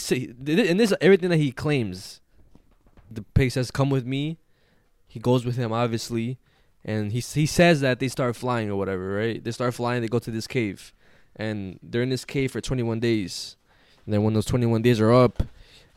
and 0.47 0.79
this 0.79 0.93
everything 1.01 1.29
that 1.29 1.37
he 1.37 1.51
claims, 1.51 2.21
the 3.09 3.23
pig 3.33 3.51
says, 3.51 3.71
"Come 3.71 3.89
with 3.89 4.05
me." 4.05 4.37
He 5.07 5.19
goes 5.19 5.45
with 5.45 5.57
him, 5.57 5.71
obviously, 5.71 6.37
and 6.83 7.11
he 7.11 7.19
he 7.19 7.45
says 7.45 7.81
that 7.81 7.99
they 7.99 8.07
start 8.07 8.35
flying 8.35 8.69
or 8.69 8.75
whatever, 8.75 9.13
right? 9.15 9.43
They 9.43 9.51
start 9.51 9.73
flying. 9.75 10.01
They 10.01 10.07
go 10.07 10.19
to 10.19 10.31
this 10.31 10.47
cave, 10.47 10.91
and 11.35 11.79
they're 11.83 12.01
in 12.03 12.09
this 12.09 12.25
cave 12.25 12.51
for 12.51 12.61
21 12.61 12.99
days. 12.99 13.55
And 14.05 14.13
then 14.13 14.23
when 14.23 14.33
those 14.33 14.45
21 14.45 14.81
days 14.81 14.99
are 14.99 15.13
up, 15.13 15.43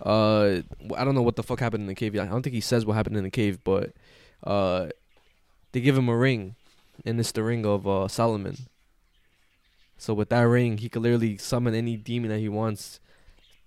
uh, 0.05 0.60
I 0.97 1.05
don't 1.05 1.14
know 1.14 1.23
what 1.23 1.36
the 1.36 1.43
fuck 1.43 1.60
happened 1.60 1.82
in 1.82 1.86
the 1.86 1.94
cave. 1.94 2.14
I 2.18 2.27
don't 2.27 2.43
think 2.43 2.55
he 2.55 2.60
says 2.60 2.85
what 2.85 2.94
happened 2.94 3.16
in 3.16 3.24
the 3.24 3.31
cave, 3.31 3.59
but 3.64 3.93
uh, 4.44 4.89
they 5.73 5.81
give 5.81 5.97
him 5.97 6.09
a 6.09 6.16
ring, 6.16 6.55
and 7.05 7.18
it's 7.18 7.32
the 7.32 7.43
ring 7.43 7.64
of 7.64 7.86
uh, 7.86 8.09
Solomon. 8.09 8.56
So 9.98 10.12
with 10.12 10.28
that 10.28 10.43
ring, 10.43 10.78
he 10.78 10.89
could 10.89 11.02
literally 11.02 11.39
summon 11.39 11.74
any 11.74 11.97
demon 11.97 12.31
that 12.31 12.39
he 12.39 12.48
wants, 12.48 13.01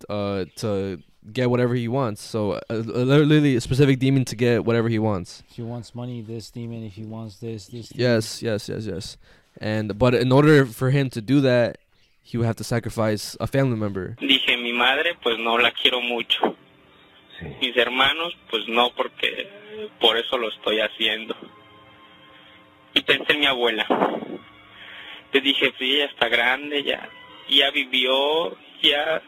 uh, 0.08 0.46
to 0.58 1.02
get 1.34 1.50
whatever 1.50 1.74
he 1.74 1.88
wants. 1.88 2.22
So 2.22 2.62
uh, 2.70 2.74
literally 2.74 3.56
a 3.56 3.62
specific 3.62 4.00
demon 4.00 4.26
to 4.26 4.36
get 4.36 4.66
whatever 4.66 4.90
he 4.90 5.00
wants. 5.00 5.44
If 5.50 5.56
he 5.56 5.62
wants 5.64 5.96
money, 5.96 6.22
this 6.22 6.52
demon. 6.52 6.84
If 6.84 6.94
he 6.94 7.06
wants 7.06 7.38
this, 7.38 7.68
this. 7.68 7.90
demon. 7.90 8.02
Yes, 8.02 8.42
yes, 8.42 8.70
yes, 8.70 8.86
yes. 8.86 9.18
And 9.60 9.98
but 9.98 10.14
in 10.14 10.32
order 10.32 10.66
for 10.66 10.92
him 10.92 11.10
to 11.10 11.22
do 11.22 11.42
that, 11.42 11.80
he 12.30 12.38
would 12.38 12.46
have 12.46 12.56
to 12.58 12.64
sacrifice 12.64 13.36
a 13.40 13.48
family 13.48 13.76
member. 13.76 14.16
Dije, 14.22 14.56
mi 14.62 14.72
madre, 14.72 15.16
pues 15.24 15.40
no 15.40 15.58
la 15.58 15.72
quiero 15.72 16.00
mucho. 16.00 16.56
Mis 17.60 17.76
hermanos, 17.76 18.38
pues 18.52 18.68
no, 18.68 18.92
porque 18.96 19.50
por 20.00 20.16
eso 20.16 20.38
lo 20.38 20.50
estoy 20.50 20.80
haciendo. 20.80 21.36
Y 22.94 23.02
pensé 23.02 23.34
en 23.34 23.40
mi 23.40 23.46
abuela. 23.48 23.86
Le 25.34 25.42
dije, 25.42 25.72
pues 25.72 25.82
ella 25.82 26.06
está 26.06 26.28
grande, 26.28 26.84
ya, 26.84 27.10
ya 27.50 27.72
vivió, 27.72 28.56
ya, 28.82 29.22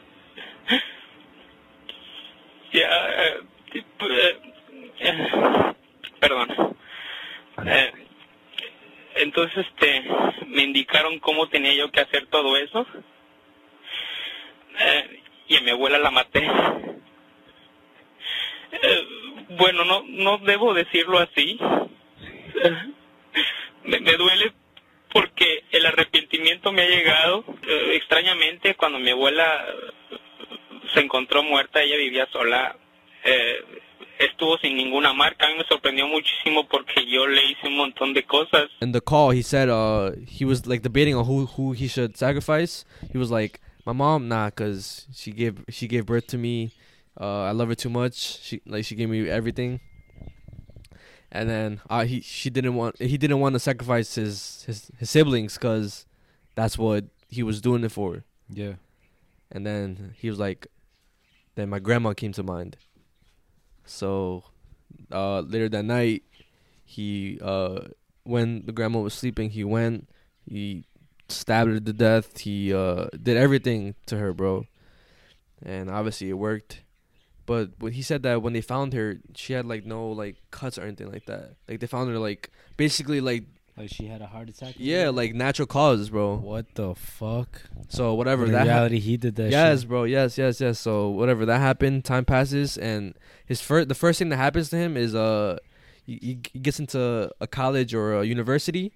ya, 2.73 2.81
eh, 2.81 3.39
eh, 3.73 4.39
eh, 4.99 5.73
perdón. 6.19 6.77
Eh, 7.65 7.91
entonces, 9.15 9.65
este, 9.67 10.03
me 10.47 10.63
indicaron 10.63 11.19
cómo 11.19 11.49
tenía 11.49 11.73
yo 11.73 11.91
que 11.91 12.01
hacer 12.01 12.27
todo 12.27 12.57
eso. 12.57 12.85
Eh, 14.79 15.21
y 15.47 15.57
a 15.57 15.61
mi 15.61 15.71
abuela 15.71 15.97
la 15.97 16.11
maté. 16.11 16.49
Eh, 18.71 19.07
bueno, 19.49 19.83
no, 19.85 20.03
no 20.07 20.37
debo 20.39 20.73
decirlo 20.73 21.19
así. 21.19 21.59
Me, 23.83 23.99
me 23.99 24.13
duele 24.13 24.53
porque 25.11 25.65
el 25.71 25.85
arrepentimiento 25.85 26.71
me 26.71 26.83
ha 26.83 26.89
llegado. 26.89 27.43
Eh, 27.67 27.91
extrañamente, 27.95 28.75
cuando 28.75 28.99
mi 28.99 29.09
abuela 29.09 29.65
se 30.93 31.01
encontró 31.01 31.43
muerta, 31.43 31.81
ella 31.81 31.97
vivía 31.97 32.27
sola. 32.31 32.75
Estuvo 34.25 34.57
sin 34.59 34.77
ninguna 34.77 35.13
marca. 35.13 35.45
A 35.45 35.49
mí 35.49 35.57
me 35.57 35.63
sorprendió 35.65 36.07
muchísimo 36.07 36.67
porque 36.69 37.05
yo 37.05 37.27
le 37.27 37.41
hice 37.45 37.67
un 37.67 37.77
montón 37.77 38.13
de 38.13 38.23
cosas. 38.23 38.69
In 38.81 38.91
the 38.91 39.01
call, 39.01 39.31
he 39.31 39.41
said 39.41 39.69
uh 39.69 40.11
he 40.27 40.45
was 40.45 40.65
like 40.65 40.81
debating 40.81 41.15
on 41.15 41.25
who 41.25 41.45
who 41.45 41.73
he 41.73 41.87
should 41.87 42.17
sacrifice. 42.17 42.85
He 43.11 43.17
was 43.17 43.31
like, 43.31 43.59
my 43.85 43.93
mom, 43.93 44.27
nah, 44.27 44.49
cause 44.49 45.07
she 45.13 45.31
gave 45.31 45.63
she 45.69 45.87
gave 45.87 46.05
birth 46.05 46.27
to 46.27 46.37
me. 46.37 46.71
Uh, 47.19 47.43
I 47.43 47.51
love 47.51 47.69
her 47.69 47.75
too 47.75 47.89
much. 47.89 48.15
She 48.41 48.61
like 48.65 48.85
she 48.85 48.95
gave 48.95 49.09
me 49.09 49.29
everything. 49.29 49.79
And 51.31 51.49
then 51.49 51.81
uh, 51.89 52.05
he 52.05 52.21
she 52.21 52.49
didn't 52.49 52.75
want 52.75 53.01
he 53.01 53.17
didn't 53.17 53.39
want 53.39 53.53
to 53.53 53.59
sacrifice 53.59 54.15
his 54.15 54.63
his 54.65 54.91
his 54.97 55.09
siblings 55.09 55.55
because 55.55 56.05
that's 56.55 56.77
what 56.77 57.05
he 57.29 57.43
was 57.43 57.61
doing 57.61 57.83
it 57.83 57.91
for. 57.91 58.23
Yeah. 58.49 58.73
And 59.51 59.65
then 59.65 60.15
he 60.17 60.29
was 60.29 60.39
like, 60.39 60.67
then 61.55 61.69
my 61.69 61.79
grandma 61.79 62.13
came 62.13 62.31
to 62.33 62.43
mind. 62.43 62.77
So 63.91 64.45
uh, 65.11 65.41
later 65.41 65.69
that 65.69 65.85
night, 65.85 66.23
he 66.85 67.39
uh, 67.41 67.81
when 68.23 68.65
the 68.65 68.71
grandma 68.71 68.99
was 68.99 69.13
sleeping, 69.13 69.49
he 69.51 69.63
went, 69.63 70.07
he 70.45 70.85
stabbed 71.27 71.71
her 71.71 71.79
to 71.79 71.93
death. 71.93 72.39
He 72.39 72.73
uh, 72.73 73.07
did 73.21 73.37
everything 73.37 73.95
to 74.07 74.17
her, 74.17 74.33
bro. 74.33 74.65
And 75.61 75.89
obviously 75.89 76.29
it 76.29 76.39
worked. 76.39 76.81
But 77.45 77.71
when 77.79 77.93
he 77.93 78.01
said 78.01 78.23
that 78.23 78.41
when 78.41 78.53
they 78.53 78.61
found 78.61 78.93
her, 78.93 79.19
she 79.35 79.53
had 79.53 79.65
like 79.65 79.85
no 79.85 80.07
like 80.09 80.37
cuts 80.51 80.77
or 80.77 80.83
anything 80.83 81.11
like 81.11 81.25
that. 81.25 81.55
Like 81.67 81.81
they 81.81 81.87
found 81.87 82.09
her 82.09 82.17
like 82.17 82.49
basically 82.77 83.19
like 83.19 83.43
Like 83.77 83.89
she 83.89 84.05
had 84.07 84.21
a 84.21 84.27
heart 84.27 84.49
attack. 84.49 84.75
yeah, 84.77 84.97
whatever? 84.99 85.11
like 85.13 85.33
natural 85.35 85.65
causes, 85.65 86.09
bro. 86.09 86.35
What 86.37 86.75
the 86.75 86.93
fuck? 86.93 87.61
So 87.89 88.13
whatever 88.13 88.45
In 88.45 88.51
that 88.51 88.59
hap- 88.59 88.67
reality, 88.67 88.99
he 88.99 89.17
did 89.17 89.35
that. 89.37 89.49
yes, 89.49 89.79
shit. 89.81 89.89
bro. 89.89 90.03
Yes, 90.03 90.37
yes, 90.37 90.59
yes. 90.61 90.79
So 90.79 91.09
whatever 91.09 91.45
that 91.45 91.59
happened, 91.59 92.03
time 92.05 92.25
passes, 92.25 92.77
and 92.77 93.13
his 93.45 93.61
first 93.61 93.87
the 93.87 93.95
first 93.95 94.19
thing 94.19 94.29
that 94.29 94.37
happens 94.37 94.69
to 94.69 94.75
him 94.77 94.97
is 94.97 95.15
uh 95.15 95.57
he, 96.05 96.19
he 96.21 96.39
he 96.53 96.59
gets 96.59 96.79
into 96.79 97.31
a 97.39 97.47
college 97.47 97.93
or 97.95 98.19
a 98.19 98.23
university, 98.25 98.91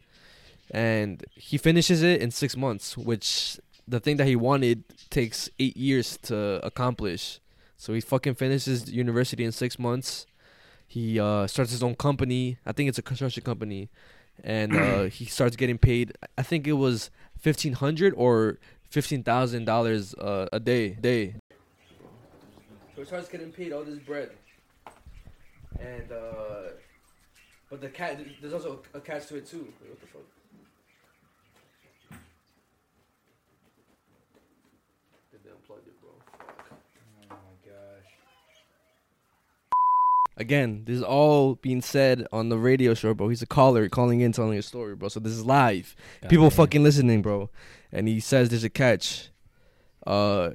and 0.72 1.23
he 1.35 1.57
finishes 1.57 2.03
it 2.03 2.22
in 2.22 2.31
six 2.31 2.57
months, 2.57 2.97
which 2.97 3.60
the 3.88 3.99
thing 3.99 4.18
that 4.18 4.27
he 4.27 4.35
wanted 4.35 4.84
takes 5.10 5.49
eight 5.60 5.77
years 5.77 6.18
to 6.23 6.60
accomplish. 6.65 7.39
So 7.77 7.93
he 7.93 8.02
fucking 8.02 8.35
finishes 8.35 8.91
university 8.91 9.43
in 9.43 9.52
six 9.52 9.77
months. 9.80 10.26
He 10.88 11.19
uh 11.19 11.47
starts 11.47 11.72
his 11.72 11.84
own 11.84 11.95
company. 11.95 12.57
I 12.65 12.72
think 12.72 12.89
it's 12.89 12.97
a 12.97 13.02
construction 13.03 13.43
company, 13.43 13.89
and 14.44 14.76
uh 14.76 15.03
he 15.18 15.26
starts 15.26 15.56
getting 15.56 15.78
paid. 15.78 16.14
I 16.38 16.44
think 16.44 16.68
it 16.68 16.74
was 16.74 17.10
fifteen 17.38 17.74
hundred 17.74 18.14
or 18.16 18.60
fifteen 18.90 19.24
thousand 19.24 19.66
dollars 19.66 20.14
uh, 20.16 20.48
a 20.52 20.60
day. 20.60 20.90
Day. 20.90 21.36
So 22.95 23.02
he 23.02 23.06
starts 23.06 23.28
getting 23.28 23.52
paid 23.52 23.74
all 23.74 23.84
this 23.84 23.99
bread, 23.99 24.32
and 25.80 26.12
uh, 26.12 26.72
but 27.70 27.82
the 27.82 27.90
cat 27.90 28.20
there's 28.41 28.53
also 28.53 28.82
a 28.94 29.02
catch 29.02 29.28
to 29.28 29.38
it 29.38 29.48
too. 29.48 29.68
Wait, 29.82 29.90
what 29.90 29.99
the 29.99 30.07
fuck? 30.07 30.22
Did 35.32 35.44
they 35.44 35.49
unplug 35.49 35.80
it, 35.86 35.99
bro? 36.02 36.12
Oh 37.32 37.36
my 37.36 37.36
gosh. 37.66 38.12
Again, 40.38 40.84
this 40.86 40.98
is 40.98 41.03
all 41.03 41.56
being 41.56 41.82
said 41.82 42.28
on 42.32 42.49
the 42.49 42.57
radio 42.57 42.94
show, 42.94 43.14
bro. 43.14 43.30
He's 43.30 43.41
a 43.41 43.45
caller 43.48 43.88
calling 43.88 44.20
in, 44.20 44.32
telling 44.34 44.57
a 44.57 44.62
story, 44.62 44.95
bro. 44.95 45.07
So 45.07 45.20
this 45.22 45.32
is 45.32 45.45
live. 45.45 45.95
People 46.28 46.45
Goddamn. 46.45 46.57
fucking 46.57 46.84
listening, 46.84 47.22
bro. 47.22 47.49
And 47.91 48.07
he 48.07 48.20
says 48.20 48.49
there's 48.49 48.64
a 48.66 48.70
catch. 48.70 49.30
Uh, 50.06 50.52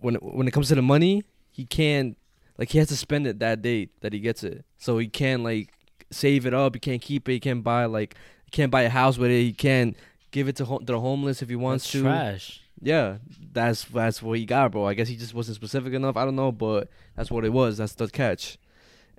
when 0.00 0.16
when 0.16 0.48
it 0.48 0.50
comes 0.50 0.68
to 0.68 0.74
the 0.74 0.82
money, 0.82 1.22
he 1.50 1.64
can't 1.64 2.16
like 2.58 2.70
he 2.70 2.78
has 2.78 2.88
to 2.88 2.96
spend 2.96 3.26
it 3.26 3.38
that 3.38 3.62
day 3.62 3.88
that 4.00 4.12
he 4.12 4.18
gets 4.20 4.42
it. 4.42 4.64
So 4.78 4.98
he 4.98 5.06
can't 5.08 5.44
like 5.44 5.72
save 6.10 6.44
it 6.46 6.54
up. 6.54 6.74
He 6.74 6.80
can't 6.80 7.00
keep 7.00 7.28
it. 7.28 7.32
He 7.32 7.40
can't 7.40 7.62
buy 7.62 7.84
like 7.84 8.16
he 8.44 8.50
can't 8.50 8.70
buy 8.70 8.82
a 8.82 8.88
house 8.90 9.16
with 9.16 9.30
it. 9.30 9.40
He 9.42 9.52
can't 9.52 9.96
give 10.32 10.48
it 10.48 10.56
to, 10.56 10.64
ho- 10.64 10.80
the 10.82 10.98
homeless 10.98 11.42
if 11.42 11.48
he 11.48 11.56
wants 11.56 11.84
That's 11.84 11.92
to. 11.92 12.02
trash. 12.02 12.60
Yeah, 12.82 13.18
that's 13.52 13.84
that's 13.84 14.22
what 14.22 14.38
he 14.38 14.44
got, 14.46 14.72
bro. 14.72 14.86
I 14.86 14.94
guess 14.94 15.06
he 15.08 15.16
just 15.16 15.34
wasn't 15.34 15.56
specific 15.56 15.92
enough. 15.92 16.16
I 16.16 16.24
don't 16.24 16.36
know, 16.36 16.50
but 16.50 16.88
that's 17.14 17.30
what 17.30 17.44
it 17.44 17.52
was. 17.52 17.76
That's 17.76 17.92
the 17.92 18.08
catch. 18.08 18.58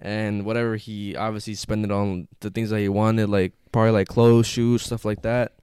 And 0.01 0.45
whatever 0.45 0.77
he 0.77 1.15
obviously 1.15 1.53
spent 1.53 1.85
it 1.85 1.91
on 1.91 2.27
the 2.39 2.49
things 2.49 2.71
that 2.71 2.79
he 2.79 2.89
wanted, 2.89 3.29
like 3.29 3.53
probably 3.71 3.91
like 3.91 4.07
clothes, 4.07 4.47
shoes, 4.47 4.81
stuff 4.81 5.05
like 5.05 5.21
that. 5.21 5.53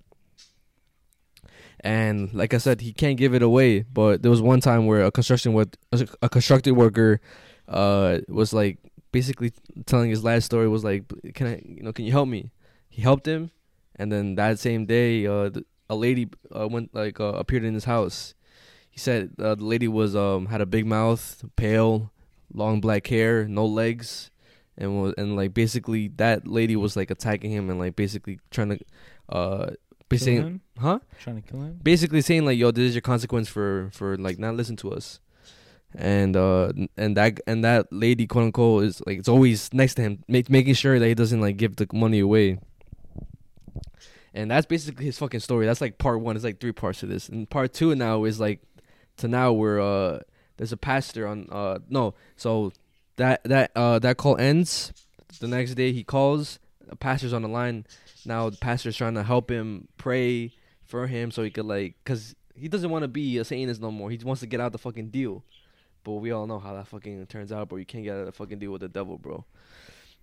And 1.81 2.33
like 2.33 2.55
I 2.55 2.59
said, 2.59 2.81
he 2.81 2.93
can't 2.93 3.17
give 3.17 3.35
it 3.35 3.43
away. 3.43 3.81
But 3.83 4.23
there 4.23 4.31
was 4.31 4.43
one 4.43 4.61
time 4.61 4.87
where 4.87 5.03
a 5.05 5.11
construction 5.11 5.55
with 5.55 5.77
a 6.23 6.29
constructed 6.29 6.73
worker, 6.75 7.21
uh, 7.69 8.19
was 8.29 8.53
like 8.53 8.79
basically 9.13 9.53
telling 9.87 10.11
his 10.11 10.25
last 10.25 10.45
story 10.45 10.69
was 10.69 10.85
like, 10.85 11.05
"Can 11.35 11.47
I, 11.47 11.63
you 11.65 11.83
know, 11.83 11.93
can 11.93 12.05
you 12.05 12.13
help 12.13 12.29
me?" 12.29 12.51
He 12.89 13.03
helped 13.03 13.27
him, 13.27 13.51
and 13.97 14.11
then 14.11 14.35
that 14.37 14.59
same 14.59 14.87
day, 14.87 15.27
uh, 15.27 15.51
a 15.89 15.95
lady 15.95 16.29
uh, 16.55 16.69
went 16.69 16.95
like 16.95 17.21
uh, 17.21 17.35
appeared 17.35 17.65
in 17.65 17.75
his 17.75 17.85
house. 17.85 18.35
He 18.91 18.99
said 18.99 19.33
uh, 19.39 19.55
the 19.55 19.65
lady 19.65 19.89
was 19.89 20.17
um 20.17 20.47
had 20.47 20.61
a 20.61 20.67
big 20.67 20.87
mouth, 20.87 21.45
pale, 21.57 22.11
long 22.53 22.81
black 22.81 23.07
hair, 23.07 23.47
no 23.47 23.67
legs, 23.67 24.31
and 24.77 25.03
was 25.03 25.15
and 25.19 25.37
like 25.37 25.55
basically 25.55 26.09
that 26.17 26.47
lady 26.47 26.77
was 26.77 26.97
like 26.97 27.11
attacking 27.11 27.51
him 27.51 27.71
and 27.71 27.79
like 27.79 27.97
basically 27.97 28.39
trying 28.51 28.71
to 28.71 28.79
uh 29.29 29.67
Kill 29.67 29.77
basically 30.09 30.37
him? 30.37 30.61
huh? 30.79 31.01
Trying 31.21 31.43
to 31.43 31.51
kill 31.51 31.61
him? 31.61 31.81
basically 31.83 32.23
saying 32.23 32.47
like 32.47 32.57
yo 32.57 32.71
this 32.71 32.85
is 32.89 32.95
your 32.95 33.03
consequence 33.03 33.47
for 33.49 33.91
for 33.93 34.17
like 34.17 34.39
not 34.39 34.55
listen 34.55 34.77
to 34.77 34.93
us. 34.93 35.21
And 35.95 36.37
uh 36.37 36.73
and 36.97 37.17
that 37.17 37.41
and 37.47 37.63
that 37.65 37.93
lady 37.93 38.27
quote 38.27 38.45
unquote 38.45 38.85
is 38.85 39.03
like 39.07 39.19
it's 39.19 39.29
always 39.29 39.73
next 39.75 39.95
to 39.95 40.03
him 40.03 40.25
make, 40.29 40.49
making 40.49 40.75
sure 40.75 40.99
that 40.99 41.07
he 41.07 41.15
doesn't 41.15 41.41
like 41.41 41.57
give 41.59 41.77
the 41.77 41.87
money 41.93 42.21
away. 42.21 42.59
And 44.35 44.51
that's 44.51 44.67
basically 44.67 45.07
his 45.07 45.19
fucking 45.19 45.41
story. 45.41 45.67
That's 45.67 45.81
like 45.81 45.99
part 45.99 46.21
one. 46.21 46.37
It's 46.37 46.45
like 46.45 46.61
three 46.61 46.73
parts 46.73 47.01
to 47.01 47.07
this. 47.07 47.29
And 47.29 47.49
part 47.49 47.73
two 47.73 47.95
now 47.95 48.25
is 48.25 48.39
like 48.39 48.61
to 49.19 49.29
now 49.29 49.53
where 49.53 49.81
uh 49.81 50.21
there's 50.59 50.73
a 50.73 50.77
pastor 50.77 51.27
on 51.27 51.49
uh 51.51 51.79
no 51.89 52.15
so 52.37 52.73
that 53.17 53.43
that 53.45 53.71
uh 53.75 53.99
that 53.99 54.17
call 54.17 54.37
ends. 54.37 54.93
The 55.41 55.49
next 55.49 55.75
day 55.75 55.93
he 55.93 56.05
calls. 56.05 56.59
The 56.87 56.97
pastor's 56.97 57.33
on 57.33 57.43
the 57.43 57.49
line. 57.49 57.87
Now 58.25 58.51
the 58.51 58.57
pastor's 58.57 58.97
trying 58.97 59.15
to 59.15 59.23
help 59.23 59.51
him 59.51 59.89
pray 59.99 60.53
for 60.85 61.07
him 61.07 61.31
so 61.31 61.43
he 61.43 61.51
could 61.51 61.67
like, 61.67 61.95
cause 62.05 62.35
he 62.55 62.69
doesn't 62.69 62.91
want 62.91 63.03
to 63.03 63.09
be 63.09 63.39
a 63.39 63.45
Satanist 63.45 63.81
no 63.81 63.91
more. 63.91 64.11
He 64.11 64.19
wants 64.19 64.41
to 64.41 64.47
get 64.47 64.61
out 64.61 64.73
the 64.73 64.79
fucking 64.79 65.11
deal. 65.11 65.45
But 66.05 66.13
we 66.15 66.31
all 66.31 66.47
know 66.47 66.59
how 66.59 66.75
that 66.75 66.89
fucking 66.89 67.27
turns 67.27 67.53
out, 67.53 67.69
bro. 67.69 67.79
You 67.79 67.85
can't 67.85 68.05
get 68.05 68.15
out 68.15 68.21
of 68.21 68.27
the 68.27 68.33
fucking 68.33 68.59
deal 68.59 68.73
with 68.73 68.81
the 68.81 68.89
devil, 68.89 69.19
bro. 69.19 69.45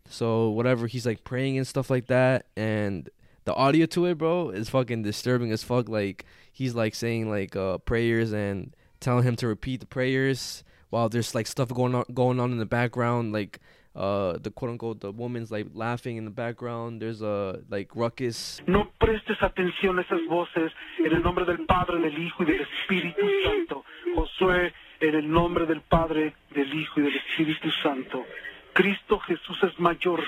So 0.09 0.49
whatever, 0.49 0.87
he's 0.87 1.05
like 1.05 1.23
praying 1.23 1.57
and 1.57 1.67
stuff 1.67 1.89
like 1.89 2.07
that, 2.07 2.45
and 2.55 3.09
the 3.45 3.53
audio 3.53 3.85
to 3.87 4.05
it, 4.05 4.17
bro, 4.17 4.49
is 4.49 4.69
fucking 4.69 5.03
disturbing 5.03 5.51
as 5.51 5.63
fuck. 5.63 5.89
Like 5.89 6.25
he's 6.51 6.75
like 6.75 6.95
saying 6.95 7.29
like 7.29 7.55
uh 7.55 7.79
prayers 7.79 8.31
and 8.31 8.75
telling 9.05 9.23
him 9.23 9.35
to 9.37 9.47
repeat 9.47 9.79
the 9.79 9.85
prayers 9.85 10.63
while 10.89 11.09
there's 11.09 11.35
like 11.35 11.45
stuff 11.45 11.69
going 11.69 11.93
on 11.93 12.05
going 12.13 12.39
on 12.39 12.51
in 12.51 12.57
the 12.57 12.65
background, 12.65 13.31
like 13.31 13.59
uh 13.95 14.37
the 14.41 14.51
quote 14.51 14.71
unquote 14.71 14.99
the 14.99 15.11
woman's 15.11 15.51
like 15.51 15.67
laughing 15.73 16.17
in 16.17 16.25
the 16.25 16.35
background. 16.43 17.01
There's 17.01 17.21
a 17.21 17.61
like 17.69 17.89
ruckus. 17.95 18.61
No 18.65 18.89
prestes 18.99 19.37
atención 19.41 19.99
a 19.99 20.01
esas 20.01 20.25
voces 20.27 20.71
en 20.97 21.13
el 21.13 21.21
nombre 21.21 21.45
del 21.45 21.65
Padre, 21.65 21.99
del 21.99 22.17
Hijo 22.17 22.43
y 22.43 22.45
del 22.47 22.61
Espíritu 22.61 23.25
Santo. 23.45 23.83
Josué, 24.15 24.73
en 24.99 25.15
el 25.15 25.29
nombre 25.29 25.65
del 25.67 25.81
Padre, 25.81 26.33
del 26.55 26.73
Hijo 26.73 26.99
y 26.99 27.03
del 27.03 27.15
Espíritu 27.15 27.69
Santo. 27.83 28.25
Cristo 28.73 29.19
Jesús 29.19 29.57
es 29.63 29.79
mayor. 29.79 30.23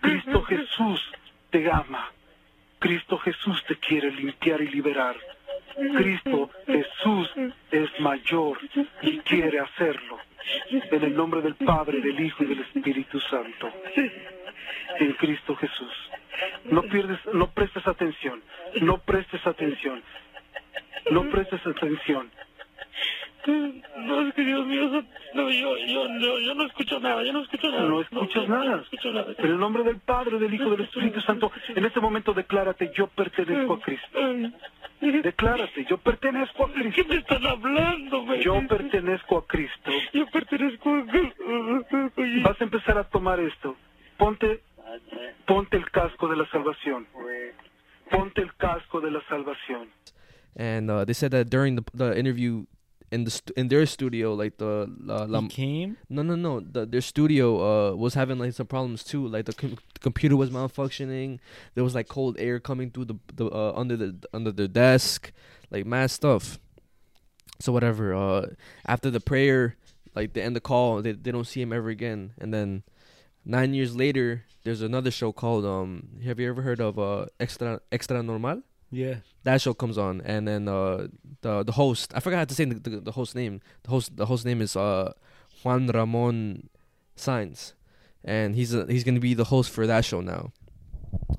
Cristo 0.00 0.42
Jesús 0.44 1.00
te 1.50 1.70
ama. 1.70 2.12
Cristo 2.78 3.18
Jesús 3.18 3.62
te 3.66 3.76
quiere 3.76 4.10
limpiar 4.12 4.60
y 4.62 4.68
liberar. 4.68 5.16
Cristo 5.74 6.50
Jesús 6.66 7.30
es 7.70 8.00
mayor 8.00 8.58
y 9.02 9.18
quiere 9.18 9.60
hacerlo. 9.60 10.18
En 10.70 11.02
el 11.02 11.16
nombre 11.16 11.40
del 11.40 11.54
Padre, 11.54 12.00
del 12.00 12.20
Hijo 12.20 12.44
y 12.44 12.46
del 12.46 12.60
Espíritu 12.60 13.18
Santo. 13.20 13.70
En 14.98 15.12
Cristo 15.14 15.56
Jesús. 15.56 15.92
No 16.64 16.82
pierdes, 16.82 17.18
no 17.32 17.48
prestes 17.50 17.86
atención. 17.86 18.42
No 18.82 18.98
prestes 18.98 19.46
atención. 19.46 20.02
No 21.10 21.28
prestes 21.30 21.66
atención. 21.66 22.30
No, 23.46 24.26
es 24.26 24.34
que 24.34 24.42
Dios 24.44 24.66
mío, 24.66 25.04
no, 25.34 25.50
yo, 25.50 25.76
yo, 25.86 26.08
no, 26.08 26.38
yo 26.38 26.54
no 26.54 26.66
escucho 26.66 26.98
nada, 27.00 27.22
yo 27.22 27.32
no 27.32 27.42
escucho 27.42 27.68
nada. 27.70 27.82
No 27.88 28.00
escuchas 28.00 28.48
no, 28.48 28.58
nada. 28.58 28.76
No 28.76 28.82
escucho 28.82 29.12
nada. 29.12 29.34
En 29.36 29.44
el 29.46 29.58
nombre 29.58 29.82
del 29.82 29.98
Padre, 29.98 30.38
del 30.38 30.54
Hijo 30.54 30.70
del 30.70 30.82
Espíritu 30.82 31.20
Santo, 31.20 31.50
en 31.68 31.84
este 31.84 32.00
momento 32.00 32.32
declárate, 32.32 32.90
yo 32.94 33.06
pertenezco 33.08 33.74
a 33.74 33.80
Cristo. 33.80 34.18
Declárate, 35.00 35.84
yo 35.88 35.98
pertenezco 35.98 36.64
a 36.64 36.72
¿Qué 36.72 36.80
Cristo. 36.80 37.04
me 37.08 37.16
están 37.16 37.46
hablando, 37.46 38.24
güey? 38.24 38.42
Yo 38.42 38.66
pertenezco 38.66 39.38
a 39.38 39.46
Cristo. 39.46 39.90
Yo 40.12 40.26
pertenezco 40.30 40.88
a... 40.90 41.02
Oye, 42.16 42.42
Vas 42.42 42.60
a 42.60 42.64
empezar 42.64 42.96
a 42.98 43.04
tomar 43.04 43.40
esto. 43.40 43.76
Ponte, 44.16 44.62
ponte 45.46 45.76
el 45.76 45.90
casco 45.90 46.28
de 46.28 46.36
la 46.36 46.46
salvación. 46.50 47.06
Ponte 48.10 48.40
el 48.40 48.54
casco 48.54 49.00
de 49.00 49.10
la 49.10 49.20
salvación. 49.28 49.88
And 50.56 50.88
uh, 50.88 51.04
they 51.04 51.14
said 51.14 51.32
that 51.32 51.50
during 51.50 51.74
the 51.74 51.82
the 51.94 52.16
interview 52.16 52.64
in 53.10 53.24
the 53.24 53.30
st- 53.30 53.56
in 53.56 53.68
their 53.68 53.86
studio, 53.86 54.34
like 54.34 54.58
the 54.58 54.90
uh, 55.08 55.26
la, 55.26 55.40
he 55.42 55.48
came. 55.48 55.96
No, 56.08 56.22
no, 56.22 56.34
no. 56.34 56.60
The, 56.60 56.86
their 56.86 57.00
studio 57.00 57.46
uh 57.92 57.94
was 57.94 58.14
having 58.14 58.38
like 58.38 58.52
some 58.52 58.66
problems 58.66 59.04
too. 59.04 59.26
Like 59.26 59.46
the, 59.46 59.52
com- 59.52 59.78
the 59.94 60.00
computer 60.00 60.36
was 60.36 60.50
malfunctioning. 60.50 61.38
There 61.74 61.84
was 61.84 61.94
like 61.94 62.08
cold 62.08 62.36
air 62.38 62.58
coming 62.60 62.90
through 62.90 63.06
the 63.06 63.18
the 63.34 63.46
uh, 63.46 63.72
under 63.76 63.96
the 63.96 64.16
under 64.32 64.52
the 64.52 64.68
desk, 64.68 65.32
like 65.70 65.86
mad 65.86 66.10
stuff. 66.10 66.58
So 67.60 67.72
whatever. 67.72 68.14
Uh, 68.14 68.46
after 68.84 69.10
the 69.10 69.20
prayer, 69.20 69.76
like 70.14 70.32
they 70.32 70.42
end 70.42 70.56
the 70.56 70.60
call, 70.60 71.02
they 71.02 71.12
they 71.12 71.30
don't 71.30 71.46
see 71.46 71.62
him 71.62 71.72
ever 71.72 71.88
again. 71.90 72.32
And 72.38 72.52
then 72.52 72.82
nine 73.44 73.74
years 73.74 73.94
later, 73.94 74.44
there's 74.64 74.82
another 74.82 75.10
show 75.10 75.30
called 75.32 75.64
um. 75.64 76.20
Have 76.24 76.40
you 76.40 76.48
ever 76.48 76.62
heard 76.62 76.80
of 76.80 76.98
uh 76.98 77.26
extra 77.38 77.80
extra 77.92 78.22
normal? 78.22 78.62
Yeah. 78.94 79.16
that 79.42 79.60
show 79.60 79.74
comes 79.74 79.98
on 79.98 80.20
and 80.24 80.46
then 80.46 80.68
uh 80.68 81.08
the 81.42 81.64
the 81.64 81.72
host 81.72 82.12
I 82.14 82.20
forgot 82.20 82.38
how 82.38 82.44
to 82.44 82.54
say 82.54 82.64
the, 82.64 82.78
the, 82.78 83.00
the 83.00 83.12
host 83.12 83.34
name. 83.34 83.60
The 83.82 83.90
host 83.90 84.16
the 84.16 84.26
host 84.26 84.44
name 84.46 84.60
is 84.62 84.76
uh 84.76 85.12
Juan 85.62 85.86
Ramon 85.88 86.68
Sainz. 87.16 87.72
And 88.24 88.54
he's 88.54 88.72
a, 88.72 88.86
he's 88.86 89.04
gonna 89.04 89.20
be 89.20 89.34
the 89.34 89.44
host 89.44 89.70
for 89.70 89.86
that 89.86 90.04
show 90.04 90.20
now. 90.20 90.52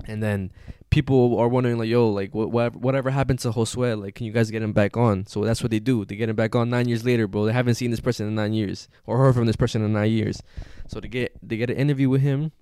And 0.06 0.22
then 0.22 0.52
people 0.90 1.36
are 1.38 1.48
wondering 1.48 1.78
like 1.78 1.88
yo 1.88 2.08
like 2.08 2.34
what 2.34 2.50
whatever, 2.50 2.78
whatever 2.78 3.10
happened 3.10 3.40
to 3.40 3.50
Josue 3.50 4.00
like 4.00 4.14
can 4.14 4.26
you 4.26 4.32
guys 4.32 4.50
get 4.50 4.62
him 4.62 4.72
back 4.72 4.96
on? 4.96 5.26
So 5.26 5.42
that's 5.44 5.62
what 5.62 5.70
they 5.70 5.80
do. 5.80 6.04
They 6.04 6.16
get 6.16 6.28
him 6.28 6.36
back 6.36 6.54
on 6.54 6.70
nine 6.70 6.88
years 6.88 7.04
later 7.04 7.26
bro. 7.26 7.44
They 7.46 7.52
haven't 7.52 7.74
seen 7.74 7.90
this 7.90 8.00
person 8.00 8.28
in 8.28 8.34
nine 8.34 8.52
years 8.52 8.88
or 9.06 9.18
heard 9.18 9.34
from 9.34 9.46
this 9.46 9.56
person 9.56 9.84
in 9.84 9.92
nine 9.92 10.10
years. 10.12 10.42
So 10.88 11.00
they 11.00 11.08
get 11.08 11.36
they 11.42 11.56
get 11.56 11.70
an 11.70 11.76
interview 11.76 12.08
with 12.08 12.20
him 12.20 12.52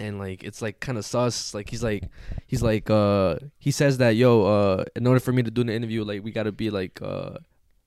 and 0.00 0.18
like 0.18 0.42
it's 0.42 0.62
like 0.62 0.80
kind 0.80 0.98
of 0.98 1.04
sus. 1.04 1.54
Like 1.54 1.68
he's 1.68 1.84
like 1.84 2.08
he's 2.46 2.62
like 2.62 2.90
uh 2.90 3.36
he 3.58 3.70
says 3.70 3.98
that 3.98 4.16
yo 4.16 4.44
uh 4.44 4.84
in 4.96 5.06
order 5.06 5.20
for 5.20 5.32
me 5.32 5.42
to 5.42 5.50
do 5.50 5.62
the 5.62 5.72
interview 5.72 6.02
like 6.02 6.24
we 6.24 6.32
gotta 6.32 6.50
be 6.50 6.70
like 6.70 7.00
uh 7.02 7.34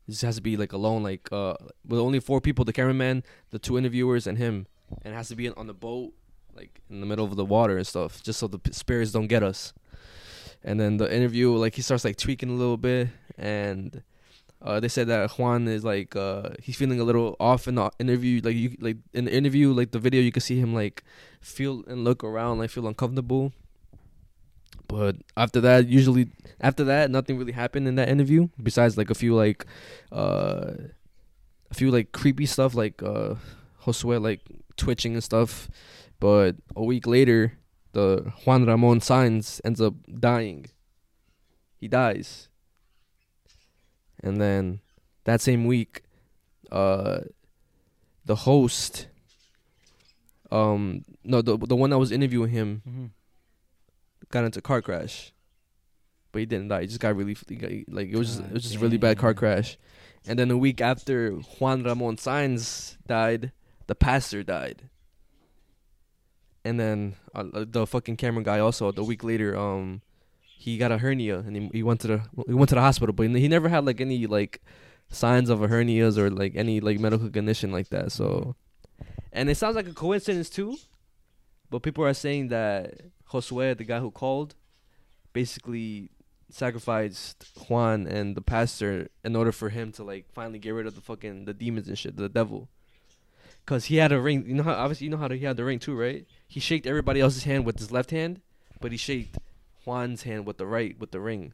this 0.07 0.21
has 0.21 0.35
to 0.35 0.41
be 0.41 0.55
like 0.55 0.71
alone. 0.71 1.03
Like 1.03 1.27
uh 1.31 1.55
with 1.85 1.99
only 1.99 2.19
four 2.19 2.39
people 2.39 2.63
the 2.63 2.73
cameraman 2.73 3.23
the 3.49 3.59
two 3.59 3.77
interviewers 3.77 4.27
and 4.27 4.37
him. 4.37 4.67
And 5.01 5.13
it 5.13 5.17
has 5.17 5.27
to 5.29 5.35
be 5.35 5.49
on 5.49 5.67
the 5.67 5.73
boat 5.73 6.13
like 6.55 6.81
in 6.89 7.01
the 7.01 7.07
middle 7.07 7.25
of 7.25 7.35
the 7.35 7.45
water 7.45 7.77
and 7.77 7.87
stuff 7.87 8.21
just 8.21 8.39
so 8.39 8.47
the 8.47 8.59
spirits 8.71 9.11
don't 9.11 9.27
get 9.27 9.41
us. 9.41 9.73
And 10.63 10.79
then 10.79 10.97
the 10.97 11.13
interview 11.13 11.51
like 11.55 11.75
he 11.75 11.81
starts 11.81 12.05
like 12.05 12.15
tweaking 12.15 12.49
a 12.49 12.53
little 12.53 12.77
bit 12.77 13.09
and 13.37 14.03
uh, 14.63 14.79
they 14.79 14.87
said 14.87 15.07
that 15.07 15.31
Juan 15.31 15.67
is 15.67 15.83
like 15.83 16.15
uh, 16.15 16.51
he's 16.61 16.77
feeling 16.77 16.99
a 16.99 17.03
little 17.03 17.35
off 17.39 17.67
in 17.67 17.75
the 17.75 17.91
interview. 17.99 18.39
Like 18.41 18.55
you 18.55 18.75
like 18.79 18.97
in 19.13 19.25
the 19.25 19.33
interview, 19.33 19.73
like 19.73 19.91
the 19.91 19.99
video, 19.99 20.21
you 20.21 20.31
can 20.31 20.41
see 20.41 20.57
him 20.57 20.73
like 20.73 21.03
feel 21.41 21.83
and 21.87 22.05
look 22.05 22.23
around, 22.23 22.59
like 22.59 22.69
feel 22.69 22.87
uncomfortable. 22.87 23.51
But 24.87 25.17
after 25.35 25.59
that, 25.61 25.87
usually 25.87 26.29
after 26.61 26.85
that, 26.85 27.11
nothing 27.11 27.37
really 27.37 27.51
happened 27.51 27.89
in 27.89 27.95
that 27.95 28.07
interview 28.07 28.47
besides 28.61 28.97
like 28.97 29.09
a 29.09 29.15
few 29.15 29.35
like 29.35 29.65
uh, 30.13 30.71
a 31.69 31.73
few 31.73 31.91
like 31.91 32.13
creepy 32.13 32.45
stuff 32.45 32.73
like 32.73 33.03
uh, 33.03 33.35
Josue 33.83 34.21
like 34.21 34.41
twitching 34.77 35.13
and 35.13 35.23
stuff. 35.23 35.69
But 36.21 36.55
a 36.73 36.83
week 36.83 37.05
later, 37.05 37.57
the 37.91 38.31
Juan 38.45 38.65
Ramon 38.65 39.01
Sainz 39.01 39.59
ends 39.65 39.81
up 39.81 39.95
dying. 40.19 40.67
He 41.81 41.89
dies. 41.89 42.47
And 44.23 44.39
then 44.41 44.79
that 45.25 45.41
same 45.41 45.65
week, 45.65 46.01
uh, 46.71 47.19
the 48.25 48.35
host, 48.35 49.07
um, 50.51 51.03
no, 51.23 51.41
the 51.41 51.57
the 51.57 51.75
one 51.75 51.89
that 51.89 51.99
was 51.99 52.11
interviewing 52.11 52.49
him 52.51 52.81
Mm-hmm. 52.87 53.05
got 54.29 54.45
into 54.45 54.59
a 54.59 54.61
car 54.61 54.81
crash, 54.81 55.33
but 56.31 56.39
he 56.39 56.45
didn't 56.45 56.69
die. 56.69 56.81
He 56.81 56.87
just 56.87 56.99
got 57.01 57.15
really 57.15 57.33
got, 57.33 57.69
like 57.93 58.09
it 58.09 58.15
was 58.17 58.37
just, 58.37 58.39
it 58.39 58.53
was 58.53 58.63
just 58.63 58.75
a 58.75 58.79
really 58.79 58.97
bad 58.97 59.17
car 59.17 59.33
crash. 59.33 59.77
And 60.25 60.39
then 60.39 60.49
a 60.51 60.57
week 60.57 60.79
after 60.79 61.31
Juan 61.59 61.83
Ramon 61.83 62.15
Sainz 62.15 62.95
died, 63.05 63.51
the 63.87 63.95
pastor 63.95 64.41
died. 64.41 64.89
And 66.63 66.79
then 66.79 67.15
uh, 67.35 67.65
the 67.67 67.85
fucking 67.85 68.15
camera 68.15 68.41
guy 68.43 68.59
also 68.59 68.89
the 68.93 69.03
week 69.03 69.21
later 69.21 69.57
um 69.57 70.01
he 70.57 70.77
got 70.77 70.91
a 70.91 70.97
hernia 70.97 71.39
and 71.39 71.55
he, 71.55 71.69
he 71.73 71.83
went 71.83 71.99
to 72.01 72.07
the 72.07 72.21
he 72.47 72.53
went 72.53 72.69
to 72.69 72.75
the 72.75 72.81
hospital 72.81 73.13
but 73.13 73.29
he 73.29 73.47
never 73.47 73.69
had 73.69 73.85
like 73.85 73.99
any 73.99 74.27
like 74.27 74.61
signs 75.09 75.49
of 75.49 75.61
a 75.61 75.67
hernias 75.67 76.17
or 76.17 76.29
like 76.29 76.53
any 76.55 76.79
like 76.79 76.99
medical 76.99 77.29
condition 77.29 77.71
like 77.71 77.89
that 77.89 78.11
so 78.11 78.55
and 79.31 79.49
it 79.49 79.55
sounds 79.55 79.75
like 79.75 79.87
a 79.87 79.93
coincidence 79.93 80.49
too 80.49 80.77
but 81.69 81.83
people 81.83 82.03
are 82.03 82.13
saying 82.13 82.47
that 82.47 82.93
Josue 83.29 83.77
the 83.77 83.83
guy 83.83 83.99
who 83.99 84.11
called 84.11 84.55
basically 85.33 86.09
sacrificed 86.49 87.45
Juan 87.67 88.05
and 88.05 88.35
the 88.35 88.41
pastor 88.41 89.09
in 89.23 89.35
order 89.35 89.51
for 89.51 89.69
him 89.69 89.91
to 89.93 90.03
like 90.03 90.25
finally 90.33 90.59
get 90.59 90.71
rid 90.71 90.85
of 90.85 90.95
the 90.95 91.01
fucking 91.01 91.45
the 91.45 91.53
demons 91.53 91.87
and 91.87 91.97
shit 91.97 92.15
the 92.15 92.29
devil 92.29 92.69
Cause 93.65 93.85
he 93.85 93.95
had 93.95 94.11
a 94.11 94.19
ring, 94.19 94.43
you 94.45 94.55
know 94.55 94.63
how 94.63 94.73
obviously 94.73 95.05
you 95.05 95.11
know 95.11 95.17
how 95.17 95.29
he 95.29 95.39
had 95.39 95.55
the 95.55 95.63
ring 95.63 95.79
too, 95.79 95.95
right? 95.95 96.27
He 96.47 96.59
shaked 96.59 96.85
everybody 96.85 97.21
else's 97.21 97.45
hand 97.45 97.65
with 97.65 97.79
his 97.79 97.91
left 97.91 98.11
hand, 98.11 98.41
but 98.81 98.91
he 98.91 98.97
shaked 98.97 99.37
Juan's 99.85 100.23
hand 100.23 100.45
with 100.45 100.57
the 100.57 100.65
right 100.65 100.97
with 100.99 101.11
the 101.11 101.19
ring. 101.19 101.53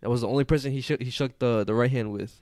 That 0.00 0.10
was 0.10 0.20
the 0.20 0.28
only 0.28 0.44
person 0.44 0.72
he 0.72 0.80
shook 0.80 1.02
he 1.02 1.10
shook 1.10 1.38
the 1.38 1.64
the 1.64 1.74
right 1.74 1.90
hand 1.90 2.12
with, 2.12 2.40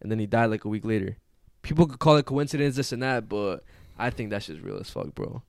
and 0.00 0.10
then 0.10 0.18
he 0.18 0.26
died 0.26 0.46
like 0.46 0.64
a 0.64 0.68
week 0.68 0.84
later. 0.84 1.16
People 1.62 1.86
could 1.86 1.98
call 1.98 2.16
it 2.16 2.26
coincidence, 2.26 2.76
this 2.76 2.92
and 2.92 3.02
that, 3.02 3.28
but 3.28 3.64
I 3.98 4.10
think 4.10 4.30
that 4.30 4.42
shit's 4.42 4.60
real 4.60 4.78
as 4.78 4.90
fuck, 4.90 5.14
bro. 5.14 5.42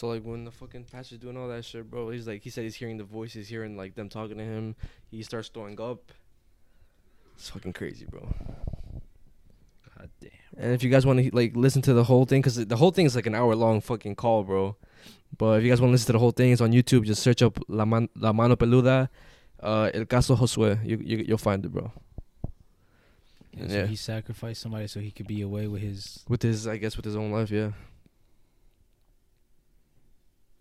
So 0.00 0.08
like 0.08 0.22
when 0.22 0.44
the 0.44 0.52
fucking 0.52 0.84
pastor's 0.84 1.18
doing 1.18 1.36
all 1.36 1.48
that 1.48 1.64
shit, 1.64 1.90
bro, 1.90 2.10
he's 2.10 2.26
like 2.26 2.42
he 2.42 2.50
said 2.50 2.64
he's 2.64 2.76
hearing 2.76 2.98
the 2.98 3.04
voices, 3.04 3.48
hearing 3.48 3.76
like 3.76 3.94
them 3.94 4.08
talking 4.08 4.38
to 4.38 4.44
him. 4.44 4.76
He 5.10 5.22
starts 5.22 5.48
throwing 5.48 5.80
up. 5.80 6.12
It's 7.34 7.50
fucking 7.50 7.72
crazy, 7.72 8.04
bro. 8.04 8.20
God 9.96 10.10
damn. 10.20 10.30
And 10.56 10.72
if 10.72 10.82
you 10.82 10.90
guys 10.90 11.04
want 11.04 11.20
to 11.20 11.34
like 11.34 11.56
listen 11.56 11.82
to 11.82 11.94
the 11.94 12.04
whole 12.04 12.24
thing, 12.24 12.40
because 12.40 12.64
the 12.64 12.76
whole 12.76 12.92
thing 12.92 13.06
is 13.06 13.16
like 13.16 13.26
an 13.26 13.34
hour 13.34 13.56
long 13.56 13.80
fucking 13.80 14.14
call, 14.14 14.44
bro. 14.44 14.76
But 15.36 15.58
if 15.58 15.64
you 15.64 15.70
guys 15.70 15.80
want 15.80 15.90
to 15.90 15.92
listen 15.92 16.06
to 16.06 16.12
the 16.14 16.18
whole 16.18 16.30
thing, 16.32 16.52
it's 16.52 16.60
on 16.60 16.72
YouTube. 16.72 17.04
Just 17.04 17.22
search 17.22 17.42
up 17.42 17.58
La, 17.68 17.84
Man- 17.84 18.08
La 18.16 18.32
Mano 18.32 18.56
Peluda, 18.56 19.08
uh, 19.62 19.90
El 19.94 20.04
Caso 20.06 20.34
Josue. 20.36 20.78
You, 20.84 20.98
you 21.02 21.24
you'll 21.28 21.38
find 21.38 21.64
it, 21.64 21.68
bro. 21.68 21.92
Yeah. 23.52 23.68
So 23.68 23.86
he 23.86 23.96
sacrificed 23.96 24.62
somebody 24.62 24.86
so 24.86 25.00
he 25.00 25.10
could 25.10 25.26
be 25.26 25.42
away 25.42 25.66
with 25.66 25.82
his. 25.82 26.24
With 26.28 26.42
his, 26.42 26.66
I 26.66 26.76
guess, 26.76 26.96
with 26.96 27.04
his 27.04 27.16
own 27.16 27.30
life, 27.32 27.50
yeah. 27.50 27.72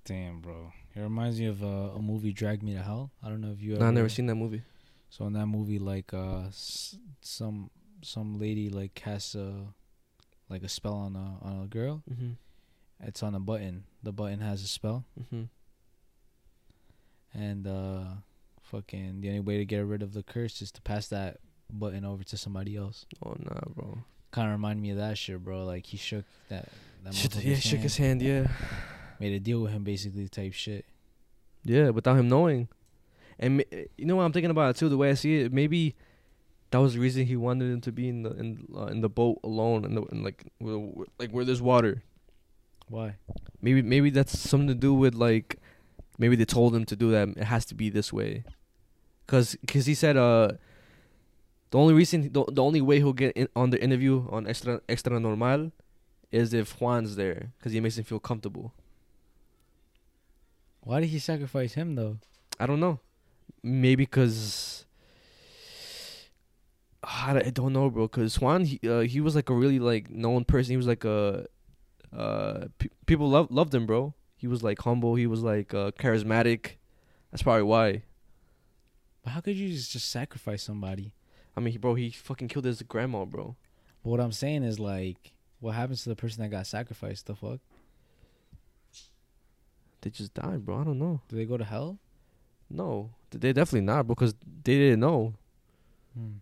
Damn, 0.05 0.39
bro. 0.41 0.71
It 0.95 0.99
reminds 1.01 1.39
me 1.39 1.45
of 1.47 1.63
uh, 1.63 1.95
a 1.95 2.01
movie, 2.01 2.33
Drag 2.33 2.63
Me 2.63 2.73
to 2.73 2.81
Hell. 2.81 3.11
I 3.23 3.29
don't 3.29 3.41
know 3.41 3.51
if 3.51 3.61
you 3.61 3.73
ever. 3.73 3.81
Nah, 3.81 3.89
I've 3.89 3.93
never 3.93 4.09
seen 4.09 4.25
that 4.27 4.35
movie. 4.35 4.63
So 5.09 5.25
in 5.27 5.33
that 5.33 5.45
movie, 5.47 5.79
like 5.79 6.13
uh, 6.13 6.47
s- 6.47 6.97
some 7.21 7.69
some 8.01 8.39
lady 8.39 8.69
like 8.69 8.93
casts 8.95 9.35
a 9.35 9.53
like 10.49 10.63
a 10.63 10.69
spell 10.69 10.93
on 10.95 11.15
a 11.15 11.45
on 11.45 11.63
a 11.63 11.67
girl. 11.67 12.03
Mm-hmm. 12.11 12.31
It's 13.03 13.21
on 13.23 13.35
a 13.35 13.39
button. 13.39 13.83
The 14.03 14.11
button 14.11 14.39
has 14.39 14.63
a 14.63 14.67
spell, 14.67 15.05
Mm-hmm. 15.19 15.43
and 17.33 17.67
uh, 17.67 18.03
fucking 18.63 19.21
the 19.21 19.29
only 19.29 19.39
way 19.41 19.57
to 19.57 19.65
get 19.65 19.79
rid 19.85 20.01
of 20.01 20.13
the 20.13 20.23
curse 20.23 20.61
is 20.61 20.71
to 20.73 20.81
pass 20.81 21.07
that 21.09 21.37
button 21.69 22.05
over 22.05 22.23
to 22.23 22.37
somebody 22.37 22.75
else. 22.75 23.05
Oh 23.25 23.35
nah, 23.39 23.59
bro. 23.75 23.99
Kind 24.31 24.47
of 24.47 24.53
remind 24.53 24.81
me 24.81 24.91
of 24.91 24.97
that 24.97 25.17
shit, 25.17 25.43
bro. 25.43 25.63
Like 25.65 25.85
he 25.85 25.97
shook 25.97 26.25
that. 26.49 26.69
that 27.03 27.13
yeah, 27.43 27.55
shook 27.55 27.73
hand, 27.79 27.83
his 27.83 27.97
hand. 27.97 28.21
Yeah, 28.21 28.47
Made 29.19 29.33
a 29.33 29.39
deal 29.39 29.61
with 29.61 29.71
him, 29.71 29.83
basically, 29.83 30.27
type 30.27 30.53
shit. 30.53 30.85
yeah, 31.63 31.89
without 31.89 32.17
him 32.17 32.27
knowing. 32.29 32.67
And 33.39 33.63
you 33.97 34.05
know 34.05 34.15
what 34.15 34.23
I'm 34.23 34.31
thinking 34.33 34.51
about 34.51 34.71
it 34.71 34.79
too. 34.79 34.89
The 34.89 34.97
way 34.97 35.11
I 35.11 35.13
see 35.13 35.41
it, 35.41 35.53
maybe 35.53 35.95
that 36.71 36.79
was 36.79 36.95
the 36.95 36.99
reason 36.99 37.25
he 37.27 37.35
wanted 37.35 37.71
him 37.71 37.81
to 37.81 37.91
be 37.91 38.09
in 38.09 38.23
the 38.23 38.31
in 38.31 38.67
uh, 38.75 38.85
in 38.85 39.01
the 39.01 39.09
boat 39.09 39.39
alone, 39.43 39.85
and 39.85 39.97
in 40.11 40.23
like 40.23 40.43
where, 40.57 40.77
where- 40.77 41.05
like 41.19 41.29
where 41.31 41.45
there's 41.45 41.61
water. 41.61 42.01
Why? 42.89 43.15
Maybe 43.61 43.81
maybe 43.81 44.09
that's 44.09 44.37
something 44.37 44.67
to 44.67 44.75
do 44.75 44.93
with 44.93 45.13
like 45.13 45.57
maybe 46.17 46.35
they 46.35 46.45
told 46.45 46.75
him 46.75 46.85
to 46.85 46.95
do 46.95 47.11
that. 47.11 47.29
It 47.29 47.43
has 47.43 47.65
to 47.65 47.75
be 47.75 47.89
this 47.89 48.13
way, 48.13 48.43
cause 49.27 49.57
cause 49.67 49.85
he 49.85 49.93
said 49.93 50.15
uh 50.15 50.51
the 51.71 51.77
only 51.77 51.93
reason 51.93 52.31
the, 52.31 52.45
the 52.47 52.63
only 52.63 52.81
way 52.81 52.97
he'll 52.97 53.13
get 53.13 53.35
in 53.35 53.49
on 53.55 53.71
the 53.71 53.83
interview 53.83 54.25
on 54.29 54.47
extra 54.47 54.79
Extranormal 54.87 55.71
is 56.31 56.53
if 56.53 56.79
Juan's 56.79 57.15
there, 57.15 57.51
cause 57.61 57.73
he 57.73 57.79
makes 57.79 57.97
him 57.97 58.03
feel 58.03 58.19
comfortable. 58.19 58.73
Why 60.81 61.01
did 61.01 61.09
he 61.09 61.19
sacrifice 61.19 61.73
him 61.73 61.95
though? 61.95 62.19
I 62.59 62.65
don't 62.65 62.79
know. 62.79 62.99
Maybe 63.61 64.03
because 64.05 64.85
I 67.03 67.37
I 67.37 67.49
don't 67.49 67.73
know, 67.73 67.89
bro. 67.89 68.07
Cause 68.07 68.39
Juan, 68.39 68.63
he 68.63 68.79
uh, 68.87 69.01
he 69.01 69.19
was 69.19 69.35
like 69.35 69.49
a 69.49 69.53
really 69.53 69.79
like 69.79 70.09
known 70.09 70.45
person. 70.45 70.71
He 70.71 70.77
was 70.77 70.87
like 70.87 71.03
a 71.03 71.47
uh 72.17 72.67
pe- 72.79 72.89
people 73.05 73.29
love 73.29 73.51
loved 73.51 73.73
him, 73.73 73.85
bro. 73.85 74.13
He 74.35 74.47
was 74.47 74.63
like 74.63 74.79
humble. 74.81 75.15
He 75.15 75.27
was 75.27 75.41
like 75.41 75.73
uh, 75.73 75.91
charismatic. 75.91 76.73
That's 77.31 77.43
probably 77.43 77.63
why. 77.63 78.03
But 79.23 79.31
how 79.31 79.41
could 79.41 79.55
you 79.55 79.69
just, 79.69 79.91
just 79.91 80.09
sacrifice 80.09 80.63
somebody? 80.63 81.13
I 81.55 81.59
mean, 81.59 81.71
he, 81.71 81.77
bro, 81.77 81.95
he 81.95 82.11
fucking 82.11 82.47
killed 82.47 82.65
his 82.65 82.81
grandma, 82.83 83.25
bro. 83.25 83.55
But 84.03 84.09
what 84.11 84.19
I'm 84.19 84.31
saying 84.31 84.63
is 84.63 84.79
like, 84.79 85.33
what 85.59 85.73
happens 85.73 86.03
to 86.03 86.09
the 86.09 86.15
person 86.15 86.43
that 86.43 86.49
got 86.49 86.67
sacrificed? 86.67 87.25
The 87.25 87.35
fuck? 87.35 87.59
They 90.01 90.11
just 90.11 90.33
died, 90.35 90.65
bro. 90.65 90.79
I 90.79 90.83
don't 90.83 90.99
know. 90.99 91.21
Do 91.27 91.35
they 91.35 91.45
go 91.45 91.57
to 91.57 91.65
hell? 91.65 91.97
No, 92.69 93.09
they 93.31 93.53
definitely 93.53 93.81
not 93.81 94.07
because 94.07 94.35
they 94.63 94.75
didn't 94.75 94.99
know. 94.99 95.33
Hmm. 96.13 96.33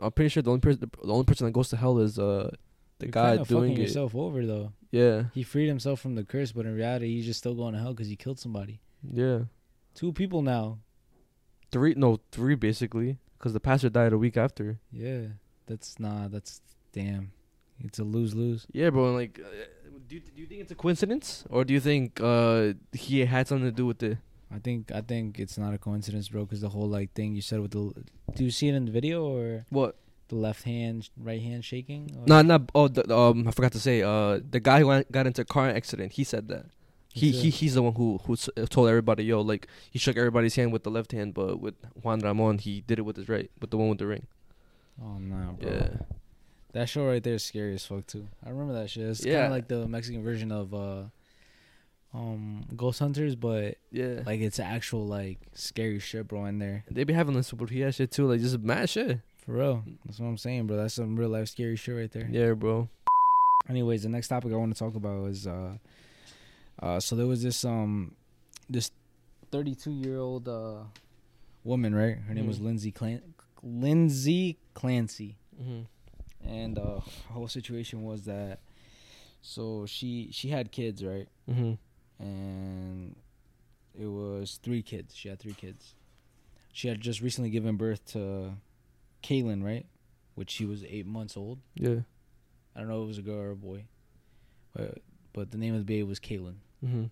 I'm 0.00 0.12
pretty 0.12 0.28
sure 0.28 0.42
the 0.42 0.50
only 0.50 0.60
person 0.60 0.90
the 1.02 1.12
only 1.12 1.24
person 1.24 1.46
that 1.46 1.52
goes 1.52 1.68
to 1.70 1.76
hell 1.76 1.98
is 1.98 2.18
uh 2.18 2.50
the 2.98 3.06
You're 3.06 3.12
guy 3.12 3.36
doing 3.36 3.46
fucking 3.46 3.72
it. 3.72 3.78
yourself 3.80 4.14
over 4.14 4.44
though. 4.46 4.72
Yeah, 4.90 5.24
He 5.34 5.42
freed 5.42 5.66
himself 5.68 6.00
from 6.00 6.14
the 6.14 6.24
curse, 6.24 6.52
but 6.52 6.64
in 6.66 6.74
reality, 6.74 7.14
he's 7.14 7.26
just 7.26 7.38
still 7.38 7.54
going 7.54 7.74
to 7.74 7.78
hell 7.80 7.92
because 7.92 8.08
he 8.08 8.16
killed 8.16 8.38
somebody. 8.38 8.80
yeah. 9.12 9.40
Two 9.94 10.12
people 10.12 10.42
now. 10.42 10.78
Three, 11.72 11.94
no, 11.96 12.20
three 12.32 12.54
basically, 12.54 13.18
because 13.36 13.52
the 13.52 13.60
pastor 13.60 13.90
died 13.90 14.12
a 14.12 14.18
week 14.18 14.36
after. 14.36 14.78
Yeah, 14.92 15.22
that's 15.66 15.98
nah. 16.00 16.28
That's 16.28 16.62
damn. 16.92 17.32
It's 17.80 17.98
a 17.98 18.04
lose 18.04 18.34
lose. 18.34 18.66
Yeah, 18.72 18.90
bro. 18.90 19.06
and, 19.08 19.16
Like, 19.16 19.38
uh, 19.44 19.48
do 20.08 20.14
you, 20.16 20.20
do 20.20 20.40
you 20.40 20.46
think 20.46 20.62
it's 20.62 20.72
a 20.72 20.74
coincidence, 20.76 21.44
or 21.50 21.64
do 21.64 21.74
you 21.74 21.80
think 21.80 22.20
uh 22.22 22.72
he 22.92 23.24
had 23.26 23.46
something 23.48 23.66
to 23.66 23.72
do 23.72 23.86
with 23.86 24.02
it? 24.02 24.18
I 24.50 24.58
think 24.60 24.90
I 24.92 25.02
think 25.02 25.38
it's 25.38 25.58
not 25.58 25.74
a 25.74 25.78
coincidence, 25.78 26.28
bro. 26.30 26.44
Because 26.46 26.62
the 26.62 26.70
whole 26.70 26.88
like 26.88 27.12
thing 27.12 27.34
you 27.34 27.42
said 27.42 27.60
with 27.60 27.72
the, 27.72 27.92
do 28.34 28.44
you 28.44 28.50
see 28.50 28.68
it 28.68 28.74
in 28.74 28.86
the 28.86 28.92
video 28.92 29.24
or 29.26 29.66
What? 29.68 29.96
The 30.28 30.36
left 30.36 30.64
hand, 30.64 31.08
right 31.16 31.40
hand 31.42 31.64
shaking? 31.64 32.10
Or? 32.16 32.24
No, 32.26 32.42
not. 32.42 32.70
Oh, 32.74 32.88
the, 32.88 33.14
um, 33.14 33.48
I 33.48 33.50
forgot 33.50 33.72
to 33.72 33.80
say. 33.80 34.02
Uh, 34.02 34.40
the 34.48 34.60
guy 34.60 34.80
who 34.80 35.04
got 35.10 35.26
into 35.26 35.42
a 35.42 35.44
car 35.44 35.68
accident, 35.68 36.12
he 36.12 36.24
said 36.24 36.48
that. 36.48 36.66
He, 37.12 37.30
He 37.32 37.40
he 37.42 37.50
he's 37.50 37.74
the 37.74 37.82
one 37.82 37.94
who 37.94 38.18
who 38.24 38.34
uh, 38.56 38.66
told 38.66 38.88
everybody, 38.88 39.24
yo, 39.24 39.40
like 39.40 39.66
he 39.90 39.98
shook 39.98 40.16
everybody's 40.16 40.54
hand 40.54 40.72
with 40.72 40.84
the 40.84 40.90
left 40.90 41.12
hand, 41.12 41.34
but 41.34 41.58
with 41.58 41.74
Juan 42.02 42.20
Ramon, 42.20 42.58
he 42.58 42.82
did 42.82 42.98
it 42.98 43.02
with 43.02 43.16
his 43.16 43.28
right, 43.28 43.50
with 43.60 43.70
the 43.70 43.76
one 43.76 43.88
with 43.88 43.98
the 43.98 44.06
ring. 44.06 44.26
Oh 45.02 45.18
no, 45.18 45.56
bro. 45.58 45.70
Yeah. 45.70 45.88
That 46.72 46.88
show 46.88 47.06
right 47.06 47.22
there 47.22 47.34
is 47.34 47.44
scary 47.44 47.74
as 47.74 47.84
fuck 47.84 48.06
too. 48.06 48.28
I 48.44 48.50
remember 48.50 48.74
that 48.74 48.90
shit. 48.90 49.04
It's 49.04 49.24
kind 49.24 49.36
of 49.36 49.50
like 49.50 49.68
the 49.68 49.88
Mexican 49.88 50.22
version 50.22 50.52
of 50.52 50.74
uh, 50.74 51.04
um, 52.14 52.66
Ghost 52.76 52.98
Hunters, 53.00 53.34
but 53.34 53.76
Yeah. 53.90 54.20
Like 54.24 54.40
it's 54.40 54.60
actual 54.60 55.06
like 55.06 55.38
scary 55.54 55.98
shit, 55.98 56.28
bro. 56.28 56.44
In 56.44 56.58
there, 56.58 56.84
they 56.90 57.04
be 57.04 57.14
having 57.14 57.34
the 57.34 57.42
super 57.42 57.66
shit 57.66 58.10
too, 58.10 58.26
like 58.26 58.40
just 58.40 58.58
mad 58.60 58.90
shit. 58.90 59.20
For 59.48 59.54
real. 59.54 59.82
That's 60.04 60.18
what 60.20 60.26
I'm 60.26 60.36
saying, 60.36 60.66
bro. 60.66 60.76
That's 60.76 60.92
some 60.94 61.16
real 61.16 61.30
life 61.30 61.48
scary 61.48 61.76
shit 61.76 61.96
right 61.96 62.12
there. 62.12 62.28
Yeah, 62.30 62.52
bro. 62.52 62.88
Anyways, 63.68 64.02
the 64.02 64.10
next 64.10 64.28
topic 64.28 64.52
I 64.52 64.56
want 64.56 64.74
to 64.74 64.78
talk 64.78 64.94
about 64.94 65.24
is 65.30 65.46
uh, 65.46 65.78
uh, 66.82 67.00
so 67.00 67.16
there 67.16 67.26
was 67.26 67.42
this 67.42 67.64
um, 67.64 68.14
this 68.68 68.90
32 69.50 69.90
year 69.90 70.18
old 70.18 70.46
uh, 70.48 70.80
woman, 71.64 71.94
right? 71.94 72.18
Her 72.18 72.34
name 72.34 72.46
was 72.46 72.58
Mhm. 72.58 72.64
Lindsay 72.64 72.92
Clan- 72.92 73.22
Lindsay 73.62 74.58
Clancy. 74.74 75.36
Mm-hmm. 75.60 76.48
and 76.48 76.78
uh 76.78 77.00
whole 77.32 77.48
situation 77.48 78.04
was 78.04 78.26
that 78.26 78.60
so 79.42 79.86
she 79.86 80.28
she 80.30 80.50
had 80.50 80.70
kids 80.70 81.02
right 81.04 81.26
Mm-hmm. 81.50 81.72
and 82.24 83.16
it 83.98 84.06
was 84.06 84.60
three 84.62 84.82
kids 84.82 85.16
she 85.16 85.28
had 85.28 85.40
three 85.40 85.52
kids 85.54 85.94
she 86.72 86.86
had 86.86 87.00
just 87.00 87.20
recently 87.20 87.50
given 87.50 87.76
birth 87.76 88.04
to 88.12 88.52
Kaylin 89.22 89.62
right 89.64 89.86
which 90.34 90.50
she 90.50 90.64
was 90.64 90.84
eight 90.84 91.06
months 91.06 91.36
old 91.36 91.58
Yeah. 91.74 92.00
I 92.76 92.80
don't 92.80 92.88
know 92.88 93.00
if 93.00 93.04
it 93.04 93.08
was 93.08 93.18
a 93.18 93.22
girl 93.22 93.38
or 93.40 93.50
a 93.50 93.56
boy 93.56 93.84
but 94.74 94.98
but 95.32 95.50
the 95.50 95.58
name 95.58 95.74
of 95.74 95.80
the 95.80 95.84
baby 95.84 96.02
was 96.04 96.20
Kaylin 96.20 96.56
Mm-hmm. 96.84 97.04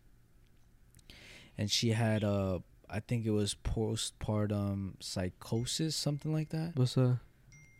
and 1.58 1.70
she 1.70 1.90
had 1.90 2.22
uh 2.24 2.60
I 2.88 3.00
think 3.00 3.26
it 3.26 3.30
was 3.32 3.56
postpartum 3.64 4.92
psychosis 5.00 5.96
something 5.96 6.32
like 6.32 6.50
that 6.50 6.72
What's 6.76 6.96
uh? 6.96 7.16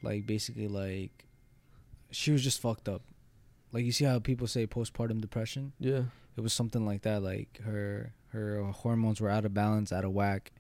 like 0.03 0.27
basically 0.27 0.69
like 0.69 1.27
she 2.11 2.33
was 2.33 2.43
just 2.43 2.61
fucked 2.61 2.89
up 2.89 3.03
like 3.73 3.85
you 3.85 3.93
see 3.93 4.05
how 4.05 4.19
people 4.19 4.47
say 4.47 4.67
postpartum 4.67 5.21
depression 5.21 5.73
Yeah. 5.79 6.03
it 6.37 6.41
was 6.41 6.53
something 6.53 6.85
like 6.85 7.03
that 7.03 7.23
like 7.23 7.61
her 7.65 8.13
her 8.31 8.63
hormones 8.65 9.21
were 9.21 9.31
out 9.31 9.45
of 9.45 9.55
balance 9.55 9.93
out 9.93 10.05
of 10.05 10.11
whack 10.13 10.53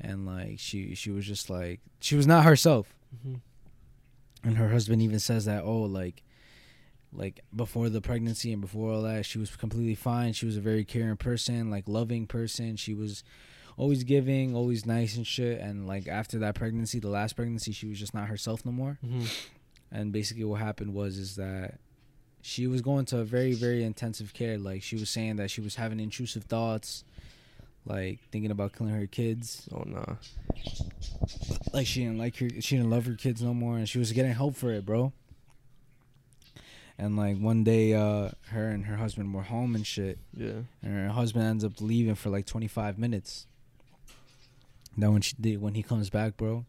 and 0.00 0.26
like 0.26 0.58
she 0.58 0.94
she 0.94 1.10
was 1.10 1.26
just 1.26 1.50
like 1.50 1.80
she 2.00 2.16
was 2.16 2.26
not 2.26 2.44
herself. 2.44 2.94
Mm-hmm. 3.14 3.36
and 4.46 4.58
her 4.58 4.68
husband 4.68 5.00
even 5.00 5.18
says 5.18 5.46
that 5.46 5.64
oh 5.64 5.80
like 5.82 6.22
like 7.10 7.40
before 7.56 7.88
the 7.88 8.02
pregnancy 8.02 8.52
and 8.52 8.60
before 8.60 8.92
all 8.92 9.02
that 9.02 9.24
she 9.24 9.38
was 9.38 9.54
completely 9.56 9.94
fine. 9.94 10.32
She 10.32 10.46
was 10.46 10.56
a 10.56 10.60
very 10.60 10.84
caring 10.84 11.16
person 11.16 11.70
like 11.70 11.88
loving 11.88 12.26
person. 12.26 12.76
She 12.76 12.94
was 12.94 13.24
always 13.78 14.04
giving 14.04 14.54
always 14.54 14.84
nice 14.84 15.16
and 15.16 15.26
shit. 15.26 15.60
And 15.60 15.86
like 15.86 16.06
after 16.06 16.38
that 16.40 16.54
pregnancy 16.54 16.98
the 16.98 17.08
last 17.08 17.34
pregnancy 17.34 17.72
she 17.72 17.86
was 17.86 17.98
just 17.98 18.14
not 18.14 18.28
herself 18.28 18.64
no 18.66 18.72
more. 18.72 18.98
Mm-hmm. 19.04 19.24
and 19.90 20.12
basically 20.12 20.44
what 20.44 20.60
happened 20.60 20.92
was 20.92 21.16
is 21.16 21.36
that 21.36 21.78
she 22.42 22.66
was 22.66 22.82
going 22.82 23.06
to 23.06 23.18
a 23.18 23.24
very 23.24 23.54
very 23.54 23.82
intensive 23.82 24.34
care. 24.34 24.58
Like 24.58 24.82
she 24.82 24.96
was 24.96 25.08
saying 25.08 25.36
that 25.36 25.50
she 25.50 25.62
was 25.62 25.76
having 25.76 25.98
intrusive 25.98 26.44
thoughts 26.44 27.04
like 27.88 28.20
thinking 28.30 28.50
about 28.50 28.74
killing 28.76 28.92
her 28.92 29.06
kids. 29.06 29.66
Oh 29.74 29.82
nah. 29.86 30.16
like 31.72 31.86
she 31.86 32.04
didn't 32.04 32.18
like 32.18 32.36
her 32.36 32.48
she 32.60 32.76
didn't 32.76 32.90
love 32.90 33.06
her 33.06 33.14
kids 33.14 33.42
no 33.42 33.54
more 33.54 33.78
and 33.78 33.88
she 33.88 33.98
was 33.98 34.12
getting 34.12 34.32
help 34.32 34.54
for 34.56 34.70
it 34.72 34.84
bro. 34.84 35.12
And 36.98 37.16
like 37.16 37.38
one 37.38 37.64
day 37.64 37.94
uh 37.94 38.30
her 38.50 38.68
and 38.68 38.84
her 38.86 38.96
husband 38.96 39.32
were 39.34 39.42
home 39.42 39.74
and 39.74 39.86
shit. 39.86 40.18
Yeah. 40.36 40.62
and 40.82 40.92
her 40.94 41.08
husband 41.08 41.44
ends 41.44 41.64
up 41.64 41.80
leaving 41.80 42.14
for 42.14 42.28
like 42.28 42.44
25 42.46 42.98
minutes. 42.98 43.46
Then 44.96 45.12
when 45.12 45.22
she 45.22 45.34
did 45.40 45.62
when 45.62 45.74
he 45.74 45.82
comes 45.82 46.10
back 46.10 46.36
bro 46.36 46.66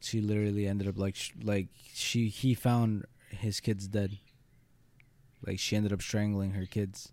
she 0.00 0.20
literally 0.20 0.66
ended 0.66 0.86
up 0.86 0.98
like 0.98 1.16
sh- 1.16 1.32
like 1.42 1.68
she 1.94 2.28
he 2.28 2.54
found 2.54 3.04
his 3.30 3.58
kids 3.58 3.88
dead. 3.88 4.18
Like 5.44 5.58
she 5.58 5.74
ended 5.76 5.92
up 5.92 6.02
strangling 6.02 6.52
her 6.52 6.66
kids 6.66 7.10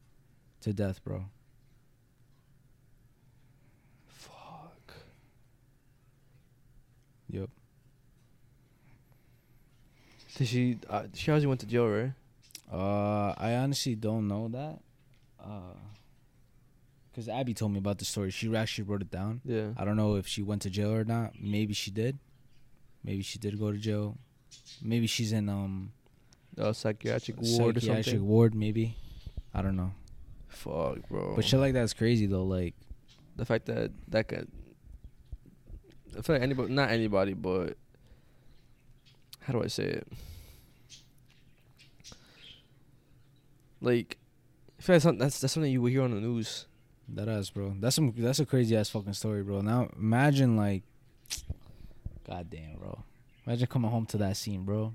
to 0.61 0.71
death 0.73 1.03
bro 1.03 1.25
Fuck. 4.07 4.93
Yep 7.31 7.49
Did 10.37 10.47
she? 10.47 10.77
Uh, 10.89 11.03
she 11.13 11.29
obviously 11.31 11.47
went 11.47 11.59
to 11.61 11.65
jail, 11.67 11.87
right? 11.87 12.13
uh 12.73 13.33
i 13.37 13.53
honestly 13.55 13.95
don't 13.95 14.29
know 14.29 14.47
that 14.47 14.79
uh 15.43 15.75
because 17.11 17.27
abby 17.27 17.53
told 17.53 17.69
me 17.73 17.77
about 17.79 17.97
the 17.97 18.05
story 18.05 18.31
she 18.31 18.55
actually 18.55 18.85
wrote 18.85 19.01
it 19.01 19.11
down 19.11 19.41
Yeah. 19.43 19.71
i 19.75 19.83
don't 19.83 19.97
know 19.97 20.15
if 20.15 20.25
she 20.25 20.41
went 20.41 20.61
to 20.61 20.69
jail 20.69 20.93
or 20.93 21.03
not 21.03 21.33
maybe 21.39 21.73
she 21.73 21.91
did 21.91 22.17
Maybe 23.03 23.23
she 23.23 23.39
did 23.39 23.57
go 23.59 23.71
to 23.71 23.77
jail. 23.79 24.15
Maybe 24.81 25.07
she's 25.07 25.31
in 25.33 25.49
um 25.49 25.91
Uh, 26.55 26.71
psychiatric 26.71 27.37
ward 27.41 27.75
or 27.77 27.79
psychiatric 27.81 28.05
something. 28.05 28.27
ward. 28.27 28.53
Maybe 28.53 28.95
I 29.55 29.63
don't 29.63 29.75
know. 29.75 29.91
Fuck, 30.47 31.09
bro. 31.09 31.33
But 31.35 31.43
shit 31.43 31.59
like 31.59 31.73
that's 31.73 31.93
crazy 31.93 32.27
though. 32.27 32.45
Like 32.45 32.75
the 33.37 33.43
fact 33.43 33.65
that 33.65 33.89
that 34.09 34.27
could. 34.27 34.47
I 36.17 36.21
feel 36.21 36.35
like 36.35 36.43
anybody, 36.43 36.73
not 36.73 36.89
anybody, 36.89 37.33
but 37.33 37.77
how 39.41 39.53
do 39.53 39.63
I 39.63 39.67
say 39.67 39.85
it? 39.85 40.07
Like, 43.81 44.17
I 44.77 44.81
feel 44.81 44.95
like 44.95 45.01
some- 45.01 45.17
that's 45.17 45.39
that's 45.39 45.53
something 45.53 45.71
you 45.71 45.81
would 45.81 45.91
hear 45.91 46.03
on 46.03 46.11
the 46.13 46.21
news. 46.21 46.67
that 47.13 47.27
ass, 47.27 47.49
bro. 47.49 47.75
That's 47.79 47.95
some. 47.95 48.13
That's 48.15 48.39
a 48.39 48.45
crazy 48.45 48.75
ass 48.77 48.89
fucking 48.89 49.13
story, 49.13 49.43
bro. 49.43 49.59
Now 49.61 49.89
imagine 49.97 50.55
like, 50.55 50.83
goddamn, 52.25 52.77
bro. 52.79 53.03
Imagine 53.45 53.67
coming 53.67 53.91
home 53.91 54.05
to 54.07 54.17
that 54.17 54.37
scene, 54.37 54.63
bro. 54.63 54.93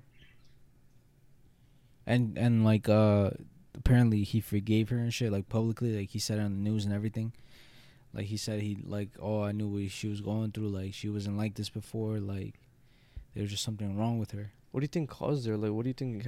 And 2.07 2.39
and 2.39 2.65
like 2.65 2.89
uh, 2.89 3.31
apparently 3.75 4.23
he 4.23 4.41
forgave 4.41 4.89
her 4.91 4.97
and 4.97 5.13
shit 5.13 5.31
like 5.31 5.49
publicly, 5.51 5.95
like 5.99 6.11
he 6.11 6.19
said 6.19 6.39
it 6.39 6.43
on 6.43 6.53
the 6.63 6.71
news 6.71 6.85
and 6.87 6.95
everything. 6.95 7.33
Like 8.17 8.27
he 8.27 8.39
said 8.39 8.63
he 8.63 8.79
like, 8.83 9.11
oh, 9.21 9.43
I 9.43 9.53
knew 9.53 9.69
what 9.69 9.91
she 9.91 10.09
was 10.09 10.23
going 10.23 10.51
through. 10.51 10.69
Like 10.71 10.95
she 10.95 11.11
wasn't 11.11 11.37
like 11.37 11.55
this 11.55 11.69
before. 11.69 12.19
Like 12.19 12.55
there 13.35 13.43
was 13.43 13.51
just 13.51 13.63
something 13.63 13.99
wrong 13.99 14.19
with 14.19 14.31
her. 14.31 14.51
What 14.71 14.81
do 14.81 14.85
you 14.85 14.89
think 14.89 15.11
caused 15.11 15.47
her? 15.47 15.57
Like, 15.57 15.73
what 15.73 15.83
do 15.83 15.91
you 15.91 15.95
think? 15.95 16.27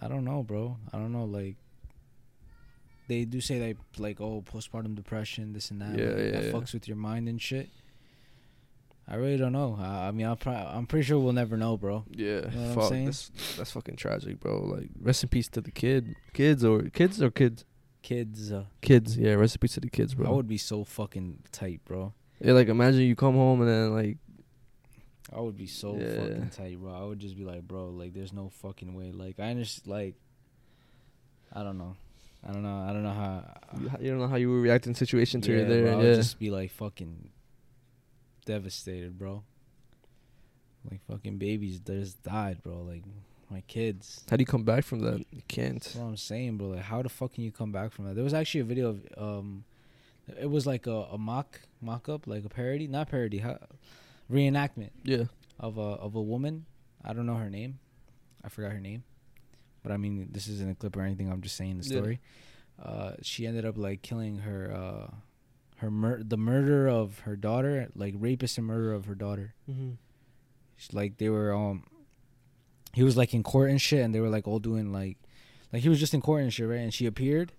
I 0.00 0.08
don't 0.08 0.24
know, 0.24 0.42
bro. 0.42 0.76
I 0.92 0.98
don't 0.98 1.12
know. 1.12 1.24
Like, 1.24 1.54
they 3.06 3.24
do 3.24 3.40
say 3.40 3.64
like, 3.64 3.76
like, 3.96 4.20
oh, 4.20 4.42
postpartum 4.42 4.94
depression, 4.96 5.52
this 5.52 5.70
and 5.70 5.80
that. 5.80 5.96
Yeah, 5.96 6.06
like, 6.06 6.16
yeah, 6.16 6.30
That 6.32 6.44
yeah. 6.44 6.50
fucks 6.50 6.72
with 6.74 6.86
your 6.88 6.96
mind 6.96 7.28
and 7.28 7.40
shit. 7.40 7.68
I 9.08 9.14
really 9.14 9.38
don't 9.38 9.52
know. 9.52 9.78
I, 9.80 10.08
I 10.08 10.10
mean, 10.10 10.26
I'm, 10.26 10.36
pro- 10.36 10.52
I'm 10.52 10.86
pretty 10.86 11.04
sure 11.06 11.18
we'll 11.18 11.32
never 11.32 11.56
know, 11.56 11.76
bro. 11.76 12.04
Yeah, 12.10 12.40
know 12.40 12.46
what 12.46 12.54
I'm 12.56 12.74
fuck. 12.74 12.88
saying? 12.90 13.04
That's 13.06 13.30
that's 13.56 13.70
fucking 13.70 13.96
tragic, 13.96 14.38
bro. 14.38 14.60
Like, 14.64 14.90
rest 15.00 15.22
in 15.22 15.30
peace 15.30 15.48
to 15.48 15.60
the 15.60 15.70
kid, 15.70 16.14
kids 16.34 16.62
or 16.64 16.82
kids 16.90 17.22
or 17.22 17.30
kids, 17.30 17.64
Kids, 18.02 18.52
uh, 18.52 18.64
kids. 18.80 19.16
Yeah, 19.18 19.32
in 19.34 19.72
to 19.74 19.80
the 19.80 19.90
kids, 19.90 20.14
bro. 20.14 20.28
I 20.28 20.30
would 20.32 20.48
be 20.48 20.58
so 20.58 20.84
fucking 20.84 21.42
tight, 21.52 21.80
bro. 21.84 22.12
yeah, 22.40 22.52
like 22.52 22.68
imagine 22.68 23.02
you 23.02 23.16
come 23.16 23.34
home 23.34 23.60
and 23.60 23.68
then 23.70 23.94
like, 23.94 24.16
I 25.34 25.40
would 25.40 25.56
be 25.56 25.66
so 25.66 25.96
Yeah. 25.98 26.14
fucking 26.16 26.50
tight, 26.50 26.78
bro. 26.78 26.92
I 26.94 27.04
would 27.04 27.18
just 27.18 27.36
be 27.36 27.44
like, 27.44 27.62
bro, 27.68 27.88
like, 27.90 28.14
there's 28.14 28.32
no 28.32 28.48
fucking 28.48 28.94
way. 28.94 29.12
Like, 29.12 29.38
I 29.38 29.50
understand, 29.50 29.92
like, 29.92 30.14
I 31.52 31.62
don't 31.62 31.76
know. 31.76 31.96
I 32.46 32.52
don't 32.52 32.62
know. 32.62 32.78
I 32.88 32.92
don't 32.92 33.02
know 33.02 33.12
how. 33.12 33.44
you, 33.78 33.90
you 34.00 34.10
don't 34.10 34.20
know 34.20 34.28
how 34.28 34.36
you 34.36 34.48
would 34.50 34.62
react 34.62 34.86
in 34.86 34.94
situation 34.94 35.40
to 35.42 35.50
yeah, 35.52 35.58
you're 35.58 35.68
there. 35.68 35.82
bro, 35.82 35.92
I 35.92 35.96
would 35.96 36.14
just 36.14 36.38
be 36.38 36.50
like 36.50 36.70
fucking 36.70 37.30
devastated, 38.46 39.18
bro. 39.18 39.42
Like 40.90 41.00
fucking 41.10 41.36
babies 41.38 41.80
just 41.80 42.22
died, 42.22 42.62
bro. 42.62 42.82
Like 42.82 43.02
my 43.50 43.60
kids. 43.62 44.24
how 44.30 44.36
do 44.36 44.42
you 44.42 44.46
come 44.46 44.64
back 44.64 44.84
from 44.84 45.00
that? 45.00 45.18
You 45.30 45.42
can't. 45.48 45.82
That's 45.82 45.94
what 45.96 46.06
I'm 46.06 46.16
saying, 46.16 46.58
bro. 46.58 46.68
Like 46.68 46.82
how 46.82 47.02
the 47.02 47.08
fuck 47.08 47.34
can 47.34 47.44
you 47.44 47.52
come 47.52 47.72
back 47.72 47.92
from 47.92 48.06
that? 48.06 48.14
There 48.14 48.24
was 48.24 48.34
actually 48.34 48.60
a 48.60 48.64
video 48.64 48.88
of 48.90 49.04
um, 49.16 49.64
it 50.40 50.50
was 50.50 50.66
like 50.66 50.86
a, 50.86 51.08
a 51.12 51.18
mock 51.18 51.60
mock 51.80 52.08
up, 52.08 52.26
like 52.26 52.44
a 52.44 52.48
parody, 52.48 52.86
not 52.86 53.08
parody, 53.08 53.38
how, 53.38 53.58
reenactment 54.30 54.90
Yeah, 55.04 55.24
of 55.58 55.78
a 55.78 55.80
of 55.80 56.14
a 56.14 56.22
woman. 56.22 56.66
I 57.04 57.12
don't 57.12 57.26
know 57.26 57.36
her 57.36 57.50
name. 57.50 57.78
I 58.44 58.48
forgot 58.48 58.72
her 58.72 58.80
name. 58.80 59.04
But 59.82 59.92
I 59.92 59.96
mean, 59.96 60.28
this 60.32 60.48
isn't 60.48 60.70
a 60.70 60.74
clip 60.74 60.96
or 60.96 61.02
anything. 61.02 61.30
I'm 61.30 61.40
just 61.40 61.56
saying 61.56 61.78
the 61.78 61.84
Yeah. 61.88 61.98
story. 62.00 62.20
Uh, 62.82 63.12
she 63.22 63.46
ended 63.46 63.64
up 63.64 63.76
like 63.78 64.02
killing 64.02 64.38
her, 64.38 64.72
uh, 64.72 65.14
her 65.76 65.90
mur- 65.90 66.22
the 66.22 66.36
murder 66.36 66.88
of 66.88 67.20
her 67.20 67.36
daughter, 67.36 67.88
like 67.94 68.14
rapist 68.18 68.58
and 68.58 68.66
murder 68.66 68.92
of 68.92 69.06
her 69.06 69.14
daughter. 69.14 69.54
mm-hmm. 69.70 69.92
She- 70.76 70.94
like 70.96 71.18
they 71.18 71.28
were 71.28 71.52
um, 71.54 71.84
he 72.98 73.04
was 73.04 73.16
like 73.16 73.32
in 73.32 73.44
court 73.44 73.70
and 73.70 73.80
shit, 73.80 74.00
and 74.00 74.12
they 74.12 74.18
were 74.18 74.28
like 74.28 74.48
all 74.48 74.58
doing 74.58 74.92
like, 74.92 75.18
like 75.72 75.82
he 75.82 75.88
was 75.88 76.00
just 76.00 76.14
in 76.14 76.20
court 76.20 76.42
and 76.42 76.52
shit, 76.52 76.68
right? 76.68 76.80
And 76.80 76.92
she 76.92 77.06
appeared, 77.06 77.52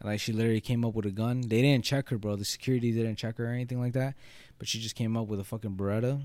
and 0.00 0.08
like 0.08 0.20
she 0.20 0.32
literally 0.32 0.62
came 0.62 0.86
up 0.86 0.94
with 0.94 1.04
a 1.04 1.10
gun. 1.10 1.42
They 1.42 1.60
didn't 1.60 1.84
check 1.84 2.08
her, 2.08 2.16
bro. 2.16 2.34
The 2.34 2.46
security 2.46 2.90
didn't 2.90 3.16
check 3.16 3.36
her 3.36 3.44
or 3.44 3.52
anything 3.52 3.78
like 3.78 3.92
that, 3.92 4.14
but 4.58 4.68
she 4.68 4.80
just 4.80 4.94
came 4.94 5.18
up 5.18 5.26
with 5.26 5.38
a 5.38 5.44
fucking 5.44 5.76
Beretta, 5.76 6.22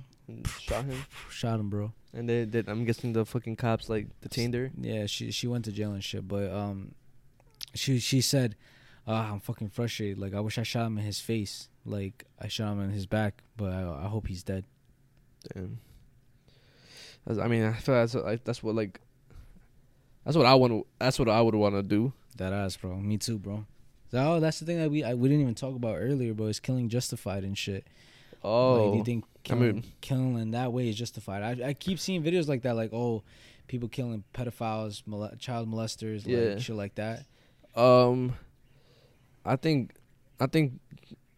shot 0.62 0.86
him. 0.86 1.06
shot 1.30 1.60
him, 1.60 1.70
bro. 1.70 1.92
And 2.14 2.30
they 2.30 2.46
did. 2.46 2.70
I'm 2.70 2.86
guessing 2.86 3.12
the 3.12 3.26
fucking 3.26 3.58
cops 3.58 3.90
like 3.90 4.08
detained 4.22 4.54
her. 4.54 4.72
Yeah, 4.80 5.06
she 5.06 5.32
she 5.32 5.48
went 5.48 5.66
to 5.66 5.74
jail 5.74 5.92
and 5.92 6.02
shit, 6.02 6.26
but 6.26 6.50
um, 6.50 6.96
she 7.74 8.00
she 8.00 8.22
said, 8.22 8.56
uh, 9.06 9.32
"I'm 9.34 9.42
fucking 9.42 9.72
frustrated. 9.72 10.18
Like 10.18 10.34
I 10.34 10.40
wish 10.40 10.58
I 10.58 10.64
shot 10.64 10.88
him 10.88 10.98
in 10.98 11.04
his 11.04 11.20
face. 11.20 11.68
Like 11.86 12.24
I 12.40 12.48
shot 12.48 12.72
him 12.72 12.80
in 12.80 12.92
his 12.92 13.06
back, 13.06 13.44
but 13.58 13.74
I, 13.74 14.06
I 14.06 14.08
hope 14.08 14.28
he's 14.28 14.44
dead." 14.44 14.64
Damn. 15.54 15.80
I 17.28 17.48
mean, 17.48 17.64
I 17.64 17.74
feel 17.74 17.96
that's 17.96 18.16
like, 18.16 18.44
that's 18.44 18.62
what 18.64 18.76
like. 18.76 19.00
That's 20.24 20.36
what 20.38 20.46
I 20.46 20.56
want. 20.56 20.86
That's 21.00 21.20
what 21.20 21.30
I 21.30 21.42
would 21.42 21.56
want 21.56 21.76
to 21.76 21.84
do. 21.84 22.14
That 22.38 22.52
ass, 22.54 22.76
bro. 22.78 22.96
Me 22.98 23.18
too, 23.18 23.38
bro. 23.38 23.66
So, 24.12 24.18
oh, 24.20 24.40
that's 24.40 24.60
the 24.60 24.66
thing 24.66 24.78
that 24.78 24.90
we 24.92 25.04
I, 25.04 25.14
we 25.14 25.28
didn't 25.30 25.42
even 25.42 25.56
talk 25.56 25.76
about 25.76 25.98
earlier, 26.00 26.34
bro. 26.34 26.48
Is 26.48 26.60
killing 26.60 26.90
justified 26.90 27.44
and 27.44 27.58
shit. 27.58 27.86
Oh, 28.44 28.74
like, 28.84 28.92
do 28.92 28.98
you 29.00 29.04
think 29.04 29.26
I 29.26 29.40
killing, 29.44 29.62
mean- 29.76 29.84
killing 30.02 30.38
in 30.40 30.52
that 30.52 30.72
way 30.74 30.90
is 30.90 30.96
justified? 30.96 31.62
I 31.62 31.70
I 31.70 31.74
keep 31.74 32.00
seeing 32.00 32.24
videos 32.24 32.48
like 32.48 32.62
that, 32.64 32.76
like 32.76 32.92
oh, 32.94 33.24
people 33.68 33.88
killing 33.90 34.24
pedophiles, 34.34 35.04
mole- 35.06 35.32
child 35.40 35.68
molesters, 35.72 36.26
Yeah. 36.26 36.54
like 36.54 36.60
shit 36.60 36.76
like 36.76 36.96
that. 36.96 37.26
Um, 37.76 38.34
I 39.44 39.56
think, 39.58 39.94
I 40.40 40.48
think, 40.48 40.80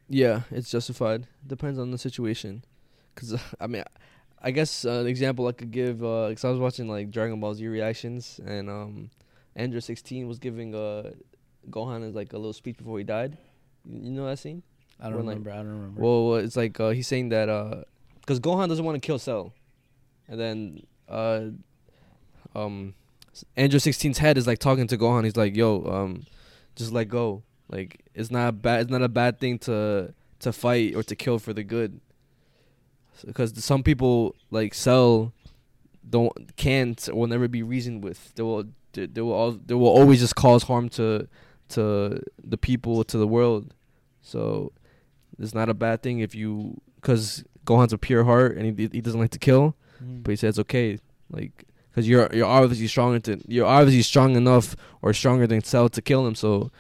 yeah, 0.08 0.42
it's 0.52 0.70
justified. 0.70 1.28
Depends 1.46 1.80
on 1.80 1.92
the 1.92 1.98
situation. 1.98 2.64
Cause 3.16 3.40
I 3.60 3.68
mean, 3.68 3.84
I 3.84 3.90
guess 4.52 4.86
uh, 4.86 4.92
an 5.02 5.08
example 5.08 5.48
I 5.48 5.52
could 5.52 5.72
give, 5.72 6.04
uh, 6.04 6.30
cause 6.30 6.46
I 6.46 6.50
was 6.50 6.60
watching 6.60 6.88
like 6.88 7.12
Dragon 7.12 7.40
Ball 7.40 7.54
Z 7.56 7.68
reactions, 7.68 8.40
and 8.46 8.70
um, 8.70 9.10
Android 9.56 9.84
sixteen 9.84 10.28
was 10.28 10.40
giving 10.40 10.76
uh, 10.76 11.12
Gohan 11.70 12.14
like 12.14 12.34
a 12.34 12.38
little 12.38 12.54
speech 12.54 12.78
before 12.78 12.98
he 13.00 13.04
died. 13.04 13.38
You 13.90 14.12
know 14.12 14.26
that 14.28 14.40
scene? 14.40 14.64
I 15.00 15.06
don't 15.10 15.18
When, 15.18 15.26
like- 15.26 15.34
remember. 15.38 15.52
I 15.52 15.56
don't 15.58 15.68
remember. 15.68 16.02
Well, 16.02 16.36
it's 16.36 16.56
like 16.56 16.80
uh, 16.80 16.90
he's 16.90 17.08
saying 17.08 17.30
that 17.30 17.50
uh, 17.50 17.84
because 18.22 18.40
Gohan 18.40 18.68
doesn't 18.70 18.84
want 18.86 19.02
to 19.02 19.06
kill 19.06 19.20
Cell, 19.20 19.54
and 20.28 20.40
then 20.40 20.84
uh, 21.10 21.46
um, 22.56 22.94
Android 23.56 23.82
16's 23.82 24.18
head 24.18 24.38
is 24.38 24.48
like 24.48 24.60
talking 24.60 24.88
to 24.88 24.98
Gohan. 24.98 25.24
He's 25.24 25.36
like, 25.38 25.56
"Yo, 25.56 25.84
um, 25.86 26.26
just 26.76 26.92
let 26.92 27.10
go. 27.10 27.44
Like 27.70 28.06
it's 28.14 28.32
not 28.32 28.62
bad. 28.62 28.82
It's 28.82 28.92
not 28.92 29.02
a 29.02 29.10
bad 29.10 29.40
thing 29.40 29.60
to 29.60 30.14
to 30.40 30.54
fight 30.54 30.96
or 30.96 31.04
to 31.04 31.16
kill 31.16 31.40
for 31.40 31.54
the 31.54 31.64
good. 31.64 32.00
Because 33.26 33.64
some 33.64 33.84
people 33.84 34.36
like 34.52 34.74
Cell 34.74 35.34
don't 36.10 36.56
can't 36.56 37.10
will 37.12 37.28
never 37.28 37.48
be 37.48 37.64
reasoned 37.64 38.04
with. 38.04 38.34
They 38.36 38.44
will 38.44 38.66
they, 38.94 39.22
will 39.22 39.34
all 39.34 39.52
they 39.52 39.74
will 39.74 39.88
always 39.90 40.20
just 40.20 40.36
cause 40.36 40.64
harm 40.64 40.90
to 40.90 41.28
to 41.70 42.22
the 42.44 42.58
people 42.58 43.04
to 43.04 43.18
the 43.18 43.28
world. 43.28 43.74
So 44.22 44.72
it's 45.40 45.54
not 45.54 45.70
a 45.70 45.74
bad 45.74 46.02
thing 46.02 46.20
if 46.20 46.34
you 46.34 46.82
because 46.96 47.44
Gohan's 47.66 47.94
a 47.94 47.98
pure 47.98 48.24
heart 48.24 48.58
and 48.58 48.80
he 48.80 48.90
he 48.92 49.02
doesn't 49.02 49.20
like 49.20 49.32
to 49.32 49.40
kill, 49.40 49.76
Mm. 50.04 50.22
but 50.24 50.30
he 50.32 50.36
says 50.36 50.60
okay, 50.60 51.00
like 51.32 51.66
because 51.90 52.08
you're 52.08 52.30
you're 52.34 52.46
obviously 52.46 52.88
stronger 52.88 53.20
to 53.20 53.42
you're 53.48 53.66
obviously 53.66 54.04
strong 54.04 54.36
enough 54.36 54.76
or 55.02 55.12
stronger 55.14 55.48
than 55.48 55.64
Cell 55.64 55.90
to 55.90 56.02
kill 56.02 56.26
him, 56.28 56.36
so 56.36 56.72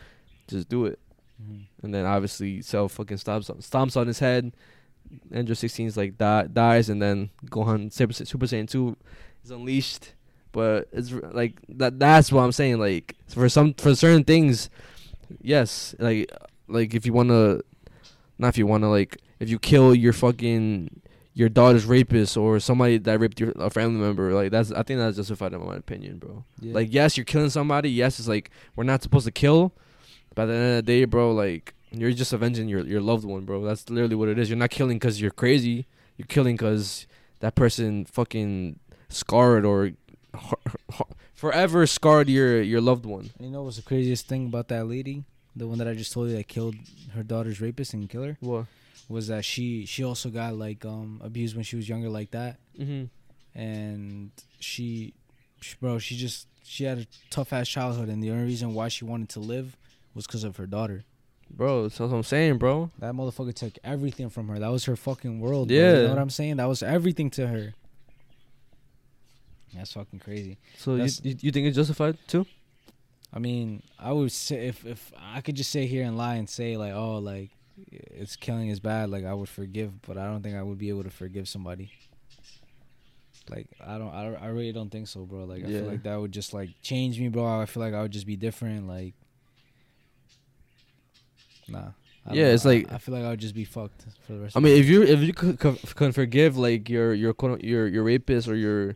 just 0.47 0.69
do 0.69 0.85
it. 0.85 0.99
Mhm. 1.41 1.65
And 1.83 1.93
then 1.93 2.05
obviously 2.05 2.61
Cell 2.61 2.87
fucking 2.89 3.17
stomps 3.17 3.49
on, 3.49 3.57
stomps 3.57 3.97
on 3.97 4.07
his 4.07 4.19
head. 4.19 4.53
Android 5.31 5.57
16 5.57 5.87
is 5.87 5.97
like 5.97 6.17
die, 6.17 6.47
dies, 6.51 6.89
and 6.89 7.01
then 7.01 7.29
Gohan 7.45 7.91
Super, 7.91 8.13
Super 8.13 8.45
Saiyan 8.45 8.69
2 8.69 8.95
is 9.43 9.51
unleashed. 9.51 10.13
But 10.51 10.87
it's 10.91 11.11
like 11.11 11.59
that. 11.69 11.99
That's 11.99 12.31
what 12.31 12.41
I'm 12.41 12.51
saying. 12.51 12.79
Like 12.79 13.15
for 13.27 13.47
some 13.49 13.73
for 13.73 13.93
certain 13.95 14.23
things, 14.23 14.69
yes. 15.41 15.93
Like 15.99 16.31
like 16.67 16.93
if 16.93 17.05
you 17.05 17.13
wanna, 17.13 17.61
not 18.39 18.49
if 18.49 18.57
you 18.57 18.65
wanna 18.65 18.89
like 18.89 19.17
if 19.39 19.49
you 19.49 19.59
kill 19.59 19.93
your 19.93 20.13
fucking 20.13 21.01
your 21.33 21.49
daughter's 21.49 21.85
rapist 21.85 22.35
or 22.35 22.59
somebody 22.59 22.97
that 22.97 23.19
raped 23.19 23.39
your 23.39 23.51
a 23.57 23.69
family 23.69 23.99
member, 23.99 24.33
like 24.33 24.49
that's 24.51 24.71
I 24.71 24.81
think 24.83 24.99
that's 24.99 25.17
justified 25.17 25.53
in 25.53 25.63
my 25.63 25.75
opinion, 25.75 26.17
bro. 26.17 26.43
Yeah. 26.59 26.73
Like 26.73 26.87
yes, 26.91 27.17
you're 27.17 27.25
killing 27.25 27.51
somebody. 27.51 27.91
Yes, 27.91 28.17
it's 28.17 28.27
like 28.27 28.49
we're 28.75 28.83
not 28.83 29.03
supposed 29.03 29.25
to 29.25 29.31
kill. 29.31 29.73
But 30.33 30.43
at 30.43 30.45
the 30.47 30.53
end 30.53 30.69
of 30.79 30.85
the 30.85 30.91
day, 30.91 31.05
bro, 31.05 31.31
like 31.33 31.73
you're 32.01 32.11
just 32.11 32.33
avenging 32.33 32.67
your 32.69 32.81
your 32.85 33.01
loved 33.01 33.25
one, 33.25 33.45
bro. 33.45 33.63
That's 33.63 33.89
literally 33.89 34.15
what 34.15 34.29
it 34.29 34.37
is. 34.39 34.49
You're 34.49 34.57
not 34.57 34.69
killing 34.71 34.97
because 34.99 35.19
you're 35.21 35.31
crazy. 35.31 35.85
You're 36.17 36.27
killing 36.27 36.55
because 36.55 37.05
that 37.39 37.55
person 37.55 38.05
fucking 38.05 38.79
scarred 39.09 39.65
or 39.65 39.91
forever 41.33 41.85
scarred 41.87 42.29
your 42.29 42.61
your 42.61 42.81
loved 42.81 43.05
one. 43.05 43.29
You 43.39 43.49
know 43.49 43.63
what's 43.63 43.77
the 43.77 43.83
craziest 43.83 44.27
thing 44.27 44.47
about 44.47 44.67
that 44.69 44.85
lady? 44.87 45.23
The 45.55 45.67
one 45.67 45.77
that 45.79 45.87
I 45.87 45.93
just 45.93 46.13
told 46.13 46.29
you 46.29 46.35
that 46.37 46.47
killed 46.47 46.75
her 47.13 47.23
daughter's 47.23 47.59
rapist 47.59 47.93
and 47.93 48.07
killer 48.09 48.37
What? 48.41 48.65
was 49.09 49.27
that 49.27 49.43
she 49.45 49.85
she 49.85 50.03
also 50.03 50.29
got 50.29 50.55
like 50.55 50.85
um 50.85 51.19
abused 51.23 51.55
when 51.55 51.63
she 51.63 51.75
was 51.75 51.87
younger 51.89 52.09
like 52.09 52.31
that, 52.31 52.57
Mm-hmm. 52.79 53.05
and 53.59 54.31
she, 54.59 55.13
she 55.61 55.75
bro 55.81 55.97
she 55.99 56.15
just 56.15 56.47
she 56.63 56.83
had 56.83 56.99
a 56.99 57.07
tough 57.29 57.53
ass 57.53 57.67
childhood, 57.69 58.09
and 58.09 58.21
the 58.21 58.29
only 58.31 58.43
reason 58.45 58.73
why 58.73 58.87
she 58.89 59.05
wanted 59.05 59.29
to 59.29 59.39
live 59.39 59.75
was 60.13 60.27
because 60.27 60.43
of 60.43 60.57
her 60.57 60.67
daughter. 60.67 61.05
Bro, 61.49 61.83
that's 61.83 61.99
what 61.99 62.11
I'm 62.13 62.23
saying, 62.23 62.57
bro. 62.59 62.91
That 62.99 63.13
motherfucker 63.13 63.53
took 63.53 63.77
everything 63.83 64.29
from 64.29 64.47
her. 64.49 64.59
That 64.59 64.67
was 64.71 64.85
her 64.85 64.95
fucking 64.95 65.39
world. 65.39 65.69
bro. 65.69 65.77
Yeah. 65.77 65.95
you 65.95 66.03
know 66.03 66.09
what 66.09 66.19
I'm 66.19 66.29
saying? 66.29 66.57
That 66.57 66.65
was 66.67 66.83
everything 66.83 67.29
to 67.31 67.47
her. 67.47 67.73
That's 69.73 69.93
fucking 69.93 70.19
crazy. 70.19 70.57
So 70.77 70.93
That's- 70.93 71.21
you 71.23 71.35
you 71.41 71.51
think 71.51 71.67
it's 71.67 71.75
justified 71.75 72.17
too? 72.27 72.45
I 73.33 73.39
mean, 73.39 73.83
I 73.99 74.11
would 74.13 74.31
say 74.31 74.67
if 74.67 74.85
if 74.85 75.11
I 75.17 75.41
could 75.41 75.55
just 75.55 75.71
sit 75.71 75.87
here 75.89 76.03
and 76.05 76.17
lie 76.17 76.35
and 76.35 76.49
say 76.49 76.77
like, 76.77 76.93
oh, 76.93 77.17
like 77.17 77.51
it's 77.91 78.35
killing 78.35 78.69
is 78.69 78.79
bad, 78.79 79.09
like 79.09 79.25
I 79.25 79.33
would 79.33 79.49
forgive, 79.49 80.01
but 80.03 80.17
I 80.17 80.25
don't 80.25 80.41
think 80.41 80.55
I 80.55 80.63
would 80.63 80.77
be 80.77 80.89
able 80.89 81.03
to 81.03 81.09
forgive 81.11 81.47
somebody. 81.47 81.91
Like 83.49 83.67
I 83.85 83.97
don't, 83.97 84.13
I, 84.13 84.33
I 84.35 84.47
really 84.47 84.71
don't 84.71 84.89
think 84.89 85.07
so, 85.07 85.25
bro. 85.25 85.43
Like 85.45 85.63
I 85.63 85.67
Yeah. 85.67 85.79
feel 85.81 85.89
like 85.89 86.03
that 86.03 86.19
would 86.19 86.31
just 86.31 86.53
like 86.53 86.69
change 86.81 87.19
me, 87.19 87.27
bro. 87.29 87.59
I 87.61 87.65
feel 87.65 87.83
like 87.83 87.93
I 87.93 88.01
would 88.01 88.11
just 88.11 88.25
be 88.27 88.35
different. 88.35 88.87
Like, 88.87 89.13
nah. 91.69 91.91
Yeah, 92.31 92.47
know. 92.47 92.53
it's 92.53 92.65
I- 92.65 92.69
like- 92.69 92.91
I, 92.91 92.97
feel 92.97 93.15
like 93.15 93.23
I 93.23 93.29
would 93.29 93.39
just 93.39 93.55
be 93.55 93.63
fucked 93.63 94.05
for 94.25 94.33
the 94.33 94.39
rest. 94.39 94.57
I 94.57 94.59
of 94.59 94.63
mean, 94.63 94.77
if 94.77 94.87
you 94.87 95.03
if 95.03 95.21
you 95.21 95.33
could, 95.33 95.59
forgive 96.13 96.57
like 96.57 96.89
your 96.89 97.13
your 97.13 97.33
your 97.61 97.87
your 97.87 98.03
rapist 98.03 98.47
or 98.47 98.55
your 98.55 98.95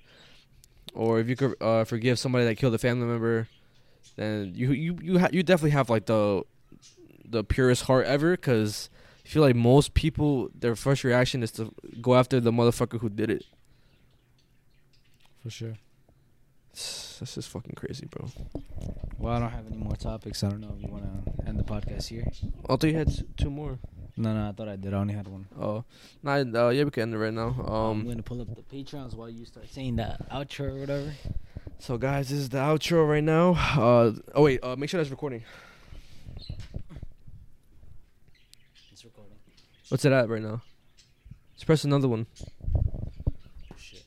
or 0.94 1.20
if 1.20 1.30
you 1.30 1.36
could 1.36 1.56
uh, 1.62 1.86
forgive 1.86 2.20
somebody 2.20 2.44
that 2.46 2.56
killed 2.56 2.74
a 2.74 2.78
family 2.78 3.06
member, 3.08 3.48
then 4.18 4.52
you 4.54 4.74
you 4.74 4.98
you 5.02 5.20
ha- 5.20 5.30
you 5.32 5.44
definitely 5.44 5.72
have 5.72 5.90
like 5.90 6.08
the 6.08 6.44
the 7.24 7.44
purest 7.44 7.84
heart 7.84 8.06
ever. 8.06 8.36
Cause 8.36 8.90
I 9.26 9.30
feel 9.30 9.42
like 9.44 9.56
most 9.56 9.94
people 9.94 10.50
their 10.54 10.76
first 10.76 11.06
reaction 11.06 11.42
is 11.44 11.52
to 11.54 11.74
go 12.02 12.16
after 12.16 12.42
the 12.42 12.52
motherfucker 12.52 13.00
who 13.00 13.10
did 13.10 13.30
it. 13.32 13.46
for 15.42 15.50
sure. 15.50 15.76
That's 17.22 17.36
just 17.36 17.50
fucking 17.50 17.76
crazy, 17.76 18.08
bro. 18.08 18.28
Well, 19.20 19.32
I 19.36 19.40
don't 19.40 19.52
have 19.52 19.68
any 19.68 19.78
more 19.78 19.96
topics. 19.96 20.44
I 20.44 20.50
don't 20.50 20.60
know 20.60 20.74
if 20.76 20.82
you 20.82 20.88
want 20.92 21.04
to 21.04 21.48
end 21.48 21.60
the 21.60 21.64
podcast 21.64 22.08
here. 22.08 22.26
I 22.68 22.76
thought 22.76 22.84
you 22.88 22.98
had 22.98 23.10
s- 23.10 23.22
two 23.38 23.52
more. 23.52 23.78
No, 24.18 24.34
no, 24.34 24.50
I 24.50 24.52
thought 24.54 24.68
I 24.68 24.76
did. 24.76 24.92
I 24.96 24.98
only 24.98 25.14
had 25.14 25.28
one. 25.28 25.46
Oh, 25.60 25.84
nah, 26.24 26.38
uh, 26.38 26.70
yeah, 26.70 26.84
we 26.84 26.90
can 26.90 27.04
end 27.04 27.14
it 27.14 27.18
right 27.20 27.32
now. 27.32 27.56
I'm 27.60 27.74
Um, 27.74 28.08
gonna 28.08 28.24
pull 28.24 28.42
up 28.42 28.48
the 28.56 28.64
Patreons 28.64 29.14
while 29.14 29.30
you 29.30 29.46
start 29.46 29.70
saying 29.70 29.98
the 29.98 30.18
outro 30.32 30.76
or 30.76 30.80
whatever. 30.80 31.14
so 31.78 32.00
guys, 32.00 32.30
this 32.30 32.40
is 32.40 32.50
the 32.50 32.58
outro 32.58 33.08
right 33.08 33.24
now. 33.24 33.52
Uh, 33.54 34.14
oh 34.34 34.42
wait, 34.42 34.60
uh, 34.64 34.76
make 34.76 34.90
sure 34.90 35.00
that's 35.00 35.12
recording. 35.12 35.44
It's 38.92 39.06
recording. 39.06 39.38
What's 39.90 40.06
it 40.06 40.12
at 40.12 40.28
right 40.28 40.42
now? 40.42 40.64
Let's 41.54 41.64
press 41.66 41.84
another 41.84 42.08
one. 42.08 42.26
Shit. 43.78 44.04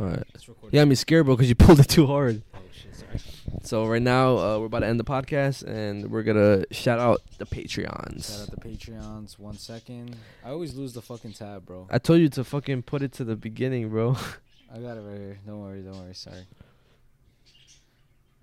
All 0.00 0.06
right. 0.06 0.24
Yeah, 0.70 0.80
I'm 0.80 0.94
scared, 0.94 1.26
bro, 1.26 1.36
because 1.36 1.50
you 1.50 1.54
pulled 1.54 1.78
it 1.78 1.88
too 1.88 2.06
hard. 2.06 2.42
Oh 2.54 2.58
shit. 2.72 2.94
Sorry. 2.94 3.20
So 3.64 3.84
right 3.84 4.00
now, 4.00 4.38
uh, 4.38 4.58
we're 4.58 4.66
about 4.66 4.78
to 4.78 4.86
end 4.86 4.98
the 4.98 5.04
podcast, 5.04 5.62
and 5.62 6.10
we're 6.10 6.22
gonna 6.22 6.64
shout 6.70 6.98
out 6.98 7.20
the 7.36 7.44
Patreons. 7.44 8.30
Shout 8.30 8.48
out 8.48 8.50
the 8.50 8.68
Patreons. 8.68 9.38
One 9.38 9.58
second. 9.58 10.16
I 10.42 10.48
always 10.48 10.74
lose 10.74 10.94
the 10.94 11.02
fucking 11.02 11.34
tab, 11.34 11.66
bro. 11.66 11.86
I 11.90 11.98
told 11.98 12.20
you 12.20 12.30
to 12.30 12.44
fucking 12.44 12.84
put 12.84 13.02
it 13.02 13.12
to 13.12 13.24
the 13.24 13.36
beginning, 13.36 13.90
bro. 13.90 14.16
I 14.74 14.78
got 14.78 14.96
it 14.96 15.02
right 15.02 15.18
here. 15.18 15.38
Don't 15.46 15.60
worry. 15.60 15.82
Don't 15.82 16.00
worry. 16.00 16.14
Sorry. 16.14 16.46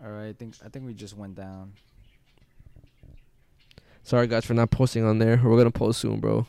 All 0.03 0.11
right. 0.11 0.27
I 0.27 0.33
think 0.33 0.53
I 0.63 0.69
think 0.69 0.85
we 0.85 0.93
just 0.93 1.17
went 1.17 1.33
down. 1.33 1.73
Sorry, 4.03 4.27
guys, 4.27 4.45
for 4.45 4.53
not 4.53 4.69
posting 4.69 5.03
on 5.03 5.17
there. 5.17 5.41
We're 5.43 5.57
gonna 5.57 5.71
post 5.71 6.01
soon, 6.01 6.19
bro. 6.19 6.45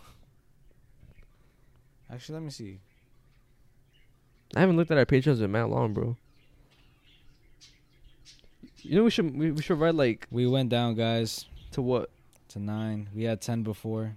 Actually, 2.12 2.34
let 2.34 2.42
me 2.42 2.50
see. 2.50 2.80
I 4.56 4.60
haven't 4.60 4.76
looked 4.76 4.90
at 4.90 4.98
our 4.98 5.06
Patreons 5.06 5.42
in 5.42 5.52
that 5.52 5.68
long, 5.68 5.92
bro. 5.92 6.16
You 8.82 8.96
know 8.96 9.04
we 9.04 9.10
should 9.10 9.36
we, 9.36 9.50
we 9.50 9.62
should 9.62 9.78
write 9.78 9.94
like 9.94 10.26
We 10.30 10.46
went 10.46 10.68
down, 10.70 10.94
guys, 10.94 11.44
to 11.72 11.82
what? 11.82 12.10
to 12.50 12.58
nine. 12.58 13.08
We 13.14 13.24
had 13.24 13.42
ten 13.42 13.62
before. 13.62 14.16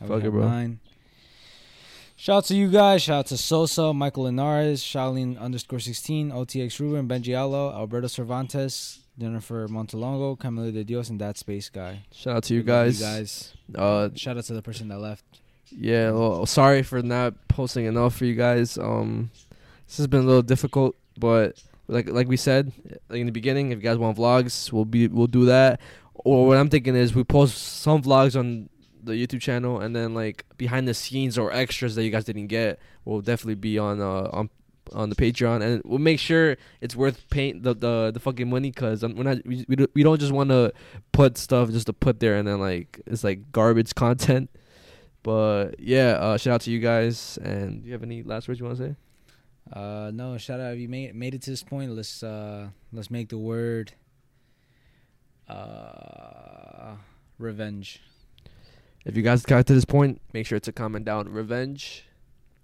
Now 0.00 0.06
we 0.06 0.08
Fuck 0.08 0.18
it, 0.20 0.24
have 0.24 0.32
bro. 0.32 0.48
Nine. 0.48 0.80
Shout 2.16 2.36
out 2.38 2.44
to 2.46 2.56
you 2.56 2.68
guys. 2.68 3.02
Shout 3.02 3.18
out 3.20 3.26
to 3.26 3.36
Sosa, 3.38 3.94
Michael 3.94 4.24
Linares, 4.24 4.82
Charlene 4.82 5.38
underscore 5.40 5.78
16, 5.78 6.30
OTX 6.32 6.78
Ruben, 6.78 7.08
Benji 7.08 7.34
Allo, 7.34 7.72
Alberto 7.72 8.08
Cervantes, 8.08 8.98
Jennifer 9.18 9.66
Montalongo, 9.68 10.36
Camilo 10.36 10.70
de 10.70 10.84
Dios, 10.84 11.08
and 11.08 11.18
that 11.20 11.38
space 11.38 11.70
guy. 11.70 12.02
Shout 12.12 12.36
out 12.36 12.42
to 12.44 12.54
you 12.54 12.60
We 12.60 12.66
love 12.70 12.86
guys. 12.88 13.00
You 13.00 13.06
guys. 13.06 13.52
Uh, 13.74 14.08
Shout 14.16 14.36
out 14.36 14.44
to 14.44 14.52
the 14.52 14.60
person 14.60 14.88
that 14.88 14.98
left. 14.98 15.24
Yeah, 15.70 16.10
well, 16.10 16.44
sorry 16.44 16.82
for 16.82 17.00
not 17.00 17.34
posting 17.48 17.86
enough 17.86 18.16
for 18.16 18.26
you 18.26 18.34
guys. 18.34 18.76
Um, 18.76 19.30
this 19.90 19.98
has 19.98 20.06
been 20.06 20.20
a 20.20 20.26
little 20.26 20.42
difficult, 20.42 20.96
but 21.18 21.60
like 21.88 22.08
like 22.08 22.28
we 22.28 22.36
said 22.36 22.72
like 23.08 23.20
in 23.20 23.26
the 23.26 23.32
beginning, 23.32 23.72
if 23.72 23.78
you 23.78 23.82
guys 23.82 23.98
want 23.98 24.16
vlogs, 24.16 24.72
we'll 24.72 24.84
be 24.84 25.08
we'll 25.08 25.26
do 25.26 25.46
that. 25.46 25.80
Or 26.14 26.46
what 26.46 26.56
I'm 26.58 26.68
thinking 26.68 26.94
is 26.94 27.14
we 27.14 27.24
post 27.24 27.56
some 27.82 28.02
vlogs 28.02 28.38
on 28.38 28.68
the 29.02 29.12
YouTube 29.12 29.40
channel, 29.40 29.80
and 29.80 29.96
then 29.96 30.14
like 30.14 30.44
behind 30.58 30.86
the 30.86 30.94
scenes 30.94 31.36
or 31.38 31.52
extras 31.52 31.94
that 31.96 32.04
you 32.04 32.10
guys 32.10 32.24
didn't 32.24 32.46
get 32.48 32.78
will 33.04 33.20
definitely 33.20 33.54
be 33.56 33.78
on 33.78 34.00
uh 34.00 34.28
on 34.32 34.50
on 34.92 35.08
the 35.10 35.16
Patreon, 35.16 35.62
and 35.62 35.82
we'll 35.84 35.98
make 35.98 36.18
sure 36.20 36.56
it's 36.80 36.94
worth 36.94 37.28
paying 37.30 37.62
the 37.62 37.74
the, 37.74 38.10
the 38.12 38.20
fucking 38.20 38.48
money 38.48 38.70
because 38.70 39.02
we're 39.02 39.22
not 39.22 39.38
we, 39.46 39.64
we 39.94 40.02
don't- 40.04 40.20
just 40.20 40.32
want 40.32 40.50
to 40.50 40.72
put 41.12 41.36
stuff 41.38 41.70
just 41.70 41.86
to 41.86 41.92
put 41.92 42.20
there 42.20 42.36
and 42.36 42.46
then 42.46 42.60
like 42.60 43.00
it's 43.06 43.24
like 43.24 43.50
garbage 43.52 43.94
content. 44.04 44.50
But 45.22 45.78
yeah, 45.80 46.12
uh, 46.12 46.36
shout 46.38 46.54
out 46.54 46.60
to 46.62 46.70
you 46.70 46.78
guys. 46.78 47.38
And 47.42 47.82
do 47.82 47.86
you 47.88 47.92
have 47.92 48.02
any 48.02 48.22
last 48.22 48.48
words 48.48 48.60
you 48.60 48.66
want 48.66 48.78
to 48.78 48.84
say? 48.88 48.96
Uh, 49.72 50.10
no, 50.12 50.36
shout 50.38 50.60
out 50.60 50.74
if 50.74 50.80
you 50.80 50.88
made 50.88 51.14
made 51.14 51.34
it 51.34 51.42
to 51.42 51.50
this 51.50 51.62
point. 51.62 51.92
Let's 51.92 52.22
uh 52.22 52.68
let's 52.92 53.10
make 53.10 53.28
the 53.28 53.38
word 53.38 53.92
uh 55.48 56.94
revenge. 57.38 58.02
If 59.04 59.16
you 59.16 59.22
guys 59.22 59.44
got 59.44 59.66
to 59.66 59.74
this 59.74 59.84
point, 59.84 60.20
make 60.32 60.46
sure 60.46 60.60
to 60.60 60.72
comment 60.72 61.04
down 61.04 61.28
revenge, 61.28 62.04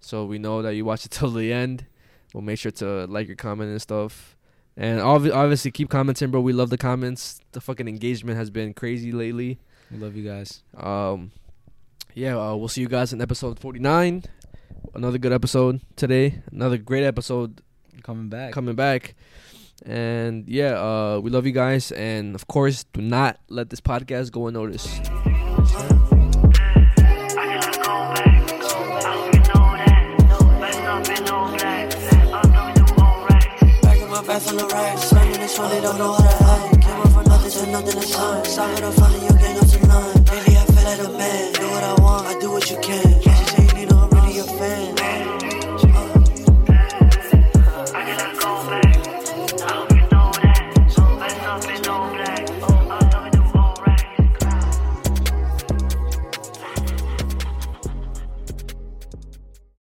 so 0.01 0.25
we 0.25 0.39
know 0.39 0.63
that 0.63 0.75
you 0.75 0.85
watched 0.85 1.07
it 1.07 1.11
till 1.13 1.31
the 1.31 1.53
end. 1.53 1.87
We'll 2.35 2.43
make 2.43 2.59
sure 2.59 2.73
to 2.73 3.07
like 3.07 3.27
your 3.27 3.37
comment 3.37 3.71
and 3.71 3.81
stuff. 3.81 4.37
And 4.77 5.01
obvi- 5.01 5.35
obviously, 5.35 5.71
keep 5.71 5.89
commenting, 5.89 6.31
bro. 6.31 6.41
We 6.43 6.53
love 6.53 6.69
the 6.69 6.77
comments. 6.77 7.41
The 7.53 7.63
fucking 7.63 7.89
engagement 7.89 8.37
has 8.37 8.51
been 8.51 8.75
crazy 8.75 9.11
lately. 9.11 9.59
We 9.91 9.97
love 9.99 10.15
you 10.17 10.29
guys. 10.29 10.63
Um, 10.77 11.31
yeah, 12.13 12.37
uh, 12.37 12.55
we'll 12.57 12.69
see 12.69 12.83
you 12.83 12.89
guys 12.89 13.13
in 13.15 13.23
episode 13.23 13.59
49. 13.59 14.25
Another 14.95 15.19
good 15.19 15.33
episode 15.33 15.81
today. 15.97 16.43
Another 16.51 16.79
great 16.79 17.05
episode 17.05 17.61
Coming 18.03 18.29
back. 18.29 18.53
coming 18.53 18.75
back. 18.75 19.15
And 19.85 20.49
yeah, 20.49 20.73
uh, 20.81 21.21
we 21.23 21.31
love 21.31 21.45
you 21.47 21.53
guys. 21.53 21.93
And 21.93 22.35
of 22.35 22.47
course, 22.47 22.85
do 22.85 23.03
not 23.03 23.39
let 23.49 23.71
this 23.71 23.81
podcast 23.81 24.33
go 24.33 24.47
unnoticed. 24.47 25.03
Back 33.83 34.01
in 34.01 34.11
my 34.11 34.23
back 34.27 34.47
on 34.49 34.57
the 34.57 34.69
rack, 34.73 34.99
slamming 34.99 35.41
this 35.41 35.59
one, 35.59 35.71
they 35.71 35.81
don't 35.81 35.99
know 35.99 36.13
how 36.15 36.23
to 36.23 36.45
act. 36.45 36.83
Came 36.83 37.01
up 37.01 37.13
from 37.13 37.25
nothing 37.25 37.51
to 37.51 37.71
nothing 37.71 38.01
to 38.01 38.13
time. 38.13 38.45
Stop 38.45 38.79
it, 38.79 38.85
I'm 38.85 39.23
you, 39.23 39.29
gang 39.39 39.59
up 39.59 39.67
to 39.69 39.87
none. 39.87 40.25
Lately, 40.25 40.57
I 40.57 40.65
feel 40.65 40.85
like 40.85 41.01
a 41.01 41.19
man. 41.19 41.53
Do 41.53 41.71
what 41.71 41.85
I 41.85 41.95
want, 42.03 42.27
I 42.27 42.41
do 42.41 42.51
what 42.51 42.71
you 42.71 42.79
can. 42.81 43.26